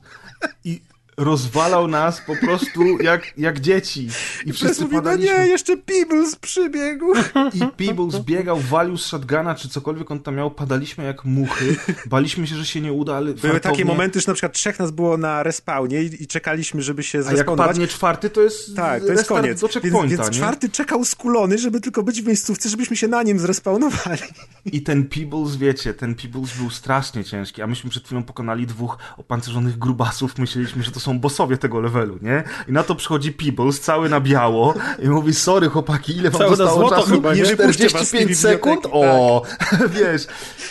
I 0.64 0.80
rozwalał 1.16 1.88
nas 1.88 2.20
po 2.20 2.36
prostu 2.36 2.98
jak, 3.02 3.38
jak 3.38 3.60
dzieci. 3.60 4.04
I 4.06 4.08
Wszyscy 4.08 4.52
wszyscy 4.64 4.82
mówi, 4.82 4.96
no 4.96 5.02
padaliśmy. 5.02 5.38
nie, 5.38 5.46
jeszcze 5.46 5.76
Peebles 5.76 6.36
przybiegł. 6.36 7.06
I 7.54 7.60
Peebles 7.86 8.18
biegał, 8.20 8.58
walił 8.60 8.96
z 8.98 9.04
shotguna, 9.06 9.54
czy 9.54 9.68
cokolwiek 9.68 10.10
on 10.10 10.20
tam 10.20 10.34
miał, 10.36 10.50
padaliśmy 10.50 11.04
jak 11.04 11.24
muchy, 11.24 11.76
baliśmy 12.06 12.46
się, 12.46 12.56
że 12.56 12.66
się 12.66 12.80
nie 12.80 12.92
uda, 12.92 13.16
ale 13.16 13.26
Były 13.26 13.36
fartownie- 13.40 13.60
takie 13.60 13.84
momenty, 13.84 14.20
że 14.20 14.24
na 14.28 14.34
przykład 14.34 14.52
trzech 14.52 14.78
nas 14.78 14.90
było 14.90 15.16
na 15.16 15.42
respawnie 15.42 16.02
i, 16.02 16.22
i 16.22 16.26
czekaliśmy, 16.26 16.82
żeby 16.82 17.02
się 17.02 17.18
A 17.18 17.20
jak 17.20 17.28
zrespawnować. 17.30 17.68
padnie 17.68 17.88
czwarty, 17.88 18.30
to 18.30 18.42
jest 18.42 18.76
Tak, 18.76 19.02
to 19.04 19.12
jest 19.12 19.26
koniec. 19.26 19.60
do 19.60 19.68
Więc, 19.82 20.10
więc 20.12 20.30
czwarty 20.30 20.68
czekał 20.68 21.04
skulony, 21.04 21.58
żeby 21.58 21.80
tylko 21.80 22.02
być 22.02 22.22
w 22.22 22.26
miejscówce, 22.26 22.68
żebyśmy 22.68 22.96
się 22.96 23.08
na 23.08 23.22
nim 23.22 23.38
zrespawnowali. 23.38 24.20
I 24.64 24.82
ten 24.82 25.04
Peebles, 25.06 25.56
wiecie, 25.56 25.94
ten 25.94 26.14
Peebles 26.14 26.56
był 26.58 26.70
strasznie 26.70 27.24
ciężki, 27.24 27.62
a 27.62 27.66
myśmy 27.66 27.90
przed 27.90 28.04
chwilą 28.06 28.22
pokonali 28.22 28.66
dwóch 28.66 28.98
opancerzonych 29.16 29.78
grubasów, 29.78 30.38
myśleliśmy, 30.38 30.82
że 30.82 30.90
to 30.90 31.00
są 31.00 31.05
bossowie 31.14 31.56
tego 31.56 31.80
levelu, 31.80 32.18
nie? 32.22 32.44
I 32.68 32.72
na 32.72 32.82
to 32.82 32.94
przychodzi 32.94 33.32
Peebles, 33.32 33.80
cały 33.80 34.08
na 34.08 34.20
biało 34.20 34.74
i 35.02 35.08
mówi, 35.08 35.34
sorry 35.34 35.68
chłopaki, 35.68 36.16
ile 36.16 36.30
wam 36.30 36.38
Cały 36.40 36.56
zostało 36.56 36.90
czasu? 36.90 37.10
chyba, 37.10 37.34
nie? 37.34 37.42
Nie 37.42 37.56
wypuszczę 37.56 37.88
was 37.88 38.06
z 38.08 38.10
tej 38.10 38.20
45 38.20 38.38
sekund? 38.38 38.86
O, 38.92 39.42
wiesz, 40.00 40.26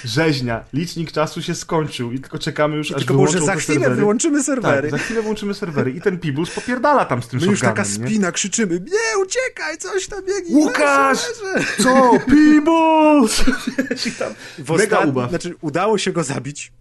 rzeźnia, 0.05 0.63
licznik 0.73 1.11
czasu 1.11 1.41
się 1.41 1.55
skończył 1.55 2.11
i 2.11 2.19
tylko 2.19 2.37
czekamy 2.39 2.75
już, 2.77 2.91
aż 2.91 2.97
Tylko 2.97 3.13
może 3.13 3.41
za 3.41 3.55
chwilę 3.55 3.79
serwery. 3.79 3.95
wyłączymy 3.95 4.43
serwery. 4.43 4.81
Tak, 4.91 4.99
za 4.99 5.05
chwilę 5.05 5.21
włączymy 5.21 5.53
serwery 5.53 5.91
i 5.91 6.01
ten 6.01 6.19
Peebles 6.19 6.49
popierdala 6.49 7.05
tam 7.05 7.23
z 7.23 7.27
tym 7.27 7.39
My 7.39 7.45
już 7.47 7.59
taka 7.59 7.83
shotgunem, 7.85 8.03
nie? 8.03 8.09
spina, 8.15 8.31
krzyczymy, 8.31 8.73
nie, 8.79 9.23
uciekaj, 9.23 9.77
coś 9.77 10.07
tam 10.07 10.19
biegnie. 10.25 10.55
Łukasz! 10.55 11.19
leży, 11.29 11.53
leży. 11.55 11.83
Co? 11.83 12.11
Peebles! 12.27 13.43
I 14.07 14.11
tam 14.11 14.33
W 14.59 14.69
Mega 14.77 14.97
ostat- 14.97 15.09
ubaw. 15.09 15.29
Znaczy, 15.29 15.55
udało 15.61 15.97
się 15.97 16.11
go 16.11 16.23
zabić. 16.23 16.71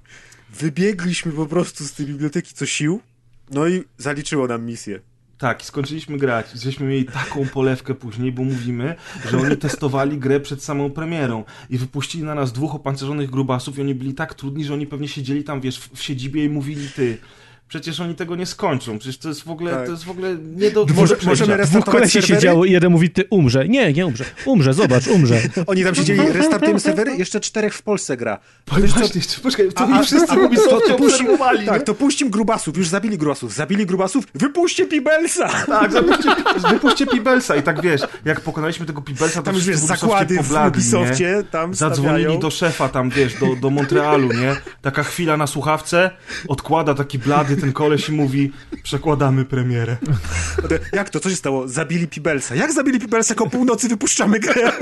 Wybiegliśmy 0.60 1.32
po 1.32 1.46
prostu 1.46 1.84
z 1.84 1.92
tej 1.92 2.06
biblioteki 2.06 2.54
co 2.54 2.66
sił, 2.66 3.00
no 3.50 3.68
i 3.68 3.84
zaliczyło 3.98 4.46
nam 4.46 4.66
misję. 4.66 5.00
Tak, 5.38 5.62
skończyliśmy 5.62 6.18
grać. 6.18 6.50
Żeśmy 6.50 6.86
mieli 6.86 7.04
taką 7.04 7.46
polewkę 7.46 7.94
później, 7.94 8.32
bo 8.32 8.44
mówimy, 8.44 8.94
że 9.30 9.38
oni 9.38 9.56
testowali 9.56 10.18
grę 10.18 10.40
przed 10.40 10.64
samą 10.64 10.90
premierą 10.90 11.44
i 11.70 11.78
wypuścili 11.78 12.24
na 12.24 12.34
nas 12.34 12.52
dwóch 12.52 12.74
opancerzonych 12.74 13.30
grubasów 13.30 13.78
i 13.78 13.80
oni 13.80 13.94
byli 13.94 14.14
tak 14.14 14.34
trudni, 14.34 14.64
że 14.64 14.74
oni 14.74 14.86
pewnie 14.86 15.08
siedzieli 15.08 15.44
tam, 15.44 15.60
wiesz, 15.60 15.78
w, 15.78 15.96
w 15.96 16.02
siedzibie 16.02 16.44
i 16.44 16.48
mówili 16.48 16.88
ty. 16.88 17.18
Przecież 17.68 18.00
oni 18.00 18.14
tego 18.14 18.36
nie 18.36 18.46
skończą. 18.46 18.98
Przecież 18.98 19.18
to 19.18 19.28
jest 19.28 19.44
w 19.44 19.50
ogóle, 19.50 19.70
Tak. 19.72 19.84
to 19.86 19.90
jest 19.92 20.04
w 20.04 20.10
ogóle 20.10 20.36
nie 20.56 20.70
do 20.70 20.86
Może- 20.94 21.16
możemy 21.26 21.46
Dwóch 21.46 21.58
restartować 21.58 21.94
kolesi 21.94 22.12
serwery? 22.12 22.34
siedziało 22.34 22.64
i 22.64 22.70
jeden 22.72 22.92
mówi, 22.92 23.10
ty 23.10 23.24
umrze. 23.30 23.68
Nie, 23.68 23.92
nie 23.92 24.06
umrze. 24.06 24.24
Umrze, 24.44 24.74
zobacz, 24.74 25.06
umrze. 25.06 25.40
Oni 25.66 25.84
tam 25.84 25.94
siedzieli, 25.94 26.20
restartujemy 26.32 26.80
serwery, 26.80 27.16
jeszcze 27.16 27.40
czterech 27.40 27.74
w 27.74 27.82
Polsce 27.82 28.16
gra. 28.16 28.38
Powiedz 28.64 28.90
Właśnie, 28.92 29.20
poczekaj, 29.42 29.72
to 29.72 29.84
A- 29.84 29.86
mi 29.86 29.94
a- 29.94 30.02
wszyscy 30.02 30.40
Ubisoftie 30.40 30.94
obserwowali, 30.96 31.66
Tak, 31.66 31.78
nie? 31.78 31.84
to 31.84 31.94
puścim 31.94 32.30
grubasów, 32.30 32.76
już 32.76 32.88
zabili 32.88 33.18
grubasów, 33.18 33.54
zabili 33.54 33.86
grubasów, 33.86 34.24
wypuśćcie 34.34 34.86
Pibelsa! 34.86 35.48
Tak, 35.66 35.92
wypuśćcie, 35.92 36.30
wypuśćcie 36.70 37.06
Pibelsa 37.06 37.56
i 37.56 37.62
tak 37.62 37.82
wiesz, 37.82 38.00
jak 38.24 38.40
pokonaliśmy 38.40 38.86
tego 38.86 39.02
Pibelsa, 39.02 39.34
to 39.36 39.42
Tam 39.42 39.54
już 39.54 39.64
wiesz, 39.64 39.76
w 39.76 39.80
zakłady 39.86 40.34
w 40.34 40.38
pobladli, 40.38 40.80
Ubisoftie, 40.80 41.34
nie? 41.36 41.42
tam 41.50 41.74
Zadzwonili 41.74 42.22
stawiają. 42.22 42.40
do 42.40 42.50
szefa 42.50 42.88
tam, 42.88 43.10
wiesz, 43.10 43.34
do, 43.34 43.56
do 43.56 43.70
Montrealu, 43.70 44.32
nie? 44.32 44.56
Taka 44.82 45.02
chwila 45.02 45.36
na 45.36 45.46
słuchawce, 45.46 46.10
odkłada 46.48 46.94
taki 46.94 47.18
blady 47.18 47.53
ten 47.56 47.72
koleś 47.72 48.08
mówi 48.08 48.52
przekładamy 48.82 49.44
premierę. 49.44 49.96
Jak 50.92 51.10
to? 51.10 51.20
Co 51.20 51.30
się 51.30 51.36
stało? 51.36 51.68
Zabili 51.68 52.08
Pibelsa. 52.08 52.54
Jak 52.54 52.72
zabili 52.72 53.00
Pibelsa? 53.00 53.34
Ko 53.34 53.50
północy 53.50 53.88
wypuszczamy 53.88 54.40
grę. 54.40 54.72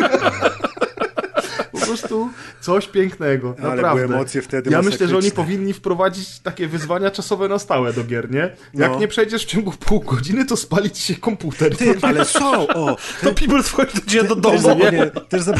Po 1.82 1.86
prostu 1.86 2.30
coś 2.60 2.86
pięknego, 2.88 3.54
Ale 3.58 3.76
naprawdę. 3.76 4.02
były 4.06 4.14
emocje 4.16 4.42
wtedy 4.42 4.70
Ja 4.70 4.82
myślę, 4.82 5.08
że 5.08 5.16
oni 5.18 5.30
powinni 5.30 5.72
wprowadzić 5.72 6.38
takie 6.38 6.68
wyzwania 6.68 7.10
czasowe 7.10 7.48
na 7.48 7.58
stałe 7.58 7.92
do 7.92 8.04
gier, 8.04 8.30
nie? 8.30 8.56
Jak 8.74 8.92
No. 8.92 8.98
nie 8.98 9.08
przejdziesz 9.08 9.42
w 9.42 9.46
ciągu 9.46 9.72
pół 9.72 10.00
godziny, 10.00 10.44
to 10.44 10.56
spalić 10.56 10.98
się 10.98 11.14
komputer. 11.14 11.76
Ty, 11.76 11.94
ale 12.02 12.24
są, 12.24 12.68
o, 12.68 12.96
To 13.22 13.34
Peebles 13.34 13.68
wchodzi 13.68 13.92
do 14.28 14.36
Też, 14.36 14.42
domu, 14.42 14.52
nie? 14.54 14.58
zapomniałem, 14.60 15.10
też, 15.28 15.42
zap... 15.42 15.56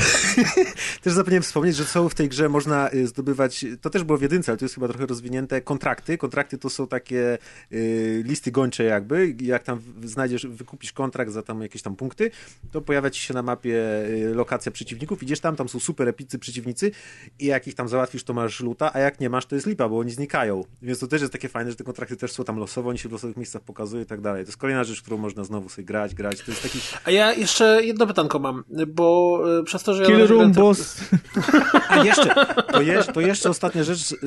też 1.02 1.12
zapomniałem 1.12 1.42
wspomnieć, 1.42 1.76
że 1.76 1.84
są 1.84 2.08
w 2.08 2.14
tej 2.14 2.28
grze 2.28 2.48
można 2.48 2.90
y, 2.94 3.06
zdobywać, 3.06 3.64
to 3.80 3.90
też 3.90 4.04
było 4.04 4.18
w 4.18 4.22
jedynce, 4.22 4.52
ale 4.52 4.58
to 4.58 4.64
jest 4.64 4.74
chyba 4.74 4.88
trochę 4.88 5.06
rozwinięte, 5.06 5.60
kontrakty. 5.60 6.18
Kontrakty 6.18 6.58
to 6.58 6.70
są 6.70 6.86
takie 6.86 7.38
y, 7.72 8.22
listy 8.26 8.50
gończe 8.50 8.84
jakby. 8.84 9.34
Jak 9.40 9.62
tam 9.62 9.80
znajdziesz, 10.04 10.46
wykupisz 10.46 10.92
kontrakt 10.92 11.32
za 11.32 11.42
tam 11.42 11.62
jakieś 11.62 11.82
tam 11.82 11.96
punkty, 11.96 12.30
to 12.72 12.80
pojawia 12.80 13.10
ci 13.10 13.20
się 13.22 13.34
na 13.34 13.42
mapie 13.42 13.76
y, 14.08 14.34
lokacja 14.34 14.72
przeciwników, 14.72 15.22
idziesz 15.22 15.40
tam, 15.40 15.56
tam 15.56 15.68
są 15.68 15.80
super 15.80 16.08
przeciwnicy 16.38 16.90
i 17.38 17.46
jak 17.46 17.66
ich 17.66 17.74
tam 17.74 17.88
załatwisz, 17.88 18.24
to 18.24 18.34
masz 18.34 18.60
luta, 18.60 18.90
a 18.94 18.98
jak 18.98 19.20
nie 19.20 19.30
masz, 19.30 19.46
to 19.46 19.54
jest 19.54 19.66
lipa, 19.66 19.88
bo 19.88 19.98
oni 19.98 20.10
znikają. 20.10 20.64
Więc 20.82 20.98
to 20.98 21.06
też 21.06 21.20
jest 21.20 21.32
takie 21.32 21.48
fajne, 21.48 21.70
że 21.70 21.76
te 21.76 21.84
kontrakty 21.84 22.16
też 22.16 22.32
są 22.32 22.44
tam 22.44 22.56
losowo, 22.56 22.90
oni 22.90 22.98
się 22.98 23.08
w 23.08 23.12
losowych 23.12 23.36
miejscach 23.36 23.62
pokazują 23.62 24.02
i 24.02 24.06
tak 24.06 24.20
dalej. 24.20 24.44
To 24.44 24.48
jest 24.48 24.58
kolejna 24.58 24.84
rzecz, 24.84 25.02
którą 25.02 25.16
można 25.16 25.44
znowu 25.44 25.68
sobie 25.68 25.84
grać, 25.84 26.14
grać. 26.14 26.38
To 26.42 26.50
jest 26.50 26.62
taki 26.62 26.78
A 27.04 27.10
ja 27.10 27.32
jeszcze 27.32 27.84
jedno 27.84 28.06
pytanko 28.06 28.38
mam, 28.38 28.64
bo 28.88 29.40
y, 29.60 29.64
przez 29.64 29.82
to, 29.82 29.94
że 29.94 30.02
ja... 30.02 30.08
Kill 30.08 30.18
rozgrywam 30.18 30.42
Room 30.42 30.52
Boss. 30.52 31.00
A 31.88 32.04
jeszcze, 32.04 32.34
to, 32.72 32.82
je, 32.82 33.04
to 33.04 33.20
jeszcze 33.20 33.50
ostatnia 33.50 33.84
rzecz, 33.84 34.12
y, 34.12 34.16
y, 34.16 34.18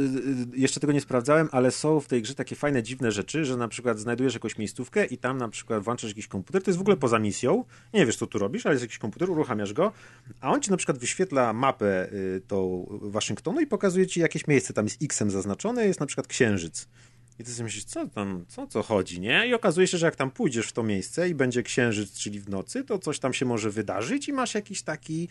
jeszcze 0.56 0.80
tego 0.80 0.94
nie 0.94 1.02
sprawdzałem, 1.02 1.50
ale 1.52 1.72
są 1.72 2.00
w 2.00 2.08
tej 2.08 2.22
grze 2.22 2.36
takie 2.36 2.56
fajne, 2.56 2.84
dziwne 2.84 3.12
rzeczy, 3.12 3.46
że 3.46 3.58
na 3.58 3.68
przykład 3.68 4.00
znajdujesz 4.00 4.34
jakąś 4.34 4.58
miejscówkę 4.58 5.06
i 5.06 5.18
tam 5.18 5.38
na 5.38 5.50
przykład 5.50 5.84
włączasz 5.84 6.10
jakiś 6.10 6.28
komputer, 6.28 6.64
to 6.64 6.70
jest 6.70 6.78
w 6.78 6.82
ogóle 6.82 6.98
poza 6.98 7.20
misją, 7.20 7.64
nie 7.94 8.06
wiesz 8.06 8.18
co 8.18 8.28
tu 8.28 8.40
robisz, 8.40 8.66
ale 8.66 8.76
jest 8.76 8.84
jakiś 8.84 8.98
komputer, 8.98 9.30
uruchamiasz 9.30 9.74
go, 9.74 9.92
a 10.42 10.52
on 10.52 10.62
ci 10.62 10.72
na 10.72 10.78
przykład 10.78 10.98
wyświetla 10.98 11.54
mapę 11.54 11.75
y, 11.82 12.42
tą 12.48 12.88
Waszyngtonu 13.02 13.62
i 13.62 13.68
pokazuje 13.68 14.08
ci 14.08 14.20
jakieś 14.20 14.48
miejsce, 14.48 14.74
tam 14.74 14.86
jest 14.86 15.04
X-em 15.04 15.32
zaznaczone, 15.32 15.86
jest 15.86 16.00
na 16.00 16.06
przykład 16.06 16.28
księżyc. 16.28 16.88
I 17.40 17.44
ty 17.44 17.52
sobie 17.52 17.64
myślisz, 17.64 17.84
co 17.84 18.08
tam, 18.08 18.46
co 18.48 18.68
co 18.68 18.84
chodzi, 18.84 19.20
nie? 19.20 19.48
I 19.48 19.54
okazuje 19.54 19.88
się, 19.88 19.98
że 19.98 20.06
jak 20.06 20.16
tam 20.16 20.32
pójdziesz 20.32 20.68
w 20.68 20.74
to 20.74 20.84
miejsce 20.84 21.30
i 21.30 21.36
będzie 21.36 21.64
księżyc, 21.64 22.14
czyli 22.14 22.40
w 22.40 22.50
nocy, 22.50 22.84
to 22.84 23.00
coś 23.00 23.20
tam 23.20 23.34
się 23.34 23.46
może 23.46 23.70
wydarzyć 23.70 24.28
i 24.28 24.34
masz 24.34 24.54
jakiś 24.54 24.82
taki 24.82 25.28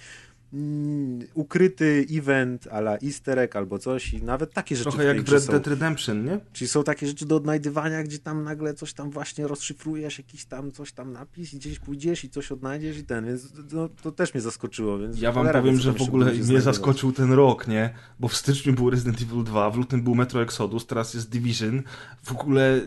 ukryty 1.35 2.07
event 2.11 2.67
ala 2.67 2.99
easter 2.99 3.39
egg 3.39 3.57
albo 3.57 3.79
coś 3.79 4.15
i 4.15 4.23
nawet 4.23 4.53
takie 4.53 4.77
rzeczy 4.77 4.91
Trochę 4.91 5.05
jak 5.05 5.29
Red. 5.29 5.47
Dead 5.47 5.67
Redemption, 5.67 6.25
nie? 6.25 6.41
Czyli 6.53 6.69
są 6.69 6.85
takie 6.85 7.07
rzeczy 7.07 7.27
do 7.27 7.37
odnajdywania, 7.37 8.03
gdzie 8.03 8.19
tam 8.19 8.45
nagle 8.45 8.75
coś 8.75 8.93
tam 8.93 9.11
właśnie 9.11 9.47
rozszyfrujesz, 9.47 10.19
jakiś 10.19 10.45
tam 10.45 10.73
coś 10.73 10.93
tam 10.93 11.13
napis 11.13 11.55
i 11.55 11.57
gdzieś 11.57 11.79
pójdziesz 11.79 12.25
i 12.25 12.31
coś 12.31 12.53
odnajdziesz 12.53 12.99
i 12.99 13.05
ten, 13.05 13.27
więc 13.27 13.53
to, 13.71 13.89
to 14.03 14.13
też 14.13 14.35
mnie 14.35 14.41
zaskoczyło, 14.41 14.99
więc 14.99 15.21
Ja 15.21 15.33
wam 15.33 15.49
powiem, 15.49 15.81
że 15.81 15.93
w 15.93 16.03
ogóle 16.03 16.33
mnie 16.33 16.61
zaskoczył 16.61 17.13
ten 17.13 17.33
rok, 17.33 17.69
nie? 17.69 17.95
Bo 18.21 18.29
w 18.29 18.37
styczniu 18.37 18.73
był 18.73 18.91
Resident 18.91 19.23
Evil 19.23 19.45
2, 19.45 19.71
w 19.71 19.77
lutym 19.77 20.03
był 20.03 20.15
Metro 20.15 20.43
Exodus, 20.43 20.87
teraz 20.87 21.15
jest 21.15 21.31
Division. 21.31 21.83
W 22.23 22.33
ogóle 22.33 22.81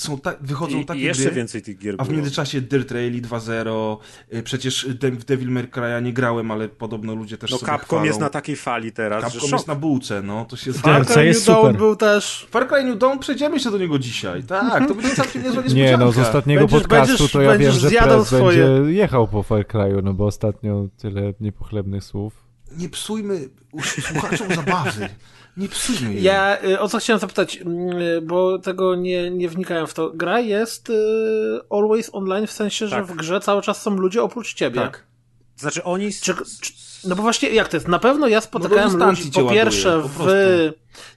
są 0.00 0.18
ta, 0.20 0.34
wychodzą 0.40 0.78
I, 0.80 0.84
takie 0.86 1.00
i 1.00 1.04
jeszcze 1.04 1.22
gry. 1.24 1.32
więcej 1.32 1.62
tych 1.62 1.78
gier 1.78 1.94
A 1.98 2.04
w 2.04 2.10
międzyczasie 2.10 2.60
Dirt 2.60 2.90
Rally 2.90 3.20
2.0, 3.22 3.96
y, 4.34 4.42
przecież 4.42 4.86
w 4.88 5.24
Devil 5.24 5.48
May 5.50 5.64
Cry'a 5.64 6.02
nie 6.02 6.12
grałem, 6.12 6.50
ale 6.50 6.68
podobno 6.68 7.14
ludzie 7.14 7.38
też 7.38 7.50
No 7.50 7.58
sobie 7.58 7.72
Capcom 7.72 7.86
chwalą. 7.86 8.04
jest 8.04 8.20
na 8.20 8.28
takiej 8.30 8.56
fali 8.56 8.92
teraz, 8.92 9.22
Capcom 9.24 9.40
szok. 9.40 9.52
jest 9.52 9.68
na 9.68 9.74
bułce, 9.74 10.22
no, 10.22 10.44
to 10.44 10.56
się 10.56 10.72
co 10.72 11.22
jest 11.22 11.48
New 11.48 11.56
Dawn 11.62 11.76
był 11.76 11.96
też... 11.96 12.46
Far 12.50 12.68
Cry 12.68 12.84
New 12.84 12.98
Dawn, 12.98 13.18
przejdziemy 13.18 13.60
się 13.60 13.70
do 13.70 13.78
niego 13.78 13.98
dzisiaj. 13.98 14.42
Tak, 14.42 14.88
to 14.88 14.94
będzie 14.94 15.14
całkiem 15.16 15.42
niezła 15.42 15.62
Nie, 15.62 15.68
niespodzianka. 15.68 16.04
no 16.04 16.12
z 16.12 16.18
ostatniego 16.18 16.60
Będziesz- 16.60 16.80
podcastu 16.80 17.12
będziesz- 17.12 17.32
to 17.32 17.40
ja 17.42 17.48
wiem, 17.50 17.58
będziesz 17.58 17.80
że 17.82 17.88
zjadał 17.88 18.18
Prez 18.24 18.28
swoje. 18.28 18.64
będzie 18.66 18.92
jechał 18.92 19.28
po 19.28 19.42
Far 19.42 19.66
Cry'u, 19.66 20.02
no 20.04 20.14
bo 20.14 20.26
ostatnio 20.26 20.88
tyle 20.98 21.34
niepochlebnych 21.40 22.04
słów. 22.04 22.32
Nie 22.76 22.88
psujmy 22.88 23.48
słuchaczom 24.00 24.54
zabawy. 24.54 25.08
Nie 25.60 25.68
psujmy 25.68 26.14
jej. 26.14 26.22
Ja 26.22 26.64
y, 26.64 26.80
o 26.80 26.88
co 26.88 26.98
chciałem 26.98 27.20
zapytać, 27.20 27.56
mm, 27.56 27.98
y, 27.98 28.20
bo 28.22 28.58
tego 28.58 28.94
nie, 28.94 29.30
nie 29.30 29.48
wnikałem 29.48 29.86
w 29.86 29.94
to. 29.94 30.10
Gra 30.14 30.40
jest 30.40 30.90
y, 30.90 30.94
always 31.70 32.10
online, 32.12 32.46
w 32.46 32.52
sensie, 32.52 32.86
że 32.88 32.96
Tak. 32.96 33.06
w 33.06 33.16
grze 33.16 33.40
cały 33.40 33.62
czas 33.62 33.82
są 33.82 33.90
ludzie 33.90 34.22
oprócz 34.22 34.54
ciebie. 34.54 34.80
Tak. 34.80 35.06
Znaczy 35.56 35.84
oni... 35.84 36.12
Czy, 36.12 36.34
czy, 36.60 36.72
no 37.04 37.16
bo 37.16 37.22
właśnie 37.22 37.48
jak 37.48 37.68
to 37.68 37.76
jest? 37.76 37.88
Na 37.88 37.98
pewno 37.98 38.28
ja 38.28 38.40
spotykałem 38.40 38.98
No 38.98 39.06
ludzi, 39.06 39.30
po 39.34 39.40
ładuje, 39.40 39.62
pierwsze 39.62 40.02
po 40.02 40.08
w... 40.08 40.26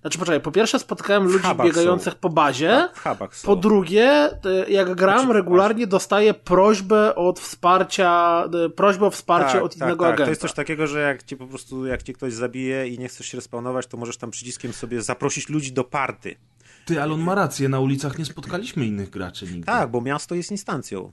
Znaczy 0.02 0.20
poczekaj, 0.20 0.42
po 0.42 0.52
pierwsze 0.52 0.80
spotykałem 0.80 1.24
ludzi 1.24 1.48
biegających 1.64 2.14
są. 2.14 2.20
po 2.20 2.30
bazie, 2.30 2.90
Tak, 3.04 3.32
po 3.44 3.56
drugie, 3.56 4.30
jak 4.68 4.96
gram, 4.96 5.20
Znaczy, 5.20 5.34
regularnie 5.34 5.88
dostaję 5.88 6.34
prośbę 6.34 7.16
od 7.16 7.40
wsparcia, 7.40 8.44
y, 8.66 8.70
prośbę 8.70 9.06
o 9.06 9.12
wsparcie 9.12 9.54
tak, 9.54 9.64
od 9.64 9.76
tak, 9.76 9.88
innego 9.88 10.06
tak. 10.06 10.14
agenta. 10.14 10.26
To 10.26 10.30
jest 10.30 10.42
coś 10.42 10.54
takiego, 10.54 10.88
że 10.88 11.02
jak 11.02 11.24
ci 11.24 11.38
po 11.38 11.48
prostu, 11.48 11.86
jak 11.86 12.04
ci 12.04 12.14
ktoś 12.14 12.34
zabije 12.34 12.88
i 12.88 13.00
nie 13.00 13.08
chcesz 13.08 13.28
się 13.28 13.38
respawnować, 13.38 13.88
to 13.88 13.98
możesz 13.98 14.18
tam 14.18 14.32
przyciskiem 14.32 14.74
sobie 14.74 15.02
zaprosić 15.02 15.50
ludzi 15.50 15.72
do 15.72 15.84
party. 15.84 16.36
Ty, 16.86 17.02
ale 17.02 17.14
on 17.14 17.22
ma 17.22 17.36
rację, 17.36 17.70
na 17.70 17.80
ulicach 17.80 18.20
nie 18.20 18.26
spotkaliśmy 18.26 18.86
innych 18.86 19.10
graczy 19.10 19.46
nigdy. 19.46 19.66
Tak, 19.66 19.92
bo 19.92 20.02
miasto 20.02 20.36
jest 20.36 20.52
instancją. 20.52 21.12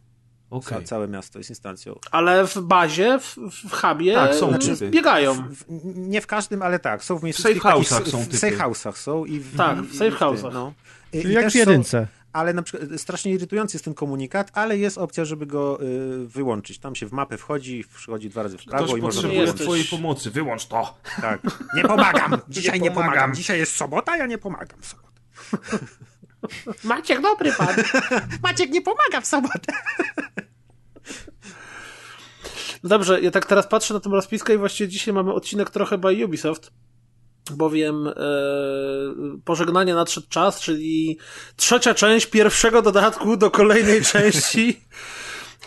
Okej. 0.51 0.79
Ca- 0.79 0.85
Całe 0.85 1.09
miasto 1.09 1.39
jest 1.39 1.51
instancją. 1.51 1.99
Ale 2.11 2.47
w 2.47 2.59
bazie, 2.61 3.19
w, 3.19 3.37
w 3.67 3.73
hubie 3.73 4.15
Tak, 4.15 4.35
są 4.35 4.49
znaczy, 4.49 4.69
typy. 4.69 4.91
biegają. 4.91 5.35
W, 5.35 5.65
nie 5.95 6.21
w 6.21 6.27
każdym, 6.27 6.63
ale 6.63 6.79
tak, 6.79 7.05
są 7.05 7.19
w 7.19 7.23
miejscu. 7.23 7.43
safe 7.43 7.55
house'ach 7.55 8.07
są 8.11 8.19
W 8.19 8.25
typy. 8.25 8.39
safe 8.39 8.57
house'ach 8.57 8.97
są 8.97 9.25
i 9.25 9.39
w, 9.41 9.57
Tak, 9.57 9.83
w 9.83 9.93
safe 9.97 10.11
house'ach. 10.11 10.53
No. 10.53 10.73
I, 11.13 11.19
i 11.19 11.33
Jak 11.33 11.51
w 11.51 11.55
jedynce. 11.55 12.01
Są, 12.01 12.07
ale 12.33 12.53
na 12.55 12.63
przykład 12.63 13.01
strasznie 13.01 13.33
irytujący 13.33 13.77
jest 13.77 13.85
ten 13.85 13.95
komunikat, 13.95 14.51
ale 14.55 14.79
jest 14.79 14.99
opcja, 14.99 15.25
żeby 15.25 15.47
go 15.47 15.83
y, 15.83 16.27
wyłączyć. 16.27 16.79
Tam 16.79 16.95
się 16.95 17.07
w 17.07 17.13
mapę 17.13 17.39
wchodzi, 17.39 17.83
wchodzi 17.83 18.31
dwa 18.31 18.43
razy 18.43 18.59
w 18.59 18.65
prawo 18.65 18.85
Ktoś 18.85 18.99
i 18.99 19.03
można 19.03 19.23
potrzebuje 19.23 19.41
jesteś- 19.47 19.63
twojej 19.67 19.85
pomocy, 19.85 20.31
wyłącz 20.31 20.67
to. 20.67 20.95
Tak. 21.21 21.41
Nie 21.77 21.83
pomagam! 21.83 22.39
Dzisiaj 22.49 22.81
nie, 22.81 22.91
pomagam. 22.91 23.13
pomagam. 23.13 23.35
Dzisiaj 23.35 23.59
jest 23.59 23.77
sobota, 23.77 24.17
ja 24.17 24.27
nie 24.27 24.39
pomagam 24.39 24.79
w 24.81 24.87
sobotę. 24.87 25.11
Maciek, 26.85 27.21
dobry 27.21 27.53
pan. 27.53 27.77
Maciek 28.43 28.71
nie 28.71 28.83
pomaga 28.83 29.21
w 29.21 29.27
sobotę. 29.27 29.73
No 32.83 32.89
dobrze, 32.89 33.21
ja 33.21 33.31
tak 33.31 33.47
teraz 33.47 33.67
patrzę 33.67 33.95
na 33.95 34.01
tą 34.01 34.11
rozpiskę 34.11 34.55
i 34.55 34.59
właściwie 34.59 34.89
dzisiaj 34.89 35.15
mamy 35.15 35.33
odcinek 35.33 35.71
trochę 35.71 35.99
by 35.99 36.25
Ubisoft, 36.25 36.73
bowiem 37.51 38.09
e, 38.09 38.13
pożegnanie 39.45 39.95
nadszedł 39.95 40.27
czas, 40.29 40.61
czyli 40.61 41.19
trzecia 41.57 41.95
część 41.95 42.27
pierwszego 42.27 42.83
dodatku 42.83 43.37
do 43.37 43.51
kolejnej 43.51 44.03
części 44.13 44.81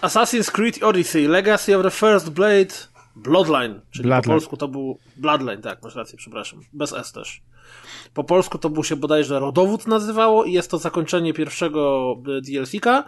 Assassin's 0.02 0.52
Creed 0.52 0.84
Odyssey, 0.84 1.28
Legacy 1.28 1.78
of 1.78 1.84
the 1.84 1.91
First 1.91 2.30
Blade, 2.30 2.74
Bloodline, 3.16 3.82
czyli 3.91 4.04
po 4.04 4.08
Bloodline. 4.10 4.34
polsku 4.34 4.58
to 4.58 4.68
był 4.68 5.00
Bloodline, 5.16 5.62
tak, 5.62 5.84
masz 5.84 5.95
rację, 5.95 6.18
przepraszam, 6.18 6.60
bez 6.74 6.94
S 6.94 7.12
też. 7.12 7.41
Po 8.14 8.23
polsku 8.23 8.57
to 8.57 8.69
był 8.69 8.84
się 8.84 8.95
bodajże 8.95 9.40
Rodowód 9.40 9.88
nazywało 9.88 10.44
i 10.44 10.52
jest 10.52 10.72
to 10.72 10.77
zakończenie 10.77 11.34
pierwszego 11.34 12.15
e, 12.38 12.41
DLC-ka. 12.41 13.03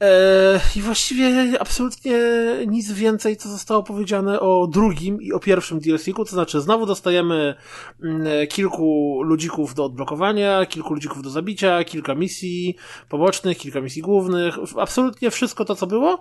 E, 0.00 0.60
I 0.76 0.82
właściwie 0.82 1.60
absolutnie 1.60 2.18
nic 2.66 2.92
więcej, 2.92 3.36
co 3.36 3.48
zostało 3.48 3.82
powiedziane 3.82 4.40
o 4.40 4.66
drugim 4.66 5.22
i 5.22 5.32
o 5.32 5.40
pierwszym 5.40 5.80
DLC-ku, 5.80 6.24
to 6.24 6.30
znaczy 6.30 6.60
znowu 6.60 6.86
dostajemy 6.86 7.54
mm, 8.02 8.46
kilku 8.46 9.20
ludzików 9.22 9.74
do 9.74 9.84
odblokowania, 9.84 10.66
kilku 10.66 10.94
ludzików 10.94 11.22
do 11.22 11.30
zabicia, 11.30 11.84
kilka 11.84 12.14
misji 12.14 12.76
pobocznych, 13.08 13.58
kilka 13.58 13.80
misji 13.80 14.02
głównych, 14.02 14.54
absolutnie 14.78 15.30
wszystko 15.30 15.64
to, 15.64 15.74
co 15.74 15.86
było. 15.86 16.18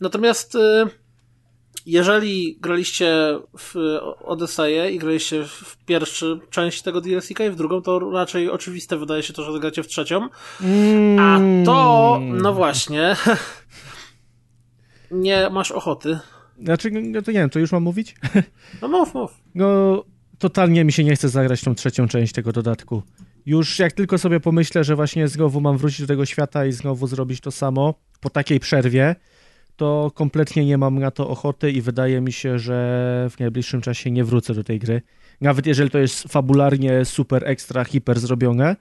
Natomiast 0.00 0.54
e, 0.54 0.86
jeżeli 1.88 2.58
graliście 2.60 3.38
w 3.58 3.74
Odyseję 4.24 4.90
i 4.90 4.98
graliście 4.98 5.44
w 5.44 5.76
pierwszą 5.86 6.40
część 6.50 6.82
tego 6.82 7.00
DLC-ka 7.00 7.44
i 7.44 7.50
w 7.50 7.56
drugą, 7.56 7.82
to 7.82 8.10
raczej 8.10 8.50
oczywiste 8.50 8.96
wydaje 8.96 9.22
się 9.22 9.32
to, 9.32 9.44
że 9.44 9.52
zagracie 9.52 9.82
w 9.82 9.86
trzecią. 9.86 10.28
A 11.18 11.40
to, 11.64 12.18
no 12.22 12.54
właśnie, 12.54 13.16
nie 15.10 15.50
masz 15.50 15.70
ochoty. 15.70 16.18
Znaczy, 16.62 16.90
no 16.90 17.22
to 17.22 17.32
nie 17.32 17.38
wiem, 17.38 17.50
to 17.50 17.58
już 17.58 17.72
mam 17.72 17.82
mówić? 17.82 18.14
No 18.82 18.88
mów, 18.88 19.14
mów. 19.14 19.30
No, 19.54 20.04
totalnie 20.38 20.84
mi 20.84 20.92
się 20.92 21.04
nie 21.04 21.16
chce 21.16 21.28
zagrać 21.28 21.60
tą 21.60 21.74
trzecią 21.74 22.08
część 22.08 22.32
tego 22.32 22.52
dodatku. 22.52 23.02
Już 23.46 23.78
jak 23.78 23.92
tylko 23.92 24.18
sobie 24.18 24.40
pomyślę, 24.40 24.84
że 24.84 24.96
właśnie 24.96 25.28
znowu 25.28 25.60
mam 25.60 25.78
wrócić 25.78 26.00
do 26.00 26.06
tego 26.06 26.26
świata 26.26 26.66
i 26.66 26.72
znowu 26.72 27.06
zrobić 27.06 27.40
to 27.40 27.50
samo 27.50 27.94
po 28.20 28.30
takiej 28.30 28.60
przerwie, 28.60 29.16
to 29.78 30.10
kompletnie 30.14 30.64
nie 30.64 30.78
mam 30.78 30.98
na 30.98 31.10
to 31.10 31.28
ochoty 31.28 31.70
i 31.70 31.80
wydaje 31.80 32.20
mi 32.20 32.32
się, 32.32 32.58
że 32.58 33.28
w 33.30 33.40
najbliższym 33.40 33.80
czasie 33.80 34.10
nie 34.10 34.24
wrócę 34.24 34.54
do 34.54 34.64
tej 34.64 34.78
gry. 34.78 35.02
Nawet 35.40 35.66
jeżeli 35.66 35.90
to 35.90 35.98
jest 35.98 36.22
fabularnie 36.22 37.04
super 37.04 37.48
ekstra, 37.48 37.84
hiper 37.84 38.18
zrobione, 38.18 38.76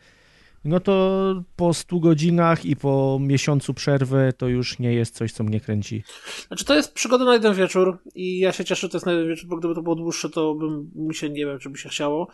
no 0.65 0.79
to 0.79 1.35
po 1.55 1.73
100 1.73 1.99
godzinach 1.99 2.65
i 2.65 2.75
po 2.75 3.17
miesiącu 3.21 3.73
przerwy 3.73 4.33
to 4.37 4.47
już 4.47 4.79
nie 4.79 4.93
jest 4.93 5.15
coś, 5.15 5.31
co 5.31 5.43
mnie 5.43 5.59
kręci. 5.59 6.03
Znaczy 6.47 6.65
to 6.65 6.75
jest 6.75 6.93
przygoda 6.93 7.25
na 7.25 7.33
jeden 7.33 7.53
wieczór 7.53 7.97
i 8.15 8.39
ja 8.39 8.51
się 8.51 8.65
cieszę, 8.65 8.81
że 8.81 8.89
to 8.89 8.97
jest 8.97 9.05
na 9.05 9.11
jeden 9.11 9.27
wieczór, 9.27 9.49
bo 9.49 9.57
gdyby 9.57 9.75
to 9.75 9.81
było 9.81 9.95
dłuższe, 9.95 10.29
to 10.29 10.55
bym 10.55 10.91
mi 10.95 11.15
się, 11.15 11.29
nie 11.29 11.45
wiem, 11.45 11.59
czy 11.59 11.69
by 11.69 11.77
się 11.77 11.89
chciało. 11.89 12.27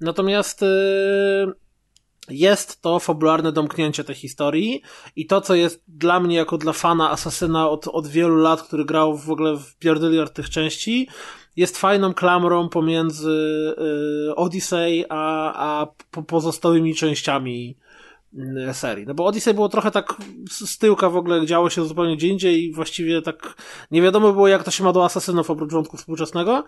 Natomiast 0.00 0.62
yy, 0.62 1.63
jest 2.30 2.82
to 2.82 2.98
fabularne 2.98 3.52
domknięcie 3.52 4.04
tej 4.04 4.14
historii 4.14 4.82
i 5.16 5.26
to, 5.26 5.40
co 5.40 5.54
jest 5.54 5.84
dla 5.88 6.20
mnie, 6.20 6.36
jako 6.36 6.58
dla 6.58 6.72
fana 6.72 7.10
Asasyna 7.10 7.70
od, 7.70 7.88
od 7.88 8.06
wielu 8.06 8.36
lat, 8.36 8.62
który 8.62 8.84
grał 8.84 9.16
w 9.16 9.30
ogóle 9.30 9.56
w 9.56 9.76
pierdyliard 9.76 10.34
tych 10.34 10.50
części, 10.50 11.08
jest 11.56 11.78
fajną 11.78 12.14
klamrą 12.14 12.68
pomiędzy 12.68 13.74
y, 14.30 14.34
Odyssey 14.34 15.04
a, 15.08 15.52
a 15.82 15.86
po 16.10 16.22
pozostałymi 16.22 16.94
częściami 16.94 17.76
serii. 18.72 19.06
No 19.06 19.14
bo 19.14 19.26
Odyssey 19.26 19.54
było 19.54 19.68
trochę 19.68 19.90
tak 19.90 20.14
z 20.50 20.78
tyłka 20.78 21.10
w 21.10 21.16
ogóle, 21.16 21.46
działo 21.46 21.70
się 21.70 21.84
zupełnie 21.84 22.16
gdzie 22.16 22.28
indziej 22.28 22.64
i 22.64 22.72
właściwie 22.72 23.22
tak 23.22 23.54
nie 23.90 24.02
wiadomo 24.02 24.32
było 24.32 24.48
jak 24.48 24.64
to 24.64 24.70
się 24.70 24.84
ma 24.84 24.92
do 24.92 25.04
asasynów 25.04 25.50
oprócz 25.50 25.72
wątku 25.72 25.96
współczesnego. 25.96 26.64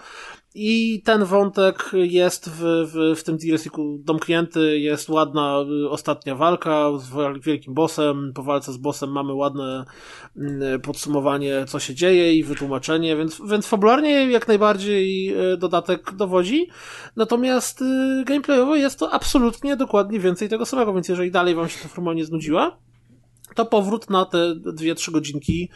I 0.54 1.02
ten 1.04 1.24
wątek 1.24 1.90
jest 1.92 2.50
w, 2.50 2.60
w, 2.92 3.20
w 3.20 3.24
tym 3.24 3.36
DLC-ku 3.36 3.98
domknięty, 4.04 4.78
jest 4.78 5.08
ładna 5.08 5.64
y, 5.84 5.90
ostatnia 5.90 6.34
walka 6.34 6.90
z 6.98 7.44
wielkim 7.44 7.74
bossem, 7.74 8.32
po 8.34 8.42
walce 8.42 8.72
z 8.72 8.76
bossem 8.76 9.12
mamy 9.12 9.34
ładne 9.34 9.84
y, 10.36 10.78
podsumowanie 10.78 11.64
co 11.68 11.78
się 11.78 11.94
dzieje 11.94 12.34
i 12.34 12.44
wytłumaczenie, 12.44 13.16
więc, 13.16 13.42
więc 13.50 13.66
fabularnie 13.66 14.30
jak 14.30 14.48
najbardziej 14.48 15.34
y, 15.52 15.56
dodatek 15.56 16.14
dowodzi, 16.14 16.68
natomiast 17.16 17.84
gameplayowo 18.24 18.76
jest 18.76 18.98
to 18.98 19.12
absolutnie 19.12 19.76
dokładnie 19.76 20.20
więcej 20.20 20.48
tego 20.48 20.66
samego, 20.66 20.94
więc 20.94 21.08
jeżeli 21.08 21.30
dalej 21.30 21.55
wam 21.56 21.68
się 21.68 21.82
ta 21.82 21.88
formuła 21.88 22.14
nie 22.14 22.24
znudziła, 22.24 22.78
to 23.54 23.66
powrót 23.66 24.10
na 24.10 24.24
te 24.24 24.54
2-3 24.54 25.10
godzinki 25.10 25.68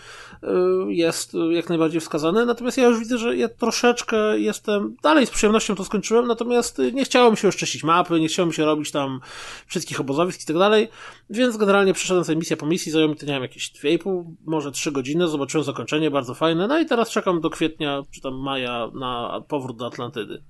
y, 0.43 0.47
jest 0.89 1.33
jak 1.51 1.69
najbardziej 1.69 2.01
wskazany. 2.01 2.47
Natomiast 2.47 2.79
ja 2.79 2.87
już 2.87 2.99
widzę, 2.99 3.19
że 3.19 3.37
ja 3.37 3.49
troszeczkę 3.49 4.39
jestem, 4.39 4.97
dalej 5.03 5.27
z 5.27 5.31
przyjemnością 5.31 5.75
to 5.75 5.85
skończyłem, 5.85 6.27
natomiast 6.27 6.79
nie 6.93 7.05
chciałem 7.05 7.37
się 7.37 7.49
oszczęścić 7.49 7.85
mapy, 7.85 8.21
nie 8.21 8.29
chciałem 8.29 8.53
się 8.53 8.65
robić 8.65 8.91
tam 8.91 9.21
wszystkich 9.67 10.01
obozowisk 10.01 10.43
i 10.43 10.47
tak 10.47 10.59
dalej, 10.59 10.89
więc 11.31 11.57
generalnie 11.57 11.93
przeszedłem 11.93 12.25
sobie 12.25 12.39
misję 12.39 12.57
po 12.57 12.67
misji, 12.67 12.93
zajął 12.93 13.09
mi 13.09 13.17
to, 13.17 13.27
nie 13.27 13.33
wiem, 13.33 13.43
jakieś 13.43 13.73
2,5, 13.73 14.25
może 14.47 14.73
3 14.73 14.93
godziny, 14.93 15.29
zobaczyłem 15.29 15.65
zakończenie, 15.65 16.11
bardzo 16.11 16.35
fajne, 16.35 16.69
no 16.69 16.79
i 16.79 16.87
teraz 16.87 17.11
czekam 17.11 17.41
do 17.41 17.51
kwietnia, 17.51 18.03
czy 18.11 18.21
tam 18.21 18.35
maja 18.35 18.91
na 18.95 19.43
powrót 19.49 19.77
do 19.77 19.87
Atlantydy. 19.87 20.43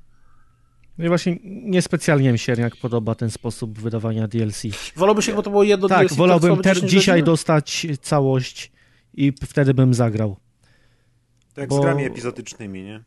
No 1.00 1.06
i 1.06 1.08
właśnie 1.08 1.36
niespecjalnie 1.44 2.32
mi 2.32 2.38
się 2.38 2.52
jak 2.52 2.76
podoba 2.76 3.14
ten 3.14 3.30
sposób 3.30 3.78
wydawania 3.78 4.28
DLC. 4.28 4.62
Wolałbyś, 4.96 5.26
jakby 5.26 5.42
to 5.42 5.50
było 5.50 5.62
jedno 5.62 5.88
tak, 5.88 5.98
DLC? 5.98 6.10
Tak, 6.10 6.18
wolałbym 6.18 6.56
ter- 6.56 6.86
dzisiaj 6.86 7.22
dostać 7.22 7.86
całość 8.02 8.72
i 9.14 9.32
wtedy 9.44 9.74
bym 9.74 9.94
zagrał. 9.94 10.36
Tak 11.54 11.68
bo... 11.68 11.76
z 11.76 11.80
grami 11.80 12.04
epizodycznymi, 12.04 12.82
nie? 12.82 13.02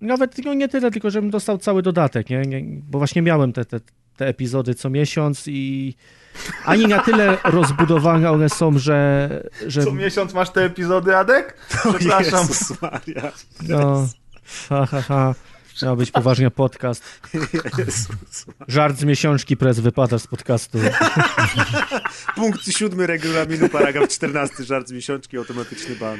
Nawet 0.00 0.44
no, 0.44 0.54
nie 0.54 0.68
tyle, 0.68 0.90
tylko 0.90 1.10
żebym 1.10 1.30
dostał 1.30 1.58
cały 1.58 1.82
dodatek, 1.82 2.30
nie? 2.30 2.42
nie 2.42 2.62
bo 2.64 2.98
właśnie 2.98 3.22
miałem 3.22 3.52
te, 3.52 3.64
te, 3.64 3.80
te 4.16 4.26
epizody 4.26 4.74
co 4.74 4.90
miesiąc 4.90 5.44
i 5.46 5.94
ani 6.64 6.86
na 6.86 7.02
tyle 7.02 7.38
rozbudowane 7.44 8.30
one 8.30 8.48
są, 8.48 8.78
że, 8.78 9.28
że... 9.66 9.84
Co 9.84 9.92
miesiąc 9.92 10.34
masz 10.34 10.50
te 10.50 10.64
epizody, 10.64 11.16
Adek? 11.16 11.56
Przepraszam. 11.98 12.46
Jezus 12.48 12.82
Maria. 12.82 13.32
No, 13.68 14.08
ha, 14.68 14.86
ha, 14.86 15.02
ha. 15.02 15.34
Miał 15.82 15.96
być 15.96 16.10
poważnie 16.10 16.50
podcast. 16.50 17.04
Żart 18.68 18.98
z 18.98 19.04
miesiączki 19.04 19.56
prez 19.56 19.80
wypada 19.80 20.18
z 20.18 20.26
podcastu. 20.26 20.78
Punkt 22.34 22.72
siódmy 22.72 23.06
regulaminu, 23.06 23.68
paragraf 23.68 24.08
14, 24.08 24.64
żart 24.64 24.88
z 24.88 24.92
miesiączki, 24.92 25.36
automatyczny 25.36 25.96
ban. 25.96 26.18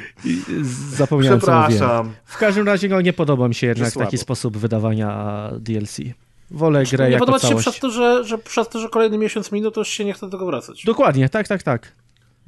Zapomniałem, 0.95 1.39
Przepraszam. 1.39 2.15
W 2.25 2.39
każdym 2.39 2.67
razie 2.67 2.89
no, 2.89 3.01
nie 3.01 3.13
podoba 3.13 3.49
mi 3.49 3.55
się 3.55 3.67
jednak 3.67 3.93
taki 3.93 4.19
sposób 4.19 4.57
wydawania 4.57 5.51
DLC. 5.61 5.99
Wolę 6.51 6.85
grę 6.85 7.05
nie 7.05 7.13
jako 7.13 7.27
podoba 7.27 7.39
całość. 7.39 7.65
się 7.65 7.71
przez 7.71 7.81
to, 7.81 7.91
że, 7.91 8.25
że 8.25 8.39
przez 8.39 8.69
to, 8.69 8.79
że 8.79 8.89
kolejny 8.89 9.19
miesiąc 9.19 9.53
minut, 9.53 9.75
to 9.75 9.81
już 9.81 9.89
się 9.89 10.05
nie 10.05 10.13
chce 10.15 10.27
do 10.27 10.33
tego 10.33 10.47
wracać. 10.47 10.85
Dokładnie, 10.85 11.29
tak, 11.29 11.49
tak, 11.49 11.63
tak. 11.63 11.93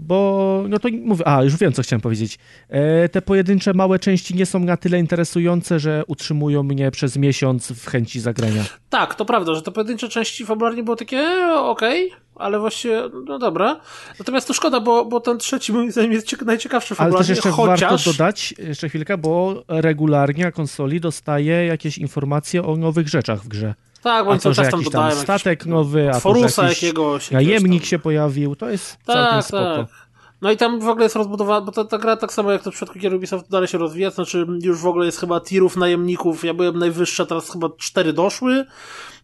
Bo, 0.03 0.65
no 0.69 0.79
to 0.79 0.89
mówię, 1.05 1.29
a 1.29 1.43
już 1.43 1.57
wiem, 1.57 1.73
co 1.73 1.83
chciałem 1.83 2.01
powiedzieć. 2.01 2.39
E, 2.69 3.09
te 3.09 3.23
pojedyncze 3.23 3.75
małe 3.75 3.99
części 3.99 4.35
nie 4.35 4.47
są 4.47 4.59
na 4.61 4.77
tyle 4.77 4.99
interesujące, 4.99 5.81
że 5.81 6.03
utrzymują 6.07 6.63
mnie 6.63 6.91
przez 6.91 7.17
miesiąc 7.17 7.73
w 7.73 7.87
chęci 7.87 8.21
zagrania. 8.21 8.65
Tak, 8.91 9.15
to 9.15 9.25
prawda, 9.25 9.55
że 9.55 9.63
te 9.63 9.71
pojedyncze 9.71 10.09
części 10.09 10.47
fabularnie 10.47 10.83
były 10.83 10.97
takie 10.97 11.19
e, 11.19 11.55
okej, 11.55 12.07
okay, 12.07 12.21
ale 12.35 12.59
właśnie, 12.59 13.03
no 13.27 13.39
dobra. 13.39 13.81
Natomiast 14.19 14.47
to 14.47 14.55
szkoda, 14.55 14.81
bo, 14.81 15.05
bo 15.05 15.21
ten 15.21 15.39
trzeci 15.39 15.73
moim 15.73 15.93
zdaniem 15.93 16.13
jest 16.13 16.43
najciekawszy 16.43 16.95
fabularnie, 16.95 17.17
Ale 17.17 17.27
też 17.27 17.37
jeszcze 17.37 17.51
chociaż... 17.51 17.81
warto 17.81 18.11
dodać, 18.11 18.55
jeszcze 18.59 18.89
chwilkę, 18.89 19.19
bo 19.19 19.65
regularnie 19.69 20.45
na 20.45 20.53
konsoli 20.53 21.01
dostaje 21.01 21.67
jakieś 21.67 21.99
informacje 21.99 22.65
o 22.65 22.77
nowych 22.77 23.09
rzeczach 23.09 23.43
w 23.43 23.49
grze. 23.49 23.75
Tak, 24.03 24.25
bo 24.25 24.33
a 24.33 24.39
to, 24.39 24.55
że 24.55 24.63
jakiś 24.63 24.91
tam 24.91 25.13
statek 25.13 25.67
nowy, 25.67 26.11
a 26.11 26.21
to, 26.21 26.49
że 26.49 26.69
jakiegoś, 26.69 27.31
najemnik 27.31 27.85
się 27.85 27.99
pojawił, 27.99 28.57
to 28.57 28.71
jest 28.71 28.97
tak, 28.97 29.17
całkiem 29.17 29.43
spoko. 29.43 29.77
Tak. 29.77 30.11
No 30.43 30.51
i 30.51 30.57
tam 30.57 30.81
w 30.81 30.89
ogóle 30.89 31.05
jest 31.05 31.17
rozbudowana, 31.17 31.67
bo 31.67 31.73
ta, 31.73 31.85
ta 31.85 31.99
gra 31.99 32.17
tak 32.17 32.33
samo 32.33 32.53
jak 32.53 32.63
to 32.63 32.71
w 32.71 32.75
przypadku 32.75 32.99
gier 32.99 33.15
Ubisoft 33.15 33.51
dalej 33.51 33.69
się 33.69 33.79
rozwija, 33.79 34.11
znaczy 34.11 34.47
już 34.63 34.79
w 34.79 34.87
ogóle 34.87 35.07
jest 35.07 35.21
chyba 35.21 35.41
tirów 35.41 35.77
najemników, 35.77 36.45
ja 36.45 36.55
byłem 36.55 36.79
najwyższa, 36.79 37.27
teraz 37.27 37.51
chyba 37.51 37.69
cztery 37.79 38.13
doszły, 38.13 38.65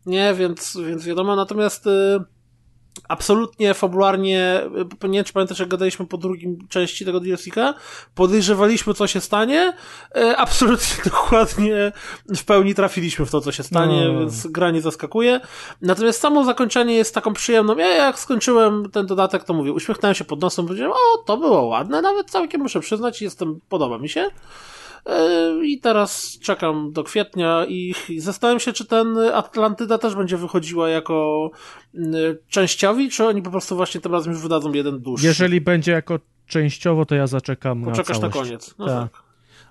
nie, 0.06 0.34
więc, 0.34 0.78
więc 0.86 1.04
wiadomo, 1.04 1.36
natomiast... 1.36 1.86
Yy 1.86 2.35
absolutnie 3.08 3.74
fabularnie, 3.74 4.62
nie 5.02 5.18
wiem 5.18 5.24
czy 5.24 5.32
pamiętasz 5.32 5.58
jak 5.58 5.68
gadaliśmy 5.68 6.06
po 6.06 6.16
drugim 6.16 6.68
części 6.68 7.04
tego 7.04 7.20
DLC-ka, 7.20 7.74
podejrzewaliśmy 8.14 8.94
co 8.94 9.06
się 9.06 9.20
stanie, 9.20 9.72
e, 10.16 10.36
absolutnie 10.36 11.04
dokładnie 11.10 11.92
w 12.36 12.44
pełni 12.44 12.74
trafiliśmy 12.74 13.26
w 13.26 13.30
to 13.30 13.40
co 13.40 13.52
się 13.52 13.62
stanie, 13.62 14.08
no. 14.08 14.20
więc 14.20 14.46
gra 14.46 14.70
nie 14.70 14.80
zaskakuje. 14.80 15.40
Natomiast 15.82 16.20
samo 16.20 16.44
zakończenie 16.44 16.94
jest 16.94 17.14
taką 17.14 17.32
przyjemną, 17.32 17.76
ja 17.76 17.88
jak 17.88 18.18
skończyłem 18.18 18.90
ten 18.90 19.06
dodatek 19.06 19.44
to 19.44 19.54
mówię, 19.54 19.72
uśmiechnąłem 19.72 20.14
się 20.14 20.24
pod 20.24 20.40
nosem, 20.40 20.66
powiedziałem, 20.66 20.92
o 20.92 21.18
to 21.26 21.36
było 21.36 21.62
ładne, 21.62 22.02
nawet 22.02 22.30
całkiem 22.30 22.60
muszę 22.60 22.80
przyznać, 22.80 23.22
jestem, 23.22 23.60
podoba 23.68 23.98
mi 23.98 24.08
się. 24.08 24.30
I 25.64 25.80
teraz 25.80 26.38
czekam 26.42 26.92
do 26.92 27.04
kwietnia 27.04 27.66
i 27.68 27.94
zastanawiam 28.18 28.60
się, 28.60 28.72
czy 28.72 28.84
ten 28.84 29.18
Atlantyda 29.18 29.98
też 29.98 30.14
będzie 30.14 30.36
wychodziła 30.36 30.88
jako 30.88 31.50
częściowi, 32.48 33.10
czy 33.10 33.26
oni 33.26 33.42
po 33.42 33.50
prostu 33.50 33.76
właśnie 33.76 34.00
tym 34.00 34.12
razem 34.12 34.32
już 34.32 34.42
wydadzą 34.42 34.72
jeden 34.72 35.00
dłuższy. 35.00 35.26
Jeżeli 35.26 35.60
będzie 35.60 35.92
jako 35.92 36.18
częściowo, 36.46 37.06
to 37.06 37.14
ja 37.14 37.26
zaczekam 37.26 37.84
Poczekasz 37.84 38.20
na 38.20 38.30
całość. 38.30 38.36
na 38.36 38.42
koniec. 38.42 38.74
No 38.78 38.86
tak. 38.86 39.12
tak. 39.12 39.22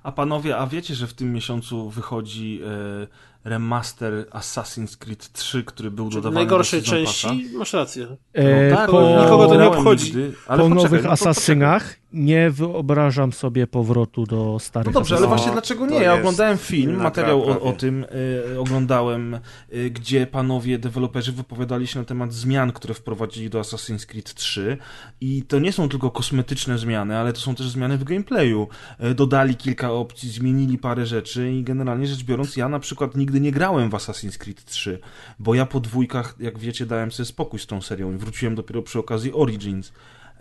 A 0.04 0.12
panowie, 0.12 0.58
a 0.58 0.68
wiecie, 0.68 0.96
że 0.96 1.08
w 1.08 1.14
tym 1.14 1.34
miesiącu 1.34 1.90
wychodzi 1.90 2.62
e, 2.64 3.08
remaster 3.50 4.26
Assassin's 4.32 4.98
Creed 4.98 5.32
3, 5.32 5.64
który 5.64 5.92
był 5.92 6.06
Czyli 6.06 6.16
dodawany 6.16 6.36
najgorszej 6.36 6.82
do 6.82 6.88
części? 6.88 7.28
Passa? 7.28 7.58
Masz 7.58 7.74
rację. 7.74 8.18
E, 8.34 8.70
no, 8.70 8.76
tak, 8.78 8.90
po, 8.90 9.02
nikogo 9.02 9.48
to 9.48 9.56
nie 9.56 9.68
obchodzi. 9.68 10.06
Nigdy, 10.06 10.34
ale 10.48 10.64
po 10.64 10.70
poczekaj, 10.70 10.84
nowych 10.84 11.04
no, 11.04 11.12
Asasynach 11.12 11.96
nie 12.16 12.52
wyobrażam 12.52 13.34
sobie 13.34 13.68
powrotu 13.68 14.26
do 14.26 14.60
starych 14.60 14.94
No 14.94 15.00
dobrze, 15.00 15.18
ale 15.18 15.28
właśnie 15.28 15.52
dlaczego 15.52 15.86
nie? 15.86 15.98
Ja 15.98 16.14
oglądałem 16.14 16.58
film, 16.58 17.02
materiał 17.02 17.44
o, 17.44 17.62
o, 17.62 17.74
tym 17.74 18.06
y, 18.54 18.60
oglądałem, 18.60 19.40
y, 19.74 19.90
gdzie 19.90 20.28
panowie 20.28 20.80
deweloperzy 20.80 21.32
wypowiadali 21.32 21.88
się 21.88 22.00
na 22.00 22.06
temat 22.06 22.34
zmian, 22.34 22.72
które 22.72 22.94
wprowadzili 22.94 23.50
do 23.50 23.62
Assassin's 23.62 24.06
Creed 24.06 24.34
3 24.34 24.78
i 25.22 25.44
to 25.44 25.60
nie 25.60 25.72
są 25.72 25.90
tylko 25.90 26.12
kosmetyczne 26.12 26.78
zmiany, 26.78 27.18
ale 27.18 27.34
to 27.34 27.40
są 27.40 27.56
też 27.56 27.70
zmiany 27.70 27.98
w 27.98 28.04
gameplayu. 28.04 28.68
Y, 29.04 29.16
dodali 29.16 29.56
kilka 29.56 29.92
opcji, 29.92 30.30
zmienili 30.30 30.78
parę 30.78 31.06
rzeczy 31.06 31.52
i 31.52 31.64
generalnie 31.64 32.08
rzecz 32.08 32.24
biorąc, 32.24 32.58
ja 32.58 32.70
na 32.70 32.80
przykład 32.80 33.16
nigdy 33.16 33.42
nie 33.42 33.52
grałem 33.52 33.90
w 33.90 33.94
Assassin's 33.94 34.38
Creed 34.38 34.66
3, 34.66 35.00
bo 35.40 35.56
ja 35.56 35.66
po 35.66 35.80
dwójkach, 35.80 36.36
jak 36.40 36.60
wiecie, 36.60 36.86
dałem 36.86 37.12
sobie 37.12 37.26
spokój 37.26 37.60
z 37.60 37.68
tą 37.68 37.82
serią 37.82 38.14
i 38.14 38.18
wróciłem 38.18 38.56
dopiero 38.56 38.82
przy 38.82 39.00
okazji 39.00 39.34
Origins. 39.34 39.92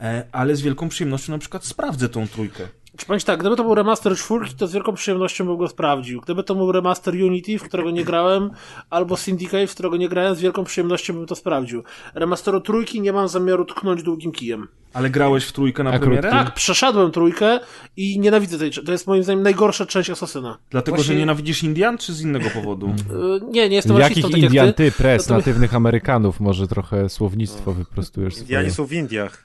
E, 0.00 0.24
ale 0.32 0.56
z 0.56 0.60
wielką 0.60 0.88
przyjemnością 0.88 1.32
na 1.32 1.38
przykład 1.38 1.64
sprawdzę 1.64 2.08
tą 2.08 2.28
trójkę. 2.28 2.68
Czy 2.96 3.06
powiem 3.06 3.20
tak, 3.20 3.40
gdyby 3.40 3.56
to 3.56 3.64
był 3.64 3.74
remaster 3.74 4.16
czwórki, 4.16 4.54
to 4.54 4.66
z 4.66 4.72
wielką 4.72 4.92
przyjemnością 4.94 5.46
bym 5.46 5.56
go 5.56 5.68
sprawdził. 5.68 6.20
Gdyby 6.20 6.44
to 6.44 6.54
był 6.54 6.72
remaster 6.72 7.14
Unity, 7.14 7.58
w 7.58 7.62
którego 7.62 7.90
nie 7.90 8.04
grałem, 8.04 8.50
albo 8.90 9.16
Syndicate, 9.16 9.66
w 9.66 9.74
którego 9.74 9.96
nie 9.96 10.08
grałem, 10.08 10.34
z 10.34 10.40
wielką 10.40 10.64
przyjemnością 10.64 11.14
bym 11.14 11.26
to 11.26 11.34
sprawdził. 11.34 11.82
Remasteru 12.14 12.60
trójki 12.60 13.00
nie 13.00 13.12
mam 13.12 13.28
zamiaru 13.28 13.64
tknąć 13.64 14.02
długim 14.02 14.32
kijem. 14.32 14.68
Ale 14.92 15.10
grałeś 15.10 15.44
w 15.44 15.52
trójkę 15.52 15.82
na 15.84 15.90
A 15.92 15.98
premierę? 15.98 16.30
Tak, 16.30 16.54
przeszedłem 16.54 17.10
trójkę 17.10 17.60
i 17.96 18.18
nienawidzę 18.20 18.58
tej. 18.58 18.70
To 18.70 18.92
jest 18.92 19.06
moim 19.06 19.22
zdaniem 19.22 19.42
najgorsza 19.42 19.86
część 19.86 20.10
Asasyna. 20.10 20.58
Dlatego, 20.70 20.96
Właśnie- 20.96 21.14
że 21.14 21.20
nienawidzisz 21.20 21.62
Indian, 21.62 21.98
czy 21.98 22.12
z 22.14 22.20
innego 22.20 22.50
powodu? 22.50 22.86
Y, 22.88 22.92
Nie, 23.52 23.68
nie 23.68 23.76
jestem 23.76 23.96
Jakich 23.96 24.08
rasistą, 24.08 24.30
tak 24.30 24.40
jak 24.42 24.50
Indian 24.50 24.66
ty. 24.66 24.72
ty, 24.74 24.92
pres, 24.92 25.28
natywnych 25.28 25.74
Amerykanów? 25.74 26.40
Może 26.40 26.68
trochę 26.68 27.08
słownictwo 27.08 27.72
wyprostujesz 27.72 28.38
Indianie 28.38 28.70
swoje. 28.70 28.86
są 28.88 28.90
w 28.90 28.92
Indiach. 28.92 29.44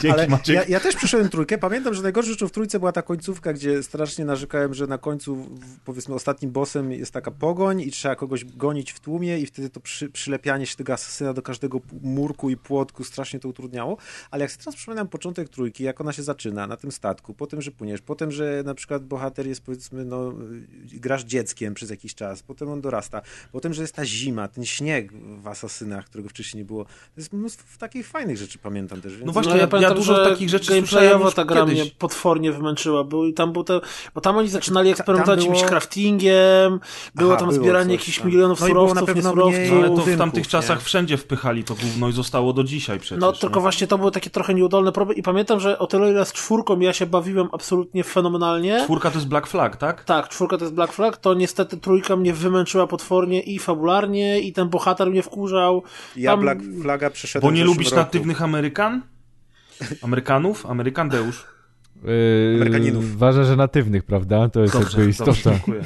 Dzięki, 0.00 0.18
Ale 0.18 0.28
Maciek. 0.28 0.56
ja, 0.56 0.64
ja 0.64 0.80
też 0.80 0.96
przeszedłem 0.96 1.28
trójkę. 1.28 1.58
Pamiętam, 1.58 1.94
że 1.94 2.02
najgorszą 2.02 2.30
rzeczą 2.30 2.48
w 2.48 2.52
trójce 2.52 2.78
była 2.78 2.92
ta 2.92 3.02
końcówka, 3.02 3.52
gdzie 3.52 3.82
strasznie 3.82 4.24
narzekałem, 4.24 4.74
że 4.74 4.86
na 4.86 4.98
końcu, 4.98 5.48
powiedzmy, 5.84 6.14
ostatnim 6.14 6.50
bossem 6.50 6.92
jest 6.92 7.12
taka 7.12 7.30
pogoń 7.30 7.80
i 7.80 7.90
trzeba 7.90 8.16
kogoś 8.16 8.44
gonić 8.44 8.92
w 8.92 9.00
tłumie 9.00 9.38
i 9.38 9.46
wtedy 9.46 9.70
to 9.70 9.80
przy, 9.80 10.08
przylepianie 10.08 10.66
się 10.66 10.76
tego 10.76 10.92
asesyna 10.92 11.32
do 11.32 11.42
każdego 11.42 11.80
murku 12.02 12.50
i 12.50 12.56
płotku 12.56 13.04
strasznie 13.04 13.40
to 13.40 13.48
utrudniało. 13.48 13.96
Ale 14.30 14.44
jak 14.44 14.50
sobie 14.50 14.64
teraz 14.64 14.76
przypominam 14.76 15.08
początek 15.08 15.48
trójki, 15.48 15.84
jak 15.84 16.00
ona 16.00 16.12
się 16.12 16.22
zaczyna 16.22 16.66
na 16.66 16.76
tym 16.76 16.92
statku, 16.92 17.34
potem, 17.34 17.62
że 17.62 17.70
płyniesz, 17.70 18.00
potem, 18.00 18.32
że 18.32 18.62
na 18.66 18.74
przykład 18.74 19.04
bohater 19.04 19.46
jest, 19.46 19.60
powiedzmy, 19.60 20.04
no, 20.04 20.32
y, 20.94 21.00
grasz 21.00 21.24
dzieckiem 21.24 21.74
przez 21.74 21.90
jakiś 21.90 22.14
czas, 22.14 22.42
potem 22.42 22.68
on 22.68 22.80
dorasta, 22.80 23.22
potem, 23.52 23.74
że 23.74 23.82
jest 23.82 23.94
ta 23.94 24.04
zima, 24.04 24.48
ten 24.48 24.64
śnieg 24.64 25.12
w 25.42 25.48
asasynach, 25.48 26.04
którego 26.04 26.28
wcześniej 26.28 26.60
nie 26.60 26.64
było. 26.64 26.84
To 26.84 26.90
jest 27.16 27.32
mnóstwo 27.32 27.78
takich 27.78 28.06
fajnych 28.06 28.36
rzeczy, 28.36 28.58
pamiętam 28.58 29.00
też. 29.00 29.12
Więc... 29.12 29.26
No 29.26 29.32
właśnie, 29.32 29.63
Ja, 29.64 29.66
ja- 29.66 29.70
pamiętam, 29.70 29.96
dużo 29.96 30.16
że 30.16 30.30
takich 30.30 30.48
rzeczy 30.48 30.64
słyszałem 30.66 30.84
gameplayowo 31.04 31.32
ta 31.32 31.44
gra 31.44 31.60
kiedyś. 31.64 31.80
mnie 31.80 31.90
potwornie 31.98 32.52
wymęczyła. 32.52 33.04
Był, 33.04 33.32
tam 33.32 33.52
był 33.52 33.64
te, 33.64 33.80
bo 34.14 34.20
tam 34.20 34.36
oni 34.36 34.48
zaczynali 34.48 34.90
eksperymentować 34.90 35.40
było- 35.40 35.52
jakimś 35.54 35.68
craftingiem, 35.68 36.80
było 37.14 37.30
Aha, 37.32 37.40
tam 37.40 37.48
było 37.48 37.62
zbieranie 37.62 37.84
coś 37.96 38.00
jakichś 38.00 38.18
tam. 38.18 38.26
milionów 38.28 38.60
No 38.60 38.66
i 38.68 38.72
było 38.72 38.94
na 38.94 39.00
surowców, 39.00 39.14
mniej- 39.54 39.70
No, 39.70 39.76
ale 39.76 39.88
to 39.88 39.96
w 40.02 40.16
tamtych 40.18 40.44
nie? 40.44 40.50
czasach 40.50 40.82
wszędzie 40.82 41.16
wpychali 41.16 41.64
to 41.64 41.74
gówno 41.74 42.08
i 42.08 42.12
zostało 42.12 42.52
do 42.52 42.64
dzisiaj 42.64 43.00
przecież. 43.00 43.20
No, 43.20 43.32
nie? 43.32 43.38
tylko 43.38 43.60
właśnie 43.60 43.86
to 43.86 43.98
były 43.98 44.10
takie 44.10 44.30
trochę 44.30 44.54
nieudolne 44.54 44.92
próby 44.92 45.14
i 45.14 45.22
pamiętam, 45.22 45.60
że 45.60 45.78
o 45.78 45.86
tyle 45.86 46.10
ile 46.10 46.24
z 46.24 46.32
czwórką 46.32 46.80
ja 46.80 46.92
się 46.92 47.06
bawiłem 47.06 47.48
absolutnie 47.52 48.04
fenomenalnie. 48.04 48.80
Czwórka 48.84 49.10
to 49.10 49.16
jest 49.16 49.28
Black 49.28 49.46
Flag, 49.46 49.76
tak? 49.76 50.04
Tak, 50.04 50.28
czwórka 50.28 50.58
to 50.58 50.64
jest 50.64 50.74
Black 50.74 50.92
Flag, 50.92 51.16
to 51.16 51.34
niestety 51.34 51.76
trójka 51.76 52.16
mnie 52.16 52.32
wymęczyła 52.32 52.86
potwornie 52.86 53.40
i 53.40 53.58
fabularnie, 53.58 54.40
i 54.40 54.52
ten 54.52 54.68
bohater 54.68 55.10
mnie 55.10 55.22
wkurzał. 55.22 55.82
Ja 56.16 56.30
Tam- 56.30 56.40
Black 56.40 56.60
Flaga 56.82 57.10
przeszedłem 57.10 57.52
Bo 57.52 57.56
nie 57.58 57.64
lubisz 57.64 57.86
roku. 57.90 57.96
natywnych 57.96 58.42
Amerykan? 58.42 59.02
Amerykanów? 60.02 60.66
Amerykandeusz. 60.66 61.46
Yy, 62.04 62.54
Amerykaninów. 62.56 63.14
Uważa, 63.14 63.44
że 63.44 63.56
natywnych, 63.56 64.04
prawda? 64.04 64.48
To 64.48 64.62
jest 64.62 64.74
jakby 64.74 65.08
istota. 65.08 65.30
dobrze, 65.30 65.50
dziękuję. 65.50 65.84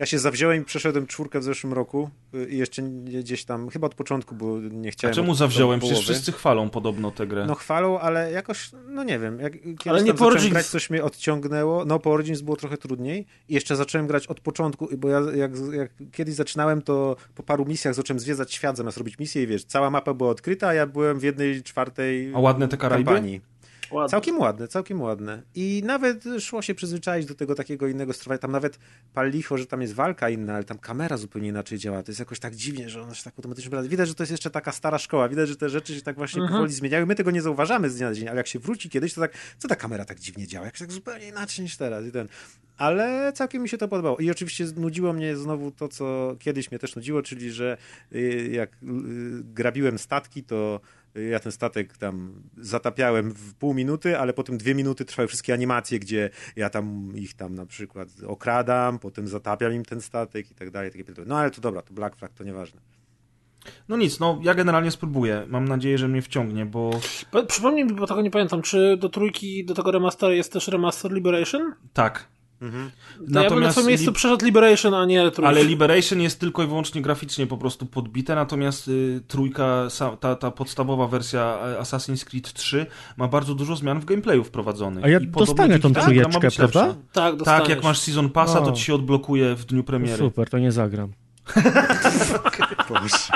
Ja 0.00 0.06
się 0.06 0.18
zawziąłem 0.18 0.62
i 0.62 0.64
przeszedłem 0.64 1.06
czwórkę 1.06 1.40
w 1.40 1.42
zeszłym 1.44 1.72
roku 1.72 2.10
y, 2.34 2.48
i 2.50 2.58
jeszcze 2.58 2.82
gdzieś 2.82 3.44
tam, 3.44 3.68
chyba 3.68 3.86
od 3.86 3.94
początku, 3.94 4.34
bo 4.34 4.58
nie 4.60 4.88
A 4.88 4.92
chciałem... 4.92 5.14
czemu 5.14 5.32
od- 5.32 5.38
zawziąłem? 5.38 5.80
Przecież 5.80 6.00
wszyscy 6.00 6.32
chwalą 6.32 6.70
podobno 6.70 7.10
tę 7.10 7.26
grę. 7.26 7.44
No 7.46 7.54
chwalą, 7.54 7.98
ale 8.00 8.32
jakoś, 8.32 8.70
no 8.88 9.04
nie 9.04 9.18
wiem, 9.18 9.40
jak 9.40 9.52
kiedyś 9.62 9.86
Ale 9.86 10.02
nie 10.02 10.14
po 10.14 10.30
grać, 10.50 10.66
coś 10.66 10.90
mnie 10.90 11.04
odciągnęło. 11.04 11.84
No 11.84 11.98
po 11.98 12.10
Origins 12.10 12.40
było 12.40 12.56
trochę 12.56 12.76
trudniej 12.76 13.26
i 13.48 13.54
jeszcze 13.54 13.76
zacząłem 13.76 14.06
grać 14.06 14.26
od 14.26 14.40
początku, 14.40 14.88
bo 14.98 15.08
ja 15.08 15.20
jak, 15.34 15.52
jak 15.72 15.90
kiedyś 16.12 16.34
zaczynałem, 16.34 16.82
to 16.82 17.16
po 17.34 17.42
paru 17.42 17.64
misjach 17.66 17.94
zacząłem 17.94 18.20
zwiedzać 18.20 18.54
świat 18.54 18.76
zamiast 18.76 18.96
robić 18.98 19.18
misję 19.18 19.42
i 19.42 19.46
wiesz, 19.46 19.64
cała 19.64 19.90
mapa 19.90 20.14
była 20.14 20.30
odkryta, 20.30 20.68
a 20.68 20.74
ja 20.74 20.86
byłem 20.86 21.18
w 21.20 21.22
jednej 21.22 21.62
czwartej 21.62 22.32
A 22.34 22.38
ładne 22.40 22.68
te 22.68 22.76
Karaiby? 22.76 23.04
kampanii. 23.04 23.40
Całkiem 24.10 24.38
ładne, 24.38 24.68
całkiem 24.68 25.00
ładne. 25.00 25.42
I 25.54 25.82
nawet 25.84 26.24
szło 26.38 26.62
się 26.62 26.74
przyzwyczaić 26.74 27.26
do 27.26 27.34
tego 27.34 27.54
takiego 27.54 27.88
innego 27.88 28.12
sterowania. 28.12 28.38
Tam 28.38 28.52
nawet 28.52 28.78
pal 29.14 29.30
licho, 29.30 29.58
że 29.58 29.66
tam 29.66 29.82
jest 29.82 29.94
walka 29.94 30.30
inna, 30.30 30.54
ale 30.54 30.64
tam 30.64 30.78
kamera 30.78 31.16
zupełnie 31.16 31.48
inaczej 31.48 31.78
działa. 31.78 32.02
To 32.02 32.10
jest 32.10 32.18
jakoś 32.20 32.40
tak 32.40 32.54
dziwnie, 32.54 32.90
że 32.90 33.02
ona 33.02 33.14
się 33.14 33.24
tak 33.24 33.34
automatycznie 33.36 33.70
bada. 33.70 33.88
Widać, 33.88 34.08
że 34.08 34.14
to 34.14 34.22
jest 34.22 34.30
jeszcze 34.30 34.50
taka 34.50 34.72
stara 34.72 34.98
szkoła. 34.98 35.28
Widać, 35.28 35.48
że 35.48 35.56
te 35.56 35.68
rzeczy 35.68 35.94
się 35.94 36.02
tak 36.02 36.16
właśnie 36.16 36.42
Mhm. 36.42 36.58
powoli 36.58 36.72
zmieniają. 36.72 37.06
My 37.06 37.14
tego 37.14 37.30
nie 37.30 37.42
zauważamy 37.42 37.90
z 37.90 37.96
dnia 37.96 38.08
na 38.08 38.14
dzień, 38.14 38.28
ale 38.28 38.36
jak 38.36 38.46
się 38.46 38.58
wróci 38.58 38.90
kiedyś, 38.90 39.14
to 39.14 39.20
tak, 39.20 39.32
co 39.58 39.68
ta 39.68 39.76
kamera 39.76 40.04
tak 40.04 40.20
dziwnie 40.20 40.46
działa? 40.46 40.66
Jak 40.66 40.78
tak 40.78 40.92
zupełnie 40.92 41.28
inaczej 41.28 41.62
niż 41.62 41.76
teraz. 41.76 42.06
I 42.06 42.12
ten. 42.12 42.28
Ale 42.78 43.32
całkiem 43.34 43.62
mi 43.62 43.68
się 43.68 43.78
to 43.78 43.88
podobało. 43.88 44.18
I 44.18 44.30
oczywiście 44.30 44.66
znudziło 44.66 45.12
mnie 45.12 45.36
znowu 45.36 45.70
to, 45.70 45.88
co 45.88 46.36
kiedyś 46.38 46.70
mnie 46.70 46.78
też 46.78 46.96
nudziło, 46.96 47.22
czyli 47.22 47.50
że 47.52 47.76
y, 48.14 48.48
jak 48.52 48.72
y, 48.72 48.76
grabiłem 49.44 49.98
statki, 49.98 50.42
to 50.44 50.80
ja 51.30 51.40
ten 51.40 51.52
statek 51.52 51.96
tam 51.96 52.42
zatapiałem 52.56 53.30
w 53.30 53.54
pół 53.54 53.74
minuty, 53.74 54.18
ale 54.18 54.32
potem 54.32 54.58
dwie 54.58 54.74
minuty 54.74 55.04
trwały 55.04 55.28
wszystkie 55.28 55.54
animacje, 55.54 55.98
gdzie 55.98 56.30
ja 56.56 56.70
tam 56.70 57.12
ich 57.16 57.34
tam 57.34 57.54
na 57.54 57.66
przykład 57.66 58.08
okradam, 58.26 58.98
potem 58.98 59.28
zatapiam 59.28 59.72
im 59.72 59.84
ten 59.84 60.00
statek 60.00 60.50
i 60.50 60.54
tak 60.54 60.70
dalej. 60.70 60.90
Takie 60.90 61.04
no 61.26 61.38
ale 61.38 61.50
to 61.50 61.60
dobra, 61.60 61.82
to 61.82 61.94
Black 61.94 62.16
Flag, 62.16 62.32
to 62.34 62.44
nieważne. 62.44 62.80
No 63.88 63.96
nic, 63.96 64.20
no 64.20 64.40
ja 64.42 64.54
generalnie 64.54 64.90
spróbuję. 64.90 65.44
Mam 65.48 65.68
nadzieję, 65.68 65.98
że 65.98 66.08
mnie 66.08 66.22
wciągnie, 66.22 66.66
bo 66.66 66.90
Po- 67.30 67.42
Przypomnij 67.46 67.84
mi, 67.84 67.92
bo 67.94 68.06
tego 68.06 68.22
nie 68.22 68.30
pamiętam, 68.30 68.62
czy 68.62 68.96
do 68.96 69.08
trójki, 69.08 69.64
do 69.64 69.74
tego 69.74 69.90
remastera 69.90 70.32
jest 70.32 70.52
też 70.52 70.68
remaster 70.68 71.12
Liberation? 71.12 71.74
tak. 71.92 72.28
To 72.60 72.66
ja 72.66 72.70
bym 72.70 73.32
na 73.32 73.42
Natomiast 73.42 73.72
twoim 73.74 73.88
miejscu 73.88 74.10
li- 74.10 74.14
przeszedł 74.14 74.44
Liberation, 74.44 74.94
a 74.94 75.04
nie 75.04 75.30
trójkę. 75.30 75.48
Ale 75.48 75.64
Liberation 75.64 76.20
jest 76.20 76.40
tylko 76.40 76.62
i 76.62 76.66
wyłącznie 76.66 77.02
graficznie 77.02 77.46
po 77.46 77.56
prostu 77.58 77.86
podbite, 77.86 78.34
natomiast 78.34 78.88
y, 78.88 79.20
trójka, 79.28 79.86
sa, 79.90 80.16
ta, 80.16 80.34
ta 80.36 80.50
podstawowa 80.50 81.06
wersja 81.06 81.58
e, 81.78 81.80
Assassin's 81.80 82.24
Creed 82.24 82.52
3 82.52 82.86
ma 83.16 83.28
bardzo 83.28 83.54
dużo 83.54 83.76
zmian 83.76 84.00
w 84.00 84.04
gameplayu 84.04 84.44
wprowadzonych. 84.44 85.04
A 85.04 85.08
ja 85.08 85.18
I 85.20 85.26
dostanę 85.26 85.78
tą 85.78 85.88
ma 85.88 86.00
trójeczkę, 86.02 86.40
lepsza. 86.42 86.68
prawda? 86.68 86.94
Tak, 87.12 87.36
dostaniesz. 87.36 87.60
Tak, 87.62 87.68
jak 87.68 87.84
masz 87.84 87.98
Season 87.98 88.30
Passa, 88.30 88.60
to 88.60 88.72
ci 88.72 88.84
się 88.84 88.94
odblokuje 88.94 89.54
w 89.54 89.64
dniu 89.64 89.84
premiery. 89.84 90.18
Super, 90.18 90.50
to 90.50 90.58
nie 90.58 90.72
zagram. 90.72 91.12
Boże. 92.88 93.32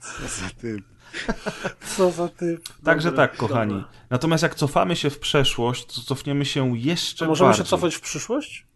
Co 0.00 0.28
za 0.28 0.50
typ. 0.60 0.84
Co 1.96 2.10
za 2.10 2.28
typ. 2.28 2.68
Także 2.84 3.12
tak, 3.12 3.36
kochani. 3.36 3.72
dobra. 3.74 3.88
Natomiast 4.10 4.42
jak 4.42 4.54
cofamy 4.54 4.96
się 4.96 5.10
w 5.10 5.18
przeszłość, 5.18 5.86
to 5.86 6.00
cofniemy 6.00 6.44
się 6.44 6.78
jeszcze 6.78 7.24
To 7.24 7.28
możemy 7.30 7.48
bardziej. 7.48 7.64
się 7.64 7.70
cofać 7.70 7.94
w 7.94 8.00
przyszłość? 8.00 8.66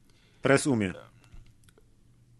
Press 0.43 0.67
umie. 0.67 0.93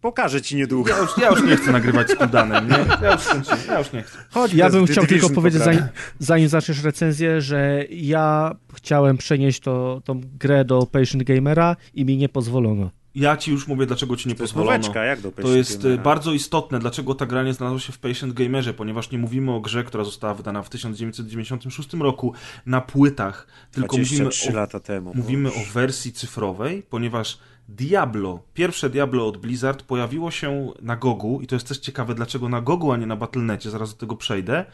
Pokażę 0.01 0.43
ci 0.43 0.57
niedługo. 0.57 0.91
Ja 0.91 0.99
już, 0.99 1.11
ja 1.19 1.29
już 1.31 1.43
nie 1.43 1.57
chcę 1.57 1.73
nagrywać 1.73 2.11
z 2.11 2.15
Kudanem, 2.15 2.69
nie? 2.71 2.79
Ja 3.03 3.13
już, 3.13 3.21
skończyłem, 3.21 3.59
ja 3.69 3.79
już 3.79 3.93
nie 3.93 4.03
chcę. 4.03 4.19
Chodź, 4.31 4.55
Ja 4.55 4.71
bym 4.71 4.87
chciał 4.87 5.07
tylko 5.07 5.31
powiedzieć, 5.31 5.63
zanim, 5.63 5.83
zanim 6.19 6.49
zaczniesz 6.49 6.83
recenzję, 6.83 7.41
że 7.41 7.85
ja 7.91 8.55
chciałem 8.75 9.17
przenieść 9.17 9.61
to, 9.61 10.01
tą 10.05 10.21
grę 10.39 10.65
do 10.65 10.87
Patient 10.87 11.23
Gamera 11.25 11.77
i 11.95 12.05
mi 12.05 12.17
nie 12.17 12.29
pozwolono. 12.29 12.91
Ja 13.15 13.37
ci 13.37 13.51
już 13.51 13.67
mówię, 13.67 13.87
dlaczego 13.87 14.17
ci 14.17 14.29
nie 14.29 14.35
To 14.35 14.43
jest 14.43 14.53
pozwolono. 14.55 14.79
noweczka, 14.79 15.05
jak 15.05 15.21
do 15.21 15.33
To 15.33 15.49
jest 15.57 15.81
e, 15.81 15.83
Gamera. 15.83 16.03
bardzo 16.03 16.33
istotne, 16.33 16.79
dlaczego 16.79 17.15
ta 17.15 17.27
gra 17.27 17.43
nie 17.43 17.55
znalazła 17.55 17.81
się 17.81 17.93
w 17.93 17.99
Patient 17.99 18.33
Gamerze, 18.35 18.75
ponieważ 18.75 19.11
nie 19.11 19.19
mówimy 19.19 19.53
o 19.53 19.61
grze, 19.61 19.85
która 19.85 20.05
została 20.05 20.35
wydana 20.35 20.63
w 20.63 20.69
1996 20.71 21.93
roku 21.95 22.33
na 22.67 22.81
płytach, 22.81 23.47
tylko 23.73 23.97
mówimy 23.97 24.17
23 24.21 24.53
o, 24.53 24.57
lata 24.57 24.81
temu. 24.81 25.13
mówimy 25.15 25.49
Boże. 25.49 25.61
o 25.61 25.73
wersji 25.73 26.13
cyfrowej, 26.13 26.83
ponieważ 26.91 27.39
Diablo, 27.69 28.41
pierwsze 28.55 28.91
Diablo 28.91 29.27
od 29.27 29.37
Blizzard 29.37 29.83
pojawiło 29.83 30.31
się 30.31 30.73
na 30.83 30.97
Gogu 30.97 31.41
i 31.41 31.47
to 31.47 31.55
jest 31.57 31.69
też 31.69 31.79
ciekawe, 31.79 32.15
dlaczego 32.15 32.49
na 32.49 32.61
Gogu, 32.61 32.93
a 32.93 32.97
nie 32.97 33.07
na 33.07 33.17
Battle.necie, 33.17 33.71
zaraz 33.71 33.91
do 33.95 34.01
tego 34.01 34.17
przejdę. 34.17 34.65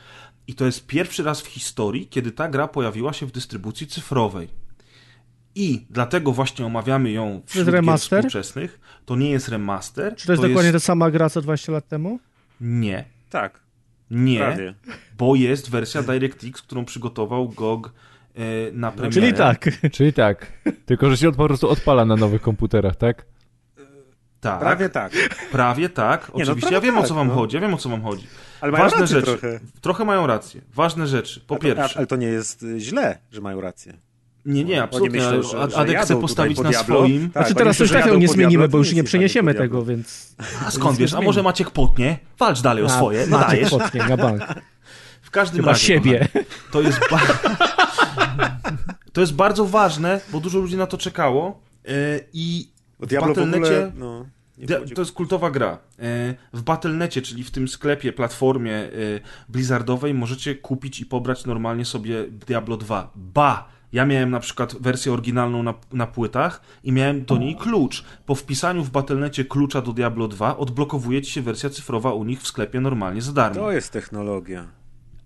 I 0.47 0.55
to 0.55 0.67
jest 0.67 0.87
pierwszy 0.87 1.23
raz 1.23 1.41
w 1.41 1.47
historii, 1.47 2.07
kiedy 2.07 2.33
ta 2.33 2.49
gra 2.49 2.69
pojawiła 2.69 3.13
się 3.13 3.27
w 3.27 3.33
dystrybucji 3.33 3.87
cyfrowej. 3.87 4.49
I 5.61 5.87
dlatego 5.91 6.33
właśnie 6.33 6.67
omawiamy 6.67 7.11
ją 7.11 7.43
wśród 7.47 7.65
gier 7.65 7.75
remaster? 7.75 8.19
współczesnych. 8.19 8.81
To 9.07 9.17
nie 9.17 9.31
jest 9.31 9.49
remaster. 9.49 10.17
Czy 10.17 10.27
to 10.27 10.33
jest 10.33 10.43
dokładnie 10.43 10.73
ta 10.73 10.79
sama 10.81 11.11
gra 11.11 11.31
co 11.31 11.43
20 11.43 11.73
lat 11.73 11.89
temu? 11.89 12.21
Nie. 12.61 13.05
Tak, 13.31 13.61
Nie, 14.11 14.39
prawie. 14.39 14.75
bo 15.19 15.35
jest 15.35 15.71
wersja 15.71 16.03
DirectX, 16.03 16.63
którą 16.63 16.85
przygotował 16.85 17.49
GOG 17.49 17.93
e, 18.35 18.41
na 18.73 18.93
premierę. 18.93 19.13
Czyli 19.13 19.33
tak. 19.35 19.71
Czyli 19.93 20.13
tak. 20.13 20.53
Tylko, 20.87 21.11
że 21.11 21.17
się 21.17 21.33
po 21.33 21.47
prostu 21.47 21.69
odpala 21.69 22.05
na 22.05 22.17
nowych 22.17 22.43
komputerach, 22.43 22.97
tak? 22.97 23.25
Tak, 24.41 24.61
Prawie 24.61 24.89
tak. 24.89 25.13
prawie 25.53 25.89
tak. 25.89 26.21
Nie, 26.35 26.45
no 26.45 26.51
Oczywiście, 26.53 26.61
prawie 26.61 26.75
ja 26.75 26.81
wiem 26.81 26.95
o 26.99 27.01
tak, 27.01 27.09
co 27.09 27.15
wam 27.15 27.29
no. 27.29 27.35
chodzi, 27.35 27.57
ja 27.57 27.61
wiem 27.63 27.75
o 27.75 27.77
co 27.77 27.89
wam 27.89 28.03
chodzi. 28.03 28.27
Ale 28.61 28.73
mają 28.73 28.85
Ważne 28.85 29.01
rację 29.01 29.17
rzeczy. 29.17 29.27
trochę. 29.39 29.61
Trochę 29.81 30.05
mają 30.05 30.27
rację. 30.27 30.61
Ważne 30.75 31.07
rzeczy. 31.07 31.41
Po 31.41 31.55
A 31.55 31.59
to- 31.59 31.63
pierwsze. 31.65 31.99
Ale 31.99 32.07
to 32.07 32.17
nie 32.17 32.27
jest 32.27 32.63
y, 32.63 32.81
źle, 32.81 33.19
że 33.31 33.41
mają 33.41 33.61
rację. 33.61 33.99
Nie, 34.47 34.65
nie, 34.65 34.75
Oni 34.75 34.81
absolutnie. 34.81 35.19
myślą, 35.21 35.29
ale 35.33 35.43
że- 35.43 35.59
Ad- 35.61 35.71
że 35.71 35.77
Adek 35.77 36.01
chce 36.01 36.21
postawić 36.21 36.57
po 36.57 36.63
na 36.63 36.71
Diablo. 36.71 36.97
swoim. 36.99 37.31
Tak, 37.31 37.43
Znaczy 37.43 37.55
teraz 37.55 37.71
myślą, 37.75 37.85
już 37.85 37.91
że 37.91 37.95
tak 37.99 38.07
jadą 38.07 38.19
nie 38.19 38.29
zmienimy, 38.29 38.51
Diablo, 38.63 38.69
bo 38.73 38.79
już 38.79 38.93
nie 38.93 39.05
przeniesiemy 39.05 39.55
tego, 39.55 39.85
więc... 39.85 40.35
A 40.67 40.71
skąd 40.71 40.99
wiesz? 40.99 41.15
A 41.15 41.21
może 41.21 41.43
Maciek 41.43 41.71
potnie? 41.71 42.19
Walcz 42.39 42.61
dalej 42.61 42.85
o 42.85 42.87
A, 42.87 42.89
swoje. 42.97 43.27
No 43.27 43.39
Maciek 43.39 43.51
dajesz. 43.51 43.71
potnie 43.71 44.05
na 44.09 44.17
bank. 44.17 44.43
W 45.23 45.31
każdym 45.31 45.61
Chyba 45.61 45.73
razie. 45.73 45.87
siebie. 45.87 46.19
kochani, 46.33 46.45
To 46.73 46.81
jest, 46.83 47.01
ba... 47.11 47.21
to 49.13 49.21
jest 49.21 49.35
bardzo 49.35 49.65
ważne, 49.67 50.21
bo 50.33 50.41
dużo 50.41 50.59
ludzi 50.59 50.77
na 50.77 50.87
to 50.87 50.99
czekało. 50.99 51.61
e, 51.89 52.21
I 52.33 52.69
w 53.01 53.07
Diablo 53.07 53.35
w 53.35 53.37
Battle.necie 53.37 53.65
ogóle, 53.87 53.93
no, 53.97 54.27
nie 54.59 54.67
To 54.95 55.03
jest 55.03 55.13
kultowa 55.13 55.51
gra. 55.51 55.79
E, 55.99 56.35
W 56.53 56.63
Battle.necie, 56.63 57.23
czyli 57.23 57.45
w 57.45 57.51
tym 57.51 57.69
sklepie, 57.69 58.13
platformie 58.13 58.75
e, 58.75 58.89
Blizzardowej 59.49 60.15
możecie 60.15 60.55
kupić 60.55 61.01
i 61.01 61.07
pobrać 61.07 61.45
normalnie 61.47 61.85
sobie 61.85 62.25
Diablo 62.47 62.77
2. 62.77 63.11
Ba! 63.15 63.69
Ja 63.93 64.07
miałem 64.07 64.31
na 64.31 64.41
przykład 64.41 64.77
wersję 64.81 65.13
oryginalną 65.13 65.63
na, 65.63 65.75
na 65.93 66.07
płytach 66.07 66.61
i 66.85 66.93
miałem 66.93 67.25
do 67.25 67.37
niej 67.39 67.57
klucz. 67.57 68.05
Po 68.27 68.35
wpisaniu 68.35 68.85
w 68.85 68.91
Battle.necie 68.91 69.45
klucza 69.45 69.83
do 69.83 69.93
Diablo 69.93 70.29
2 70.29 70.57
odblokowuje 70.57 71.23
ci 71.23 71.33
się 71.33 71.43
wersja 71.43 71.71
cyfrowa 71.71 72.13
u 72.13 72.25
nich 72.25 72.43
w 72.43 72.47
sklepie 72.47 72.81
normalnie 72.81 73.23
za 73.23 73.33
darmo. 73.33 73.61
To 73.61 73.73
jest 73.73 73.93
technologia. 73.93 74.69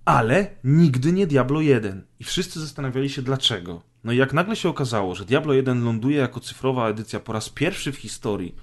ale 0.05 0.51
nigdy 0.65 1.13
nie 1.13 1.27
Diablo 1.27 1.61
1. 1.61 2.05
I 2.21 2.25
wszyscy 2.25 2.61
zastanawiali 2.61 3.11
się 3.11 3.23
dlaczego. 3.23 3.83
No 4.05 4.13
i 4.13 4.17
jak 4.17 4.33
nagle 4.33 4.57
się 4.57 4.69
okazało, 4.69 5.15
że 5.15 5.25
Diablo 5.25 5.53
1 5.53 5.85
ląduje 5.85 6.17
jako 6.17 6.41
cyfrowa 6.41 6.89
edycja 6.89 7.21
po 7.21 7.33
raz 7.33 7.49
pierwszy 7.49 7.93
w 7.93 7.97
historii 7.97 8.55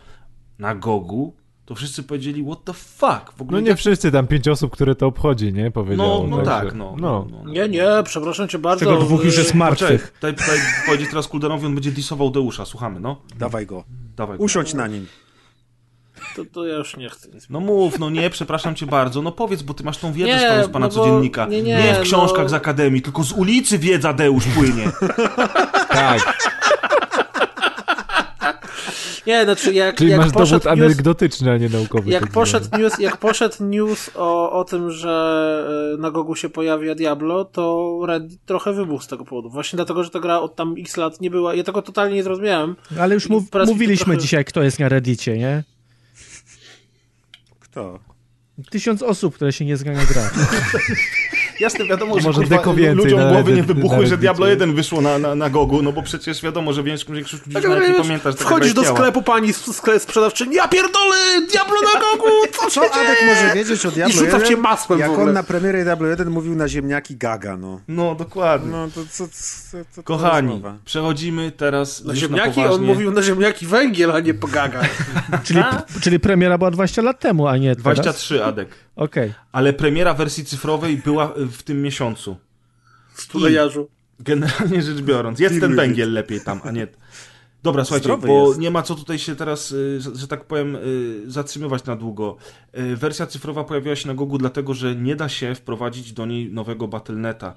na 0.60 0.76
Gogu, 0.76 1.36
to 1.70 1.76
wszyscy 1.76 2.04
powiedzieli, 2.04 2.44
what 2.44 2.64
the 2.64 2.74
fuck? 2.74 3.34
W 3.38 3.42
ogóle 3.42 3.62
No 3.62 3.68
nie 3.68 3.76
wszyscy, 3.76 4.12
tam 4.12 4.28
pięć 4.28 4.48
osób, 4.48 4.72
które 4.72 4.96
to 4.96 5.08
obchodzi, 5.08 5.54
nie? 5.54 5.72
Powiedziało. 5.72 6.28
No, 6.28 6.38
no 6.38 6.44
także- 6.44 6.70
tak, 6.70 6.76
no. 6.76 6.96
no. 7.00 7.28
no. 7.32 7.52
Nie, 7.52 7.70
nie, 7.70 7.88
przepraszam 8.04 8.48
cię 8.48 8.60
bardzo. 8.60 8.86
Czego 8.86 8.98
dwóch 8.98 9.24
już 9.24 9.38
jest 9.38 9.54
martwych. 9.56 10.12
tutaj, 10.12 10.34
tutaj 10.36 10.60
powiedzieć 10.86 11.10
teraz 11.10 11.28
Kuldanowi, 11.28 11.66
on 11.66 11.74
będzie 11.76 11.92
disował 11.92 12.30
Deusza, 12.32 12.66
słuchamy, 12.66 13.00
no. 13.00 13.22
Dawaj 13.40 13.66
go. 13.66 13.84
Dawaj. 14.16 14.38
go. 14.38 14.44
Usiądź 14.44 14.74
na 14.74 14.88
nim. 14.88 15.08
To, 16.36 16.46
to 16.46 16.68
ja 16.68 16.76
już 16.76 16.98
nie 16.98 17.10
chcę. 17.10 17.28
No 17.50 17.60
mów, 17.60 18.00
no 18.00 18.10
nie, 18.10 18.30
przepraszam 18.30 18.76
cię 18.76 18.86
bardzo. 18.86 19.22
No 19.22 19.32
powiedz, 19.32 19.62
bo 19.62 19.74
ty 19.74 19.84
masz 19.84 19.98
tą 19.98 20.14
wiedzę 20.14 20.32
Nie, 20.58 20.64
z 20.64 20.68
pana 20.70 20.88
no 20.88 20.96
bo- 20.96 21.02
codziennika. 21.02 21.46
nie, 21.46 21.62
nie, 21.62 21.94
w 21.94 22.02
książkach 22.02 22.44
no- 22.44 22.50
z 22.50 22.54
akademii, 22.54 23.02
tylko 23.02 23.24
z 23.24 23.32
ulicy 23.32 23.80
wiedza 23.80 24.14
Deusz 24.14 24.46
płynie. 24.46 24.92
Tak, 25.90 26.38
Nie, 29.30 29.44
znaczy 29.44 29.74
jak, 29.74 29.96
czyli 29.96 30.10
jak 30.12 30.20
masz 30.20 30.32
poszedł 30.32 30.64
dowód 30.64 30.80
news, 30.80 30.86
anegdotyczny, 30.86 31.52
a 31.52 31.58
nie 31.58 31.70
naukowy. 31.70 32.12
jak 32.12 32.24
tak 32.24 32.32
poszedł 32.32 32.78
news, 32.78 33.00
jak 33.00 33.18
poszedł 33.18 33.64
news 33.64 34.12
o, 34.16 34.52
o 34.52 34.64
tym, 34.64 34.92
że 34.92 35.94
e, 35.98 36.02
na 36.02 36.12
Gogu 36.12 36.36
się 36.36 36.50
pojawia 36.50 36.96
Diablo, 36.96 37.46
to 37.46 38.00
Reddit 38.08 38.46
trochę 38.46 38.74
wybuchł 38.74 39.04
z 39.04 39.08
tego 39.08 39.26
powodu. 39.26 39.50
Właśnie 39.50 39.78
dlatego, 39.78 40.04
że 40.04 40.10
ta 40.10 40.20
gra 40.20 40.40
od 40.40 40.56
tam 40.56 40.76
x 40.80 40.98
lat 40.98 41.22
nie 41.22 41.30
była. 41.30 41.56
Ja 41.56 41.64
tego 41.64 41.82
totalnie 41.82 42.16
nie 42.16 42.24
zrozumiałem. 42.24 42.76
Ale 43.00 43.14
już 43.14 43.30
mów, 43.30 43.44
mówiliśmy 43.68 44.06
trochę- 44.06 44.22
dzisiaj, 44.22 44.46
kto 44.46 44.64
jest 44.64 44.80
na 44.80 44.90
Reddicie, 44.90 45.38
nie? 45.38 45.64
Kto? 47.60 48.00
Tysiąc 48.72 49.04
osób, 49.04 49.36
które 49.36 49.54
się 49.54 49.66
nie 49.66 49.78
zna 49.78 49.92
na 49.92 50.06
grę. 50.06 50.30
Jasne, 51.60 51.86
wiadomo, 51.86 52.20
że 52.20 52.28
Może 52.28 52.40
kurwa, 52.42 52.56
deko 52.58 52.74
więcej 52.74 52.96
ludziom 52.96 53.20
na 53.20 53.30
głowy 53.32 53.54
nie 53.54 53.64
wybuchły, 53.64 54.08
że. 54.08 54.18
Diablo 54.18 54.48
1 54.48 54.76
wyszło 54.76 55.02
na, 55.02 55.20
na, 55.20 55.36
na 55.36 55.50
Gogu, 55.50 55.82
no 55.82 55.92
bo 55.92 56.02
przecież 56.02 56.42
wiadomo, 56.42 56.74
że 56.74 56.84
większość 56.84 57.10
ludzi 57.10 57.54
Tak, 57.54 57.64
nawet 57.64 57.82
nie 57.82 57.88
wiesz, 57.88 57.98
pamięta, 58.02 58.32
że 58.32 58.38
taka 58.38 58.50
wchodzisz 58.50 58.74
do 58.74 58.84
sklepu 58.86 59.22
pani 59.22 59.54
z 59.54 59.76
sklep 59.76 60.02
sprzedawczyni, 60.02 60.56
ja 60.56 60.68
pierdolę, 60.68 61.16
Diablo 61.52 61.76
na 61.94 62.00
Gogu, 62.00 62.30
co 62.54 62.70
Co 62.70 62.70
się 62.70 62.92
Adek 62.92 63.20
dzieje? 63.20 63.34
może 63.36 63.54
wiedzieć 63.56 63.86
o 63.86 63.92
Diablo 63.92 64.16
I 64.16 64.18
rzuca 64.18 64.38
w 64.38 64.42
1? 64.42 64.48
cię 64.50 64.58
masłem 64.58 65.00
w 65.00 65.02
Jak 65.02 65.10
ogóle. 65.12 65.28
on 65.28 65.34
na 65.34 65.44
premierę 65.44 65.84
Diablo 65.84 66.08
1 66.08 66.30
mówił 66.30 66.56
na 66.56 66.68
ziemniaki 66.68 67.16
gaga, 67.18 67.58
no. 67.58 67.82
No, 67.88 68.16
dokładnie. 68.16 68.72
No 68.72 68.88
to 68.96 69.02
co, 69.12 69.24
Kochani, 70.04 70.48
rozmowa? 70.52 70.76
przechodzimy 70.86 71.52
teraz 71.52 72.04
Na 72.04 72.16
ziemniaki, 72.16 72.62
na 72.62 72.72
on 72.72 72.82
mówił 72.82 73.12
na 73.12 73.22
ziemniaki 73.22 73.66
węgiel, 73.68 74.12
a 74.12 74.20
nie 74.20 74.34
po 74.34 74.48
gagach. 74.48 74.90
Czyli, 75.46 75.64
czyli 76.02 76.20
premiera 76.20 76.58
była 76.58 76.72
20 76.72 77.02
lat 77.02 77.20
temu, 77.20 77.48
a 77.48 77.58
nie 77.58 77.76
teraz. 77.76 77.84
23, 77.84 78.44
Adek. 78.44 78.70
Okej. 79.00 79.34
Ale 79.52 79.74
premiera 79.74 80.14
wersji 80.14 80.46
cyfrowej 80.46 80.98
była 80.98 81.34
w 81.38 81.64
tym 81.64 81.82
miesiącu. 81.82 82.38
Stulejarzu. 83.14 83.90
Generalnie 84.20 84.82
rzecz 84.82 85.02
biorąc, 85.02 85.40
jest 85.40 85.60
ten 85.60 85.76
węgiel 85.76 86.14
lepiej 86.14 86.42
tam, 86.42 86.62
a 86.64 86.72
nie... 86.72 86.88
Dobra, 87.64 87.86
słuchajcie, 87.86 88.04
Zdrowy 88.04 88.28
bo 88.28 88.48
jest. 88.48 88.60
nie 88.60 88.72
ma 88.72 88.82
co 88.82 88.96
tutaj 88.96 89.20
się 89.20 89.36
teraz, 89.36 89.72
y, 89.72 90.02
że, 90.16 90.28
tak 90.28 90.46
powiem, 90.46 90.76
y, 90.76 91.24
zatrzymywać 91.28 91.86
na 91.86 91.96
długo. 91.96 92.38
Y, 92.78 92.96
Wersja 92.96 93.28
cyfrowa 93.28 93.64
pojawiła 93.64 93.96
się 93.96 94.08
na 94.08 94.14
Gogu 94.14 94.38
dlatego, 94.38 94.74
że 94.74 94.96
nie 94.96 95.16
da 95.16 95.30
się 95.30 95.56
wprowadzić 95.56 96.14
do 96.14 96.26
niej 96.26 96.52
nowego 96.54 96.88
Battle.neta. 96.88 97.54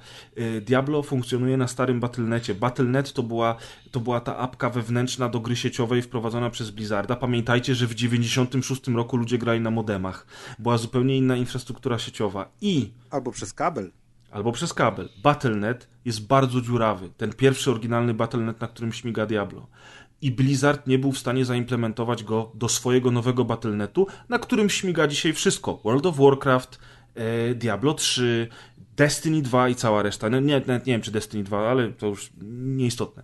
Diablo 0.61 1.03
funkcjonuje 1.03 1.57
na 1.57 1.69
starym 1.69 2.01
Battle.necie. 2.01 2.55
Battle.net 2.55 3.13
to 3.13 3.23
była, 3.23 3.57
to 3.91 4.01
była 4.01 4.21
ta 4.21 4.39
apka 4.39 4.71
wewnętrzna 4.71 5.29
do 5.29 5.41
gry 5.41 5.57
sieciowej 5.57 6.03
wprowadzona 6.03 6.51
przez 6.51 6.71
Blizzarda. 6.71 7.17
Pamiętajcie, 7.17 7.75
że 7.75 7.87
w 7.87 7.95
96 7.95 8.89
roku 8.89 9.17
ludzie 9.17 9.39
grali 9.39 9.61
na 9.61 9.71
modemach. 9.71 10.27
Była 10.59 10.79
zupełnie 10.79 11.17
inna 11.17 11.37
infrastruktura 11.37 11.99
sieciowa. 11.99 12.49
I 12.61 12.91
Albo 13.11 13.31
przez 13.33 13.53
kabel. 13.53 13.91
Albo 14.33 14.53
przez 14.53 14.75
kabel. 14.75 15.09
Battle.net 15.23 15.89
jest 16.05 16.27
bardzo 16.27 16.61
dziurawy. 16.61 17.11
Ten 17.17 17.33
pierwszy 17.33 17.71
oryginalny 17.71 18.15
Battle.net, 18.15 18.61
na 18.61 18.69
którym 18.69 18.93
śmiga 18.93 19.27
Diablo. 19.27 19.67
I 20.23 20.31
Blizzard 20.31 20.87
nie 20.87 20.99
był 20.99 21.13
w 21.13 21.19
stanie 21.19 21.45
zaimplementować 21.45 22.25
go 22.25 22.53
do 22.55 22.69
swojego 22.69 23.11
nowego 23.11 23.45
Battle.netu, 23.45 24.07
na 24.29 24.39
którym 24.39 24.71
śmiga 24.71 25.07
dzisiaj 25.07 25.33
wszystko. 25.33 25.81
World 25.85 26.07
of 26.07 26.17
Warcraft, 26.17 26.79
e, 27.15 27.55
Diablo 27.55 27.95
3, 27.95 28.49
Destiny 28.97 29.43
2 29.43 29.69
i 29.69 29.75
cała 29.75 30.03
reszta. 30.03 30.31
No, 30.31 30.41
nie, 30.41 30.63
nie 30.69 30.81
wiem, 30.87 31.01
czy 31.01 31.11
Destiny 31.11 31.45
2, 31.45 31.71
ale 31.71 31.93
to 31.93 32.07
już 32.07 32.31
nieistotne. 32.43 33.23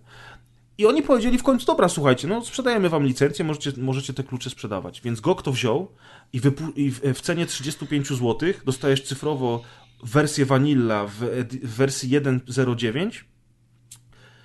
I 0.77 0.85
oni 0.85 1.03
powiedzieli 1.03 1.37
w 1.37 1.43
końcu, 1.43 1.65
dobra, 1.65 1.89
słuchajcie, 1.89 2.27
no 2.27 2.45
sprzedajemy 2.45 2.89
wam 2.89 3.03
licencję, 3.03 3.45
możecie, 3.45 3.71
możecie 3.77 4.13
te 4.13 4.23
klucze 4.23 4.49
sprzedawać. 4.49 5.01
Więc 5.01 5.19
GOG 5.21 5.41
to 5.41 5.51
wziął 5.51 5.87
i, 6.33 6.41
i 6.75 6.91
w, 6.91 7.01
w 7.01 7.21
cenie 7.21 7.45
35 7.45 8.07
zł 8.07 8.37
dostajesz 8.65 9.03
cyfrowo 9.03 9.61
wersję 10.03 10.45
Vanilla 10.45 11.07
w, 11.07 11.19
w 11.63 11.75
wersji 11.75 12.09
1.09, 12.09 13.23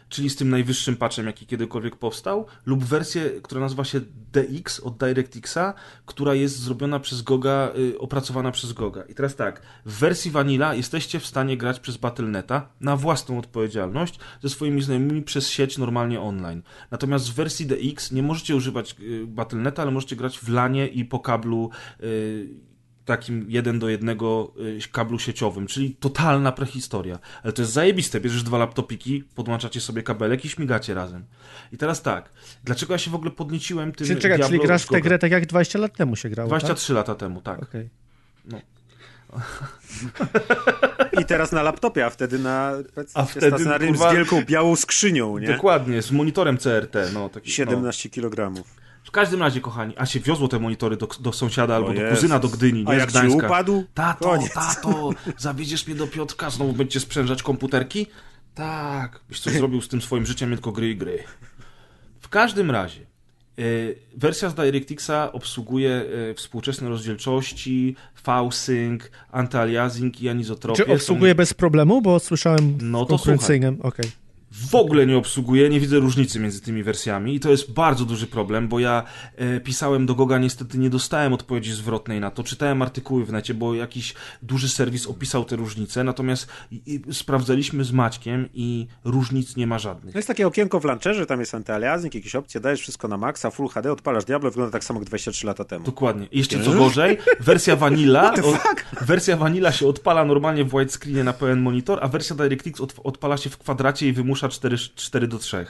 czyli 0.09 0.31
z 0.31 0.37
tym 0.37 0.51
najwyższym 0.51 0.97
patchem, 0.97 1.27
jaki 1.27 1.47
kiedykolwiek 1.47 1.97
powstał, 1.97 2.47
lub 2.67 2.85
wersję, 2.85 3.31
która 3.43 3.61
nazywa 3.61 3.85
się 3.85 4.01
DX 4.33 4.81
od 4.81 4.97
DirectXa, 4.97 5.75
która 6.07 6.35
jest 6.35 6.59
zrobiona 6.59 7.01
przez 7.01 7.23
Goga, 7.23 7.73
y, 7.79 7.99
opracowana 7.99 8.51
przez 8.51 8.73
Goga. 8.73 9.03
I 9.03 9.15
teraz 9.15 9.37
tak, 9.37 9.63
w 9.87 9.99
wersji 9.99 10.31
Vanilla 10.31 10.75
jesteście 10.75 11.21
w 11.21 11.27
stanie 11.27 11.57
grać 11.57 11.81
przez 11.81 11.97
Battle.neta 11.97 12.69
na 12.81 12.97
własną 12.97 13.39
odpowiedzialność 13.39 14.19
ze 14.43 14.49
swoimi 14.49 14.83
znajomymi 14.83 15.23
przez 15.23 15.49
sieć 15.49 15.79
normalnie 15.79 16.21
online. 16.21 16.63
Natomiast 16.91 17.31
w 17.31 17.35
wersji 17.35 17.67
DX 17.67 18.13
nie 18.13 18.23
możecie 18.23 18.57
używać 18.57 18.97
y, 19.01 19.27
Battle.neta, 19.27 19.83
ale 19.83 19.91
możecie 19.91 20.17
grać 20.17 20.39
w 20.39 20.49
LANie 20.49 20.87
i 20.87 21.05
po 21.05 21.21
kablu 21.21 21.71
y, 22.01 22.74
takim 23.05 23.47
jeden 23.49 23.79
do 23.79 23.89
jednego 23.89 24.53
y, 24.85 24.89
kablu 24.93 25.19
sieciowym, 25.19 25.67
czyli 25.67 25.97
totalna 26.01 26.53
prehistoria. 26.53 27.19
Ale 27.43 27.53
to 27.53 27.63
jest 27.63 27.73
zajebiste, 27.73 28.21
bierzesz 28.21 28.43
dwa 28.43 28.59
laptopiki, 28.59 29.25
podłączacie 29.35 29.81
sobie 29.81 30.03
kabelek 30.03 30.45
i 30.45 30.49
śmigacie 30.49 30.95
razem. 30.95 31.25
I 31.73 31.77
teraz 31.77 32.03
tak, 32.03 32.31
dlaczego 32.65 32.95
ja 32.95 32.99
się 32.99 33.11
w 33.11 33.15
ogóle 33.15 33.31
podnieciłem 33.31 33.93
tym 33.93 34.07
Czyli, 34.07 34.21
czekaj, 34.21 34.39
czyli 34.39 34.49
Diablo 34.51 34.67
grasz 34.67 34.83
z 34.83 34.85
w 34.85 34.89
tę 34.89 35.01
grę 35.01 35.19
tak 35.19 35.33
jak 35.33 35.47
20 35.47 35.79
lat 35.79 35.97
temu 35.97 36.17
się 36.17 36.31
grało, 36.31 36.49
23 36.49 36.93
lata 36.93 37.15
temu, 37.15 37.41
tak. 37.41 37.61
tak? 37.61 37.69
Okej. 37.69 37.89
I 41.21 41.25
teraz 41.25 41.53
na 41.53 41.63
laptopie, 41.63 42.07
a 42.07 42.11
wtedy 42.11 42.39
na 42.39 42.73
A 43.15 43.25
wtedy, 43.25 43.47
stacjonarnym 43.47 43.89
kurwa, 43.89 44.11
z 44.11 44.15
wielką 44.15 44.45
białą 44.45 44.77
skrzynią, 44.77 45.39
nie? 45.39 45.47
Dokładnie, 45.47 46.03
z 46.03 46.11
monitorem 46.11 46.59
CRT. 46.59 46.97
No, 47.15 47.29
taki, 47.29 47.49
no. 47.49 47.55
17 47.55 48.11
kg. 48.11 48.65
W 49.05 49.11
każdym 49.11 49.41
razie, 49.41 49.61
kochani, 49.61 49.95
a 49.97 50.07
się 50.07 50.21
wiozło 50.21 50.49
te 50.49 50.59
monitory 50.59 50.97
do, 50.97 51.09
do 51.21 51.33
sąsiada 51.33 51.75
albo 51.77 51.89
do 51.89 52.01
Jezus. 52.01 52.19
kuzyna 52.19 52.39
do 52.39 52.49
Gdyni, 52.49 52.85
nie 52.85 52.91
A 52.91 52.95
z 52.95 52.99
jak 52.99 53.13
ci 53.13 53.19
Gdańska. 53.19 53.47
upadł? 53.47 53.85
Tato, 53.95 54.25
Koniec. 54.31 54.53
tato, 54.55 55.11
zawiedziesz 55.39 55.87
mnie 55.87 55.97
do 55.97 56.07
Piotrka, 56.07 56.51
znowu 56.51 56.73
będziecie 56.73 57.01
sprzężać 57.01 57.43
komputerki? 57.43 58.07
Tak, 58.55 59.21
byś 59.29 59.41
coś 59.41 59.53
zrobił 59.53 59.81
z 59.81 59.89
tym 59.89 60.03
swoim 60.03 60.27
życiem, 60.27 60.51
tylko 60.51 60.73
gry 60.73 60.91
i 60.91 60.97
gry. 60.97 61.19
W 62.21 62.29
każdym 62.29 62.71
razie, 62.71 63.01
y, 63.59 63.99
wersja 64.17 64.51
z 64.51 64.55
DirectXa 64.55 65.33
obsługuje 65.33 66.05
y, 66.31 66.35
współczesne 66.35 66.89
rozdzielczości, 66.89 67.97
V-Sync, 68.27 69.03
antyaliasing 69.33 70.23
i 70.23 70.29
anizotropię. 70.29 70.85
Czy 70.85 70.93
obsługuje 70.93 71.35
bez 71.35 71.55
problemu? 71.55 72.03
Bo 72.03 72.19
słyszałem 72.21 72.79
No 72.83 73.05
w 73.05 73.09
to 73.09 73.15
konkurencyjnym. 73.17 73.79
Okej. 73.83 74.11
W 74.55 74.75
ogóle 74.75 75.07
nie 75.07 75.17
obsługuje, 75.17 75.69
nie 75.69 75.81
widzę 75.81 75.99
różnicy 75.99 76.41
między 76.41 76.61
tymi 76.61 76.83
wersjami 76.83 77.35
i 77.35 77.41
to 77.41 77.51
jest 77.51 77.73
bardzo 77.73 78.05
duży 78.05 78.27
problem, 78.27 78.69
bo 78.69 78.81
ja 78.81 79.03
e, 79.37 79.61
pisałem 79.61 80.07
do 80.07 80.15
Goga, 80.15 80.39
niestety 80.39 80.79
nie 80.79 80.91
dostałem 80.91 81.33
odpowiedzi 81.33 81.73
zwrotnej 81.73 82.21
na 82.21 82.31
to. 82.31 82.43
Czytałem 82.43 82.83
artykuły 82.83 83.25
w 83.25 83.33
necie, 83.33 83.55
bo 83.55 83.75
jakiś 83.75 84.15
duży 84.43 84.69
serwis 84.69 85.07
opisał 85.07 85.45
te 85.45 85.57
różnice, 85.57 86.05
natomiast 86.05 86.49
i, 86.71 87.01
i, 87.09 87.15
sprawdzaliśmy 87.15 87.85
z 87.85 87.93
Maćkiem 87.93 88.49
i 88.55 88.87
różnic 89.05 89.57
nie 89.57 89.67
ma 89.67 89.79
żadnych. 89.79 90.15
No 90.15 90.19
jest 90.19 90.29
takie 90.29 90.47
okienko 90.47 90.81
w 90.81 90.85
launcherze, 90.85 91.27
tam 91.27 91.41
jest 91.41 91.55
antyaliasing, 91.55 92.15
jakieś 92.15 92.35
opcje, 92.35 92.61
dajesz 92.61 92.81
wszystko 92.81 93.09
na 93.09 93.17
maksa, 93.17 93.51
Full 93.51 93.69
HD, 93.69 93.93
odpalasz 93.93 94.25
Diablo, 94.25 94.51
wygląda 94.51 94.73
tak 94.73 94.85
samo 94.85 95.01
jak 95.01 95.09
23 95.09 95.47
lata 95.47 95.65
temu. 95.65 95.85
Dokładnie. 95.85 96.27
I 96.33 96.39
jeszcze 96.39 96.65
co 96.65 96.73
gorzej, 96.73 97.19
wersja 97.41 97.77
Vanilla, 97.77 98.35
o, 98.35 98.59
wersja 99.05 99.37
Vanilla 99.37 99.73
się 99.73 99.87
odpala 99.87 100.25
normalnie 100.25 100.65
w 100.65 100.71
widescreenie 100.71 101.25
na 101.25 101.33
pełen 101.33 101.61
monitor, 101.61 101.99
a 102.03 102.09
wersja 102.09 102.37
DirectX 102.37 102.81
od, 102.81 102.95
odpala 103.05 103.37
się 103.37 103.51
w 103.51 103.59
kwadracie 103.59 104.09
i 104.09 104.13
wymusza 104.13 104.44
4, 104.49 104.77
4 104.79 105.27
do 105.29 105.39
3. 105.39 105.67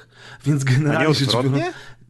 Więc 0.46 0.62
A 0.62 0.70
generalnie 0.70 1.08
nie 1.08 1.14
rzecz 1.14 1.32
biorąc, 1.32 1.56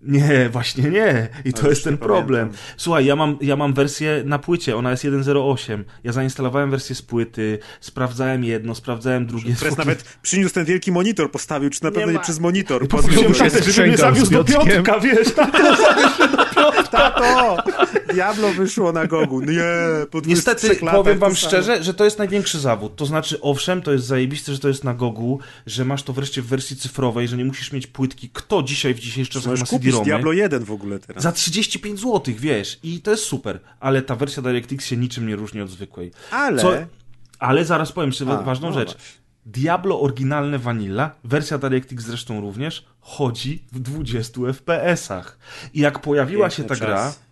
Nie, 0.03 0.49
właśnie 0.49 0.91
nie. 0.91 1.29
I 1.45 1.53
to 1.53 1.61
już 1.61 1.69
jest 1.71 1.85
ten 1.85 1.95
nie 1.95 1.99
problem. 1.99 2.41
pamiętam. 2.49 2.75
Słuchaj, 2.77 3.07
ja 3.07 3.17
mam, 3.17 3.39
ja 3.41 3.57
mam 3.57 3.75
wersję 3.75 4.23
na 4.25 4.39
płycie, 4.39 4.77
ona 4.77 4.91
jest 4.91 5.05
1.08. 5.05 5.85
Ja 6.05 6.13
zainstalowałem 6.13 6.71
wersję 6.71 6.95
z 6.95 7.03
płyty, 7.03 7.59
sprawdzałem 7.81 8.45
jedno, 8.45 8.75
sprawdzałem 8.75 9.27
drugie. 9.27 9.55
Teraz 9.59 9.77
nawet 9.77 10.19
przyniósł 10.23 10.55
ten 10.55 10.65
wielki 10.65 10.93
monitor, 10.93 11.31
postawił, 11.31 11.71
czy 11.71 11.85
na 11.85 11.91
pewno 11.91 12.07
nie, 12.07 12.13
ma. 12.13 12.21
przez 12.21 12.41
monitor. 12.41 12.89
Podniósł 12.89 13.35
tatę, 13.39 13.63
żeby 13.73 13.89
mnie 13.89 13.97
zawiózł 13.97 14.33
do. 14.33 14.45
Piotrka, 14.45 15.01
wiesz, 15.01 15.35
tak? 15.35 15.51
Tato! 16.91 17.57
Diablo 18.13 18.49
wyszło 18.53 18.93
na 18.93 19.07
gogu. 19.07 19.41
Nie, 19.41 19.63
po 20.11 20.21
23 20.21 20.69
Niestety, 20.69 20.87
powiem 20.93 21.19
wam 21.19 21.35
szczerze, 21.37 21.83
że 21.83 21.95
to 21.95 22.05
jest 22.05 22.19
największy 22.19 22.59
zawód. 22.59 22.97
To 22.97 23.07
znaczy, 23.07 23.41
owszem, 23.41 23.83
to 23.83 23.93
jest 23.93 24.05
zajebiste, 24.07 24.53
że 24.53 24.59
to 24.59 24.69
jest 24.69 24.85
na 24.85 24.95
Gogu, 24.95 25.39
że 25.67 25.85
masz 25.85 26.03
to 26.03 26.13
wreszcie 26.13 26.43
w 26.43 26.47
wersji 26.47 26.77
cyfrowej, 26.77 27.29
że 27.29 27.37
nie 27.37 27.45
musisz 27.45 27.73
mieć 27.73 27.87
płytki. 27.87 28.31
Kto 28.33 28.63
dzisiaj 28.63 28.95
w 28.95 28.99
dzisiejszych 28.99 29.33
czasach 29.33 29.51
Możesz 29.51 29.73
ma 29.73 29.79
CD-ROMy? 29.79 30.05
Diablo 30.05 30.33
1 30.33 30.65
w 30.65 30.73
ogóle 30.73 30.99
teraz. 30.99 31.23
Za 31.23 31.33
35 31.33 32.01
zł, 32.01 32.35
wiesz, 32.39 32.79
i 32.83 33.01
to 33.01 33.11
jest 33.11 33.25
super, 33.25 33.61
ale 33.81 34.03
ta 34.03 34.17
wersja 34.17 34.43
DirectX 34.43 34.87
się 34.87 34.97
niczym 34.97 35.29
nie 35.29 35.37
różni 35.37 35.61
od 35.61 35.71
zwykłej. 35.71 36.11
Ale... 36.31 36.63
Co- 36.63 36.73
Ale 37.39 37.65
zaraz 37.65 37.93
powiem 37.93 38.11
jeszcze 38.11 38.25
A, 38.25 38.43
ważną 38.43 38.69
no 38.69 38.75
rzecz. 38.75 38.93
właśnie. 38.93 39.24
Diablo 39.47 40.01
oryginalne 40.01 40.59
Vanilla, 40.59 41.11
wersja 41.25 41.59
DirectX 41.59 42.05
zresztą 42.05 42.41
również, 42.41 42.87
chodzi 43.01 43.65
w 43.73 43.79
20 43.81 44.41
FPS-ach. 44.41 45.39
I 45.75 45.81
jak 45.81 45.99
pojawiła 45.99 46.51
się 46.51 46.63
ta 46.63 46.69
Piękny 46.69 46.87
gra, 46.87 46.97
czas. 46.97 47.23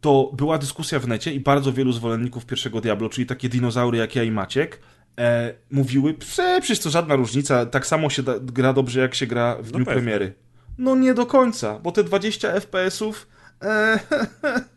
to 0.00 0.30
była 0.36 0.58
dyskusja 0.58 0.98
w 0.98 1.08
necie 1.08 1.32
i 1.32 1.40
bardzo 1.40 1.72
wielu 1.72 1.92
zwolenników 1.92 2.46
pierwszego 2.46 2.80
Diablo, 2.80 3.08
czyli 3.08 3.26
takie 3.26 3.48
dinozaury 3.48 3.98
jak 3.98 4.16
ja 4.16 4.22
i 4.22 4.30
Maciek, 4.30 4.80
e, 5.18 5.54
mówiły, 5.70 6.14
"Prze, 6.14 6.58
przecież 6.60 6.78
to 6.84 6.90
żadna 6.90 7.16
różnica, 7.16 7.66
tak 7.66 7.86
samo 7.86 8.10
się 8.10 8.22
da, 8.22 8.34
gra 8.40 8.72
dobrze 8.72 9.00
jak 9.00 9.14
się 9.14 9.26
gra 9.26 9.56
w 9.60 9.70
dniu 9.70 9.84
pewnie. 9.84 9.84
premiery. 10.02 10.34
No 10.78 10.96
nie 10.96 11.14
do 11.14 11.26
końca, 11.26 11.78
bo 11.78 11.92
te 11.92 12.04
20 12.04 12.52
FPS-ów, 12.60 13.26
e, 13.62 13.98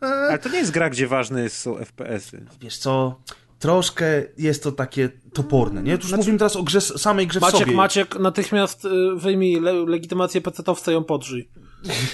Ale 0.28 0.38
to 0.38 0.48
nie 0.48 0.58
jest 0.58 0.70
gra, 0.70 0.90
gdzie 0.90 1.06
ważne 1.06 1.48
są 1.48 1.76
FPS-y. 1.76 2.44
wiesz 2.60 2.78
co, 2.78 3.20
troszkę 3.60 4.22
jest 4.38 4.62
to 4.62 4.72
takie 4.72 5.08
toporne, 5.32 5.82
nie? 5.82 5.98
Tu 5.98 6.06
już 6.06 6.16
mówimy 6.16 6.38
teraz 6.38 6.56
o 6.56 6.62
grze, 6.62 6.80
samej 6.80 7.26
grze 7.26 7.40
w 7.40 7.42
Maciek, 7.42 7.60
sobie. 7.60 7.72
Maciek, 7.72 8.18
natychmiast 8.18 8.84
y, 8.84 8.88
wyjmij 9.16 9.60
le 9.60 9.72
legitymację 9.72 10.40
PC-towca 10.40 10.90
i 10.90 10.94
ją 10.94 11.04
podrzyj. 11.04 11.48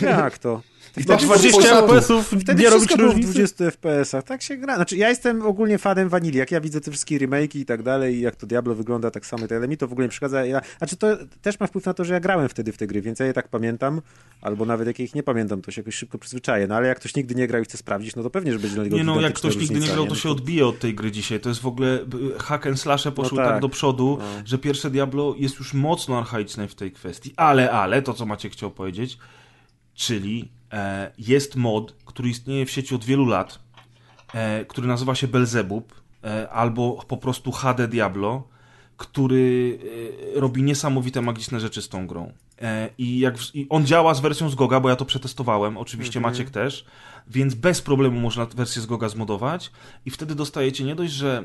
Jak 0.00 0.38
to? 0.38 0.62
I 0.96 1.04
Na 1.08 1.16
20 1.16 1.60
FPS-ów 1.60 2.34
Wtedy 2.40 2.62
nie 2.62 2.70
robić 2.70 2.88
wszystko 2.88 2.96
było 2.96 3.12
w 3.12 3.16
różnicy. 3.16 3.32
20 3.32 3.64
FPS-ach. 3.64 4.24
Tak 4.24 4.42
się 4.42 4.56
gra. 4.56 4.76
Znaczy, 4.76 4.96
ja 4.96 5.08
jestem 5.08 5.42
ogólnie 5.42 5.78
fanem 5.78 6.08
wanili. 6.08 6.38
Jak 6.38 6.50
ja 6.50 6.60
widzę 6.60 6.80
te 6.80 6.90
wszystkie 6.90 7.18
remake'i 7.18 7.58
i 7.58 7.64
tak 7.64 7.82
dalej, 7.82 8.16
i 8.16 8.20
jak 8.20 8.36
to 8.36 8.46
Diablo 8.46 8.74
wygląda 8.74 9.10
tak 9.10 9.26
samo 9.26 9.44
i 9.44 9.48
tak 9.48 9.58
dalej, 9.58 9.68
mi 9.68 9.76
to 9.76 9.88
w 9.88 9.92
ogóle 9.92 10.04
nie 10.04 10.08
przeszkadza. 10.08 10.44
Ja, 10.44 10.60
znaczy, 10.78 10.96
to 10.96 11.06
też 11.42 11.60
ma 11.60 11.66
wpływ 11.66 11.86
na 11.86 11.94
to, 11.94 12.04
że 12.04 12.14
ja 12.14 12.20
grałem 12.20 12.48
wtedy 12.48 12.72
w 12.72 12.76
te 12.76 12.86
gry, 12.86 13.02
więc 13.02 13.18
ja 13.18 13.26
je 13.26 13.32
tak 13.32 13.48
pamiętam, 13.48 14.00
albo 14.40 14.64
nawet 14.64 14.86
jak 14.86 15.00
ich 15.00 15.14
nie 15.14 15.22
pamiętam, 15.22 15.62
to 15.62 15.70
się 15.70 15.80
jakoś 15.80 15.94
szybko 15.94 16.18
przyzwyczaję. 16.18 16.66
No 16.66 16.74
ale 16.74 16.88
jak 16.88 17.00
ktoś 17.00 17.14
nigdy 17.14 17.34
nie 17.34 17.46
grał 17.46 17.62
i 17.62 17.64
chce 17.64 17.78
sprawdzić, 17.78 18.16
no 18.16 18.22
to 18.22 18.30
pewnie, 18.30 18.52
że 18.52 18.58
będzie 18.58 18.74
dla 18.74 18.84
niego 18.84 18.96
Nie 18.96 19.04
no, 19.04 19.20
jak 19.20 19.34
ktoś 19.34 19.56
nigdy 19.56 19.74
nie 19.74 19.80
różnica, 19.80 19.94
grał, 19.94 20.06
to 20.06 20.10
No 20.10 20.16
się 20.16 20.30
odbije 20.30 20.66
od 20.66 20.78
tej 20.78 20.94
gry 20.94 21.12
dzisiaj. 21.12 21.40
To 21.40 21.48
jest 21.48 21.60
w 21.60 21.66
ogóle, 21.66 21.98
hack 22.38 22.66
and 22.66 22.80
slashe 22.80 23.12
poszły 23.12 23.38
tak. 23.38 23.48
tak. 23.48 23.60
do 23.60 23.68
przodu, 23.68 24.18
że 24.44 24.58
pierwsze 24.58 24.90
Diablo 24.90 25.34
jest 25.38 25.58
już 25.58 25.74
mocno 25.74 26.18
archaiczne 26.18 26.68
w 26.68 26.74
tej 26.74 26.92
kwestii. 26.92 27.32
Ale, 27.36 27.70
ale, 27.70 28.02
to 28.02 28.14
co 28.14 28.26
Macie 28.26 28.50
chciał 28.50 28.70
powiedzieć, 28.70 29.18
czyli 29.94 30.55
jest 31.18 31.56
mod, 31.56 31.92
który 32.04 32.28
istnieje 32.28 32.66
w 32.66 32.70
sieci 32.70 32.94
od 32.94 33.04
wielu 33.04 33.26
lat, 33.26 33.58
e, 34.34 34.64
który 34.64 34.86
nazywa 34.88 35.14
się 35.14 35.28
Belzebub, 35.28 35.94
e, 36.24 36.48
albo 36.50 37.04
po 37.08 37.16
prostu 37.16 37.52
HD 37.52 37.88
Diablo, 37.88 38.48
który 38.96 39.78
e, 40.36 40.40
robi 40.40 40.62
niesamowite 40.62 41.22
magiczne 41.22 41.60
rzeczy 41.60 41.82
z 41.82 41.88
tą 41.88 42.06
grą. 42.06 42.32
E, 42.62 42.90
I, 42.98 43.18
jak, 43.18 43.38
w- 43.38 43.54
I 43.54 43.66
on 43.68 43.86
działa 43.86 44.14
z 44.14 44.20
wersją 44.20 44.48
z 44.50 44.54
Goga, 44.54 44.80
bo 44.80 44.88
ja 44.88 44.96
to 44.96 45.04
przetestowałem, 45.04 45.76
oczywiście 45.76 46.20
Maciek 46.20 46.50
też, 46.50 46.84
więc 47.28 47.54
bez 47.54 47.82
problemu 47.82 48.20
można 48.20 48.46
wersję 48.46 48.82
z 48.82 48.86
Goga 48.86 49.08
zmodować 49.08 49.70
i 50.06 50.10
wtedy 50.10 50.34
dostajecie 50.34 50.84
nie 50.84 50.94
dość, 50.94 51.12
że 51.12 51.44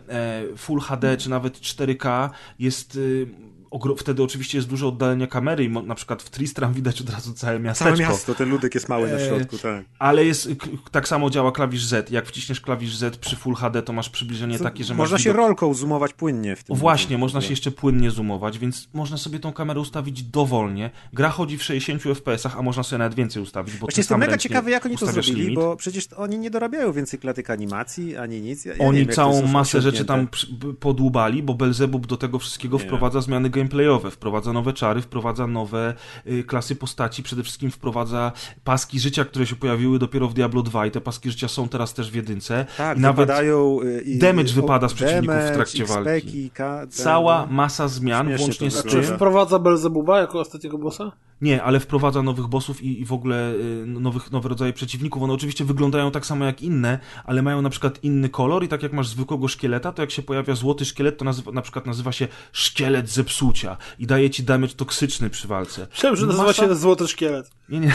e, 0.53 0.57
Full 0.57 0.79
HD 0.79 1.17
czy 1.17 1.29
nawet 1.29 1.59
4K 1.59 2.29
jest... 2.59 2.99
Wtedy 3.97 4.23
oczywiście 4.23 4.57
jest 4.57 4.67
duże 4.67 4.87
oddalenie 4.87 5.27
kamery 5.27 5.63
i 5.63 5.69
na 5.69 5.95
przykład 5.95 6.23
w 6.23 6.29
Tristram 6.29 6.73
widać 6.73 7.01
od 7.01 7.09
razu 7.09 7.33
całe 7.33 7.59
miasteczko. 7.59 7.97
Całe 7.97 8.09
miasto, 8.09 8.35
ten 8.35 8.49
ludek 8.49 8.75
jest 8.75 8.89
mały 8.89 9.07
na 9.11 9.17
E, 9.17 9.27
środku, 9.27 9.57
tak. 9.57 9.85
Ale 9.99 10.25
jest, 10.25 10.49
tak 10.91 11.07
samo 11.07 11.29
działa 11.29 11.51
klawisz 11.51 11.85
Z. 11.85 12.11
Jak 12.11 12.25
wciśniesz 12.25 12.61
klawisz 12.61 12.95
Z 12.95 13.17
przy 13.17 13.35
Full 13.35 13.55
HD, 13.55 13.81
to 13.81 13.93
masz 13.93 14.09
przybliżenie 14.09 14.59
takie, 14.59 14.83
że 14.83 14.93
Można 14.93 15.17
się 15.17 15.23
widok... 15.29 15.37
rolką 15.37 15.73
zoomować 15.73 16.13
płynnie 16.13 16.55
w 16.55 16.63
tym. 16.63 16.75
Właśnie, 16.75 17.03
momencie. 17.05 17.17
można 17.21 17.41
się 17.41 17.49
jeszcze 17.49 17.71
płynnie 17.71 18.11
zoomować, 18.11 18.59
więc 18.59 18.89
można 18.93 19.17
sobie 19.17 19.39
tą 19.39 19.53
kamerę 19.53 19.79
ustawić 19.79 20.23
dowolnie. 20.23 20.89
Gra 21.13 21.29
chodzi 21.29 21.57
w 21.57 21.63
60 21.63 22.01
FPS-ach, 22.03 22.57
a 22.59 22.61
można 22.61 22.83
sobie 22.83 22.97
nawet 22.97 23.13
więcej 23.15 23.43
ustawić, 23.43 23.73
bo 23.73 23.79
Właśnie 23.79 24.01
jestem 24.01 24.19
mega 24.19 24.37
ciekawy, 24.37 24.71
jak 24.71 24.85
oni 24.85 24.97
to 24.97 25.05
zrobili, 25.11 25.41
limit. 25.41 25.55
bo 25.55 25.75
przecież 25.75 26.07
oni 26.17 26.39
nie 26.39 26.49
dorabiają 26.51 26.93
więcej 26.93 27.19
klatek 27.19 27.49
animacji, 27.49 28.17
ani 28.17 28.41
nic. 28.41 28.65
Ja, 28.65 28.73
Oni 28.79 28.97
wiem, 28.99 29.07
to 29.07 29.13
całą 29.13 29.47
masę 29.47 29.81
rzeczy 29.81 30.05
tam 30.05 30.27
podłubali, 30.79 31.43
bo 31.43 31.53
Belzebub 31.53 32.07
do 32.07 32.17
tego 32.17 32.39
wszystkiego 32.39 32.77
Nie. 32.77 32.83
wprowadza 32.83 33.21
zmiany 33.21 33.49
gameplayowe, 33.65 34.11
wprowadza 34.11 34.53
nowe 34.53 34.73
czary, 34.73 35.01
wprowadza 35.01 35.47
nowe 35.47 35.93
y, 36.27 36.43
klasy 36.43 36.75
postaci, 36.75 37.23
przede 37.23 37.43
wszystkim 37.43 37.71
wprowadza 37.71 38.31
paski 38.63 38.99
życia, 38.99 39.25
które 39.25 39.45
się 39.47 39.55
pojawiły 39.55 39.99
dopiero 39.99 40.27
w 40.27 40.33
Diablo 40.33 40.61
2 40.61 40.85
i 40.85 40.91
te 40.91 41.01
paski 41.01 41.31
życia 41.31 41.47
są 41.47 41.69
teraz 41.69 41.93
też 41.93 42.11
w 42.11 42.15
jedynce. 42.15 42.65
Tak, 42.77 42.97
I 42.97 43.01
nawet 43.01 43.27
wypadają... 43.27 43.79
y, 43.81 44.01
i- 44.01 44.19
damage 44.19 44.49
i- 44.49 44.53
wypada 44.53 44.87
z 44.89 44.93
przeciwników 44.93 45.35
w 45.35 45.39
damage, 45.39 45.55
trakcie 45.55 45.85
walki. 45.85 46.09
XP-ki, 46.11 46.49
K, 46.53 46.79
ten, 46.79 46.89
cała 46.91 47.41
no. 47.45 47.53
masa 47.53 47.87
zmian, 47.87 48.27
Śmiesznie 48.27 48.45
włącznie 48.45 48.71
z 48.71 48.75
Czy 48.75 48.81
tym... 48.81 48.91
wygląda. 48.91 49.15
wprowadza 49.15 49.59
Belzebuba 49.59 50.19
jako 50.19 50.39
ostatniego 50.39 50.77
bossa? 50.77 51.11
Nie, 51.41 51.63
ale 51.63 51.79
wprowadza 51.79 52.21
nowych 52.23 52.47
bossów 52.47 52.81
i, 52.83 53.01
i 53.01 53.05
w 53.05 53.13
ogóle 53.13 53.53
y, 53.53 53.85
nowych, 53.87 54.31
nowe 54.31 54.49
rodzaje 54.49 54.73
przeciwników. 54.73 55.23
One 55.23 55.33
oczywiście 55.33 55.65
wyglądają 55.65 56.11
tak 56.11 56.25
samo 56.25 56.45
jak 56.45 56.61
inne, 56.61 56.99
ale 57.23 57.41
mają 57.41 57.61
na 57.61 57.69
przykład 57.69 58.03
inny 58.03 58.29
kolor 58.29 58.63
i 58.63 58.67
tak 58.67 58.83
jak 58.83 58.93
masz 58.93 59.07
zwykłego 59.07 59.47
szkieleta, 59.47 59.91
to 59.91 60.01
jak 60.01 60.11
się 60.11 60.21
pojawia 60.21 60.55
złoty 60.55 60.85
szkielet, 60.85 61.17
to 61.17 61.25
nazywa, 61.25 61.51
na 61.51 61.61
przykład 61.61 61.85
nazywa 61.85 62.11
się 62.11 62.27
szkielet 62.51 63.09
zepsucia 63.09 63.77
i 63.99 64.07
daje 64.07 64.29
ci 64.29 64.43
damage 64.43 64.73
toksyczny 64.73 65.29
przy 65.29 65.47
walce. 65.47 65.87
Myślałem, 65.91 66.15
że 66.17 66.25
nazywa 66.25 66.45
Masa- 66.45 66.67
się 66.67 66.75
Złoty 66.75 67.07
Szkielet. 67.07 67.51
Nie, 67.71 67.79
nie. 67.79 67.93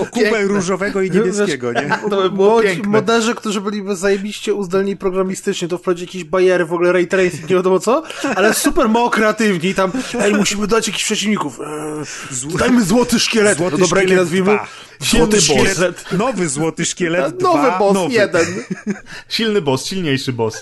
O 0.00 0.06
kupę 0.06 0.42
różowego 0.42 1.02
i 1.02 1.10
niebieskiego, 1.10 1.72
nie? 1.72 1.88
To 2.10 2.22
by 2.22 2.30
było 2.30 2.50
Młodzi 2.50 2.68
piękne. 2.68 2.88
moderzy, 2.92 3.34
którzy 3.34 3.60
byliby 3.60 3.96
zajebiście 3.96 4.54
uzdolnieni 4.54 4.96
programistycznie, 4.96 5.68
to 5.68 5.78
wprawdzie 5.78 6.04
jakieś 6.04 6.24
bariery, 6.24 6.64
w 6.64 6.72
ogóle 6.72 6.92
ray 6.92 7.06
tracing, 7.06 7.50
nie 7.50 7.56
wiadomo 7.56 7.78
co, 7.80 8.02
ale 8.36 8.54
super 8.54 8.88
mało 8.88 9.10
kreatywni. 9.10 9.74
Tam, 9.74 9.92
ej, 10.20 10.34
musimy 10.34 10.66
dać 10.66 10.86
jakichś 10.86 11.04
przeciwników. 11.04 11.60
Eee, 11.60 12.56
dajmy 12.58 12.84
Złoty 12.84 13.20
Szkielet. 13.20 13.58
Złoty 13.58 13.70
to 13.76 13.78
dobra, 13.78 14.00
szkielet 14.02 14.18
nazwijmy? 14.18 14.46
dwa. 14.54 14.66
Silny 15.02 15.40
Złoty 15.40 15.58
boss. 15.58 15.68
szkielet, 15.72 16.04
nowy 16.12 16.48
złoty 16.48 16.84
szkielet, 16.84 17.40
Nowy 17.42 17.58
dwa, 17.58 17.78
boss, 17.78 17.94
nowy. 17.94 18.14
jeden. 18.14 18.46
Silny 19.28 19.62
boss, 19.62 19.84
silniejszy 19.86 20.32
boss. 20.32 20.60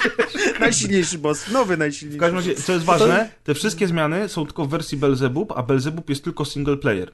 Najsilniejszy 0.60 1.18
boss, 1.18 1.48
nowy 1.50 1.76
W 1.76 1.78
najsilniejszy. 1.78 2.20
każdym 2.20 2.36
razie, 2.38 2.54
co 2.54 2.72
jest 2.72 2.84
ważne, 2.84 3.30
te 3.44 3.54
wszystkie 3.54 3.86
zmiany 3.86 4.28
są 4.28 4.46
tylko 4.46 4.64
w 4.64 4.68
wersji 4.70 4.98
Belzebub, 4.98 5.52
a 5.56 5.62
Belzebub 5.62 6.10
jest 6.10 6.15
tylko 6.24 6.44
single 6.44 6.76
player. 6.76 7.12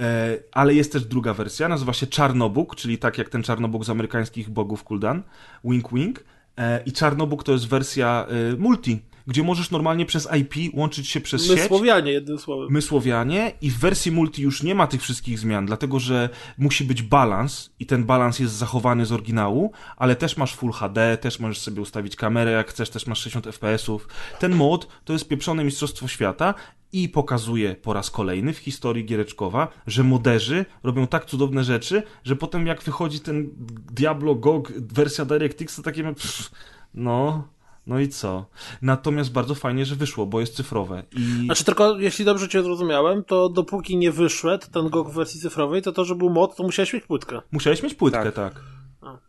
E, 0.00 0.38
ale 0.52 0.74
jest 0.74 0.92
też 0.92 1.04
druga 1.04 1.34
wersja, 1.34 1.68
nazywa 1.68 1.92
się 1.92 2.06
Czarnobóg, 2.06 2.76
czyli 2.76 2.98
tak 2.98 3.18
jak 3.18 3.28
ten 3.28 3.42
Czarnobóg 3.42 3.84
z 3.84 3.90
amerykańskich 3.90 4.50
bogów 4.50 4.84
Kuldan, 4.84 5.22
Wink 5.64 5.92
Wink. 5.92 6.24
E, 6.58 6.82
I 6.86 6.92
Czarnobóg 6.92 7.44
to 7.44 7.52
jest 7.52 7.68
wersja 7.68 8.26
e, 8.28 8.56
multi, 8.56 9.02
gdzie 9.26 9.42
możesz 9.42 9.70
normalnie 9.70 10.06
przez 10.06 10.28
IP 10.40 10.74
łączyć 10.74 11.08
się 11.08 11.20
przez 11.20 11.48
My 11.48 11.56
sieć. 11.56 11.66
Słowianie, 11.66 12.12
jednym 12.12 12.38
słowem. 12.38 12.66
My 12.70 12.82
Słowianie 12.82 13.52
i 13.60 13.70
w 13.70 13.78
wersji 13.78 14.12
multi 14.12 14.42
już 14.42 14.62
nie 14.62 14.74
ma 14.74 14.86
tych 14.86 15.02
wszystkich 15.02 15.38
zmian, 15.38 15.66
dlatego 15.66 16.00
że 16.00 16.28
musi 16.58 16.84
być 16.84 17.02
balans 17.02 17.70
i 17.78 17.86
ten 17.86 18.04
balans 18.04 18.38
jest 18.38 18.54
zachowany 18.54 19.06
z 19.06 19.12
oryginału, 19.12 19.72
ale 19.96 20.16
też 20.16 20.36
masz 20.36 20.54
Full 20.54 20.72
HD, 20.72 21.16
też 21.16 21.40
możesz 21.40 21.58
sobie 21.58 21.82
ustawić 21.82 22.16
kamerę 22.16 22.50
jak 22.50 22.70
chcesz, 22.70 22.90
też 22.90 23.06
masz 23.06 23.18
60 23.18 23.46
FPS-ów. 23.46 24.08
Ten 24.38 24.54
mod 24.54 24.88
to 25.04 25.12
jest 25.12 25.28
pieprzone 25.28 25.64
mistrzostwo 25.64 26.08
świata 26.08 26.54
i 26.92 27.08
pokazuje 27.08 27.74
po 27.74 27.92
raz 27.92 28.10
kolejny 28.10 28.52
w 28.52 28.58
historii 28.58 29.04
giereczkowa, 29.04 29.68
że 29.86 30.04
moderzy 30.04 30.64
robią 30.82 31.06
tak 31.06 31.26
cudowne 31.26 31.64
rzeczy, 31.64 32.02
że 32.24 32.36
potem 32.36 32.66
jak 32.66 32.82
wychodzi 32.82 33.20
ten 33.20 33.50
Diablo 33.92 34.34
GOG 34.34 34.72
wersja 34.76 35.24
DirectX, 35.24 35.76
to 35.76 35.82
takie 35.82 36.02
pff, 36.02 36.50
no... 36.94 37.48
No 37.86 38.00
i 38.00 38.08
co? 38.08 38.46
Natomiast 38.82 39.32
bardzo 39.32 39.54
fajnie, 39.54 39.84
że 39.84 39.96
wyszło, 39.96 40.26
bo 40.26 40.40
jest 40.40 40.56
cyfrowe. 40.56 41.02
I... 41.16 41.44
Znaczy 41.44 41.64
tylko, 41.64 41.98
jeśli 41.98 42.24
dobrze 42.24 42.48
cię 42.48 42.62
zrozumiałem, 42.62 43.24
to 43.24 43.48
dopóki 43.48 43.96
nie 43.96 44.12
wyszedł 44.12 44.66
ten 44.72 44.88
GOG 44.88 45.10
w 45.10 45.14
wersji 45.14 45.40
cyfrowej, 45.40 45.82
to 45.82 45.92
to, 45.92 46.04
że 46.04 46.14
był 46.14 46.30
mod, 46.30 46.56
to 46.56 46.62
musiałeś 46.62 46.92
mieć 46.92 47.04
płytkę. 47.04 47.40
Musiałeś 47.52 47.82
mieć 47.82 47.94
płytkę, 47.94 48.32
tak. 48.32 48.54
Tak. 49.00 49.20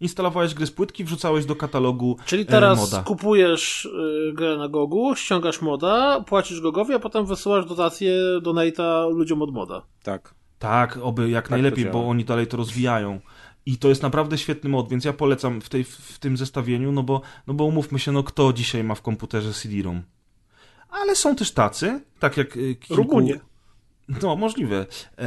Instalowałeś 0.00 0.54
gry 0.54 0.66
z 0.66 0.70
płytki, 0.70 1.04
wrzucałeś 1.04 1.46
do 1.46 1.56
katalogu 1.56 2.16
Czyli 2.26 2.42
e, 2.42 2.46
teraz 2.46 2.78
moda. 2.78 3.02
kupujesz 3.02 3.84
y, 3.84 4.32
grę 4.34 4.56
na 4.56 4.68
Gogu, 4.68 5.14
ściągasz 5.16 5.62
moda, 5.62 6.24
płacisz 6.26 6.60
Gogowi, 6.60 6.94
a 6.94 6.98
potem 6.98 7.26
wysyłasz 7.26 7.66
dotację 7.66 8.14
donate'a 8.42 9.10
ludziom 9.10 9.42
od 9.42 9.52
moda. 9.52 9.82
Tak. 10.02 10.34
Tak, 10.58 10.98
oby 11.02 11.30
jak 11.30 11.48
to 11.48 11.50
najlepiej, 11.50 11.84
bo 11.84 12.08
oni 12.08 12.24
dalej 12.24 12.46
to 12.46 12.56
rozwijają. 12.56 13.20
I 13.66 13.78
to 13.78 13.88
jest 13.88 14.02
naprawdę 14.02 14.38
świetny 14.38 14.70
mod, 14.70 14.88
więc 14.88 15.04
ja 15.04 15.12
polecam 15.12 15.60
w, 15.60 15.68
tej, 15.68 15.84
w 15.84 16.18
tym 16.18 16.36
zestawieniu, 16.36 16.92
no 16.92 17.02
bo, 17.02 17.20
no 17.46 17.54
bo 17.54 17.64
umówmy 17.64 17.98
się, 17.98 18.12
no 18.12 18.22
kto 18.22 18.52
dzisiaj 18.52 18.84
ma 18.84 18.94
w 18.94 19.02
komputerze 19.02 19.52
CD-ROM? 19.52 20.02
Ale 20.90 21.16
są 21.16 21.36
też 21.36 21.52
tacy, 21.52 22.00
tak 22.18 22.36
jak 22.36 22.56
y, 22.56 22.74
kilku... 22.74 23.02
Rumunie. 23.02 23.40
No, 24.22 24.36
możliwe. 24.36 24.86
E, 25.18 25.24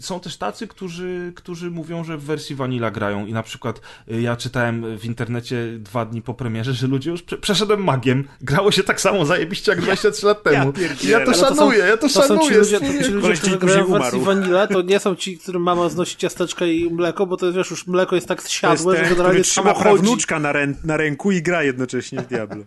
są 0.00 0.20
też 0.20 0.36
tacy, 0.36 0.66
którzy, 0.68 1.32
którzy 1.36 1.70
mówią, 1.70 2.04
że 2.04 2.16
w 2.18 2.22
wersji 2.22 2.56
Vanilla 2.56 2.90
grają 2.90 3.26
i 3.26 3.32
na 3.32 3.42
przykład 3.42 3.80
e, 4.10 4.20
ja 4.20 4.36
czytałem 4.36 4.98
w 4.98 5.04
internecie 5.04 5.66
dwa 5.78 6.04
dni 6.04 6.22
po 6.22 6.34
premierze, 6.34 6.72
że 6.74 6.86
ludzie 6.86 7.10
już 7.10 7.22
prze, 7.22 7.38
przeszedłem 7.38 7.84
magiem. 7.84 8.24
Grało 8.40 8.72
się 8.72 8.82
tak 8.82 9.00
samo 9.00 9.24
zajebiście 9.26 9.72
jak 9.72 9.80
23 9.80 10.26
lat 10.26 10.42
temu. 10.42 10.56
I 10.56 10.66
ja 10.66 10.72
pierdzielę. 10.72 11.24
to 11.24 11.30
Ale 11.32 11.40
to 11.40 11.48
są- 11.48 11.54
szanuję, 11.56 11.78
ja 11.78 11.96
to, 11.96 12.02
To 12.02 12.08
są 12.08 12.20
ci 12.22 12.28
szanuję. 12.28 12.58
ludzie, 12.58 12.80
to 12.80 12.86
ci 13.04 13.10
ludzie 13.10 13.32
którzy 13.34 13.58
grają 13.58 13.84
w 13.86 13.90
wersji 13.90 14.18
umarł. 14.18 14.40
vanilla, 14.40 14.66
to 14.66 14.82
nie 14.82 15.00
są 15.00 15.14
ci, 15.16 15.38
którym 15.38 15.62
mama 15.62 15.88
znosi 15.88 16.16
ciasteczka 16.16 16.66
i 16.66 16.90
mleko, 16.90 17.26
bo 17.26 17.36
to 17.36 17.46
jest, 17.46 17.58
wiesz, 17.58 17.70
już 17.70 17.86
mleko 17.86 18.14
jest 18.14 18.28
tak 18.28 18.38
To 18.38 18.42
jest 18.44 18.50
zsiadłe, 18.54 18.96
że 19.04 19.10
generalnie 19.10 19.42
trzyma 19.42 19.70
chodzi. 19.74 19.82
prawnuczka 19.82 20.38
na, 20.38 20.52
rę, 20.52 20.74
na 20.84 20.96
ręku 20.96 21.32
i 21.32 21.42
gra 21.42 21.62
jednocześnie 21.62 22.20
w 22.20 22.26
Diablo. 22.26 22.64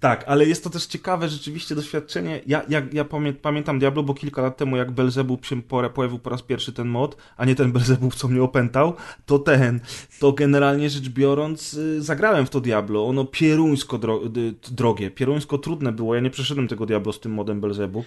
Tak, 0.00 0.24
ale 0.26 0.46
jest 0.46 0.64
to 0.64 0.70
też 0.70 0.86
ciekawe 0.86 1.28
rzeczywiście 1.28 1.74
doświadczenie. 1.74 2.40
Ja, 2.46 2.62
ja, 2.68 2.82
ja 2.92 3.04
pamię, 3.04 3.32
pamiętam 3.32 3.78
Diablo, 3.78 4.02
bo 4.02 4.14
kilka 4.14 4.42
lat 4.42 4.56
temu, 4.56 4.76
jak 4.76 4.90
Belzebub 4.90 5.46
się 5.46 5.62
po, 5.62 5.90
pojawił 5.90 6.18
po 6.18 6.30
raz 6.30 6.42
pierwszy 6.42 6.72
ten 6.72 6.88
mod, 6.88 7.16
a 7.36 7.44
nie 7.44 7.54
ten 7.54 7.72
Belzebub, 7.72 8.14
co 8.14 8.28
mnie 8.28 8.42
opętał, 8.42 8.94
to 9.26 9.38
ten, 9.38 9.80
to 10.20 10.32
generalnie 10.32 10.90
rzecz 10.90 11.08
biorąc, 11.08 11.74
y, 11.74 12.02
zagrałem 12.02 12.46
w 12.46 12.50
to 12.50 12.60
Diablo. 12.60 13.06
Ono 13.06 13.24
pieruńsko 13.24 13.98
dro, 13.98 14.20
y, 14.36 14.54
drogie, 14.70 15.10
pieruńsko 15.10 15.58
trudne 15.58 15.92
było. 15.92 16.14
Ja 16.14 16.20
nie 16.20 16.30
przeszedłem 16.30 16.68
tego 16.68 16.86
Diablo 16.86 17.12
z 17.12 17.20
tym 17.20 17.32
modem 17.32 17.60
Belzebub. 17.60 18.06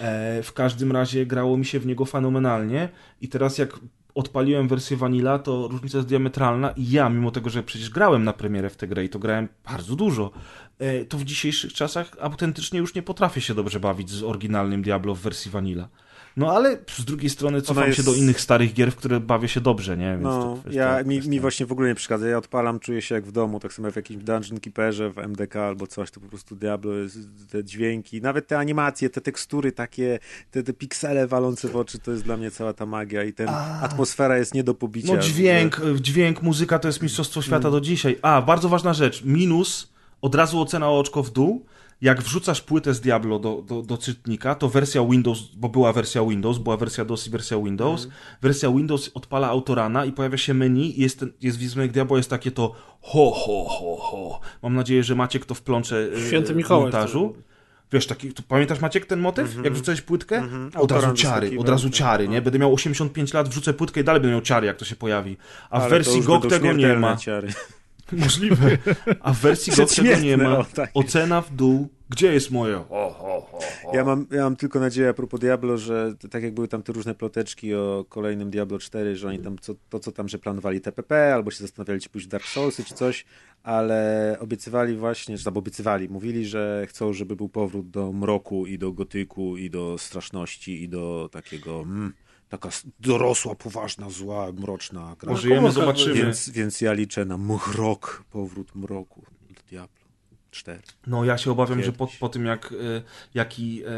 E, 0.00 0.42
w 0.42 0.52
każdym 0.52 0.92
razie 0.92 1.26
grało 1.26 1.56
mi 1.56 1.64
się 1.64 1.80
w 1.80 1.86
niego 1.86 2.04
fenomenalnie 2.04 2.88
i 3.20 3.28
teraz 3.28 3.58
jak 3.58 3.78
odpaliłem 4.14 4.68
wersję 4.68 4.96
Vanilla, 4.96 5.38
to 5.38 5.68
różnica 5.68 5.98
jest 5.98 6.08
diametralna 6.08 6.70
i 6.70 6.90
ja, 6.90 7.08
mimo 7.08 7.30
tego, 7.30 7.50
że 7.50 7.62
przecież 7.62 7.90
grałem 7.90 8.24
na 8.24 8.32
premierę 8.32 8.70
w 8.70 8.76
tę 8.76 8.86
grę 8.86 9.04
i 9.04 9.08
to 9.08 9.18
grałem 9.18 9.48
bardzo 9.64 9.96
dużo, 9.96 10.30
to 11.08 11.18
w 11.18 11.24
dzisiejszych 11.24 11.72
czasach 11.72 12.16
autentycznie 12.20 12.78
już 12.78 12.94
nie 12.94 13.02
potrafię 13.02 13.40
się 13.40 13.54
dobrze 13.54 13.80
bawić 13.80 14.10
z 14.10 14.22
oryginalnym 14.22 14.82
Diablo 14.82 15.14
w 15.14 15.20
wersji 15.20 15.50
Vanilla. 15.50 15.88
No 16.36 16.52
ale 16.56 16.78
z 16.96 17.04
drugiej 17.04 17.30
strony 17.30 17.62
cofam 17.62 17.86
jest- 17.86 17.96
się 17.96 18.02
do 18.02 18.14
innych 18.14 18.40
starych 18.40 18.72
gier, 18.72 18.92
w 18.92 18.96
które 18.96 19.20
bawię 19.20 19.48
się 19.48 19.60
dobrze, 19.60 19.96
nie? 19.96 20.10
Więc 20.10 20.22
No, 20.22 20.58
kwestia, 20.60 20.80
ja, 20.80 21.02
mi, 21.04 21.14
kwestia. 21.16 21.30
mi 21.30 21.40
właśnie 21.40 21.66
w 21.66 21.72
ogóle 21.72 21.88
nie 21.88 21.94
przeszkadza. 21.94 22.28
Ja 22.28 22.38
odpalam, 22.38 22.80
czuję 22.80 23.02
się 23.02 23.14
jak 23.14 23.24
w 23.26 23.32
domu, 23.32 23.60
tak 23.60 23.72
samo 23.72 23.88
jak 23.88 23.92
w 23.92 23.96
jakimś 23.96 24.24
Dungeon 24.24 24.60
Keeperze, 24.60 25.10
w 25.10 25.18
MDK 25.18 25.56
albo 25.66 25.86
coś, 25.86 26.10
to 26.10 26.20
po 26.20 26.28
prostu 26.28 26.56
Diablo 26.56 26.92
te 27.50 27.64
dźwięki, 27.64 28.22
nawet 28.22 28.46
te 28.46 28.58
animacje, 28.58 29.10
te 29.10 29.20
tekstury 29.20 29.72
takie, 29.72 30.18
te, 30.50 30.62
te 30.62 30.72
piksele 30.72 31.26
walące 31.26 31.68
w 31.68 31.76
oczy, 31.76 31.98
to 31.98 32.10
jest 32.10 32.24
dla 32.24 32.36
mnie 32.36 32.50
cała 32.50 32.72
ta 32.72 32.86
magia 32.86 33.24
i 33.24 33.32
ten 33.32 33.48
atmosfera 33.82 34.38
jest 34.38 34.54
nie 34.54 34.64
do 34.64 34.74
pobicia. 34.74 35.14
No 35.14 35.18
dźwięk, 35.20 35.80
dźwięk, 36.00 36.42
muzyka 36.42 36.78
to 36.78 36.88
jest 36.88 37.02
mistrzostwo 37.02 37.42
świata 37.42 37.70
do 37.70 37.80
dzisiaj. 37.80 38.18
A, 38.22 38.42
bardzo 38.42 38.68
ważna 38.68 38.94
rzecz. 38.94 39.24
Minus, 39.24 39.92
od 40.22 40.34
razu 40.34 40.60
ocena 40.60 40.88
o 40.88 40.98
oczko 40.98 41.22
w 41.22 41.30
dół. 41.30 41.66
Jak 42.00 42.22
wrzucasz 42.22 42.60
płytę 42.60 42.94
z 42.94 43.00
Diablo 43.00 43.38
do, 43.38 43.62
do, 43.62 43.82
do 43.82 43.98
czytnika, 43.98 44.54
to 44.54 44.68
wersja 44.68 45.04
Windows, 45.04 45.40
bo 45.56 45.68
była 45.68 45.92
wersja 45.92 46.24
Windows, 46.24 46.58
była 46.58 46.76
wersja 46.76 47.04
DOS 47.04 47.26
i 47.26 47.30
wersja 47.30 47.58
Windows. 47.58 48.08
Wersja 48.42 48.70
Windows 48.70 49.10
odpala 49.14 49.48
autorana 49.48 50.04
i 50.04 50.12
pojawia 50.12 50.38
się 50.38 50.54
menu 50.54 50.98
i 50.98 51.02
jest, 51.02 51.24
jest 51.40 51.58
wizerunek 51.58 51.92
Diablo, 51.92 52.16
jest 52.16 52.30
takie 52.30 52.50
to 52.50 52.74
ho, 53.00 53.30
ho, 53.30 53.64
ho, 53.64 53.96
ho. 53.96 54.40
Mam 54.62 54.74
nadzieję, 54.74 55.02
że 55.02 55.14
Maciek 55.14 55.44
to 55.44 55.54
wplącze 55.54 56.08
e, 56.32 56.42
w 56.42 56.68
montażu. 56.70 57.34
Wiesz, 57.92 58.06
taki, 58.06 58.32
pamiętasz 58.48 58.80
Maciek 58.80 59.06
ten 59.06 59.20
motyw? 59.20 59.56
Jak 59.64 59.72
wrzucałeś 59.72 60.00
płytkę? 60.00 60.48
Od 60.74 60.92
razu 60.92 61.14
ciary, 61.14 61.58
od 61.58 61.68
razu 61.68 61.90
ciary, 61.90 62.28
nie? 62.28 62.42
Będę 62.42 62.58
miał 62.58 62.74
85 62.74 63.34
lat, 63.34 63.48
wrzucę 63.48 63.74
płytkę 63.74 64.00
i 64.00 64.04
dalej 64.04 64.22
będę 64.22 64.32
miał 64.32 64.42
ciary, 64.42 64.66
jak 64.66 64.76
to 64.76 64.84
się 64.84 64.96
pojawi. 64.96 65.36
A 65.70 65.80
w 65.80 65.82
Ale 65.82 65.90
to 65.90 65.96
wersji 65.96 66.22
GOG 66.22 66.46
tego 66.46 66.72
nie 66.72 66.94
ma. 66.94 67.16
Ciary. 67.16 67.48
Możliwe. 68.12 68.78
A 69.20 69.32
w 69.32 69.40
wersji 69.40 69.72
GOG 69.76 69.90
tego 69.90 70.20
nie 70.20 70.36
ma. 70.36 70.58
o, 70.58 70.64
tak. 70.64 70.90
Ocena 70.94 71.40
w 71.40 71.54
dół. 71.54 71.88
Gdzie 72.10 72.32
jest 72.32 72.50
moje? 72.50 72.76
O, 72.76 72.84
o. 72.90 73.58
Ja 73.92 74.04
mam, 74.04 74.26
ja 74.30 74.42
mam 74.42 74.56
tylko 74.56 74.80
nadzieję 74.80 75.08
a 75.08 75.14
propos 75.14 75.40
Diablo, 75.40 75.78
że 75.78 76.14
tak 76.30 76.42
jak 76.42 76.54
były 76.54 76.68
tam 76.68 76.82
te 76.82 76.92
różne 76.92 77.14
ploteczki 77.14 77.74
o 77.74 78.04
kolejnym 78.08 78.50
Diablo 78.50 78.78
4, 78.78 79.16
że 79.16 79.28
oni 79.28 79.38
tam 79.38 79.58
co, 79.58 79.74
to, 79.88 80.00
co 80.00 80.12
tam, 80.12 80.28
że 80.28 80.38
planowali 80.38 80.80
TPP, 80.80 81.34
albo 81.34 81.50
się 81.50 81.58
zastanawiali, 81.58 82.00
czy 82.00 82.08
pójść 82.08 82.26
w 82.26 82.30
Dark 82.30 82.44
Soulsy, 82.44 82.84
czy 82.84 82.94
coś, 82.94 83.24
ale 83.62 84.36
obiecywali 84.40 84.96
właśnie, 84.96 85.38
czy 85.38 85.44
tam 85.44 85.56
obiecywali, 85.56 86.08
mówili, 86.08 86.46
że 86.46 86.86
chcą, 86.88 87.12
żeby 87.12 87.36
był 87.36 87.48
powrót 87.48 87.90
do 87.90 88.12
mroku 88.12 88.66
i 88.66 88.78
do 88.78 88.92
gotyku 88.92 89.56
i 89.56 89.70
do 89.70 89.98
straszności 89.98 90.82
i 90.82 90.88
do 90.88 91.28
takiego 91.32 91.80
mm, 91.80 92.12
taka 92.48 92.68
dorosła, 93.00 93.54
poważna, 93.54 94.10
zła, 94.10 94.52
mroczna 94.52 95.16
gra. 95.20 95.32
Pożyjemy, 95.32 95.72
zobaczymy. 95.72 96.14
Więc, 96.14 96.50
więc 96.50 96.80
ja 96.80 96.92
liczę 96.92 97.24
na 97.24 97.38
mrok, 97.38 98.24
powrót 98.30 98.74
mroku 98.74 99.22
do 99.50 99.60
Diablo 99.70 99.97
4. 100.50 100.80
No 101.06 101.24
ja 101.24 101.38
się 101.38 101.50
obawiam, 101.50 101.82
że 101.82 101.92
po, 101.92 102.08
po 102.20 102.28
tym 102.28 102.46
jak 102.46 102.72
e, 102.72 103.02
jaki 103.34 103.82
e, 103.84 103.88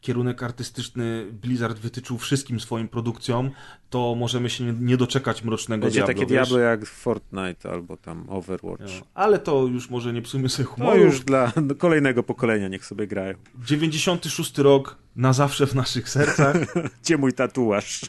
kierunek 0.00 0.42
artystyczny 0.42 1.26
Blizzard 1.32 1.78
wytyczył 1.78 2.18
wszystkim 2.18 2.60
swoim 2.60 2.88
produkcjom, 2.88 3.50
to 3.90 4.14
możemy 4.14 4.50
się 4.50 4.64
nie, 4.64 4.72
nie 4.72 4.96
doczekać 4.96 5.44
mrocznego 5.44 5.82
Będzie 5.86 5.98
Diablo. 6.00 6.14
takie 6.14 6.26
wiesz? 6.26 6.48
Diablo 6.48 6.58
jak 6.58 6.86
Fortnite 6.86 7.70
albo 7.70 7.96
tam 7.96 8.24
Overwatch. 8.28 8.80
No, 8.80 9.06
Ale 9.14 9.38
to 9.38 9.66
już 9.66 9.90
może 9.90 10.12
nie 10.12 10.22
psujmy 10.22 10.48
sobie 10.48 10.68
No 10.68 10.74
humoru. 10.74 11.04
już 11.04 11.20
dla 11.20 11.52
kolejnego 11.78 12.22
pokolenia 12.22 12.68
niech 12.68 12.86
sobie 12.86 13.06
grają. 13.06 13.34
96 13.64 14.58
rok 14.58 14.96
na 15.16 15.32
zawsze 15.32 15.66
w 15.66 15.74
naszych 15.74 16.08
sercach. 16.08 16.56
Gdzie 17.02 17.16
mój 17.18 17.32
tatuaż? 17.32 18.00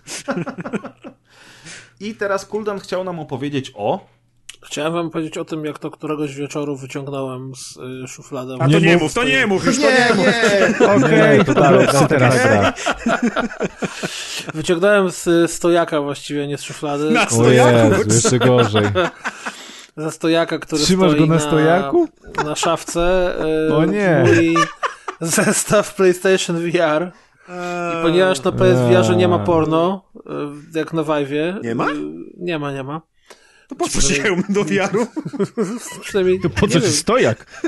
I 2.00 2.16
teraz 2.16 2.46
Kuldan 2.46 2.80
chciał 2.80 3.04
nam 3.04 3.20
opowiedzieć 3.20 3.72
o... 3.76 4.08
Chciałem 4.66 4.94
wam 4.94 5.10
powiedzieć 5.10 5.38
o 5.38 5.46
tym, 5.46 5.66
jak 5.66 5.80
to 5.80 5.92
któregoś 5.92 6.36
wieczoru 6.36 6.76
wyciągnąłem 6.76 7.52
z 7.56 7.78
y, 7.78 8.08
szuflady. 8.08 8.54
A 8.60 8.70
to 8.70 8.80
nie 8.80 8.98
mów, 8.98 9.14
to 9.14 9.24
nie 9.24 9.48
mów, 9.48 9.66
już 9.66 9.76
to 9.80 9.82
nie 9.92 10.14
mów. 10.16 10.28
Okej, 11.04 11.38
Nie, 11.38 11.46
to 11.46 11.54
dalej, 11.54 11.88
no, 11.94 12.08
teraz 12.08 12.36
gra. 12.44 12.74
Wyciągnąłem 14.54 15.12
z 15.12 15.52
stojaka 15.52 16.02
właściwie, 16.02 16.48
nie 16.48 16.58
z 16.58 16.62
szuflady. 16.64 17.12
Na 17.12 17.26
stojaku. 17.30 17.96
Jezu, 17.98 18.10
jeszcze 18.16 18.40
gorzej. 18.40 18.84
Ze 19.98 20.12
stojaka, 20.12 20.60
który 20.60 20.82
Trzymasz 20.84 21.12
stoi 21.12 21.20
go 21.28 21.34
na 21.34 21.40
stojaku? 21.40 22.08
Na 22.46 22.56
szafce. 22.56 23.34
y, 23.70 23.76
O 23.76 23.86
nie. 23.86 24.24
Mój 24.26 24.56
zestaw 25.22 25.96
PlayStation 25.96 26.58
VR. 26.58 27.12
I 28.00 28.02
ponieważ 28.02 28.44
na 28.44 28.52
PSVR 28.52 29.16
nie 29.18 29.28
ma 29.28 29.40
porno, 29.40 30.06
y, 30.76 30.78
jak 30.80 30.94
na 30.94 31.02
Vive'ie. 31.04 31.64
Nie 31.64 31.76
ma? 31.76 31.90
y, 31.90 31.94
Nie 32.38 32.60
ma, 32.60 32.72
nie 32.72 32.84
ma. 32.84 33.02
To 33.72 33.76
po 33.76 33.90
co 33.90 34.02
się 34.02 34.24
do 34.50 34.66
wiaru? 34.66 35.08
Przynajmniej. 36.02 36.40
To 36.40 36.50
po 36.50 36.68
co 36.68 36.82
ci 36.82 36.92
stojak? 36.92 37.62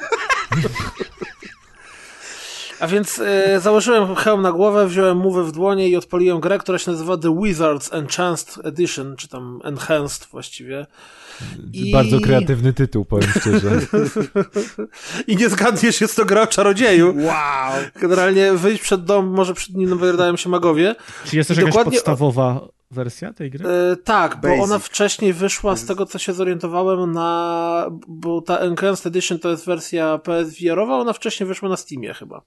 A 2.79 2.87
więc 2.87 3.19
e, 3.19 3.59
założyłem 3.59 4.15
hełm 4.15 4.41
na 4.41 4.51
głowę, 4.51 4.87
wziąłem 4.87 5.17
mówę 5.17 5.43
w 5.43 5.51
dłonie 5.51 5.89
i 5.89 5.95
odpaliłem 5.95 6.39
grę, 6.39 6.57
która 6.57 6.77
się 6.77 6.91
nazywa 6.91 7.17
The 7.17 7.39
Wizards 7.43 7.93
Enhanced 7.93 8.65
Edition, 8.65 9.15
czy 9.15 9.27
tam 9.27 9.59
Enhanced 9.63 10.27
właściwie. 10.31 10.85
I... 11.73 11.91
Bardzo 11.91 12.19
kreatywny 12.19 12.73
tytuł, 12.73 13.05
powiem 13.05 13.29
szczerze. 13.39 13.71
I 15.27 15.35
nie 15.35 15.49
zgadniesz, 15.49 16.01
jest 16.01 16.15
to 16.15 16.25
gra 16.25 16.41
o 16.41 16.47
czarodzieju. 16.47 17.15
Wow! 17.17 17.73
Generalnie 17.95 18.53
wyjść 18.53 18.83
przed 18.83 19.03
dom, 19.03 19.27
może 19.27 19.53
przed 19.53 19.75
nim 19.75 19.97
wydają 19.97 20.37
się 20.37 20.49
magowie. 20.49 20.95
Czy 21.25 21.37
jest 21.37 21.47
też 21.47 21.57
jakaś 21.57 21.73
dokładnie- 21.73 21.91
podstawowa 21.91 22.67
wersja 22.93 23.33
tej 23.33 23.51
gry? 23.51 23.69
E, 23.69 23.95
tak, 23.95 24.35
bo 24.35 24.47
Basic. 24.47 24.63
ona 24.63 24.79
wcześniej 24.79 25.33
wyszła, 25.33 25.75
z 25.75 25.85
tego 25.85 26.05
co 26.05 26.19
się 26.19 26.33
zorientowałem, 26.33 27.11
na. 27.11 27.87
Bo 28.07 28.41
ta 28.41 28.57
Enhanced 28.57 29.05
Edition 29.05 29.39
to 29.39 29.49
jest 29.49 29.65
wersja 29.65 30.17
PSVR-owa, 30.17 30.97
ona 30.97 31.13
wcześniej 31.13 31.47
wyszła 31.47 31.69
na 31.69 31.77
Steamie 31.77 32.13
chyba. 32.13 32.41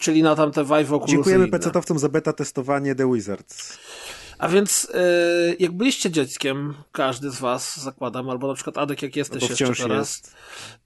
Czyli 0.00 0.22
na 0.22 0.36
tamte 0.36 0.64
Vive 0.64 0.92
Oculus. 0.92 1.10
Dziękujemy. 1.10 1.48
PC-towcom 1.48 1.98
za 1.98 2.08
beta 2.08 2.32
testowanie 2.32 2.94
The 2.94 3.12
Wizards. 3.12 3.78
A 4.38 4.48
więc 4.48 4.88
e, 4.94 4.98
jak 5.58 5.72
byliście 5.72 6.10
dzieckiem, 6.10 6.74
każdy 6.92 7.30
z 7.30 7.40
was, 7.40 7.76
zakładam, 7.80 8.30
albo 8.30 8.48
na 8.48 8.54
przykład 8.54 8.78
Adek, 8.78 9.02
jak 9.02 9.16
jesteś 9.16 9.40
Bo 9.40 9.48
jeszcze 9.48 9.74
teraz, 9.74 9.98
jest. 9.98 10.34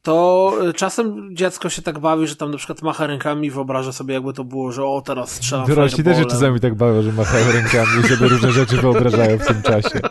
to 0.03 0.53
e, 0.69 0.73
czasem 0.73 1.37
dziecko 1.37 1.69
się 1.69 1.83
tak 1.83 1.99
bawi, 1.99 2.27
że 2.27 2.37
tam 2.37 2.51
na 2.51 2.57
przykład 2.57 2.83
macha 2.83 3.07
rękami 3.07 3.47
i 3.47 3.51
wyobraża 3.51 3.93
sobie, 3.93 4.15
jakby 4.15 4.33
to 4.33 4.45
było, 4.45 4.73
że 4.73 4.85
o, 4.85 5.03
teraz 5.07 5.31
strzelam 5.31 5.67
Dorośli 5.69 6.05
też 6.05 6.19
się 6.19 6.25
czasami 6.25 6.61
tak 6.61 6.75
bawią, 6.75 7.03
że 7.03 7.13
machają 7.13 7.53
rękami 7.53 8.01
i 8.05 8.09
sobie 8.09 8.29
różne 8.29 8.53
rzeczy 8.53 8.77
wyobrażają 8.77 9.39
w 9.39 9.47
tym 9.47 9.63
czasie. 9.63 10.01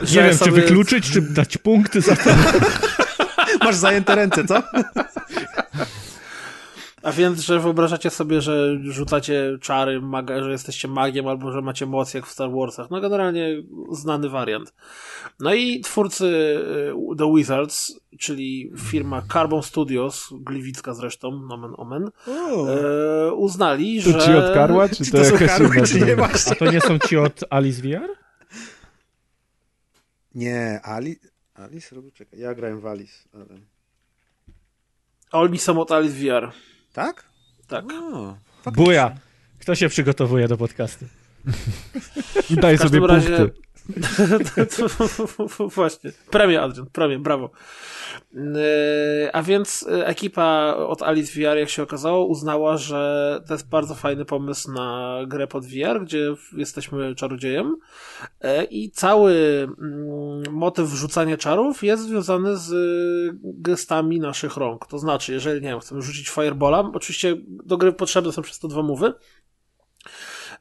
Że 0.00 0.16
Nie 0.20 0.22
wiem, 0.28 0.38
czy 0.38 0.44
sobie- 0.44 0.52
wykluczyć, 0.52 1.10
czy 1.10 1.22
dać 1.22 1.58
punkty 1.58 2.00
za 2.00 2.16
to. 2.16 2.30
Masz 3.64 3.74
zajęte 3.74 4.14
ręce, 4.14 4.44
co? 4.46 4.62
A 7.10 7.12
więc, 7.12 7.40
że 7.40 7.60
wyobrażacie 7.60 8.10
sobie, 8.10 8.40
że 8.40 8.78
rzucacie 8.82 9.58
czary, 9.60 10.00
maga, 10.00 10.42
że 10.42 10.52
jesteście 10.52 10.88
magiem, 10.88 11.28
albo 11.28 11.52
że 11.52 11.62
macie 11.62 11.86
moc 11.86 12.14
jak 12.14 12.26
w 12.26 12.30
Star 12.30 12.50
Warsach. 12.50 12.90
No 12.90 13.00
generalnie 13.00 13.62
znany 13.92 14.28
wariant. 14.28 14.74
No 15.40 15.54
i 15.54 15.80
twórcy 15.80 16.26
y, 16.26 17.16
The 17.18 17.32
Wizards, 17.36 18.00
czyli 18.18 18.72
firma 18.78 19.22
Carbon 19.32 19.62
Studios, 19.62 20.28
gliwicka 20.32 20.94
zresztą, 20.94 21.30
nomen 21.30 21.72
omen, 21.76 22.10
e, 22.28 23.32
uznali, 23.32 24.02
To 24.02 24.10
że... 24.10 24.18
ci 24.20 24.32
od 24.32 24.54
Karła, 24.54 24.88
czy, 24.88 24.96
Czy 25.04 25.10
to 25.10 25.18
to 25.18 25.24
są 25.24 25.38
karły, 25.38 25.82
czy 25.86 26.00
nie 26.00 26.16
właśnie? 26.16 26.52
A 26.52 26.54
to 26.54 26.72
nie 26.72 26.80
są 26.80 26.98
ci 26.98 27.16
od 27.16 27.44
Alice 27.50 27.82
VR? 27.82 28.08
Nie, 30.34 30.80
Ali... 30.82 31.16
Alice 31.54 31.96
robił, 31.96 32.10
czekaj, 32.10 32.40
ja 32.40 32.54
grałem 32.54 32.80
w 32.80 32.86
Alice, 32.86 33.28
ale... 33.34 33.60
Oni 35.32 35.58
są 35.58 35.80
od 35.80 35.92
Alice 35.92 36.14
VR. 36.14 36.52
Tak? 36.92 37.24
Tak. 37.68 37.84
O, 37.92 38.36
Buja. 38.72 39.14
Kto 39.60 39.74
się 39.74 39.88
przygotowuje 39.88 40.48
do 40.48 40.56
podcastu? 40.56 41.04
Daj 42.62 42.78
sobie 42.78 43.06
razie 43.06 43.36
punkty. 43.36 43.60
Właśnie. 45.74 46.12
Premia, 46.30 46.62
Adrian, 46.62 46.86
premia, 46.92 47.18
brawo. 47.18 47.50
E, 48.34 49.30
a 49.32 49.42
więc 49.42 49.86
ekipa 50.04 50.74
od 50.74 51.02
Alice 51.02 51.32
VR, 51.32 51.58
jak 51.58 51.68
się 51.68 51.82
okazało, 51.82 52.26
uznała, 52.26 52.76
że 52.76 53.40
to 53.46 53.54
jest 53.54 53.68
bardzo 53.68 53.94
fajny 53.94 54.24
pomysł 54.24 54.72
na 54.72 55.18
grę 55.26 55.46
pod 55.46 55.66
VR, 55.66 56.00
gdzie 56.02 56.34
jesteśmy 56.56 57.14
czarodziejem 57.14 57.76
e, 58.40 58.64
i 58.64 58.90
cały 58.90 59.34
mm, 59.78 60.42
motyw 60.50 60.88
wrzucania 60.88 61.36
czarów 61.36 61.84
jest 61.84 62.02
związany 62.02 62.56
z 62.56 62.72
gestami 63.42 64.20
naszych 64.20 64.56
rąk. 64.56 64.86
To 64.86 64.98
znaczy, 64.98 65.32
jeżeli, 65.32 65.62
nie 65.62 65.68
wiem, 65.68 65.80
chcemy 65.80 66.02
rzucić 66.02 66.28
firebola, 66.28 66.90
oczywiście 66.94 67.36
do 67.46 67.76
gry 67.76 67.92
potrzebne 67.92 68.32
są 68.32 68.42
przez 68.42 68.58
to 68.58 68.68
dwa 68.68 68.82
mowy, 68.82 69.12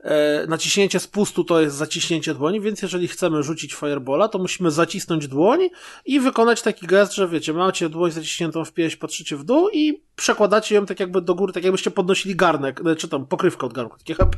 E, 0.03 0.47
naciśnięcie 0.47 0.99
spustu 0.99 1.43
to 1.43 1.61
jest 1.61 1.75
zaciśnięcie 1.75 2.33
dłoni, 2.33 2.61
więc 2.61 2.81
jeżeli 2.81 3.07
chcemy 3.07 3.43
rzucić 3.43 3.73
firebola, 3.73 4.27
to 4.27 4.39
musimy 4.39 4.71
zacisnąć 4.71 5.27
dłoń 5.27 5.69
i 6.05 6.19
wykonać 6.19 6.61
taki 6.61 6.87
gest, 6.87 7.13
że 7.13 7.27
wiecie, 7.27 7.53
macie 7.53 7.89
dłoń 7.89 8.11
zaciśniętą 8.11 8.65
w 8.65 8.73
pieś, 8.73 8.95
patrzycie 8.95 9.35
w 9.35 9.43
dół 9.43 9.69
i 9.69 10.01
przekładacie 10.15 10.75
ją 10.75 10.85
tak 10.85 10.99
jakby 10.99 11.21
do 11.21 11.35
góry, 11.35 11.53
tak 11.53 11.63
jakbyście 11.63 11.91
podnosili 11.91 12.35
garnek, 12.35 12.81
e, 12.85 12.95
czy 12.95 13.07
tam 13.07 13.25
pokrywkę 13.25 13.65
od 13.65 13.73
garnku, 13.73 13.97
takie 13.97 14.15
hep, 14.15 14.35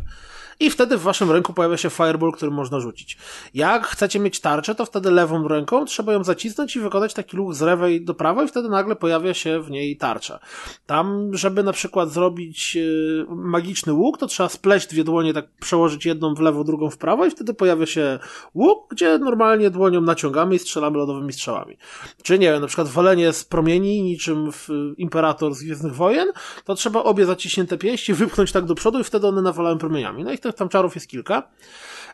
i 0.60 0.70
wtedy 0.70 0.98
w 0.98 1.02
waszym 1.02 1.32
ręku 1.32 1.54
pojawia 1.54 1.78
się 1.78 1.90
fireball, 1.90 2.32
który 2.32 2.52
można 2.52 2.80
rzucić. 2.80 3.18
Jak 3.54 3.88
chcecie 3.88 4.20
mieć 4.20 4.40
tarczę, 4.40 4.76
to 4.76 4.86
wtedy 4.86 5.12
lewą 5.12 5.48
ręką 5.48 5.86
trzeba 5.86 6.14
ją 6.14 6.24
zacisnąć 6.24 6.76
i 6.76 6.80
wykonać 6.80 7.14
taki 7.14 7.38
ruch 7.38 7.56
z 7.56 7.62
lewej 7.62 8.06
do 8.06 8.14
prawej 8.14 8.46
i 8.46 8.48
wtedy 8.48 8.70
nagle 8.70 8.96
pojawia 8.96 9.34
się 9.34 9.62
w 9.62 9.72
niej 9.72 9.98
tarcza. 9.98 10.40
Tam, 10.86 11.30
żeby 11.38 11.64
na 11.64 11.74
przykład 11.74 12.12
zrobić 12.12 12.76
yy, 12.76 13.26
magiczny 13.30 13.94
łuk, 13.94 14.18
to 14.18 14.28
trzeba 14.28 14.50
spleść 14.50 14.88
dwie 14.88 15.04
dłonie, 15.04 15.34
tak 15.34 15.46
przełożyć 15.60 16.06
jedną 16.06 16.36
w 16.36 16.40
lewo, 16.40 16.64
drugą 16.64 16.90
w 16.90 16.98
prawo 16.98 17.26
i 17.26 17.32
wtedy 17.32 17.54
pojawia 17.54 17.86
się 17.86 18.20
łuk, 18.54 18.88
gdzie 18.92 19.18
normalnie 19.18 19.70
dłonią 19.70 20.02
naciągamy 20.02 20.56
i 20.56 20.60
strzelamy 20.60 20.98
lodowymi 20.98 21.34
strzałami. 21.34 21.78
Czy 22.24 22.40
nie 22.40 22.52
wiem, 22.52 22.62
na 22.62 22.68
przykład 22.68 22.88
walenie 22.88 23.34
z 23.34 23.46
promieni, 23.46 24.02
niczym 24.02 24.52
w 24.52 24.68
Imperator 24.98 25.54
z 25.54 25.64
Gwiezdnych 25.64 25.96
Wojen, 25.96 26.28
to 26.66 26.76
trzeba 26.76 27.04
obie 27.04 27.26
zaciśnięte 27.26 27.78
pięści 27.78 28.14
wypchnąć 28.14 28.52
tak 28.52 28.66
do 28.66 28.76
przodu 28.76 29.00
i 29.00 29.04
wtedy 29.04 29.28
one 29.28 29.42
nawalają 29.42 29.78
promieniami. 29.78 30.24
No 30.24 30.32
i 30.32 30.38
tych 30.42 30.56
tam 30.56 30.70
czarów 30.70 30.96
jest 30.96 31.08
kilka. 31.08 31.44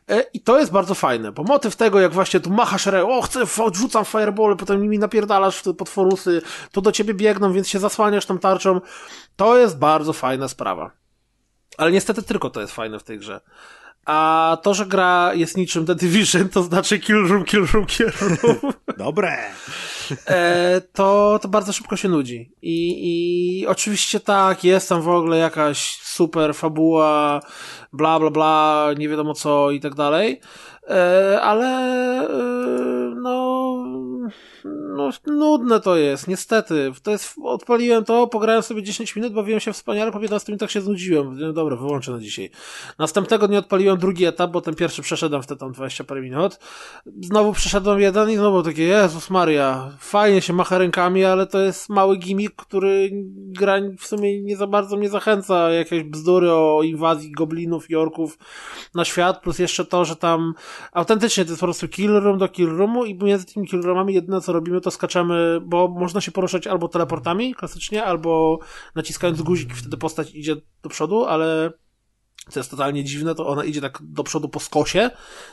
E, 0.09 0.21
I 0.33 0.41
to 0.41 0.59
jest 0.59 0.71
bardzo 0.71 0.95
fajne, 0.95 1.31
bo 1.31 1.43
motyw 1.43 1.75
tego, 1.75 1.99
jak 1.99 2.13
właśnie 2.13 2.39
tu 2.39 2.49
machasz 2.49 2.85
ręką, 2.85 3.17
o 3.17 3.21
chcę, 3.21 3.43
odrzucam 3.63 4.05
fireball, 4.05 4.57
potem 4.57 4.81
nimi 4.81 4.99
napierdalasz 4.99 5.57
w 5.57 5.73
potworusy, 5.73 6.41
tu 6.71 6.81
do 6.81 6.91
ciebie 6.91 7.13
biegną, 7.13 7.53
więc 7.53 7.67
się 7.67 7.79
zasłaniasz 7.79 8.25
tą 8.25 8.39
tarczą, 8.39 8.81
to 9.35 9.57
jest 9.57 9.77
bardzo 9.77 10.13
fajna 10.13 10.47
sprawa. 10.47 10.91
Ale 11.77 11.91
niestety 11.91 12.23
tylko 12.23 12.49
to 12.49 12.61
jest 12.61 12.73
fajne 12.73 12.99
w 12.99 13.03
tej 13.03 13.19
grze. 13.19 13.41
A 14.07 14.57
to, 14.63 14.73
że 14.73 14.85
gra 14.85 15.33
jest 15.33 15.57
niczym 15.57 15.85
The 15.85 15.95
Division, 15.95 16.49
to 16.49 16.63
znaczy 16.63 16.99
kill 16.99 17.27
room, 17.27 17.43
kill 17.43 17.65
room, 17.73 17.85
kill 17.85 18.11
room. 18.21 18.73
Dobre! 18.97 19.37
E, 20.27 20.81
to, 20.93 21.39
to 21.41 21.47
bardzo 21.47 21.73
szybko 21.73 21.95
się 21.95 22.09
nudzi. 22.09 22.51
I, 22.61 22.99
I 23.61 23.67
oczywiście 23.67 24.19
tak, 24.19 24.63
jest 24.63 24.89
tam 24.89 25.01
w 25.01 25.09
ogóle 25.09 25.37
jakaś 25.37 25.99
super 26.01 26.55
fabuła, 26.55 27.39
bla, 27.93 28.19
bla, 28.19 28.29
bla, 28.29 28.89
nie 28.97 29.09
wiadomo 29.09 29.33
co 29.33 29.71
i 29.71 29.79
tak 29.79 29.95
dalej. 29.95 30.41
E, 30.89 31.41
ale 31.41 31.67
e, 32.27 32.29
no, 33.15 33.83
no 34.97 35.09
nudne 35.25 35.79
to 35.79 35.97
jest, 35.97 36.27
niestety. 36.27 36.91
To 37.03 37.11
jest, 37.11 37.35
odpaliłem 37.43 38.05
to, 38.05 38.27
pograłem 38.27 38.63
sobie 38.63 38.83
10 38.83 39.15
minut, 39.15 39.33
bawiłem 39.33 39.59
się 39.59 39.73
wspaniale, 39.73 40.11
po 40.11 40.19
15 40.19 40.51
minutach 40.51 40.71
się 40.71 40.81
znudziłem. 40.81 41.39
No 41.39 41.53
dobra, 41.53 41.75
wyłączę 41.75 42.11
na 42.11 42.19
dzisiaj. 42.19 42.49
Następnego 42.99 43.47
dnia 43.47 43.59
odpaliłem 43.59 43.97
drugi 43.97 44.25
etap, 44.25 44.51
bo 44.51 44.61
ten 44.61 44.75
pierwszy 44.75 45.01
przeszedłem 45.01 45.43
wtedy 45.43 45.59
tam 45.59 45.71
20 45.71 46.03
parę 46.03 46.21
minut. 46.21 46.59
Znowu 47.21 47.53
przeszedłem 47.53 47.99
jeden 47.99 48.29
i 48.29 48.35
znowu 48.35 48.63
takie, 48.63 48.83
Jezus 48.83 49.29
Maria, 49.29 49.91
fajnie 49.99 50.41
się 50.41 50.53
macha 50.53 50.77
rękami, 50.77 51.25
ale 51.25 51.47
to 51.47 51.59
jest 51.59 51.89
mały 51.89 52.17
gimmick, 52.17 52.55
który 52.55 53.09
gra 53.33 53.77
w 53.99 54.07
sumie 54.07 54.41
nie 54.41 54.57
za 54.57 54.67
bardzo 54.67 54.97
mnie 54.97 55.09
zachęca. 55.09 55.69
Jakieś 55.69 56.03
bzdury 56.03 56.51
o 56.51 56.83
inwazji 56.83 57.31
goblinów 57.31 57.89
i 57.89 57.95
orków 57.95 58.37
na 58.95 59.05
świat, 59.05 59.41
plus 59.41 59.59
jeszcze 59.59 59.85
to, 59.85 60.05
że 60.05 60.15
tam 60.15 60.53
autentycznie 60.91 61.45
to 61.45 61.51
jest 61.51 61.59
po 61.59 61.65
prostu 61.65 61.87
kill 61.87 62.11
room 62.11 62.37
do 62.37 62.47
kill 62.47 62.69
roomu 62.69 63.05
i 63.05 63.15
między 63.15 63.45
tymi 63.45 63.67
kill 63.67 63.81
roomami 63.81 64.13
jedyne 64.13 64.41
co 64.41 64.53
robimy 64.57 64.81
to 64.81 64.91
skaczemy, 64.91 65.61
bo 65.65 65.87
można 65.87 66.21
się 66.21 66.31
poruszać 66.31 66.67
albo 66.67 66.87
teleportami 66.87 67.55
klasycznie, 67.55 68.03
albo 68.03 68.59
naciskając 68.95 69.41
guzik 69.41 69.73
wtedy 69.73 69.97
postać 69.97 70.35
idzie 70.35 70.55
do 70.83 70.89
przodu, 70.89 71.25
ale 71.25 71.71
co 72.49 72.59
jest 72.59 72.71
totalnie 72.71 73.03
dziwne, 73.03 73.35
to 73.35 73.47
ona 73.47 73.63
idzie 73.63 73.81
tak 73.81 73.99
do 74.01 74.23
przodu 74.23 74.49
po 74.49 74.59
skosie. 74.59 75.09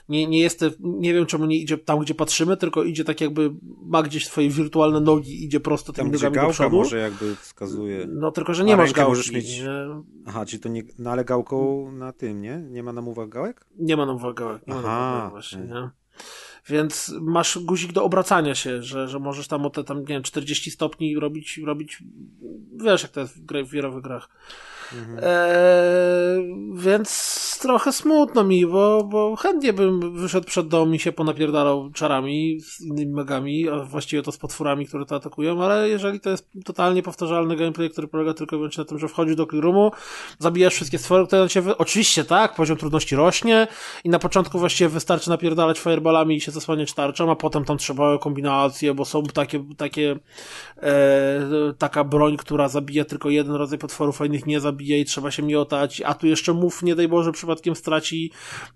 Nie, 0.08 0.26
nie 0.26 0.40
jest, 0.40 0.64
nie 0.80 1.14
wiem 1.14 1.26
czemu 1.26 1.46
nie 1.46 1.56
idzie 1.56 1.78
tam, 1.78 1.98
gdzie 1.98 2.14
patrzymy, 2.14 2.56
tylko 2.56 2.82
idzie 2.82 3.04
tak 3.04 3.20
jakby 3.20 3.54
ma 3.82 4.02
gdzieś 4.02 4.26
swoje 4.26 4.50
wirtualne 4.50 5.00
nogi, 5.00 5.44
idzie 5.44 5.60
prosto 5.60 5.92
tymi 5.92 6.10
tam, 6.10 6.14
nogami 6.14 6.34
gałka 6.34 6.48
do 6.48 6.52
przodu. 6.52 6.76
może 6.76 6.98
jakby 6.98 7.36
wskazuje. 7.36 8.06
No 8.08 8.30
tylko, 8.30 8.54
że 8.54 8.64
nie 8.64 8.76
masz 8.76 8.92
gałki. 8.92 9.10
Możesz 9.10 9.32
mieć... 9.32 9.62
Aha, 10.26 10.46
czy 10.46 10.58
to 10.58 10.68
nie, 10.68 10.82
no 10.98 11.10
ale 11.10 11.24
gałką 11.24 11.92
na 11.92 12.12
tym, 12.12 12.42
nie? 12.42 12.62
Nie 12.70 12.82
ma 12.82 12.92
namówek 12.92 13.28
gałek? 13.28 13.66
Nie 13.78 13.96
ma 13.96 14.06
namówek 14.06 14.34
gałek. 14.36 14.66
Nie 14.66 14.74
Aha. 14.74 15.10
namówek 15.10 15.30
właśnie, 15.30 15.60
nie? 15.60 15.90
Więc 16.68 17.14
masz 17.20 17.58
guzik 17.58 17.92
do 17.92 18.04
obracania 18.04 18.54
się, 18.54 18.82
że, 18.82 19.08
że 19.08 19.18
możesz 19.18 19.48
tam 19.48 19.66
o 19.66 19.70
te 19.70 19.84
tam, 19.84 20.00
nie 20.00 20.04
wiem, 20.04 20.22
40 20.22 20.70
stopni 20.70 21.18
robić, 21.18 21.58
robić, 21.58 22.02
wiesz 22.76 23.02
jak 23.02 23.12
to 23.12 23.20
jest 23.20 23.34
w, 23.34 23.64
w 23.64 23.70
wirowych 23.70 24.02
grach. 24.02 24.28
Mhm. 24.92 25.18
Eee, 25.22 26.72
więc 26.74 27.08
trochę 27.64 27.92
smutno 27.92 28.44
mi, 28.44 28.66
bo, 28.66 29.04
bo 29.04 29.36
chętnie 29.36 29.72
bym 29.72 30.16
wyszedł 30.16 30.46
przed 30.46 30.68
dom 30.68 30.94
i 30.94 30.98
się 30.98 31.12
ponapierdalał 31.12 31.90
czarami 31.90 32.60
z 32.60 32.80
innymi 32.80 33.12
magami, 33.12 33.68
a 33.68 33.78
właściwie 33.78 34.22
to 34.22 34.32
z 34.32 34.38
potworami, 34.38 34.86
które 34.86 35.06
to 35.06 35.16
atakują, 35.16 35.64
ale 35.64 35.88
jeżeli 35.88 36.20
to 36.20 36.30
jest 36.30 36.50
totalnie 36.64 37.02
powtarzalny 37.02 37.56
gameplay, 37.56 37.90
który 37.90 38.08
polega 38.08 38.34
tylko 38.34 38.56
i 38.56 38.58
wyłącznie 38.58 38.80
na 38.80 38.88
tym, 38.88 38.98
że 38.98 39.08
wchodzisz 39.08 39.36
do 39.36 39.46
clearumu, 39.46 39.90
zabijasz 40.38 40.74
wszystkie 40.74 40.98
stwory, 40.98 41.26
które 41.26 41.42
na 41.42 41.48
ciebie... 41.48 41.78
Oczywiście 41.78 42.24
tak, 42.24 42.54
poziom 42.54 42.76
trudności 42.76 43.16
rośnie 43.16 43.66
i 44.04 44.08
na 44.08 44.18
początku 44.18 44.58
właściwie 44.58 44.88
wystarczy 44.88 45.30
napierdalać 45.30 45.80
fireballami 45.80 46.36
i 46.36 46.40
się 46.40 46.52
zasłaniać 46.52 46.92
tarczą, 46.92 47.30
a 47.30 47.36
potem 47.36 47.64
tam 47.64 47.78
trzeba 47.78 48.18
kombinacje, 48.18 48.94
bo 48.94 49.04
są 49.04 49.22
takie, 49.22 49.64
takie 49.76 50.16
e, 50.82 51.72
taka 51.78 52.04
broń, 52.04 52.36
która 52.36 52.68
zabija 52.68 53.04
tylko 53.04 53.30
jeden 53.30 53.54
rodzaj 53.54 53.78
potworów, 53.78 54.22
a 54.22 54.26
innych 54.26 54.46
nie 54.46 54.60
zabija 54.60 54.96
i 54.96 55.04
trzeba 55.04 55.30
się 55.30 55.42
miotać, 55.42 56.02
a 56.06 56.14
tu 56.14 56.26
jeszcze 56.26 56.52
mów, 56.52 56.82
nie 56.82 56.94
daj 56.94 57.08
Boże, 57.08 57.32
przypadkiem 57.32 57.53
straci, 57.74 58.32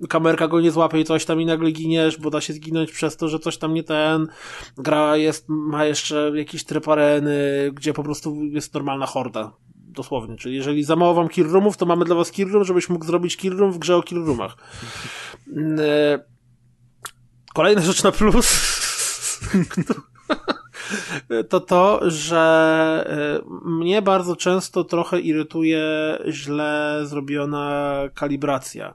kamerka 0.08 0.48
go 0.48 0.60
nie 0.60 0.70
złapie 0.70 1.00
i 1.00 1.04
coś 1.04 1.24
tam 1.24 1.40
i 1.40 1.46
nagle 1.46 1.70
giniesz, 1.70 2.18
bo 2.18 2.30
da 2.30 2.40
się 2.40 2.52
zginąć 2.52 2.92
przez 2.92 3.16
to, 3.16 3.28
że 3.28 3.38
coś 3.38 3.58
tam 3.58 3.74
nie 3.74 3.82
ten. 3.82 4.28
Gra 4.76 5.16
jest, 5.16 5.44
ma 5.48 5.84
jeszcze 5.84 6.32
jakieś 6.34 6.64
tryb 6.64 6.88
areny, 6.88 7.70
gdzie 7.74 7.92
po 7.92 8.02
prostu 8.02 8.44
jest 8.44 8.74
normalna 8.74 9.06
horda 9.06 9.52
dosłownie. 9.74 10.36
Czyli 10.36 10.56
jeżeli 10.56 10.84
za 10.84 10.96
mało 10.96 11.14
wam 11.14 11.28
kill 11.28 11.50
roomów, 11.50 11.76
to 11.76 11.86
mamy 11.86 12.04
dla 12.04 12.14
was 12.14 12.30
kill 12.30 12.48
room, 12.48 12.64
żebyś 12.64 12.88
mógł 12.88 13.04
zrobić 13.04 13.36
kill 13.36 13.56
room 13.56 13.72
w 13.72 13.78
grze 13.78 13.96
o 13.96 14.02
kill 14.02 14.24
roomach. 14.24 14.56
E, 15.78 16.24
kolejna 17.54 17.82
rzecz 17.82 18.02
na 18.02 18.12
plus 18.12 18.48
to 21.50 21.60
to, 21.60 22.10
że 22.10 23.40
e, 23.44 23.68
mnie 23.68 24.02
bardzo 24.02 24.36
często 24.36 24.84
trochę 24.84 25.20
irytuje 25.20 25.82
źle 26.28 27.00
zrobiona 27.04 27.94
kalibracja. 28.14 28.94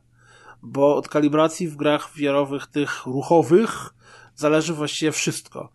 Bo 0.61 0.95
od 0.95 1.09
kalibracji 1.09 1.67
w 1.67 1.75
grach 1.75 2.09
wiarowych, 2.15 2.67
tych 2.67 3.05
ruchowych, 3.05 3.93
zależy 4.35 4.73
właściwie 4.73 5.11
wszystko. 5.11 5.69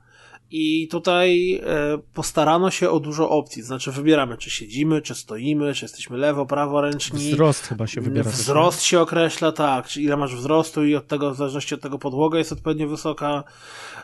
I 0.51 0.89
tutaj 0.89 1.55
e, 1.55 1.99
postarano 2.15 2.70
się 2.70 2.91
o 2.91 3.01
dużo 3.01 3.31
opcji, 3.31 3.62
znaczy 3.62 3.93
wybieramy, 3.93 4.36
czy 4.36 4.51
siedzimy, 4.51 5.02
czy 5.02 5.15
stoimy, 5.15 5.75
czy 5.75 5.85
jesteśmy 5.85 6.17
lewo, 6.17 6.47
prawo 6.47 6.81
ręczni. 6.81 7.33
Wzrost 7.33 7.67
chyba 7.67 7.86
się 7.86 8.01
wybiera. 8.01 8.31
Wzrost 8.31 8.83
się 8.83 9.01
określa, 9.01 9.52
tak, 9.52 9.89
czy 9.89 10.02
ile 10.02 10.17
masz 10.17 10.36
wzrostu 10.36 10.85
i 10.85 10.94
od 10.94 11.07
tego, 11.07 11.31
w 11.31 11.36
zależności 11.36 11.75
od 11.75 11.81
tego 11.81 11.99
podłoga 11.99 12.39
jest 12.39 12.52
odpowiednio 12.52 12.89
wysoka. 12.89 13.44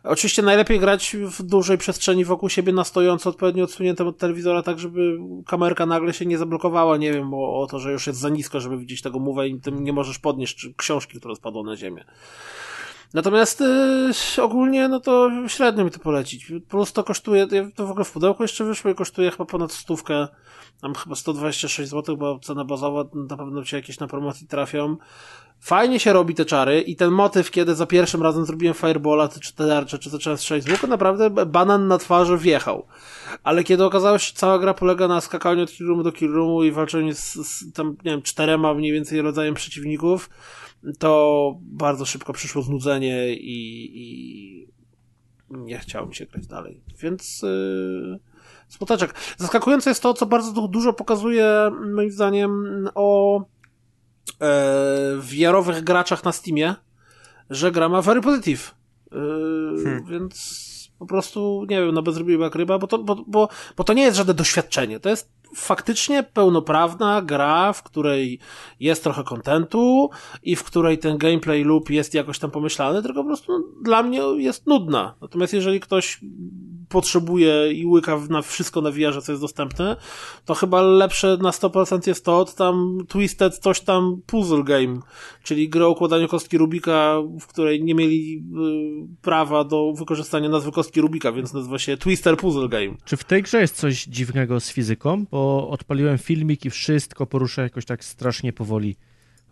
Oczywiście 0.04 0.42
najlepiej 0.42 0.80
grać 0.80 1.16
w 1.16 1.42
dużej 1.42 1.78
przestrzeni 1.78 2.24
wokół 2.24 2.48
siebie 2.48 2.72
na 2.72 2.84
stojąco, 2.84 3.30
odpowiednio 3.30 3.64
odsuniętym 3.64 4.06
od 4.06 4.18
telewizora, 4.18 4.62
tak 4.62 4.78
żeby 4.78 5.18
kamerka 5.46 5.86
nagle 5.86 6.12
się 6.12 6.26
nie 6.26 6.38
zablokowała, 6.38 6.96
nie 6.96 7.12
wiem, 7.12 7.34
o, 7.34 7.60
o 7.60 7.66
to, 7.66 7.78
że 7.78 7.92
już 7.92 8.06
jest 8.06 8.18
za 8.18 8.28
nisko, 8.28 8.60
żeby 8.60 8.78
widzieć 8.78 9.02
tego 9.02 9.18
mówę 9.18 9.48
i 9.48 9.60
tym 9.60 9.84
nie 9.84 9.92
możesz 9.92 10.18
podnieść 10.18 10.68
książki, 10.76 11.18
które 11.18 11.36
spadło 11.36 11.62
na 11.62 11.76
ziemię. 11.76 12.04
Natomiast 13.14 13.60
y, 14.36 14.42
ogólnie, 14.42 14.88
no 14.88 15.00
to 15.00 15.30
średnio 15.48 15.84
mi 15.84 15.90
to 15.90 15.98
polecić. 15.98 16.52
Plus 16.68 16.92
to 16.92 17.04
kosztuje, 17.04 17.46
to 17.74 17.86
w 17.86 17.90
ogóle 17.90 18.04
w 18.04 18.12
pudełku 18.12 18.42
jeszcze 18.42 18.64
wyszło 18.64 18.90
i 18.90 18.94
kosztuje 18.94 19.30
chyba 19.30 19.44
ponad 19.44 19.72
stówkę, 19.72 20.28
tam 20.80 20.94
chyba 20.94 21.14
126 21.14 21.90
zł, 21.90 22.16
bo 22.16 22.38
cena 22.38 22.64
bazowa 22.64 23.04
na 23.14 23.36
pewno 23.36 23.64
ci 23.64 23.76
jakieś 23.76 24.00
na 24.00 24.06
promocji 24.06 24.46
trafią. 24.46 24.96
fajnie 25.60 26.00
się 26.00 26.12
robi 26.12 26.34
te 26.34 26.44
czary 26.44 26.80
i 26.80 26.96
ten 26.96 27.10
motyw, 27.10 27.50
kiedy 27.50 27.74
za 27.74 27.86
pierwszym 27.86 28.22
razem 28.22 28.44
zrobiłem 28.44 28.74
Firebola, 28.74 29.28
czy 29.28 29.54
tarczę, 29.54 29.98
czy 29.98 30.10
zacząłem 30.10 30.38
strzelać 30.38 30.64
z 30.64 30.70
łuku, 30.70 30.86
naprawdę 30.86 31.30
banan 31.30 31.88
na 31.88 31.98
twarzy 31.98 32.38
wjechał. 32.38 32.86
Ale 33.42 33.64
kiedy 33.64 33.84
okazało 33.84 34.18
się, 34.18 34.26
że 34.26 34.34
cała 34.34 34.58
gra 34.58 34.74
polega 34.74 35.08
na 35.08 35.20
skakaniu 35.20 35.62
od 35.62 35.70
killroomu 35.70 36.02
do 36.02 36.12
killroomu 36.12 36.64
i 36.64 36.72
walczeniu 36.72 37.14
z, 37.14 37.34
z 37.34 37.72
tam, 37.72 37.96
nie 38.04 38.10
wiem, 38.10 38.22
czterema 38.22 38.74
mniej 38.74 38.92
więcej 38.92 39.22
rodzajem 39.22 39.54
przeciwników, 39.54 40.30
to 40.98 41.54
bardzo 41.60 42.04
szybko 42.04 42.32
przyszło 42.32 42.62
znudzenie 42.62 43.34
i, 43.34 43.90
i 43.94 44.68
nie 45.50 45.78
chciało 45.78 46.06
mi 46.06 46.14
się 46.14 46.26
grać 46.26 46.46
dalej. 46.46 46.80
Więc 47.00 47.42
yy, 47.42 48.20
smuteczek. 48.68 49.14
Zaskakujące 49.36 49.90
jest 49.90 50.02
to, 50.02 50.14
co 50.14 50.26
bardzo 50.26 50.68
dużo 50.68 50.92
pokazuje 50.92 51.70
moim 51.94 52.10
zdaniem 52.10 52.84
o 52.94 53.40
e, 54.40 54.54
wiarowych 55.20 55.84
graczach 55.84 56.24
na 56.24 56.32
Steamie, 56.32 56.74
że 57.50 57.72
gra 57.72 57.88
ma 57.88 58.02
very 58.02 58.20
positive. 58.20 58.74
Yy, 59.12 59.82
hmm. 59.84 60.04
Więc 60.04 60.74
po 60.98 61.06
prostu, 61.06 61.66
nie 61.70 61.80
wiem, 61.80 61.94
no 61.94 62.12
zrobił 62.12 62.40
jak 62.40 62.54
ryba, 62.54 62.78
bo 62.78 62.86
to, 62.86 62.98
bo, 62.98 63.24
bo, 63.26 63.48
bo 63.76 63.84
to 63.84 63.92
nie 63.92 64.02
jest 64.02 64.16
żadne 64.16 64.34
doświadczenie. 64.34 65.00
To 65.00 65.08
jest 65.08 65.30
faktycznie 65.54 66.22
pełnoprawna 66.22 67.22
gra, 67.22 67.72
w 67.72 67.82
której 67.82 68.38
jest 68.80 69.04
trochę 69.04 69.24
kontentu 69.24 70.10
i 70.42 70.56
w 70.56 70.64
której 70.64 70.98
ten 70.98 71.18
gameplay 71.18 71.64
loop 71.64 71.90
jest 71.90 72.14
jakoś 72.14 72.38
tam 72.38 72.50
pomyślany, 72.50 73.02
tylko 73.02 73.22
po 73.22 73.26
prostu 73.26 73.52
no, 73.52 73.64
dla 73.82 74.02
mnie 74.02 74.20
jest 74.36 74.66
nudna. 74.66 75.14
Natomiast 75.20 75.52
jeżeli 75.52 75.80
ktoś 75.80 76.20
potrzebuje 76.88 77.72
i 77.72 77.86
łyka 77.86 78.20
na 78.30 78.42
wszystko 78.42 78.80
na 78.80 78.90
VR, 78.90 79.22
co 79.22 79.32
jest 79.32 79.42
dostępne, 79.42 79.96
to 80.44 80.54
chyba 80.54 80.82
lepsze 80.82 81.36
na 81.36 81.50
100% 81.50 82.08
jest 82.08 82.24
to 82.24 82.38
od 82.38 82.54
tam 82.54 82.98
Twisted 83.08 83.58
coś 83.58 83.80
tam 83.80 84.20
puzzle 84.26 84.64
game, 84.64 85.00
czyli 85.42 85.68
gry 85.68 85.84
o 85.84 85.90
układaniu 85.90 86.28
kostki 86.28 86.58
Rubika, 86.58 87.16
w 87.40 87.46
której 87.46 87.84
nie 87.84 87.94
mieli 87.94 88.44
y, 89.14 89.22
prawa 89.22 89.64
do 89.64 89.92
wykorzystania 89.92 90.48
nazwy 90.48 90.72
kostki 90.72 91.00
Rubika, 91.00 91.32
więc 91.32 91.54
nazywa 91.54 91.78
się 91.78 91.96
Twister 91.96 92.36
Puzzle 92.36 92.68
Game. 92.68 92.94
Czy 93.04 93.16
w 93.16 93.24
tej 93.24 93.42
grze 93.42 93.60
jest 93.60 93.76
coś 93.76 94.04
dziwnego 94.04 94.60
z 94.60 94.72
fizyką? 94.72 95.24
Bo 95.30 95.68
odpaliłem 95.68 96.18
filmik 96.18 96.64
i 96.64 96.70
wszystko 96.70 97.26
porusza 97.26 97.62
jakoś 97.62 97.84
tak 97.84 98.04
strasznie 98.04 98.52
powoli 98.52 98.96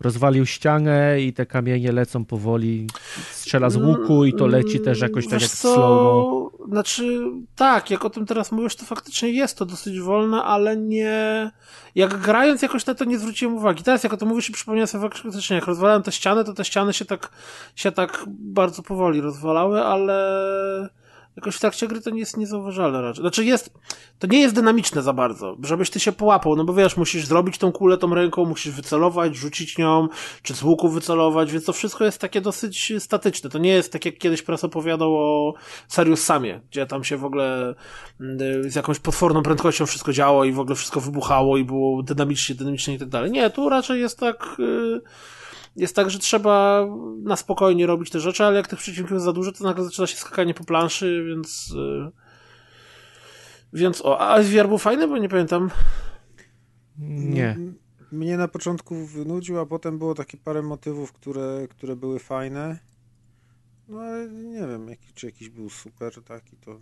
rozwalił 0.03 0.45
ścianę 0.45 1.21
i 1.21 1.33
te 1.33 1.45
kamienie 1.45 1.91
lecą 1.91 2.25
powoli, 2.25 2.87
strzela 3.31 3.69
z 3.69 3.75
łuku 3.75 4.25
i 4.25 4.33
to 4.33 4.47
leci 4.47 4.79
też 4.79 5.01
jakoś 5.01 5.27
tak 5.27 5.41
jak 5.41 5.51
w 5.51 5.57
slow 5.57 6.53
Znaczy, 6.67 7.21
tak, 7.55 7.89
jak 7.89 8.05
o 8.05 8.09
tym 8.09 8.25
teraz 8.25 8.51
mówisz, 8.51 8.75
to 8.75 8.85
faktycznie 8.85 9.29
jest 9.29 9.57
to 9.57 9.65
dosyć 9.65 9.99
wolne, 9.99 10.43
ale 10.43 10.77
nie... 10.77 11.51
Jak 11.95 12.17
grając 12.17 12.61
jakoś 12.61 12.85
na 12.85 12.95
to 12.95 13.05
nie 13.05 13.19
zwróciłem 13.19 13.55
uwagi. 13.55 13.83
Teraz 13.83 14.03
jak 14.03 14.13
o 14.13 14.17
tym 14.17 14.27
mówisz 14.27 14.49
i 14.49 14.53
przypomniałem 14.53 14.87
sobie 14.87 15.09
faktycznie, 15.09 15.55
jak 15.55 15.65
rozwalałem 15.65 16.03
te 16.03 16.11
ściany, 16.11 16.43
to 16.43 16.53
te 16.53 16.65
ściany 16.65 16.93
się 16.93 17.05
tak, 17.05 17.29
się 17.75 17.91
tak 17.91 18.25
bardzo 18.27 18.83
powoli 18.83 19.21
rozwalały, 19.21 19.81
ale 19.81 20.23
jakoś 21.35 21.55
w 21.55 21.59
trakcie 21.59 21.87
gry 21.87 22.01
to 22.01 22.09
nie 22.09 22.19
jest 22.19 22.37
niezauważalne 22.37 23.01
raczej. 23.01 23.21
Znaczy 23.21 23.45
jest, 23.45 23.73
to 24.19 24.27
nie 24.27 24.41
jest 24.41 24.55
dynamiczne 24.55 25.01
za 25.01 25.13
bardzo, 25.13 25.57
żebyś 25.63 25.89
ty 25.89 25.99
się 25.99 26.11
połapał, 26.11 26.55
no 26.55 26.63
bo 26.63 26.73
wiesz, 26.73 26.97
musisz 26.97 27.25
zrobić 27.25 27.57
tą 27.57 27.71
kulę 27.71 27.97
tą 27.97 28.13
ręką, 28.13 28.45
musisz 28.45 28.73
wycelować, 28.73 29.35
rzucić 29.35 29.77
nią, 29.77 30.07
czy 30.41 30.55
z 30.55 30.63
łuku 30.63 30.89
wycelować, 30.89 31.51
więc 31.51 31.65
to 31.65 31.73
wszystko 31.73 32.03
jest 32.03 32.21
takie 32.21 32.41
dosyć 32.41 32.93
statyczne. 32.99 33.49
To 33.49 33.57
nie 33.57 33.69
jest 33.69 33.91
tak 33.91 34.05
jak 34.05 34.17
kiedyś 34.17 34.41
prasa 34.41 34.67
opowiadał 34.67 35.15
o 35.15 35.53
Serious 35.87 36.23
Samie, 36.23 36.61
gdzie 36.71 36.85
tam 36.85 37.03
się 37.03 37.17
w 37.17 37.25
ogóle 37.25 37.75
mm, 38.21 38.69
z 38.71 38.75
jakąś 38.75 38.99
potworną 38.99 39.43
prędkością 39.43 39.85
wszystko 39.85 40.13
działo 40.13 40.43
i 40.45 40.51
w 40.51 40.59
ogóle 40.59 40.75
wszystko 40.75 41.01
wybuchało 41.01 41.57
i 41.57 41.63
było 41.63 42.03
dynamicznie, 42.03 42.55
dynamicznie 42.55 42.93
i 42.93 42.99
tak 42.99 43.09
dalej. 43.09 43.31
Nie, 43.31 43.49
tu 43.49 43.69
raczej 43.69 44.01
jest 44.01 44.19
tak... 44.19 44.55
Yy 44.59 45.01
jest 45.75 45.95
tak, 45.95 46.09
że 46.09 46.19
trzeba 46.19 46.87
na 47.23 47.35
spokojnie 47.35 47.87
robić 47.87 48.09
te 48.09 48.19
rzeczy, 48.19 48.43
ale 48.43 48.57
jak 48.57 48.67
tych 48.67 48.79
przeciwników 48.79 49.11
jest 49.11 49.25
za 49.25 49.33
dużo, 49.33 49.51
to 49.51 49.63
nagle 49.63 49.83
zaczyna 49.83 50.07
się 50.07 50.17
skakanie 50.17 50.53
po 50.53 50.63
planszy, 50.63 51.25
więc... 51.27 51.73
Yy... 51.75 52.11
Więc 53.73 54.01
o, 54.05 54.21
a 54.21 54.43
SVR 54.43 54.67
był 54.67 54.77
fajny, 54.77 55.07
bo 55.07 55.17
nie 55.17 55.29
pamiętam. 55.29 55.69
Nie. 56.97 57.57
Mnie 58.11 58.37
na 58.37 58.47
początku 58.47 59.05
wynudził, 59.05 59.59
a 59.59 59.65
potem 59.65 59.97
było 59.97 60.15
takie 60.15 60.37
parę 60.37 60.61
motywów, 60.61 61.13
które, 61.13 61.67
które 61.69 61.95
były 61.95 62.19
fajne. 62.19 62.79
No 63.87 63.99
ale 63.99 64.29
nie 64.29 64.67
wiem, 64.67 64.89
jaki, 64.89 65.13
czy 65.13 65.25
jakiś 65.25 65.49
był 65.49 65.69
super 65.69 66.23
taki, 66.23 66.57
to 66.57 66.79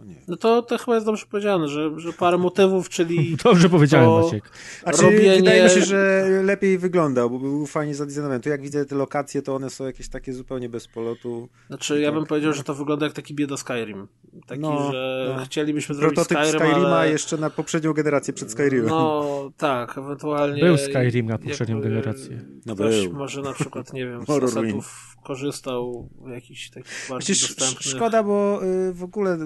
to 0.00 0.06
nie. 0.06 0.14
No 0.28 0.36
to, 0.36 0.62
to 0.62 0.78
chyba 0.78 0.94
jest 0.94 1.06
dobrze 1.06 1.26
powiedziane, 1.26 1.68
że, 1.68 1.90
że 1.96 2.12
parę 2.12 2.38
motywów, 2.38 2.88
czyli. 2.88 3.36
Dobrze 3.44 3.68
powiedziałem, 3.68 4.24
Maciek. 4.24 4.50
A 4.84 4.92
czy 4.92 5.02
robienie... 5.02 5.36
wydaje 5.36 5.64
mi 5.64 5.70
się, 5.70 5.80
że 5.80 6.28
lepiej 6.44 6.78
wyglądał, 6.78 7.30
bo 7.30 7.38
był 7.38 7.66
fajnie 7.66 7.94
zadizajnowany. 7.94 8.40
Tu 8.40 8.48
jak 8.48 8.62
widzę 8.62 8.84
te 8.84 8.94
lokacje, 8.94 9.42
to 9.42 9.54
one 9.54 9.70
są 9.70 9.84
jakieś 9.84 10.08
takie 10.08 10.32
zupełnie 10.32 10.68
bez 10.68 10.88
polotu. 10.88 11.48
Znaczy, 11.66 11.94
tak. 11.94 12.02
ja 12.02 12.12
bym 12.12 12.26
powiedział, 12.26 12.52
że 12.52 12.64
to 12.64 12.74
wygląda 12.74 13.06
jak 13.06 13.14
taki 13.14 13.34
bieda 13.34 13.56
Skyrim. 13.56 14.08
Taki, 14.46 14.60
no, 14.60 14.92
że 14.92 15.34
no. 15.38 15.44
chcielibyśmy 15.44 15.94
zrobić 15.94 16.14
Prototyp 16.14 16.38
Skyrim, 16.38 16.60
Skyrima 16.60 16.98
ale... 16.98 17.10
jeszcze 17.10 17.36
na 17.36 17.50
poprzednią 17.50 17.92
generację 17.92 18.34
przed 18.34 18.50
Skyrimem. 18.50 18.88
No, 18.88 19.50
tak, 19.56 19.98
ewentualnie... 19.98 20.62
Był 20.62 20.78
Skyrim 20.78 21.26
na 21.26 21.38
poprzednią 21.38 21.80
generację. 21.80 22.40
No 22.66 22.74
był. 22.74 23.12
może 23.12 23.42
na 23.42 23.52
przykład, 23.52 23.92
nie 23.92 24.06
wiem, 24.06 24.26
z 24.26 24.30
asetów 24.30 25.16
korzystał 25.22 26.08
jakiś 26.26 26.70
taki 26.70 26.88
bardziej 27.08 27.34
Przecież 27.34 27.56
dostępnych. 27.56 27.96
szkoda, 27.96 28.22
bo 28.22 28.64
y, 28.64 28.92
w 28.92 29.02
ogóle 29.02 29.38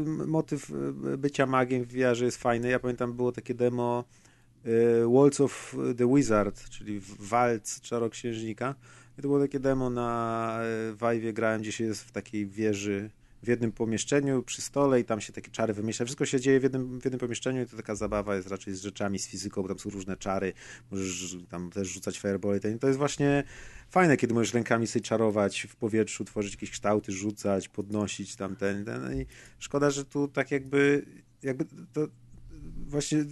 motyw 0.45 0.71
y, 0.71 1.19
bycia 1.19 1.47
magiem 1.47 1.85
w 1.85 1.89
VR 1.89 2.23
jest 2.23 2.37
fajny. 2.37 2.69
Ja 2.69 2.79
pamiętam, 2.79 3.13
było 3.13 3.33
takie 3.33 3.55
demo 3.55 4.05
y, 4.67 4.71
Waltz 5.15 5.41
of 5.41 5.77
the 5.97 6.15
Wizard, 6.15 6.71
czyli 6.71 7.01
walc 7.19 7.81
czarnoksiężnika. 7.81 8.75
I 9.19 9.23
to 9.23 9.29
było 9.29 9.41
takie 9.41 9.61
demo 9.61 9.91
na 9.91 10.61
Vive, 10.93 11.33
grałem, 11.33 11.61
gdzie 11.61 11.73
się 11.73 11.85
jest 11.85 12.05
w 12.05 12.13
takiej 12.13 12.47
wieży 12.47 13.11
w 13.45 13.49
jednym 13.49 13.73
pomieszczeniu 13.73 14.43
przy 14.43 14.63
stole 14.63 15.01
i 15.01 15.05
tam 15.05 15.21
się 15.21 15.33
takie 15.33 15.51
czary 15.51 15.75
wymyśla. 15.75 16.07
Wszystko 16.07 16.27
się 16.27 16.41
dzieje 16.41 16.61
w 16.61 16.63
jednym, 16.63 17.01
w 17.01 17.05
jednym 17.05 17.19
pomieszczeniu 17.19 17.63
i 17.63 17.67
to 17.67 17.77
taka 17.77 17.95
zabawa 17.95 18.37
jest 18.37 18.49
raczej 18.49 18.75
z 18.75 18.83
rzeczami, 18.83 19.19
z 19.19 19.29
fizyką, 19.29 19.63
bo 19.63 19.69
tam 19.69 19.79
są 19.79 19.91
różne 19.91 20.17
czary. 20.17 20.53
Możesz 20.91 21.37
tam 21.49 21.71
też 21.71 21.89
rzucać 21.89 22.19
fireball 22.19 22.57
i 22.57 22.79
to 22.79 22.87
jest 22.87 22.99
właśnie 22.99 23.45
fajne, 23.91 24.17
kiedy 24.17 24.35
możesz 24.35 24.55
rękami 24.55 24.87
sobie 24.87 25.03
czarować 25.03 25.67
w 25.71 25.77
powietrzu, 25.77 26.25
tworzyć 26.25 26.53
jakieś 26.53 26.71
kształty, 26.71 27.13
rzucać, 27.13 27.69
podnosić 27.69 28.37
tam 28.37 28.57
ten, 28.57 28.85
ten. 28.85 29.21
I 29.21 29.27
szkoda, 29.59 29.91
że 29.91 30.05
tu 30.05 30.29
tak 30.29 30.51
jakby, 30.51 31.07
jakby 31.43 31.65
to, 31.93 32.09
właśnie 32.87 33.19
y, 33.19 33.25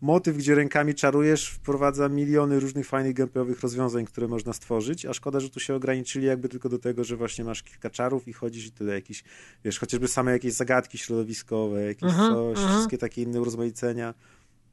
motyw, 0.00 0.36
gdzie 0.36 0.54
rękami 0.54 0.94
czarujesz, 0.94 1.48
wprowadza 1.48 2.08
miliony 2.08 2.60
różnych 2.60 2.86
fajnych 2.86 3.14
gameplayowych 3.14 3.60
rozwiązań, 3.60 4.04
które 4.04 4.28
można 4.28 4.52
stworzyć, 4.52 5.06
a 5.06 5.12
szkoda, 5.12 5.40
że 5.40 5.50
tu 5.50 5.60
się 5.60 5.74
ograniczyli 5.74 6.26
jakby 6.26 6.48
tylko 6.48 6.68
do 6.68 6.78
tego, 6.78 7.04
że 7.04 7.16
właśnie 7.16 7.44
masz 7.44 7.62
kilka 7.62 7.90
czarów 7.90 8.28
i 8.28 8.32
chodzisz 8.32 8.66
i 8.66 8.72
tyle 8.72 8.94
jakiś, 8.94 9.24
wiesz, 9.64 9.78
chociażby 9.78 10.08
same 10.08 10.32
jakieś 10.32 10.52
zagadki 10.52 10.98
środowiskowe, 10.98 11.84
jakieś 11.84 12.10
mhm, 12.10 12.34
coś, 12.34 12.58
-huh. 12.58 12.68
wszystkie 12.68 12.98
takie 12.98 13.22
inne 13.22 13.40
urozmaicenia. 13.40 14.14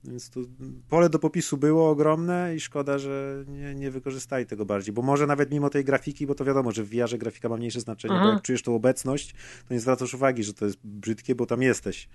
Więc 0.03 0.29
tu 0.29 0.49
pole 0.89 1.09
do 1.09 1.19
popisu 1.19 1.57
było 1.57 1.89
ogromne 1.89 2.55
i 2.55 2.59
szkoda, 2.59 2.99
że 2.99 3.45
nie, 3.47 3.75
nie 3.75 3.91
wykorzystali 3.91 4.45
tego 4.45 4.65
bardziej. 4.65 4.93
Bo 4.93 5.01
może 5.01 5.27
nawet 5.27 5.51
mimo 5.51 5.69
tej 5.69 5.83
grafiki, 5.83 6.27
bo 6.27 6.35
to 6.35 6.45
wiadomo, 6.45 6.71
że 6.71 6.83
w 6.83 6.89
VR 6.89 7.17
grafika 7.17 7.49
ma 7.49 7.57
mniejsze 7.57 7.79
znaczenie, 7.79 8.19
bo 8.19 8.29
jak 8.29 8.41
czujesz 8.41 8.63
tą 8.63 8.75
obecność, 8.75 9.35
to 9.67 9.73
nie 9.73 9.79
zwracasz 9.79 10.13
uwagi, 10.13 10.43
że 10.43 10.53
to 10.53 10.65
jest 10.65 10.77
brzydkie, 10.83 11.35
bo 11.35 11.45
tam 11.45 11.61
jesteś. 11.61 12.09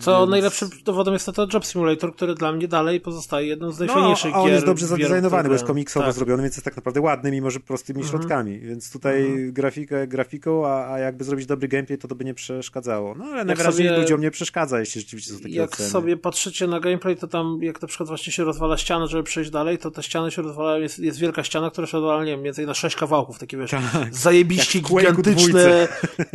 Co 0.00 0.18
Więc... 0.18 0.30
najlepszym 0.30 0.68
dowodem 0.84 1.14
jest 1.14 1.26
to 1.34 1.46
Job 1.52 1.66
Simulator, 1.66 2.14
który 2.14 2.34
dla 2.34 2.52
mnie 2.52 2.68
dalej 2.68 3.00
pozostaje 3.00 3.46
jedną 3.46 3.70
z 3.70 3.78
najfajniejszych 3.78 4.32
no, 4.32 4.36
a 4.36 4.40
on 4.40 4.48
jest 4.48 4.66
dobrze 4.66 4.86
zadesignowany, 4.86 5.48
bo 5.48 5.52
jest 5.52 5.66
komiksowo 5.66 6.06
tak. 6.06 6.14
zrobiony, 6.14 6.42
więc 6.42 6.56
jest 6.56 6.64
tak 6.64 6.76
naprawdę 6.76 7.00
ładny, 7.00 7.30
mimo 7.30 7.50
że 7.50 7.60
prostymi 7.60 8.00
mhm. 8.00 8.10
środkami. 8.10 8.60
Więc 8.60 8.92
tutaj 8.92 9.26
mhm. 9.26 9.52
grafikę 9.52 10.06
grafiką, 10.06 10.66
a, 10.66 10.92
a 10.92 10.98
jakby 10.98 11.24
zrobić 11.24 11.46
dobry 11.46 11.68
gameplay, 11.68 11.98
to 11.98 12.08
to 12.08 12.14
by 12.14 12.24
nie 12.24 12.34
przeszkadzało. 12.34 13.14
No 13.14 13.24
ale 13.24 13.44
na 13.44 13.54
razie 13.54 13.96
ludziom 13.96 14.20
nie 14.20 14.30
przeszkadza, 14.30 14.80
jeśli 14.80 15.00
rzeczywiście 15.00 15.32
są 15.32 15.38
takie 15.38 15.54
Jak 15.54 15.72
oceny. 15.72 15.88
sobie 15.88 16.16
patrzycie 16.16 16.66
na 16.66 16.80
gameplay, 16.80 17.16
to 17.16 17.28
tam 17.28 17.58
jak 17.62 17.82
na 17.82 17.88
przykład 17.88 18.08
właśnie 18.08 18.32
się 18.32 18.44
rozwala 18.44 18.76
ściana, 18.76 19.06
żeby 19.06 19.22
przejść 19.22 19.50
dalej, 19.50 19.78
to 19.78 19.90
te 19.90 20.02
ściany 20.02 20.30
się 20.30 20.42
rozwalają, 20.42 20.82
jest, 20.82 20.98
jest 20.98 21.18
wielka 21.18 21.44
ściana, 21.44 21.70
która 21.70 21.86
się 21.86 21.92
rozwala, 21.92 22.24
nie 22.24 22.30
wiem, 22.30 22.42
więcej 22.42 22.66
na 22.66 22.74
sześć 22.74 22.96
kawałków, 22.96 23.38
takie 23.38 23.56
wiesz, 23.56 23.70
tak. 23.70 23.82
zajebiście 24.12 24.80
gigantyczne. 24.80 25.88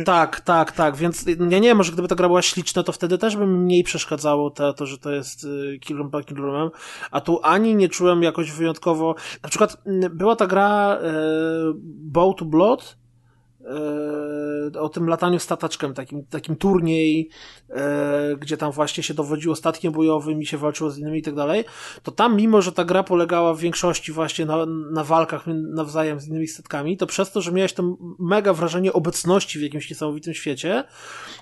tak, 0.04 0.40
tak, 0.40 0.72
tak, 0.72 0.96
więc 0.96 1.24
ja 1.26 1.58
nie 1.58 1.68
wiem, 1.68 1.76
może 1.76 1.92
gdyby 1.92 2.08
ta 2.08 2.14
gra 2.14 2.28
była 2.28 2.42
śliczna, 2.42 2.82
to 2.82 2.92
wtedy 2.92 3.15
też 3.18 3.36
bym 3.36 3.62
mniej 3.62 3.84
przeszkadzał 3.84 4.06
przeszkadzało 4.06 4.50
to, 4.50 4.72
to 4.72 4.86
że 4.86 4.98
to 4.98 5.10
jest 5.10 5.44
y, 5.44 5.78
Killroom 5.80 6.10
by 6.10 6.24
Killroomem, 6.24 6.70
a 7.10 7.20
tu 7.20 7.40
ani 7.42 7.74
nie 7.74 7.88
czułem 7.88 8.22
jakoś 8.22 8.52
wyjątkowo... 8.52 9.14
Na 9.42 9.48
przykład 9.48 9.82
była 10.10 10.36
ta 10.36 10.46
gra 10.46 10.98
e, 11.02 11.12
Bow 11.84 12.36
to 12.36 12.44
Blood, 12.44 12.96
o 14.80 14.88
tym 14.88 15.08
lataniu 15.08 15.38
stataczkiem, 15.38 15.94
takim, 15.94 16.24
takim 16.24 16.56
turniej, 16.56 17.30
e, 17.70 18.36
gdzie 18.40 18.56
tam 18.56 18.72
właśnie 18.72 19.02
się 19.02 19.14
dowodziło 19.14 19.56
statkiem 19.56 19.92
bojowym 19.92 20.42
i 20.42 20.46
się 20.46 20.58
walczyło 20.58 20.90
z 20.90 20.98
innymi 20.98 21.18
i 21.18 21.22
tak 21.22 21.34
dalej, 21.34 21.64
to 22.02 22.10
tam 22.10 22.36
mimo, 22.36 22.62
że 22.62 22.72
ta 22.72 22.84
gra 22.84 23.02
polegała 23.02 23.54
w 23.54 23.58
większości 23.58 24.12
właśnie 24.12 24.46
na, 24.46 24.66
na 24.92 25.04
walkach 25.04 25.44
nawzajem 25.74 26.20
z 26.20 26.28
innymi 26.28 26.48
statkami, 26.48 26.96
to 26.96 27.06
przez 27.06 27.32
to, 27.32 27.40
że 27.40 27.52
miałeś 27.52 27.72
to 27.72 27.96
mega 28.18 28.52
wrażenie 28.52 28.92
obecności 28.92 29.58
w 29.58 29.62
jakimś 29.62 29.90
niesamowitym 29.90 30.34
świecie, 30.34 30.84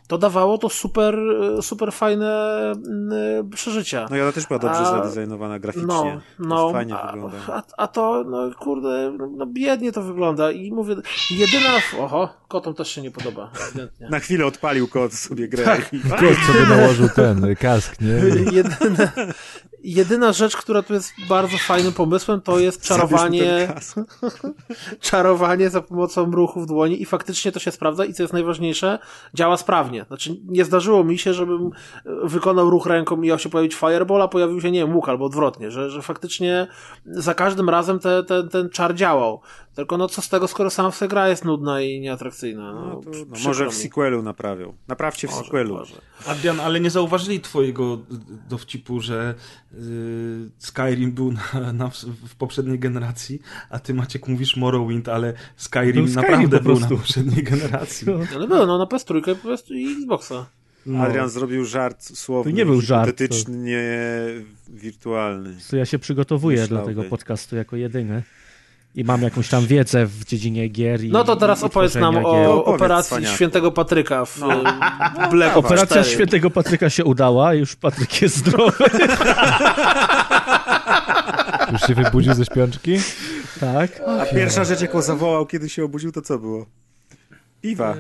to 0.07 0.19
dawało 0.19 0.59
to 0.59 0.69
super, 0.69 1.19
super 1.61 1.93
fajne 1.93 2.73
przeżycia. 3.51 4.07
No 4.11 4.17
i 4.17 4.21
ona 4.21 4.33
też 4.33 4.47
była 4.47 4.59
dobrze 4.59 4.81
a, 4.81 4.85
zadesignowana 4.85 5.59
graficznie. 5.59 5.87
No, 5.87 6.21
no 6.39 6.73
fajnie 6.73 6.95
a, 6.95 7.13
wygląda. 7.13 7.37
A, 7.49 7.63
a 7.77 7.87
to, 7.87 8.25
no 8.25 8.51
kurde, 8.59 9.17
no 9.37 9.47
biednie 9.47 9.93
to 9.93 10.03
wygląda 10.03 10.51
i 10.51 10.73
mówię, 10.73 10.97
jedyna, 11.31 11.71
oho, 12.15 12.35
kotom 12.49 12.75
też 12.75 12.89
się 12.89 13.03
nie 13.03 13.11
podoba. 13.11 13.51
Ewidentnie. 13.69 14.09
Na 14.09 14.19
chwilę 14.19 14.47
odpalił 14.47 14.89
kot 14.89 15.15
sobie 15.15 15.49
grę. 15.49 15.65
Tak. 15.65 15.91
Kot 16.11 16.37
sobie 16.47 16.67
nałożył 16.69 17.09
ten 17.09 17.57
kask, 17.57 18.01
nie? 18.01 18.15
Jedyna, 18.53 19.13
jedyna 19.85 20.33
rzecz, 20.33 20.57
która 20.57 20.83
tu 20.83 20.95
jest 20.95 21.13
bardzo 21.29 21.59
fajnym 21.59 21.93
pomysłem, 21.93 22.41
to 22.41 22.59
jest 22.59 22.83
czarowanie 22.83 23.69
czarowanie 25.11 25.71
za 25.71 25.83
pomocą 25.83 26.31
ruchów 26.31 26.67
dłoni 26.67 27.03
i 27.03 27.05
faktycznie 27.05 27.53
to 27.53 27.61
się 27.61 27.71
sprawdza 27.71 28.05
i 28.05 28.13
co 28.15 28.23
jest 28.23 28.33
najważniejsze, 28.33 28.99
działa 29.35 29.57
sprawnie. 29.57 30.05
Znaczy, 30.05 30.37
nie 30.47 30.65
zdarzyło 30.65 31.05
mi 31.05 31.19
się, 31.19 31.35
żebym 31.35 31.71
wykonał 32.25 32.71
ruch 32.71 32.87
ręką 32.87 33.23
i 33.23 33.27
miał 33.27 33.39
się 33.39 33.49
pojawić 33.49 33.75
fireball, 33.75 34.23
a 34.23 34.29
pojawił 34.29 34.61
się, 34.61 34.71
nie 34.71 34.81
wiem, 34.81 34.97
łuk 34.97 35.09
albo 35.09 35.25
odwrotnie, 35.25 35.71
że, 35.71 35.91
że 35.91 36.03
faktycznie 36.03 36.67
za 37.07 37.35
każdym 37.35 37.69
razem 37.69 37.99
te, 37.99 38.25
te, 38.25 38.49
ten 38.49 38.71
czar 38.71 38.95
działał. 38.95 39.41
Tylko 39.75 39.97
no 39.97 40.09
co 40.09 40.23
z 40.23 40.29
tego, 40.29 40.49
skoro 40.49 40.71
sama 40.71 40.93
gra 41.09 41.29
jest 41.29 41.45
nudna 41.45 41.81
i 41.81 42.01
nieatrakcyjna. 42.01 42.73
No, 42.73 42.87
no, 42.87 43.01
to, 43.01 43.11
no 43.11 43.39
może 43.45 43.71
w 43.71 43.75
sequelu 43.75 44.23
naprawią. 44.23 44.75
Naprawcie 44.89 45.29
w 45.29 45.31
może, 45.31 45.45
sequelu. 45.45 45.75
Może. 45.75 45.95
Adrian, 46.27 46.61
ale 46.61 46.81
nie 46.81 46.91
zauważyli 46.91 47.41
twojego 47.41 47.99
dowcipu, 48.49 49.01
że 49.01 49.35
yy, 49.73 49.79
Skyrim 50.59 51.13
był 51.13 51.33
na, 51.33 51.73
na, 51.73 51.91
w 52.29 52.35
poprzedniej 52.39 52.79
generacji, 52.79 53.41
a 53.71 53.79
ty 53.79 53.95
Maciek 53.95 54.29
mówisz 54.29 54.57
Morrowind, 54.57 55.09
ale 55.09 55.33
Skyrim, 55.57 56.09
Skyrim 56.09 56.15
naprawdę 56.15 56.61
był 56.61 56.81
na 56.81 56.89
poprzedniej 56.89 57.43
generacji. 57.43 58.07
No. 58.07 58.19
Ale 58.35 58.49
był, 58.49 58.67
no 58.67 58.79
na 58.79 58.85
PS3 58.85 59.75
i 59.75 59.93
Xboxa. 59.93 60.47
No. 60.87 61.03
Adrian 61.03 61.29
zrobił 61.29 61.65
żart 61.65 62.03
słowny. 62.03 62.53
To 62.53 62.57
nie 62.59 62.67
był 62.67 62.81
żart. 62.81 63.19
To... 63.19 63.53
wirtualny. 64.69 65.57
To 65.71 65.77
ja 65.77 65.87
się 65.87 65.99
przygotowuję 65.99 66.61
Myślałby. 66.61 66.93
dla 66.93 67.03
tego 67.03 67.11
podcastu 67.11 67.57
jako 67.57 67.77
jedyny 67.77 68.23
i 68.95 69.05
mam 69.05 69.23
jakąś 69.23 69.49
tam 69.49 69.67
wiedzę 69.67 70.07
w 70.07 70.25
dziedzinie 70.25 70.69
gier. 70.69 71.05
I, 71.05 71.11
no 71.11 71.25
to 71.25 71.37
teraz 71.37 71.63
opowiedz 71.63 71.95
nam 71.95 72.17
o 72.17 72.33
gier. 72.33 72.75
operacji 72.75 73.27
Świętego 73.27 73.73
Patryka 73.73 74.25
w 74.25 74.39
no. 74.39 74.63
Black 75.31 75.57
Operacja 75.57 76.03
4. 76.03 76.15
Świętego 76.15 76.51
Patryka 76.51 76.91
się 76.91 77.05
udała, 77.05 77.55
już 77.55 77.77
Patryk 77.77 78.23
jest 78.23 78.37
zdrowy. 78.37 78.85
Już 81.73 81.83
się 81.83 81.95
wybudził 81.95 82.35
ze 82.35 82.45
śpiączki? 82.45 82.97
Tak. 83.61 84.01
A 84.07 84.27
pierwsza 84.27 84.65
rzecz, 84.65 84.81
jaką 84.81 85.03
zawołał, 85.03 85.47
kiedy 85.47 85.69
się 85.69 85.85
obudził, 85.85 86.13
to 86.13 86.23
co 86.23 86.39
było? 86.39 86.67
Piwa. 87.61 87.95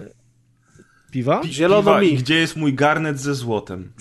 Piwa? 1.10 1.40
Zielono 1.44 2.00
mi. 2.00 2.16
Gdzie 2.16 2.34
jest 2.34 2.56
mój 2.56 2.74
garnet 2.74 3.20
ze 3.20 3.34
złotem? 3.34 3.92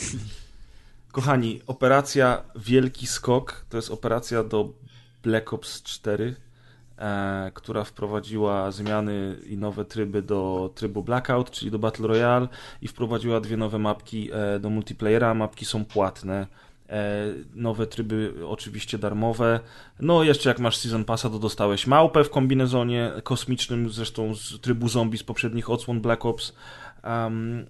Kochani, 1.11 1.61
operacja 1.67 2.43
Wielki 2.55 3.07
Skok 3.07 3.65
to 3.69 3.77
jest 3.77 3.91
operacja 3.91 4.43
do 4.43 4.73
Black 5.23 5.53
Ops 5.53 5.83
4 5.83 6.35
e, 6.39 6.52
która 7.53 7.83
wprowadziła 7.83 8.71
zmiany 8.71 9.35
i 9.45 9.57
nowe 9.57 9.85
tryby 9.85 10.21
do 10.21 10.71
trybu 10.75 11.03
Blackout, 11.03 11.51
czyli 11.51 11.71
do 11.71 11.79
Battle 11.79 12.07
Royale 12.07 12.47
i 12.81 12.87
wprowadziła 12.87 13.39
dwie 13.39 13.57
nowe 13.57 13.79
mapki 13.79 14.29
e, 14.33 14.59
do 14.59 14.69
multiplayera. 14.69 15.33
Mapki 15.33 15.65
są 15.65 15.85
płatne. 15.85 16.47
E, 16.89 17.25
nowe 17.55 17.87
tryby 17.87 18.33
oczywiście 18.47 18.97
darmowe. 18.97 19.59
No 19.99 20.23
jeszcze 20.23 20.49
jak 20.49 20.59
masz 20.59 20.77
Season 20.77 21.05
Passa, 21.05 21.29
to 21.29 21.39
dostałeś 21.39 21.87
małpę 21.87 22.23
w 22.23 22.29
kombinezonie 22.29 23.11
kosmicznym, 23.23 23.89
zresztą 23.89 24.35
z 24.35 24.59
trybu 24.61 24.89
zombie 24.89 25.17
z 25.17 25.23
poprzednich 25.23 25.69
odsłon 25.69 26.01
Black 26.01 26.25
Ops. 26.25 26.53
Um, 27.03 27.65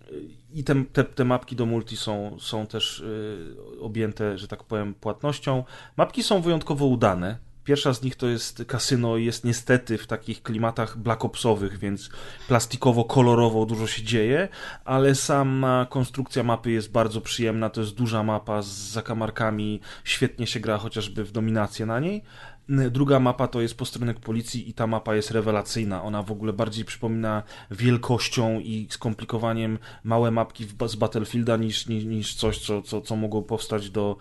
I 0.53 0.63
te, 0.63 0.85
te, 0.93 1.03
te, 1.03 1.25
mapki 1.25 1.55
do 1.55 1.65
multi 1.65 1.97
są, 1.97 2.37
są 2.39 2.67
też 2.67 2.99
y, 2.99 3.55
objęte, 3.81 4.37
że 4.37 4.47
tak 4.47 4.63
powiem, 4.63 4.93
płatnością. 4.93 5.63
Mapki 5.97 6.23
są 6.23 6.41
wyjątkowo 6.41 6.85
udane. 6.85 7.37
Pierwsza 7.63 7.93
z 7.93 8.01
nich 8.01 8.15
to 8.15 8.27
jest 8.27 8.63
kasyno 8.67 9.17
i 9.17 9.25
jest 9.25 9.43
niestety 9.43 9.97
w 9.97 10.07
takich 10.07 10.43
klimatach 10.43 10.97
black 10.97 11.25
opsowych, 11.25 11.77
więc 11.77 12.09
plastikowo-kolorowo 12.47 13.65
dużo 13.65 13.87
się 13.87 14.03
dzieje, 14.03 14.47
ale 14.85 15.15
sama 15.15 15.87
konstrukcja 15.89 16.43
mapy 16.43 16.71
jest 16.71 16.91
bardzo 16.91 17.21
przyjemna, 17.21 17.69
to 17.69 17.81
jest 17.81 17.95
duża 17.95 18.23
mapa 18.23 18.61
z 18.61 18.67
zakamarkami, 18.67 19.79
świetnie 20.03 20.47
się 20.47 20.59
gra 20.59 20.77
chociażby 20.77 21.23
w 21.23 21.31
dominację 21.31 21.85
na 21.85 21.99
niej. 21.99 22.23
Druga 22.69 23.19
mapa 23.19 23.47
to 23.47 23.61
jest 23.61 23.77
posterunek 23.77 24.19
policji 24.19 24.69
i 24.69 24.73
ta 24.73 24.87
mapa 24.87 25.15
jest 25.15 25.31
rewelacyjna. 25.31 26.03
Ona 26.03 26.23
w 26.23 26.31
ogóle 26.31 26.53
bardziej 26.53 26.85
przypomina 26.85 27.43
wielkością 27.71 28.59
i 28.59 28.87
skomplikowaniem 28.89 29.79
małe 30.03 30.31
mapki 30.31 30.65
z 30.85 30.95
Battlefielda 30.95 31.57
niż, 31.57 31.87
niż, 31.87 32.03
niż 32.03 32.35
coś, 32.35 32.59
co, 32.59 32.81
co, 32.81 33.01
co 33.01 33.15
mogło 33.15 33.41
powstać 33.41 33.89
do, 33.89 34.17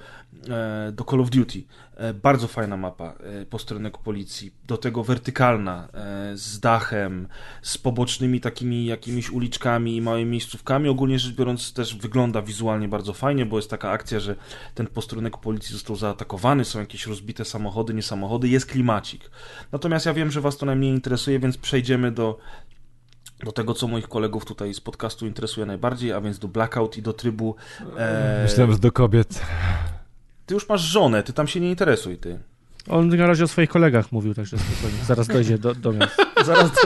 do 0.92 1.04
Call 1.04 1.20
of 1.20 1.30
Duty. 1.30 1.62
E, 1.96 2.14
bardzo 2.14 2.48
fajna 2.48 2.76
mapa, 2.76 3.14
e, 3.42 3.46
posterunek 3.46 3.98
policji. 3.98 4.52
Do 4.66 4.76
tego 4.76 5.04
wertykalna, 5.04 5.88
z 6.34 6.60
dachem, 6.60 7.28
z 7.62 7.78
pobocznymi 7.78 8.40
takimi 8.40 8.86
jakimiś 8.86 9.30
uliczkami 9.30 9.96
i 9.96 10.00
małymi 10.00 10.30
miejscówkami. 10.30 10.88
Ogólnie 10.88 11.18
rzecz 11.18 11.34
biorąc 11.34 11.72
też 11.72 11.96
wygląda 11.96 12.42
wizualnie 12.42 12.88
bardzo 12.88 13.12
fajnie, 13.12 13.46
bo 13.46 13.56
jest 13.56 13.70
taka 13.70 13.90
akcja, 13.90 14.20
że 14.20 14.36
ten 14.74 14.86
posterunek 14.86 15.36
policji 15.36 15.72
został 15.72 15.96
zaatakowany, 15.96 16.64
są 16.64 16.80
jakieś 16.80 17.06
rozbite 17.06 17.44
samochody, 17.44 17.94
nie 17.94 18.02
samochody, 18.02 18.48
jest 18.48 18.66
klimacik. 18.66 19.30
Natomiast 19.72 20.06
ja 20.06 20.14
wiem, 20.14 20.30
że 20.30 20.40
Was 20.40 20.56
to 20.56 20.66
najmniej 20.66 20.90
interesuje, 20.90 21.38
więc 21.38 21.56
przejdziemy 21.56 22.12
do, 22.12 22.38
do 23.44 23.52
tego, 23.52 23.74
co 23.74 23.88
moich 23.88 24.08
kolegów 24.08 24.44
tutaj 24.44 24.74
z 24.74 24.80
podcastu 24.80 25.26
interesuje 25.26 25.66
najbardziej, 25.66 26.12
a 26.12 26.20
więc 26.20 26.38
do 26.38 26.48
Blackout 26.48 26.96
i 26.96 27.02
do 27.02 27.12
trybu. 27.12 27.56
E... 27.96 28.40
Myślałem, 28.42 28.72
że 28.72 28.78
do 28.78 28.92
kobiet. 28.92 29.42
Ty 30.46 30.54
już 30.54 30.68
masz 30.68 30.80
żonę, 30.80 31.22
ty 31.22 31.32
tam 31.32 31.48
się 31.48 31.60
nie 31.60 31.70
interesuj, 31.70 32.18
ty. 32.18 32.38
On 32.88 33.08
na 33.08 33.26
razie 33.26 33.44
o 33.44 33.48
swoich 33.48 33.70
kolegach 33.70 34.12
mówił, 34.12 34.34
także 34.34 34.58
spokojnie. 34.58 35.04
Zaraz 35.04 35.28
dojdzie 35.28 35.58
do, 35.58 35.74
do 35.74 35.92
mnie. 35.92 36.08
Zaraz 36.44 36.70
do... 36.72 36.80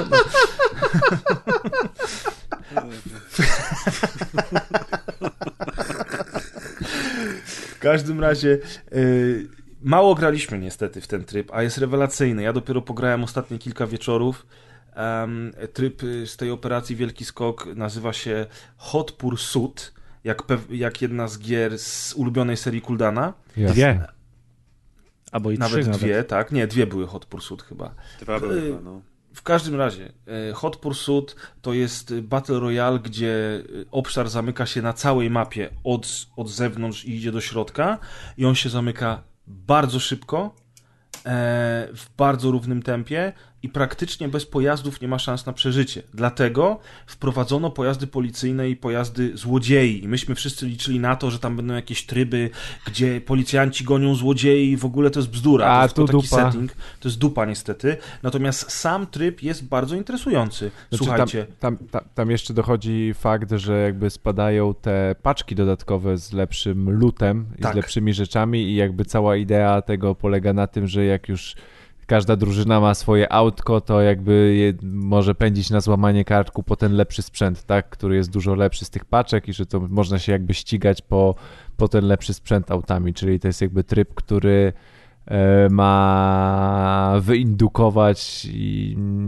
W 7.46 7.78
każdym 7.78 8.20
razie. 8.20 8.58
Yy 8.92 9.56
Mało 9.86 10.14
graliśmy 10.14 10.58
niestety 10.58 11.00
w 11.00 11.06
ten 11.06 11.24
tryb, 11.24 11.50
a 11.52 11.62
jest 11.62 11.78
rewelacyjny. 11.78 12.42
Ja 12.42 12.52
dopiero 12.52 12.82
pograłem 12.82 13.24
ostatnie 13.24 13.58
kilka 13.58 13.86
wieczorów. 13.86 14.46
Um, 14.96 15.52
tryb 15.72 16.02
y, 16.02 16.26
z 16.26 16.36
tej 16.36 16.50
operacji 16.50 16.96
Wielki 16.96 17.24
Skok 17.24 17.66
nazywa 17.66 18.12
się 18.12 18.46
Hot 18.76 19.12
Pursuit, 19.12 19.94
jak, 20.26 20.42
jak 20.70 21.02
jedna 21.02 21.28
z 21.28 21.38
gier 21.38 21.78
z 21.78 22.14
ulubionej 22.14 22.56
serii 22.56 22.80
Kuldana. 22.80 23.32
Dwie. 23.56 24.05
Albo 25.32 25.50
i 25.50 25.58
nawet 25.58 25.82
trzy 25.82 25.90
dwie, 25.90 26.10
nawet. 26.10 26.28
tak? 26.28 26.52
Nie, 26.52 26.66
dwie 26.66 26.86
były 26.86 27.06
Hot 27.06 27.26
Pursuit 27.26 27.62
chyba. 27.62 27.94
Dwa 28.20 28.40
były 28.40 28.62
y, 28.62 28.78
no. 28.84 29.00
W 29.34 29.42
każdym 29.42 29.74
razie, 29.74 30.12
y, 30.50 30.52
Hot 30.55 30.76
Pursuit 30.76 31.36
to 31.62 31.72
jest 31.72 32.20
Battle 32.20 32.60
Royale, 32.60 32.98
gdzie 32.98 33.62
obszar 33.90 34.28
zamyka 34.28 34.66
się 34.66 34.82
na 34.82 34.92
całej 34.92 35.30
mapie 35.30 35.70
od, 35.84 36.26
od 36.36 36.50
zewnątrz 36.50 37.05
i 37.05 37.16
idzie 37.16 37.32
do 37.32 37.40
środka 37.40 37.98
i 38.36 38.46
on 38.46 38.55
się 38.55 38.68
zamyka 38.68 39.22
bardzo 39.46 40.00
szybko, 40.00 40.55
e, 41.26 41.88
w 41.94 42.06
bardzo 42.16 42.50
równym 42.50 42.82
tempie 42.82 43.32
i 43.66 43.68
praktycznie 43.68 44.28
bez 44.28 44.46
pojazdów 44.46 45.00
nie 45.00 45.08
ma 45.08 45.18
szans 45.18 45.46
na 45.46 45.52
przeżycie. 45.52 46.02
Dlatego 46.14 46.78
wprowadzono 47.06 47.70
pojazdy 47.70 48.06
policyjne 48.06 48.68
i 48.70 48.76
pojazdy 48.76 49.36
złodziei. 49.36 50.04
I 50.04 50.08
myśmy 50.08 50.34
wszyscy 50.34 50.66
liczyli 50.66 51.00
na 51.00 51.16
to, 51.16 51.30
że 51.30 51.38
tam 51.38 51.56
będą 51.56 51.74
jakieś 51.74 52.06
tryby, 52.06 52.50
gdzie 52.86 53.20
policjanci 53.20 53.84
gonią 53.84 54.14
złodziei 54.14 54.70
i 54.70 54.76
w 54.76 54.84
ogóle 54.84 55.10
to 55.10 55.20
jest 55.20 55.30
bzdura. 55.30 55.66
A, 55.66 55.78
to 55.78 55.82
jest 55.82 55.94
tu 55.94 56.06
taki 56.06 56.12
dupa. 56.12 56.52
setting. 56.52 56.72
To 56.72 57.08
jest 57.08 57.18
dupa 57.18 57.44
niestety. 57.44 57.96
Natomiast 58.22 58.70
sam 58.72 59.06
tryb 59.06 59.42
jest 59.42 59.64
bardzo 59.64 59.96
interesujący. 59.96 60.70
Znaczy, 60.88 61.04
Słuchajcie. 61.04 61.46
Tam, 61.60 61.76
tam, 61.76 62.04
tam, 62.14 62.30
jeszcze 62.30 62.54
dochodzi 62.54 63.14
fakt, 63.14 63.52
że 63.52 63.82
jakby 63.82 64.10
spadają 64.10 64.74
te 64.74 65.14
paczki 65.22 65.54
dodatkowe 65.54 66.18
z 66.18 66.32
lepszym 66.32 66.90
lutem 66.90 67.46
i 67.58 67.62
tak. 67.62 67.72
z 67.72 67.76
lepszymi 67.76 68.14
rzeczami 68.14 68.62
i 68.62 68.74
jakby 68.74 69.04
cała 69.04 69.36
idea 69.36 69.82
tego 69.82 70.14
polega 70.14 70.52
na 70.52 70.66
tym, 70.66 70.86
że 70.86 71.04
jak 71.04 71.28
już 71.28 71.56
każda 72.06 72.36
drużyna 72.36 72.80
ma 72.80 72.94
swoje 72.94 73.32
autko, 73.32 73.80
to 73.80 74.00
jakby 74.00 74.74
może 74.82 75.34
pędzić 75.34 75.70
na 75.70 75.80
złamanie 75.80 76.24
kartku 76.24 76.62
po 76.62 76.76
ten 76.76 76.92
lepszy 76.92 77.22
sprzęt, 77.22 77.64
tak, 77.64 77.88
który 77.88 78.16
jest 78.16 78.30
dużo 78.30 78.54
lepszy 78.54 78.84
z 78.84 78.90
tych 78.90 79.04
paczek 79.04 79.48
i 79.48 79.52
że 79.52 79.66
to 79.66 79.80
można 79.80 80.18
się 80.18 80.32
jakby 80.32 80.54
ścigać 80.54 81.02
po, 81.02 81.34
po 81.76 81.88
ten 81.88 82.04
lepszy 82.04 82.34
sprzęt 82.34 82.70
autami, 82.70 83.14
czyli 83.14 83.40
to 83.40 83.48
jest 83.48 83.60
jakby 83.60 83.84
tryb, 83.84 84.14
który 84.14 84.72
e, 85.26 85.68
ma 85.68 87.14
wyindukować 87.20 88.48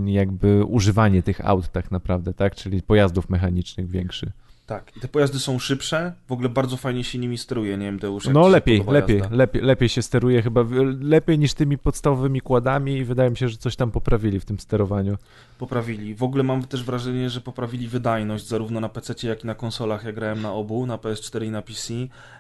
jakby 0.05 0.65
używanie 0.65 1.23
tych 1.23 1.47
aut 1.47 1.69
tak 1.69 1.91
naprawdę, 1.91 2.35
tak? 2.35 2.55
Czyli 2.55 2.83
pojazdów 2.83 3.31
mechanicznych 3.31 3.91
większy. 3.91 4.33
Tak, 4.69 4.97
i 4.97 5.01
te 5.01 5.09
pojazdy 5.09 5.39
są 5.39 5.59
szybsze, 5.59 6.13
w 6.27 6.33
ogóle 6.33 6.49
bardzo 6.49 6.77
fajnie 6.77 7.05
się 7.05 7.19
nimi 7.19 7.39
steruje, 7.39 7.77
nie 7.79 7.87
wiem 7.87 7.99
Deusz, 7.99 8.27
No 8.27 8.49
lepiej, 8.49 8.85
lepiej, 8.89 9.19
jazda? 9.19 9.37
lepiej, 9.37 9.63
lepiej 9.63 9.89
się 9.89 10.03
steruje 10.03 10.43
chyba, 10.43 10.65
lepiej 11.01 11.39
niż 11.39 11.55
tymi 11.55 11.79
podstawowymi 11.79 12.41
kładami 12.41 12.97
i 12.97 13.05
wydaje 13.05 13.31
mi 13.31 13.37
się, 13.37 13.49
że 13.49 13.57
coś 13.57 13.77
tam 13.77 13.91
poprawili 13.91 14.41
w 14.41 14.45
tym 14.45 14.61
sterowaniu. 14.61 15.17
Poprawili. 15.59 16.15
W 16.15 16.23
ogóle 16.23 16.43
mam 16.43 16.63
też 16.63 16.85
wrażenie, 16.85 17.31
że 17.31 17.41
poprawili 17.41 17.89
wydajność 17.89 18.47
zarówno 18.47 18.81
na 18.81 18.89
PC, 18.89 19.27
jak 19.29 19.45
i 19.45 19.47
na 19.47 19.55
konsolach. 19.55 20.05
Ja 20.05 20.13
grałem 20.13 20.43
na 20.43 20.53
obu, 20.53 20.87
na 20.87 20.97
PS4 20.97 21.45
i 21.45 21.51
na 21.51 21.63
PC. 21.63 21.95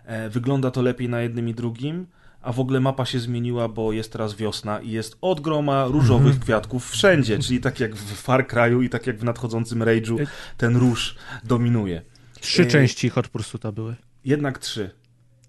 E, 0.04 0.28
wygląda 0.28 0.70
to 0.70 0.82
lepiej 0.82 1.08
na 1.08 1.20
jednym 1.20 1.48
i 1.48 1.54
drugim, 1.54 2.06
a 2.42 2.52
w 2.52 2.60
ogóle 2.60 2.80
mapa 2.80 3.04
się 3.04 3.18
zmieniła, 3.18 3.68
bo 3.68 3.92
jest 3.92 4.12
teraz 4.12 4.34
wiosna 4.34 4.80
i 4.80 4.90
jest 4.90 5.18
od 5.20 5.40
groma 5.40 5.86
różowych 5.86 6.40
kwiatków 6.40 6.90
wszędzie, 6.90 7.38
czyli 7.38 7.60
tak 7.60 7.80
jak 7.80 7.96
w 7.96 8.14
Far 8.22 8.46
Cry'u 8.46 8.82
i 8.84 8.88
tak 8.90 9.06
jak 9.06 9.18
w 9.18 9.24
nadchodzącym 9.24 9.78
Rage'u 9.80 10.26
ten 10.56 10.76
róż 10.76 11.14
dominuje. 11.44 12.02
Trzy 12.40 12.62
E, 12.62 12.66
części 12.66 13.08
Hot 13.08 13.28
Pursuita 13.28 13.72
były. 13.72 13.96
Jednak 14.24 14.58
trzy. 14.58 14.90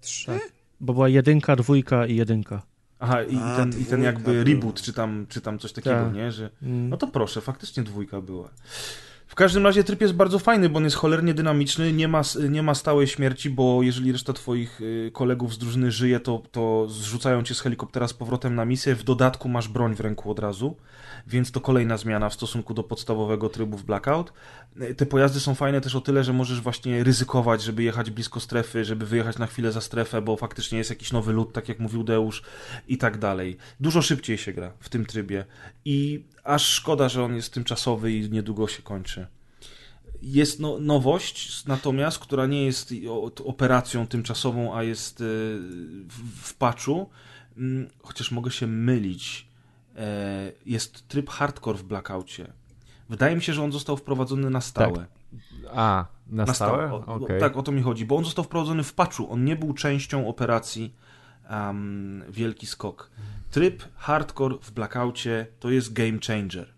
Trzy? 0.00 0.30
Bo 0.80 0.94
była 0.94 1.08
jedynka, 1.08 1.56
dwójka 1.56 2.06
i 2.06 2.16
jedynka. 2.16 2.62
Aha, 2.98 3.22
i, 3.22 3.36
A, 3.36 3.56
ten, 3.56 3.80
i 3.80 3.84
ten 3.84 4.02
jakby 4.02 4.32
była. 4.32 4.44
reboot, 4.44 4.82
czy 4.82 4.92
tam, 4.92 5.26
czy 5.28 5.40
tam 5.40 5.58
coś 5.58 5.72
takiego, 5.72 5.96
Tak. 5.96 6.14
nie? 6.14 6.32
Że 6.32 6.50
Mm. 6.62 6.88
No 6.88 6.96
to 6.96 7.06
proszę, 7.06 7.40
faktycznie 7.40 7.82
dwójka 7.82 8.20
była. 8.20 8.48
W 9.26 9.34
każdym 9.34 9.64
razie 9.66 9.84
tryb 9.84 10.00
jest 10.00 10.14
bardzo 10.14 10.38
fajny, 10.38 10.68
bo 10.68 10.76
on 10.78 10.84
jest 10.84 10.96
cholernie 10.96 11.34
dynamiczny, 11.34 11.92
nie 11.92 12.08
ma, 12.08 12.22
nie 12.50 12.62
ma 12.62 12.74
stałej 12.74 13.06
śmierci, 13.06 13.50
bo 13.50 13.82
jeżeli 13.82 14.12
reszta 14.12 14.32
twoich 14.32 14.80
y, 14.80 15.10
kolegów 15.14 15.54
z 15.54 15.58
drużyny 15.58 15.90
żyje, 15.92 16.20
to, 16.20 16.42
to 16.52 16.86
zrzucają 16.88 17.42
cię 17.42 17.54
z 17.54 17.60
helikoptera 17.60 18.08
z 18.08 18.12
powrotem 18.12 18.54
na 18.54 18.64
misję. 18.64 18.94
W 18.94 19.02
dodatku 19.04 19.48
masz 19.48 19.68
broń 19.68 19.94
w 19.94 20.00
ręku 20.00 20.30
od 20.30 20.38
razu, 20.38 20.76
więc 21.26 21.50
to 21.50 21.60
kolejna 21.60 21.96
zmiana 21.96 22.28
w 22.28 22.34
stosunku 22.34 22.74
do 22.74 22.82
podstawowego 22.82 23.48
trybu 23.48 23.76
w 23.76 23.84
Blackout. 23.84 24.32
Y, 24.82 24.94
Te 24.94 25.06
pojazdy 25.06 25.40
są 25.40 25.54
fajne 25.54 25.80
też 25.80 25.94
o 25.94 26.00
tyle, 26.00 26.24
że 26.24 26.32
możesz 26.32 26.60
właśnie 26.60 27.04
ryzykować, 27.04 27.62
żeby 27.62 27.82
jechać 27.82 28.10
blisko 28.10 28.40
strefy, 28.40 28.84
żeby 28.84 29.06
wyjechać 29.06 29.38
na 29.38 29.46
chwilę 29.46 29.72
za 29.72 29.80
strefę, 29.80 30.22
bo 30.22 30.36
faktycznie 30.36 30.78
jest 30.78 30.90
jakiś 30.90 31.12
nowy 31.12 31.32
lód, 31.32 31.52
tak 31.52 31.68
jak 31.68 31.78
mówił 31.78 32.04
Deusz 32.04 32.42
i 32.88 32.98
tak 32.98 33.18
dalej. 33.18 33.56
Dużo 33.80 34.02
szybciej 34.02 34.38
się 34.38 34.52
gra 34.52 34.72
w 34.80 34.88
tym 34.88 35.06
trybie 35.06 35.44
i 35.84 36.24
aż 36.44 36.66
szkoda, 36.66 37.08
że 37.08 37.24
on 37.24 37.36
jest 37.36 37.52
tymczasowy 37.52 38.12
i 38.12 38.30
niedługo 38.30 38.68
się 38.68 38.82
kończy. 38.82 39.26
Jest 40.22 40.60
no, 40.60 40.78
nowość, 40.78 41.66
natomiast, 41.66 42.18
która 42.18 42.46
nie 42.46 42.64
jest 42.64 42.94
operacją 43.44 44.06
tymczasową, 44.06 44.76
a 44.76 44.82
jest 44.82 45.20
e, 45.20 45.24
w, 45.24 46.40
w 46.42 46.54
patchu, 46.54 47.10
Mm, 47.60 47.88
chociaż 48.02 48.30
mogę 48.30 48.50
się 48.50 48.66
mylić. 48.66 49.46
E, 50.00 50.52
Jest 50.66 51.08
tryb 51.08 51.30
hardcore 51.30 51.78
w 51.78 51.82
Blackoutie. 51.82 52.52
Wydaje 53.08 53.36
mi 53.36 53.42
się, 53.42 53.52
że 53.52 53.62
on 53.64 53.72
został 53.72 53.96
wprowadzony 53.96 54.50
na 54.50 54.60
stałe. 54.60 55.06
A, 55.74 56.04
na, 56.26 56.44
Na 56.44 56.54
stałe? 56.54 56.86
stałe. 56.86 57.06
O, 57.06 57.14
Okej. 57.14 57.40
Tak, 57.40 57.56
o 57.56 57.62
to 57.62 57.72
mi 57.72 57.82
chodzi, 57.82 58.06
bo 58.06 58.16
on 58.16 58.24
został 58.24 58.44
wprowadzony 58.44 58.82
w 58.82 58.94
patchu. 58.94 59.32
On 59.32 59.44
nie 59.44 59.56
był 59.56 59.74
częścią 59.74 60.28
operacji 60.28 60.94
um, 61.50 62.24
Wielki 62.28 62.66
Skok. 62.66 63.10
Tryb 63.50 63.84
hardcore 63.96 64.54
w 64.62 64.70
Blackoutie 64.70 65.46
to 65.60 65.70
jest 65.70 65.92
game 65.92 66.18
changer. 66.26 66.68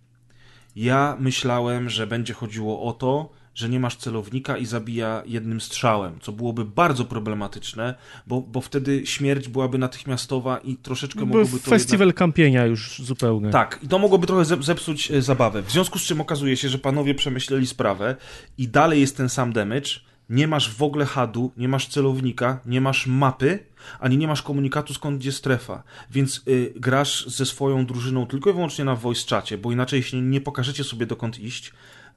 Ja 0.76 1.16
myślałem, 1.20 1.90
że 1.90 2.06
będzie 2.06 2.34
chodziło 2.34 2.82
o 2.82 2.92
to, 2.92 3.30
że 3.54 3.68
nie 3.68 3.80
masz 3.80 3.96
celownika 3.96 4.56
i 4.56 4.66
zabija 4.66 5.22
jednym 5.26 5.60
strzałem, 5.60 6.18
co 6.20 6.32
byłoby 6.32 6.64
bardzo 6.64 7.04
problematyczne, 7.04 7.94
bo, 8.26 8.40
bo 8.40 8.60
wtedy 8.60 9.06
śmierć 9.06 9.48
byłaby 9.48 9.78
natychmiastowa 9.78 10.58
i 10.58 10.76
troszeczkę 10.76 11.20
mogłoby 11.20 11.46
to 11.46 11.52
jednak... 11.56 11.70
festiwal 11.70 12.12
kampienia 12.12 12.66
już 12.66 13.02
zupełnie. 13.02 13.50
Tak, 13.50 13.78
i 13.82 13.88
to 13.88 13.98
mogłoby 13.98 14.26
trochę 14.26 14.44
ze- 14.44 14.62
zepsuć 14.62 15.10
e, 15.10 15.22
zabawę. 15.22 15.62
W 15.62 15.70
związku 15.70 15.98
z 15.98 16.02
czym 16.02 16.20
okazuje 16.20 16.56
się, 16.56 16.68
że 16.68 16.78
panowie 16.78 17.14
przemyśleli 17.14 17.66
sprawę 17.66 18.16
i 18.58 18.68
dalej 18.68 19.00
jest 19.00 19.16
ten 19.16 19.28
sam 19.28 19.52
damage. 19.52 19.90
Nie 20.30 20.48
masz 20.48 20.74
w 20.74 20.82
ogóle 20.82 21.04
hadu, 21.04 21.52
nie 21.56 21.68
masz 21.68 21.86
celownika, 21.88 22.60
nie 22.66 22.80
masz 22.80 23.06
mapy, 23.06 23.58
ani 24.00 24.18
nie 24.18 24.26
masz 24.26 24.42
komunikatu 24.42 24.94
skąd 24.94 25.18
gdzie 25.18 25.32
strefa. 25.32 25.82
Więc 26.10 26.42
y, 26.48 26.72
grasz 26.76 27.26
ze 27.26 27.46
swoją 27.46 27.86
drużyną 27.86 28.26
tylko 28.26 28.50
i 28.50 28.52
wyłącznie 28.52 28.84
na 28.84 28.96
voice 28.96 29.26
czacie, 29.26 29.58
bo 29.58 29.72
inaczej 29.72 29.96
jeśli 29.96 30.22
nie 30.22 30.40
pokażecie 30.40 30.84
sobie 30.84 31.06
dokąd 31.06 31.40
iść, 31.40 31.72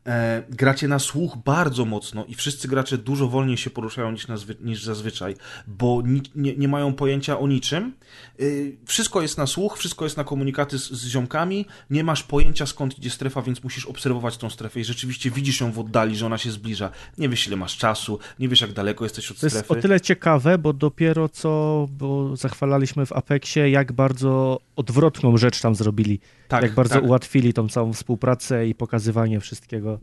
e, 0.05 0.43
gracie 0.49 0.87
na 0.87 0.99
słuch 0.99 1.37
bardzo 1.45 1.85
mocno 1.85 2.25
i 2.25 2.35
wszyscy 2.35 2.67
gracze 2.67 2.97
dużo 2.97 3.27
wolniej 3.27 3.57
się 3.57 3.69
poruszają 3.69 4.11
niż, 4.11 4.27
nazwy, 4.27 4.55
niż 4.61 4.83
zazwyczaj, 4.83 5.35
bo 5.67 6.01
ni, 6.05 6.21
nie, 6.35 6.55
nie 6.55 6.67
mają 6.67 6.93
pojęcia 6.93 7.39
o 7.39 7.47
niczym. 7.47 7.93
Y, 8.39 8.77
wszystko 8.85 9.21
jest 9.21 9.37
na 9.37 9.47
słuch, 9.47 9.77
wszystko 9.77 10.05
jest 10.05 10.17
na 10.17 10.23
komunikaty 10.23 10.79
z, 10.79 10.91
z 10.91 11.07
ziomkami, 11.07 11.65
nie 11.89 12.03
masz 12.03 12.23
pojęcia 12.23 12.65
skąd 12.65 12.97
idzie 12.97 13.09
strefa, 13.09 13.41
więc 13.41 13.63
musisz 13.63 13.85
obserwować 13.85 14.37
tą 14.37 14.49
strefę 14.49 14.79
i 14.79 14.83
rzeczywiście 14.83 15.31
widzisz 15.31 15.61
ją 15.61 15.71
w 15.71 15.79
oddali, 15.79 16.15
że 16.15 16.25
ona 16.25 16.37
się 16.37 16.51
zbliża. 16.51 16.91
Nie 17.17 17.29
wiesz 17.29 17.47
ile 17.47 17.55
masz 17.55 17.77
czasu, 17.77 18.19
nie 18.39 18.47
wiesz 18.47 18.61
jak 18.61 18.73
daleko 18.73 19.05
jesteś 19.05 19.31
od 19.31 19.39
To 19.39 19.45
jest 19.45 19.55
strefy. 19.57 19.73
o 19.73 19.81
tyle 19.81 20.01
ciekawe, 20.01 20.57
bo 20.57 20.73
dopiero 20.73 21.29
co 21.29 21.85
bo 21.91 22.35
zachwalaliśmy 22.35 23.05
w 23.05 23.13
Apexie, 23.13 23.69
jak 23.69 23.91
bardzo 23.91 24.59
odwrotną 24.75 25.37
rzecz 25.37 25.61
tam 25.61 25.75
zrobili. 25.75 26.19
tak, 26.47 26.63
jak 26.63 26.73
bardzo 26.73 26.95
tak. 26.95 27.03
ułatwili 27.03 27.53
tą 27.53 27.69
całą 27.69 27.93
współpracę 27.93 28.67
i 28.67 28.75
pokazywanie 28.75 29.39
wszystkiego. 29.39 29.94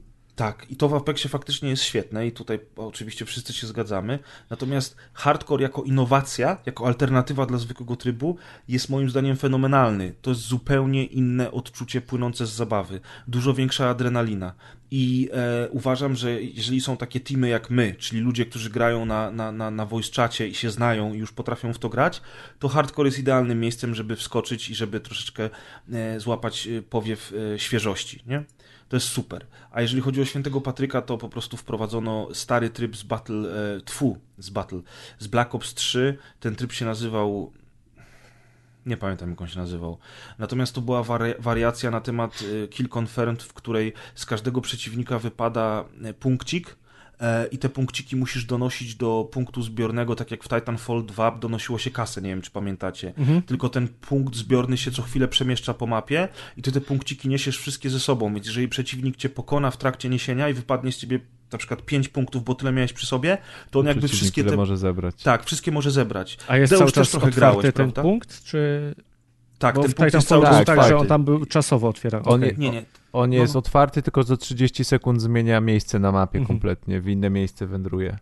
Tak, 0.43 0.71
i 0.71 0.77
to 0.77 0.89
w 0.89 0.95
Apexie 0.95 1.31
faktycznie 1.31 1.71
jest 1.71 1.83
świetne 1.83 2.27
i 2.27 2.33
tutaj 2.33 2.61
oczywiście 2.77 3.25
wszyscy 3.25 3.53
się 3.53 3.67
zgadzamy. 3.67 4.19
Natomiast 4.51 4.97
hardcore 5.13 5.63
jako 5.63 5.83
innowacja, 5.83 6.59
jako 6.67 6.87
alternatywa 6.87 7.47
dla 7.47 7.59
zwykłego 7.59 7.97
trybu 7.97 8.37
jest 8.69 8.91
moim 8.91 9.11
zdaniem 9.11 9.37
fenomenalny. 9.37 10.15
To 10.23 10.31
jest 10.31 10.43
zupełnie 10.43 11.05
inne 11.05 11.51
odczucie 11.51 12.01
płynące 12.01 12.47
z 12.47 12.51
zabawy. 12.51 13.01
Dużo 13.29 13.55
większa 13.55 13.89
adrenalina. 13.89 14.55
I 14.91 15.31
e, 15.33 15.69
uważam, 15.69 16.15
że 16.15 16.43
jeżeli 16.43 16.81
są 16.81 16.97
takie 16.97 17.21
teamy 17.21 17.49
jak 17.49 17.71
my, 17.71 17.95
czyli 17.99 18.21
ludzie, 18.21 18.47
którzy 18.47 18.71
grają 18.71 19.05
na, 19.05 19.31
na, 19.31 19.53
na, 19.53 19.71
na 19.71 19.87
voice 19.87 20.11
czacie 20.11 20.49
i 20.49 20.55
się 20.55 20.71
znają 20.71 21.15
i 21.15 21.19
już 21.19 21.33
potrafią 21.33 21.73
w 21.73 21.79
to 21.79 21.89
grać, 21.89 22.23
to 22.59 22.69
hardcore 22.69 23.09
jest 23.09 23.19
idealnym 23.19 23.61
miejscem, 23.61 23.95
żeby 23.95 24.17
wskoczyć 24.17 24.71
i 24.71 24.75
żeby 24.75 25.01
troszeczkę 25.01 25.51
e, 25.93 26.21
złapać 26.21 26.67
e, 26.67 26.83
powiew 26.83 27.33
e, 27.55 27.59
świeżości, 27.59 28.23
nie? 28.27 28.45
To 28.93 28.97
jest 28.97 29.09
super. 29.09 29.47
A 29.71 29.83
jeżeli 29.83 30.03
chodzi 30.03 30.23
o 30.23 30.25
świętego 30.25 30.61
Patryka, 30.61 31.03
to 31.03 31.19
po 31.19 31.29
prostu 31.29 31.57
wprowadzono 31.57 32.29
stary 32.33 32.71
tryb 32.71 32.97
z 32.97 33.03
Battle, 33.03 33.37
e, 33.77 33.81
tfu, 33.81 34.19
z 34.39 34.51
Battle, 34.51 34.81
z 35.19 35.27
Black 35.27 35.55
Ops 35.55 35.75
3. 35.75 36.19
Ten 36.41 36.57
tryb 36.57 36.73
się 36.73 36.85
nazywał 36.85 37.53
nie 38.87 38.97
pamiętam 38.97 39.31
jak 39.31 39.41
on 39.41 39.49
się 39.49 39.59
nazywał. 39.59 39.99
Natomiast 40.39 40.75
to 40.75 40.81
była 40.81 41.03
wari- 41.03 41.35
wariacja 41.39 41.91
na 41.91 42.01
temat 42.01 42.45
e, 42.65 42.69
Kill 42.69 42.89
Confirmed, 42.99 43.43
w 43.43 43.53
której 43.53 43.93
z 44.15 44.27
każdego 44.27 44.61
przeciwnika 44.61 45.19
wypada 45.19 45.85
e, 46.03 46.15
punkcik 46.15 46.77
i 47.51 47.59
te 47.59 47.69
punkciki 47.69 48.17
musisz 48.17 48.45
donosić 48.45 48.95
do 48.95 49.29
punktu 49.33 49.63
zbiornego, 49.63 50.17
tak 50.17 50.31
jak 50.31 50.45
w 50.45 50.49
Titanfall 50.49 51.07
2 51.07 51.31
donosiło 51.31 51.79
się 51.79 51.91
kasę, 51.91 52.23
nie 52.23 52.29
wiem 52.29 52.43
czy 52.43 52.51
pamiętacie. 52.51 53.13
Tylko 53.47 53.69
ten 53.69 53.89
punkt 53.89 54.37
zbiorny 54.37 54.77
się 54.77 54.91
co 54.91 55.03
chwilę 55.03 55.29
przemieszcza 55.29 55.75
po 55.75 55.87
mapie 55.87 56.29
i 56.57 56.63
ty 56.63 56.73
te 56.73 56.81
punkciki 56.81 57.29
niesiesz 57.29 57.59
wszystkie 57.59 57.91
ze 57.91 58.01
sobą, 58.01 58.35
więc 58.35 58.47
jeżeli 58.47 58.69
przeciwnik 58.69 59.17
cię 59.17 59.29
pokona 59.29 59.71
w 59.71 59.77
trakcie 59.77 60.09
niesienia 60.09 60.49
i 60.49 60.55
wypadnie 60.55 60.93
z 60.93 60.99
ciebie 60.99 61.21
na 61.53 61.59
przykład 61.59 61.83
5 61.83 62.09
punktów, 62.09 62.45
bo 62.45 62.55
tyle 62.55 62.73
miałeś 62.73 62.93
przy 62.93 63.07
sobie, 63.07 63.39
to 63.71 63.81
on 63.81 63.87
jakby 63.87 64.09
wszystkie 64.09 64.45
te... 64.45 64.57
może 64.57 64.77
zebrać. 64.77 65.23
Tak, 65.23 65.45
wszystkie 65.45 65.73
może 65.73 65.91
zebrać. 65.91 66.39
A 66.49 66.57
jest 66.57 66.73
Deusz 66.73 66.79
cały 66.79 66.93
też 66.93 66.95
czas 66.95 67.11
trochę 67.11 67.27
otwarty 67.27 67.41
grałeś, 67.41 67.63
ten 67.63 67.73
prawda? 67.73 68.03
punkt, 68.03 68.45
czy... 68.45 68.95
Tak, 69.63 69.75
Bo 69.75 69.83
ten 69.83 69.91
w 69.91 69.95
punkt 69.95 70.15
jest 70.15 70.29
cały 70.29 70.45
czas 70.45 70.65
tak, 70.65 70.83
że 70.89 70.97
on 70.97 71.07
tam 71.07 71.25
był 71.25 71.47
czasowo 71.47 71.89
otwierany. 71.89 72.25
On 72.25 72.41
Okej. 72.45 72.55
nie- 72.59 72.71
Nie, 72.71 72.77
nie. 72.77 72.85
On 73.13 73.31
nie 73.31 73.37
No. 73.37 73.43
jest 73.43 73.57
otwarty, 73.57 74.03
tylko 74.03 74.23
za 74.23 74.37
30 74.37 74.85
sekund 74.85 75.23
zmienia 75.23 75.61
miejsce 75.61 75.99
na 75.99 76.13
mapie 76.13 76.39
Mhm. 76.39 76.47
kompletnie, 76.59 77.01
w 77.01 77.09
inne 77.09 77.31
miejsce 77.31 77.67
wędruje. 77.67 78.17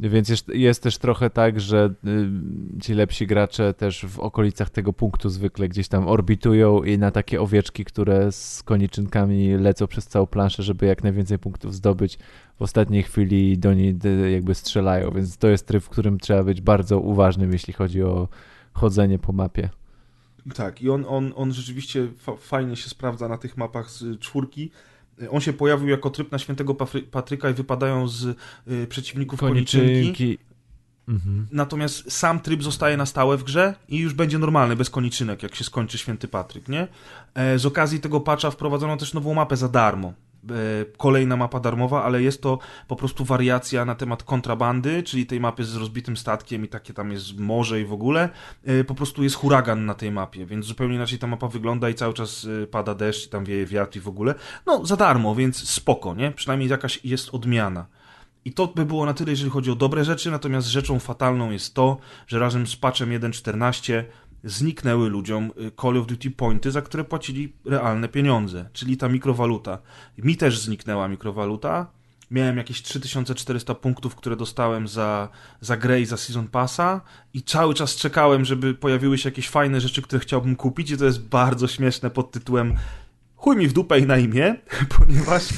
Więc 0.00 0.28
jest, 0.28 0.48
jest 0.48 0.82
też 0.82 0.98
trochę 0.98 1.30
tak, 1.30 1.60
że 1.60 1.94
y, 2.06 2.80
ci 2.80 2.94
lepsi 2.94 3.26
gracze 3.26 3.74
też 3.74 4.04
w 4.08 4.18
okolicach 4.20 4.70
tego 4.70 4.92
punktu 4.92 5.28
zwykle 5.28 5.68
gdzieś 5.68 5.88
tam 5.88 6.08
orbitują 6.08 6.82
i 6.82 6.98
na 6.98 7.10
takie 7.10 7.40
owieczki, 7.40 7.84
które 7.84 8.32
z 8.32 8.62
koniczynkami 8.62 9.56
lecą 9.56 9.86
przez 9.86 10.06
całą 10.06 10.26
planszę, 10.26 10.62
żeby 10.62 10.86
jak 10.86 11.02
najwięcej 11.04 11.38
punktów 11.38 11.74
zdobyć, 11.74 12.18
w 12.58 12.62
ostatniej 12.62 13.02
chwili 13.02 13.58
do 13.58 13.74
niej 13.74 13.96
jakby 14.32 14.54
strzelają, 14.54 15.10
więc 15.10 15.36
to 15.36 15.48
jest 15.48 15.66
tryb, 15.66 15.84
w 15.84 15.88
którym 15.88 16.18
trzeba 16.18 16.44
być 16.44 16.60
bardzo 16.60 17.00
uważnym, 17.00 17.52
jeśli 17.52 17.72
chodzi 17.72 18.02
o 18.02 18.28
chodzenie 18.72 19.18
po 19.18 19.32
mapie. 19.32 19.68
Tak, 20.54 20.82
i 20.82 20.90
on, 20.90 21.04
on, 21.08 21.32
on 21.36 21.52
rzeczywiście 21.52 22.08
fa 22.18 22.36
fajnie 22.36 22.76
się 22.76 22.88
sprawdza 22.88 23.28
na 23.28 23.38
tych 23.38 23.56
mapach 23.56 23.90
z 23.90 24.20
czwórki. 24.20 24.70
On 25.30 25.40
się 25.40 25.52
pojawił 25.52 25.88
jako 25.88 26.10
tryb 26.10 26.32
na 26.32 26.38
świętego 26.38 26.74
Pafry- 26.74 27.02
Patryka 27.02 27.50
i 27.50 27.54
wypadają 27.54 28.08
z 28.08 28.24
y, 28.24 28.86
przeciwników 28.86 29.40
koniczynki. 29.40 30.38
Mhm. 31.08 31.46
Natomiast 31.52 32.12
sam 32.12 32.40
tryb 32.40 32.62
zostaje 32.62 32.96
na 32.96 33.06
stałe 33.06 33.36
w 33.36 33.44
grze 33.44 33.74
i 33.88 33.98
już 33.98 34.14
będzie 34.14 34.38
normalny, 34.38 34.76
bez 34.76 34.90
koniczynek, 34.90 35.42
jak 35.42 35.54
się 35.54 35.64
skończy 35.64 35.98
święty 35.98 36.28
Patryk, 36.28 36.68
nie? 36.68 36.88
E, 37.34 37.58
z 37.58 37.66
okazji 37.66 38.00
tego 38.00 38.20
patcha 38.20 38.50
wprowadzono 38.50 38.96
też 38.96 39.14
nową 39.14 39.34
mapę 39.34 39.56
za 39.56 39.68
darmo. 39.68 40.12
Kolejna 40.96 41.36
mapa 41.36 41.60
darmowa, 41.60 42.04
ale 42.04 42.22
jest 42.22 42.42
to 42.42 42.58
po 42.88 42.96
prostu 42.96 43.24
wariacja 43.24 43.84
na 43.84 43.94
temat 43.94 44.22
kontrabandy, 44.22 45.02
czyli 45.02 45.26
tej 45.26 45.40
mapy 45.40 45.64
z 45.64 45.76
rozbitym 45.76 46.16
statkiem 46.16 46.64
i 46.64 46.68
takie 46.68 46.94
tam 46.94 47.12
jest 47.12 47.38
morze 47.38 47.80
i 47.80 47.84
w 47.84 47.92
ogóle. 47.92 48.28
E, 48.64 48.84
po 48.84 48.94
prostu 48.94 49.22
jest 49.22 49.36
huragan 49.36 49.86
na 49.86 49.94
tej 49.94 50.10
mapie, 50.10 50.46
więc 50.46 50.66
zupełnie 50.66 50.94
inaczej 50.94 51.18
ta 51.18 51.26
mapa 51.26 51.48
wygląda 51.48 51.90
i 51.90 51.94
cały 51.94 52.14
czas 52.14 52.46
e, 52.62 52.66
pada 52.66 52.94
deszcz 52.94 53.26
i 53.26 53.30
tam 53.30 53.44
wieje 53.44 53.66
wiatr 53.66 53.96
i 53.96 54.00
w 54.00 54.08
ogóle. 54.08 54.34
No, 54.66 54.86
za 54.86 54.96
darmo, 54.96 55.34
więc 55.34 55.68
spoko, 55.68 56.14
nie? 56.14 56.32
Przynajmniej 56.32 56.70
jakaś 56.70 57.04
jest 57.04 57.34
odmiana. 57.34 57.86
I 58.44 58.52
to 58.52 58.66
by 58.66 58.84
było 58.84 59.06
na 59.06 59.14
tyle, 59.14 59.30
jeżeli 59.30 59.50
chodzi 59.50 59.70
o 59.70 59.74
dobre 59.74 60.04
rzeczy, 60.04 60.30
natomiast 60.30 60.68
rzeczą 60.68 60.98
fatalną 60.98 61.50
jest 61.50 61.74
to, 61.74 61.96
że 62.26 62.38
razem 62.38 62.66
z 62.66 62.76
patchem 62.76 63.10
1.14 63.10 64.04
zniknęły 64.44 65.08
ludziom 65.08 65.50
y, 65.60 65.70
Call 65.80 65.96
of 65.96 66.06
Duty 66.06 66.30
pointy, 66.30 66.70
za 66.70 66.82
które 66.82 67.04
płacili 67.04 67.52
realne 67.64 68.08
pieniądze, 68.08 68.68
czyli 68.72 68.96
ta 68.96 69.08
mikrowaluta. 69.08 69.78
Mi 70.18 70.36
też 70.36 70.58
zniknęła 70.58 71.08
mikrowaluta. 71.08 71.86
Miałem 72.30 72.56
jakieś 72.56 72.82
3400 72.82 73.74
punktów, 73.74 74.14
które 74.14 74.36
dostałem 74.36 74.88
za, 74.88 75.28
za 75.60 75.76
grę 75.76 76.00
i 76.00 76.06
za 76.06 76.16
Season 76.16 76.48
Passa 76.48 77.00
i 77.34 77.42
cały 77.42 77.74
czas 77.74 77.96
czekałem, 77.96 78.44
żeby 78.44 78.74
pojawiły 78.74 79.18
się 79.18 79.28
jakieś 79.28 79.48
fajne 79.48 79.80
rzeczy, 79.80 80.02
które 80.02 80.20
chciałbym 80.20 80.56
kupić 80.56 80.90
i 80.90 80.96
to 80.96 81.04
jest 81.04 81.28
bardzo 81.28 81.68
śmieszne 81.68 82.10
pod 82.10 82.30
tytułem 82.30 82.76
chuj 83.42 83.56
mi 83.56 83.68
w 83.68 83.72
dupę 83.72 83.98
i 83.98 84.06
na 84.06 84.18
imię, 84.18 84.54
ponieważ... 84.98 85.48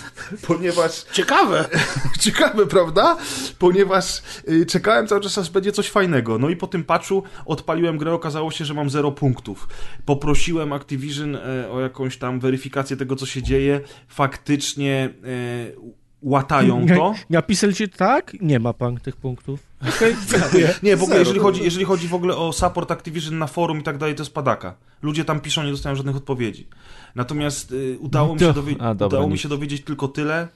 ponieważ 0.46 1.04
Ciekawe! 1.12 1.68
ciekawe, 2.20 2.66
prawda? 2.66 3.16
Ponieważ 3.58 4.22
y, 4.48 4.66
czekałem 4.66 5.06
cały 5.06 5.20
czas, 5.20 5.38
aż 5.38 5.50
będzie 5.50 5.72
coś 5.72 5.90
fajnego. 5.90 6.38
No 6.38 6.48
i 6.48 6.56
po 6.56 6.66
tym 6.66 6.84
patchu 6.84 7.22
odpaliłem 7.46 7.98
grę, 7.98 8.12
okazało 8.12 8.50
się, 8.50 8.64
że 8.64 8.74
mam 8.74 8.90
zero 8.90 9.12
punktów. 9.12 9.68
Poprosiłem 10.04 10.72
Activision 10.72 11.34
y, 11.34 11.70
o 11.70 11.80
jakąś 11.80 12.16
tam 12.16 12.40
weryfikację 12.40 12.96
tego, 12.96 13.16
co 13.16 13.26
się 13.26 13.42
dzieje. 13.42 13.80
Faktycznie... 14.08 15.14
Y, 15.24 16.03
łatają 16.24 16.86
to. 16.86 17.14
Napisali 17.30 17.74
ci 17.74 17.88
tak? 17.88 18.32
Nie 18.40 18.58
ma 18.58 18.72
pan 18.72 18.96
tych 18.96 19.16
punktów. 19.16 19.60
Okay, 19.96 20.14
nie, 20.82 20.96
w 20.96 21.02
ogóle 21.02 21.18
jeżeli 21.18 21.38
chodzi, 21.38 21.62
jeżeli 21.62 21.84
chodzi 21.84 22.08
w 22.08 22.14
ogóle 22.14 22.36
o 22.36 22.52
support 22.52 22.90
Activision 22.90 23.38
na 23.38 23.46
forum 23.46 23.80
i 23.80 23.82
tak 23.82 23.98
dalej, 23.98 24.14
to 24.14 24.22
jest 24.22 24.34
padaka. 24.34 24.74
Ludzie 25.02 25.24
tam 25.24 25.40
piszą, 25.40 25.62
nie 25.64 25.70
dostają 25.70 25.96
żadnych 25.96 26.16
odpowiedzi. 26.16 26.68
Natomiast 27.14 27.72
y, 27.72 27.98
udało, 28.00 28.34
mi 28.34 28.40
się, 28.40 28.52
dowie- 28.52 28.76
A, 28.78 28.94
dobra, 28.94 29.18
udało 29.18 29.30
mi 29.32 29.38
się 29.38 29.48
dowiedzieć 29.48 29.84
tylko 29.84 30.08
tyle. 30.08 30.48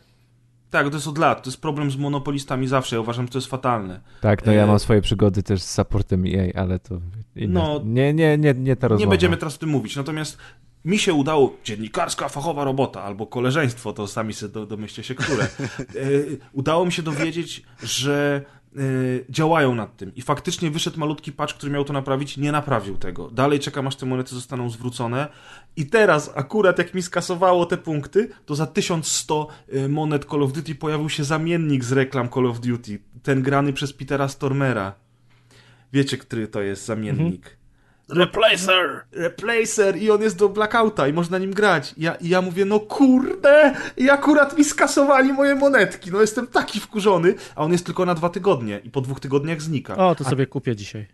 Tak, 0.70 0.88
to 0.88 0.94
jest 0.94 1.08
od 1.08 1.18
lat. 1.18 1.42
To 1.42 1.50
jest 1.50 1.60
problem 1.60 1.90
z 1.90 1.96
monopolistami 1.96 2.68
zawsze. 2.68 2.96
Ja 2.96 3.00
uważam, 3.00 3.26
że 3.26 3.32
to 3.32 3.38
jest 3.38 3.48
fatalne. 3.48 4.00
Tak, 4.20 4.46
no 4.46 4.52
ja 4.52 4.66
mam 4.66 4.78
swoje 4.78 5.02
przygody 5.02 5.42
też 5.42 5.62
z 5.62 5.74
supportem 5.74 6.24
EA, 6.26 6.62
ale 6.62 6.78
to 6.78 7.00
inne. 7.36 7.60
No, 7.60 7.80
nie, 7.84 8.14
nie, 8.14 8.38
nie, 8.38 8.54
nie 8.54 8.76
ta 8.76 8.88
rozmowa. 8.88 9.06
Nie 9.06 9.10
będziemy 9.10 9.36
teraz 9.36 9.54
o 9.54 9.58
tym 9.58 9.68
mówić. 9.68 9.96
Natomiast 9.96 10.38
mi 10.84 10.98
się 10.98 11.14
udało, 11.14 11.56
dziennikarska, 11.64 12.28
fachowa 12.28 12.64
robota, 12.64 13.02
albo 13.02 13.26
koleżeństwo, 13.26 13.92
to 13.92 14.06
sami 14.06 14.34
sobie 14.34 14.52
do, 14.52 14.66
domyślcie 14.66 15.02
się, 15.02 15.14
które. 15.14 15.48
E, 15.78 16.10
udało 16.52 16.86
mi 16.86 16.92
się 16.92 17.02
dowiedzieć, 17.02 17.62
że 17.82 18.44
e, 18.76 18.80
działają 19.28 19.74
nad 19.74 19.96
tym 19.96 20.14
i 20.14 20.22
faktycznie 20.22 20.70
wyszedł 20.70 21.00
malutki 21.00 21.32
patch, 21.32 21.54
który 21.54 21.72
miał 21.72 21.84
to 21.84 21.92
naprawić, 21.92 22.36
nie 22.36 22.52
naprawił 22.52 22.96
tego. 22.96 23.30
Dalej 23.30 23.60
czekam, 23.60 23.86
aż 23.86 23.96
te 23.96 24.06
monety 24.06 24.34
zostaną 24.34 24.70
zwrócone 24.70 25.28
i 25.76 25.86
teraz 25.86 26.32
akurat 26.34 26.78
jak 26.78 26.94
mi 26.94 27.02
skasowało 27.02 27.66
te 27.66 27.76
punkty, 27.76 28.28
to 28.46 28.54
za 28.54 28.66
1100 28.66 29.48
e, 29.68 29.88
monet 29.88 30.24
Call 30.24 30.42
of 30.42 30.52
Duty 30.52 30.74
pojawił 30.74 31.08
się 31.08 31.24
zamiennik 31.24 31.84
z 31.84 31.92
reklam 31.92 32.28
Call 32.28 32.46
of 32.46 32.60
Duty, 32.60 32.98
ten 33.22 33.42
grany 33.42 33.72
przez 33.72 33.92
Petera 33.92 34.28
Stormera. 34.28 34.94
Wiecie, 35.92 36.18
który 36.18 36.48
to 36.48 36.62
jest 36.62 36.86
zamiennik. 36.86 37.46
Mhm. 37.46 37.57
Replacer! 38.08 39.04
Replacer 39.12 39.96
i 39.96 40.10
on 40.10 40.22
jest 40.22 40.36
do 40.36 40.48
Blackouta 40.48 41.08
i 41.08 41.12
można 41.12 41.38
nim 41.38 41.54
grać. 41.54 41.94
I 41.96 42.02
ja, 42.02 42.14
i 42.14 42.28
ja 42.28 42.42
mówię, 42.42 42.64
no 42.64 42.80
kurde, 42.80 43.74
i 43.96 44.10
akurat 44.10 44.58
mi 44.58 44.64
skasowali 44.64 45.32
moje 45.32 45.54
monetki. 45.54 46.10
No 46.10 46.20
jestem 46.20 46.46
taki 46.46 46.80
wkurzony, 46.80 47.34
a 47.56 47.64
on 47.64 47.72
jest 47.72 47.86
tylko 47.86 48.06
na 48.06 48.14
dwa 48.14 48.28
tygodnie 48.28 48.80
i 48.84 48.90
po 48.90 49.00
dwóch 49.00 49.20
tygodniach 49.20 49.62
znika. 49.62 49.96
O, 49.96 50.14
to 50.14 50.24
a... 50.24 50.30
sobie 50.30 50.46
kupię 50.46 50.76
dzisiaj. 50.76 51.06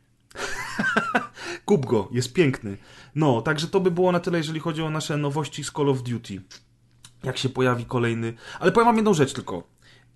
Kup 1.64 1.86
go, 1.86 2.08
jest 2.12 2.32
piękny. 2.32 2.76
No, 3.14 3.42
także 3.42 3.68
to 3.68 3.80
by 3.80 3.90
było 3.90 4.12
na 4.12 4.20
tyle, 4.20 4.38
jeżeli 4.38 4.60
chodzi 4.60 4.82
o 4.82 4.90
nasze 4.90 5.16
nowości 5.16 5.64
z 5.64 5.70
Call 5.70 5.88
of 5.88 6.02
Duty. 6.02 6.42
Jak 7.24 7.38
się 7.38 7.48
pojawi 7.48 7.84
kolejny. 7.84 8.34
Ale 8.60 8.72
powiem 8.72 8.86
wam 8.86 8.96
jedną 8.96 9.14
rzecz 9.14 9.32
tylko. 9.32 9.62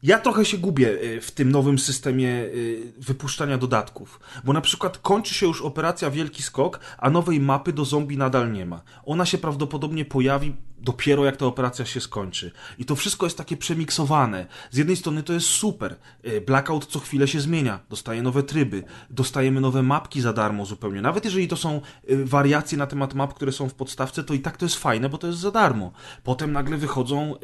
Ja 0.03 0.19
trochę 0.19 0.45
się 0.45 0.59
gubię 0.59 0.89
y, 0.89 1.21
w 1.21 1.31
tym 1.31 1.53
nowym 1.53 1.79
systemie 1.79 2.29
y, 2.29 2.93
wypuszczania 2.99 3.59
dodatków, 3.59 4.21
bo 4.45 4.53
na 4.53 4.61
przykład 4.61 4.99
kończy 4.99 5.35
się 5.35 5.47
już 5.47 5.63
operacja 5.63 6.11
Wielki 6.11 6.43
Skok, 6.43 6.81
a 6.99 7.11
nowej 7.11 7.41
mapy 7.41 7.73
do 7.73 7.85
zombie 7.85 8.17
nadal 8.17 8.53
nie 8.53 8.67
ma. 8.67 8.83
Ona 9.05 9.27
się 9.27 9.39
prawdopodobnie 9.39 10.05
pojawi 10.05 10.57
dopiero 10.81 11.25
jak 11.25 11.37
ta 11.37 11.47
operacja 11.47 11.85
się 11.85 12.01
skończy. 12.01 12.51
I 12.79 12.85
to 12.85 12.97
wszystko 12.97 13.27
jest 13.27 13.39
takie 13.39 13.57
przemiksowane. 13.57 14.47
Z 14.71 14.77
jednej 14.77 14.97
strony 14.97 15.23
to 15.23 15.33
jest 15.33 15.47
super. 15.47 15.97
E, 16.23 16.41
blackout 16.41 16.87
co 16.87 17.01
chwilę 17.01 17.29
się 17.29 17.41
zmienia. 17.41 17.81
Dostaje 17.91 18.23
nowe 18.23 18.43
tryby, 18.43 18.85
dostajemy 19.11 19.61
nowe 19.61 19.83
mapki 19.83 20.21
za 20.21 20.33
darmo 20.33 20.67
zupełnie. 20.67 21.03
Nawet 21.03 21.25
jeżeli 21.25 21.49
to 21.49 21.57
są 21.57 21.81
e, 22.09 22.17
wariacje 22.17 22.79
na 22.79 22.87
temat 22.87 23.15
map, 23.15 23.35
które 23.35 23.53
są 23.53 23.69
w 23.69 23.75
podstawce, 23.75 24.25
to 24.25 24.35
i 24.35 24.41
tak 24.41 24.57
to 24.57 24.65
jest 24.65 24.77
fajne, 24.77 25.09
bo 25.09 25.19
to 25.19 25.27
jest 25.27 25.39
za 25.39 25.51
darmo. 25.51 25.93
Potem 26.25 26.53
nagle 26.53 26.77
wychodzą 26.77 27.35
e, 27.35 27.39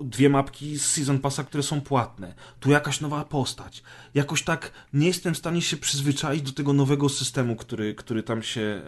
dwie 0.00 0.28
mapki 0.28 0.78
z 0.78 0.86
Season 0.86 1.18
Passa, 1.18 1.44
które 1.44 1.62
są 1.62 1.80
płatne. 1.80 2.34
Tu 2.60 2.70
jakaś 2.70 3.00
nowa 3.00 3.24
postać. 3.24 3.82
Jakoś 4.14 4.42
tak 4.42 4.72
nie 4.92 5.06
jestem 5.06 5.34
w 5.34 5.38
stanie 5.38 5.62
się 5.62 5.76
przyzwyczaić 5.76 6.42
do 6.42 6.52
tego 6.52 6.72
nowego 6.72 7.08
systemu, 7.08 7.56
który, 7.56 7.94
który 7.94 8.22
tam 8.22 8.42
się, 8.42 8.82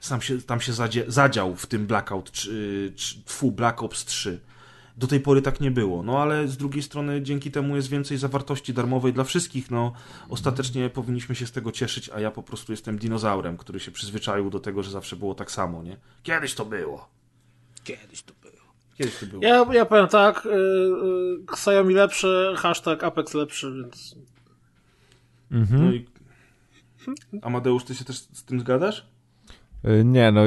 sam 0.00 0.22
się, 0.22 0.42
tam 0.42 0.60
się 0.60 0.72
zadział 1.08 1.56
w 1.56 1.66
tym 1.66 1.86
Blackout 1.86 2.32
3 2.32 2.92
tfu, 3.14 3.52
Black 3.52 3.82
Ops 3.82 4.04
3. 4.04 4.40
Do 4.96 5.06
tej 5.06 5.20
pory 5.20 5.42
tak 5.42 5.60
nie 5.60 5.70
było. 5.70 6.02
No 6.02 6.18
ale 6.22 6.48
z 6.48 6.56
drugiej 6.56 6.82
strony 6.82 7.22
dzięki 7.22 7.50
temu 7.50 7.76
jest 7.76 7.88
więcej 7.88 8.18
zawartości 8.18 8.74
darmowej 8.74 9.12
dla 9.12 9.24
wszystkich. 9.24 9.70
No 9.70 9.92
ostatecznie 10.28 10.90
powinniśmy 10.90 11.34
się 11.34 11.46
z 11.46 11.52
tego 11.52 11.72
cieszyć, 11.72 12.10
a 12.10 12.20
ja 12.20 12.30
po 12.30 12.42
prostu 12.42 12.72
jestem 12.72 12.98
dinozaurem, 12.98 13.56
który 13.56 13.80
się 13.80 13.90
przyzwyczaił 13.90 14.50
do 14.50 14.60
tego, 14.60 14.82
że 14.82 14.90
zawsze 14.90 15.16
było 15.16 15.34
tak 15.34 15.50
samo, 15.50 15.82
nie? 15.82 15.96
Kiedyś 16.22 16.54
to 16.54 16.64
było. 16.64 17.08
Kiedyś 17.84 18.22
to 18.22 18.32
było. 18.42 18.66
Kiedyś 18.98 19.16
to 19.16 19.26
było. 19.26 19.42
Ja, 19.42 19.66
ja 19.72 19.86
powiem 19.86 20.08
tak, 20.08 20.46
y, 20.46 20.48
yy, 20.48 21.44
Xiaomi 21.52 21.94
lepszy, 21.94 22.54
hashtag 22.56 23.04
Apex 23.04 23.34
lepszy, 23.34 23.72
więc... 23.72 24.16
No 25.50 25.58
mhm. 25.58 25.84
No 25.84 25.92
i... 25.92 26.06
Amadeusz, 27.42 27.84
ty 27.84 27.94
się 27.94 28.04
też 28.04 28.16
z 28.16 28.44
tym 28.44 28.60
zgadasz? 28.60 29.06
Y, 29.86 30.04
nie, 30.04 30.32
no 30.32 30.42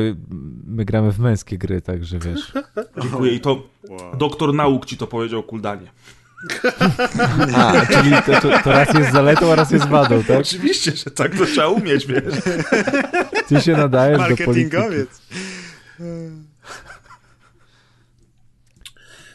my 0.67 0.85
gramy 0.85 1.11
w 1.11 1.19
męskie 1.19 1.57
gry, 1.57 1.81
także 1.81 2.19
wiesz. 2.19 2.53
Dziękuję 3.01 3.33
i 3.33 3.39
to 3.39 3.63
wow. 3.89 4.17
doktor 4.17 4.53
nauk 4.53 4.85
ci 4.85 4.97
to 4.97 5.07
powiedział 5.07 5.43
Kuldanie. 5.43 5.91
A, 7.55 7.85
czyli 7.85 8.11
to, 8.25 8.41
to, 8.41 8.59
to, 8.63 8.71
raz 8.71 8.93
jest 8.93 9.11
zaletą, 9.11 9.51
a 9.51 9.55
raz 9.55 9.71
jest 9.71 9.87
wadą, 9.87 10.23
tak? 10.23 10.39
Oczywiście, 10.39 10.91
że 10.91 11.11
tak 11.11 11.35
to 11.35 11.45
trzeba 11.45 11.67
umieć, 11.67 12.05
wiesz. 12.05 12.23
Ty 13.47 13.61
się 13.61 13.73
nadajesz 13.73 14.29
do 14.29 14.45
polityki. 14.45 14.77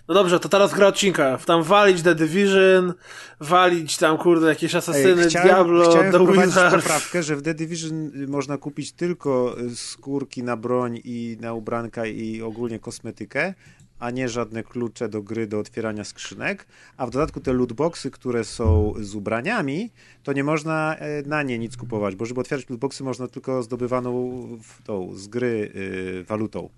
No 0.08 0.14
dobrze, 0.14 0.40
to 0.40 0.48
teraz 0.48 0.74
gra 0.74 0.86
odcinka. 0.86 1.38
Tam 1.46 1.62
walić 1.62 2.02
The 2.02 2.14
Division, 2.14 2.94
walić 3.40 3.96
tam, 3.96 4.18
kurde, 4.18 4.46
jakieś 4.46 4.74
asasyny, 4.74 5.22
Ej, 5.22 5.28
chciałem, 5.28 5.48
Diablo, 5.48 5.90
chciałem 5.90 6.12
The 6.12 6.32
Wizard. 6.32 6.74
poprawkę, 6.74 7.22
że 7.22 7.36
w 7.36 7.42
The 7.42 7.54
Division 7.54 8.10
można 8.28 8.58
kupić 8.58 8.92
tylko 8.92 9.56
skórki 9.74 10.42
na 10.42 10.56
broń 10.56 11.00
i 11.04 11.36
na 11.40 11.52
ubranka 11.52 12.06
i 12.06 12.42
ogólnie 12.42 12.78
kosmetykę, 12.78 13.54
a 13.98 14.10
nie 14.10 14.28
żadne 14.28 14.62
klucze 14.62 15.08
do 15.08 15.22
gry, 15.22 15.46
do 15.46 15.58
otwierania 15.58 16.04
skrzynek, 16.04 16.66
a 16.96 17.06
w 17.06 17.10
dodatku 17.10 17.40
te 17.40 17.52
lootboxy, 17.52 18.10
które 18.10 18.44
są 18.44 18.94
z 19.00 19.14
ubraniami, 19.14 19.90
to 20.22 20.32
nie 20.32 20.44
można 20.44 20.96
e, 20.96 21.22
na 21.22 21.42
nie 21.42 21.58
nic 21.58 21.76
kupować, 21.76 22.16
bo 22.16 22.24
żeby 22.24 22.40
otwierać 22.40 22.70
lootboxy 22.70 23.04
można 23.04 23.28
tylko 23.28 23.62
zdobywaną 23.62 24.48
tą, 24.84 25.14
z 25.14 25.28
gry 25.28 25.72
y, 25.74 26.24
walutą. 26.28 26.68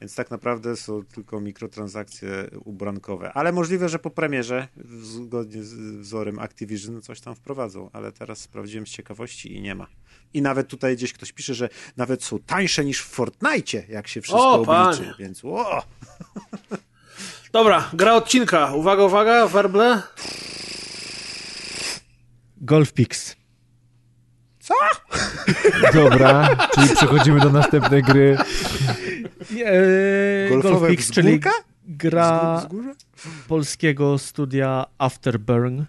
Więc 0.00 0.14
tak 0.14 0.30
naprawdę 0.30 0.76
są 0.76 1.04
tylko 1.04 1.40
mikrotransakcje 1.40 2.50
ubrankowe. 2.64 3.32
Ale 3.32 3.52
możliwe, 3.52 3.88
że 3.88 3.98
po 3.98 4.10
premierze, 4.10 4.68
zgodnie 5.00 5.62
z 5.62 5.74
wzorem 5.74 6.38
Activision, 6.38 7.02
coś 7.02 7.20
tam 7.20 7.34
wprowadzą. 7.34 7.90
Ale 7.92 8.12
teraz 8.12 8.40
sprawdziłem 8.40 8.86
z 8.86 8.90
ciekawości 8.90 9.56
i 9.56 9.60
nie 9.60 9.74
ma. 9.74 9.86
I 10.34 10.42
nawet 10.42 10.68
tutaj 10.68 10.96
gdzieś 10.96 11.12
ktoś 11.12 11.32
pisze, 11.32 11.54
że 11.54 11.68
nawet 11.96 12.24
są 12.24 12.38
tańsze 12.38 12.84
niż 12.84 13.00
w 13.02 13.08
Fortnite, 13.08 13.82
jak 13.88 14.08
się 14.08 14.20
wszystko 14.20 14.50
o, 14.50 14.52
obliczy. 14.52 15.02
Panie. 15.02 15.14
Więc 15.18 15.44
o! 15.44 15.82
Dobra, 17.52 17.90
gra 17.92 18.14
odcinka. 18.14 18.74
Uwaga, 18.74 19.04
uwaga, 19.04 19.46
werble. 19.46 20.02
Golf 22.60 22.92
Pix. 22.92 23.37
Co? 24.68 24.74
Dobra, 25.94 26.56
czyli 26.74 26.88
przechodzimy 26.96 27.40
do 27.40 27.50
następnej 27.50 28.02
gry. 28.02 28.38
E, 29.64 30.60
Golf 30.62 30.88
Pix, 30.88 31.10
czyli 31.10 31.40
gra 31.84 32.62
polskiego 33.48 34.18
studia 34.18 34.84
Afterburn, 34.98 35.82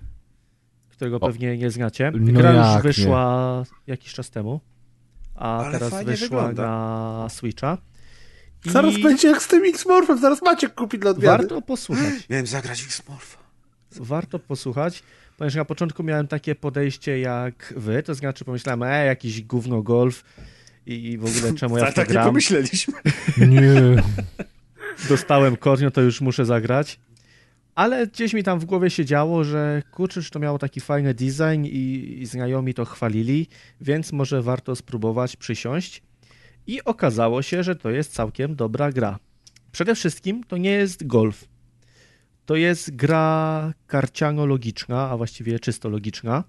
którego 0.89 1.17
o. 1.17 1.27
pewnie 1.27 1.57
nie 1.57 1.71
znacie. 1.71 2.11
No 2.15 2.33
gra 2.39 2.73
już 2.73 2.83
wyszła 2.83 3.63
nie. 3.65 3.91
jakiś 3.91 4.13
czas 4.13 4.29
temu, 4.29 4.61
a 5.35 5.57
Ale 5.63 5.79
teraz 5.79 6.03
wyszła 6.03 6.27
wygląda. 6.27 6.63
na 6.63 7.27
Switcha. 7.29 7.77
I 8.65 8.69
Zaraz 8.71 8.97
będzie 8.97 9.27
jak 9.27 9.43
z 9.43 9.47
tym 9.47 9.63
X-Morphem, 9.65 10.19
zaraz 10.19 10.41
Maciek 10.41 10.75
kupi 10.75 10.99
dla 10.99 11.11
odmiany. 11.11 11.37
warto 11.37 11.61
posłuchać. 11.61 12.29
Miałem 12.29 12.47
zagrać 12.47 12.83
X-Morpha. 12.83 13.37
warto 13.91 14.39
posłuchać, 14.39 15.03
ponieważ 15.39 15.55
na 15.55 15.65
początku 15.65 16.03
miałem 16.03 16.27
takie 16.27 16.55
podejście 16.55 17.19
jak 17.19 17.73
wy, 17.77 18.03
to 18.03 18.15
znaczy 18.15 18.45
pomyślałem, 18.45 18.83
e, 18.83 19.05
jakiś 19.05 19.43
gówno 19.43 19.81
golf 19.81 20.23
i 20.85 21.17
w 21.17 21.25
ogóle 21.25 21.53
czemu 21.53 21.77
ja 21.77 21.85
w 21.85 21.89
to 21.89 21.95
tak 21.95 22.07
nie 22.07 22.13
gram. 22.13 22.25
pomyśleliśmy. 22.25 22.93
Nie. 23.37 24.03
Dostałem 25.09 25.57
kornio, 25.57 25.91
to 25.91 26.01
już 26.01 26.21
muszę 26.21 26.45
zagrać. 26.45 26.99
Ale 27.75 28.07
gdzieś 28.07 28.33
mi 28.33 28.43
tam 28.43 28.59
w 28.59 28.65
głowie 28.65 28.89
się 28.89 29.05
działo, 29.05 29.43
że 29.43 29.83
kurczę, 29.91 30.21
że 30.21 30.29
to 30.29 30.39
miało 30.39 30.59
taki 30.59 30.79
fajny 30.79 31.13
design 31.13 31.65
i, 31.65 32.17
i 32.21 32.25
znajomi 32.25 32.73
to 32.73 32.85
chwalili, 32.85 33.47
więc 33.81 34.11
może 34.11 34.41
warto 34.41 34.75
spróbować 34.75 35.35
przysiąść. 35.35 36.01
I 36.67 36.83
okazało 36.83 37.41
się, 37.41 37.63
że 37.63 37.75
to 37.75 37.89
jest 37.89 38.13
całkiem 38.13 38.55
dobra 38.55 38.91
gra. 38.91 39.19
Przede 39.71 39.95
wszystkim 39.95 40.43
to 40.43 40.57
nie 40.57 40.71
jest 40.71 41.07
golf. 41.07 41.47
To 42.49 42.55
jest 42.55 42.95
gra 42.95 43.73
karciano-logiczna, 43.87 45.09
a 45.09 45.17
właściwie 45.17 45.59
czysto 45.59 45.89
logiczna, 45.89 46.43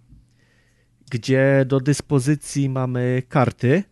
gdzie 1.10 1.64
do 1.66 1.80
dyspozycji 1.80 2.68
mamy 2.68 3.22
karty. 3.28 3.82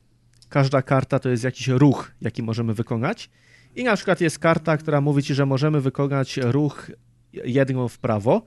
Każda 0.49 0.83
karta 0.83 1.19
to 1.19 1.29
jest 1.29 1.45
jakiś 1.45 1.69
ruch, 1.69 2.13
jaki 2.21 2.43
możemy 2.43 2.75
wykonać. 2.75 3.31
I 3.77 3.85
na 3.85 3.97
przykład 3.97 4.21
jest 4.21 4.39
karta, 4.39 4.77
która 4.77 5.01
mówi 5.01 5.23
ci, 5.23 5.35
że 5.35 5.47
możemy 5.47 5.81
wykonać 5.81 6.37
ruch 6.43 6.91
jedną 7.33 7.89
w 7.89 7.99
prawo, 7.99 8.43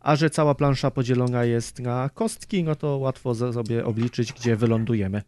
a 0.00 0.16
że 0.16 0.30
cała 0.30 0.54
plansza 0.54 0.90
podzielona 0.90 1.44
jest 1.44 1.80
na 1.80 2.10
kostki, 2.14 2.64
no 2.64 2.74
to 2.74 2.96
łatwo 2.98 3.34
sobie 3.34 3.84
obliczyć, 3.84 4.32
gdzie 4.32 4.56
wylądujemy. 4.56 5.22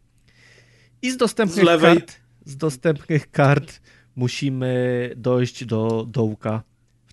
I 1.01 1.11
z 1.11 1.17
dostępnych 1.17 1.65
Z 1.65 1.81
kart, 1.81 2.15
z 2.45 2.57
dostępnych 2.57 3.31
kart 3.31 3.81
musimy 4.15 5.11
dojść 5.15 5.65
do 5.65 6.05
dołka 6.09 6.63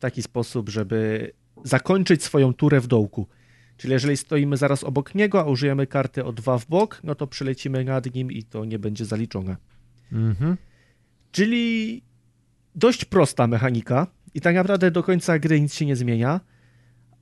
taki 0.05 0.23
sposób, 0.23 0.69
żeby 0.69 1.31
zakończyć 1.65 2.23
swoją 2.23 2.55
turę 2.55 2.81
w 2.81 2.87
dołku. 2.87 3.27
Czyli 3.77 3.93
jeżeli 3.93 4.17
stoimy 4.17 4.57
zaraz 4.57 4.85
obok 4.85 5.15
niego, 5.15 5.41
a 5.41 5.45
użyjemy 5.45 5.87
karty 5.87 6.25
o 6.25 6.33
dwa 6.33 6.59
w 6.59 6.67
bok, 6.67 7.01
no 7.05 7.15
to 7.15 7.27
przelecimy 7.27 7.85
nad 7.85 8.15
nim 8.15 8.33
i 8.33 8.43
to 8.43 8.65
nie 8.65 8.79
będzie 8.79 9.05
zaliczone. 9.05 9.57
Mhm. 10.13 10.57
Czyli 11.33 12.03
dość 12.75 13.05
prosta 13.05 13.47
mechanika 13.47 14.07
i 14.35 14.41
tak 14.41 14.55
naprawdę 14.55 14.91
do 14.91 15.03
końca 15.03 15.39
gry 15.39 15.61
nic 15.61 15.75
się 15.75 15.87
nie 15.87 15.97
zmienia, 15.97 16.41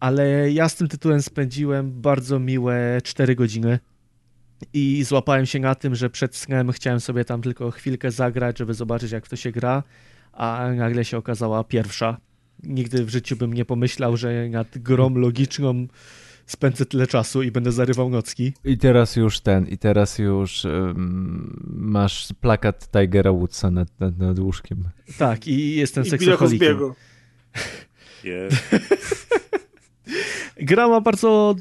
ale 0.01 0.53
ja 0.53 0.69
z 0.69 0.77
tym 0.77 0.89
tytułem 0.89 1.23
spędziłem 1.23 2.01
bardzo 2.01 2.39
miłe 2.39 3.01
4 3.05 3.35
godziny 3.35 3.79
i 4.73 5.05
złapałem 5.05 5.47
się 5.47 5.59
na 5.61 5.75
tym, 5.75 5.95
że 5.95 6.11
przed 6.11 6.37
snem 6.37 6.73
chciałem 6.73 7.01
sobie 7.01 7.25
tam 7.25 7.43
tylko 7.43 7.71
chwilkę 7.71 8.11
zagrać, 8.11 8.59
żeby 8.59 8.75
zobaczyć 8.75 9.13
jak 9.13 9.27
w 9.27 9.29
to 9.29 9.37
się 9.37 9.53
gra, 9.53 9.83
a 10.33 10.69
nagle 10.77 11.05
się 11.05 11.17
okazała 11.19 11.65
pierwsza. 11.65 12.17
Nigdy 12.63 13.05
w 13.05 13.09
życiu 13.09 13.37
bym 13.37 13.53
nie 13.53 13.65
pomyślał, 13.65 14.17
że 14.17 14.49
nad 14.49 14.79
grą 14.79 15.15
logiczną 15.15 15.87
spędzę 16.47 16.87
tyle 16.87 17.07
czasu 17.07 17.43
i 17.43 17.51
będę 17.51 17.73
zarywał 17.73 18.11
nocki. 18.11 18.53
I 18.65 18.79
teraz 18.79 19.17
już 19.17 19.41
ten, 19.41 19.67
i 19.69 19.79
teraz 19.79 20.19
już 20.19 20.65
ym, 20.65 21.65
masz 21.75 22.29
plakat 22.41 22.91
Tigera 22.91 23.33
Woodsa 23.33 23.71
nad, 23.71 24.01
nad, 24.01 24.19
nad 24.19 24.39
łóżkiem. 24.39 24.85
Tak, 25.19 25.47
i 25.47 25.77
jestem 25.77 26.05
I. 26.05 26.37
Cosbiego. 26.39 26.95
Jest. 28.25 28.57
Gra 30.57 30.89
ma 30.89 31.01
bardzo, 31.01 31.55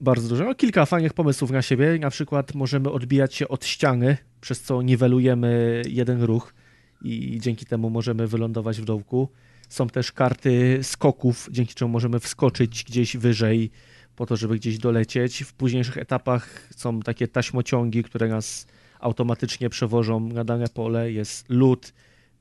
bardzo 0.00 0.28
dużo, 0.28 0.44
no, 0.44 0.54
kilka 0.54 0.86
fajnych 0.86 1.12
pomysłów 1.12 1.50
na 1.50 1.62
siebie. 1.62 1.98
Na 2.00 2.10
przykład 2.10 2.54
możemy 2.54 2.90
odbijać 2.90 3.34
się 3.34 3.48
od 3.48 3.66
ściany, 3.66 4.16
przez 4.40 4.62
co 4.62 4.82
niwelujemy 4.82 5.82
jeden 5.88 6.22
ruch 6.22 6.54
i 7.02 7.38
dzięki 7.40 7.66
temu 7.66 7.90
możemy 7.90 8.26
wylądować 8.26 8.80
w 8.80 8.84
dołku. 8.84 9.28
Są 9.68 9.88
też 9.88 10.12
karty 10.12 10.78
skoków, 10.82 11.48
dzięki 11.50 11.74
czemu 11.74 11.92
możemy 11.92 12.20
wskoczyć 12.20 12.84
gdzieś 12.84 13.16
wyżej 13.16 13.70
po 14.16 14.26
to, 14.26 14.36
żeby 14.36 14.56
gdzieś 14.56 14.78
dolecieć. 14.78 15.42
W 15.42 15.52
późniejszych 15.52 15.98
etapach 15.98 16.68
są 16.76 17.00
takie 17.00 17.28
taśmociągi, 17.28 18.02
które 18.02 18.28
nas 18.28 18.66
automatycznie 19.00 19.70
przewożą 19.70 20.20
na 20.20 20.44
dane 20.44 20.68
pole. 20.68 21.12
Jest 21.12 21.46
lód, 21.48 21.92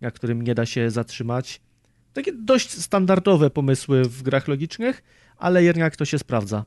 na 0.01 0.11
którym 0.11 0.41
nie 0.41 0.55
da 0.55 0.65
się 0.65 0.91
zatrzymać. 0.91 1.61
Takie 2.13 2.33
dość 2.33 2.71
standardowe 2.71 3.49
pomysły 3.49 4.03
w 4.03 4.23
grach 4.23 4.47
logicznych, 4.47 5.03
ale 5.37 5.63
jednak 5.63 5.95
to 5.95 6.05
się 6.05 6.19
sprawdza. 6.19 6.65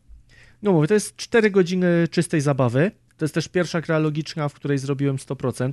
No 0.62 0.72
mówię, 0.72 0.88
to 0.88 0.94
jest 0.94 1.16
4 1.16 1.50
godziny 1.50 2.08
czystej 2.10 2.40
zabawy. 2.40 2.90
To 3.16 3.24
jest 3.24 3.34
też 3.34 3.48
pierwsza 3.48 3.80
gra 3.80 3.98
logiczna, 3.98 4.48
w 4.48 4.54
której 4.54 4.78
zrobiłem 4.78 5.16
100%. 5.16 5.72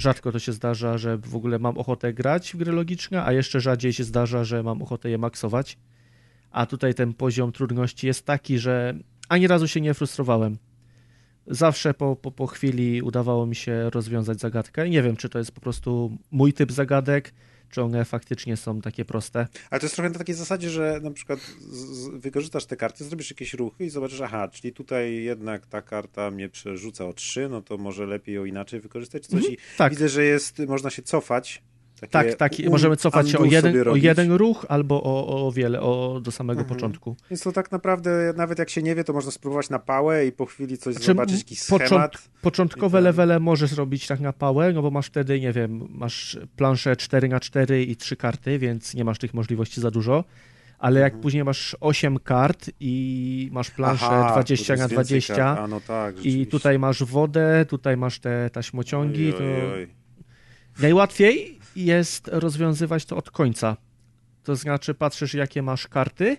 Rzadko 0.00 0.32
to 0.32 0.38
się 0.38 0.52
zdarza, 0.52 0.98
że 0.98 1.18
w 1.18 1.36
ogóle 1.36 1.58
mam 1.58 1.78
ochotę 1.78 2.12
grać 2.12 2.52
w 2.52 2.56
gry 2.56 2.72
logiczne, 2.72 3.24
a 3.24 3.32
jeszcze 3.32 3.60
rzadziej 3.60 3.92
się 3.92 4.04
zdarza, 4.04 4.44
że 4.44 4.62
mam 4.62 4.82
ochotę 4.82 5.10
je 5.10 5.18
maksować. 5.18 5.78
A 6.50 6.66
tutaj 6.66 6.94
ten 6.94 7.14
poziom 7.14 7.52
trudności 7.52 8.06
jest 8.06 8.26
taki, 8.26 8.58
że 8.58 8.94
ani 9.28 9.46
razu 9.46 9.68
się 9.68 9.80
nie 9.80 9.94
frustrowałem. 9.94 10.58
Zawsze 11.46 11.94
po, 11.94 12.16
po, 12.16 12.30
po 12.32 12.46
chwili 12.46 13.02
udawało 13.02 13.46
mi 13.46 13.54
się 13.54 13.90
rozwiązać 13.90 14.40
zagadkę. 14.40 14.88
Nie 14.88 15.02
wiem, 15.02 15.16
czy 15.16 15.28
to 15.28 15.38
jest 15.38 15.52
po 15.52 15.60
prostu 15.60 16.18
mój 16.30 16.52
typ 16.52 16.72
zagadek, 16.72 17.32
czy 17.70 17.82
one 17.82 18.04
faktycznie 18.04 18.56
są 18.56 18.80
takie 18.80 19.04
proste. 19.04 19.46
Ale 19.70 19.80
to 19.80 19.86
jest 19.86 19.94
trochę 19.94 20.10
na 20.10 20.18
takiej 20.18 20.34
zasadzie, 20.34 20.70
że 20.70 21.00
na 21.02 21.10
przykład 21.10 21.40
wykorzystasz 22.12 22.66
te 22.66 22.76
karty, 22.76 23.04
zrobisz 23.04 23.30
jakieś 23.30 23.54
ruchy 23.54 23.84
i 23.84 23.90
zobaczysz, 23.90 24.20
aha, 24.20 24.48
czyli 24.48 24.72
tutaj 24.72 25.14
jednak 25.14 25.66
ta 25.66 25.82
karta 25.82 26.30
mnie 26.30 26.48
przerzuca 26.48 27.06
o 27.06 27.12
trzy, 27.12 27.48
no 27.48 27.62
to 27.62 27.78
może 27.78 28.06
lepiej 28.06 28.34
ją 28.34 28.44
inaczej 28.44 28.80
wykorzystać, 28.80 29.26
coś. 29.26 29.44
I 29.44 29.58
tak. 29.76 29.90
widzę, 29.90 30.08
że 30.08 30.24
jest, 30.24 30.58
można 30.58 30.90
się 30.90 31.02
cofać. 31.02 31.62
Takie 32.00 32.28
Tak, 32.30 32.34
tak. 32.38 32.52
un- 32.66 32.70
Możemy 32.70 32.96
cofać 32.96 33.30
się 33.30 33.38
o 33.38 33.44
jeden, 33.44 33.88
o 33.88 33.96
jeden 33.96 34.32
ruch 34.32 34.66
albo 34.68 35.02
o, 35.02 35.46
o 35.46 35.52
wiele, 35.52 35.80
o, 35.80 36.20
do 36.22 36.30
samego 36.30 36.60
Mhm. 36.60 36.76
początku. 36.78 37.16
Więc 37.30 37.42
to 37.42 37.52
tak 37.52 37.72
naprawdę, 37.72 38.32
nawet 38.36 38.58
jak 38.58 38.70
się 38.70 38.82
nie 38.82 38.94
wie, 38.94 39.04
to 39.04 39.12
można 39.12 39.30
spróbować 39.30 39.70
na 39.70 39.78
pałę 39.78 40.26
i 40.26 40.32
po 40.32 40.46
chwili 40.46 40.78
coś 40.78 40.94
Znaczy, 40.94 41.06
zobaczyć, 41.06 41.38
jakiś 41.38 41.60
począt- 41.66 41.86
schemat. 41.88 42.28
Początkowe 42.42 42.98
ten- 42.98 43.04
levele 43.04 43.40
możesz 43.40 43.72
robić 43.72 44.06
tak 44.06 44.20
na 44.20 44.32
pałę, 44.32 44.72
no 44.72 44.82
bo 44.82 44.90
masz 44.90 45.06
wtedy, 45.06 45.40
nie 45.40 45.52
wiem, 45.52 45.88
masz 45.90 46.38
planszę 46.56 46.96
4 46.96 47.28
na 47.28 47.40
4 47.40 47.82
i 47.84 47.96
3 47.96 48.16
karty, 48.16 48.58
więc 48.58 48.94
nie 48.94 49.04
masz 49.04 49.18
tych 49.18 49.34
możliwości 49.34 49.80
za 49.80 49.90
dużo. 49.90 50.24
Ale 50.78 51.00
jak 51.00 51.08
Mhm. 51.12 51.22
później 51.22 51.44
masz 51.44 51.76
8 51.80 52.18
kart 52.18 52.70
i 52.80 53.48
masz 53.52 53.70
planszę 53.70 54.06
Aha, 54.06 54.32
20 54.32 54.74
to 54.74 54.78
na 54.78 54.84
jest 54.84 54.90
więcej 54.94 55.04
20 55.06 55.34
kart. 55.36 55.60
A 55.60 55.66
no 55.66 55.80
tak, 55.80 56.24
i 56.26 56.46
tutaj 56.46 56.78
masz 56.78 57.04
wodę, 57.04 57.66
tutaj 57.68 57.96
masz 57.96 58.18
te 58.18 58.50
taśmociągi, 58.50 59.26
Oj, 59.26 59.32
to 59.32 59.38
oj, 59.44 59.72
oj. 59.74 59.88
Najłatwiej 60.82 61.58
jest 61.76 62.28
rozwiązywać 62.28 63.04
to 63.04 63.16
od 63.16 63.30
końca. 63.30 63.76
To 64.42 64.56
znaczy, 64.56 64.94
patrzysz, 64.94 65.34
jakie 65.34 65.62
masz 65.62 65.88
karty 65.88 66.36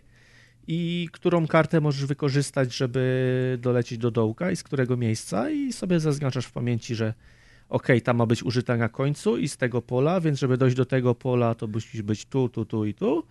i 0.67 1.09
którą 1.11 1.47
kartę 1.47 1.81
możesz 1.81 2.05
wykorzystać, 2.05 2.75
żeby 2.75 3.57
dolecieć 3.61 3.97
do 3.97 4.11
dołka 4.11 4.51
i 4.51 4.55
z 4.55 4.63
którego 4.63 4.97
miejsca, 4.97 5.49
i 5.49 5.73
sobie 5.73 5.99
zaznaczasz 5.99 6.45
w 6.45 6.51
pamięci, 6.51 6.95
że 6.95 7.13
ok, 7.69 7.87
ta 8.03 8.13
ma 8.13 8.25
być 8.25 8.43
użyta 8.43 8.77
na 8.77 8.89
końcu 8.89 9.37
i 9.37 9.47
z 9.47 9.57
tego 9.57 9.81
pola, 9.81 10.21
więc 10.21 10.39
żeby 10.39 10.57
dojść 10.57 10.75
do 10.75 10.85
tego 10.85 11.15
pola, 11.15 11.55
to 11.55 11.67
musisz 11.67 12.01
być 12.01 12.25
tu, 12.25 12.49
tu, 12.49 12.65
tu 12.65 12.85
i 12.85 12.93
tu. 12.93 13.23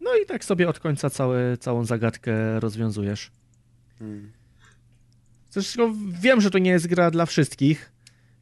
No 0.00 0.10
i 0.22 0.26
tak 0.26 0.44
sobie 0.44 0.68
od 0.68 0.78
końca 0.80 1.10
całe, 1.10 1.56
całą 1.56 1.84
zagadkę 1.84 2.60
rozwiązujesz. 2.60 3.30
Hmm. 3.98 4.32
Zresztą 5.50 5.96
wiem, 6.20 6.40
że 6.40 6.50
to 6.50 6.58
nie 6.58 6.70
jest 6.70 6.86
gra 6.86 7.10
dla 7.10 7.26
wszystkich, 7.26 7.92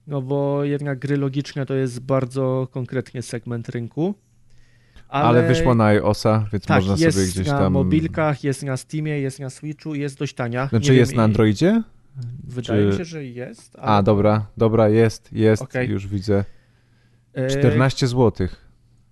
no 0.09 0.23
bo 0.23 0.65
jednak 0.65 0.99
gry 0.99 1.17
logiczne 1.17 1.67
to 1.67 1.75
jest 1.75 2.01
bardzo 2.01 2.69
konkretnie 2.71 3.23
segment 3.23 3.69
rynku. 3.69 4.15
Ale, 5.09 5.49
wyszło 5.49 5.75
na 5.75 5.85
iOSa, 5.85 6.47
więc 6.53 6.65
tak, 6.65 6.85
można 6.85 7.05
jest 7.05 7.19
sobie 7.19 7.31
gdzieś 7.31 7.47
na 7.47 7.59
tam... 7.59 7.73
mobilkach, 7.73 8.45
jest 8.45 8.63
na 8.63 8.77
Steamie, 8.77 9.21
jest 9.21 9.41
na 9.41 9.51
Switchu, 9.51 9.95
jest 9.95 10.19
dość 10.19 10.35
tania. 10.35 10.67
Znaczy 10.67 10.95
jest 10.95 11.13
wiem, 11.13 11.17
na 11.17 11.25
Androidzie? 11.25 11.83
Wydaje 12.45 12.83
czy- 12.83 12.91
mi 12.91 12.97
się, 12.99 13.05
że 13.05 13.25
jest. 13.25 13.77
ale- 13.77 13.87
A, 13.87 14.03
dobra, 14.03 14.47
dobra, 14.57 14.89
jest, 14.89 15.33
jest, 15.33 15.63
Okej. 15.63 15.89
już 15.89 16.07
widzę. 16.07 16.45
E, 17.35 17.49
14 17.49 18.07
zł. 18.07 18.49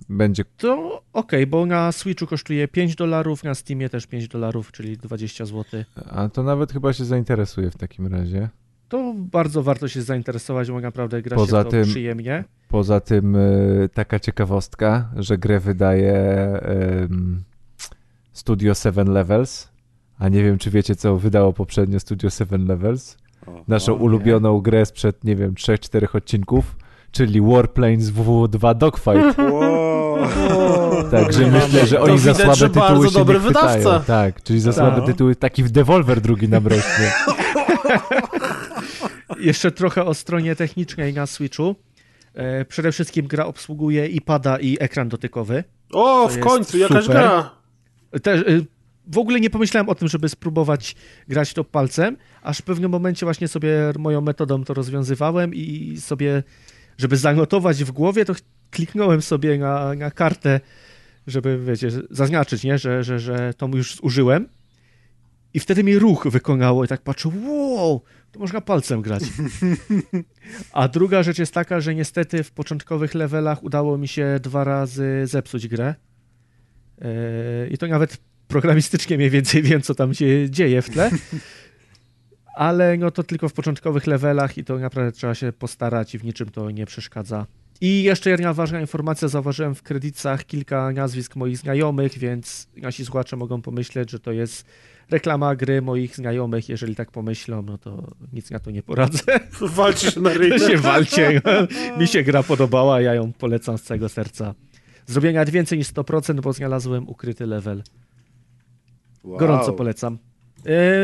Będzie 0.08 0.44
To 0.56 1.02
okej, 1.12 1.46
bo 1.46 1.66
na 1.66 1.92
Switchu 1.92 2.26
kosztuje 2.26 2.68
5 2.68 2.94
dolarów, 2.96 3.44
na 3.44 3.54
Steamie 3.54 3.88
też 3.88 4.06
5 4.06 4.28
dolarów, 4.28 4.72
czyli 4.72 4.96
20 4.96 5.46
zł. 5.46 5.84
A 6.10 6.28
to 6.28 6.42
nawet 6.42 6.72
chyba 6.72 6.92
się 6.92 7.04
zainteresuje 7.04 7.70
w 7.70 7.76
takim 7.76 8.06
razie. 8.06 8.48
To 8.88 9.14
bardzo 9.16 9.62
warto 9.62 9.88
się 9.88 10.02
zainteresować, 10.02 10.70
bo 10.70 10.80
naprawdę 10.80 11.22
gra 11.22 11.36
Poza 11.36 11.58
się 11.58 11.64
to 11.64 11.70
tym- 11.70 11.84
przyjemnie. 11.84 12.44
Poza 12.68 13.00
tym 13.00 13.36
y, 13.36 13.88
taka 13.94 14.20
ciekawostka, 14.20 15.08
że 15.16 15.38
grę 15.38 15.60
wydaje 15.60 16.14
ym, 17.02 17.42
Studio 18.32 18.74
Seven 18.74 19.12
Levels, 19.12 19.68
a 20.18 20.28
nie 20.28 20.42
wiem, 20.44 20.58
czy 20.58 20.70
wiecie, 20.70 20.96
co 20.96 21.16
wydało 21.16 21.52
poprzednio 21.52 22.00
Studio 22.00 22.30
Seven 22.30 22.66
Levels. 22.66 23.16
O, 23.46 23.50
Naszą 23.68 23.92
o, 23.92 23.96
ulubioną 23.96 24.60
grę 24.60 24.86
sprzed, 24.86 25.24
nie 25.24 25.36
wiem, 25.36 25.54
3-4 25.54 26.16
odcinków, 26.16 26.76
czyli 27.10 27.40
Warplanes 27.40 28.10
WW2 28.10 28.74
Dogfight. 28.74 29.38
Wow. 29.52 29.96
Także 31.10 31.46
myślę, 31.46 31.86
że 31.86 31.96
To 31.96 32.02
oni 32.02 32.18
za 32.18 32.32
widać, 32.32 32.36
słabe 32.44 32.56
że 32.56 32.68
tytuły 32.68 32.88
bardzo 32.88 33.08
się 33.10 33.14
dobry 33.18 33.34
nie 33.34 33.40
wydawca. 33.40 34.00
Tak, 34.00 34.42
czyli 34.42 34.60
za 34.60 34.72
słabe 34.72 35.06
tytuły, 35.06 35.36
taki 35.36 35.62
w 35.64 35.70
Devolver 35.70 36.20
drugi 36.20 36.48
nam 36.48 36.66
rośnie. 36.66 37.12
Jeszcze 39.38 39.70
trochę 39.70 40.04
o 40.04 40.14
stronie 40.14 40.56
technicznej 40.56 41.14
na 41.14 41.26
Switchu. 41.26 41.76
E, 42.34 42.64
przede 42.64 42.92
wszystkim 42.92 43.26
gra 43.26 43.46
obsługuje 43.46 44.06
i 44.06 44.20
pada, 44.20 44.58
i 44.58 44.76
ekran 44.80 45.08
dotykowy. 45.08 45.64
O, 45.92 46.28
w 46.28 46.38
końcu, 46.38 46.78
jakaś 46.78 47.04
super. 47.04 47.16
gra. 47.16 47.50
Też, 48.22 48.40
y, 48.40 48.66
w 49.06 49.18
ogóle 49.18 49.40
nie 49.40 49.50
pomyślałem 49.50 49.88
o 49.88 49.94
tym, 49.94 50.08
żeby 50.08 50.28
spróbować 50.28 50.96
grać 51.28 51.52
to 51.52 51.64
palcem, 51.64 52.16
aż 52.42 52.58
w 52.58 52.62
pewnym 52.62 52.90
momencie 52.90 53.26
właśnie 53.26 53.48
sobie 53.48 53.92
moją 53.98 54.20
metodą 54.20 54.64
to 54.64 54.74
rozwiązywałem 54.74 55.54
i 55.54 55.96
sobie, 56.00 56.42
żeby 56.98 57.16
zanotować 57.16 57.84
w 57.84 57.90
głowie, 57.90 58.24
to 58.24 58.34
kliknąłem 58.70 59.22
sobie 59.22 59.58
na, 59.58 59.94
na 59.94 60.10
kartę, 60.10 60.60
żeby, 61.26 61.58
wiecie, 61.58 61.90
zaznaczyć, 62.10 62.64
nie, 62.64 62.78
że, 62.78 63.04
że, 63.04 63.18
że 63.18 63.54
to 63.56 63.68
już 63.74 64.00
użyłem. 64.00 64.48
I 65.54 65.60
wtedy 65.60 65.84
mi 65.84 65.98
ruch 65.98 66.26
wykonało 66.30 66.84
i 66.84 66.88
tak 66.88 67.02
patrzę, 67.02 67.30
wow, 67.46 68.02
to 68.36 68.40
można 68.40 68.60
palcem 68.60 69.02
grać. 69.02 69.22
A 70.72 70.88
druga 70.88 71.22
rzecz 71.22 71.38
jest 71.38 71.54
taka, 71.54 71.80
że 71.80 71.94
niestety 71.94 72.42
w 72.42 72.50
początkowych 72.50 73.14
levelach 73.14 73.62
udało 73.62 73.98
mi 73.98 74.08
się 74.08 74.40
dwa 74.42 74.64
razy 74.64 75.22
zepsuć 75.24 75.68
grę. 75.68 75.94
Yy, 76.98 77.06
I 77.70 77.78
to 77.78 77.86
nawet 77.86 78.18
programistycznie 78.48 79.16
mniej 79.16 79.30
więcej 79.30 79.62
wiem, 79.62 79.82
co 79.82 79.94
tam 79.94 80.14
się 80.14 80.50
dzieje 80.50 80.82
w 80.82 80.90
tle. 80.90 81.10
Ale 82.56 82.96
no 82.96 83.10
to 83.10 83.22
tylko 83.22 83.48
w 83.48 83.52
początkowych 83.52 84.06
levelach 84.06 84.58
i 84.58 84.64
to 84.64 84.78
naprawdę 84.78 85.12
trzeba 85.12 85.34
się 85.34 85.52
postarać 85.52 86.14
i 86.14 86.18
w 86.18 86.24
niczym 86.24 86.48
to 86.48 86.70
nie 86.70 86.86
przeszkadza. 86.86 87.46
I 87.80 88.02
jeszcze 88.02 88.30
jedna 88.30 88.54
ważna 88.54 88.80
informacja, 88.80 89.28
zauważyłem 89.28 89.74
w 89.74 89.82
kredytach 89.82 90.44
kilka 90.44 90.92
nazwisk 90.92 91.36
moich 91.36 91.58
znajomych, 91.58 92.18
więc 92.18 92.68
nasi 92.76 93.04
słuchacze 93.04 93.36
mogą 93.36 93.62
pomyśleć, 93.62 94.10
że 94.10 94.20
to 94.20 94.32
jest 94.32 94.66
reklama 95.10 95.56
gry 95.56 95.82
moich 95.82 96.16
znajomych. 96.16 96.68
Jeżeli 96.68 96.96
tak 96.96 97.10
pomyślą, 97.10 97.62
no 97.62 97.78
to 97.78 98.12
nic 98.32 98.50
na 98.50 98.58
to 98.58 98.70
nie 98.70 98.82
poradzę. 98.82 99.40
Walczy 99.60 100.10
się 100.10 100.20
na 100.20 100.32
ryj. 100.32 100.60
się 100.68 100.76
walcie. 100.76 101.40
Mi 101.98 102.06
się 102.06 102.22
gra 102.22 102.42
podobała, 102.42 103.00
ja 103.00 103.14
ją 103.14 103.32
polecam 103.32 103.78
z 103.78 103.82
całego 103.82 104.08
serca. 104.08 104.54
Zrobię 105.06 105.32
nawet 105.32 105.50
więcej 105.50 105.78
niż 105.78 105.92
100%, 105.92 106.40
bo 106.40 106.52
znalazłem 106.52 107.08
ukryty 107.08 107.46
level. 107.46 107.82
Wow. 109.24 109.38
Gorąco 109.38 109.72
polecam. 109.72 110.18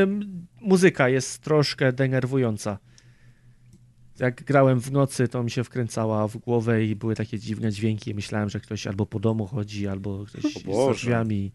Ym, 0.02 0.46
muzyka 0.60 1.08
jest 1.08 1.38
troszkę 1.38 1.92
denerwująca. 1.92 2.78
Jak 4.18 4.44
grałem 4.44 4.80
w 4.80 4.92
nocy, 4.92 5.28
to 5.28 5.42
mi 5.42 5.50
się 5.50 5.64
wkręcała 5.64 6.28
w 6.28 6.36
głowę 6.36 6.84
i 6.84 6.96
były 6.96 7.14
takie 7.14 7.38
dziwne 7.38 7.72
dźwięki. 7.72 8.14
Myślałem, 8.14 8.48
że 8.48 8.60
ktoś 8.60 8.86
albo 8.86 9.06
po 9.06 9.20
domu 9.20 9.46
chodzi, 9.46 9.88
albo 9.88 10.24
ktoś 10.24 10.64
Boże. 10.64 10.94
drzwiami. 10.94 11.52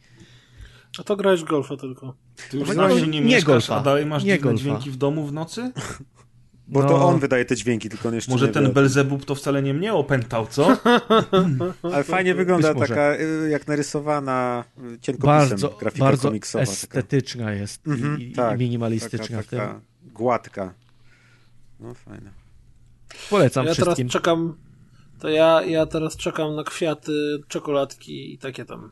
A 0.99 1.03
to 1.03 1.15
grałeś 1.15 1.43
golfa 1.43 1.77
tylko. 1.77 2.13
Ty 2.51 2.57
już 2.57 2.67
No, 2.67 2.73
znacznie 2.73 3.01
nie 3.01 3.07
nie 3.07 3.21
mieszkasz, 3.21 3.45
golfa. 3.45 3.75
a 3.75 3.79
dalej 3.83 4.05
masz 4.05 4.23
Nie 4.23 4.39
golfa. 4.39 4.57
dźwięki 4.59 4.91
w 4.91 4.95
domu 4.95 5.27
w 5.27 5.33
nocy? 5.33 5.71
Bo 6.69 6.81
No. 6.83 6.87
to 6.89 7.05
on 7.07 7.19
wydaje 7.19 7.45
te 7.45 7.55
dźwięki, 7.55 7.89
tylko 7.89 8.09
on 8.09 8.15
jeszcze 8.15 8.31
Może 8.31 8.47
nie 8.47 8.51
ten 8.53 8.65
wie. 8.67 8.71
Belzebub 8.73 9.25
to 9.25 9.35
wcale 9.35 9.61
nie 9.63 9.73
mnie 9.73 9.93
opętał, 9.93 10.47
co? 10.47 10.77
Ale 11.93 12.03
fajnie 12.03 12.35
wygląda 12.35 12.73
taka 12.75 13.15
y, 13.15 13.49
jak 13.49 13.67
narysowana 13.67 14.63
cienkopisem 15.01 15.27
Bardzo, 15.49 15.69
grafika 15.69 16.05
bardzo 16.05 16.27
komiksowa. 16.27 16.65
taka. 16.65 16.71
estetyczna 16.73 17.51
jest 17.51 17.87
Mhm, 17.87 18.19
i, 18.19 18.23
i 18.23 18.31
tak, 18.31 18.59
minimalistyczna 18.59 19.37
taka, 19.37 19.57
taka 19.57 19.81
gładka. 20.13 20.73
No 21.79 21.93
fajne. 21.93 22.31
Polecam 23.29 23.65
ja 23.65 23.71
teraz 23.75 23.85
wszystkim. 23.87 24.09
czekam. 24.09 24.55
To 25.19 25.29
ja, 25.29 25.61
ja 25.65 25.85
teraz 25.85 26.17
czekam 26.17 26.55
na 26.55 26.63
kwiaty, 26.63 27.11
czekoladki 27.47 28.33
i 28.33 28.37
takie 28.37 28.65
tam. 28.65 28.91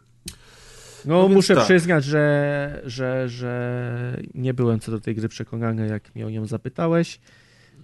No, 1.06 1.22
No 1.22 1.28
muszę 1.28 1.56
tak. 1.56 1.64
przyznać, 1.64 2.06
że, 2.06 2.82
że, 2.86 3.30
że 3.30 4.18
nie 4.34 4.54
byłem 4.54 4.80
co 4.80 4.92
do 4.92 5.00
tej 5.00 5.16
gry 5.16 5.30
przekonany, 5.30 5.88
jak 5.88 6.16
mnie 6.16 6.28
o 6.28 6.30
nią 6.30 6.46
zapytałeś, 6.46 7.20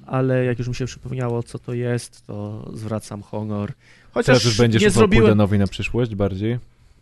ale 0.05 0.45
jak 0.45 0.59
już 0.59 0.67
mi 0.67 0.75
się 0.75 0.85
przypomniało, 0.85 1.43
co 1.43 1.59
to 1.59 1.73
jest, 1.73 2.25
to 2.27 2.69
zwracam 2.73 3.21
honor. 3.21 3.73
Chociaż 4.13 4.25
Teraz 4.25 4.45
już 4.45 4.57
będziesz 4.57 4.81
nie 4.81 4.89
zrobiłem... 4.89 5.37
Na 5.37 5.67
przyszłość 5.67 6.15
bardziej? 6.15 6.59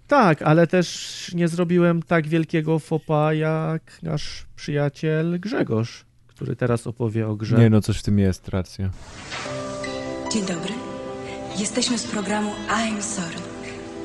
Tak, 0.08 0.42
ale 0.42 0.68
też 0.68 1.32
nie 1.36 1.48
zrobiłem 1.48 2.04
tak 2.04 2.28
wielkiego 2.28 2.80
fopa 2.80 3.34
jak 3.34 3.82
nasz 4.04 4.46
przyjaciel 4.56 5.40
Grzegorz, 5.40 6.06
który 6.28 6.56
teraz 6.56 6.88
opowie 6.88 7.28
o 7.28 7.36
grze. 7.36 7.58
Nie 7.58 7.70
no, 7.70 7.82
coś 7.82 7.98
w 7.98 8.04
tym 8.04 8.20
jest, 8.20 8.48
racja. 8.48 8.90
Dzień 10.34 10.46
dobry. 10.46 10.74
Jesteśmy 11.58 11.98
z 11.98 12.08
programu 12.08 12.52
I'm 12.70 13.02
Sorry. 13.02 13.49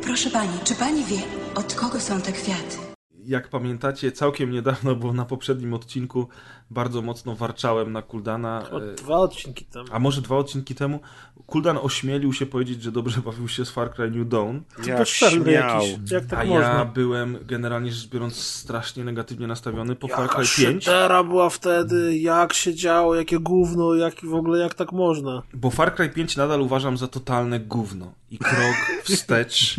Proszę 0.04 0.30
pani, 0.30 0.58
czy 0.64 0.74
pani 0.74 1.04
wie, 1.04 1.18
od 1.54 1.74
kogo 1.74 2.00
są 2.00 2.20
te 2.20 2.32
kwiaty? 2.32 2.93
Jak 3.26 3.48
pamiętacie, 3.48 4.12
całkiem 4.12 4.50
niedawno, 4.50 4.94
bo 4.96 5.12
na 5.12 5.24
poprzednim 5.24 5.74
odcinku 5.74 6.28
bardzo 6.70 7.02
mocno 7.02 7.34
warczałem 7.34 7.92
na 7.92 8.02
Kuldana. 8.02 8.70
Od 8.70 8.82
e, 8.82 8.94
dwa 8.94 9.16
odcinki 9.16 9.64
tam. 9.64 9.84
A 9.92 9.98
może 9.98 10.22
dwa 10.22 10.36
odcinki 10.36 10.74
temu 10.74 11.00
Kuldan 11.46 11.78
ośmielił 11.82 12.32
się 12.32 12.46
powiedzieć, 12.46 12.82
że 12.82 12.92
dobrze 12.92 13.20
bawił 13.20 13.48
się 13.48 13.64
z 13.64 13.70
Far 13.70 13.94
Cry 13.94 14.10
New 14.10 14.28
Dawn, 14.28 14.56
Jak 14.86 14.98
Bezczelny 14.98 15.44
śmiał. 15.44 15.82
jakiś. 15.82 16.10
Jak 16.10 16.26
tak 16.26 16.38
a 16.40 16.44
można? 16.44 16.60
ja 16.68 16.84
byłem 16.84 17.38
generalnie 17.46 17.92
rzecz 17.92 18.08
biorąc 18.10 18.36
strasznie 18.36 19.04
negatywnie 19.04 19.46
nastawiony 19.46 19.96
po 19.96 20.08
Far 20.08 20.20
Jaka 20.20 20.34
Cry 20.34 20.64
5, 20.66 20.84
szedera 20.84 21.24
była 21.24 21.50
wtedy, 21.50 22.16
jak 22.18 22.52
się 22.52 22.74
działo, 22.74 23.14
jakie 23.14 23.38
gówno, 23.38 23.94
jak 23.94 24.14
w 24.24 24.34
ogóle 24.34 24.58
jak 24.58 24.74
tak 24.74 24.92
można. 24.92 25.42
bo 25.54 25.70
Far 25.70 25.94
Cry 25.94 26.08
5 26.08 26.36
nadal 26.36 26.60
uważam 26.60 26.96
za 26.98 27.08
totalne 27.08 27.60
gówno 27.60 28.12
i 28.30 28.38
krok 28.38 28.76
wstecz 29.04 29.76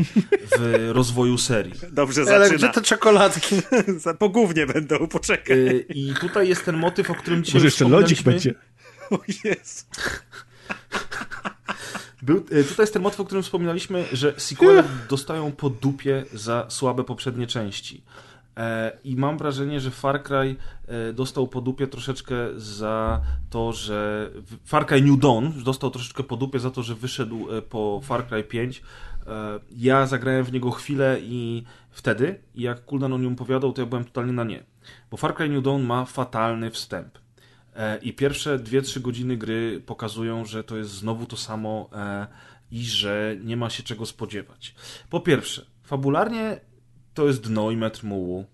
w 0.57 0.89
rozwoju 0.93 1.37
serii. 1.37 1.73
Dobrze 1.91 2.21
Ale 2.21 2.39
zaczyna. 2.39 2.57
gdzie 2.57 2.69
te 2.69 2.81
czekoladki? 2.81 3.34
Za- 3.97 4.13
Po 4.13 4.29
głównie 4.29 4.65
będą, 4.65 5.07
poczekaj. 5.07 5.57
Y, 5.57 5.85
I 5.89 6.13
tutaj 6.13 6.49
jest 6.49 6.65
ten 6.65 6.77
motyw, 6.77 7.11
o 7.11 7.15
którym 7.15 7.43
dzisiaj 7.43 7.59
Może 7.59 7.67
jeszcze 7.67 7.87
lodzik 7.87 8.21
będzie. 8.21 8.53
O 9.11 9.19
Jezu. 9.43 9.85
Był, 12.21 12.37
y, 12.37 12.63
tutaj 12.63 12.83
jest 12.83 12.93
ten 12.93 13.01
motyw, 13.01 13.19
o 13.19 13.25
którym 13.25 13.43
wspominaliśmy, 13.43 14.05
że 14.11 14.33
sequele 14.37 14.83
dostają 15.09 15.51
po 15.51 15.69
dupie 15.69 16.25
za 16.33 16.65
słabe 16.69 17.03
poprzednie 17.03 17.47
części. 17.47 18.03
E, 18.57 18.97
I 19.03 19.15
mam 19.15 19.37
wrażenie, 19.37 19.79
że 19.79 19.91
Far 19.91 20.23
Cry 20.23 20.55
e, 20.87 21.13
dostał 21.13 21.47
po 21.47 21.61
dupie 21.61 21.87
troszeczkę 21.87 22.35
za 22.55 23.21
to, 23.49 23.73
że. 23.73 24.29
Far 24.65 24.85
Cry 24.85 25.01
New 25.01 25.19
Dawn 25.19 25.63
dostał 25.63 25.91
troszeczkę 25.91 26.23
po 26.23 26.37
dupie 26.37 26.59
za 26.59 26.71
to, 26.71 26.83
że 26.83 26.95
wyszedł 26.95 27.51
e, 27.51 27.61
po 27.61 28.01
Far 28.03 28.27
Cry 28.27 28.43
5. 28.43 28.81
E, 29.27 29.59
Ja 29.71 30.07
zagrałem 30.07 30.43
w 30.43 30.51
niego 30.53 30.71
chwilę 30.71 31.17
i 31.21 31.63
wtedy, 31.91 32.39
jak 32.55 32.85
Kuldan 32.85 33.13
o 33.13 33.17
nim 33.17 33.33
opowiadał, 33.33 33.73
to 33.73 33.81
ja 33.81 33.85
byłem 33.87 34.05
totalnie 34.05 34.33
na 34.33 34.43
nie. 34.43 34.63
Bo 35.11 35.17
Far 35.17 35.35
Cry 35.35 35.49
New 35.49 35.63
Dawn 35.63 35.83
ma 35.83 36.05
fatalny 36.05 36.71
wstęp. 36.71 37.17
E, 37.75 37.97
I 37.97 38.13
pierwsze 38.13 38.59
2-3 38.59 39.01
godziny 39.01 39.37
gry 39.37 39.81
pokazują, 39.85 40.45
że 40.45 40.63
to 40.63 40.77
jest 40.77 40.91
znowu 40.91 41.25
to 41.25 41.37
samo 41.37 41.89
e, 41.93 42.27
i 42.71 42.83
że 42.85 43.35
nie 43.43 43.57
ma 43.57 43.69
się 43.69 43.83
czego 43.83 44.05
spodziewać. 44.05 44.75
Po 45.09 45.19
pierwsze, 45.19 45.65
fabularnie 45.83 46.59
to 47.13 47.27
jest 47.27 47.41
dno 47.47 47.71
i 47.71 47.77
metr 47.77 48.03
mułu. 48.03 48.45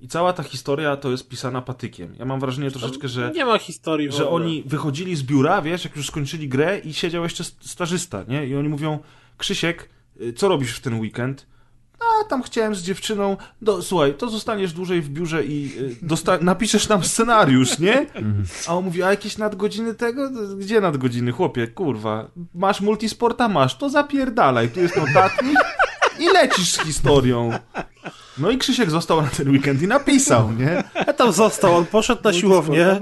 I 0.00 0.08
cała 0.08 0.32
ta 0.32 0.42
historia 0.42 0.96
to 0.96 1.10
jest 1.10 1.28
pisana 1.28 1.62
patykiem. 1.62 2.14
Ja 2.18 2.24
mam 2.24 2.40
wrażenie 2.40 2.70
troszeczkę, 2.70 3.08
że, 3.08 3.32
Nie 3.34 3.44
ma 3.44 3.58
historii 3.58 4.12
że 4.12 4.28
oni 4.28 4.62
wychodzili 4.66 5.16
z 5.16 5.22
biura, 5.22 5.62
wiesz, 5.62 5.84
jak 5.84 5.96
już 5.96 6.06
skończyli 6.06 6.48
grę 6.48 6.78
i 6.78 6.94
siedział 6.94 7.22
jeszcze 7.22 7.44
stażysta, 7.44 8.24
nie? 8.28 8.46
I 8.46 8.56
oni 8.56 8.68
mówią, 8.68 8.98
Krzysiek, 9.38 9.88
y, 10.20 10.32
co 10.32 10.48
robisz 10.48 10.76
w 10.76 10.80
ten 10.80 11.00
weekend? 11.00 11.46
A 12.00 12.24
tam 12.24 12.42
chciałem 12.42 12.74
z 12.74 12.82
dziewczyną. 12.82 13.36
Do, 13.62 13.82
słuchaj, 13.82 14.14
to 14.14 14.28
zostaniesz 14.30 14.72
dłużej 14.72 15.02
w 15.02 15.08
biurze 15.08 15.44
i 15.44 15.72
y, 15.78 16.06
dosta- 16.06 16.42
napiszesz 16.52 16.88
nam 16.88 17.04
scenariusz, 17.04 17.78
nie? 17.78 18.06
A 18.68 18.76
on 18.76 18.84
mówi, 18.84 19.02
a 19.02 19.10
jakieś 19.10 19.38
nadgodziny 19.38 19.94
tego? 19.94 20.30
Gdzie 20.58 20.80
nadgodziny, 20.80 21.32
chłopie? 21.32 21.66
Kurwa. 21.68 22.30
Masz 22.54 22.80
multisporta? 22.80 23.48
Masz. 23.48 23.76
To 23.78 23.90
zapierdalaj. 23.90 24.68
Tu 24.68 24.80
jest 24.80 24.96
notatnik 24.96 25.58
i 26.18 26.26
lecisz 26.32 26.68
z 26.72 26.80
historią. 26.80 27.50
No 28.40 28.50
i 28.50 28.58
Krzysiek 28.58 28.90
został 28.90 29.22
na 29.22 29.28
ten 29.28 29.50
weekend 29.50 29.82
i 29.82 29.86
napisał, 29.86 30.52
nie? 30.52 30.84
Ja 31.06 31.12
tam 31.12 31.32
został, 31.32 31.76
on 31.76 31.86
poszedł 31.86 32.20
na 32.24 32.32
siłownię, 32.32 33.00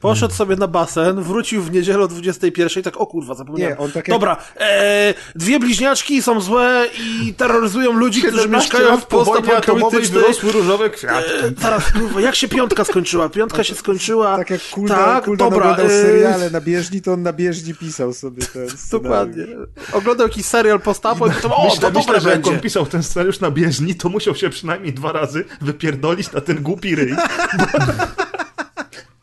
poszedł 0.00 0.34
sobie 0.34 0.56
na 0.56 0.68
basen, 0.68 1.22
wrócił 1.22 1.62
w 1.62 1.72
niedzielę 1.72 2.04
o 2.04 2.08
21 2.08 2.80
i 2.80 2.84
tak, 2.84 2.96
o 3.00 3.06
kurwa, 3.06 3.34
zapomniałem. 3.34 3.74
Nie, 3.78 3.84
on 3.84 3.92
tak 3.92 4.08
jak- 4.08 4.14
Dobra, 4.16 4.36
e, 4.60 5.14
dwie 5.34 5.58
bliźniaczki 5.60 6.22
są 6.22 6.40
złe 6.40 6.86
i 7.00 7.34
terroryzują 7.34 7.92
ludzi, 7.92 8.22
którzy 8.22 8.48
mieszkają 8.48 8.96
w 9.00 9.06
postapokaliptycznej... 9.06 10.22
różowe 10.52 10.90
kwiatki. 10.90 11.30
E, 11.46 11.50
Teraz, 11.50 11.92
kurwa, 11.92 12.20
jak 12.20 12.34
się 12.34 12.48
piątka 12.48 12.84
skończyła? 12.84 13.28
Piątka 13.28 13.64
się 13.64 13.74
skończyła. 13.74 14.36
Tak 14.36 14.50
jak 14.50 14.60
Kuldan, 14.70 14.98
Tak, 14.98 15.24
Kuldan 15.24 15.50
dobra, 15.50 15.62
oglądał 15.70 15.86
e, 15.96 16.02
seriale 16.02 16.50
na 16.50 16.60
bieżni, 16.60 17.02
to 17.02 17.12
on 17.12 17.22
na 17.22 17.32
bieżni 17.32 17.74
pisał 17.74 18.12
sobie 18.12 18.42
ten. 18.46 18.68
Dokładnie. 18.92 19.44
Oglądał 19.92 20.26
jakiś 20.28 20.46
serial 20.46 20.80
postapo 20.80 21.26
i 21.26 21.30
potem, 21.30 21.52
o, 21.52 21.64
Myślę, 21.64 21.80
to 21.80 21.86
myślę, 21.90 22.02
dobre 22.02 22.20
że 22.20 22.28
jak 22.28 22.38
on 22.38 22.42
będzie. 22.44 22.60
pisał 22.60 22.86
ten 22.86 23.02
scenariusz 23.02 23.40
na 23.40 23.50
bieżni, 23.50 23.94
to 23.94 24.08
musiał 24.08 24.34
się 24.34 24.50
przynajmniej 24.50 24.73
dwa 24.82 25.12
razy 25.12 25.44
wypierdolić 25.60 26.32
na 26.32 26.40
ten 26.40 26.62
głupi 26.62 26.94
ryj. 26.94 27.14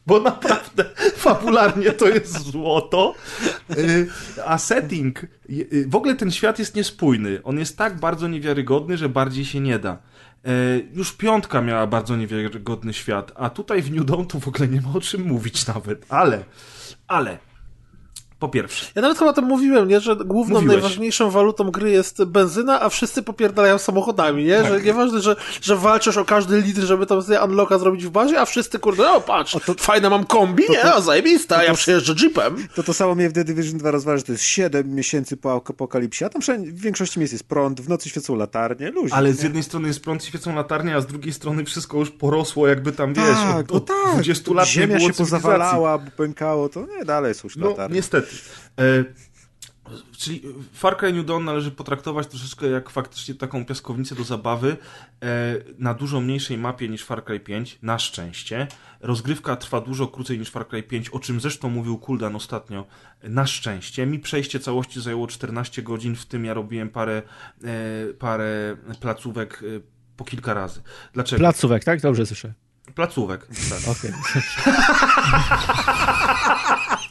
Bo, 0.08 0.20
bo 0.20 0.20
naprawdę 0.20 0.86
fabularnie 1.16 1.92
to 1.92 2.08
jest 2.08 2.40
złoto. 2.52 3.16
Y, 3.78 4.10
A 4.46 4.58
setting, 4.58 5.24
y, 5.50 5.86
w 5.88 5.96
ogóle 5.96 6.16
ten 6.16 6.32
świat 6.32 6.60
jest 6.60 6.76
niespójny. 6.76 7.40
On 7.44 7.60
jest 7.60 7.78
tak 7.78 8.00
bardzo 8.00 8.28
niewiarygodny, 8.28 8.98
że 8.98 9.10
bardziej 9.10 9.46
się 9.46 9.60
nie 9.60 9.80
da. 9.80 9.92
E, 10.46 10.50
Już 10.94 11.14
piątka 11.14 11.62
miała 11.62 11.88
bardzo 11.88 12.16
niewiarygodny 12.16 12.94
świat, 12.94 13.32
a 13.36 13.50
tutaj 13.50 13.82
w 13.82 13.92
New 13.92 14.06
Dawn 14.06 14.26
to 14.26 14.40
w 14.40 14.48
ogóle 14.48 14.68
nie 14.68 14.82
ma 14.82 14.94
o 14.94 15.02
czym 15.02 15.22
mówić 15.22 15.68
nawet. 15.68 16.06
Ale, 16.10 16.44
ale 17.08 17.38
Po 18.42 18.50
pierwsze. 18.50 18.86
Ja 18.96 19.02
nawet 19.02 19.18
chyba 19.18 19.32
o 19.32 19.34
tym 19.34 19.46
mówiłem, 19.46 19.88
nie? 19.88 20.00
że 20.00 20.16
główną, 20.16 20.56
Mówiłeś. 20.56 20.74
najważniejszą 20.76 21.30
walutą 21.30 21.72
gry 21.72 21.92
jest 21.92 22.24
benzyna, 22.24 22.82
a 22.82 22.90
wszyscy 22.90 23.24
popierdalają 23.24 23.78
samochodami, 23.78 24.44
nie? 24.46 24.58
Tak. 24.58 24.68
Że 24.68 24.82
nieważne, 24.82 25.22
że, 25.22 25.36
że 25.62 25.76
walczysz 25.76 26.18
o 26.18 26.26
każdy 26.26 26.62
litr, 26.62 26.82
żeby 26.82 27.06
tam 27.06 27.22
sobie 27.22 27.42
unlocka 27.42 27.78
zrobić 27.78 28.06
w 28.06 28.10
bazie, 28.10 28.40
a 28.42 28.46
wszyscy 28.46 28.80
kurde, 28.80 29.12
o 29.12 29.22
patrz, 29.22 29.58
fajne 29.80 30.10
mam 30.10 30.26
kombi, 30.26 30.64
nie? 30.70 30.94
O, 30.96 31.02
zajebista, 31.02 31.58
a 31.58 31.64
ja 31.64 31.74
przyjeżdżę 31.74 32.14
jeepem. 32.22 32.68
To 32.76 32.84
to 32.84 32.94
samo 32.94 33.16
mnie 33.16 33.30
w 33.30 33.34
The 33.34 33.44
Division 33.44 33.78
2 33.78 33.92
rozważa, 33.92 34.18
że 34.18 34.24
to 34.24 34.32
jest 34.32 34.44
7 34.44 34.96
miesięcy 34.96 35.38
po 35.38 35.54
apokalipsie, 35.56 36.26
a 36.26 36.30
tam 36.30 36.42
w 36.58 36.82
większości 36.82 37.20
miejsc 37.20 37.32
jest 37.34 37.44
prąd, 37.44 37.82
w 37.82 37.90
nocy 37.90 38.10
świecą 38.10 38.36
latarnie, 38.36 38.92
luźnie. 38.92 39.18
Ale 39.18 39.30
nie? 39.30 39.36
z 39.36 39.44
jednej 39.44 39.64
strony 39.64 39.88
jest 39.88 40.00
prąd, 40.04 40.24
świecą 40.26 40.56
latarnie, 40.56 40.96
a 40.96 41.02
z 41.02 41.06
drugiej 41.06 41.34
strony 41.34 41.66
wszystko 41.66 41.98
już 41.98 42.12
porosło, 42.12 42.68
jakby 42.68 42.92
tam, 42.92 43.14
wiesz, 43.14 43.26
tak, 43.26 43.60
od, 43.60 43.70
no 43.72 43.76
od 43.78 43.86
tak, 43.86 44.14
20 44.14 44.54
lat 44.54 44.68
Ziemia 44.68 44.88
nie 44.88 44.96
było 44.98 45.10
się 45.10 45.14
pozawalała, 45.18 46.00
pękało, 46.18 46.70
to 46.70 46.80
nie, 46.98 47.06
dalej 47.06 47.34
są 47.34 47.42
już 47.44 47.56
No, 47.56 47.70
latarnie. 47.70 47.96
niestety. 47.96 48.31
E, 48.80 49.04
czyli 50.18 50.42
Far 50.74 50.98
Cry 50.98 51.14
New 51.14 51.26
Dawn 51.26 51.46
należy 51.46 51.72
potraktować 51.72 52.28
troszeczkę 52.28 52.68
jak 52.68 52.90
faktycznie 52.90 53.36
taką 53.36 53.66
piaskownicę 53.66 54.16
do 54.16 54.24
zabawy 54.24 54.78
e, 55.24 55.56
na 55.78 55.94
dużo 55.94 56.22
mniejszej 56.22 56.58
mapie 56.58 56.90
niż 56.90 57.06
Far 57.06 57.26
Cry 57.26 57.40
5, 57.40 57.80
na 57.82 58.00
szczęście. 58.00 58.68
Rozgrywka 59.00 59.56
trwa 59.56 59.82
dużo 59.82 60.08
krócej 60.08 60.40
niż 60.40 60.50
Far 60.50 60.68
Cry 60.68 60.84
5, 60.84 61.10
o 61.10 61.20
czym 61.20 61.42
zresztą 61.42 61.70
mówił 61.70 61.98
Kuldan 61.98 62.36
ostatnio, 62.36 62.86
na 63.24 63.48
szczęście. 63.48 64.06
Mi 64.06 64.20
przejście 64.20 64.60
całości 64.60 65.02
zajęło 65.02 65.28
14 65.28 65.84
godzin, 65.84 66.16
w 66.16 66.26
tym 66.26 66.46
ja 66.46 66.54
robiłem 66.54 66.90
parę, 66.90 67.22
e, 67.64 68.14
parę 68.14 68.78
placówek 69.00 69.64
e, 69.64 69.66
po 70.18 70.24
kilka 70.24 70.54
razy. 70.54 70.82
Dlaczego? 71.14 71.40
Placówek, 71.40 71.84
tak? 71.84 72.02
Dobrze 72.02 72.26
słyszę. 72.26 72.54
placówek. 72.96 73.48
Tak. 73.48 73.98
Okej. 73.98 74.12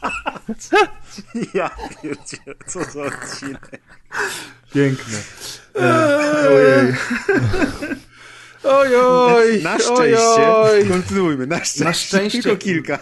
Ja 1.53 1.69
pierdzielę, 2.03 2.55
co 2.67 2.83
za 2.83 3.01
odcinek. 3.03 3.81
Piękne. 4.73 5.17
E, 5.79 6.49
ojej. 6.49 6.93
Oj, 8.63 8.95
oj, 8.95 9.63
Na 9.63 9.79
szczęście, 9.79 10.53
oj. 10.55 10.87
kontynuujmy, 10.89 11.47
na 11.47 11.55
szczęście, 11.65 11.83
Na 11.83 11.93
szczęście- 11.93 12.43
tylko 12.43 12.57
kilka. 12.57 12.99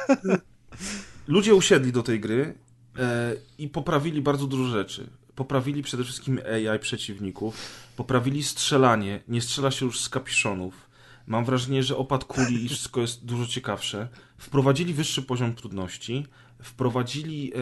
ludzie 1.28 1.56
usiedli 1.56 1.92
do 1.92 2.04
tej 2.04 2.20
gry 2.20 2.54
e, 3.00 3.36
i 3.58 3.68
poprawili 3.70 4.22
bardzo 4.22 4.48
dużo 4.48 4.66
rzeczy. 4.72 5.10
Poprawili 5.36 5.84
przede 5.84 6.04
wszystkim 6.04 6.40
AI 6.70 6.80
przeciwników, 6.80 7.56
poprawili 7.96 8.44
strzelanie, 8.44 9.24
nie 9.28 9.42
strzela 9.42 9.72
się 9.72 9.86
już 9.86 10.00
z 10.02 10.10
kapiszonów. 10.10 10.90
Mam 11.28 11.46
wrażenie, 11.46 11.84
że 11.84 11.98
opad 11.98 12.26
kuli 12.26 12.66
i 12.66 12.70
wszystko 12.70 13.02
jest 13.02 13.26
dużo 13.26 13.46
ciekawsze. 13.48 14.08
Wprowadzili 14.38 14.94
wyższy 14.94 15.22
poziom 15.22 15.56
trudności, 15.56 16.26
wprowadzili 16.62 17.52
e, 17.54 17.58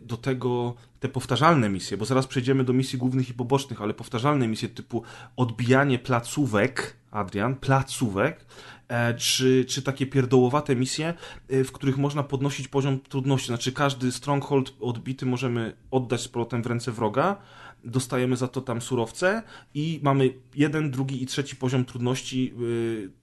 do 0.00 0.16
tego 0.16 0.74
te 1.00 1.08
powtarzalne 1.08 1.68
misje, 1.68 1.96
bo 1.96 2.04
zaraz 2.04 2.26
przejdziemy 2.26 2.64
do 2.64 2.72
misji 2.72 2.98
głównych 2.98 3.30
i 3.30 3.34
pobocznych, 3.34 3.82
ale 3.82 3.94
powtarzalne 3.94 4.48
misje 4.48 4.68
typu 4.68 5.02
odbijanie 5.36 5.98
placówek, 5.98 6.96
Adrian, 7.10 7.56
placówek, 7.56 8.46
e, 8.88 9.14
czy, 9.14 9.64
czy 9.64 9.82
takie 9.82 10.06
pierdołowate 10.06 10.76
misje, 10.76 11.14
e, 11.48 11.64
w 11.64 11.72
których 11.72 11.98
można 11.98 12.22
podnosić 12.22 12.68
poziom 12.68 13.00
trudności. 13.00 13.46
Znaczy 13.46 13.72
każdy 13.72 14.12
stronghold 14.12 14.74
odbity 14.80 15.26
możemy 15.26 15.76
oddać 15.90 16.20
z 16.20 16.28
powrotem 16.28 16.62
w 16.62 16.66
ręce 16.66 16.92
wroga, 16.92 17.36
dostajemy 17.84 18.36
za 18.36 18.48
to 18.48 18.60
tam 18.60 18.80
surowce 18.80 19.42
i 19.74 20.00
mamy 20.02 20.34
jeden, 20.54 20.90
drugi 20.90 21.22
i 21.22 21.26
trzeci 21.26 21.56
poziom 21.56 21.84
trudności 21.84 22.54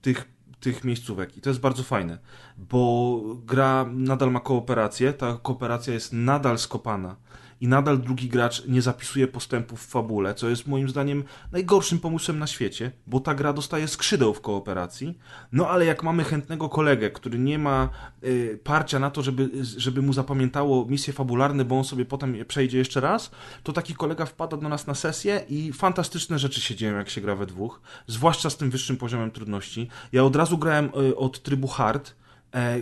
tych, 0.02 0.35
tych 0.60 0.84
miejscówek. 0.84 1.38
I 1.38 1.42
to 1.42 1.50
jest 1.50 1.60
bardzo 1.60 1.84
fajne, 1.84 2.18
bo 2.58 3.22
gra 3.46 3.86
nadal 3.92 4.32
ma 4.32 4.40
kooperację, 4.40 5.14
ta 5.14 5.40
kooperacja 5.44 5.94
jest 5.94 6.14
nadal 6.14 6.58
skopana. 6.58 7.16
I 7.62 7.68
nadal 7.68 8.00
drugi 8.00 8.30
gracz 8.30 8.66
nie 8.68 8.82
zapisuje 8.82 9.28
postępów 9.28 9.82
w 9.82 9.88
fabule, 9.88 10.34
co 10.34 10.50
jest 10.50 10.68
moim 10.68 10.90
zdaniem 10.90 11.24
najgorszym 11.52 12.00
pomysłem 12.00 12.40
na 12.40 12.48
świecie, 12.48 12.92
bo 13.08 13.20
ta 13.20 13.36
gra 13.36 13.54
dostaje 13.54 13.88
skrzydeł 13.88 14.34
w 14.34 14.42
kooperacji. 14.42 15.18
No 15.52 15.70
ale 15.70 15.86
jak 15.86 16.04
mamy 16.04 16.24
chętnego 16.24 16.70
kolegę, 16.70 17.12
który 17.12 17.40
nie 17.40 17.60
ma 17.60 17.90
y, 18.24 18.60
parcia 18.64 19.00
na 19.00 19.12
to, 19.12 19.22
żeby, 19.22 19.50
żeby 19.64 20.02
mu 20.02 20.14
zapamiętało 20.14 20.86
misje 20.86 21.14
fabularne, 21.14 21.66
bo 21.66 21.78
on 21.78 21.84
sobie 21.84 22.06
potem 22.06 22.36
je 22.36 22.46
przejdzie 22.46 22.78
jeszcze 22.78 23.02
raz, 23.02 23.32
to 23.64 23.74
taki 23.74 23.96
kolega 23.96 24.26
wpada 24.26 24.58
do 24.58 24.70
nas 24.70 24.88
na 24.88 24.96
sesję 24.96 25.46
i 25.50 25.74
fantastyczne 25.74 26.40
rzeczy 26.40 26.62
się 26.62 26.76
dzieją, 26.76 26.98
jak 26.98 27.10
się 27.10 27.22
gra 27.22 27.36
we 27.36 27.46
dwóch, 27.46 27.82
zwłaszcza 28.08 28.50
z 28.50 28.58
tym 28.58 28.70
wyższym 28.70 28.98
poziomem 28.98 29.32
trudności. 29.32 29.88
Ja 30.12 30.24
od 30.24 30.36
razu 30.36 30.58
grałem 30.58 30.90
y, 31.10 31.16
od 31.16 31.42
trybu 31.42 31.68
hard, 31.68 32.16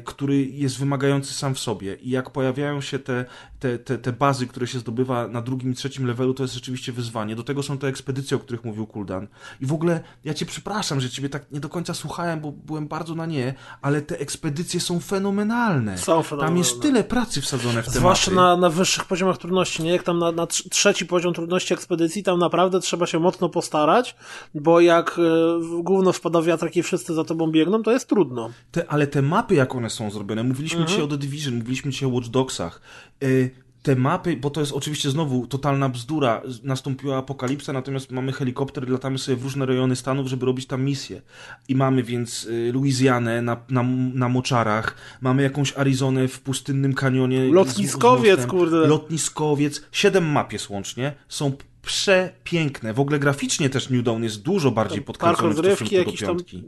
który 0.05 0.45
jest 0.45 0.79
wymagający 0.79 1.33
sam 1.33 1.55
w 1.55 1.59
sobie. 1.59 1.95
I 1.95 2.09
jak 2.09 2.29
pojawiają 2.29 2.81
się 2.81 2.99
te, 2.99 3.25
te, 3.59 3.79
te, 3.79 3.97
te 3.97 4.13
bazy, 4.13 4.47
które 4.47 4.67
się 4.67 4.79
zdobywa 4.79 5.27
na 5.27 5.41
drugim 5.41 5.71
i 5.71 5.75
trzecim 5.75 6.07
levelu, 6.07 6.33
to 6.33 6.43
jest 6.43 6.53
rzeczywiście 6.53 6.91
wyzwanie. 6.91 7.35
Do 7.35 7.43
tego 7.43 7.63
są 7.63 7.77
te 7.77 7.87
ekspedycje, 7.87 8.37
o 8.37 8.39
których 8.39 8.63
mówił 8.63 8.87
Kuldan. 8.87 9.27
I 9.61 9.65
w 9.65 9.73
ogóle 9.73 10.03
ja 10.23 10.33
cię 10.33 10.45
przepraszam, 10.45 10.99
że 11.01 11.09
ciebie 11.09 11.29
tak 11.29 11.51
nie 11.51 11.59
do 11.59 11.69
końca 11.69 11.93
słuchałem, 11.93 12.39
bo 12.39 12.51
byłem 12.51 12.87
bardzo 12.87 13.15
na 13.15 13.25
nie, 13.25 13.53
ale 13.81 14.01
te 14.01 14.19
ekspedycje 14.19 14.79
są 14.79 14.99
fenomenalne. 14.99 15.97
Są 15.97 16.13
Tam 16.13 16.23
fenomenalne. 16.23 16.59
jest 16.59 16.81
tyle 16.81 17.03
pracy 17.03 17.41
wsadzone 17.41 17.83
w 17.83 17.85
te 17.85 17.91
Zwłaszcza 17.91 18.31
na, 18.31 18.57
na 18.57 18.69
wyższych 18.69 19.05
poziomach 19.05 19.37
trudności, 19.37 19.83
nie? 19.83 19.91
Jak 19.91 20.03
tam 20.03 20.19
na, 20.19 20.31
na 20.31 20.45
trz- 20.45 20.69
trzeci 20.69 21.05
poziom 21.05 21.33
trudności 21.33 21.73
ekspedycji, 21.73 22.23
tam 22.23 22.39
naprawdę 22.39 22.79
trzeba 22.79 23.05
się 23.05 23.19
mocno 23.19 23.49
postarać, 23.49 24.15
bo 24.55 24.79
jak 24.79 25.09
e, 25.09 25.21
w 25.59 25.81
gówno 25.81 26.13
wpada 26.13 26.41
wiatrak 26.41 26.77
i 26.77 26.83
wszyscy 26.83 27.13
za 27.13 27.23
tobą 27.23 27.51
biegną, 27.51 27.83
to 27.83 27.91
jest 27.91 28.09
trudno. 28.09 28.49
Te, 28.71 28.91
ale 28.91 29.07
te 29.07 29.21
mapy, 29.21 29.55
jak 29.63 29.75
one 29.75 29.89
są 29.89 30.11
zrobione, 30.11 30.43
mówiliśmy 30.43 30.79
Mhm. 30.79 30.87
dzisiaj 30.89 31.03
o 31.05 31.07
The 31.07 31.17
Division, 31.17 31.55
mówiliśmy 31.55 31.91
dzisiaj 31.91 32.09
o 32.09 32.11
Watch 32.11 32.27
Dogsach. 32.27 32.81
Y, 33.23 33.51
te 33.83 33.95
mapy, 33.95 34.37
bo 34.37 34.49
to 34.49 34.59
jest 34.59 34.71
oczywiście 34.71 35.09
znowu 35.09 35.47
totalna 35.47 35.89
bzdura, 35.89 36.41
z- 36.47 36.63
nastąpiła 36.63 37.17
apokalipsa, 37.17 37.73
natomiast 37.73 38.11
mamy 38.11 38.31
helikopter, 38.31 38.89
latamy 38.89 39.17
sobie 39.17 39.35
w 39.37 39.43
różne 39.43 39.65
rejony 39.65 39.95
Stanów, 39.95 40.27
żeby 40.27 40.45
robić 40.45 40.65
tam 40.65 40.83
misje. 40.83 41.21
I 41.67 41.75
mamy 41.75 42.03
więc 42.03 42.43
y, 42.45 42.71
Luizjanę 42.73 43.41
na, 43.41 43.57
na, 43.69 43.83
na 44.13 44.29
moczarach, 44.29 44.95
mamy 45.21 45.43
jakąś 45.43 45.73
Arizonę 45.77 46.27
w 46.27 46.39
pustynnym 46.39 46.93
kanionie. 46.93 47.45
z- 47.45 47.49
z 47.49 47.53
Lotniskowiec, 47.53 48.37
mostem. 48.37 48.49
kurde. 48.49 48.77
Lotniskowiec. 48.87 49.81
Siedem 49.91 50.25
map 50.31 50.53
jest 50.53 50.69
łącznie. 50.69 51.13
Są 51.27 51.51
przepiękne. 51.81 52.93
W 52.93 52.99
ogóle 52.99 53.19
graficznie 53.19 53.69
też 53.69 53.89
New 53.89 54.03
Dawn 54.03 54.23
jest 54.23 54.41
dużo 54.41 54.71
bardziej 54.71 54.97
Park 55.01 55.05
podkręcony 55.07 55.53
w 55.53 55.57
stosunku 55.57 55.91
do 55.93 55.97
jakiś 55.99 56.19
tam... 56.19 56.29
piątki. 56.29 56.63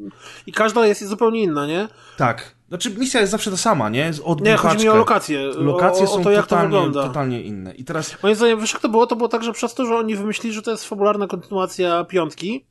I 0.47 0.51
każda 0.51 0.87
jest 0.87 1.05
zupełnie 1.07 1.43
inna, 1.43 1.67
nie? 1.67 1.87
Tak. 2.17 2.54
Znaczy 2.67 2.89
misja 2.89 3.19
jest 3.19 3.31
zawsze 3.31 3.51
ta 3.51 3.57
sama, 3.57 3.89
nie? 3.89 4.11
Odbij 4.23 4.51
Nie, 4.51 4.57
chodzi 4.57 4.83
mi 4.83 4.89
o 4.89 4.95
lokacje. 4.95 5.39
Lokacje 5.55 6.03
o, 6.03 6.07
są 6.07 6.19
o 6.19 6.23
to, 6.23 6.31
jak 6.31 6.45
to 6.45 6.49
totalnie, 6.49 6.77
wygląda. 6.77 7.03
totalnie 7.03 7.41
inne. 7.41 7.73
I 7.75 7.83
teraz, 7.83 8.23
Moim 8.23 8.35
zdaniem, 8.35 8.59
wiesz 8.59 8.73
jak 8.73 8.81
to 8.81 8.89
było? 8.89 9.07
To 9.07 9.15
było 9.15 9.29
tak, 9.29 9.43
że 9.43 9.53
przez 9.53 9.73
to, 9.73 9.85
że 9.85 9.95
oni 9.95 10.15
wymyślili, 10.15 10.55
że 10.55 10.61
to 10.61 10.71
jest 10.71 10.85
fabularna 10.85 11.27
kontynuacja 11.27 12.03
piątki, 12.03 12.65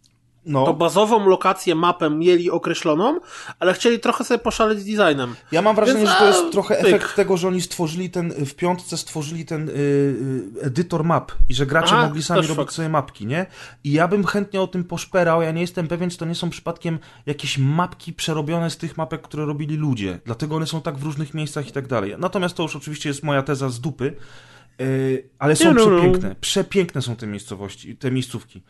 no, 0.46 0.64
to 0.66 0.74
bazową 0.74 1.28
lokację, 1.28 1.74
mapę 1.74 2.10
mieli 2.10 2.50
określoną, 2.50 3.20
ale 3.58 3.74
chcieli 3.74 4.00
trochę 4.00 4.24
sobie 4.24 4.38
poszaleć 4.38 4.78
z 4.78 4.84
designem. 4.84 5.34
ja 5.52 5.62
mam 5.62 5.76
wrażenie, 5.76 5.98
Więc, 5.98 6.10
że 6.10 6.16
to 6.16 6.26
jest 6.26 6.52
trochę 6.52 6.74
pyk. 6.76 6.86
efekt 6.86 7.16
tego, 7.16 7.36
że 7.36 7.48
oni 7.48 7.60
stworzyli 7.60 8.10
ten, 8.10 8.30
w 8.30 8.54
piątce 8.54 8.96
stworzyli 8.96 9.44
ten 9.44 9.68
y, 9.68 9.72
y, 9.72 10.60
edytor 10.62 11.04
map 11.04 11.32
i 11.48 11.54
że 11.54 11.66
gracze 11.66 11.94
Aha, 11.94 12.06
mogli 12.06 12.22
sami 12.22 12.40
robić 12.40 12.56
fakt. 12.56 12.72
sobie 12.72 12.88
mapki, 12.88 13.26
nie? 13.26 13.46
I 13.84 13.92
ja 13.92 14.08
bym 14.08 14.24
chętnie 14.24 14.60
o 14.60 14.66
tym 14.66 14.84
poszperał, 14.84 15.42
ja 15.42 15.50
nie 15.50 15.60
jestem 15.60 15.88
pewien, 15.88 16.10
czy 16.10 16.18
to 16.18 16.24
nie 16.24 16.34
są 16.34 16.50
przypadkiem 16.50 16.98
jakieś 17.26 17.58
mapki 17.58 18.12
przerobione 18.12 18.70
z 18.70 18.76
tych 18.76 18.96
mapek, 18.96 19.22
które 19.22 19.44
robili 19.44 19.76
ludzie. 19.76 20.20
Dlatego 20.24 20.56
one 20.56 20.66
są 20.66 20.82
tak 20.82 20.98
w 20.98 21.02
różnych 21.02 21.34
miejscach 21.34 21.68
i 21.68 21.72
tak 21.72 21.86
dalej. 21.86 22.14
Natomiast 22.18 22.54
to 22.54 22.62
już 22.62 22.76
oczywiście 22.76 23.08
jest 23.08 23.22
moja 23.22 23.42
teza 23.42 23.68
z 23.68 23.80
dupy, 23.80 24.16
y, 24.80 25.28
ale 25.38 25.56
są 25.56 25.74
no, 25.74 25.86
no. 25.86 25.86
przepiękne. 25.86 26.34
Przepiękne 26.40 27.02
są 27.02 27.16
te 27.16 27.26
miejscowości, 27.26 27.96
te 27.96 28.10
miejscówki. 28.10 28.62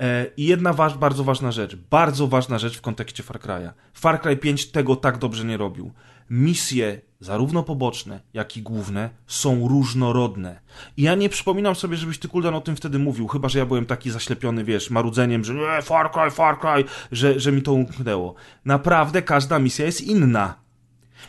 E, 0.00 0.26
I 0.36 0.46
jedna 0.46 0.72
waż, 0.72 0.98
bardzo 0.98 1.24
ważna 1.24 1.52
rzecz, 1.52 1.76
bardzo 1.76 2.26
ważna 2.28 2.58
rzecz 2.58 2.78
w 2.78 2.80
kontekście 2.80 3.22
Far 3.22 3.38
Cry'a. 3.38 3.70
Far 3.94 4.20
Cry 4.20 4.36
5 4.36 4.70
tego 4.70 4.96
tak 4.96 5.18
dobrze 5.18 5.44
nie 5.44 5.56
robił. 5.56 5.92
Misje, 6.30 7.00
zarówno 7.20 7.62
poboczne, 7.62 8.20
jak 8.34 8.56
i 8.56 8.62
główne, 8.62 9.10
są 9.26 9.68
różnorodne. 9.68 10.60
I 10.96 11.02
ja 11.02 11.14
nie 11.14 11.28
przypominam 11.28 11.74
sobie, 11.74 11.96
żebyś 11.96 12.18
ty, 12.18 12.28
Kuldan, 12.28 12.54
o 12.54 12.60
tym 12.60 12.76
wtedy 12.76 12.98
mówił, 12.98 13.26
chyba, 13.26 13.48
że 13.48 13.58
ja 13.58 13.66
byłem 13.66 13.86
taki 13.86 14.10
zaślepiony, 14.10 14.64
wiesz, 14.64 14.90
marudzeniem, 14.90 15.44
że 15.44 15.54
nie, 15.54 15.82
Far 15.82 16.10
Cry, 16.10 16.30
Far 16.30 16.58
Cry, 16.58 16.84
że, 17.12 17.40
że 17.40 17.52
mi 17.52 17.62
to 17.62 17.72
umknęło. 17.72 18.34
Naprawdę 18.64 19.22
każda 19.22 19.58
misja 19.58 19.86
jest 19.86 20.00
inna. 20.00 20.61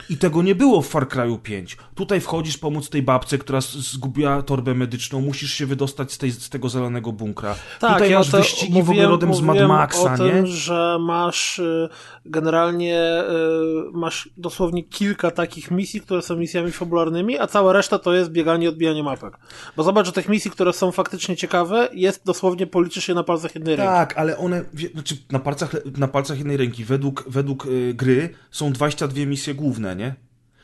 I 0.09 0.17
tego 0.17 0.41
nie 0.41 0.55
było 0.55 0.81
w 0.81 0.87
Far 0.87 1.07
Cry'u 1.07 1.39
5. 1.39 1.77
Tutaj 1.95 2.21
wchodzisz 2.21 2.57
pomóc 2.57 2.89
tej 2.89 3.01
babce, 3.03 3.37
która 3.37 3.61
zgubiła 3.61 4.41
torbę 4.41 4.73
medyczną, 4.73 5.21
musisz 5.21 5.53
się 5.53 5.65
wydostać 5.65 6.11
z, 6.11 6.17
tej, 6.17 6.31
z 6.31 6.49
tego 6.49 6.69
zielonego 6.69 7.11
bunkra. 7.11 7.55
Tak, 7.79 7.93
Tutaj 7.93 8.11
ja 8.11 8.17
masz 8.17 8.31
wyścigi 8.31 8.73
w 8.73 8.77
ogóle 8.77 8.83
mówiłem- 8.85 9.09
rodem 9.09 9.33
z 9.33 9.41
Mad 9.41 9.47
mówiłem 9.47 9.67
Maxa, 9.67 10.13
o 10.13 10.17
tym, 10.17 10.45
nie? 10.45 10.47
że 10.47 10.97
masz 11.01 11.59
y, 11.59 11.89
generalnie 12.25 13.23
y, 13.23 13.97
masz 13.97 14.29
dosłownie 14.37 14.83
kilka 14.83 15.31
takich 15.31 15.71
misji, 15.71 16.01
które 16.01 16.21
są 16.21 16.35
misjami 16.35 16.71
fabularnymi, 16.71 17.39
a 17.39 17.47
cała 17.47 17.73
reszta 17.73 17.99
to 17.99 18.13
jest 18.13 18.31
bieganie 18.31 18.65
i 18.65 18.67
odbijanie 18.67 19.03
mapek. 19.03 19.37
Bo 19.77 19.83
zobacz, 19.83 20.05
że 20.05 20.11
tych 20.11 20.29
misji, 20.29 20.51
które 20.51 20.73
są 20.73 20.91
faktycznie 20.91 21.35
ciekawe, 21.35 21.89
jest 21.93 22.25
dosłownie 22.25 22.67
policzysz 22.67 23.07
je 23.07 23.15
na 23.15 23.23
palcach 23.23 23.55
jednej 23.55 23.75
ręki. 23.75 23.93
Tak, 23.93 24.17
ale 24.17 24.37
one, 24.37 24.65
znaczy 24.93 25.17
na 25.31 25.39
palcach, 25.39 25.75
na 25.97 26.07
palcach 26.07 26.37
jednej 26.37 26.57
ręki, 26.57 26.83
według, 26.83 27.23
według 27.27 27.65
y, 27.65 27.93
gry 27.93 28.29
są 28.51 28.71
22 28.71 29.25
misje 29.25 29.53
główne, 29.53 29.82
nie? 29.93 30.15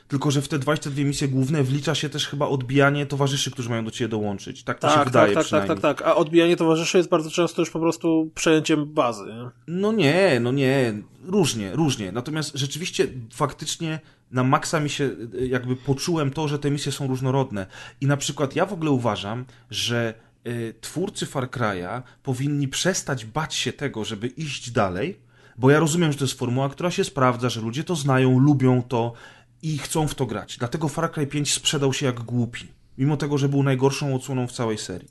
Tylko, 0.10 0.32
że 0.32 0.42
w 0.42 0.48
te 0.48 0.60
22 0.60 1.04
misje 1.04 1.28
główne 1.28 1.64
wlicza 1.64 1.96
się 1.96 2.10
też 2.10 2.28
chyba 2.28 2.48
odbijanie 2.48 3.06
towarzyszy, 3.06 3.52
którzy 3.52 3.70
mają 3.70 3.86
do 3.86 3.92
ciebie 3.92 4.08
dołączyć. 4.10 4.64
Tak 4.64 4.80
to 4.80 4.90
się 4.90 4.96
Tak, 4.96 5.08
wydaje 5.08 5.34
tak, 5.34 5.48
tak, 5.48 5.68
tak, 5.68 5.68
tak, 5.68 5.98
tak. 5.98 6.08
A 6.08 6.16
odbijanie 6.16 6.58
towarzyszy 6.58 6.98
jest 6.98 7.10
bardzo 7.10 7.32
często 7.32 7.62
już 7.62 7.70
po 7.70 7.80
prostu 7.80 8.32
przejęciem 8.36 8.86
bazy. 8.86 9.24
Nie? 9.26 9.50
No 9.68 9.92
nie, 9.92 10.40
no 10.42 10.52
nie, 10.52 10.94
różnie, 11.24 11.76
różnie. 11.76 12.12
Natomiast 12.12 12.52
rzeczywiście 12.56 13.08
faktycznie 13.34 14.00
na 14.32 14.44
maksa 14.44 14.80
mi 14.80 14.90
się 14.90 15.04
y, 15.34 15.48
jakby 15.48 15.76
poczułem 15.76 16.32
to, 16.32 16.48
że 16.48 16.60
te 16.60 16.72
misje 16.72 16.92
są 16.92 17.08
różnorodne. 17.08 17.66
I 18.02 18.08
na 18.08 18.18
przykład 18.18 18.56
ja 18.56 18.66
w 18.66 18.74
ogóle 18.74 18.92
uważam, 18.92 19.46
że 19.70 20.14
y, 20.48 20.74
twórcy 20.82 21.26
Far 21.26 21.50
Cry'a 21.50 22.02
powinni 22.24 22.68
przestać 22.68 23.26
bać 23.26 23.56
się 23.56 23.74
tego, 23.74 24.06
żeby 24.06 24.28
iść 24.28 24.72
dalej, 24.72 25.20
bo 25.60 25.70
ja 25.70 25.80
rozumiem, 25.80 26.12
że 26.12 26.18
to 26.18 26.24
jest 26.24 26.40
formuła, 26.40 26.70
która 26.70 26.92
się 26.92 27.04
sprawdza, 27.04 27.50
że 27.50 27.62
ludzie 27.62 27.84
to 27.84 27.96
znają, 27.96 28.40
lubią 28.40 28.84
to 28.84 29.14
i 29.62 29.78
chcą 29.78 30.08
w 30.08 30.16
to 30.16 30.26
grać. 30.26 30.58
Dlatego 30.58 30.88
Far 30.88 31.12
Cry 31.12 31.28
5 31.28 31.54
sprzedał 31.54 31.94
się 31.94 32.06
jak 32.06 32.20
głupi, 32.20 32.68
mimo 32.98 33.18
tego, 33.18 33.38
że 33.38 33.50
był 33.50 33.64
najgorszą 33.64 34.16
odsłoną 34.16 34.48
w 34.48 34.52
całej 34.52 34.78
serii. 34.78 35.10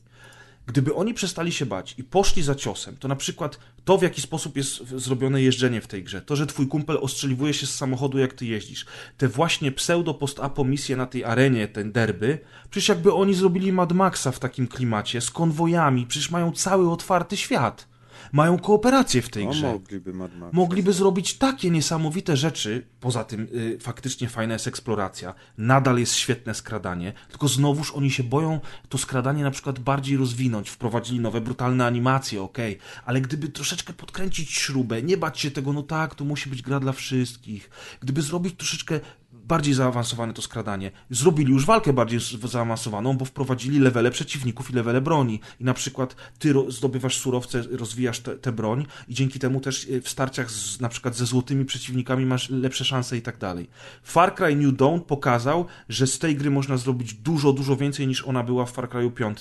Gdyby 0.67 0.95
oni 0.95 1.15
przestali 1.15 1.53
się 1.53 1.67
bać 1.67 1.95
i 1.99 2.05
poszli 2.05 2.43
za 2.43 2.55
ciosem, 2.55 2.97
to 2.97 3.09
na 3.09 3.17
przykład 3.17 3.59
to, 3.85 3.99
w 3.99 4.03
jaki 4.03 4.21
sposób 4.21 4.57
jest 4.57 4.89
zrobione 4.89 5.43
jeżdżenie 5.43 5.81
w 5.81 5.87
tej 5.87 6.05
grze, 6.05 6.23
to, 6.23 6.37
że 6.37 6.47
twój 6.47 6.67
kumpel 6.67 6.99
ostrzeliwuje 7.01 7.55
się 7.55 7.67
z 7.67 7.75
samochodu, 7.75 8.19
jak 8.19 8.33
ty 8.33 8.47
jeździsz, 8.47 8.87
te 9.17 9.29
właśnie 9.29 9.73
pseudo-post-apo 9.73 10.65
misje 10.65 10.97
na 10.97 11.07
tej 11.07 11.25
arenie, 11.25 11.69
ten 11.69 11.93
derby, 11.93 12.39
przecież 12.71 12.89
jakby 12.89 13.13
oni 13.13 13.35
zrobili 13.35 13.73
Mad 13.73 13.93
Maxa 13.93 14.33
w 14.33 14.39
takim 14.39 14.69
klimacie, 14.69 15.21
z 15.21 15.31
konwojami, 15.31 16.07
przecież 16.07 16.31
mają 16.31 16.53
cały 16.53 16.91
otwarty 16.91 17.37
świat. 17.37 17.98
Mają 18.33 18.59
kooperację 18.59 19.23
w 19.23 19.29
tej 19.29 19.45
No, 19.45 19.51
grze 19.51 19.73
mogliby 19.73 20.13
Mad 20.13 20.37
Max. 20.37 20.53
mogliby 20.55 20.93
zrobić 20.93 21.35
takie 21.39 21.71
niesamowite 21.71 22.37
rzeczy. 22.37 22.87
Poza 23.01 23.25
tym 23.25 23.49
y, 23.55 23.79
faktycznie 23.81 24.29
fajna 24.29 24.53
jest 24.53 24.67
eksploracja, 24.67 25.35
nadal 25.59 25.99
jest 25.99 26.15
świetne 26.15 26.55
skradanie, 26.55 27.13
tylko 27.31 27.49
znowuż 27.49 27.91
oni 27.91 28.11
się 28.11 28.23
boją 28.23 28.61
to 28.89 28.99
skradanie 28.99 29.43
na 29.43 29.51
przykład 29.51 29.79
bardziej 29.79 30.17
rozwinąć, 30.17 30.71
wprowadzili 30.71 31.21
nowe 31.21 31.41
brutalne 31.41 31.87
animacje, 31.87 32.43
okej, 32.43 32.79
ale 33.05 33.21
gdyby 33.21 33.49
troszeczkę 33.49 33.93
podkręcić 33.93 34.51
śrubę, 34.51 35.03
nie 35.03 35.17
bać 35.17 35.41
się 35.41 35.51
tego, 35.51 35.73
no 35.73 35.83
tak, 35.83 36.15
to 36.15 36.25
musi 36.25 36.51
być 36.51 36.63
gra 36.63 36.81
dla 36.81 36.93
wszystkich. 36.93 37.71
Gdyby 38.01 38.23
zrobić 38.23 38.57
troszeczkę 38.57 39.01
bardziej 39.49 39.75
zaawansowane 39.75 40.33
to 40.33 40.43
skradanie. 40.43 40.91
Zrobili 41.11 41.53
już 41.53 41.67
walkę 41.67 41.93
bardziej 41.93 42.21
zaawansowaną, 42.45 43.17
bo 43.17 43.25
wprowadzili 43.25 43.79
levele 43.79 44.11
przeciwników 44.11 44.71
i 44.71 44.75
levele 44.75 45.01
broni. 45.01 45.41
I 45.61 45.65
na 45.65 45.75
przykład 45.75 46.17
ty 46.39 46.55
zdobywasz 46.69 47.17
surowce, 47.17 47.63
rozwijasz 47.71 48.21
tę 48.21 48.53
broń 48.53 48.87
i 49.09 49.15
dzięki 49.15 49.39
temu 49.39 49.61
też 49.61 49.85
y, 49.85 50.03
w 50.03 50.09
starciach 50.09 50.51
z, 50.51 50.81
na 50.81 50.89
przykład 50.89 51.17
ze 51.17 51.27
złotymi 51.27 51.65
przeciwnikami 51.65 52.27
masz 52.27 52.51
lepsze 52.51 52.85
szanse 52.85 53.17
i 53.17 53.23
tak 53.23 53.39
dalej. 53.39 53.71
Far 54.03 54.35
Cry 54.35 54.57
New 54.57 54.77
Dawn 54.77 55.01
pokazał, 55.01 55.67
że 55.89 56.07
z 56.07 56.19
tej 56.19 56.37
gry 56.37 56.51
można 56.51 56.77
zrobić 56.77 57.15
dużo, 57.15 57.53
dużo 57.53 57.77
więcej 57.77 58.07
niż 58.07 58.25
ona 58.25 58.43
była 58.43 58.67
w 58.67 58.73
Far 58.73 58.89
Cry'u 58.89 59.13
5 59.13 59.39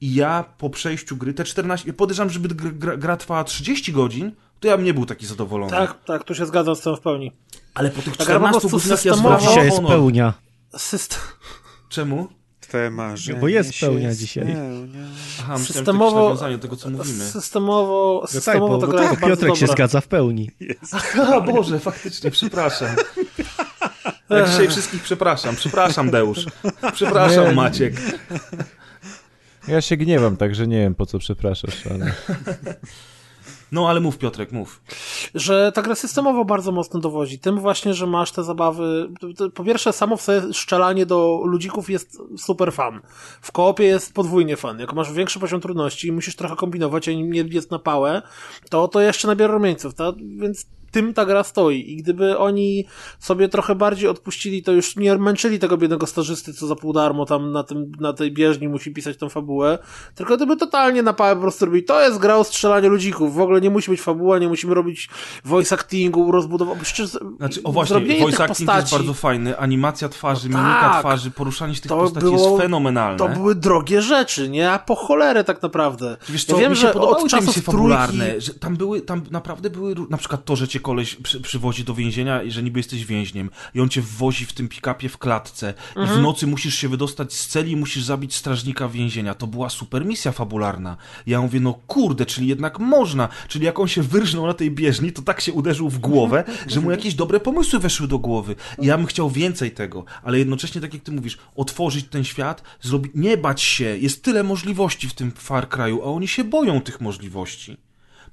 i 0.00 0.14
ja 0.14 0.44
po 0.58 0.70
przejściu 0.70 1.16
gry, 1.16 1.34
te 1.34 1.44
14, 1.44 1.92
podejrzewam, 1.92 2.30
żeby 2.30 2.48
gra, 2.48 2.96
gra 2.96 3.16
trwała 3.16 3.44
30 3.44 3.92
godzin, 3.92 4.32
to 4.60 4.68
ja 4.68 4.76
bym 4.76 4.86
nie 4.86 4.94
był 4.94 5.06
taki 5.06 5.26
zadowolony. 5.26 5.70
Tak, 5.70 6.04
tak, 6.04 6.24
tu 6.24 6.34
się 6.34 6.46
zgadzam 6.46 6.76
z 6.76 6.80
tym 6.80 6.96
w 6.96 7.00
pełni. 7.00 7.32
Ale 7.74 7.90
po 7.90 8.02
tych 8.02 8.16
Tak, 8.16 8.30
ale 8.30 8.40
po 8.40 8.46
14 8.46 8.68
prostu 8.68 8.90
godzinach 8.90 9.04
ja 9.04 9.38
Dzisiaj 9.38 9.64
jest 9.66 9.80
pełnia. 9.80 10.34
System... 10.76 11.20
Czemu? 11.88 12.28
Twe 12.60 12.90
marzenie 12.90 13.40
Bo 13.40 13.48
jest 13.48 13.80
pełnia 13.80 14.14
dzisiaj. 14.14 14.44
spełnia. 14.44 15.00
Aha, 15.40 15.58
myślałem, 15.58 15.66
że 15.66 15.84
to 15.84 15.92
Systemowo- 15.92 16.50
do 16.52 16.58
tego, 16.58 16.76
co 16.76 16.90
mówimy. 16.90 17.24
Systemowo, 17.24 18.14
No 18.14 18.20
tak, 18.20 18.30
systemowo 18.30 18.68
bo, 18.68 18.80
to 18.80 18.86
bo 18.86 18.92
gra 18.92 19.02
jest 19.02 19.20
tak, 19.20 19.28
Piotrek 19.28 19.56
się 19.56 19.66
zgadza 19.66 20.00
w 20.00 20.08
pełni. 20.08 20.50
A 21.32 21.40
Boże, 21.52 21.78
faktycznie, 21.80 22.30
przepraszam. 22.30 22.88
Ja 24.30 24.46
dzisiaj 24.46 24.68
wszystkich 24.68 25.02
przepraszam. 25.02 25.56
Przepraszam, 25.56 26.10
Deusz. 26.10 26.46
Przepraszam, 26.92 27.44
Nie. 27.44 27.52
Maciek. 27.52 27.94
Ja 29.68 29.80
się 29.80 29.96
gniewam, 29.96 30.36
także 30.36 30.66
nie 30.66 30.78
wiem 30.78 30.94
po 30.94 31.06
co 31.06 31.18
przepraszasz, 31.18 31.86
ale... 31.86 32.12
No, 33.72 33.88
ale 33.88 34.00
mów, 34.00 34.18
Piotrek, 34.18 34.52
mów. 34.52 34.80
że 35.34 35.72
ta 35.74 35.82
gra 35.82 35.94
systemowo 35.94 36.44
bardzo 36.44 36.72
mocno 36.72 37.00
dowodzi. 37.00 37.38
Tym 37.38 37.60
właśnie, 37.60 37.94
że 37.94 38.06
masz 38.06 38.32
te 38.32 38.44
zabawy. 38.44 39.08
Po 39.54 39.64
pierwsze, 39.64 39.92
samo 39.92 40.16
w 40.16 40.22
sobie 40.22 40.54
strzelanie 40.54 41.06
do 41.06 41.40
ludzików 41.44 41.90
jest 41.90 42.18
super 42.38 42.72
fan. 42.72 43.00
W 43.40 43.52
koopie 43.52 43.84
jest 43.84 44.14
podwójnie 44.14 44.56
fan. 44.56 44.78
Jak 44.78 44.92
masz 44.92 45.12
większy 45.12 45.40
poziom 45.40 45.60
trudności 45.60 46.08
i 46.08 46.12
musisz 46.12 46.36
trochę 46.36 46.56
kombinować, 46.56 47.08
a 47.08 47.12
nie 47.12 47.40
jest 47.40 47.70
na 47.70 47.78
pałę, 47.78 48.22
to 48.70 48.88
to 48.88 49.00
jeszcze 49.00 49.28
nabiera 49.28 49.54
rumieńców. 49.54 49.94
Ta, 49.94 50.12
więc 50.38 50.66
tym 50.96 51.14
ta 51.14 51.26
gra 51.26 51.44
stoi. 51.44 51.90
I 51.92 51.96
gdyby 51.96 52.38
oni 52.38 52.84
sobie 53.18 53.48
trochę 53.48 53.74
bardziej 53.74 54.08
odpuścili, 54.08 54.62
to 54.62 54.72
już 54.72 54.96
nie 54.96 55.16
męczyli 55.18 55.58
tego 55.58 55.76
biednego 55.76 56.06
stażysty, 56.06 56.52
co 56.54 56.66
za 56.66 56.76
pół 56.76 56.92
darmo 56.92 57.26
tam 57.26 57.52
na, 57.52 57.62
tym, 57.64 57.92
na 58.00 58.12
tej 58.12 58.32
bieżni 58.32 58.68
musi 58.68 58.92
pisać 58.92 59.16
tą 59.16 59.28
fabułę, 59.28 59.78
tylko 60.14 60.36
gdyby 60.36 60.56
totalnie 60.56 61.02
na 61.02 61.12
pałę 61.12 61.34
po 61.34 61.42
prostu 61.42 61.64
robili, 61.64 61.84
to 61.84 62.00
jest 62.00 62.18
gra 62.18 62.36
o 62.36 62.44
strzelaniu 62.44 62.88
ludzików, 62.90 63.34
w 63.34 63.40
ogóle 63.40 63.60
nie 63.60 63.70
musi 63.70 63.90
być 63.90 64.00
fabuła, 64.00 64.38
nie 64.38 64.48
musimy 64.48 64.74
robić 64.74 65.08
voice 65.44 65.74
actingu, 65.74 66.32
przecież 66.82 67.10
Znaczy, 67.38 67.62
o 67.64 67.72
właśnie, 67.72 68.00
voice 68.00 68.44
acting 68.44 68.48
postaci, 68.48 68.80
jest 68.80 68.92
bardzo 68.92 69.14
fajny. 69.14 69.58
Animacja 69.58 70.08
twarzy, 70.08 70.48
No 70.48 70.58
mimika 70.58 70.80
tak. 70.80 71.00
twarzy, 71.00 71.30
poruszanie 71.30 71.74
się 71.74 71.80
tych 71.80 71.88
To 71.88 71.96
postaci 71.96 72.26
było- 72.26 72.48
jest 72.50 72.62
fenomenalne. 72.62 73.18
to 73.18 73.28
były 73.28 73.54
drogie 73.54 74.02
rzeczy, 74.02 74.48
nie? 74.48 74.70
A 74.70 74.78
po 74.78 74.94
cholerę 74.94 75.44
tak 75.44 75.62
naprawdę. 75.62 76.16
Wiesz 76.28 76.48
ja 76.48 76.54
co, 76.54 76.60
wiem, 76.60 76.70
mi 76.70 76.76
się 76.76 76.82
że 76.82 76.94
od 76.94 77.28
czasów 77.30 77.56
fabularne, 77.64 78.24
trójki... 78.26 78.46
że 78.46 78.54
tam 78.54 78.76
były, 78.76 79.00
tam 79.00 79.22
naprawdę 79.30 79.70
były, 79.70 79.94
na 80.10 80.16
przykład 80.16 80.44
to, 80.44 80.56
że 80.56 80.68
cię 80.68 80.80
koleś 80.86 81.14
przy, 81.14 81.40
przywozi 81.40 81.84
do 81.84 81.94
więzienia 81.94 82.42
i 82.42 82.50
że 82.50 82.62
niby 82.62 82.78
jesteś 82.78 83.04
więźniem 83.04 83.50
i 83.74 83.80
on 83.80 83.88
cię 83.88 84.02
wwozi 84.02 84.44
w 84.44 84.52
tym 84.52 84.68
pick-upie 84.68 85.08
w 85.08 85.18
klatce 85.18 85.74
i 85.96 85.98
Mhm. 85.98 86.18
w 86.18 86.22
nocy 86.22 86.46
musisz 86.46 86.74
się 86.74 86.88
wydostać 86.88 87.34
z 87.34 87.46
celi 87.46 87.72
i 87.72 87.76
musisz 87.76 88.04
zabić 88.04 88.34
strażnika 88.34 88.88
więzienia. 88.88 89.34
To 89.34 89.46
była 89.46 89.68
super 89.70 90.04
misja 90.06 90.32
fabularna. 90.32 90.96
Ja 91.26 91.40
mówię, 91.40 91.60
no 91.60 91.74
kurde, 91.86 92.26
czyli 92.26 92.46
jednak 92.48 92.78
można, 92.78 93.28
czyli 93.48 93.64
jak 93.64 93.78
on 93.78 93.88
się 93.88 94.02
wyrżnął 94.02 94.46
na 94.46 94.54
tej 94.54 94.70
bieżni, 94.70 95.12
to 95.12 95.22
tak 95.22 95.40
się 95.40 95.52
uderzył 95.52 95.90
w 95.90 95.98
głowę, 95.98 96.44
że 96.72 96.80
mu 96.80 96.90
jakieś 96.90 97.14
dobre 97.14 97.40
pomysły 97.40 97.78
weszły 97.78 98.08
do 98.08 98.18
głowy. 98.18 98.54
I 98.82 98.86
ja 98.86 98.96
bym 98.96 99.06
chciał 99.06 99.30
więcej 99.30 99.70
tego, 99.70 100.04
ale 100.22 100.38
jednocześnie, 100.38 100.80
tak 100.80 100.94
jak 100.94 101.02
ty 101.02 101.12
mówisz, 101.12 101.38
otworzyć 101.56 102.06
ten 102.10 102.24
świat, 102.24 102.62
zrobić, 102.80 103.12
nie 103.14 103.36
bać 103.36 103.62
się, 103.62 103.84
jest 103.98 104.22
tyle 104.22 104.42
możliwości 104.42 105.08
w 105.08 105.14
tym 105.14 105.30
Far 105.30 105.68
Cry'u, 105.68 105.98
a 106.00 106.04
oni 106.04 106.28
się 106.28 106.44
boją 106.44 106.80
tych 106.80 107.00
możliwości. 107.00 107.85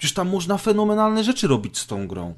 Przecież 0.03 0.15
tam 0.15 0.29
można 0.29 0.57
fenomenalne 0.57 1.23
rzeczy 1.23 1.47
robić 1.47 1.77
z 1.77 1.87
tą 1.87 2.07
grą. 2.07 2.33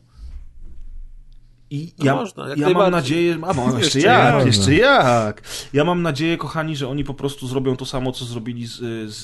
I 1.70 1.94
No 2.00 2.06
ja, 2.06 2.16
można, 2.16 2.50
jak 2.50 2.58
ja 2.58 2.70
mam 2.70 2.92
nadzieję, 2.92 3.40
a 3.42 3.54
mam 3.54 3.66
jeszcze, 3.80 3.84
Jeszcze 3.84 4.00
jak, 4.00 4.36
jak. 4.36 4.46
jeszcze 4.46 4.74
jak. 4.76 5.42
Ja 5.74 5.84
mam 5.84 6.02
nadzieję, 6.02 6.38
kochani, 6.38 6.76
że 6.76 6.88
oni 6.88 7.04
po 7.04 7.14
prostu 7.14 7.48
zrobią 7.48 7.76
to 7.76 7.86
samo, 7.86 8.12
co 8.12 8.26
zrobili 8.26 8.68
z, 8.68 8.80
z, 9.12 9.24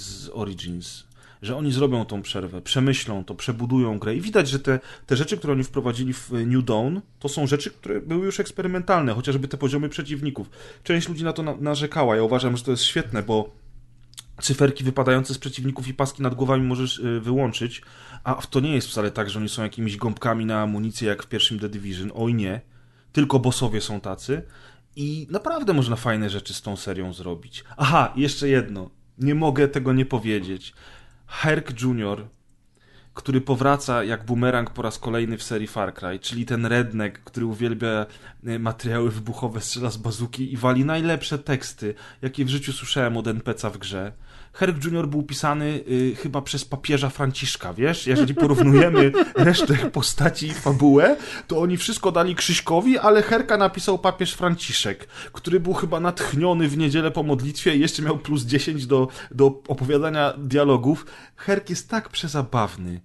z 0.00 0.30
Origins. 0.32 1.04
Że 1.42 1.56
oni 1.56 1.72
zrobią 1.72 2.04
tą 2.04 2.22
przerwę, 2.22 2.62
przemyślą 2.62 3.24
to, 3.24 3.34
przebudują 3.34 3.98
grę. 3.98 4.16
I 4.16 4.20
widać, 4.20 4.48
że 4.48 4.58
te, 4.58 4.80
te 5.06 5.16
rzeczy, 5.16 5.36
które 5.36 5.52
oni 5.52 5.64
wprowadzili 5.64 6.12
w 6.12 6.30
New 6.32 6.64
Dawn, 6.64 6.98
to 7.18 7.28
są 7.28 7.46
rzeczy, 7.46 7.70
które 7.70 8.00
były 8.00 8.26
już 8.26 8.40
eksperymentalne, 8.40 9.14
chociażby 9.14 9.48
te 9.48 9.56
poziomy 9.56 9.88
przeciwników. 9.88 10.50
Część 10.84 11.08
ludzi 11.08 11.24
na 11.24 11.32
to 11.32 11.42
na, 11.42 11.56
narzekała. 11.56 12.16
Ja 12.16 12.22
uważam, 12.22 12.56
że 12.56 12.64
to 12.64 12.70
jest 12.70 12.82
świetne, 12.82 13.22
bo 13.22 13.59
cyferki 14.40 14.84
wypadające 14.84 15.34
z 15.34 15.38
przeciwników 15.38 15.88
i 15.88 15.94
paski 15.94 16.22
nad 16.22 16.34
głowami 16.34 16.62
możesz 16.62 16.98
y, 16.98 17.20
wyłączyć, 17.20 17.82
a 18.24 18.34
to 18.34 18.60
nie 18.60 18.74
jest 18.74 18.88
wcale 18.88 19.10
tak, 19.10 19.30
że 19.30 19.38
oni 19.38 19.48
są 19.48 19.62
jakimiś 19.62 19.96
gąbkami 19.96 20.46
na 20.46 20.62
amunicję 20.62 21.08
jak 21.08 21.22
w 21.22 21.26
pierwszym 21.26 21.58
The 21.58 21.68
Division. 21.68 22.10
Oj 22.14 22.34
nie. 22.34 22.60
Tylko 23.12 23.38
bossowie 23.38 23.80
są 23.80 24.00
tacy. 24.00 24.42
I 24.96 25.26
naprawdę 25.30 25.72
można 25.72 25.96
fajne 25.96 26.30
rzeczy 26.30 26.54
z 26.54 26.62
tą 26.62 26.76
serią 26.76 27.12
zrobić. 27.12 27.64
Aha, 27.76 28.12
jeszcze 28.16 28.48
jedno. 28.48 28.90
Nie 29.18 29.34
mogę 29.34 29.68
tego 29.68 29.92
nie 29.92 30.06
powiedzieć. 30.06 30.72
Herc 31.26 31.82
Junior, 31.82 32.26
który 33.14 33.40
powraca 33.40 34.04
jak 34.04 34.24
bumerang 34.24 34.70
po 34.70 34.82
raz 34.82 34.98
kolejny 34.98 35.38
w 35.38 35.42
serii 35.42 35.66
Far 35.66 35.94
Cry, 35.94 36.18
czyli 36.18 36.46
ten 36.46 36.66
redneck, 36.66 37.18
który 37.18 37.46
uwielbia 37.46 38.06
y, 38.46 38.58
materiały 38.58 39.10
wybuchowe, 39.10 39.60
strzela 39.60 39.90
z 39.90 39.96
bazuki 39.96 40.52
i 40.52 40.56
wali 40.56 40.84
najlepsze 40.84 41.38
teksty, 41.38 41.94
jakie 42.22 42.44
w 42.44 42.48
życiu 42.48 42.72
słyszałem 42.72 43.16
od 43.16 43.26
NPC'a 43.26 43.70
w 43.70 43.78
grze. 43.78 44.12
Herc 44.52 44.84
Junior 44.84 45.08
był 45.08 45.22
pisany 45.22 45.84
y, 45.90 46.16
chyba 46.16 46.42
przez 46.42 46.64
papieża 46.64 47.08
Franciszka, 47.08 47.74
wiesz? 47.74 48.06
Jeżeli 48.06 48.34
porównujemy 48.34 49.12
resztę 49.34 49.74
postaci 49.76 50.46
i 50.46 50.54
fabułę, 50.54 51.16
to 51.46 51.60
oni 51.60 51.76
wszystko 51.76 52.12
dali 52.12 52.34
Krzyśkowi, 52.34 52.98
ale 52.98 53.22
Herka 53.22 53.56
napisał 53.56 53.98
papież 53.98 54.32
Franciszek, 54.32 55.06
który 55.32 55.60
był 55.60 55.72
chyba 55.74 56.00
natchniony 56.00 56.68
w 56.68 56.78
niedzielę 56.78 57.10
po 57.10 57.22
modlitwie 57.22 57.76
i 57.76 57.80
jeszcze 57.80 58.02
miał 58.02 58.18
plus 58.18 58.42
10 58.42 58.86
do, 58.86 59.08
do 59.30 59.46
opowiadania 59.68 60.32
dialogów. 60.38 61.06
Herk 61.36 61.70
jest 61.70 61.88
tak 61.88 62.08
przezabawny 62.08 63.00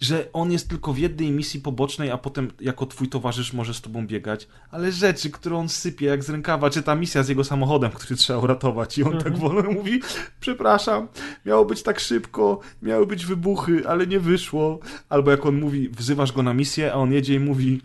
że 0.00 0.28
on 0.32 0.52
jest 0.52 0.68
tylko 0.68 0.92
w 0.92 0.98
jednej 0.98 1.30
misji 1.30 1.60
pobocznej, 1.60 2.10
a 2.10 2.18
potem 2.18 2.50
jako 2.60 2.86
twój 2.86 3.08
towarzysz 3.08 3.52
może 3.52 3.74
z 3.74 3.80
tobą 3.80 4.06
biegać, 4.06 4.48
ale 4.70 4.92
rzeczy, 4.92 5.30
które 5.30 5.56
on 5.56 5.68
sypie 5.68 6.06
jak 6.06 6.24
z 6.24 6.30
rękawa, 6.30 6.70
czy 6.70 6.82
ta 6.82 6.94
misja 6.94 7.22
z 7.22 7.28
jego 7.28 7.44
samochodem, 7.44 7.90
który 7.90 8.16
trzeba 8.16 8.38
uratować. 8.38 8.98
I 8.98 9.04
on 9.04 9.18
tak 9.18 9.38
wolno 9.38 9.70
mówi, 9.70 10.00
przepraszam, 10.40 11.08
miało 11.46 11.64
być 11.64 11.82
tak 11.82 12.00
szybko, 12.00 12.60
miały 12.82 13.06
być 13.06 13.26
wybuchy, 13.26 13.88
ale 13.88 14.06
nie 14.06 14.20
wyszło, 14.20 14.78
albo 15.08 15.30
jak 15.30 15.46
on 15.46 15.60
mówi, 15.60 15.88
wzywasz 15.88 16.32
go 16.32 16.42
na 16.42 16.54
misję, 16.54 16.92
a 16.92 16.94
on 16.94 17.12
jedzie 17.12 17.34
i 17.34 17.40
mówi, 17.40 17.80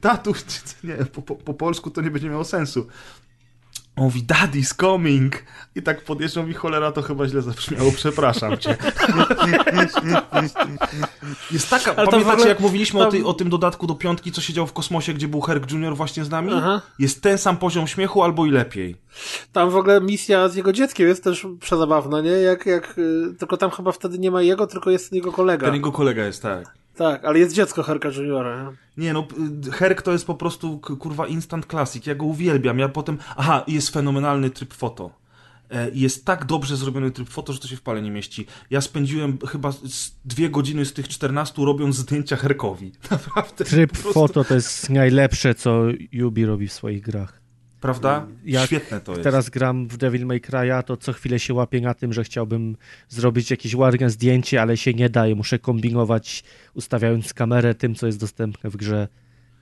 tatuś, 0.00 0.44
nie, 0.84 0.94
po, 0.94 1.22
po, 1.22 1.34
po 1.34 1.54
polsku 1.54 1.90
to 1.90 2.00
nie 2.00 2.10
będzie 2.10 2.28
miało 2.28 2.44
sensu. 2.44 2.86
On 3.96 4.04
mówi, 4.04 4.24
daddy's 4.24 4.74
coming. 4.80 5.42
I 5.74 5.82
tak 5.82 6.04
podjeżdżał 6.04 6.46
mi 6.46 6.54
cholera, 6.54 6.92
to 6.92 7.02
chyba 7.02 7.28
źle 7.28 7.42
zabrzmiało, 7.42 7.92
przepraszam 7.92 8.58
cię. 8.58 8.76
Jest 11.50 11.70
taka, 11.70 11.96
Ale 11.96 12.06
pamiętacie 12.06 12.32
ogóle- 12.36 12.48
jak 12.48 12.60
mówiliśmy 12.60 13.00
o, 13.00 13.02
tam- 13.02 13.12
ty, 13.12 13.26
o 13.26 13.34
tym 13.34 13.48
dodatku 13.50 13.86
do 13.86 13.94
piątki, 13.94 14.32
co 14.32 14.40
się 14.40 14.52
działo 14.52 14.66
w 14.66 14.72
kosmosie, 14.72 15.14
gdzie 15.14 15.28
był 15.28 15.40
Herc 15.40 15.72
Junior 15.72 15.96
właśnie 15.96 16.24
z 16.24 16.30
nami? 16.30 16.52
Aha. 16.54 16.80
Jest 16.98 17.22
ten 17.22 17.38
sam 17.38 17.56
poziom 17.56 17.86
śmiechu, 17.86 18.22
albo 18.22 18.46
i 18.46 18.50
lepiej. 18.50 18.96
Tam 19.52 19.70
w 19.70 19.76
ogóle 19.76 20.00
misja 20.00 20.48
z 20.48 20.54
jego 20.56 20.72
dzieckiem 20.72 21.08
jest 21.08 21.24
też 21.24 21.46
przezabawna, 21.60 22.20
nie? 22.20 22.30
Jak, 22.30 22.66
jak, 22.66 22.98
y, 22.98 23.34
tylko 23.38 23.56
tam 23.56 23.70
chyba 23.70 23.92
wtedy 23.92 24.18
nie 24.18 24.30
ma 24.30 24.42
jego, 24.42 24.66
tylko 24.66 24.90
jest 24.90 25.12
jego 25.12 25.32
kolega. 25.32 25.66
Ten 25.66 25.74
jego 25.74 25.92
kolega 25.92 26.24
jest, 26.24 26.42
tak. 26.42 26.74
Tak, 26.96 27.24
ale 27.24 27.38
jest 27.38 27.54
dziecko 27.54 27.82
Herka 27.82 28.08
Juniora. 28.08 28.62
nie? 28.96 29.04
Nie 29.04 29.12
no, 29.12 29.26
Herc 29.72 30.02
to 30.02 30.12
jest 30.12 30.26
po 30.26 30.34
prostu 30.34 30.78
kurwa 30.78 31.26
instant 31.26 31.66
classic, 31.66 32.06
ja 32.06 32.14
go 32.14 32.24
uwielbiam, 32.26 32.78
ja 32.78 32.88
potem, 32.88 33.18
aha, 33.36 33.64
jest 33.68 33.90
fenomenalny 33.90 34.50
tryb 34.50 34.74
foto. 34.74 35.10
E, 35.70 35.90
Jest 35.94 36.24
tak 36.24 36.44
dobrze 36.44 36.76
zrobiony 36.76 37.10
tryb 37.10 37.28
foto, 37.28 37.52
że 37.52 37.58
to 37.58 37.68
się 37.68 37.76
w 37.76 37.82
pale 37.82 38.02
nie 38.02 38.10
mieści. 38.10 38.46
Ja 38.70 38.80
spędziłem 38.80 39.38
chyba 39.48 39.72
dwie 40.24 40.50
godziny 40.50 40.84
z 40.84 40.92
tych 40.92 41.08
14 41.08 41.64
robiąc 41.64 41.96
zdjęcia 41.96 42.36
Herkowi. 42.36 42.92
Naprawdę. 43.10 43.64
Tryb 43.64 43.92
prostu- 43.92 44.12
foto 44.12 44.44
to 44.44 44.54
jest 44.54 44.90
najlepsze, 44.90 45.54
co 45.54 45.82
Yubi 46.12 46.44
robi 46.46 46.68
w 46.68 46.72
swoich 46.72 47.02
grach. 47.02 47.40
Prawda? 47.86 48.26
Jak 48.44 48.66
Świetne 48.66 49.00
to 49.00 49.12
jest. 49.12 49.22
Teraz 49.24 49.50
gram 49.50 49.88
w 49.88 49.96
Devil 49.96 50.26
May 50.26 50.40
Cry'a, 50.40 50.82
to 50.82 50.96
co 50.96 51.12
chwilę 51.12 51.38
się 51.38 51.54
łapię 51.54 51.80
na 51.80 51.94
tym, 51.94 52.12
że 52.12 52.24
chciałbym 52.24 52.76
zrobić 53.08 53.50
jakieś 53.50 53.74
ładne 53.74 54.10
zdjęcie, 54.10 54.62
ale 54.62 54.76
się 54.76 54.94
nie 54.94 55.08
da 55.10 55.26
i 55.28 55.34
muszę 55.34 55.58
kombinować, 55.58 56.44
ustawiając 56.74 57.34
kamerę 57.34 57.74
tym, 57.74 57.94
co 57.94 58.06
jest 58.06 58.20
dostępne 58.20 58.70
w 58.70 58.76
grze. 58.76 59.08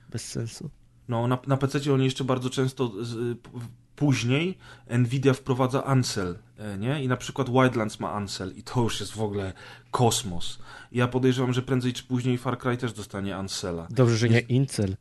Bez 0.09 0.27
sensu. 0.27 0.69
No, 1.07 1.27
na, 1.27 1.37
na 1.47 1.57
PC 1.57 1.93
oni 1.93 2.05
jeszcze 2.05 2.23
bardzo 2.23 2.49
często 2.49 2.91
z, 3.05 3.39
p- 3.39 3.49
później 3.95 4.57
Nvidia 4.89 5.33
wprowadza 5.33 5.83
Ansel, 5.83 6.37
e, 6.57 6.77
nie? 6.77 7.03
I 7.03 7.07
na 7.07 7.17
przykład 7.17 7.49
Wildlands 7.49 7.99
ma 7.99 8.11
Ansel 8.11 8.53
i 8.55 8.63
to 8.63 8.81
już 8.81 8.99
jest 8.99 9.11
w 9.11 9.21
ogóle 9.21 9.53
kosmos. 9.91 10.59
Ja 10.91 11.07
podejrzewam, 11.07 11.53
że 11.53 11.61
prędzej 11.61 11.93
czy 11.93 12.03
później 12.03 12.37
Far 12.37 12.57
Cry 12.57 12.77
też 12.77 12.93
dostanie 12.93 13.35
Ansela. 13.35 13.87
Dobrze, 13.89 14.17
że 14.17 14.29
nie 14.29 14.39
Incel. 14.39 14.95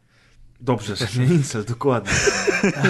Dobrze, 0.65 0.97
że 0.97 1.07
nie 1.21 1.35
Incel, 1.35 1.65
dokładnie. 1.65 2.13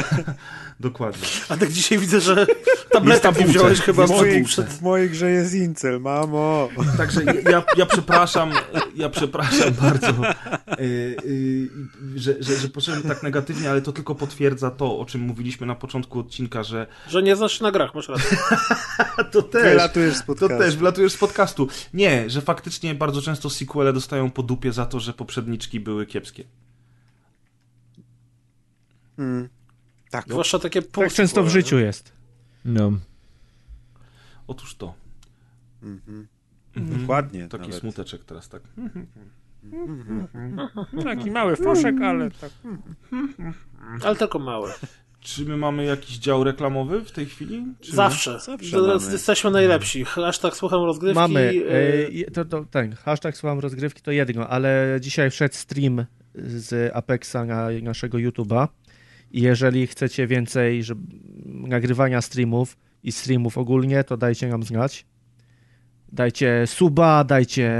dokładnie. 0.80 1.28
A 1.48 1.56
tak 1.56 1.72
dzisiaj 1.72 1.98
widzę, 1.98 2.20
że 2.20 2.46
na 2.94 3.30
mi 3.30 3.44
wziąłeś 3.44 3.80
chyba 3.80 4.06
W 4.06 4.10
mojej, 4.10 4.44
w 4.44 4.82
mojej 4.82 5.10
grze 5.10 5.30
jest 5.30 5.54
incel, 5.54 6.00
mamo. 6.00 6.68
Także 6.98 7.22
ja, 7.50 7.62
ja 7.76 7.86
przepraszam, 7.86 8.50
ja 8.94 9.08
przepraszam 9.08 9.72
bardzo, 9.80 10.06
yy, 10.78 11.16
yy, 11.24 11.68
że, 12.16 12.34
że, 12.40 12.56
że 12.56 12.68
poszedłem 12.68 13.02
tak 13.02 13.22
negatywnie, 13.22 13.70
ale 13.70 13.82
to 13.82 13.92
tylko 13.92 14.14
potwierdza 14.14 14.70
to, 14.70 14.98
o 14.98 15.04
czym 15.04 15.20
mówiliśmy 15.20 15.66
na 15.66 15.74
początku 15.74 16.18
odcinka, 16.18 16.62
że 16.62 16.86
że 17.08 17.22
nie 17.22 17.36
znasz 17.36 17.58
się 17.58 17.64
na 17.64 17.70
grach, 17.72 17.94
masz 17.94 18.08
rację. 18.08 18.38
to 19.32 19.42
też, 19.42 19.62
Wylatujesz 19.62 20.14
z 20.14 20.20
to 20.20 20.26
podcastu. 20.26 20.58
też 20.58 20.76
wlatujesz 20.76 21.12
z 21.12 21.16
podcastu. 21.16 21.68
Nie, 21.94 22.30
że 22.30 22.40
faktycznie 22.40 22.94
bardzo 22.94 23.22
często 23.22 23.50
sequele 23.50 23.92
dostają 23.92 24.30
po 24.30 24.42
dupie 24.42 24.72
za 24.72 24.86
to, 24.86 25.00
że 25.00 25.12
poprzedniczki 25.12 25.80
były 25.80 26.06
kiepskie. 26.06 26.44
Mm. 29.18 29.48
Tak, 30.10 30.24
Zwłaszcza 30.28 30.58
takie 30.58 30.82
Tak 30.82 31.12
często 31.12 31.42
w 31.44 31.48
życiu 31.48 31.78
jest. 31.78 32.12
No. 32.64 32.92
Otóż 34.46 34.74
to. 34.74 34.94
Mhm. 35.82 36.26
Mhm. 36.76 37.00
Dokładnie. 37.00 37.48
Taki 37.48 37.62
nawet. 37.62 37.80
smuteczek 37.80 38.24
teraz, 38.24 38.48
tak. 38.48 38.62
Taki 41.04 41.30
mały 41.30 41.56
foszek, 41.56 42.00
ale 42.00 42.30
tak. 42.30 42.50
Ale 44.04 44.16
tylko 44.16 44.38
małe. 44.38 44.74
Czy 45.20 45.44
my 45.44 45.56
mamy 45.56 45.84
jakiś 45.84 46.18
dział 46.18 46.44
reklamowy 46.44 47.00
w 47.00 47.12
tej 47.12 47.26
chwili? 47.26 47.64
Czy? 47.80 47.92
Zawsze. 47.92 48.40
Zawsze 48.40 48.76
mamy. 48.80 49.12
jesteśmy 49.12 49.50
najlepsi. 49.50 50.04
Hashtag 50.04 50.56
słucham 50.56 50.82
rozgrywki. 50.84 51.14
Mamy. 51.14 51.40
y, 51.40 52.24
E, 52.26 52.30
to, 52.30 52.44
to, 52.44 52.64
ten 52.70 52.92
hashtag 52.92 53.36
słucham 53.36 53.58
rozgrywki 53.58 54.02
to 54.02 54.10
jedno, 54.10 54.48
ale 54.48 54.98
dzisiaj 55.00 55.30
wszedł 55.30 55.54
stream 55.54 56.04
z 56.34 56.92
Apexa 56.94 57.34
na 57.46 57.68
naszego 57.82 58.18
YouTube'a. 58.18 58.68
I 59.34 59.40
jeżeli 59.42 59.86
chcecie 59.86 60.26
więcej 60.26 60.82
że, 60.84 60.94
nagrywania 61.46 62.20
streamów 62.20 62.76
i 63.02 63.12
streamów 63.12 63.58
ogólnie, 63.58 64.04
to 64.04 64.16
dajcie 64.16 64.48
nam 64.48 64.62
znać. 64.62 65.06
Dajcie 66.12 66.62
suba, 66.66 67.24
dajcie. 67.24 67.70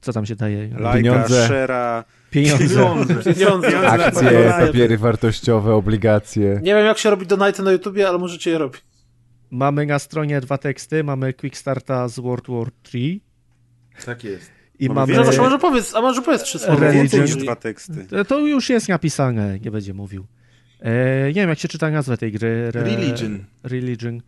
Co 0.00 0.12
tam 0.12 0.26
się 0.26 0.36
daje? 0.36 0.68
Lajka, 0.68 0.92
Pieniądze. 0.92 1.46
szera. 1.48 2.04
Pieniądze. 2.30 3.34
Pieniądze. 3.34 3.80
Akcje, 3.88 4.52
papiery 4.66 4.98
wartościowe, 4.98 5.74
obligacje. 5.74 6.60
Nie 6.62 6.74
wiem, 6.74 6.86
jak 6.86 6.98
się 6.98 7.10
robi 7.10 7.26
donaty 7.26 7.62
na 7.62 7.72
YouTubie, 7.72 8.08
ale 8.08 8.18
możecie 8.18 8.50
je 8.50 8.58
robić. 8.58 8.82
Mamy 9.50 9.86
na 9.86 9.98
stronie 9.98 10.40
dwa 10.40 10.58
teksty. 10.58 11.04
Mamy 11.04 11.32
Quickstarta 11.32 12.08
z 12.08 12.18
World 12.18 12.44
War 12.48 12.68
3 12.82 12.98
Tak 14.06 14.24
jest. 14.24 14.50
i 14.78 14.88
Mamy 14.88 15.12
mamy. 15.12 15.26
No 15.36 15.42
może, 15.42 15.58
powiedz, 15.58 15.94
a 15.94 16.00
może 16.00 16.22
powiedz 16.22 16.42
trzy 16.42 16.58
słowa. 16.58 16.80
Religion. 16.80 17.26
Dwa 17.26 17.56
teksty. 17.56 18.06
To 18.28 18.38
już 18.38 18.70
jest 18.70 18.88
napisane, 18.88 19.58
nie 19.58 19.70
będzie 19.70 19.94
mówił. 19.94 20.26
E, 20.80 21.26
nie 21.26 21.34
wiem, 21.34 21.48
jak 21.48 21.58
się 21.58 21.68
czyta 21.68 21.90
nazwę 21.90 22.16
tej 22.18 22.32
gry. 22.32 22.48
Re... 22.74 22.82
Religion. 22.84 23.44
Religion. 23.62 24.20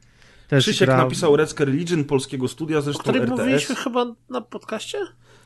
Też 0.49 0.65
Krzysiek 0.65 0.89
gra... 0.89 0.97
napisał 0.97 1.37
Reckę 1.37 1.65
Religion 1.65 2.05
polskiego 2.05 2.49
studia, 2.49 2.79
O 2.79 2.83
zresztą 2.83 3.03
którym 3.03 3.23
RTS. 3.23 3.39
mówiliśmy 3.39 3.75
chyba 3.75 4.07
na 4.31 4.41
podcaście? 4.41 4.99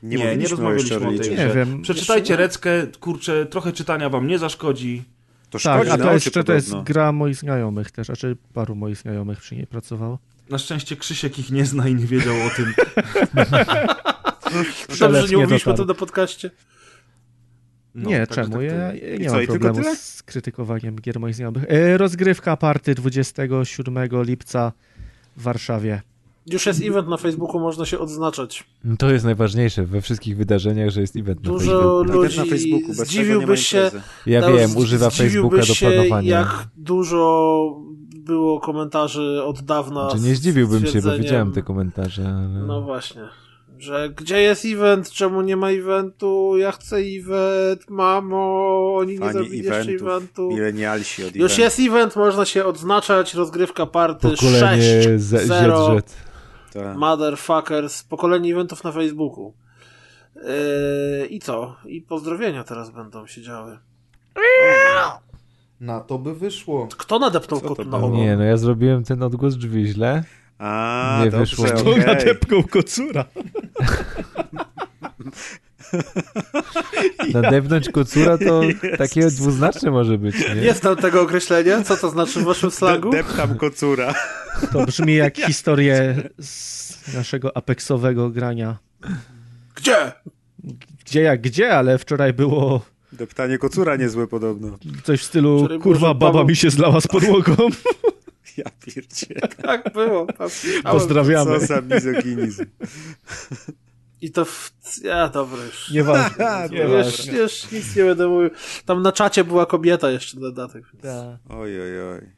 Nie, 0.02 0.16
Nie, 0.16 0.36
nie 0.36 0.48
rozmawialiśmy 0.48 0.94
jeszcze 0.96 1.08
o 1.08 1.10
tej. 1.18 1.30
Nie 1.30 1.36
grze. 1.36 1.54
wiem. 1.54 1.82
Przeczytajcie 1.82 2.36
Reckę, 2.36 2.86
kurczę, 3.00 3.46
trochę 3.46 3.72
czytania 3.72 4.08
wam 4.08 4.26
nie 4.26 4.38
zaszkodzi. 4.38 5.02
To 5.50 5.58
Tak, 5.58 5.82
szkodzi 5.86 5.90
a 5.90 6.04
to 6.04 6.12
jeszcze 6.12 6.44
to 6.44 6.52
jest 6.52 6.74
gra 6.84 7.12
moich 7.12 7.36
znajomych 7.36 7.90
też, 7.90 8.10
a 8.10 8.16
czy 8.16 8.36
paru 8.54 8.74
moich 8.74 8.96
znajomych 8.96 9.40
przy 9.40 9.56
niej 9.56 9.66
pracowało. 9.66 10.18
Na 10.50 10.58
szczęście 10.58 10.96
Krzysiek 10.96 11.38
ich 11.38 11.50
nie 11.50 11.64
zna 11.64 11.88
i 11.88 11.94
nie 11.94 12.06
wiedział 12.06 12.34
o 12.46 12.50
tym. 12.56 12.74
Dobrze, 15.00 15.28
nie 15.28 15.36
mówiliśmy 15.36 15.74
to 15.74 15.84
na 15.84 15.94
podcaście. 15.94 16.50
No, 17.94 18.10
nie, 18.10 18.26
czemu? 18.26 18.52
tak 18.52 18.62
ja, 18.62 18.74
ja 18.74 19.14
I 19.14 19.18
nie 19.18 19.30
co, 19.30 19.36
mam 19.36 19.46
problemu 19.46 19.74
tyle? 19.80 19.96
z 19.96 20.22
krytykowaniem 20.22 20.96
gier 21.00 21.20
moich 21.20 21.34
znajomych. 21.34 21.64
E, 21.68 21.98
rozgrywka 21.98 22.56
party 22.56 22.94
27 22.94 24.08
lipca 24.22 24.72
w 25.36 25.42
Warszawie. 25.42 26.02
Już 26.46 26.66
jest 26.66 26.82
event 26.82 27.08
na 27.08 27.16
Facebooku, 27.16 27.60
można 27.60 27.86
się 27.86 27.98
odznaczać. 27.98 28.64
No 28.84 28.96
To 28.96 29.10
jest 29.10 29.24
najważniejsze 29.24 29.84
we 29.84 30.00
wszystkich 30.00 30.36
wydarzeniach, 30.36 30.90
że 30.90 31.00
jest 31.00 31.16
event 31.16 31.44
na 31.44 31.50
Dużo 31.50 31.66
Facebooku. 31.66 32.04
Nawet 32.04 32.14
ludzi 32.14 32.38
na 32.38 32.44
Facebooku, 32.44 32.88
bez 32.88 33.08
zdziwiłbyś 33.08 33.66
się. 33.66 33.90
Ja 34.26 34.40
Dał- 34.40 34.56
wiem, 34.56 34.76
używa 34.76 35.10
Facebooka 35.10 35.56
do 35.56 35.74
planowania. 35.80 36.30
jak 36.30 36.68
dużo 36.76 37.80
było 38.16 38.60
komentarzy 38.60 39.42
od 39.44 39.60
dawna. 39.60 40.08
Czy 40.12 40.20
nie 40.20 40.34
zdziwiłbym 40.34 40.86
się, 40.86 41.02
bo 41.02 41.18
widziałem 41.18 41.52
te 41.52 41.62
komentarze, 41.62 42.28
ale... 42.28 42.66
No 42.66 42.82
właśnie. 42.82 43.22
Że 43.84 44.10
gdzie 44.16 44.40
jest 44.42 44.64
event, 44.64 45.10
czemu 45.10 45.42
nie 45.42 45.56
ma 45.56 45.70
eventu, 45.70 46.56
ja 46.58 46.72
chcę 46.72 46.96
event, 46.96 47.90
mamo, 47.90 48.94
oni 48.96 49.12
nie 49.12 49.18
Fani 49.18 49.32
zrobili 49.32 49.64
jeszcze 49.64 49.90
eventu. 49.92 50.48
milenialsi 50.48 51.24
od 51.24 51.36
Już 51.36 51.52
eventu. 51.52 51.60
jest 51.62 51.80
event, 51.80 52.16
można 52.16 52.44
się 52.44 52.64
odznaczać, 52.64 53.34
rozgrywka 53.34 53.86
party 53.86 54.28
Pokolenie 54.30 55.02
6, 55.02 55.20
Z- 55.20 55.46
0, 55.46 55.98
ZZ. 56.00 56.14
Tak. 56.72 56.96
motherfuckers, 56.96 58.02
pokolenie 58.02 58.52
eventów 58.52 58.84
na 58.84 58.92
Facebooku. 58.92 59.54
Yy, 60.36 61.26
I 61.26 61.38
co? 61.40 61.76
I 61.86 62.00
pozdrowienia 62.00 62.64
teraz 62.64 62.90
będą 62.90 63.26
się 63.26 63.42
działy. 63.42 63.78
Na 65.80 66.00
to 66.00 66.18
by 66.18 66.34
wyszło. 66.34 66.88
Kto 66.96 67.18
nadepnął 67.18 67.60
kotu 67.60 67.84
na 67.84 67.96
ogon? 67.96 68.12
Nie, 68.12 68.36
no 68.36 68.42
ja 68.44 68.56
zrobiłem 68.56 69.04
ten 69.04 69.22
odgłos 69.22 69.56
drzwi 69.56 69.86
źle. 69.86 70.24
A, 70.58 71.20
Nie 71.24 71.30
dobrze, 71.30 71.56
wyszło. 71.56 71.82
To 71.82 71.90
okej. 71.90 72.06
nadepnął 72.06 72.62
kocura. 72.62 73.24
Nadepnąć 77.34 77.88
kocura 77.88 78.38
to 78.38 78.60
takie 78.98 79.26
dwuznaczne 79.26 79.90
może 79.90 80.18
być, 80.18 80.36
nie? 80.54 80.54
Nie 80.62 80.74
znam 80.74 80.96
tego 80.96 81.22
określenia. 81.22 81.82
Co 81.82 81.96
to 81.96 82.10
znaczy 82.10 82.40
w 82.40 82.44
waszym 82.44 82.70
slangu? 82.70 83.10
De- 83.10 83.16
Deptam 83.16 83.56
kocura. 83.58 84.14
To 84.72 84.86
brzmi 84.86 85.14
jak 85.14 85.36
historię 85.46 86.16
z 86.40 87.14
naszego 87.14 87.56
apexowego 87.56 88.30
grania. 88.30 88.76
Gdzie? 89.74 90.12
Gdzie 91.06 91.20
jak 91.22 91.40
gdzie, 91.40 91.76
ale 91.76 91.98
wczoraj 91.98 92.32
było 92.32 92.80
Deptanie 93.12 93.58
kocura 93.58 93.96
niezłe 93.96 94.26
podobno. 94.26 94.78
coś 95.04 95.20
w 95.20 95.24
stylu 95.24 95.58
Wczoraj 95.58 95.78
kurwa 95.78 96.14
baba 96.14 96.44
mi 96.44 96.56
się 96.56 96.70
zlała 96.70 97.00
z 97.00 97.06
podłogą. 97.06 97.54
Ja 98.64 98.70
pierdzie. 98.86 99.40
Tak 99.62 99.92
było. 99.92 100.26
Pozdrawiamy. 100.82 101.60
Co 101.60 101.66
za 101.66 101.80
mizoginizm. 101.80 102.64
I 104.20 104.30
to 104.30 104.44
w... 104.44 104.72
Ja, 105.02 105.28
dobra 105.28 105.64
już. 105.64 105.90
Nieważne. 106.70 106.78
Już, 106.78 107.26
już 107.26 107.72
nic 107.72 107.96
nie 107.96 108.04
będę 108.04 108.28
mówił. 108.28 108.50
Tam 108.84 109.02
na 109.02 109.12
czacie 109.12 109.44
była 109.44 109.66
kobieta 109.66 110.10
jeszcze 110.10 110.40
dodatek. 110.40 110.84
Oj, 111.48 111.80
oj, 111.80 112.02
oj. 112.02 112.32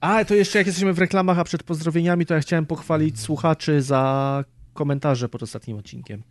A, 0.00 0.24
to 0.24 0.34
jeszcze 0.34 0.58
jak 0.58 0.66
jesteśmy 0.66 0.92
w 0.92 0.98
reklamach, 0.98 1.38
a 1.38 1.44
przed 1.44 1.62
pozdrowieniami, 1.62 2.26
to 2.26 2.34
ja 2.34 2.40
chciałem 2.40 2.66
pochwalić 2.66 3.20
słuchaczy 3.20 3.82
za 3.82 4.44
komentarze 4.74 5.28
pod 5.28 5.42
ostatnim 5.42 5.76
odcinkiem. 5.76 6.22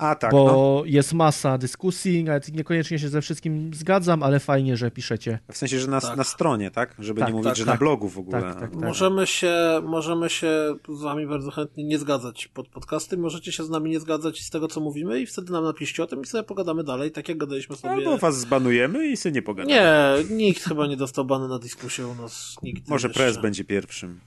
A 0.00 0.14
tak, 0.14 0.30
bo 0.30 0.44
no. 0.44 0.82
jest 0.86 1.12
masa 1.12 1.58
dyskusji, 1.58 2.24
nawet 2.24 2.52
niekoniecznie 2.54 2.98
się 2.98 3.08
ze 3.08 3.20
wszystkim 3.22 3.74
zgadzam, 3.74 4.22
ale 4.22 4.40
fajnie, 4.40 4.76
że 4.76 4.90
piszecie. 4.90 5.38
W 5.52 5.56
sensie, 5.56 5.78
że 5.80 5.86
na, 5.88 6.00
Tak. 6.00 6.16
na 6.16 6.24
stronie, 6.24 6.70
tak? 6.70 6.94
Żeby 6.98 7.20
Tak, 7.20 7.28
nie 7.28 7.34
mówić, 7.34 7.48
tak, 7.48 7.56
że 7.56 7.64
tak. 7.64 7.74
na 7.74 7.78
blogu 7.78 8.08
w 8.08 8.18
ogóle. 8.18 8.42
Tak, 8.42 8.54
tak, 8.60 8.70
tak. 8.70 8.80
Możemy 8.84 9.26
się, 9.26 9.54
możemy 9.82 10.30
się 10.30 10.74
z 10.88 11.02
wami 11.02 11.26
bardzo 11.26 11.50
chętnie 11.50 11.84
nie 11.84 11.98
zgadzać 11.98 12.48
pod 12.48 12.68
podcasty, 12.68 13.16
możecie 13.16 13.52
się 13.52 13.64
z 13.64 13.70
nami 13.70 13.90
nie 13.90 14.00
zgadzać 14.00 14.40
z 14.40 14.50
tego, 14.50 14.68
co 14.68 14.80
mówimy 14.80 15.20
i 15.20 15.26
wtedy 15.26 15.52
nam 15.52 15.64
napiszcie 15.64 16.02
o 16.02 16.06
tym 16.06 16.22
i 16.22 16.26
sobie 16.26 16.44
pogadamy 16.44 16.84
dalej, 16.84 17.10
tak 17.10 17.28
jak 17.28 17.38
gadaliśmy 17.38 17.76
sobie. 17.76 17.94
Albo 17.94 18.18
was 18.18 18.40
zbanujemy 18.40 19.08
i 19.08 19.16
sobie 19.16 19.32
nie 19.32 19.42
pogadamy. 19.42 19.74
Nie, 19.74 20.14
nikt 20.36 20.62
chyba 20.64 20.86
nie 20.86 20.96
dostał 20.96 21.24
bany 21.24 21.48
na 21.48 21.58
dyskusję 21.58 22.06
u 22.06 22.14
nas. 22.14 22.56
Nikt 22.62 22.88
Może 22.88 23.08
jeszcze. 23.08 23.22
prez 23.22 23.38
będzie 23.38 23.64
pierwszym. 23.64 24.20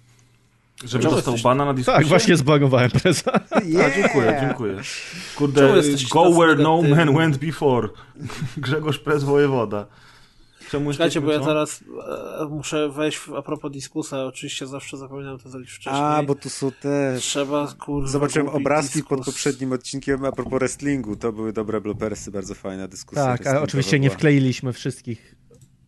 Żeby 0.84 1.04
Czemu 1.04 1.16
dostał 1.16 1.34
jesteś- 1.34 1.44
bana 1.44 1.66
na 1.66 1.74
dyskusję? 1.74 2.00
Tak, 2.00 2.08
właśnie 2.08 2.38
zbanowałem 2.38 2.92
preza. 2.92 3.32
A, 3.86 3.90
dziękuję, 3.96 4.38
dziękuję. 4.42 4.76
Kurde, 5.36 5.82
go 6.12 6.32
where 6.32 6.56
no 6.56 6.82
man 6.82 7.16
went 7.16 7.38
before. 7.38 7.90
Grzegorz 8.58 9.00
Prez 9.00 9.24
Wojewoda. 9.24 9.86
Czemu 10.72 10.92
Czekajcie, 10.92 11.22
bo 11.22 11.32
ja 11.32 11.40
teraz 11.40 11.84
e, 12.42 12.46
muszę 12.46 12.90
wejść 12.90 13.18
w, 13.18 13.34
a 13.34 13.42
propos 13.42 13.72
dyskusa, 13.72 14.26
oczywiście 14.26 14.68
zawsze 14.68 14.98
zapominam 14.98 15.40
to 15.40 15.50
zrobić 15.50 15.72
wcześniej. 15.72 16.04
A, 16.04 16.24
bo 16.24 16.36
tu 16.36 16.50
są 16.50 16.72
też. 16.72 17.24
Trzeba, 17.24 17.74
kurwa, 17.80 18.10
Zobaczyłem 18.10 18.50
obrazki 18.50 19.04
pod 19.04 19.26
poprzednim 19.26 19.72
odcinkiem 19.72 20.26
a 20.26 20.32
propos 20.32 20.60
wrestlingu. 20.60 21.16
To 21.16 21.32
były 21.32 21.54
dobre 21.54 21.82
blopersy, 21.82 22.32
bardzo 22.32 22.56
fajna 22.56 22.88
dyskusja. 22.88 23.24
Tak, 23.24 23.48
a 23.48 23.62
oczywiście 23.62 24.00
nie 24.00 24.10
wkleiliśmy 24.10 24.74
wszystkich 24.74 25.36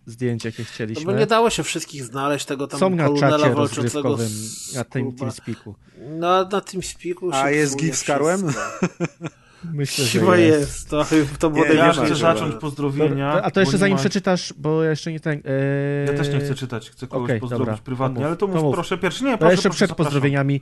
zdjęć, 0.06 0.46
jakie 0.46 0.64
No 0.64 0.66
bo 0.68 0.74
chcieliśmy. 0.74 1.14
nie 1.14 1.26
dało 1.26 1.50
się 1.50 1.64
wszystkich 1.64 2.04
znaleźć, 2.04 2.46
tego 2.46 2.68
tam 2.68 2.80
Są 2.80 2.90
na 2.90 3.10
czacie 3.20 3.50
walczącego 3.56 4.18
z 4.18 4.76
na 4.76 4.84
tym. 4.84 5.16
TeamSpeaku. 5.16 5.76
No, 6.10 6.46
na 6.52 6.62
tym 6.62 6.84
spiku 6.84 7.32
się 7.32 7.38
A 7.38 7.50
jest 7.52 7.78
gif 7.78 7.96
z 7.98 8.04
Karłem? 8.04 8.44
Myślę, 9.74 10.06
że 10.06 10.20
Chyba 10.20 10.38
jest. 10.38 10.60
jest, 10.60 10.90
to, 10.90 11.06
to 11.40 11.50
było 11.50 11.66
Nie, 11.66 11.74
Ja 11.74 11.94
chcę 11.94 12.16
zacząć 12.16 12.56
pozdrowienia. 12.56 13.42
A 13.44 13.52
to 13.52 13.60
jeszcze 13.60 13.78
zanim 13.78 13.94
ma- 13.96 14.00
przeczytasz, 14.00 14.54
bo 14.58 14.84
ja 14.84 14.90
jeszcze 14.90 15.12
nie 15.12 15.20
ten... 15.20 15.42
E... 15.46 16.12
Ja 16.12 16.18
też 16.18 16.30
nie 16.30 16.40
chcę 16.40 16.56
czytać, 16.56 16.90
chcę 16.90 17.08
kogoś 17.08 17.26
Okej, 17.30 17.40
pozdrowić 17.40 17.68
dobra, 17.68 17.84
prywatnie, 17.84 18.16
to 18.16 18.22
mów, 18.22 18.28
ale 18.28 18.38
to 18.38 18.48
mów, 18.48 18.56
to 18.56 18.62
mów. 18.64 18.74
proszę 18.74 18.98
pierwszy. 18.98 19.24
Nie, 19.24 19.32
To 19.32 19.38
proszę, 19.38 19.52
jeszcze 19.54 19.70
proszę, 19.70 19.76
przed 19.78 19.90
zapraszam. 19.90 20.06
pozdrowieniami 20.12 20.62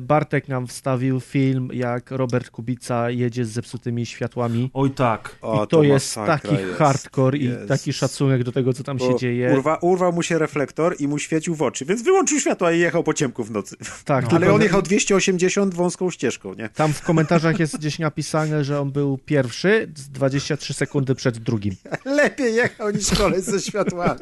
Bartek 0.00 0.48
nam 0.48 0.66
wstawił 0.66 1.20
film, 1.20 1.68
jak 1.72 2.10
Robert 2.10 2.50
Kubica 2.50 3.10
jedzie 3.10 3.44
z 3.44 3.48
zepsutymi 3.48 4.06
światłami. 4.06 4.70
Oj 4.74 4.90
tak. 4.90 5.36
O, 5.42 5.64
I 5.64 5.68
to, 5.68 5.82
jest 5.82 6.16
masakra 6.16 6.38
taki 6.38 6.62
jest. 6.62 6.78
hardcore 6.78 7.38
i 7.38 7.44
Jest. 7.44 7.68
taki 7.68 7.92
szacunek 7.92 8.44
do 8.44 8.52
tego, 8.52 8.72
co 8.72 8.84
tam 8.84 8.98
się 8.98 9.08
Bo 9.10 9.18
dzieje. 9.18 9.52
Urwa, 9.54 9.78
urwał 9.80 10.12
mu 10.12 10.22
się 10.22 10.38
reflektor 10.38 10.96
i 10.98 11.08
mu 11.08 11.18
świecił 11.18 11.54
w 11.54 11.62
oczy, 11.62 11.84
więc 11.84 12.02
wyłączył 12.02 12.40
światła 12.40 12.72
i 12.72 12.78
jechał 12.78 13.02
po 13.02 13.14
ciemku 13.14 13.44
w 13.44 13.50
nocy. 13.50 13.76
Tak, 14.04 14.24
Ale 14.30 14.40
tylko 14.40 14.54
on 14.54 14.62
jechał 14.62 14.82
280 14.82 15.74
wąską 15.74 16.10
ścieżką, 16.10 16.54
nie? 16.54 16.68
tam 16.68 16.92
w 16.92 17.02
komentarzach 17.02 17.58
jest 17.60 17.78
gdzieś 17.78 17.98
napisane, 17.98 18.64
że 18.64 18.80
on 18.80 18.92
był 18.92 19.18
pierwszy 19.18 19.88
z 19.94 20.08
23 20.08 20.74
sekundy 20.74 21.14
przed 21.14 21.38
drugim. 21.38 21.74
Lepiej 22.04 22.54
jechał 22.54 22.90
niż 22.90 23.10
koleś 23.10 23.40
ze 23.42 23.60
światłami. 23.60 24.20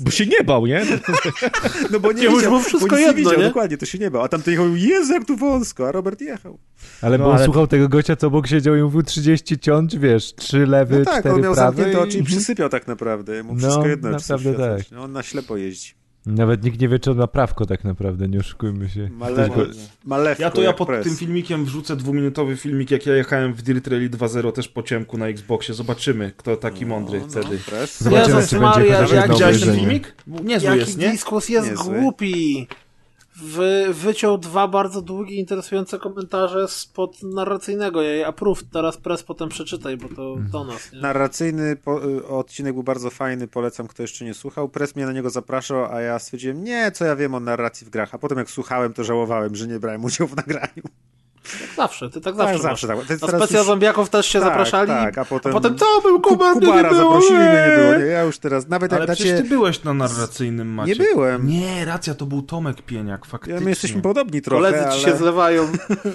Bo 0.00 0.10
się 0.10 0.26
nie 0.26 0.44
bał, 0.44 0.66
nie? 0.66 0.86
No 1.90 2.00
bo 2.00 2.12
nie 2.12 2.22
Jemu 2.22 2.36
widział, 2.36 2.50
było 2.50 2.62
wszystko 2.62 2.90
bo 2.90 2.96
jedno, 2.96 3.12
nie 3.12 3.18
widział, 3.18 3.38
nie? 3.38 3.44
dokładnie, 3.44 3.76
to 3.78 3.86
się 3.86 3.98
nie 3.98 4.10
bał. 4.10 4.22
A 4.22 4.28
tam 4.28 4.42
to 4.42 4.50
jechał, 4.50 4.67
Jezu, 4.76 5.12
jak 5.12 5.24
tu 5.26 5.36
wąsko, 5.36 5.88
a 5.88 5.92
Robert 5.92 6.20
jechał. 6.20 6.58
Ale 7.02 7.18
No, 7.18 7.24
bo 7.24 7.30
on 7.30 7.36
ale- 7.36 7.44
słuchał 7.44 7.66
tego 7.66 7.88
gościa, 7.88 8.16
co 8.16 8.26
obok 8.26 8.46
siedział 8.46 8.76
i 8.76 8.82
mówił 8.82 9.02
30 9.02 9.58
ciąć, 9.58 9.98
wiesz, 9.98 10.34
trzy 10.34 10.66
lewy, 10.66 10.98
No 10.98 11.04
tak, 11.04 11.20
cztery 11.20 11.34
on 11.34 11.40
miał 11.42 11.54
prawy. 11.54 11.76
zamknięte 11.76 12.02
oczy 12.02 12.18
i 12.18 12.22
przysypiał 12.22 12.68
tak 12.68 12.86
naprawdę. 12.86 13.42
Mu 13.42 13.52
No, 13.54 13.58
wszystko 13.60 13.86
jedno, 13.86 14.20
czy 14.20 14.30
naprawdę 14.32 14.76
tak. 14.78 14.90
nie. 14.92 14.98
On 14.98 15.12
na 15.12 15.22
ślepo 15.22 15.56
jeździ. 15.56 15.92
Nawet 16.26 16.64
nikt 16.64 16.80
nie 16.80 16.88
wie, 16.88 16.98
czy 16.98 17.10
on 17.10 17.16
ma 17.16 17.26
prawko 17.26 17.66
tak 17.66 17.84
naprawdę, 17.84 18.28
nie 18.28 18.38
oszukujmy 18.38 18.88
się. 18.88 19.08
Male... 19.12 19.48
Malewko, 20.04 20.42
Ja 20.42 20.50
to 20.50 20.62
ja 20.62 20.72
pod 20.72 20.88
pres. 20.88 21.04
tym 21.06 21.16
filmikiem 21.16 21.64
wrzucę 21.64 21.96
dwuminutowy 21.96 22.56
filmik, 22.56 22.90
jak 22.90 23.06
ja 23.06 23.14
jechałem 23.16 23.54
w 23.54 23.62
Dirt 23.62 23.86
Rally 23.86 24.10
2.0 24.10 24.52
też 24.52 24.68
po 24.68 24.82
ciemku 24.82 25.18
na 25.18 25.26
Xboxie. 25.28 25.74
Zobaczymy, 25.74 26.32
kto 26.36 26.56
taki 26.56 26.86
mądry 26.86 27.20
wtedy. 27.28 27.58
Pres. 27.70 28.00
Zobaczymy, 28.00 28.36
Jezus 28.36 28.50
czy 28.50 28.60
Maria, 28.60 28.98
będzie 28.98 29.14
jak 29.14 29.22
jedno 29.22 29.34
Widziałeś 29.34 29.60
ten 29.64 29.74
filmik? 29.74 30.14
Niezły 30.26 30.68
Jaki 30.68 30.80
jest, 30.80 30.98
nie? 30.98 31.10
dyskus 31.10 31.48
jest 31.48 31.70
Niezły. 31.70 32.00
głupi. 32.00 32.66
Wy, 33.42 33.86
wyciął 33.94 34.38
dwa 34.38 34.68
bardzo 34.68 35.02
długie, 35.02 35.36
interesujące 35.36 35.98
komentarze 35.98 36.68
spod 36.68 37.22
narracyjnego. 37.22 38.02
Ja 38.02 38.10
je 38.10 38.26
approve, 38.26 38.62
teraz 38.72 38.96
press 38.96 39.22
potem 39.22 39.48
przeczytaj, 39.48 39.96
bo 39.96 40.08
to 40.08 40.36
do 40.52 40.64
nas, 40.64 40.92
nie? 40.92 41.00
Narracyjny 41.00 41.76
po, 41.76 42.04
y, 42.08 42.26
odcinek 42.26 42.74
był 42.74 42.82
bardzo 42.82 43.10
fajny, 43.10 43.48
polecam, 43.48 43.86
kto 43.86 44.02
jeszcze 44.02 44.24
nie 44.24 44.34
słuchał. 44.34 44.68
Pres 44.68 44.96
mnie 44.96 45.06
na 45.06 45.12
niego 45.12 45.30
zapraszał, 45.30 45.84
a 45.84 46.00
ja 46.00 46.18
stwierdziłem, 46.18 46.64
nie, 46.64 46.92
co 46.92 47.04
ja 47.04 47.16
wiem 47.16 47.34
o 47.34 47.40
narracji 47.40 47.86
w 47.86 47.90
grach. 47.90 48.14
A 48.14 48.18
potem 48.18 48.38
jak 48.38 48.50
słuchałem, 48.50 48.92
to 48.92 49.04
żałowałem, 49.04 49.54
że 49.54 49.66
nie 49.66 49.78
brałem 49.78 50.04
udziału 50.04 50.30
w 50.30 50.36
nagraniu. 50.36 50.82
Tak 51.60 51.76
zawsze, 51.76 52.10
ty 52.10 52.20
tak 52.20 52.36
zawsze 52.36 52.52
tak, 52.52 52.62
zawsze 52.62 52.86
tak. 52.86 52.96
Teraz 53.06 53.22
A 53.22 53.38
specja 53.38 53.58
już- 53.58 53.66
zombiaków 53.66 54.10
też 54.10 54.26
się 54.26 54.40
Tak, 54.40 54.48
zapraszali. 54.48 54.88
tak, 54.88 55.18
a 55.18 55.24
potem- 55.24 55.52
a 55.52 55.54
potem 55.54 55.74
to 55.76 56.00
był 56.02 56.20
Ku- 56.20 56.28
Kubar, 56.30 56.56
mnie 56.56 56.60
nie 56.60 56.72
Kubara 56.72 56.90
było. 56.90 57.02
zaprosili, 57.14 57.38
mnie 57.38 57.66
nie 57.70 57.76
było. 57.76 57.98
nie. 57.98 58.04
Ja 58.04 58.22
już 58.22 58.38
teraz, 58.38 58.68
nawet 58.68 58.92
jak 58.92 58.98
Ale 59.00 59.06
dacie... 59.06 59.24
przecież 59.24 59.42
ty 59.42 59.48
byłeś 59.48 59.82
na 59.84 59.94
narracyjnym, 59.94 60.68
Maciek. 60.74 60.98
Nie 60.98 61.04
byłem. 61.04 61.46
Nie, 61.48 61.84
racja, 61.84 62.14
to 62.14 62.26
był 62.26 62.42
Tomek 62.42 62.82
Pieniak, 62.82 63.26
faktycznie. 63.26 63.54
Ja, 63.54 63.60
my 63.60 63.70
jesteśmy 63.70 64.02
podobni 64.02 64.42
trochę, 64.42 64.62
Koledzy 64.64 64.86
ale... 64.86 64.96
ci 64.98 65.04
się 65.04 65.16
zlewają. 65.16 65.68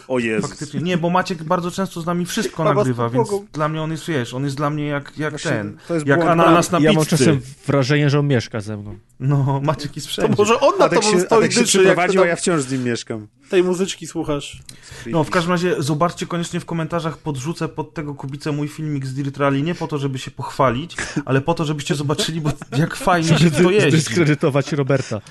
O 0.08 0.20
Jezus. 0.20 0.50
Faktycznie. 0.50 0.80
Nie, 0.82 0.98
bo 0.98 1.10
Maciek 1.10 1.44
bardzo 1.44 1.72
często 1.72 2.02
z 2.02 2.06
nami 2.06 2.26
wszystko 2.26 2.64
Chyba 2.64 2.76
nagrywa, 2.76 3.10
więc 3.10 3.30
dla 3.54 3.70
mnie 3.70 3.82
on 3.82 3.92
jest, 3.92 4.06
wiesz, 4.08 4.34
on 4.34 4.44
jest 4.44 4.56
dla 4.58 4.70
mnie 4.70 4.88
jak, 4.88 5.18
jak 5.18 5.30
Właśnie 5.30 5.52
ten, 5.52 5.78
to 5.88 5.94
jest 5.94 6.08
jak 6.08 6.20
błąd 6.20 6.32
ananas 6.32 6.72
na 6.72 6.80
Ja 6.80 6.94
mam 6.94 7.04
pizzy. 7.06 7.18
czasem 7.18 7.42
wrażenie, 7.68 8.10
że 8.10 8.20
on 8.20 8.28
mieszka 8.28 8.62
ze 8.62 8.78
mną. 8.78 8.96
No, 9.20 9.62
Maciek 9.64 9.96
jest 9.96 10.08
To 10.08 10.12
wszędzie. 10.12 10.36
może 10.38 10.60
on 10.60 10.74
na 10.80 10.90
tobą 10.90 11.02
się, 11.02 11.20
stoi 11.20 11.44
dyszy, 11.44 11.58
jak 11.60 11.66
ty 11.66 11.68
przyprowadził, 11.68 12.22
a 12.22 12.24
tam 12.24 12.30
ja 12.30 12.36
wciąż 12.36 12.62
z 12.62 12.72
nim 12.72 12.84
mieszkam. 12.84 13.28
tej 13.50 13.64
muzyczki 13.64 14.08
słuchasz. 14.08 14.62
No, 15.08 15.23
w 15.24 15.30
każdym 15.30 15.52
razie 15.52 15.76
zobaczcie 15.80 16.26
koniecznie 16.26 16.60
w 16.60 16.66
komentarzach, 16.66 17.18
podrzucę 17.18 17.68
pod 17.68 17.94
tego 17.94 18.16
kubicę 18.16 18.52
mój 18.52 18.68
filmik 18.68 19.06
z 19.06 19.14
Dirt 19.14 19.38
Rally, 19.38 19.62
nie 19.62 19.76
po 19.76 19.88
to, 19.88 19.98
żeby 19.98 20.20
się 20.20 20.32
pochwalić, 20.32 20.96
ale 21.26 21.42
po 21.42 21.54
to, 21.54 21.66
żebyście 21.66 21.96
zobaczyli, 21.96 22.42
bo 22.42 22.50
jak 22.78 22.96
fajnie 22.96 23.38
się 23.38 23.52
to 23.52 23.72
jeździ. 23.72 23.92
Dyskredytować 23.92 24.72
Roberta. 24.72 25.22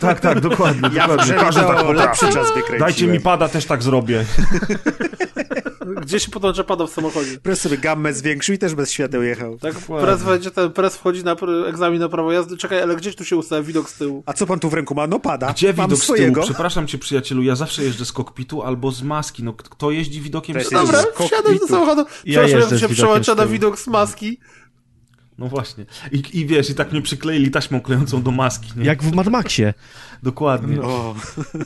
Tak, 0.00 0.20
tak, 0.20 0.40
dokładnie. 0.40 0.90
Ja 0.94 1.08
dokładnie. 1.08 1.34
Każdy 1.34 1.60
tak 1.60 1.76
potrafi. 1.76 1.94
lepszy 1.94 2.28
czas 2.28 2.46
wykręciłem. 2.48 2.80
Dajcie 2.80 3.06
mi 3.06 3.20
pada, 3.20 3.48
też 3.48 3.66
tak 3.66 3.82
zrobię. 3.82 4.24
Gdzie 6.00 6.20
się 6.20 6.30
podłącza 6.30 6.64
pada 6.64 6.86
w 6.86 6.90
samochodzie? 6.90 7.38
Pres 7.42 7.60
sobie 7.60 7.78
gammę 7.78 8.14
zwiększył 8.14 8.54
i 8.54 8.58
też 8.58 8.74
bez 8.74 8.90
świateł 8.90 9.22
jechał. 9.22 9.58
Tak, 9.58 9.74
press, 9.74 10.22
wejdzie, 10.22 10.50
ten 10.50 10.72
wchodzi 10.90 11.24
na 11.24 11.36
egzamin 11.68 12.00
na 12.00 12.08
prawo 12.08 12.32
jazdy. 12.32 12.56
Czekaj, 12.56 12.82
ale 12.82 12.96
gdzieś 12.96 13.16
tu 13.16 13.24
się 13.24 13.36
ustawia 13.36 13.62
widok 13.62 13.90
z 13.90 13.98
tyłu. 13.98 14.22
A 14.26 14.32
co 14.32 14.46
pan 14.46 14.58
tu 14.58 14.70
w 14.70 14.74
ręku 14.74 14.94
ma? 14.94 15.06
No 15.06 15.20
pada. 15.20 15.52
Gdzie 15.52 15.72
Mam 15.72 15.86
widok 15.86 15.98
z 15.98 16.06
tyłu? 16.06 16.16
swojego. 16.16 16.42
Przepraszam 16.42 16.86
cię, 16.86 16.98
przyjacielu, 16.98 17.42
ja 17.42 17.56
zawsze 17.56 17.82
jeżdżę 17.84 18.04
z 18.04 18.12
kokpitu 18.12 18.62
albo 18.62 18.90
z 18.92 19.02
maski. 19.02 19.42
No, 19.42 19.52
kto 19.52 19.90
jeździ 19.90 20.20
widokiem 20.20 20.64
z 20.64 20.68
tyłu? 20.68 20.82
Dobra, 20.82 21.04
wsiadasz 21.26 21.58
do 21.58 21.66
samochodu. 21.66 22.04
Ja 22.24 22.44
Przepraszam, 22.44 22.78
z 22.78 22.80
się 22.80 22.88
przełącza 22.88 23.34
na 23.34 23.46
widok 23.46 23.78
z 23.78 23.86
maski. 23.86 24.38
No 25.38 25.48
właśnie. 25.48 25.86
I, 26.12 26.22
I 26.32 26.46
wiesz, 26.46 26.70
i 26.70 26.74
tak 26.74 26.92
mnie 26.92 27.02
przykleili 27.02 27.50
taśmą 27.50 27.80
klejącą 27.80 28.22
do 28.22 28.30
maski, 28.30 28.70
nie? 28.76 28.84
Jak 28.84 29.02
w 29.02 29.12
Mad 29.14 29.26
Maxie. 29.28 29.74
Dokładnie. 30.22 30.82
O, 30.82 31.14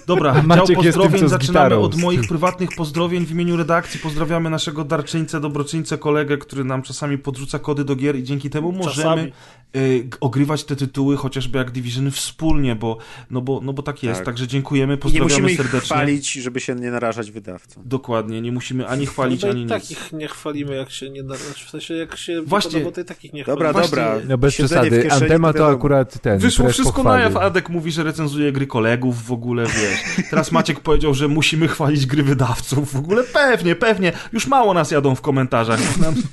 Dobra, 0.06 0.42
Maciek 0.42 0.76
dział 0.76 0.84
jest 0.84 0.98
tym, 0.98 1.02
pozdrowień 1.02 1.28
z 1.28 1.30
zaczynamy 1.30 1.66
gitarą. 1.68 1.82
od 1.82 1.96
moich 1.96 2.28
prywatnych 2.28 2.70
pozdrowień 2.76 3.26
w 3.26 3.30
imieniu 3.30 3.56
redakcji. 3.56 4.00
Pozdrawiamy 4.00 4.50
naszego 4.50 4.84
darczyńcę, 4.84 5.40
dobroczyńcę, 5.40 5.98
kolegę, 5.98 6.38
który 6.38 6.64
nam 6.64 6.82
czasami 6.82 7.18
podrzuca 7.18 7.58
kody 7.58 7.84
do 7.84 7.96
gier 7.96 8.16
i 8.16 8.22
dzięki 8.22 8.50
temu 8.50 8.72
możemy 8.72 8.94
Czasami. 8.94 9.32
Y, 9.76 10.08
ogrywać 10.20 10.64
te 10.64 10.76
tytuły, 10.76 11.16
chociażby 11.16 11.58
jak 11.58 11.70
Division 11.70 12.10
wspólnie, 12.10 12.76
bo, 12.76 12.98
no, 13.30 13.40
bo, 13.40 13.60
no 13.62 13.72
bo 13.72 13.82
tak 13.82 14.02
jest. 14.02 14.16
Tak. 14.18 14.26
Także 14.26 14.46
dziękujemy, 14.48 14.92
I 14.92 14.96
nie 14.96 15.00
pozdrawiamy 15.02 15.30
musimy 15.32 15.50
ich 15.52 15.56
serdecznie. 15.56 15.96
chwalić, 15.96 16.32
żeby 16.32 16.60
się 16.60 16.74
nie 16.74 16.90
narażać 16.90 17.30
wydawcom. 17.30 17.82
Dokładnie, 17.86 18.40
nie 18.40 18.52
musimy 18.52 18.86
ani 18.88 19.06
chwalić, 19.06 19.40
Chyba 19.40 19.50
ani 19.52 19.60
i 19.60 19.64
nic. 19.64 19.72
takich 19.72 20.12
nie 20.12 20.28
chwalimy, 20.28 20.76
jak 20.76 20.90
się 20.90 21.10
nie 21.10 21.22
da. 21.22 21.34
W 21.34 21.70
sensie, 21.70 21.94
jak 21.94 22.16
się 22.16 22.42
Właśnie- 22.42 22.70
podoba, 22.70 22.94
to 22.94 23.00
i 23.00 23.04
takich 23.04 23.32
nie 23.32 23.44
Dobra, 23.44 23.70
chwalimy. 23.70 23.90
dobra. 23.90 24.16
No 24.28 24.38
bez 24.38 24.54
przesady, 24.54 25.10
Antema 25.12 25.52
to 25.52 25.66
akurat 25.68 26.20
ten. 26.20 26.38
Wyszło 26.38 26.68
wszystko 26.68 27.02
na 27.02 27.20
jaw. 27.20 27.36
Adek 27.36 27.68
mówi, 27.68 27.92
że 27.92 28.02
recenzuje 28.04 28.52
gry 28.52 28.66
kolegów 28.66 29.24
w 29.24 29.32
ogóle, 29.32 29.66
wiesz. 29.66 30.26
Teraz 30.30 30.52
Maciek 30.52 30.80
powiedział, 30.80 31.14
że 31.14 31.28
musimy 31.28 31.68
chwalić 31.68 32.06
gry 32.06 32.22
wydawców. 32.22 32.92
W 32.92 32.96
ogóle 32.96 33.24
pewnie, 33.24 33.74
pewnie. 33.76 34.12
Już 34.32 34.46
mało 34.46 34.74
nas 34.74 34.90
jadą 34.90 35.14
w 35.14 35.20
komentarzach. 35.20 35.98
Nam... 35.98 36.14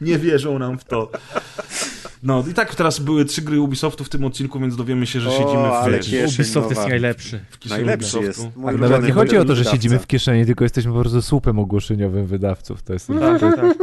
Nie 0.00 0.18
wierzą 0.18 0.58
nam 0.58 0.78
w 0.78 0.84
to. 0.84 1.10
No 2.24 2.44
i 2.50 2.54
tak 2.54 2.74
teraz 2.74 2.98
były 2.98 3.24
trzy 3.24 3.42
gry 3.42 3.60
Ubisoftu 3.60 4.04
w 4.04 4.08
tym 4.08 4.24
odcinku, 4.24 4.60
więc 4.60 4.76
dowiemy 4.76 5.06
się, 5.06 5.20
że 5.20 5.28
O, 5.28 5.32
siedzimy 5.32 5.52
w, 5.68 5.72
ale 5.72 5.98
kieszeń 5.98 6.28
Ubisoft 6.34 6.70
jest 6.70 6.88
najlepszy. 6.88 7.40
w 7.60 7.70
Najlepszy 7.70 8.18
jest. 8.20 8.38
Mój 8.40 8.50
A 8.56 8.68
ulubiony 8.68 8.90
nawet 8.90 9.06
nie 9.06 9.12
chodzi 9.12 9.36
o 9.36 9.44
to, 9.44 9.56
że 9.56 9.64
siedzimy 9.64 9.98
w 9.98 10.06
kieszeni, 10.06 10.46
tylko 10.46 10.64
jesteśmy 10.64 10.92
po 10.92 11.00
prostu 11.00 11.22
słupem 11.22 11.58
ogłoszeniowym 11.58 12.26
wydawców. 12.26 12.82
To 12.82 12.92
jest 12.92 13.06
Tak, 13.20 13.40
tak, 13.40 13.56
tak. 13.56 13.76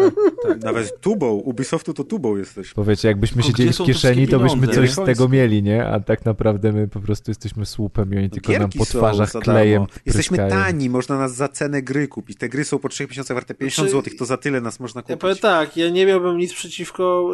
Nawet 0.63 1.01
tubą. 1.01 1.27
Ubisoftu 1.31 1.93
to 1.93 2.03
tubą 2.03 2.35
jesteś. 2.37 2.73
Powiecie, 2.73 3.07
jakbyśmy 3.07 3.43
siedzieli 3.43 3.73
w 3.73 3.77
kieszeni, 3.77 4.27
to 4.27 4.39
byśmy 4.39 4.67
coś 4.67 4.91
z 4.91 4.97
Nie? 4.97 5.05
tego 5.05 5.29
mieli, 5.29 5.63
nie? 5.63 5.85
A 5.85 5.99
tak 5.99 6.25
naprawdę 6.25 6.71
my 6.71 6.87
po 6.87 6.99
prostu 6.99 7.31
jesteśmy 7.31 7.65
słupem 7.65 8.13
i 8.13 8.17
oni 8.17 8.29
tylko 8.29 8.51
nam 8.53 8.69
po 8.77 8.85
twarzach 8.85 9.31
za 9.31 9.39
klejem. 9.39 9.85
Jesteśmy 10.05 10.37
tani, 10.37 10.89
można 10.89 11.17
nas 11.17 11.35
za 11.35 11.47
cenę 11.47 11.81
gry 11.81 12.07
kupić. 12.07 12.37
Te 12.37 12.49
gry 12.49 12.63
są 12.65 12.79
po 12.79 12.89
3 12.89 13.07
miesiącach 13.07 13.35
warte 13.37 13.53
50 13.53 13.89
Znaczy, 13.89 14.03
zł, 14.05 14.17
to 14.19 14.25
za 14.25 14.37
tyle 14.37 14.61
nas 14.61 14.79
można 14.79 14.99
Ja 14.99 15.03
kupić. 15.03 15.21
powiem 15.21 15.37
tak, 15.37 15.77
ja 15.77 15.89
nie 15.89 16.05
miałbym 16.05 16.37
nic 16.37 16.53
przeciwko, 16.53 17.31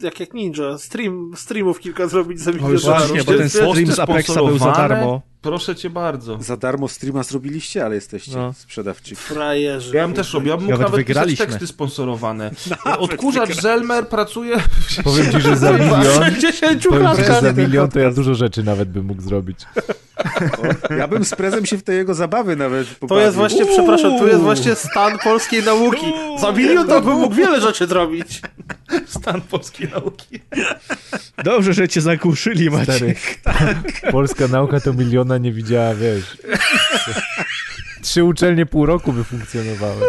y, 0.00 0.04
jak 0.06 0.20
jak 0.20 0.34
nic, 0.34 0.43
Ninja. 0.44 0.78
Stream, 0.78 1.32
streamów 1.36 1.80
kilka 1.80 2.06
zrobić 2.06 2.40
za 2.40 2.52
milion 2.52 2.76
dolarów. 2.76 3.08
właśnie, 3.08 3.24
bo 3.24 3.38
ten 3.38 3.50
stream 3.50 3.86
z 3.86 3.98
Apexa 3.98 4.34
był 4.34 4.58
za 4.58 4.72
darmo. 4.72 5.22
Proszę 5.44 5.76
cię 5.76 5.90
bardzo. 5.90 6.38
Za 6.42 6.56
darmo 6.56 6.88
streama 6.88 7.22
zrobiliście, 7.22 7.84
ale 7.84 7.94
jesteście 7.94 8.36
No. 8.36 8.52
sprzedawczy. 8.52 9.14
Frajerzy. 9.16 9.96
Ja 9.96 10.06
bym 10.06 10.16
też 10.16 10.34
robił, 10.34 10.50
ja 10.50 10.56
bym 10.56 10.66
mógł 10.66 10.78
Nawet 10.78 11.08
nawet 11.08 11.38
teksty 11.38 11.66
sponsorowane. 11.66 12.50
Odkurzacz 12.98 13.60
Zelmer 13.60 14.08
pracuje... 14.08 14.56
Powiem 15.04 15.32
ci, 15.32 15.40
że 15.40 15.56
za 15.56 15.72
milion... 15.72 16.04
60 16.24 16.82
Powiem 16.88 17.16
ci, 17.16 17.24
że 17.24 17.40
za 17.40 17.52
milion 17.52 17.90
to 17.90 17.98
ja 17.98 18.10
dużo 18.10 18.34
rzeczy 18.34 18.62
nawet 18.62 18.90
bym 18.90 19.04
mógł 19.04 19.22
zrobić. 19.22 19.58
O, 20.88 20.94
ja 20.94 21.08
bym 21.08 21.24
z 21.24 21.34
prezem 21.34 21.66
się 21.66 21.78
w 21.78 21.82
te 21.82 21.94
jego 21.94 22.14
zabawy 22.14 22.56
nawet 22.56 22.88
To 22.88 22.94
pobawił. 23.00 23.24
jest 23.24 23.36
właśnie, 23.36 23.66
przepraszam, 23.66 24.18
to 24.18 24.26
jest 24.26 24.40
właśnie 24.40 24.74
stan 24.74 25.18
polskiej 25.18 25.62
nauki. 25.62 26.06
Za 26.40 26.52
milion 26.52 26.88
to 26.88 27.00
bym 27.00 27.14
mógł 27.14 27.34
wiele 27.34 27.60
rzeczy 27.60 27.86
zrobić. 27.86 28.42
Stan 29.06 29.40
polskiej 29.40 29.88
nauki. 29.88 30.40
Dobrze, 31.44 31.74
że 31.74 31.88
cię 31.88 32.00
zagłuszyli, 32.00 32.70
Maciek. 32.70 33.18
Stary, 33.40 33.76
polska 34.10 34.48
nauka 34.48 34.80
to 34.80 34.92
miliona 34.92 35.33
nie 35.38 35.52
widziała, 35.52 35.94
wiesz. 35.94 36.36
Trzy 38.02 38.24
uczelnie 38.24 38.66
pół 38.66 38.86
roku 38.86 39.12
by 39.12 39.24
funkcjonowały. 39.24 40.00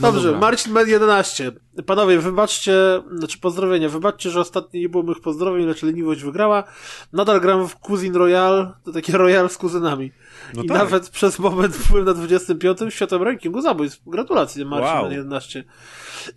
Dobrze, 0.00 0.22
dobra. 0.22 0.40
Marcin 0.40 0.72
Med 0.72 0.88
11. 0.88 1.52
Panowie, 1.86 2.18
wybaczcie, 2.18 3.02
znaczy 3.18 3.38
pozdrowienia, 3.38 3.88
wybaczcie, 3.88 4.30
że 4.30 4.40
ostatnio 4.40 4.80
nie 4.80 4.88
było 4.88 5.02
moich 5.02 5.20
pozdrowień, 5.20 5.66
lecz 5.66 5.82
leniwość 5.82 6.22
wygrała. 6.22 6.64
Nadal 7.12 7.40
gram 7.40 7.68
w 7.68 7.76
Cousin 7.76 8.14
Royale, 8.14 8.72
to 8.84 8.92
takie 8.92 9.12
Royale 9.12 9.48
z 9.48 9.58
kuzynami. 9.58 10.12
No 10.54 10.62
I 10.62 10.66
tak. 10.66 10.78
nawet 10.78 11.10
przez 11.10 11.38
moment 11.38 11.78
byłem 11.90 12.04
na 12.04 12.14
25. 12.14 12.78
w 12.78 12.90
światowym 12.90 13.28
rankingu 13.28 13.60
zabójstw. 13.60 14.02
Gratulacje, 14.06 14.64
Marcin 14.64 14.94
Wow. 14.94 15.02
Med 15.02 15.12
11. 15.12 15.64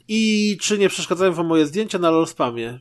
I 0.08 0.58
czy 0.62 0.78
nie 0.78 0.90
przeszkadzają 0.90 1.34
wam 1.34 1.48
moje 1.48 1.66
zdjęcia 1.66 2.00
na 2.00 2.12
LOL 2.12 2.28
spamie? 2.28 2.80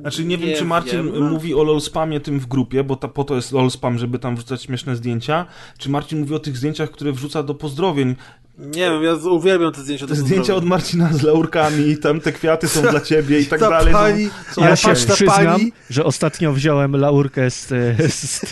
Znaczy 0.00 0.24
nie 0.24 0.38
wiem, 0.38 0.56
czy 0.56 0.64
Marcin 0.64 1.12
wiem. 1.12 1.30
mówi 1.30 1.54
o 1.54 1.62
LOL 1.62 1.80
spamie 1.80 2.20
tym 2.20 2.40
w 2.40 2.46
grupie, 2.46 2.84
bo 2.84 2.96
ta, 2.96 3.08
po 3.08 3.24
to 3.24 3.34
jest 3.34 3.52
LOL 3.52 3.70
spam, 3.70 3.98
żeby 3.98 4.18
tam 4.18 4.36
wrzucać 4.36 4.62
śmieszne 4.62 4.96
zdjęcia, 4.96 5.46
czy 5.78 5.90
Marcin 5.90 6.20
mówi 6.20 6.34
o 6.34 6.38
tych 6.38 6.56
zdjęciach, 6.56 6.90
które 6.90 7.12
wrzuca 7.12 7.42
do 7.42 7.54
pozdrowień. 7.54 8.16
Nie 8.60 8.90
wiem, 8.90 9.02
ja 9.02 9.12
uwielbiam 9.14 9.72
te 9.72 9.80
zdjęcia. 9.82 10.06
Te 10.06 10.14
zdjęcia 10.14 10.54
od. 10.54 10.64
Marcina 10.64 11.12
z 11.12 11.22
laurkami, 11.22 11.96
tam 11.96 12.20
te 12.20 12.32
kwiaty 12.32 12.68
są 12.68 12.82
dla 12.82 13.00
ciebie 13.00 13.40
i 13.40 13.46
tak 13.52 13.60
Ta 13.60 13.70
dalej. 13.70 13.92
pani- 13.94 14.30
Są, 14.52 14.60
Ja 14.60 14.66
Ale 14.66 14.76
się 14.76 14.92
przyznam, 14.94 15.36
pani. 15.46 15.72
że 15.90 16.04
ostatnio 16.04 16.52
wziąłem 16.52 16.96
laurkę 16.96 17.50
z, 17.50 17.66
z, 18.12 18.14
z, 18.14 18.46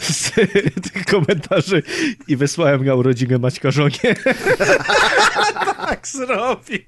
z 0.00 0.30
tych 0.92 1.04
komentarzy 1.06 1.82
i 2.28 2.36
wysłałem 2.36 2.84
na 2.86 2.94
urodzinę 2.94 3.38
Maćka 3.38 3.70
żonie. 3.70 3.98
Tak 5.86 6.08
zrobił. 6.08 6.78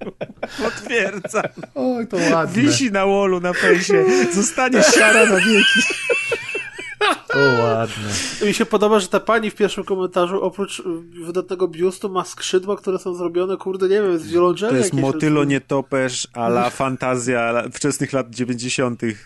Potwierdzam. 0.62 1.42
Oj, 1.74 2.06
to 2.06 2.16
ładne. 2.32 2.62
Wisi 2.62 2.90
na 2.92 3.06
wolu 3.06 3.40
na 3.40 3.52
fejsie. 3.52 4.04
Zostanie 4.34 4.82
siara 4.82 5.26
na 5.26 5.36
wieki. 5.36 5.80
To 7.36 7.62
ładne. 7.62 8.46
Mi 8.46 8.54
się 8.54 8.66
podoba, 8.66 9.00
że 9.00 9.08
ta 9.08 9.20
pani 9.20 9.50
w 9.50 9.54
pierwszym 9.54 9.84
komentarzu 9.84 10.42
oprócz 10.42 10.80
y, 10.80 10.82
wydatnego 11.24 11.68
biustu 11.68 12.08
ma 12.08 12.24
skrzydła, 12.24 12.76
które 12.76 12.98
są 12.98 13.14
zrobione, 13.14 13.56
kurde, 13.56 13.88
nie 13.88 14.02
wiem, 14.02 14.18
z 14.18 14.32
wiolonczeli 14.32 14.72
To 14.72 14.76
jest 14.76 14.92
motylo 14.92 15.44
nietoperz 15.44 16.28
a 16.32 16.46
la 16.46 16.70
fantazja 16.70 17.62
wczesnych 17.72 18.12
lat 18.12 18.30
90. 18.30 19.02
Yy, 19.02 19.16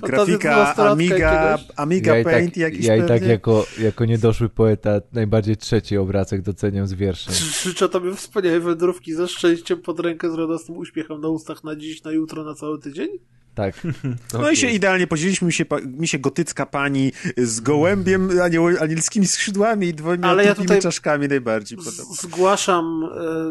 Fantazja 0.00 0.38
grafika 0.38 0.74
Amiga. 0.74 1.58
Amiga 1.76 2.14
Ja 2.14 2.20
i 2.20 2.24
tak, 2.24 2.34
Paint 2.34 2.56
jakiś 2.56 2.86
ja 2.86 2.96
i 2.96 3.08
tak 3.08 3.22
jako, 3.22 3.66
jako 3.78 4.04
niedoszły 4.04 4.48
poeta 4.48 5.00
najbardziej 5.12 5.56
trzeci 5.56 5.96
obrazek 5.96 6.42
doceniam 6.42 6.86
z 6.86 6.92
wierszem. 6.92 7.34
Życzę 7.62 7.88
tobie 7.88 8.14
wspaniałej 8.14 8.60
wędrówki 8.60 9.14
ze 9.14 9.28
szczęściem 9.28 9.82
pod 9.82 10.00
rękę 10.00 10.30
z 10.30 10.34
radosnym 10.34 10.78
uśmiechem 10.78 11.20
na 11.20 11.28
ustach 11.28 11.64
na 11.64 11.76
dziś, 11.76 12.02
na 12.02 12.12
jutro, 12.12 12.44
na 12.44 12.54
cały 12.54 12.78
tydzień. 12.78 13.08
Tak. 13.54 13.74
No 14.32 14.50
i 14.50 14.56
się 14.56 14.70
idealnie 14.70 15.06
podzieliliśmy 15.06 15.46
mi 15.46 15.52
się, 15.52 15.64
mi 15.86 16.08
się 16.08 16.18
gotycka 16.18 16.66
pani 16.66 17.12
z 17.36 17.60
gołębiem, 17.60 18.30
anioł, 18.42 18.66
anielskimi 18.80 19.26
skrzydłami 19.26 19.86
i 19.86 19.94
dwoma 19.94 20.28
Ale 20.28 20.44
ja 20.44 20.54
tutaj 20.54 20.80
czaszkami 20.82 21.28
najbardziej 21.28 21.78
podoba. 21.78 22.14
Z- 22.14 22.22
Zgłaszam 22.22 23.08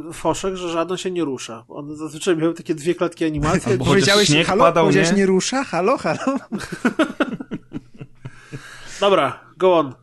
e, 0.09 0.13
foszek, 0.13 0.55
że 0.55 0.69
żaden 0.69 0.97
się 0.97 1.11
nie 1.11 1.23
rusza. 1.25 1.65
One 1.67 1.95
zazwyczaj 1.95 2.37
miały 2.37 2.53
takie 2.53 2.75
dwie 2.75 2.95
klatki 2.95 3.25
animacji. 3.25 3.77
Powiedziałeś, 3.77 4.27
śnieg 4.27 4.47
halo, 4.47 4.63
padał, 4.63 4.83
powiedziałeś 4.83 5.11
nie? 5.11 5.17
nie 5.17 5.25
rusza? 5.25 5.63
Halo, 5.63 5.97
halo? 5.97 6.19
Dobra, 8.99 9.39
go 9.57 9.77
on. 9.79 9.93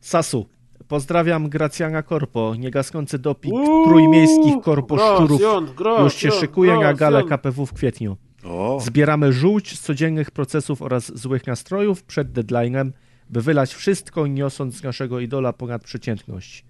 Sasu. 0.00 0.46
Pozdrawiam 0.88 1.48
Gracjana 1.48 2.02
Korpo, 2.02 2.54
niegasnący 2.58 3.18
doping 3.18 3.54
Uuu, 3.54 3.84
trójmiejskich 3.88 4.54
korpo 4.62 4.98
szczurów. 4.98 5.28
Grosjon, 5.40 5.66
Grosjon, 5.76 6.04
Już 6.04 6.14
się 6.14 6.30
szykuje 6.30 6.78
na 6.78 6.94
galę 6.94 7.24
KPW 7.24 7.66
w 7.66 7.72
kwietniu. 7.72 8.16
O, 8.44 8.78
Zbieramy 8.82 9.32
żółć 9.32 9.78
z 9.78 9.80
codziennych 9.80 10.30
procesów 10.30 10.82
oraz 10.82 11.18
złych 11.18 11.46
nastrojów 11.46 12.02
przed 12.02 12.28
deadline'em, 12.32 12.90
by 13.30 13.42
wylać 13.42 13.74
wszystko, 13.74 14.26
niosąc 14.26 14.74
z 14.76 14.82
naszego 14.82 15.20
idola 15.20 15.52
ponad 15.52 15.84
przeciętność. 15.84 16.64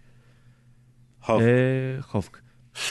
ho. 1.21 1.39
Howk. 2.03 2.43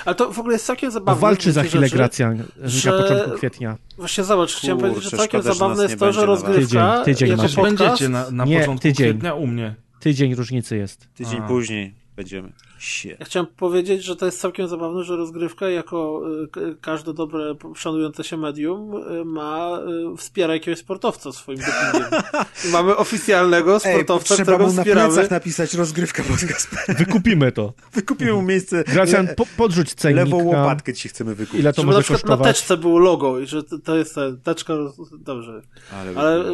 Ale 0.06 0.16
to 0.16 0.32
w 0.34 0.40
ogóle 0.40 0.54
jest 0.56 0.66
całkiem 0.66 0.92
zabawne. 0.92 1.22
walczy 1.22 1.52
za 1.52 1.64
chwilę 1.64 1.84
rzeczy. 1.88 1.96
Gracjan 1.98 2.44
że- 2.64 2.92
na 2.92 2.98
początku 3.04 3.38
kwietnia. 3.38 3.78
Właśnie 3.98 4.24
zobacz, 4.24 4.56
chciałem 4.56 4.78
Kurczę, 4.78 4.90
powiedzieć, 4.94 5.12
że 5.12 5.18
całkiem 5.18 5.42
szkoda, 5.42 5.54
zabawne 5.56 5.84
jest 5.84 6.00
to, 6.00 6.14
że 6.14 6.26
rozgrywka 6.26 7.02
Tydzień, 7.06 7.28
tydzień. 7.28 7.40
Też 7.40 7.56
podcast, 7.56 7.78
będziecie 7.80 8.10
na, 8.10 8.32
na 8.32 8.46
Nie, 8.46 8.60
początku 8.60 8.82
tydzień. 8.84 9.10
kwietnia 9.10 9.34
u 9.34 9.48
mnie. 9.48 9.76
Tydzień 10.00 10.36
różnicy 10.36 10.78
jest. 10.78 11.14
Tydzień 11.14 11.40
A. 11.44 11.48
później 11.48 11.96
będziemy. 12.16 12.52
Sie. 12.80 13.10
Ja 13.20 13.26
chciałem 13.26 13.48
powiedzieć, 13.48 14.04
że 14.04 14.16
to 14.16 14.26
jest 14.26 14.40
całkiem 14.42 14.68
zabawne, 14.68 15.04
że 15.04 15.16
rozgrywka 15.16 15.70
jako 15.70 16.22
k- 16.52 16.62
każde 16.82 17.14
dobre, 17.14 17.56
szanujące 17.76 18.24
się 18.24 18.38
medium 18.38 18.94
y, 19.22 19.26
ma, 19.26 19.80
y, 20.14 20.18
wspiera 20.18 20.54
jakiegoś 20.54 20.80
sportowca 20.80 21.32
swoim 21.32 21.60
dopingiem. 21.60 22.10
I 22.66 22.72
mamy 22.72 22.98
oficjalnego 22.98 23.80
sportowca, 23.80 24.26
trzeba 24.36 24.44
którego 24.44 24.68
mu 24.68 24.74
na 24.74 24.82
wspieramy. 24.82 25.14
plecach 25.14 25.32
napisać 25.32 25.74
rozgrywka 25.74 26.24
podcast. 26.24 26.70
Wykupimy 26.98 27.52
to. 27.52 27.74
Wykupimy 27.94 28.34
mu 28.34 28.42
miejsce. 28.42 28.84
Gracjan, 28.84 29.28
po, 29.38 29.46
podrzuć 29.58 29.94
cennik 29.94 30.18
lewą 30.18 30.38
na... 30.38 30.44
łopatkę 30.60 30.94
ci 30.94 31.10
chcemy 31.10 31.36
wykupić. 31.36 31.60
Ile 31.60 31.74
to 31.74 31.82
Żeby 31.82 31.92
na 31.92 31.98
może 31.98 32.04
przykład 32.04 32.24
na 32.24 32.28
kosztować? 32.30 32.58
teczce 32.60 32.78
było 32.78 33.00
logo 33.00 33.40
i 33.40 33.48
że 33.48 33.64
to, 33.64 33.80
to 33.80 33.96
jest 33.96 34.16
ta 34.16 34.22
teczka, 34.44 34.74
dobrze. 35.20 35.62
Ale, 35.94 36.20
Ale 36.20 36.46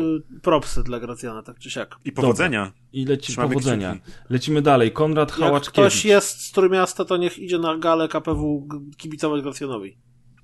propsy 0.41 0.83
dla 0.83 0.99
Gracjana, 0.99 1.43
tak 1.43 1.59
czy 1.59 1.69
siak. 1.71 1.95
I 2.05 2.11
powodzenia. 2.11 2.71
I 2.95 3.05
leci 3.05 3.31
Trzymamy 3.31 3.53
powodzenia. 3.53 3.91
kciuki. 3.95 4.11
Lecimy 4.29 4.61
dalej. 4.61 4.91
Konrad 4.91 5.29
Jak 5.29 5.37
Hałaczkiewicz. 5.39 5.71
ktoś 5.73 6.05
jest 6.05 6.41
z 6.45 6.51
Trójmiasta, 6.51 7.05
to 7.05 7.17
niech 7.17 7.39
idzie 7.39 7.57
na 7.59 7.77
galę 7.77 8.07
KPW 8.07 8.67
kibicować 8.97 9.41
Gracjanowi. 9.41 9.97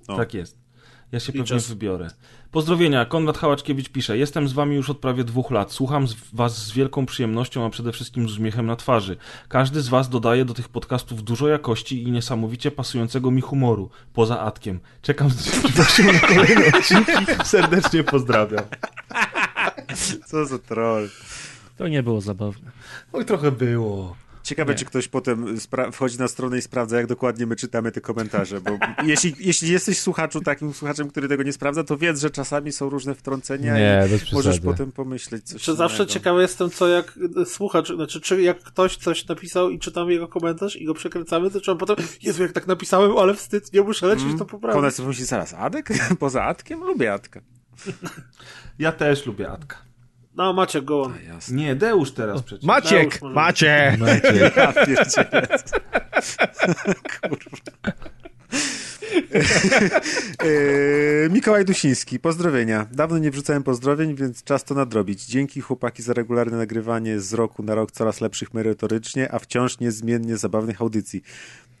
O. 0.08 0.16
Tak 0.16 0.34
jest. 0.34 0.58
Ja 1.12 1.20
się 1.20 1.32
I 1.32 1.32
pewnie 1.32 1.46
czas. 1.46 1.68
wybiorę. 1.68 2.08
Pozdrowienia. 2.50 3.04
Konrad 3.04 3.38
Hałaczkiewicz 3.38 3.88
pisze. 3.88 4.18
Jestem 4.18 4.48
z 4.48 4.52
wami 4.52 4.76
już 4.76 4.90
od 4.90 4.98
prawie 4.98 5.24
dwóch 5.24 5.50
lat. 5.50 5.72
Słucham 5.72 6.08
z 6.08 6.16
was 6.32 6.66
z 6.66 6.72
wielką 6.72 7.06
przyjemnością, 7.06 7.66
a 7.66 7.70
przede 7.70 7.92
wszystkim 7.92 8.28
z 8.28 8.32
uśmiechem 8.32 8.66
na 8.66 8.76
twarzy. 8.76 9.16
Każdy 9.48 9.80
z 9.82 9.88
was 9.88 10.08
dodaje 10.08 10.44
do 10.44 10.54
tych 10.54 10.68
podcastów 10.68 11.24
dużo 11.24 11.48
jakości 11.48 12.02
i 12.02 12.10
niesamowicie 12.10 12.70
pasującego 12.70 13.30
mi 13.30 13.40
humoru. 13.40 13.90
Poza 14.12 14.40
Atkiem. 14.40 14.80
Czekam 15.02 15.30
z 15.30 15.36
niecierpliwością 15.46 16.12
na 16.12 16.18
kolejne 16.18 16.66
odcinki. 16.78 17.12
Serdecznie 17.44 18.04
pozdrawiam. 18.04 18.64
Co 20.26 20.46
za 20.46 20.58
troll. 20.58 21.08
To 21.76 21.88
nie 21.88 22.02
było 22.02 22.20
zabawne. 22.20 22.70
Oj, 23.12 23.24
trochę 23.24 23.52
było. 23.52 24.16
Ciekawe, 24.42 24.72
Nie. 24.72 24.78
czy 24.78 24.84
ktoś 24.84 25.08
potem 25.08 25.56
spra- 25.56 25.92
wchodzi 25.92 26.18
na 26.18 26.28
stronę 26.28 26.58
i 26.58 26.62
sprawdza, 26.62 26.96
jak 26.96 27.06
dokładnie 27.06 27.46
my 27.46 27.56
czytamy 27.56 27.92
te 27.92 28.00
komentarze, 28.00 28.60
bo 28.60 28.70
jeśli, 29.04 29.34
jeśli 29.38 29.68
jesteś 29.68 29.98
słuchaczu 30.00 30.40
takim 30.40 30.74
słuchaczem, 30.74 31.08
który 31.10 31.28
tego 31.28 31.42
nie 31.42 31.52
sprawdza, 31.52 31.84
to 31.84 31.96
wiedz, 31.96 32.20
że 32.20 32.30
czasami 32.30 32.72
są 32.72 32.88
różne 32.90 33.14
wtrącenia 33.14 33.74
Nie, 33.78 34.08
i 34.30 34.34
możesz 34.34 34.60
potem 34.60 34.92
pomyśleć 34.92 35.44
coś 35.48 35.62
Czy 35.62 35.74
zawsze 35.74 35.96
innego. 35.96 36.12
ciekawy 36.12 36.42
jestem, 36.42 36.70
co 36.70 36.88
jak 36.88 37.18
y, 37.42 37.44
słuchacz, 37.44 37.92
znaczy, 37.94 38.20
czy 38.20 38.42
jak 38.42 38.58
ktoś 38.62 38.96
coś 38.96 39.28
napisał 39.28 39.70
i 39.70 39.78
czytamy 39.78 40.12
jego 40.12 40.28
komentarz 40.28 40.76
i 40.76 40.84
go 40.84 40.94
przekręcamy, 40.94 41.50
to 41.50 41.60
trzeba 41.60 41.78
potem, 41.86 42.06
Jezu, 42.22 42.42
jak 42.42 42.52
tak 42.52 42.66
napisałem, 42.66 43.16
ale 43.16 43.34
wstyd, 43.34 43.72
nie 43.72 43.80
muszę 43.80 44.06
lecieć, 44.06 44.38
to 44.38 44.44
poprawić. 44.44 44.74
Konrad 44.74 44.94
sobie 44.94 45.08
myśli 45.08 45.24
zaraz, 45.24 45.54
Adek? 45.54 45.88
Poza 46.18 46.42
Adkiem? 46.44 46.80
Lubię 46.80 47.12
Adka. 47.12 47.40
Ja 48.78 48.92
też 48.92 49.26
lubię 49.26 49.50
Atka. 49.50 49.76
No, 50.36 50.52
Maciek, 50.52 50.84
go 50.84 51.02
on. 51.02 51.12
A 51.12 51.32
jasne. 51.32 51.56
Nie, 51.56 51.74
Deusz 51.76 52.12
teraz 52.12 52.42
przecież. 52.42 52.64
Maciek! 52.66 53.08
Deusz 53.10 53.22
może- 53.22 53.34
Macie! 53.34 53.96
Macie. 54.00 54.50
Ja 54.56 54.72
pierdzielę. 54.72 55.46
Kurwa. 57.20 57.92
Eee, 60.44 61.30
Mikołaj 61.30 61.64
Dusiński, 61.64 62.18
pozdrowienia. 62.20 62.86
Dawno 62.92 63.18
nie 63.18 63.30
wrzucałem 63.30 63.62
pozdrowień, 63.62 64.14
więc 64.14 64.44
czas 64.44 64.64
to 64.64 64.74
nadrobić. 64.74 65.24
Dzięki 65.26 65.60
chłopaki 65.60 66.02
za 66.02 66.12
regularne 66.12 66.56
nagrywanie 66.56 67.20
z 67.20 67.32
roku 67.32 67.62
na 67.62 67.74
rok 67.74 67.90
coraz 67.92 68.20
lepszych 68.20 68.54
merytorycznie, 68.54 69.32
a 69.32 69.38
wciąż 69.38 69.78
niezmiennie 69.80 70.36
zabawnych 70.36 70.80
audycji. 70.80 71.22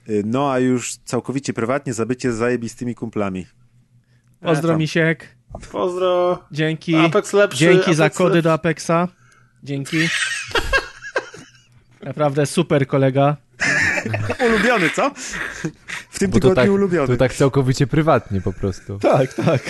Eee, 0.08 0.22
No 0.26 0.52
a 0.52 0.58
już 0.58 0.96
całkowicie 0.96 1.52
prywatnie 1.52 1.92
zabycie 1.94 2.32
z 2.32 2.36
zajebistymi 2.36 2.94
kumplami. 2.94 3.46
Pozdro 4.40 4.68
tam. 4.70 4.78
Misiek. 4.78 5.28
Pozdro. 5.72 6.38
Dzięki. 6.52 6.96
Apex 6.96 7.32
lepszy. 7.32 7.58
Dzięki 7.58 7.94
za 7.94 8.04
Apex 8.04 8.16
kody 8.18 8.34
lepszy. 8.34 8.42
do 8.42 8.52
Apexa. 8.52 9.08
Dzięki. 9.62 10.08
Naprawdę 12.02 12.46
super 12.46 12.86
kolega. 12.86 13.36
Ulubiony, 14.46 14.90
co? 14.90 15.10
W 16.10 16.18
tym 16.18 16.30
Bo 16.30 16.34
tygodniu 16.34 16.54
tak, 16.54 16.70
ulubiony. 16.70 17.06
to 17.08 17.16
tak 17.16 17.34
całkowicie 17.34 17.86
prywatnie 17.86 18.40
po 18.40 18.52
prostu. 18.52 18.98
Tak, 18.98 19.34
tak. 19.34 19.60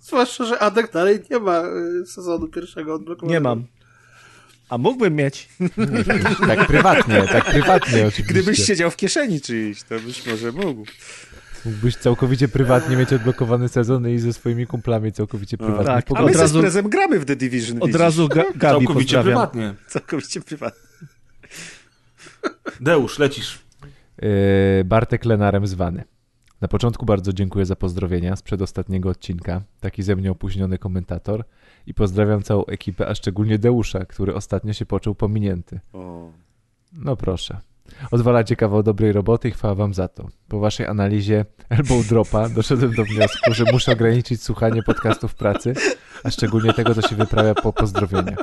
Zwłaszcza, 0.00 0.44
że 0.44 0.58
Adek 0.58 0.92
dalej 0.92 1.18
nie 1.30 1.38
ma 1.38 1.62
y, 2.02 2.06
sezonu 2.06 2.48
pierwszego 2.48 2.94
odblokowanego. 2.94 3.32
Nie 3.32 3.40
mam. 3.40 3.64
A 4.68 4.78
mógłbym 4.78 5.14
mieć. 5.14 5.48
Tak 6.46 6.66
prywatnie, 6.66 7.22
tak 7.32 7.44
prywatnie 7.44 8.06
oczywiście. 8.06 8.22
Gdybyś 8.22 8.66
siedział 8.66 8.90
w 8.90 8.96
kieszeni 8.96 9.40
czyjś, 9.40 9.82
to 9.82 9.98
byś 10.00 10.26
może 10.26 10.52
mógł. 10.52 10.84
Mógłbyś 11.64 11.96
całkowicie 11.96 12.48
prywatnie 12.48 12.96
mieć 12.96 13.12
odblokowany 13.12 13.68
sezon 13.68 14.08
i 14.08 14.18
ze 14.18 14.32
swoimi 14.32 14.66
kumplami 14.66 15.12
całkowicie 15.12 15.58
prywatnie 15.58 15.84
tak. 15.86 16.06
A 16.14 16.22
my 16.22 16.26
Od 16.28 16.32
ze 16.32 16.40
razu- 16.40 16.58
Sprezem 16.58 16.88
gramy 16.88 17.18
w 17.20 17.24
The 17.24 17.36
Division, 17.36 17.76
Od 17.80 17.86
widzisz? 17.86 18.00
razu 18.00 18.28
ga 18.28 18.34
Gabi 18.42 18.58
Całkowicie 18.60 18.94
pozdrawiam. 19.16 19.24
prywatnie. 19.24 19.74
Całkowicie 19.88 20.40
prywatnie. 20.40 20.80
Deusz, 22.80 23.18
lecisz. 23.18 23.58
Yy, 24.22 24.28
Bartek 24.84 25.24
Lenarem 25.24 25.66
zwany. 25.66 26.04
Na 26.60 26.68
początku 26.68 27.06
bardzo 27.06 27.32
dziękuję 27.32 27.66
za 27.66 27.76
pozdrowienia 27.76 28.36
z 28.36 28.42
przedostatniego 28.42 29.08
odcinka. 29.08 29.62
Taki 29.80 30.02
ze 30.02 30.16
mnie 30.16 30.30
opóźniony 30.30 30.78
komentator. 30.78 31.44
I 31.86 31.94
pozdrawiam 31.94 32.42
całą 32.42 32.64
ekipę, 32.64 33.08
a 33.08 33.14
szczególnie 33.14 33.58
Deusza, 33.58 34.04
który 34.04 34.34
ostatnio 34.34 34.72
się 34.72 34.86
poczuł 34.86 35.14
pominięty. 35.14 35.80
O. 35.92 36.32
No 36.92 37.16
proszę. 37.16 37.60
Odwalacie 38.10 38.56
kawał 38.56 38.82
dobrej 38.82 39.12
roboty 39.12 39.48
i 39.48 39.52
chwała 39.52 39.74
wam 39.74 39.94
za 39.94 40.08
to. 40.08 40.28
Po 40.48 40.58
waszej 40.60 40.86
analizie 40.86 41.44
Elbow 41.68 42.06
Dropa 42.06 42.48
doszedłem 42.48 42.94
do 42.94 43.04
wniosku, 43.04 43.54
że 43.54 43.64
muszę 43.72 43.92
ograniczyć 43.92 44.42
słuchanie 44.42 44.82
podcastów 44.82 45.32
w 45.32 45.34
pracy, 45.34 45.74
a 46.24 46.30
szczególnie 46.30 46.72
tego, 46.72 46.94
co 46.94 47.08
się 47.08 47.16
wyprawia 47.16 47.54
po 47.54 47.72
pozdrowieniach. 47.72 48.38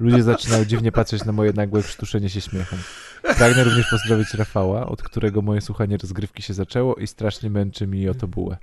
Ludzie 0.00 0.22
zaczynają 0.22 0.64
dziwnie 0.64 0.92
patrzeć 0.92 1.24
na 1.24 1.32
moje 1.32 1.52
nagłe 1.52 1.82
przytuszenie 1.82 2.28
się 2.28 2.40
śmiechem. 2.40 2.78
Pragnę 3.38 3.64
również 3.64 3.90
pozdrowić 3.90 4.34
Rafała, 4.34 4.86
od 4.86 5.02
którego 5.02 5.42
moje 5.42 5.60
słuchanie 5.60 5.96
rozgrywki 5.96 6.42
się 6.42 6.54
zaczęło 6.54 6.94
i 6.94 7.06
strasznie 7.06 7.50
męczy 7.50 7.86
mi 7.86 8.08
o 8.08 8.14
to 8.14 8.28
bułę. 8.28 8.56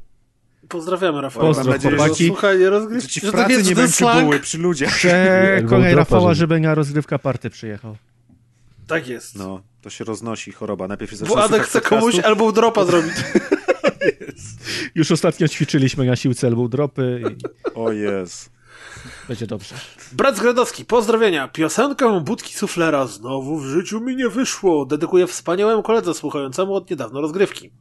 Pozdrawiamy 0.69 1.21
Rafał. 1.21 1.41
Pozdro, 1.43 1.63
Mam 1.63 1.73
nadzieję, 1.73 1.91
że 1.91 1.97
chłopaki. 2.03 2.27
Słuchaj, 2.27 2.59
Że 2.59 2.69
rozgrywki. 2.69 3.09
ci 3.09 3.27
w 3.27 3.31
pracy 3.31 3.63
nie 3.63 4.21
buły 4.23 4.39
przy 4.39 4.57
ludziach. 4.57 4.89
Przekonaj 4.93 5.95
Rafała, 5.95 6.21
żeby- 6.33 6.35
żeby 6.35 6.59
na 6.67 6.75
rozgrywka 6.75 7.19
party 7.19 7.49
przyjechał. 7.49 7.95
Tak 8.89 9.07
jest. 9.07 9.35
No, 9.35 9.61
to 9.81 9.89
się 9.89 10.03
roznosi 10.03 10.51
choroba. 10.51 10.87
Najpierw 10.87 11.11
się 11.11 11.17
zaczyna 11.17 11.37
Adek 11.43 11.49
słuchać 11.65 11.69
chce 11.69 11.81
komuś 11.81 12.19
albo 12.19 12.51
dropa 12.51 12.85
zrobić. 12.89 13.13
Już 14.95 15.11
ostatnio 15.11 15.47
ćwiczyliśmy 15.47 16.05
na 16.05 16.15
siłce 16.15 16.47
elbow 16.47 16.69
dropy 16.69 17.21
i 17.31 17.35
O 17.75 17.91
jest. 17.91 18.51
będzie 19.27 19.47
dobrze. 19.47 19.75
Brat 20.11 20.37
Zgradowski, 20.37 20.85
pozdrowienia. 20.85 21.47
Piosenkę 21.47 22.21
Budki 22.25 22.53
Suflera 22.53 23.07
znowu 23.07 23.59
w 23.59 23.65
życiu 23.65 24.01
mi 24.01 24.15
nie 24.15 24.29
wyszło. 24.29 24.85
Dedykuję 24.85 25.27
wspaniałemu 25.27 25.83
koledze 25.83 26.13
słuchającemu 26.13 26.75
od 26.75 26.89
niedawno 26.89 27.21
rozgrywki. 27.21 27.71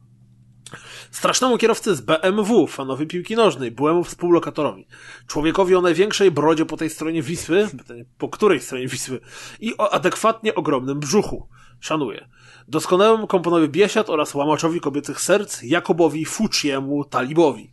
Strasznemu 1.11 1.57
kierowcy 1.57 1.95
z 1.95 2.01
BMW, 2.01 2.67
fanowi 2.67 3.07
piłki 3.07 3.35
nożnej, 3.35 3.71
byłemu 3.71 4.03
współlokatorowi. 4.03 4.87
Człowiekowi 5.27 5.75
o 5.75 5.81
największej 5.81 6.31
brodzie 6.31 6.65
po 6.65 6.77
tej 6.77 6.89
stronie 6.89 7.21
Wisły, 7.21 7.67
pytanie, 7.77 8.05
po 8.17 8.29
której 8.29 8.59
stronie 8.59 8.87
Wisły, 8.87 9.19
i 9.59 9.77
o 9.77 9.93
adekwatnie 9.93 10.55
ogromnym 10.55 10.99
brzuchu. 10.99 11.47
Szanuję. 11.79 12.27
Doskonałemu 12.67 13.27
komponowi 13.27 13.69
Biesiad 13.69 14.09
oraz 14.09 14.35
łamaczowi 14.35 14.79
kobiecych 14.79 15.21
serc 15.21 15.63
Jakobowi 15.63 16.25
Fucciemu 16.25 17.05
Talibowi. 17.05 17.71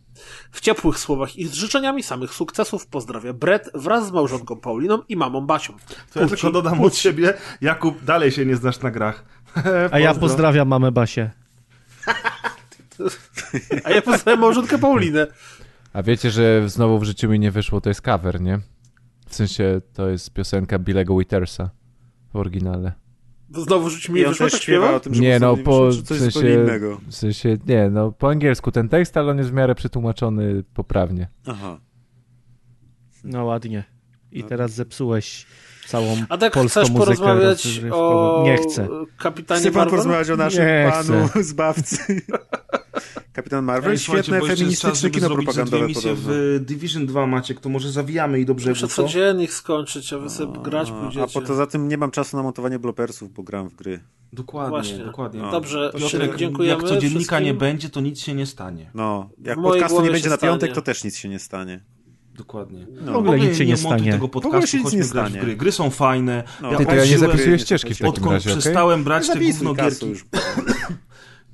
W 0.51 0.61
ciepłych 0.61 0.99
słowach 0.99 1.35
i 1.35 1.47
z 1.47 1.53
życzeniami 1.53 2.03
samych 2.03 2.33
sukcesów 2.33 2.87
pozdrawia 2.87 3.33
Brett 3.33 3.69
wraz 3.73 4.07
z 4.07 4.11
małżonką 4.11 4.55
Pauliną 4.55 5.01
i 5.09 5.15
mamą 5.15 5.41
Basią. 5.41 5.73
To 6.13 6.19
ja 6.19 6.27
tylko 6.27 6.51
dodam 6.51 6.81
od 6.81 6.95
siebie. 6.95 7.33
Jakub, 7.61 8.03
dalej 8.03 8.31
się 8.31 8.45
nie 8.45 8.55
znasz 8.55 8.79
na 8.79 8.91
grach. 8.91 9.23
A 9.91 9.99
ja 9.99 10.13
pozdrawiam 10.13 10.67
mamę 10.67 10.91
Basię. 10.91 11.31
A 13.85 13.91
ja 13.91 14.01
pozdrawiam 14.01 14.39
małżonkę 14.41 14.77
Paulinę. 14.77 15.27
A 15.93 16.03
wiecie, 16.03 16.31
że 16.31 16.69
znowu 16.69 16.99
w 16.99 17.03
życiu 17.03 17.29
mi 17.29 17.39
nie 17.39 17.51
wyszło, 17.51 17.81
to 17.81 17.89
jest 17.89 18.01
cover, 18.01 18.41
nie? 18.41 18.59
W 19.29 19.35
sensie 19.35 19.81
to 19.93 20.09
jest 20.09 20.33
piosenka 20.33 20.79
Billego 20.79 21.17
Withersa 21.17 21.69
w 22.33 22.35
oryginale. 22.35 22.91
Znowu 23.55 23.89
rzuć 23.89 24.09
mi 24.09 24.25
wyszło, 24.25 24.49
tak 24.49 24.61
śpiewa 24.61 24.95
o 24.95 24.99
tym, 24.99 25.13
że 25.13 25.21
Nie, 25.21 25.39
no 25.39 25.57
po 25.57 25.85
wyszło, 25.85 26.01
w 26.03 26.07
coś 26.07 26.17
zupełnie 26.19 26.31
sensie, 26.31 26.63
innego. 26.63 27.01
w 27.07 27.15
sensie, 27.15 27.57
nie, 27.67 27.89
no 27.89 28.11
po 28.11 28.29
angielsku 28.29 28.71
ten 28.71 28.89
tekst, 28.89 29.17
ale 29.17 29.31
on 29.31 29.37
jest 29.37 29.49
w 29.49 29.53
miarę 29.53 29.75
przetłumaczony 29.75 30.63
poprawnie. 30.73 31.27
Aha. 31.45 31.79
No 33.23 33.45
ładnie. 33.45 33.83
I 34.31 34.43
teraz 34.43 34.71
zepsułeś 34.71 35.45
całą 35.87 36.15
A 36.29 36.37
tak 36.37 36.53
polską 36.53 36.81
chcesz 36.81 36.91
muzykę 36.91 37.05
porozmawiać 37.17 37.81
o 37.91 38.41
Nie 38.45 38.57
chcę. 38.57 38.87
kapitanie 39.17 39.59
Chce 39.61 39.71
pan 39.71 39.79
Marvel? 39.79 39.91
porozmawiać 39.91 40.29
o 40.29 40.35
naszym 40.35 40.65
Nie 40.65 40.91
panu 40.91 41.27
chcę. 41.27 41.43
zbawcy? 41.53 41.97
Kapitan 43.33 43.65
Marvel? 43.65 43.91
Ej, 43.91 43.97
Świetne 43.99 44.41
feministyczne 44.41 45.09
kino 45.09 45.29
propagandowe 45.29 45.87
misje 45.87 46.01
podobno. 46.15 46.33
w 46.33 46.59
Division 46.59 47.05
2, 47.05 47.27
Maciek, 47.27 47.59
to 47.59 47.69
może 47.69 47.91
zawijamy 47.91 48.39
i 48.39 48.45
do 48.45 48.55
brzegu, 48.55 48.69
Muszę 48.75 48.87
co? 48.87 49.03
codziennie 49.03 49.47
skończyć, 49.47 50.13
a 50.13 50.19
wy 50.19 50.29
sobie 50.29 50.59
grać 50.63 50.91
pójdziecie. 50.91 51.39
A 51.39 51.41
poza 51.47 51.67
tym 51.67 51.87
nie 51.87 51.97
mam 51.97 52.11
czasu 52.11 52.37
na 52.37 52.43
montowanie 52.43 52.79
blopersów, 52.79 53.33
bo 53.33 53.43
gram 53.43 53.69
w 53.69 53.75
gry. 53.75 53.99
Dokładnie, 54.33 54.69
Właśnie. 54.69 54.97
dokładnie. 55.05 55.41
No. 55.41 55.51
Dobrze, 55.51 55.91
Piotrek, 55.99 56.35
dziękujemy. 56.35 56.81
jak 56.81 56.89
codziennika 56.89 57.19
wszystkim. 57.19 57.43
nie 57.43 57.53
będzie, 57.53 57.89
to 57.89 58.01
nic 58.01 58.19
się 58.19 58.33
nie 58.33 58.45
stanie. 58.45 58.89
No, 58.93 59.29
jak 59.43 59.61
podcastu 59.61 60.01
nie 60.01 60.11
będzie 60.11 60.29
na 60.29 60.37
piątek, 60.37 60.73
to 60.73 60.81
też 60.81 61.03
nic 61.03 61.17
się 61.17 61.29
nie 61.29 61.39
stanie. 61.39 61.79
Dokładnie. 62.35 62.87
No. 63.01 63.11
W 63.13 63.15
ogóle 63.15 63.39
nic 63.39 63.57
się 63.57 63.65
nie 63.65 63.73
montuj 63.73 63.91
stanie. 63.91 64.11
tego 64.11 64.27
podcastu, 64.27 64.67
się 64.67 64.77
nic 64.77 64.83
chodźmy 64.85 64.99
nie 65.03 65.09
grać 65.09 65.25
w 65.25 65.29
stanie. 65.29 65.45
gry. 65.45 65.55
Gry 65.55 65.71
są 65.71 65.89
fajne. 65.89 66.43
No. 66.61 66.71
Ja 66.71 66.77
Ty, 66.77 66.85
to 66.85 66.95
ja 66.95 67.05
nie 67.05 67.17
zapisuję 67.17 67.59
ścieżki 67.59 67.93
w 67.93 67.97
takim 67.97 68.09
Odkąd 68.09 68.31
razie, 68.33 68.49
przestałem 68.49 69.03
brać 69.03 69.27
te 69.29 69.39
gówno 69.39 69.73
gierki, 69.73 70.09
już. 70.09 70.25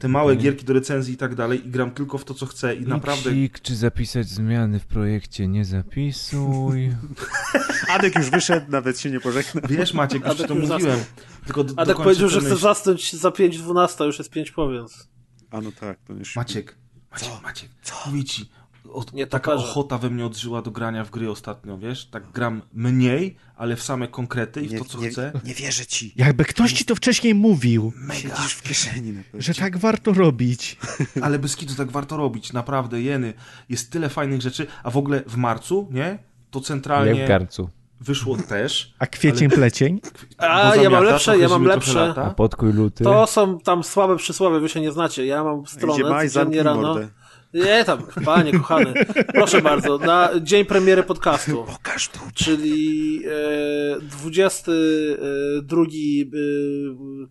Te 0.03 0.09
małe 0.09 0.35
gierki 0.35 0.65
do 0.65 0.73
recenzji 0.73 1.13
i 1.13 1.17
tak 1.17 1.35
dalej 1.35 1.67
i 1.67 1.69
gram 1.69 1.91
tylko 1.91 2.17
w 2.17 2.25
to, 2.25 2.33
co 2.33 2.45
chcę 2.45 2.75
i 2.75 2.81
naprawdę... 2.81 3.31
Psik, 3.31 3.59
czy 3.59 3.75
zapisać 3.75 4.27
zmiany 4.27 4.79
w 4.79 4.85
projekcie? 4.85 5.47
Nie 5.47 5.65
zapisuj. 5.65 6.95
Adek 7.95 8.15
już 8.15 8.29
wyszedł, 8.29 8.71
nawet 8.71 8.99
się 8.99 9.11
nie 9.11 9.19
pożegnał. 9.19 9.63
Wiesz 9.69 9.93
Maciek, 9.93 10.21
już 10.21 10.31
Adek 10.31 10.47
to 10.47 10.53
już 10.55 10.69
mówiłem. 10.69 10.99
Tylko 11.45 11.63
do, 11.63 11.81
Adek 11.81 11.97
powiedział, 11.97 12.29
że 12.29 12.39
chce 12.39 12.55
zasnąć 12.55 13.13
za 13.13 13.29
5.12, 13.29 14.05
już 14.05 14.17
jest 14.17 14.29
5 14.29 14.51
po, 14.51 14.69
więc... 14.69 15.09
A 15.51 15.61
no 15.61 15.71
tak, 15.71 15.99
to 16.07 16.13
już... 16.13 16.35
Maciek, 16.35 16.75
Maciek, 17.11 17.43
Maciek, 17.43 17.69
mówię 18.05 18.23
ci, 18.23 18.49
o, 18.89 19.03
Nie 19.13 19.27
taka 19.27 19.53
ochota 19.53 19.97
we 19.97 20.09
mnie 20.09 20.25
odżyła 20.25 20.61
do 20.61 20.71
grania 20.71 21.03
w 21.05 21.09
gry 21.11 21.31
ostatnio, 21.31 21.77
wiesz? 21.77 22.05
Tak 22.05 22.31
gram 22.31 22.61
mniej, 22.73 23.35
ale 23.55 23.75
w 23.75 23.83
same 23.83 24.07
konkrety 24.07 24.61
i 24.61 24.67
w 24.67 24.71
nie, 24.71 24.79
to, 24.79 24.85
co 24.85 24.99
nie, 25.01 25.09
chcę. 25.09 25.31
nie 25.45 25.53
wierzę 25.53 25.85
ci. 25.85 26.13
Jakby 26.15 26.45
ktoś 26.45 26.73
ci 26.73 26.85
to 26.85 26.95
wcześniej 26.95 27.35
mówił, 27.35 27.93
Siedzisz 28.13 28.53
w 28.53 28.61
kieszeni 28.61 29.13
że 29.33 29.53
tak 29.53 29.77
warto 29.77 30.13
robić. 30.13 30.77
Ale 31.23 31.39
bez 31.39 31.55
kitu 31.55 31.75
tak 31.75 31.91
warto 31.91 32.17
robić, 32.17 32.53
naprawdę, 32.53 33.01
jeny. 33.01 33.33
Jest 33.69 33.91
tyle 33.91 34.09
fajnych 34.09 34.41
rzeczy, 34.41 34.67
a 34.83 34.91
w 34.91 34.97
ogóle 34.97 35.23
w 35.27 35.35
marcu, 35.37 35.87
nie? 35.91 36.19
To 36.51 36.59
Jak 36.59 36.63
w 36.63 36.67
centralnie 36.67 37.27
garncu. 37.27 37.69
wyszło 38.01 38.37
też. 38.49 38.93
A 38.99 39.07
kwiecień, 39.07 39.49
plecień? 39.49 40.01
A, 40.37 40.75
ja 40.75 40.89
mam 40.89 41.03
lepsze, 41.03 41.37
ja 41.37 41.49
mam 41.49 41.63
lepsze. 41.65 42.07
lata. 42.07 42.23
A 42.25 42.29
podkuj 42.29 42.73
luty. 42.73 43.03
To 43.03 43.27
są 43.27 43.59
tam 43.59 43.83
słabe 43.83 44.17
przysłowie, 44.17 44.59
wy 44.59 44.69
się 44.69 44.81
nie 44.81 44.91
znacie. 44.91 45.25
Ja 45.25 45.43
mam 45.43 45.61
Gdzie 45.63 45.71
stronę 45.73 46.09
maj, 46.09 46.29
zamknij 46.29 46.29
codziennie 46.29 46.63
rano. 46.63 46.81
mordę. 46.81 47.07
Nie 47.53 47.85
tam, 47.85 48.03
panie 48.25 48.51
kochany. 48.51 48.93
Proszę 49.33 49.61
bardzo, 49.61 49.97
na 49.97 50.29
dzień 50.41 50.65
premiery 50.65 51.03
podcastu. 51.03 51.65
Pokaż 51.73 52.09
tu. 52.09 52.19
Czyli 52.33 53.21
e, 53.25 54.01
22 54.01 55.81
e, 55.81 55.85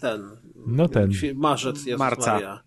ten. 0.00 0.22
No 0.66 0.88
ten. 0.88 1.10
Marzec 1.34 1.86
jest 1.86 1.98
Marca. 1.98 2.32
Maria. 2.32 2.62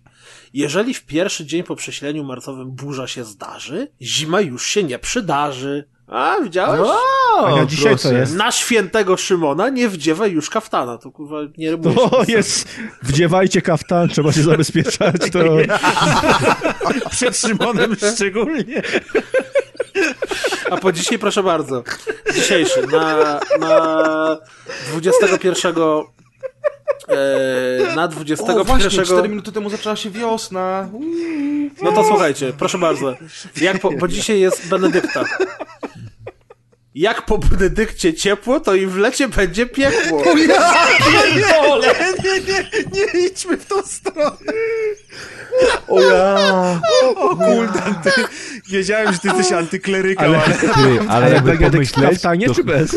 Jeżeli 0.53 0.93
w 0.93 1.05
pierwszy 1.05 1.45
dzień 1.45 1.63
po 1.63 1.75
przesileniu 1.75 2.23
marcowym 2.23 2.71
burza 2.71 3.07
się 3.07 3.23
zdarzy, 3.23 3.87
zima 4.01 4.41
już 4.41 4.65
się 4.65 4.83
nie 4.83 4.99
przydarzy. 4.99 5.89
A, 6.07 6.35
widziałeś? 6.43 6.89
A 7.45 7.51
ja 7.51 7.65
dzisiaj 7.65 7.97
co 7.97 8.13
jest? 8.13 8.35
Na 8.35 8.51
świętego 8.51 9.17
Szymona 9.17 9.69
nie 9.69 9.89
wdziewa 9.89 10.27
już 10.27 10.49
kaftana. 10.49 10.97
To 10.97 11.11
kurwa 11.11 11.37
nie 11.57 11.71
rymuje. 11.71 11.95
się. 11.95 12.09
To 12.09 12.23
jest... 12.27 12.67
Wdziewajcie 13.03 13.61
kaftan, 13.61 14.09
trzeba 14.09 14.31
się 14.31 14.43
zabezpieczać. 14.43 15.15
To... 15.31 15.39
Przed 17.11 17.37
Szymonem 17.37 17.95
szczególnie. 18.15 18.81
A 20.69 20.77
po 20.77 20.91
dzisiaj 20.91 21.19
proszę 21.19 21.43
bardzo. 21.43 21.83
Dzisiejszy 22.35 22.87
na, 22.87 23.39
na 23.59 24.37
21 24.91 25.75
e, 27.07 27.95
na 27.95 28.07
21 28.07 28.57
O, 28.61 28.63
właśnie, 28.63 28.89
4 29.05 29.29
minuty 29.29 29.51
temu 29.51 29.69
zaczęła 29.69 29.95
się 29.95 30.09
wiosna. 30.09 30.89
Uuu. 30.93 31.05
No 31.81 31.91
to 31.91 32.03
słuchajcie, 32.03 32.53
proszę 32.57 32.77
bardzo. 32.77 33.15
Jak 33.61 33.79
po, 33.79 33.91
bo 33.91 34.07
dzisiaj 34.07 34.39
jest 34.39 34.67
Benedykta. 34.67 35.23
Jak 36.95 37.25
po 37.25 37.37
Benedykcie 37.37 38.13
ciepło, 38.13 38.59
to 38.59 38.75
i 38.75 38.87
w 38.87 38.97
lecie 38.97 39.27
będzie 39.27 39.65
piekło. 39.65 40.23
Nie, 40.35 40.47
nie, 42.23 42.39
nie, 42.41 42.69
nie 42.93 43.27
idźmy 43.27 43.57
w 43.57 43.65
tą 43.65 43.81
stronę. 43.81 44.37
O 45.87 46.01
ja. 46.01 46.81
O 47.15 47.35
kuldan, 47.35 47.95
ty. 48.03 48.11
Wiedziałem, 48.69 49.13
że 49.13 49.19
ty 49.19 49.27
jesteś 49.27 49.51
antyklerykał, 49.51 50.25
Ale- 50.25 50.43
ale... 50.43 50.53
Ty, 50.55 51.09
ale 51.09 51.29
jakby 51.31 51.51
Benedykt 51.51 51.91
w 51.91 51.93
pomyśleć, 51.93 52.09
kaftanie 52.11 52.47
to 52.47 52.55
czy 52.55 52.63
bez? 52.63 52.95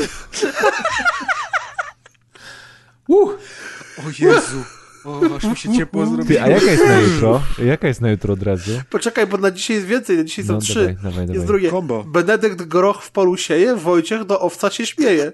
O 3.09 4.11
Jezu. 4.19 4.65
O, 5.05 5.21
aż 5.37 5.45
mi 5.45 5.57
się 5.57 5.73
ciepło 5.77 6.07
zrobiło. 6.07 6.27
Ty, 6.29 6.43
a 6.43 6.49
jaka 6.49 6.67
jest 6.71 6.87
na 6.87 6.99
jutro? 7.01 7.43
Jaka 7.65 7.89
jest 7.89 8.01
na 8.01 8.11
jutro 8.11 8.35
od 8.35 8.43
razu? 8.43 8.71
Poczekaj, 8.91 9.27
bo 9.27 9.37
na 9.39 9.51
dzisiaj 9.51 9.77
jest 9.77 9.89
więcej, 9.89 10.17
na 10.17 10.25
dzisiaj 10.25 10.45
są 10.45 10.53
No, 10.53 10.61
trzy. 10.61 10.75
dawaj, 10.75 10.95
dawaj, 10.95 11.13
dawaj. 11.13 11.35
Jest 11.35 11.47
drugie. 11.47 11.71
Kombo. 11.71 12.05
Benedykt 12.05 12.63
Groch 12.63 13.03
w 13.03 13.11
polu 13.11 13.37
sieje, 13.37 13.77
Wojciech 13.77 14.25
do 14.25 14.41
owca 14.41 14.71
się 14.71 14.87
śmieje. 14.87 15.33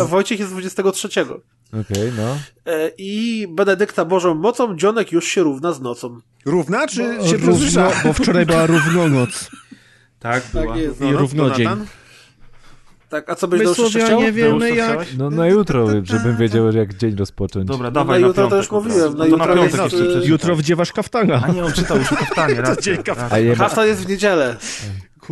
A 0.00 0.04
Wojciech 0.04 0.40
jest 0.40 0.52
23. 0.52 1.08
Okej, 1.80 2.12
no. 2.16 2.38
E, 2.72 2.90
I 2.98 3.46
Benedykta 3.50 4.04
Bożą 4.04 4.34
mocą, 4.34 4.76
dzionek 4.76 5.12
już 5.12 5.24
się 5.28 5.42
równa 5.42 5.72
z 5.72 5.80
nocą. 5.80 6.20
Równa, 6.44 6.86
czy 6.86 6.96
się 6.96 7.36
Równo, 7.36 7.90
bo 8.04 8.12
wczoraj 8.12 8.46
była 8.46 8.66
równonoc. 8.66 9.50
Tak, 10.18 10.42
była. 10.52 10.66
Tak 10.66 10.76
jest. 10.82 11.00
I 11.00 11.12
równodzień. 11.12 11.64
Donatan? 11.64 11.86
Tak, 13.08 13.30
a 13.30 13.34
co 13.34 13.48
byś 13.48 13.58
My 13.60 13.64
jeszcze 13.64 13.88
chciał? 13.88 14.00
Słowianie 14.00 14.32
wiemy 14.32 14.58
Deus, 14.58 14.68
co 14.68 14.74
jak... 14.74 15.08
No 15.18 15.30
na 15.30 15.46
jutro, 15.46 15.88
żebym 16.02 16.36
wiedział, 16.36 16.72
jak 16.72 16.94
dzień 16.94 17.16
rozpocząć. 17.16 17.66
Dobra, 17.66 17.86
No, 17.86 17.90
dawaj 17.90 18.20
na 18.20 18.26
na 18.26 18.28
jutro 18.28 18.48
to 18.48 18.56
już 18.56 18.70
mówiłem, 18.70 19.16
na 19.16 19.24
No 19.24 19.24
to 19.24 19.26
jutro 19.26 19.54
na 19.54 19.62
jest, 19.62 19.76
piątek 19.76 20.00
y, 20.00 20.04
jeszcze. 20.04 20.28
Jutro 20.28 20.56
wdziewasz 20.56 20.92
kaftana. 20.92 21.42
A 21.44 21.48
nie, 21.52 21.64
on 21.64 21.72
czytał 21.72 21.98
już 21.98 22.12
o 22.12 22.16
kaftanie, 22.16 22.54
racja. 22.60 22.82
Dzień 22.82 23.02
kaftana. 23.02 23.54
Kaftan 23.56 23.86
jest 23.86 24.06
w 24.06 24.08
niedzielę. 24.08 24.56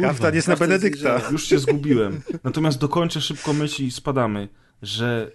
Kaftan 0.02 0.34
jest 0.34 0.48
na 0.48 0.52
jest 0.52 0.60
Benedykta. 0.60 1.14
niedziela. 1.14 1.30
Już 1.30 1.44
się 1.44 1.58
zgubiłem. 1.58 2.20
Natomiast 2.44 2.78
dokończę 2.78 3.20
szybko 3.20 3.52
myśl 3.52 3.82
i 3.82 3.90
spadamy, 3.90 4.48
że 4.82 5.30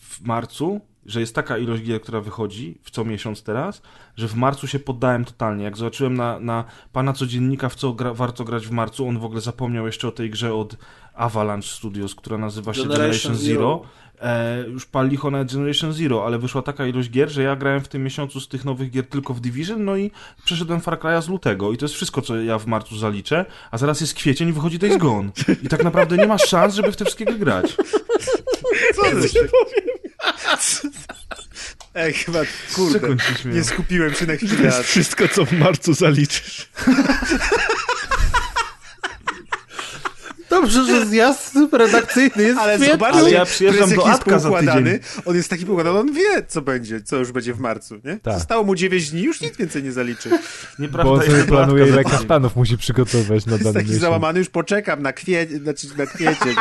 w 0.00 0.20
marcu, 0.26 0.80
że 1.08 1.20
jest 1.20 1.34
taka 1.34 1.58
ilość 1.58 1.82
gier, 1.82 2.00
która 2.00 2.20
wychodzi 2.20 2.78
w 2.82 2.90
co 2.90 3.04
miesiąc 3.04 3.42
teraz, 3.42 3.82
że 4.16 4.28
w 4.28 4.34
marcu 4.34 4.66
się 4.66 4.78
poddałem 4.78 5.24
totalnie. 5.24 5.64
Jak 5.64 5.76
zobaczyłem 5.76 6.14
na, 6.14 6.40
na 6.40 6.64
pana 6.92 7.12
codziennika, 7.12 7.68
w 7.68 7.74
co 7.74 7.92
gra, 7.92 8.14
warto 8.14 8.44
grać 8.44 8.66
w 8.66 8.70
marcu, 8.70 9.08
on 9.08 9.18
w 9.18 9.24
ogóle 9.24 9.40
zapomniał 9.40 9.86
jeszcze 9.86 10.08
o 10.08 10.12
tej 10.12 10.30
grze 10.30 10.54
od 10.54 10.76
Avalanche 11.14 11.68
Studios, 11.68 12.14
która 12.14 12.38
nazywa 12.38 12.74
się 12.74 12.82
Generation 12.82 13.32
Generation, 13.32 13.36
Zero. 13.36 13.82
E, 14.20 14.64
już 14.68 14.86
pal 14.86 15.08
licho 15.08 15.30
na 15.30 15.44
Generation 15.44 15.92
Zero, 15.92 16.26
ale 16.26 16.38
wyszła 16.38 16.62
taka 16.62 16.86
ilość 16.86 17.10
gier, 17.10 17.28
że 17.30 17.42
ja 17.42 17.56
grałem 17.56 17.80
w 17.80 17.88
tym 17.88 18.04
miesiącu 18.04 18.40
z 18.40 18.48
tych 18.48 18.64
nowych 18.64 18.90
gier 18.90 19.06
tylko 19.06 19.34
w 19.34 19.40
Division, 19.40 19.84
no 19.84 19.96
i 19.96 20.10
przeszedłem 20.44 20.80
Far 20.80 20.98
Cry'a 20.98 21.22
z 21.22 21.28
lutego 21.28 21.72
i 21.72 21.76
to 21.76 21.84
jest 21.84 21.94
wszystko, 21.94 22.22
co 22.22 22.36
ja 22.36 22.58
w 22.58 22.66
marcu 22.66 22.98
zaliczę, 22.98 23.44
a 23.70 23.78
zaraz 23.78 24.00
jest 24.00 24.14
kwiecień 24.14 24.48
i 24.48 24.52
wychodzi 24.52 24.78
Days 24.78 24.96
Gone. 24.96 25.30
I 25.62 25.68
tak 25.68 25.84
naprawdę 25.84 26.16
nie 26.16 26.26
ma 26.26 26.38
szans, 26.38 26.74
żeby 26.74 26.92
w 26.92 26.96
te 26.96 27.04
wszystkie 27.04 27.24
gry 27.24 27.38
grać. 27.38 27.76
Co 28.94 29.02
ty 29.20 29.28
się 29.28 29.40
Ej, 31.94 32.12
chyba, 32.12 32.38
kurde, 32.74 33.08
nie 33.44 33.64
skupiłem 33.64 34.14
się 34.14 34.26
na 34.26 34.32
To 34.32 34.46
chwilę. 34.46 34.62
jest 34.66 34.82
wszystko, 34.82 35.28
co 35.28 35.44
w 35.44 35.52
marcu 35.52 35.94
zaliczysz. 35.94 36.68
Dobrze, 40.60 40.84
że 40.84 41.06
zjazd 41.06 41.58
redakcyjny 41.72 42.42
jest 42.42 42.58
Ale 42.58 42.78
w 42.78 42.80
kwietniu. 42.80 42.92
zobaczcie, 42.98 43.18
Ale 43.20 43.30
ja 43.30 43.44
przyjeżdżam 43.44 43.90
do 43.90 43.94
jest 43.94 44.08
Atka 44.08 44.38
za 44.38 44.48
poukładany, 44.48 45.00
On 45.24 45.36
jest 45.36 45.50
taki 45.50 45.66
poukładany, 45.66 45.98
on 45.98 46.12
wie, 46.12 46.42
co 46.48 46.62
będzie, 46.62 47.02
co 47.02 47.16
już 47.16 47.32
będzie 47.32 47.54
w 47.54 47.60
marcu, 47.60 47.94
nie? 48.04 48.16
Tak. 48.16 48.34
Zostało 48.34 48.64
mu 48.64 48.74
9 48.74 49.10
dni, 49.10 49.22
już 49.22 49.40
nic 49.40 49.56
więcej 49.56 49.82
nie 49.82 49.92
zaliczy. 49.92 50.30
Nieprawda, 50.78 51.04
Bo 51.10 51.16
on 51.16 51.20
sobie 51.22 51.36
jest 51.36 51.48
planuje, 51.48 51.86
ile 51.86 52.04
kaftanów 52.04 52.56
musi 52.56 52.78
przygotować 52.78 53.46
na 53.46 53.52
Jest 53.52 53.64
dany 53.64 53.74
taki 53.74 53.86
miesiąc. 53.86 54.00
załamany, 54.00 54.38
już 54.38 54.48
poczekam 54.48 55.02
na 55.02 55.12
kwiecień, 55.12 55.60
znaczy 55.60 55.86
na 55.98 56.06
kwiecień. 56.06 56.54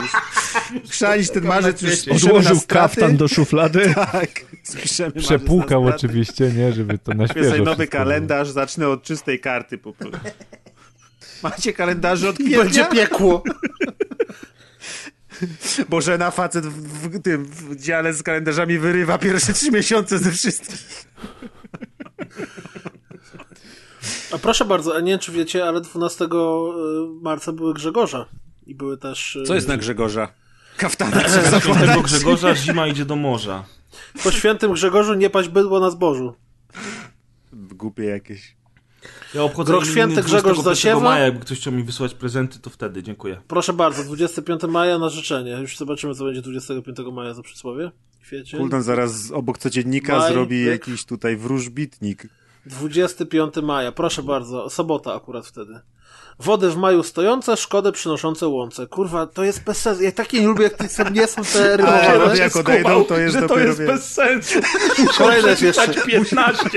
Chrzanić 0.90 1.30
ten 1.32 1.44
marzec 1.46 1.82
już 1.82 2.24
Odłożył 2.24 2.62
kaftan 2.68 3.18
do 3.18 3.28
szuflady. 3.28 3.94
Tak, 4.12 4.30
spiszemy 4.64 5.12
Przepłukał 5.12 5.86
oczywiście, 5.86 6.52
nie? 6.52 6.74
Żeby 6.74 6.98
to 6.98 7.14
na 7.14 7.28
świeżo 7.28 7.64
nowy 7.64 7.88
kalendarz, 7.88 8.50
zacznę 8.50 8.88
od 8.90 9.04
czystej 9.04 9.40
karty 9.40 9.78
po 9.78 9.94
prostu. 9.94 10.20
Macie 11.44 11.74
kalendarze 11.74 12.30
od 12.30 12.40
I 12.40 12.58
będzie 12.58 12.84
kwietnia? 12.86 13.08
piekło. 13.08 13.44
Bożena 15.90 16.32
facet 16.32 16.66
w, 16.66 17.08
w 17.10 17.22
tym 17.22 17.46
w 17.46 17.76
dziale 17.76 18.14
z 18.14 18.24
kalendarzami 18.24 18.80
wyrywa 18.80 19.18
pierwsze 19.18 19.54
trzy 19.54 19.72
miesiące 19.72 20.20
ze 20.20 20.32
wszystkich. 20.32 21.06
A 24.32 24.38
proszę 24.38 24.66
bardzo, 24.66 24.96
a 24.96 25.00
nie 25.00 25.12
wiem 25.12 25.20
czy 25.20 25.32
wiecie, 25.32 25.66
ale 25.68 25.82
12 25.82 26.26
y, 26.26 26.28
marca 27.22 27.52
były 27.52 27.74
Grzegorza. 27.74 28.26
I 28.66 28.76
były 28.76 28.98
też... 28.98 29.36
y, 29.36 29.44
Co 29.44 29.56
jest 29.56 29.68
na 29.68 29.78
Grzegorza? 29.78 30.28
Kaftana 30.78 31.22
Świętego 31.30 31.50
zakładać. 31.60 32.02
Grzegorza 32.02 32.56
zima 32.56 32.88
idzie 32.88 33.06
do 33.06 33.16
morza. 33.16 33.64
Po 34.24 34.32
świętym 34.32 34.74
Grzegorzu 34.74 35.14
nie 35.14 35.30
paść 35.30 35.50
bydło 35.50 35.80
na 35.80 35.92
zbożu. 35.92 36.34
Głupie 37.54 38.04
jakieś. 38.04 38.57
Ja 39.34 39.44
obchodzę 39.44 39.74
Rok 39.74 39.86
święty 39.86 40.24
Grzegorz 40.24 40.58
25 40.58 40.64
zasiewa? 40.64 41.02
maja, 41.02 41.26
jakby 41.26 41.40
ktoś 41.40 41.60
chciał 41.60 41.74
mi 41.74 41.84
wysłać 41.84 42.14
prezenty, 42.14 42.60
to 42.60 42.70
wtedy, 42.70 43.04
dziękuję. 43.04 43.42
Proszę 43.48 43.74
bardzo, 43.74 44.04
25 44.04 44.64
maja 44.64 45.00
na 45.00 45.10
życzenie. 45.10 45.52
Już 45.52 45.78
zobaczymy, 45.78 46.16
co 46.16 46.24
będzie 46.24 46.42
25 46.42 46.98
maja 47.14 47.34
za 47.34 47.42
przysłowie. 47.42 47.92
Kwiecień. 48.22 48.70
Zaraz 48.80 49.32
obok 49.32 49.58
codziennika 49.58 50.18
Maj, 50.18 50.34
zrobi 50.34 50.66
jakiś 50.66 51.06
tutaj 51.06 51.38
wróżbitnik. 51.38 52.28
25 52.66 53.54
maja, 53.64 53.92
proszę 53.92 54.24
bardzo, 54.24 54.70
sobota 54.70 55.14
akurat 55.16 55.48
wtedy. 55.48 55.80
Wody 56.40 56.70
w 56.70 56.78
maju 56.78 57.04
stojące, 57.04 57.58
szkody 57.58 57.92
przynoszące 57.92 58.48
łące. 58.48 58.88
Kurwa, 58.88 59.28
to 59.28 59.44
jest 59.44 59.64
bez 59.64 59.78
sensu. 59.82 60.04
Ja 60.04 60.12
takie 60.12 60.42
nie 60.42 60.48
lubię, 60.48 60.64
jak 60.64 60.74
to 60.74 60.90
są- 60.90 61.10
nie 61.10 61.28
są 61.28 61.42
te 61.44 61.64
Ale 61.74 61.78
rymowane. 61.78 62.38
jak 62.38 62.56
odejdą, 62.56 63.04
to 63.04 63.18
jest 63.18 63.36
że 63.36 63.48
to 63.48 63.60
jest 63.60 63.84
bez 63.86 64.14
sensu. 64.14 64.60
Kolejne 65.18 65.50
jest 65.50 65.62
jeszcze. 65.62 65.82
Przeczytać 65.82 66.06
15, 66.12 66.70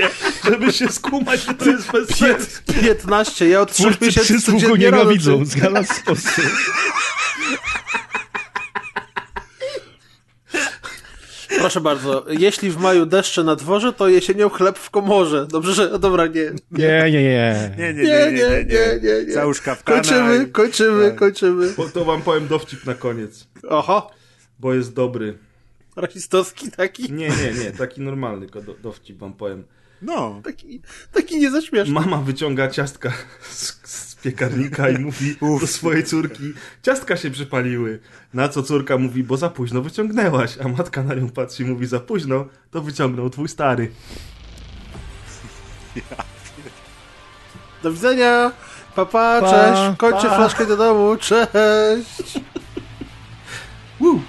żeby 0.45 0.73
się 0.73 0.89
skumać, 0.89 1.43
że 1.45 1.53
to 1.53 1.65
jest 1.69 1.91
bez 1.91 2.09
sensu. 2.17 2.61
15, 2.81 3.49
ja 3.49 3.61
od 3.61 3.71
3 3.71 3.83
Twórcy 3.83 4.05
miesięcy 4.05 4.41
codziennie 4.51 4.77
nienawidzą. 4.77 5.31
robię. 5.31 5.45
Zgadza 5.45 5.83
Proszę 11.61 11.81
bardzo, 11.81 12.25
jeśli 12.29 12.71
w 12.71 12.77
maju 12.77 13.05
deszcze 13.05 13.43
na 13.43 13.55
dworze, 13.55 13.93
to 13.93 14.07
jesienią 14.07 14.49
chleb 14.49 14.77
w 14.79 14.89
komorze. 14.89 15.47
Dobrze, 15.47 15.73
że... 15.73 15.99
Dobra, 15.99 16.27
nie. 16.27 16.41
Nie, 16.71 17.11
nie, 17.11 17.23
nie. 17.23 17.75
Nie, 17.77 17.93
nie, 17.93 18.03
Nie, 18.03 18.03
nie, 18.03 18.31
nie, 18.31 18.65
nie, 18.65 18.99
nie. 19.03 19.25
nie. 19.27 19.33
Załóż 19.33 19.61
kaftana. 19.61 19.97
Kończymy, 20.01 20.45
kończymy, 20.45 21.09
Tak. 21.09 21.19
kończymy. 21.19 21.73
Bo 21.77 21.89
to 21.89 22.05
wam 22.05 22.21
powiem 22.21 22.47
dowcip 22.47 22.85
na 22.85 22.93
koniec, 22.93 23.47
Oho, 23.69 24.11
bo 24.59 24.73
jest 24.73 24.93
dobry. 24.93 25.37
rasistowski 25.95 26.71
taki. 26.71 27.13
Nie, 27.13 27.29
nie, 27.29 27.63
nie, 27.63 27.71
taki 27.71 28.01
normalny 28.01 28.45
tylko 28.45 28.61
do, 28.61 28.73
dowcip 28.73 29.17
wam 29.17 29.33
powiem. 29.33 29.63
No. 30.01 30.41
Taki, 30.43 30.81
taki 31.13 31.39
niezaśmieszny. 31.39 31.93
Mama 31.93 32.17
wyciąga 32.17 32.67
ciastka 32.67 33.13
z, 33.49 33.79
z 33.83 34.10
piekarnika 34.23 34.89
i 34.89 34.97
mówi 34.99 35.35
do 35.59 35.67
swojej 35.67 36.03
córki, 36.03 36.53
ciastka 36.81 37.17
się 37.17 37.31
przypaliły. 37.31 37.99
Na 38.33 38.49
co 38.49 38.63
córka 38.63 38.97
mówi, 38.97 39.23
bo 39.23 39.37
za 39.37 39.49
późno 39.49 39.81
wyciągnęłaś, 39.81 40.57
a 40.65 40.67
matka 40.67 41.03
na 41.03 41.13
nią 41.13 41.29
patrzy 41.29 41.63
i 41.63 41.65
mówi, 41.65 41.87
za 41.87 41.99
późno, 41.99 42.45
to 42.71 42.81
wyciągnął 42.81 43.29
twój 43.29 43.47
stary. 43.47 43.91
Do 47.83 47.91
widzenia. 47.91 48.51
Papa, 48.95 49.41
Pa, 49.41 49.49
cześć. 49.51 49.97
Kończę 49.97 50.27
pa. 50.27 50.35
flaszkę 50.35 50.65
do 50.65 50.77
domu. 50.77 51.17
Cześć. 51.17 52.39
Woo! 53.99 54.19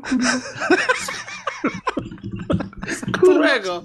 Kurwa. 0.00 0.30
Którego? 3.12 3.82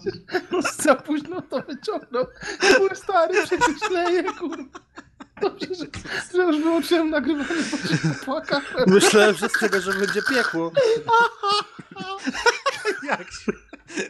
Za 0.77 0.95
późno 0.95 1.42
to 1.42 1.61
wyciągnął. 1.61 2.27
Mój 2.80 2.90
stary 2.95 3.34
przecież 3.44 3.90
leje, 3.92 4.24
kurwa. 4.24 4.80
Dobrze, 5.42 5.68
że, 6.34 6.44
już 6.44 6.58
wyłączyłem 6.58 7.10
nagrywanie, 7.10 7.61
bo 7.72 7.77
się 7.77 7.98
popłakałem. 8.19 8.66
Myślałem, 8.88 9.35
że 9.35 9.50
z 9.50 9.60
tego, 9.60 9.82
że 9.82 9.94
będzie 9.94 10.22
piekło. 10.30 10.72
Jak 13.10 13.32
się 13.32 13.52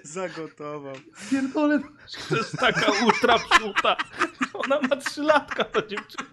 zagotował. 0.04 0.96
Pierdolę, 1.32 1.80
to 2.30 2.36
jest 2.36 2.58
taka 2.58 2.92
ultra 3.06 3.40
psuta. 3.40 3.96
Ona 4.54 4.80
ma 4.82 4.96
trzy 4.96 5.22
latka, 5.22 5.64
ta 5.64 5.82
dziewczyna. 5.88 6.30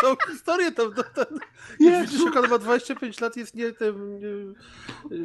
Całą 0.00 0.16
historię 0.30 0.72
tam, 0.72 0.90
jak 1.80 2.06
widzisz, 2.06 2.24
jak 2.24 2.36
on 2.36 2.50
ma 2.50 2.58
25 2.58 3.20
lat, 3.20 3.36
jest 3.36 3.54
nie, 3.54 3.72
tym, 3.72 4.20
nie, 4.20 4.28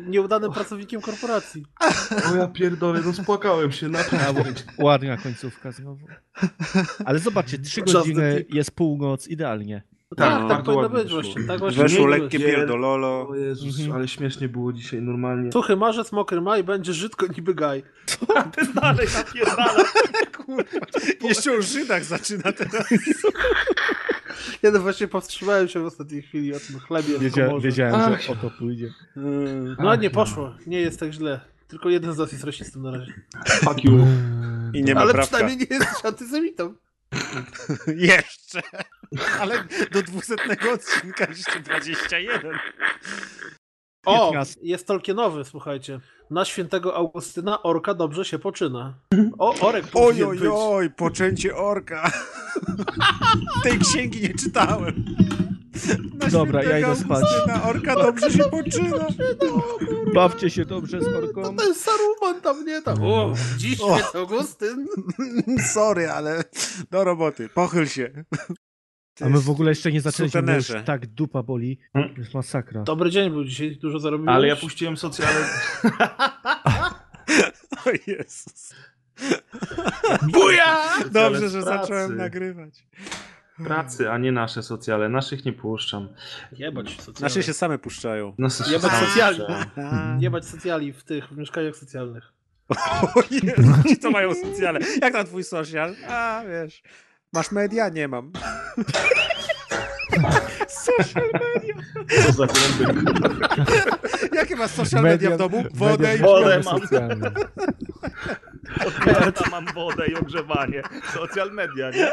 nieudanym 0.10 0.52
pracownikiem 0.52 1.02
korporacji. 1.02 1.66
O 2.32 2.36
ja 2.36 2.48
pierdolę, 2.48 3.02
no 3.06 3.14
spłakałem 3.14 3.72
się, 3.72 3.90
naprawdę. 3.90 4.54
Ładna 4.78 5.18
końcówka 5.18 5.72
znowu. 5.72 6.08
Ale 7.06 7.20
zobaczcie, 7.20 7.58
trzy 7.58 7.82
Just 7.82 7.94
godziny, 7.94 8.34
the 8.34 8.44
tip. 8.44 8.54
jest 8.54 8.72
północ, 8.72 9.28
idealnie. 9.28 9.84
Tak, 10.18 10.18
Tak, 10.18 10.40
tak, 10.40 10.48
bardzo 10.48 10.64
powinno 10.74 10.90
być 10.90 11.04
wyszło. 11.04 11.22
właśnie. 11.22 11.44
Tak 11.44 11.60
właśnie 11.60 11.84
Weszło 11.84 12.08
lekkie 12.08 12.40
pierdololo. 12.40 13.28
O 13.30 13.36
Jezus, 13.36 13.80
Mhm. 13.80 13.96
ale 13.98 14.08
śmiesznie 14.08 14.50
było 14.50 14.74
dzisiaj, 14.74 15.02
normalnie. 15.02 15.52
Suchy 15.52 15.76
marzec, 15.76 16.12
mokry 16.12 16.42
maj, 16.42 16.64
będzie 16.64 16.94
żydko 16.94 17.26
niby 17.36 17.56
gaj. 17.56 17.84
Ten 18.56 18.74
dalej 18.74 19.08
napierdala. 19.18 19.76
Jeszcze 21.22 21.52
o 21.58 21.62
Żydach 21.62 22.04
zaczyna 22.04 22.52
teraz. 22.52 22.88
Ja 24.64 24.72
no 24.72 24.80
właśnie 24.80 25.08
powstrzymałem 25.08 25.68
się 25.68 25.80
w 25.80 25.86
ostatniej 25.86 26.22
chwili 26.22 26.56
o 26.56 26.60
tym 26.60 26.80
chlebie. 26.80 27.20
Wiedzia, 27.20 27.50
wiedziałem, 27.60 28.20
że 28.22 28.32
o 28.32 28.36
to 28.36 28.50
pójdzie. 28.60 28.94
No 29.80 29.96
nie 29.96 30.10
poszło, 30.10 30.56
nie 30.68 30.82
jest 30.82 31.00
tak 31.00 31.12
źle. 31.14 31.40
Tylko 31.68 31.90
jeden 31.90 32.14
z 32.14 32.18
nas 32.18 32.32
jest 32.32 32.44
rasistą 32.44 32.80
na 32.80 32.92
razie. 32.92 33.14
Fuck 33.48 33.84
you. 33.84 34.08
I 34.74 34.84
nie 34.84 34.96
ma 34.96 35.02
Ale 35.02 35.14
prawka. 35.14 35.28
przynajmniej 35.38 35.68
nie 35.70 35.78
jesteś 35.78 36.06
antysemitą. 36.06 36.74
Jeszcze. 38.12 38.62
Ale 39.40 39.64
do 39.92 40.04
200 40.04 40.36
odcinka 40.74 41.26
jeszcze 41.30 41.60
21. 41.60 42.60
O, 44.06 44.26
15. 44.32 44.60
jest 44.64 44.88
Tolkienowy, 44.88 45.46
słuchajcie. 45.46 46.00
Na 46.30 46.46
świętego 46.46 46.96
Augustyna 46.96 47.64
orka 47.64 47.94
dobrze 47.94 48.26
się 48.26 48.40
poczyna. 48.40 48.94
O, 49.40 49.68
orek 49.68 49.86
Oj, 49.94 50.24
oj, 50.24 50.38
być. 50.40 50.50
oj, 50.54 50.90
poczęcie 50.90 51.56
orka. 51.56 52.12
Tej 53.64 53.80
księgi 53.80 54.22
nie 54.22 54.34
czytałem. 54.34 55.06
Na 56.14 56.28
Dobra, 56.28 56.64
ja 56.64 56.80
idę 56.80 56.96
spać. 56.96 57.24
Augustyna 57.24 57.64
Orka 57.64 57.96
dobrze 57.96 58.32
się 58.32 58.44
poczyna. 58.44 59.08
Bawcie 60.14 60.50
się 60.50 60.66
dobrze 60.66 61.02
z 61.02 61.08
orką. 61.08 61.56
To 61.56 61.64
jest 61.68 61.84
Saruman 61.84 62.42
tam, 62.42 62.66
nie 62.66 62.82
tam. 62.82 63.04
O, 63.04 63.34
dziś 63.58 63.82
O. 63.82 63.98
święty 63.98 64.18
Augustyn. 64.18 64.88
Sorry, 65.74 66.10
ale 66.10 66.44
do 66.92 67.04
roboty. 67.04 67.50
Pochyl 67.50 67.86
się. 67.88 68.24
A 69.22 69.30
my 69.30 69.40
w 69.40 69.50
ogóle 69.50 69.72
jeszcze 69.72 69.92
nie 69.92 70.02
zaczęliśmy, 70.02 70.44
bo 70.44 70.52
już 70.52 70.68
tak 70.86 71.08
dupa 71.08 71.44
boli. 71.44 71.80
Hmm. 71.94 72.14
To 72.14 72.22
jest 72.22 72.34
masakra. 72.34 72.84
Dobry 72.84 73.10
dzień 73.10 73.30
był 73.30 73.44
dzisiaj, 73.44 73.78
dużo 73.78 74.00
zarobiłeś. 74.00 74.36
Ale 74.36 74.48
ja 74.48 74.56
puściłem 74.56 74.98
socjale. 74.98 75.40
O 77.86 77.90
Jezus. 78.08 78.74
Buja! 80.22 80.78
Dobrze, 81.12 81.50
że 81.50 81.62
pracy. 81.62 81.82
zacząłem 81.82 82.18
nagrywać. 82.18 82.88
Pracy, 83.64 84.12
a 84.12 84.18
nie 84.18 84.32
nasze 84.32 84.64
socjale. 84.64 85.10
Naszych 85.10 85.46
nie 85.46 85.54
puszczam. 85.54 86.08
Jebać 86.52 86.90
socjalnie. 86.90 87.22
Nasze 87.22 87.44
się 87.44 87.54
same 87.54 87.80
puszczają. 87.80 88.36
Nasze 88.38 88.64
się 88.64 88.72
Jebać 88.72 88.92
same 88.92 89.08
socjali. 89.08 89.40
Jebać 90.24 90.46
socjali 90.46 90.94
w 90.94 91.04
tych 91.04 91.28
w 91.28 91.38
mieszkaniach 91.38 91.76
socjalnych. 91.76 92.34
O 93.16 93.24
Jezu, 93.32 93.74
ci 93.88 93.98
co 93.98 94.12
mają 94.12 94.34
socjale. 94.34 94.80
Jak 95.02 95.14
na 95.14 95.24
twój 95.24 95.44
social? 95.44 95.96
A, 96.10 96.44
wiesz. 96.48 96.84
Masz 97.34 97.52
media? 97.52 97.90
Nie 97.90 98.08
mam. 98.08 98.32
social 100.68 101.30
media. 101.34 101.76
Co 102.26 102.32
za 102.32 102.46
głęby. 102.46 103.02
Jakie 104.34 104.56
masz 104.56 104.72
social 104.72 105.04
media, 105.04 105.30
w 105.30 105.38
domu? 105.38 105.64
Wodę 105.74 106.16
i 106.16 106.20
wodę 106.20 106.54
śmieci. 106.54 106.70
mam. 106.70 106.82
socjalne. 106.82 107.32
Ja 109.06 109.50
mam 109.52 109.66
wodę 109.66 110.08
i 110.08 110.16
ogrzewanie. 110.16 110.82
Social 111.14 111.52
media, 111.52 111.90
nie? 111.90 112.12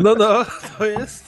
No, 0.00 0.14
no, 0.14 0.44
to 0.78 0.86
jest... 0.86 1.24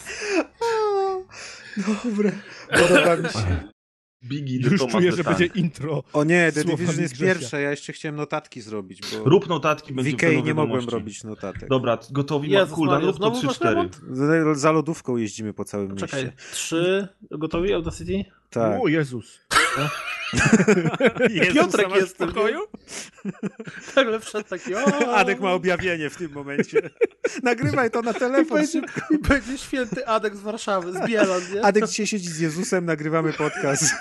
Dobre. 1.77 2.33
Podoba 2.71 3.17
mi 3.17 3.29
się. 3.29 3.78
Biggie 4.25 4.61
the 4.65 4.71
Już 4.71 4.79
Thomas 4.81 4.93
czuję, 4.95 5.13
że 5.13 5.25
Tank. 5.25 5.39
będzie 5.39 5.55
intro. 5.61 6.03
O 6.13 6.25
nie, 6.25 6.53
The 6.53 6.65
Division 6.65 7.01
jest 7.01 7.19
pierwsze. 7.19 7.61
Ja 7.61 7.71
jeszcze 7.71 7.93
chciałem 7.93 8.17
notatki 8.17 8.61
zrobić, 8.61 9.01
bo 9.13 9.31
Rób 9.31 9.49
notatki, 9.49 9.93
w 9.93 9.97
będzie 9.97 10.17
pełno 10.17 10.41
nie 10.41 10.55
mogłem 10.55 10.89
robić 10.89 11.25
notatek. 11.25 11.69
Dobra, 11.69 11.99
gotowi? 12.11 12.51
Jezus 12.51 12.79
Maria, 12.79 12.99
rób 13.07 13.11
to 13.11 13.17
znowu 13.17 13.43
masz 13.47 13.59
3-4. 13.59 13.65
remont? 13.65 14.01
Z- 14.11 14.59
Za 14.59 14.73
lodówką 14.73 15.17
jeździmy 15.17 15.53
po 15.55 15.65
całym 15.65 15.97
Czekaj, 15.97 16.25
mieście. 16.25 16.37
trzy, 16.53 17.09
gotowi, 17.31 17.73
Audacity? 17.73 18.25
Tak. 18.51 18.81
O 18.81 18.89
Jezus. 18.89 19.41
Jezus, 21.31 21.55
Piotrek 21.55 21.95
jest 21.95 22.15
w 22.15 22.17
pokoju? 22.17 22.61
Nagle 23.97 24.21
wszedł 24.21 24.49
taki, 24.49 24.75
o... 24.75 25.15
Adek 25.17 25.41
ma 25.41 25.53
objawienie 25.53 26.11
w 26.11 26.17
tym 26.17 26.33
momencie. 26.33 26.91
Nagrywaj 27.43 27.91
to 27.91 28.03
na 28.03 28.11
I 28.11 28.15
telefon 28.15 28.59
będzie, 28.59 28.73
szybko. 28.73 29.01
I 29.15 29.19
będzie 29.19 29.59
święty 29.59 30.07
Adek 30.07 30.37
z 30.37 30.41
Warszawy, 30.41 30.93
z 30.93 31.07
Bielan, 31.07 31.43
nie? 31.55 31.65
Adek 31.65 31.87
dzisiaj 31.87 32.07
siedzi 32.07 32.29
z 32.29 32.41
Jezusem, 32.41 32.85
nagrywamy 32.85 33.33
podcast. 33.33 33.95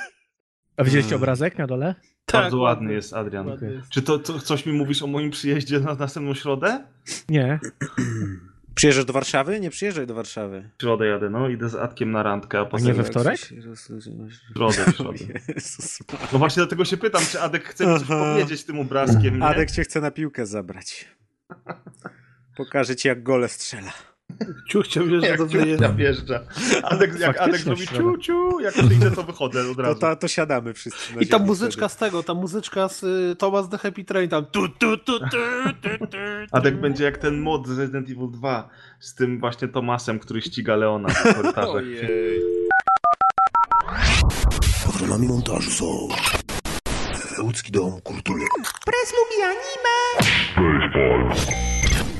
A 0.77 0.83
widzieliście 0.83 1.15
obrazek 1.15 1.57
na 1.57 1.67
dole? 1.67 1.95
Tak, 2.25 2.41
Bardzo 2.41 2.57
ładny 2.57 2.93
jest, 2.93 3.13
Adrian. 3.13 3.47
Ładny 3.47 3.73
jest. 3.73 3.89
Czy 3.89 4.01
to, 4.01 4.19
to 4.19 4.39
coś 4.39 4.65
mi 4.65 4.73
mówisz 4.73 5.03
o 5.03 5.07
moim 5.07 5.31
przyjeździe 5.31 5.79
na 5.79 5.95
następną 5.95 6.33
środę? 6.33 6.83
Nie. 7.29 7.59
Przyjeżdżasz 8.77 9.05
do 9.05 9.13
Warszawy? 9.13 9.59
Nie 9.59 9.69
przyjeżdżaj 9.69 10.07
do 10.07 10.13
Warszawy. 10.13 10.69
W 10.77 10.81
środę 10.81 11.07
jadę, 11.07 11.29
no. 11.29 11.49
Idę 11.49 11.69
z 11.69 11.75
Adkiem 11.75 12.11
na 12.11 12.23
randkę, 12.23 12.57
a 12.59 12.61
A 12.61 12.65
potem... 12.65 12.85
nie 12.87 12.93
we 12.93 13.03
wtorek? 13.03 13.39
W 13.39 13.47
środę, 14.53 14.91
w 14.91 14.95
środę. 14.95 15.19
No 16.33 16.39
właśnie 16.39 16.59
dlatego 16.61 16.85
się 16.85 16.97
pytam, 16.97 17.21
czy 17.31 17.41
Adek 17.41 17.63
chce 17.63 17.87
mi 17.87 17.99
coś 17.99 18.07
powiedzieć 18.07 18.63
tym 18.63 18.79
obrazkiem, 18.79 19.39
nie? 19.39 19.45
Adek 19.45 19.71
cię 19.71 19.83
chce 19.83 20.01
na 20.01 20.11
piłkę 20.11 20.45
zabrać. 20.45 21.07
Pokażę 22.57 22.95
ci, 22.95 23.07
jak 23.07 23.23
gole 23.23 23.47
strzela. 23.49 23.93
Ciuch 24.69 24.87
cię 24.87 25.03
wierzy, 25.03 25.27
Jak 25.27 25.37
to 25.37 25.47
ciuchnia 25.47 25.75
wyje. 25.77 25.93
wjeżdża. 25.95 26.39
Adek, 26.83 27.19
jak 27.19 27.37
Adek 27.41 27.61
środę. 27.61 27.87
ciu, 27.87 28.17
ciu, 28.17 28.59
jak 28.59 28.73
przyjdę, 28.73 29.11
to 29.11 29.23
wychodzę 29.23 29.69
od 29.71 29.75
To, 29.77 29.81
razu. 29.83 29.99
to, 29.99 30.15
to 30.15 30.27
siadamy 30.27 30.73
wszyscy 30.73 30.99
I 31.19 31.27
ta 31.27 31.39
muzyczka 31.39 31.89
z 31.89 31.97
tego, 31.97 32.23
ta 32.23 32.33
muzyczka 32.33 32.89
z 32.89 33.03
y, 33.03 33.35
Thomas 33.37 33.69
the 33.69 33.77
Happy 33.77 34.03
Train, 34.03 34.29
tam 34.29 34.45
tu, 34.45 34.69
tu, 34.69 34.97
tu, 34.97 35.19
tu, 35.19 35.25
tu, 35.29 35.89
tu, 35.99 36.07
tu. 36.07 36.17
Adek 36.51 36.79
będzie 36.81 37.03
jak 37.03 37.17
ten 37.17 37.41
mod 37.41 37.67
z 37.67 37.77
Resident 37.79 38.09
Evil 38.09 38.31
2 38.31 38.69
z 38.99 39.15
tym 39.15 39.39
właśnie 39.39 39.67
Tomasem, 39.67 40.19
który 40.19 40.41
ściga 40.41 40.75
Leona 40.75 41.09
w 41.09 41.23
korytarzach. 41.35 41.75
Ojej. 41.75 42.41
Patronami 44.85 45.27
montażu 45.27 45.71
są 45.71 46.07
Łódzki 47.43 47.71
Dom 47.71 48.01
Kultury 48.01 48.45
Pres 48.85 49.13
lubi 49.13 49.43
anime. 49.43 49.97
Der 50.93 51.86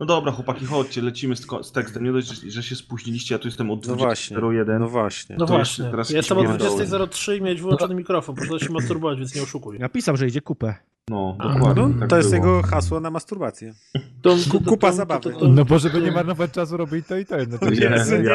No 0.00 0.06
dobra, 0.06 0.32
chłopaki, 0.32 0.66
chodźcie, 0.66 1.02
lecimy 1.02 1.36
z, 1.36 1.46
z 1.62 1.72
tekstem. 1.72 2.04
Nie 2.04 2.12
dość, 2.12 2.26
że, 2.28 2.50
że 2.50 2.62
się 2.62 2.76
spóźniliście, 2.76 3.34
ja 3.34 3.38
tu 3.38 3.48
jestem 3.48 3.70
od 3.70 3.86
No 3.86 3.96
właśnie. 3.96 4.36
20.01. 4.36 4.80
No 4.80 4.88
właśnie. 4.88 5.36
No 5.38 5.46
właśnie, 5.46 5.82
jeszcze 5.84 5.90
teraz 5.90 6.10
ja 6.10 6.16
jestem 6.16 6.38
o 6.38 6.42
jakiś 6.42 6.58
pierdoły. 6.58 6.84
20.03 6.84 7.36
i 7.36 7.42
mieć 7.42 7.60
wyłączony 7.60 7.94
mikrofon, 7.94 8.34
po 8.34 8.58
się 8.58 8.72
masturbować, 8.72 9.18
więc 9.18 9.34
nie 9.34 9.42
oszukuj. 9.42 9.78
Napisał, 9.78 10.16
że 10.16 10.26
idzie 10.26 10.40
kupę. 10.40 10.74
No, 11.10 11.36
dokładnie. 11.54 11.82
No, 11.88 12.00
tak 12.00 12.08
to 12.08 12.16
jest 12.16 12.30
było. 12.30 12.56
jego 12.56 12.62
hasło 12.68 13.00
na 13.00 13.10
masturbację. 13.10 13.74
Tum, 14.22 14.38
kupa 14.68 14.92
zabawy. 14.92 15.34
No 15.48 15.64
bo 15.64 15.78
żeby 15.78 16.00
nie 16.00 16.12
marnować 16.12 16.50
czasu, 16.50 16.76
robić 16.76 17.06
to 17.06 17.16
i 17.16 17.26
to. 17.26 17.36
No 17.50 17.58
to 17.58 17.70
Nie, 17.70 17.80
ja 17.80 17.90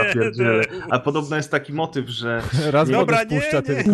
nie, 0.08 0.14
pierdzielę. 0.14 0.64
nie. 0.74 0.94
A 0.94 1.00
podobno 1.00 1.36
jest 1.36 1.52
taki 1.52 1.74
motyw, 1.74 2.10
że 2.10 2.42
Raz 2.72 2.90
Dobra, 2.90 3.24
nie, 3.24 3.42
tylko. 3.62 3.92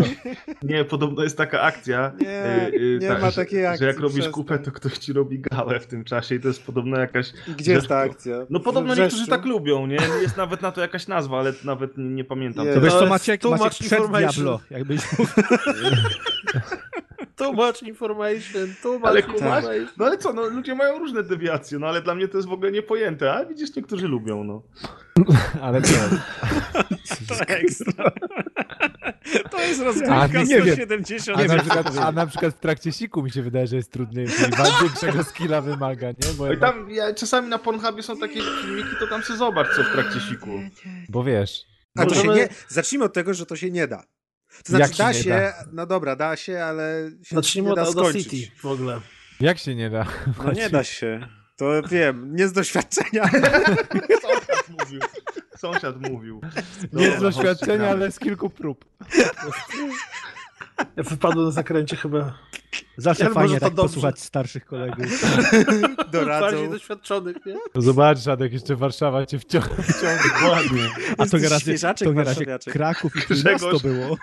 nie, 0.64 0.86
podobno 0.86 1.24
jest 1.24 1.38
taka 1.38 1.62
akcja, 1.62 2.12
Nie, 2.22 2.68
y, 2.68 2.76
y, 2.76 3.00
nie 3.02 3.08
ta- 3.08 3.20
ma 3.20 3.30
że, 3.30 3.36
takiej 3.36 3.66
akcji, 3.66 3.84
że 3.84 3.88
jak 3.88 4.00
robisz 4.00 4.14
przestań. 4.16 4.34
kupę, 4.34 4.60
to 4.60 4.72
ktoś 4.72 4.98
ci 4.98 5.14
robi 5.14 5.40
gałę 5.40 5.80
w 5.80 5.88
tym 5.88 6.04
czasie 6.04 6.36
i 6.36 6.40
to 6.40 6.48
jest 6.48 6.64
podobno 6.64 7.00
jakaś... 7.00 7.34
Gdzie 7.58 7.72
jest 7.74 7.88
ta 7.88 7.98
akcja? 7.98 8.36
No 8.50 8.60
podobno 8.60 8.96
niektórzy 8.96 9.28
tak 9.28 9.46
lubią, 9.46 9.88
nie? 9.88 9.98
Jest 10.22 10.38
nawet 10.38 10.62
na 10.62 10.72
to 10.72 10.82
jakaś 10.82 11.08
nazwa, 11.08 11.40
ale 11.40 11.54
nawet 11.64 11.98
nie, 11.98 12.04
nie 12.10 12.24
pamiętam. 12.24 12.66
Nie. 12.68 12.74
To 12.74 12.82
wiesz 12.82 12.94
co, 12.94 13.00
jest 13.00 13.10
Maciek? 13.10 13.44
Maciek 13.44 13.88
przed. 13.88 14.12
Diablo. 14.12 14.60
Jakbyś 14.72 15.02
mógł... 15.20 15.32
Too 17.40 17.54
much 17.54 17.84
information, 17.84 18.76
too 18.84 19.00
much 19.00 19.08
Ale 19.08 19.20
information. 19.20 19.88
No 19.98 20.06
ale 20.06 20.18
co, 20.18 20.34
no 20.34 20.46
ludzie 20.46 20.76
mają 20.76 21.00
różne 21.00 21.24
dewiacje, 21.24 21.80
no 21.80 21.88
ale 21.88 22.02
dla 22.02 22.16
mnie 22.16 22.28
to 22.28 22.38
jest 22.38 22.50
w 22.50 22.52
ogóle 22.52 22.72
niepojęte, 22.72 23.34
a 23.34 23.46
widzisz, 23.46 23.76
niektórzy 23.76 24.08
lubią, 24.08 24.44
no. 24.44 24.62
Ale 25.62 25.82
co? 25.82 25.94
To 27.28 27.36
ekstra. 27.48 28.12
To 29.52 29.62
jest 29.62 29.82
A, 29.82 29.84
rozgrywka 29.84 30.28
nie 30.28 30.62
wiem. 30.62 30.76
170. 30.76 31.40
A 31.40 31.44
na, 31.44 31.60
przykład, 31.60 31.98
a 31.98 32.12
na 32.12 32.28
przykład 32.28 32.56
w 32.56 32.60
trakcie 32.60 32.92
siku 32.92 33.24
mi 33.24 33.32
się 33.32 33.42
wydaje, 33.42 33.68
że 33.68 33.76
jest 33.76 33.92
trudniejszy 33.92 34.42
i 34.42 34.84
większego 34.84 35.24
skilla 35.24 35.62
wymaga, 35.62 36.08
nie? 36.08 36.34
Bo, 36.38 36.46
No 36.46 36.54
i 36.54 36.58
tam 36.58 36.92
ja, 36.92 37.14
czasami 37.14 37.50
na 37.50 37.58
Pornhubie 37.58 38.04
są 38.04 38.18
takie 38.18 38.42
filmiki, 38.62 38.90
to 39.00 39.08
tam 39.08 39.24
sobie 39.24 39.40
zobacz, 39.40 39.68
co 39.76 39.84
w 39.84 39.92
trakcie 39.92 40.20
siku. 40.20 40.50
bo 41.10 41.24
wiesz, 41.24 41.66
A 41.98 42.06
to 42.06 42.16
się 42.16 42.28
nie... 42.28 42.50
Zacznijmy 42.68 43.06
od 43.06 43.14
tego, 43.14 43.34
że 43.34 43.46
to 43.46 43.56
się 43.56 43.72
nie 43.72 43.88
da. 43.88 44.04
To 44.64 44.78
Jak 44.78 44.88
znaczy, 44.96 44.96
się 44.98 45.04
da 45.04 45.12
nie 45.12 45.24
się, 45.24 45.30
da? 45.30 45.66
no 45.74 45.86
dobra, 45.86 46.16
da 46.16 46.36
się, 46.36 46.64
ale 46.64 47.12
się 47.24 47.36
Zacznijmy 47.36 47.68
nie 47.68 47.74
od 47.74 47.80
da 47.80 47.86
Audacity 47.86 48.22
skończyć. 48.30 48.52
w 48.62 48.66
ogóle. 48.66 49.02
jak 49.40 49.58
się 49.58 49.76
nie 49.76 49.90
da? 49.90 50.06
No 50.46 50.52
nie 50.52 50.70
da 50.70 50.84
się. 50.84 51.28
To 51.58 51.82
wiem, 51.90 52.36
nie 52.36 52.48
z 52.48 52.54
doświadczenia. 52.54 53.30
Sąsiad 54.22 54.70
mówił. 54.80 55.02
Sąsiad 55.58 56.10
mówił. 56.10 56.42
Nie 56.94 57.06
z 57.08 57.14
Dobra, 57.14 57.20
doświadczenia, 57.20 57.90
ale 57.90 58.12
z 58.12 58.20
kilku 58.20 58.50
prób. 58.50 58.86
Ja 60.98 61.04
wypadłem 61.04 61.46
na 61.46 61.52
zakręcie 61.52 61.96
chyba. 61.96 62.34
Zawsze 62.98 63.24
Ja 63.24 63.30
fajnie 63.30 63.54
to 63.56 63.60
tak 63.66 63.74
dobrze. 63.74 63.90
posłuchać 63.90 64.20
starszych 64.20 64.66
kolegów. 64.66 65.06
Doradzą. 66.12 66.46
Bardziej 66.46 66.70
doświadczonych, 66.70 67.46
nie? 67.46 67.56
No 67.76 67.82
zobacz, 67.82 68.26
Radek, 68.26 68.54
jeszcze 68.54 68.76
Warszawa 68.76 69.26
cię 69.26 69.40
wciąga. 69.40 69.70
Dokładnie. 70.34 70.90
A 71.18 71.26
to 71.26 71.38
razie, 71.38 71.80
to 71.96 72.14
razie. 72.14 72.46
Kraków 72.72 73.16
i 73.16 73.20
Grzegorz. 73.20 73.62
Trójmiasto 73.62 73.88
było. 73.88 74.18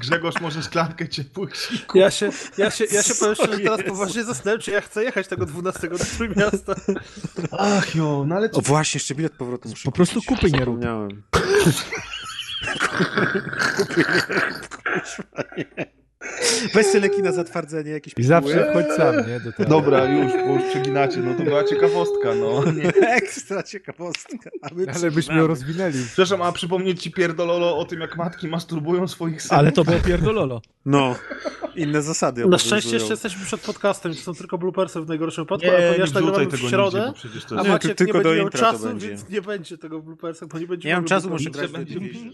Grzegorz 0.00 0.40
może 0.40 0.62
szklankę 0.62 1.08
ciepłych. 1.08 1.70
Ja 1.94 2.10
się, 2.10 2.30
ja 2.58 2.70
się, 2.70 2.84
ja 2.92 3.02
się 3.02 3.14
powiem 3.14 3.34
szczerze, 3.34 3.58
teraz 3.58 3.82
poważnie 3.82 4.24
zastanawiam, 4.24 4.60
czy 4.60 4.70
ja 4.70 4.80
chcę 4.80 5.04
jechać 5.04 5.28
tego 5.28 5.46
12 5.46 5.88
do 5.88 5.98
Trójmiasta. 5.98 6.74
Ach 7.58 7.94
jo, 7.94 8.24
no 8.26 8.34
ale 8.34 8.48
co? 8.48 8.58
O 8.58 8.60
właśnie, 8.60 8.98
jeszcze 8.98 9.14
bilet 9.14 9.32
powrotu 9.32 9.68
muszę 9.68 9.84
Po 9.84 9.92
prostu 9.92 10.20
kupy 10.22 10.50
nie 10.50 10.64
rób. 10.64 10.80
Chris 14.84 15.20
Ryan. 15.32 15.99
Weź 16.74 16.94
leki 16.94 17.22
na 17.22 17.32
zatwardzenie, 17.32 17.90
jakieś 17.90 18.14
I 18.16 18.22
zawsze 18.22 18.54
piguły. 18.54 18.72
chodź 18.72 18.96
sam, 18.96 19.16
nie? 19.28 19.40
Do 19.40 19.52
tego. 19.52 19.70
Dobra, 19.70 20.04
już, 20.04 20.32
bo 20.32 20.54
już 20.54 20.62
przeginacie, 20.70 21.16
no 21.18 21.34
to 21.34 21.42
była 21.42 21.64
ciekawostka, 21.64 22.34
no. 22.34 22.64
Ekstra 23.18 23.62
ciekawostka. 23.62 24.50
A 24.62 24.68
my 24.74 24.86
Ale 24.94 25.10
byśmy 25.10 25.36
ją 25.36 25.46
rozwinęli. 25.46 25.94
Przepraszam, 26.06 26.42
a 26.42 26.52
przypomnieć 26.52 27.02
ci 27.02 27.10
pierdololo 27.10 27.78
o 27.78 27.84
tym, 27.84 28.00
jak 28.00 28.16
matki 28.16 28.48
masturbują 28.48 29.08
swoich 29.08 29.42
synów? 29.42 29.58
Ale 29.58 29.72
to 29.72 29.84
było 29.84 29.98
pierdololo. 30.00 30.62
No, 30.86 31.16
inne 31.76 32.02
zasady 32.02 32.46
Na 32.46 32.58
szczęście 32.58 32.94
jeszcze 32.94 33.10
jesteśmy 33.12 33.44
przed 33.44 33.60
podcastem, 33.60 34.14
to 34.14 34.20
są 34.20 34.34
tylko 34.34 34.58
bloopersy 34.58 35.00
w 35.00 35.08
najgorszym 35.08 35.44
wypadku, 35.44 35.66
Nie, 35.66 35.72
ale 35.72 35.80
nie 35.82 35.88
ponieważ 35.88 36.12
nagrywamy 36.12 36.46
w 36.46 36.58
środę, 36.58 36.98
nigdzie, 36.98 37.12
bo 37.12 37.18
przecież 37.18 37.44
to 37.44 37.54
a 37.54 37.58
jest... 37.58 37.66
Nie, 37.66 37.72
Maciek 37.72 37.94
tylko 37.98 38.18
nie 38.18 38.22
do 38.24 38.28
będzie 38.28 38.42
miał 38.42 38.50
czasu, 38.50 38.84
będzie. 38.84 39.08
więc 39.08 39.28
nie 39.28 39.42
będzie 39.42 39.78
tego 39.78 40.00
w 40.00 40.04
bloopersach, 40.04 40.48
bo 40.48 40.58
nie 40.58 40.66
będzie 40.66 40.88
Nie 40.88 40.94
mam 40.94 41.04
czasu, 41.04 41.30
muszę 41.30 41.50
grać 41.50 41.72
The 41.72 41.84
Division. 41.84 42.30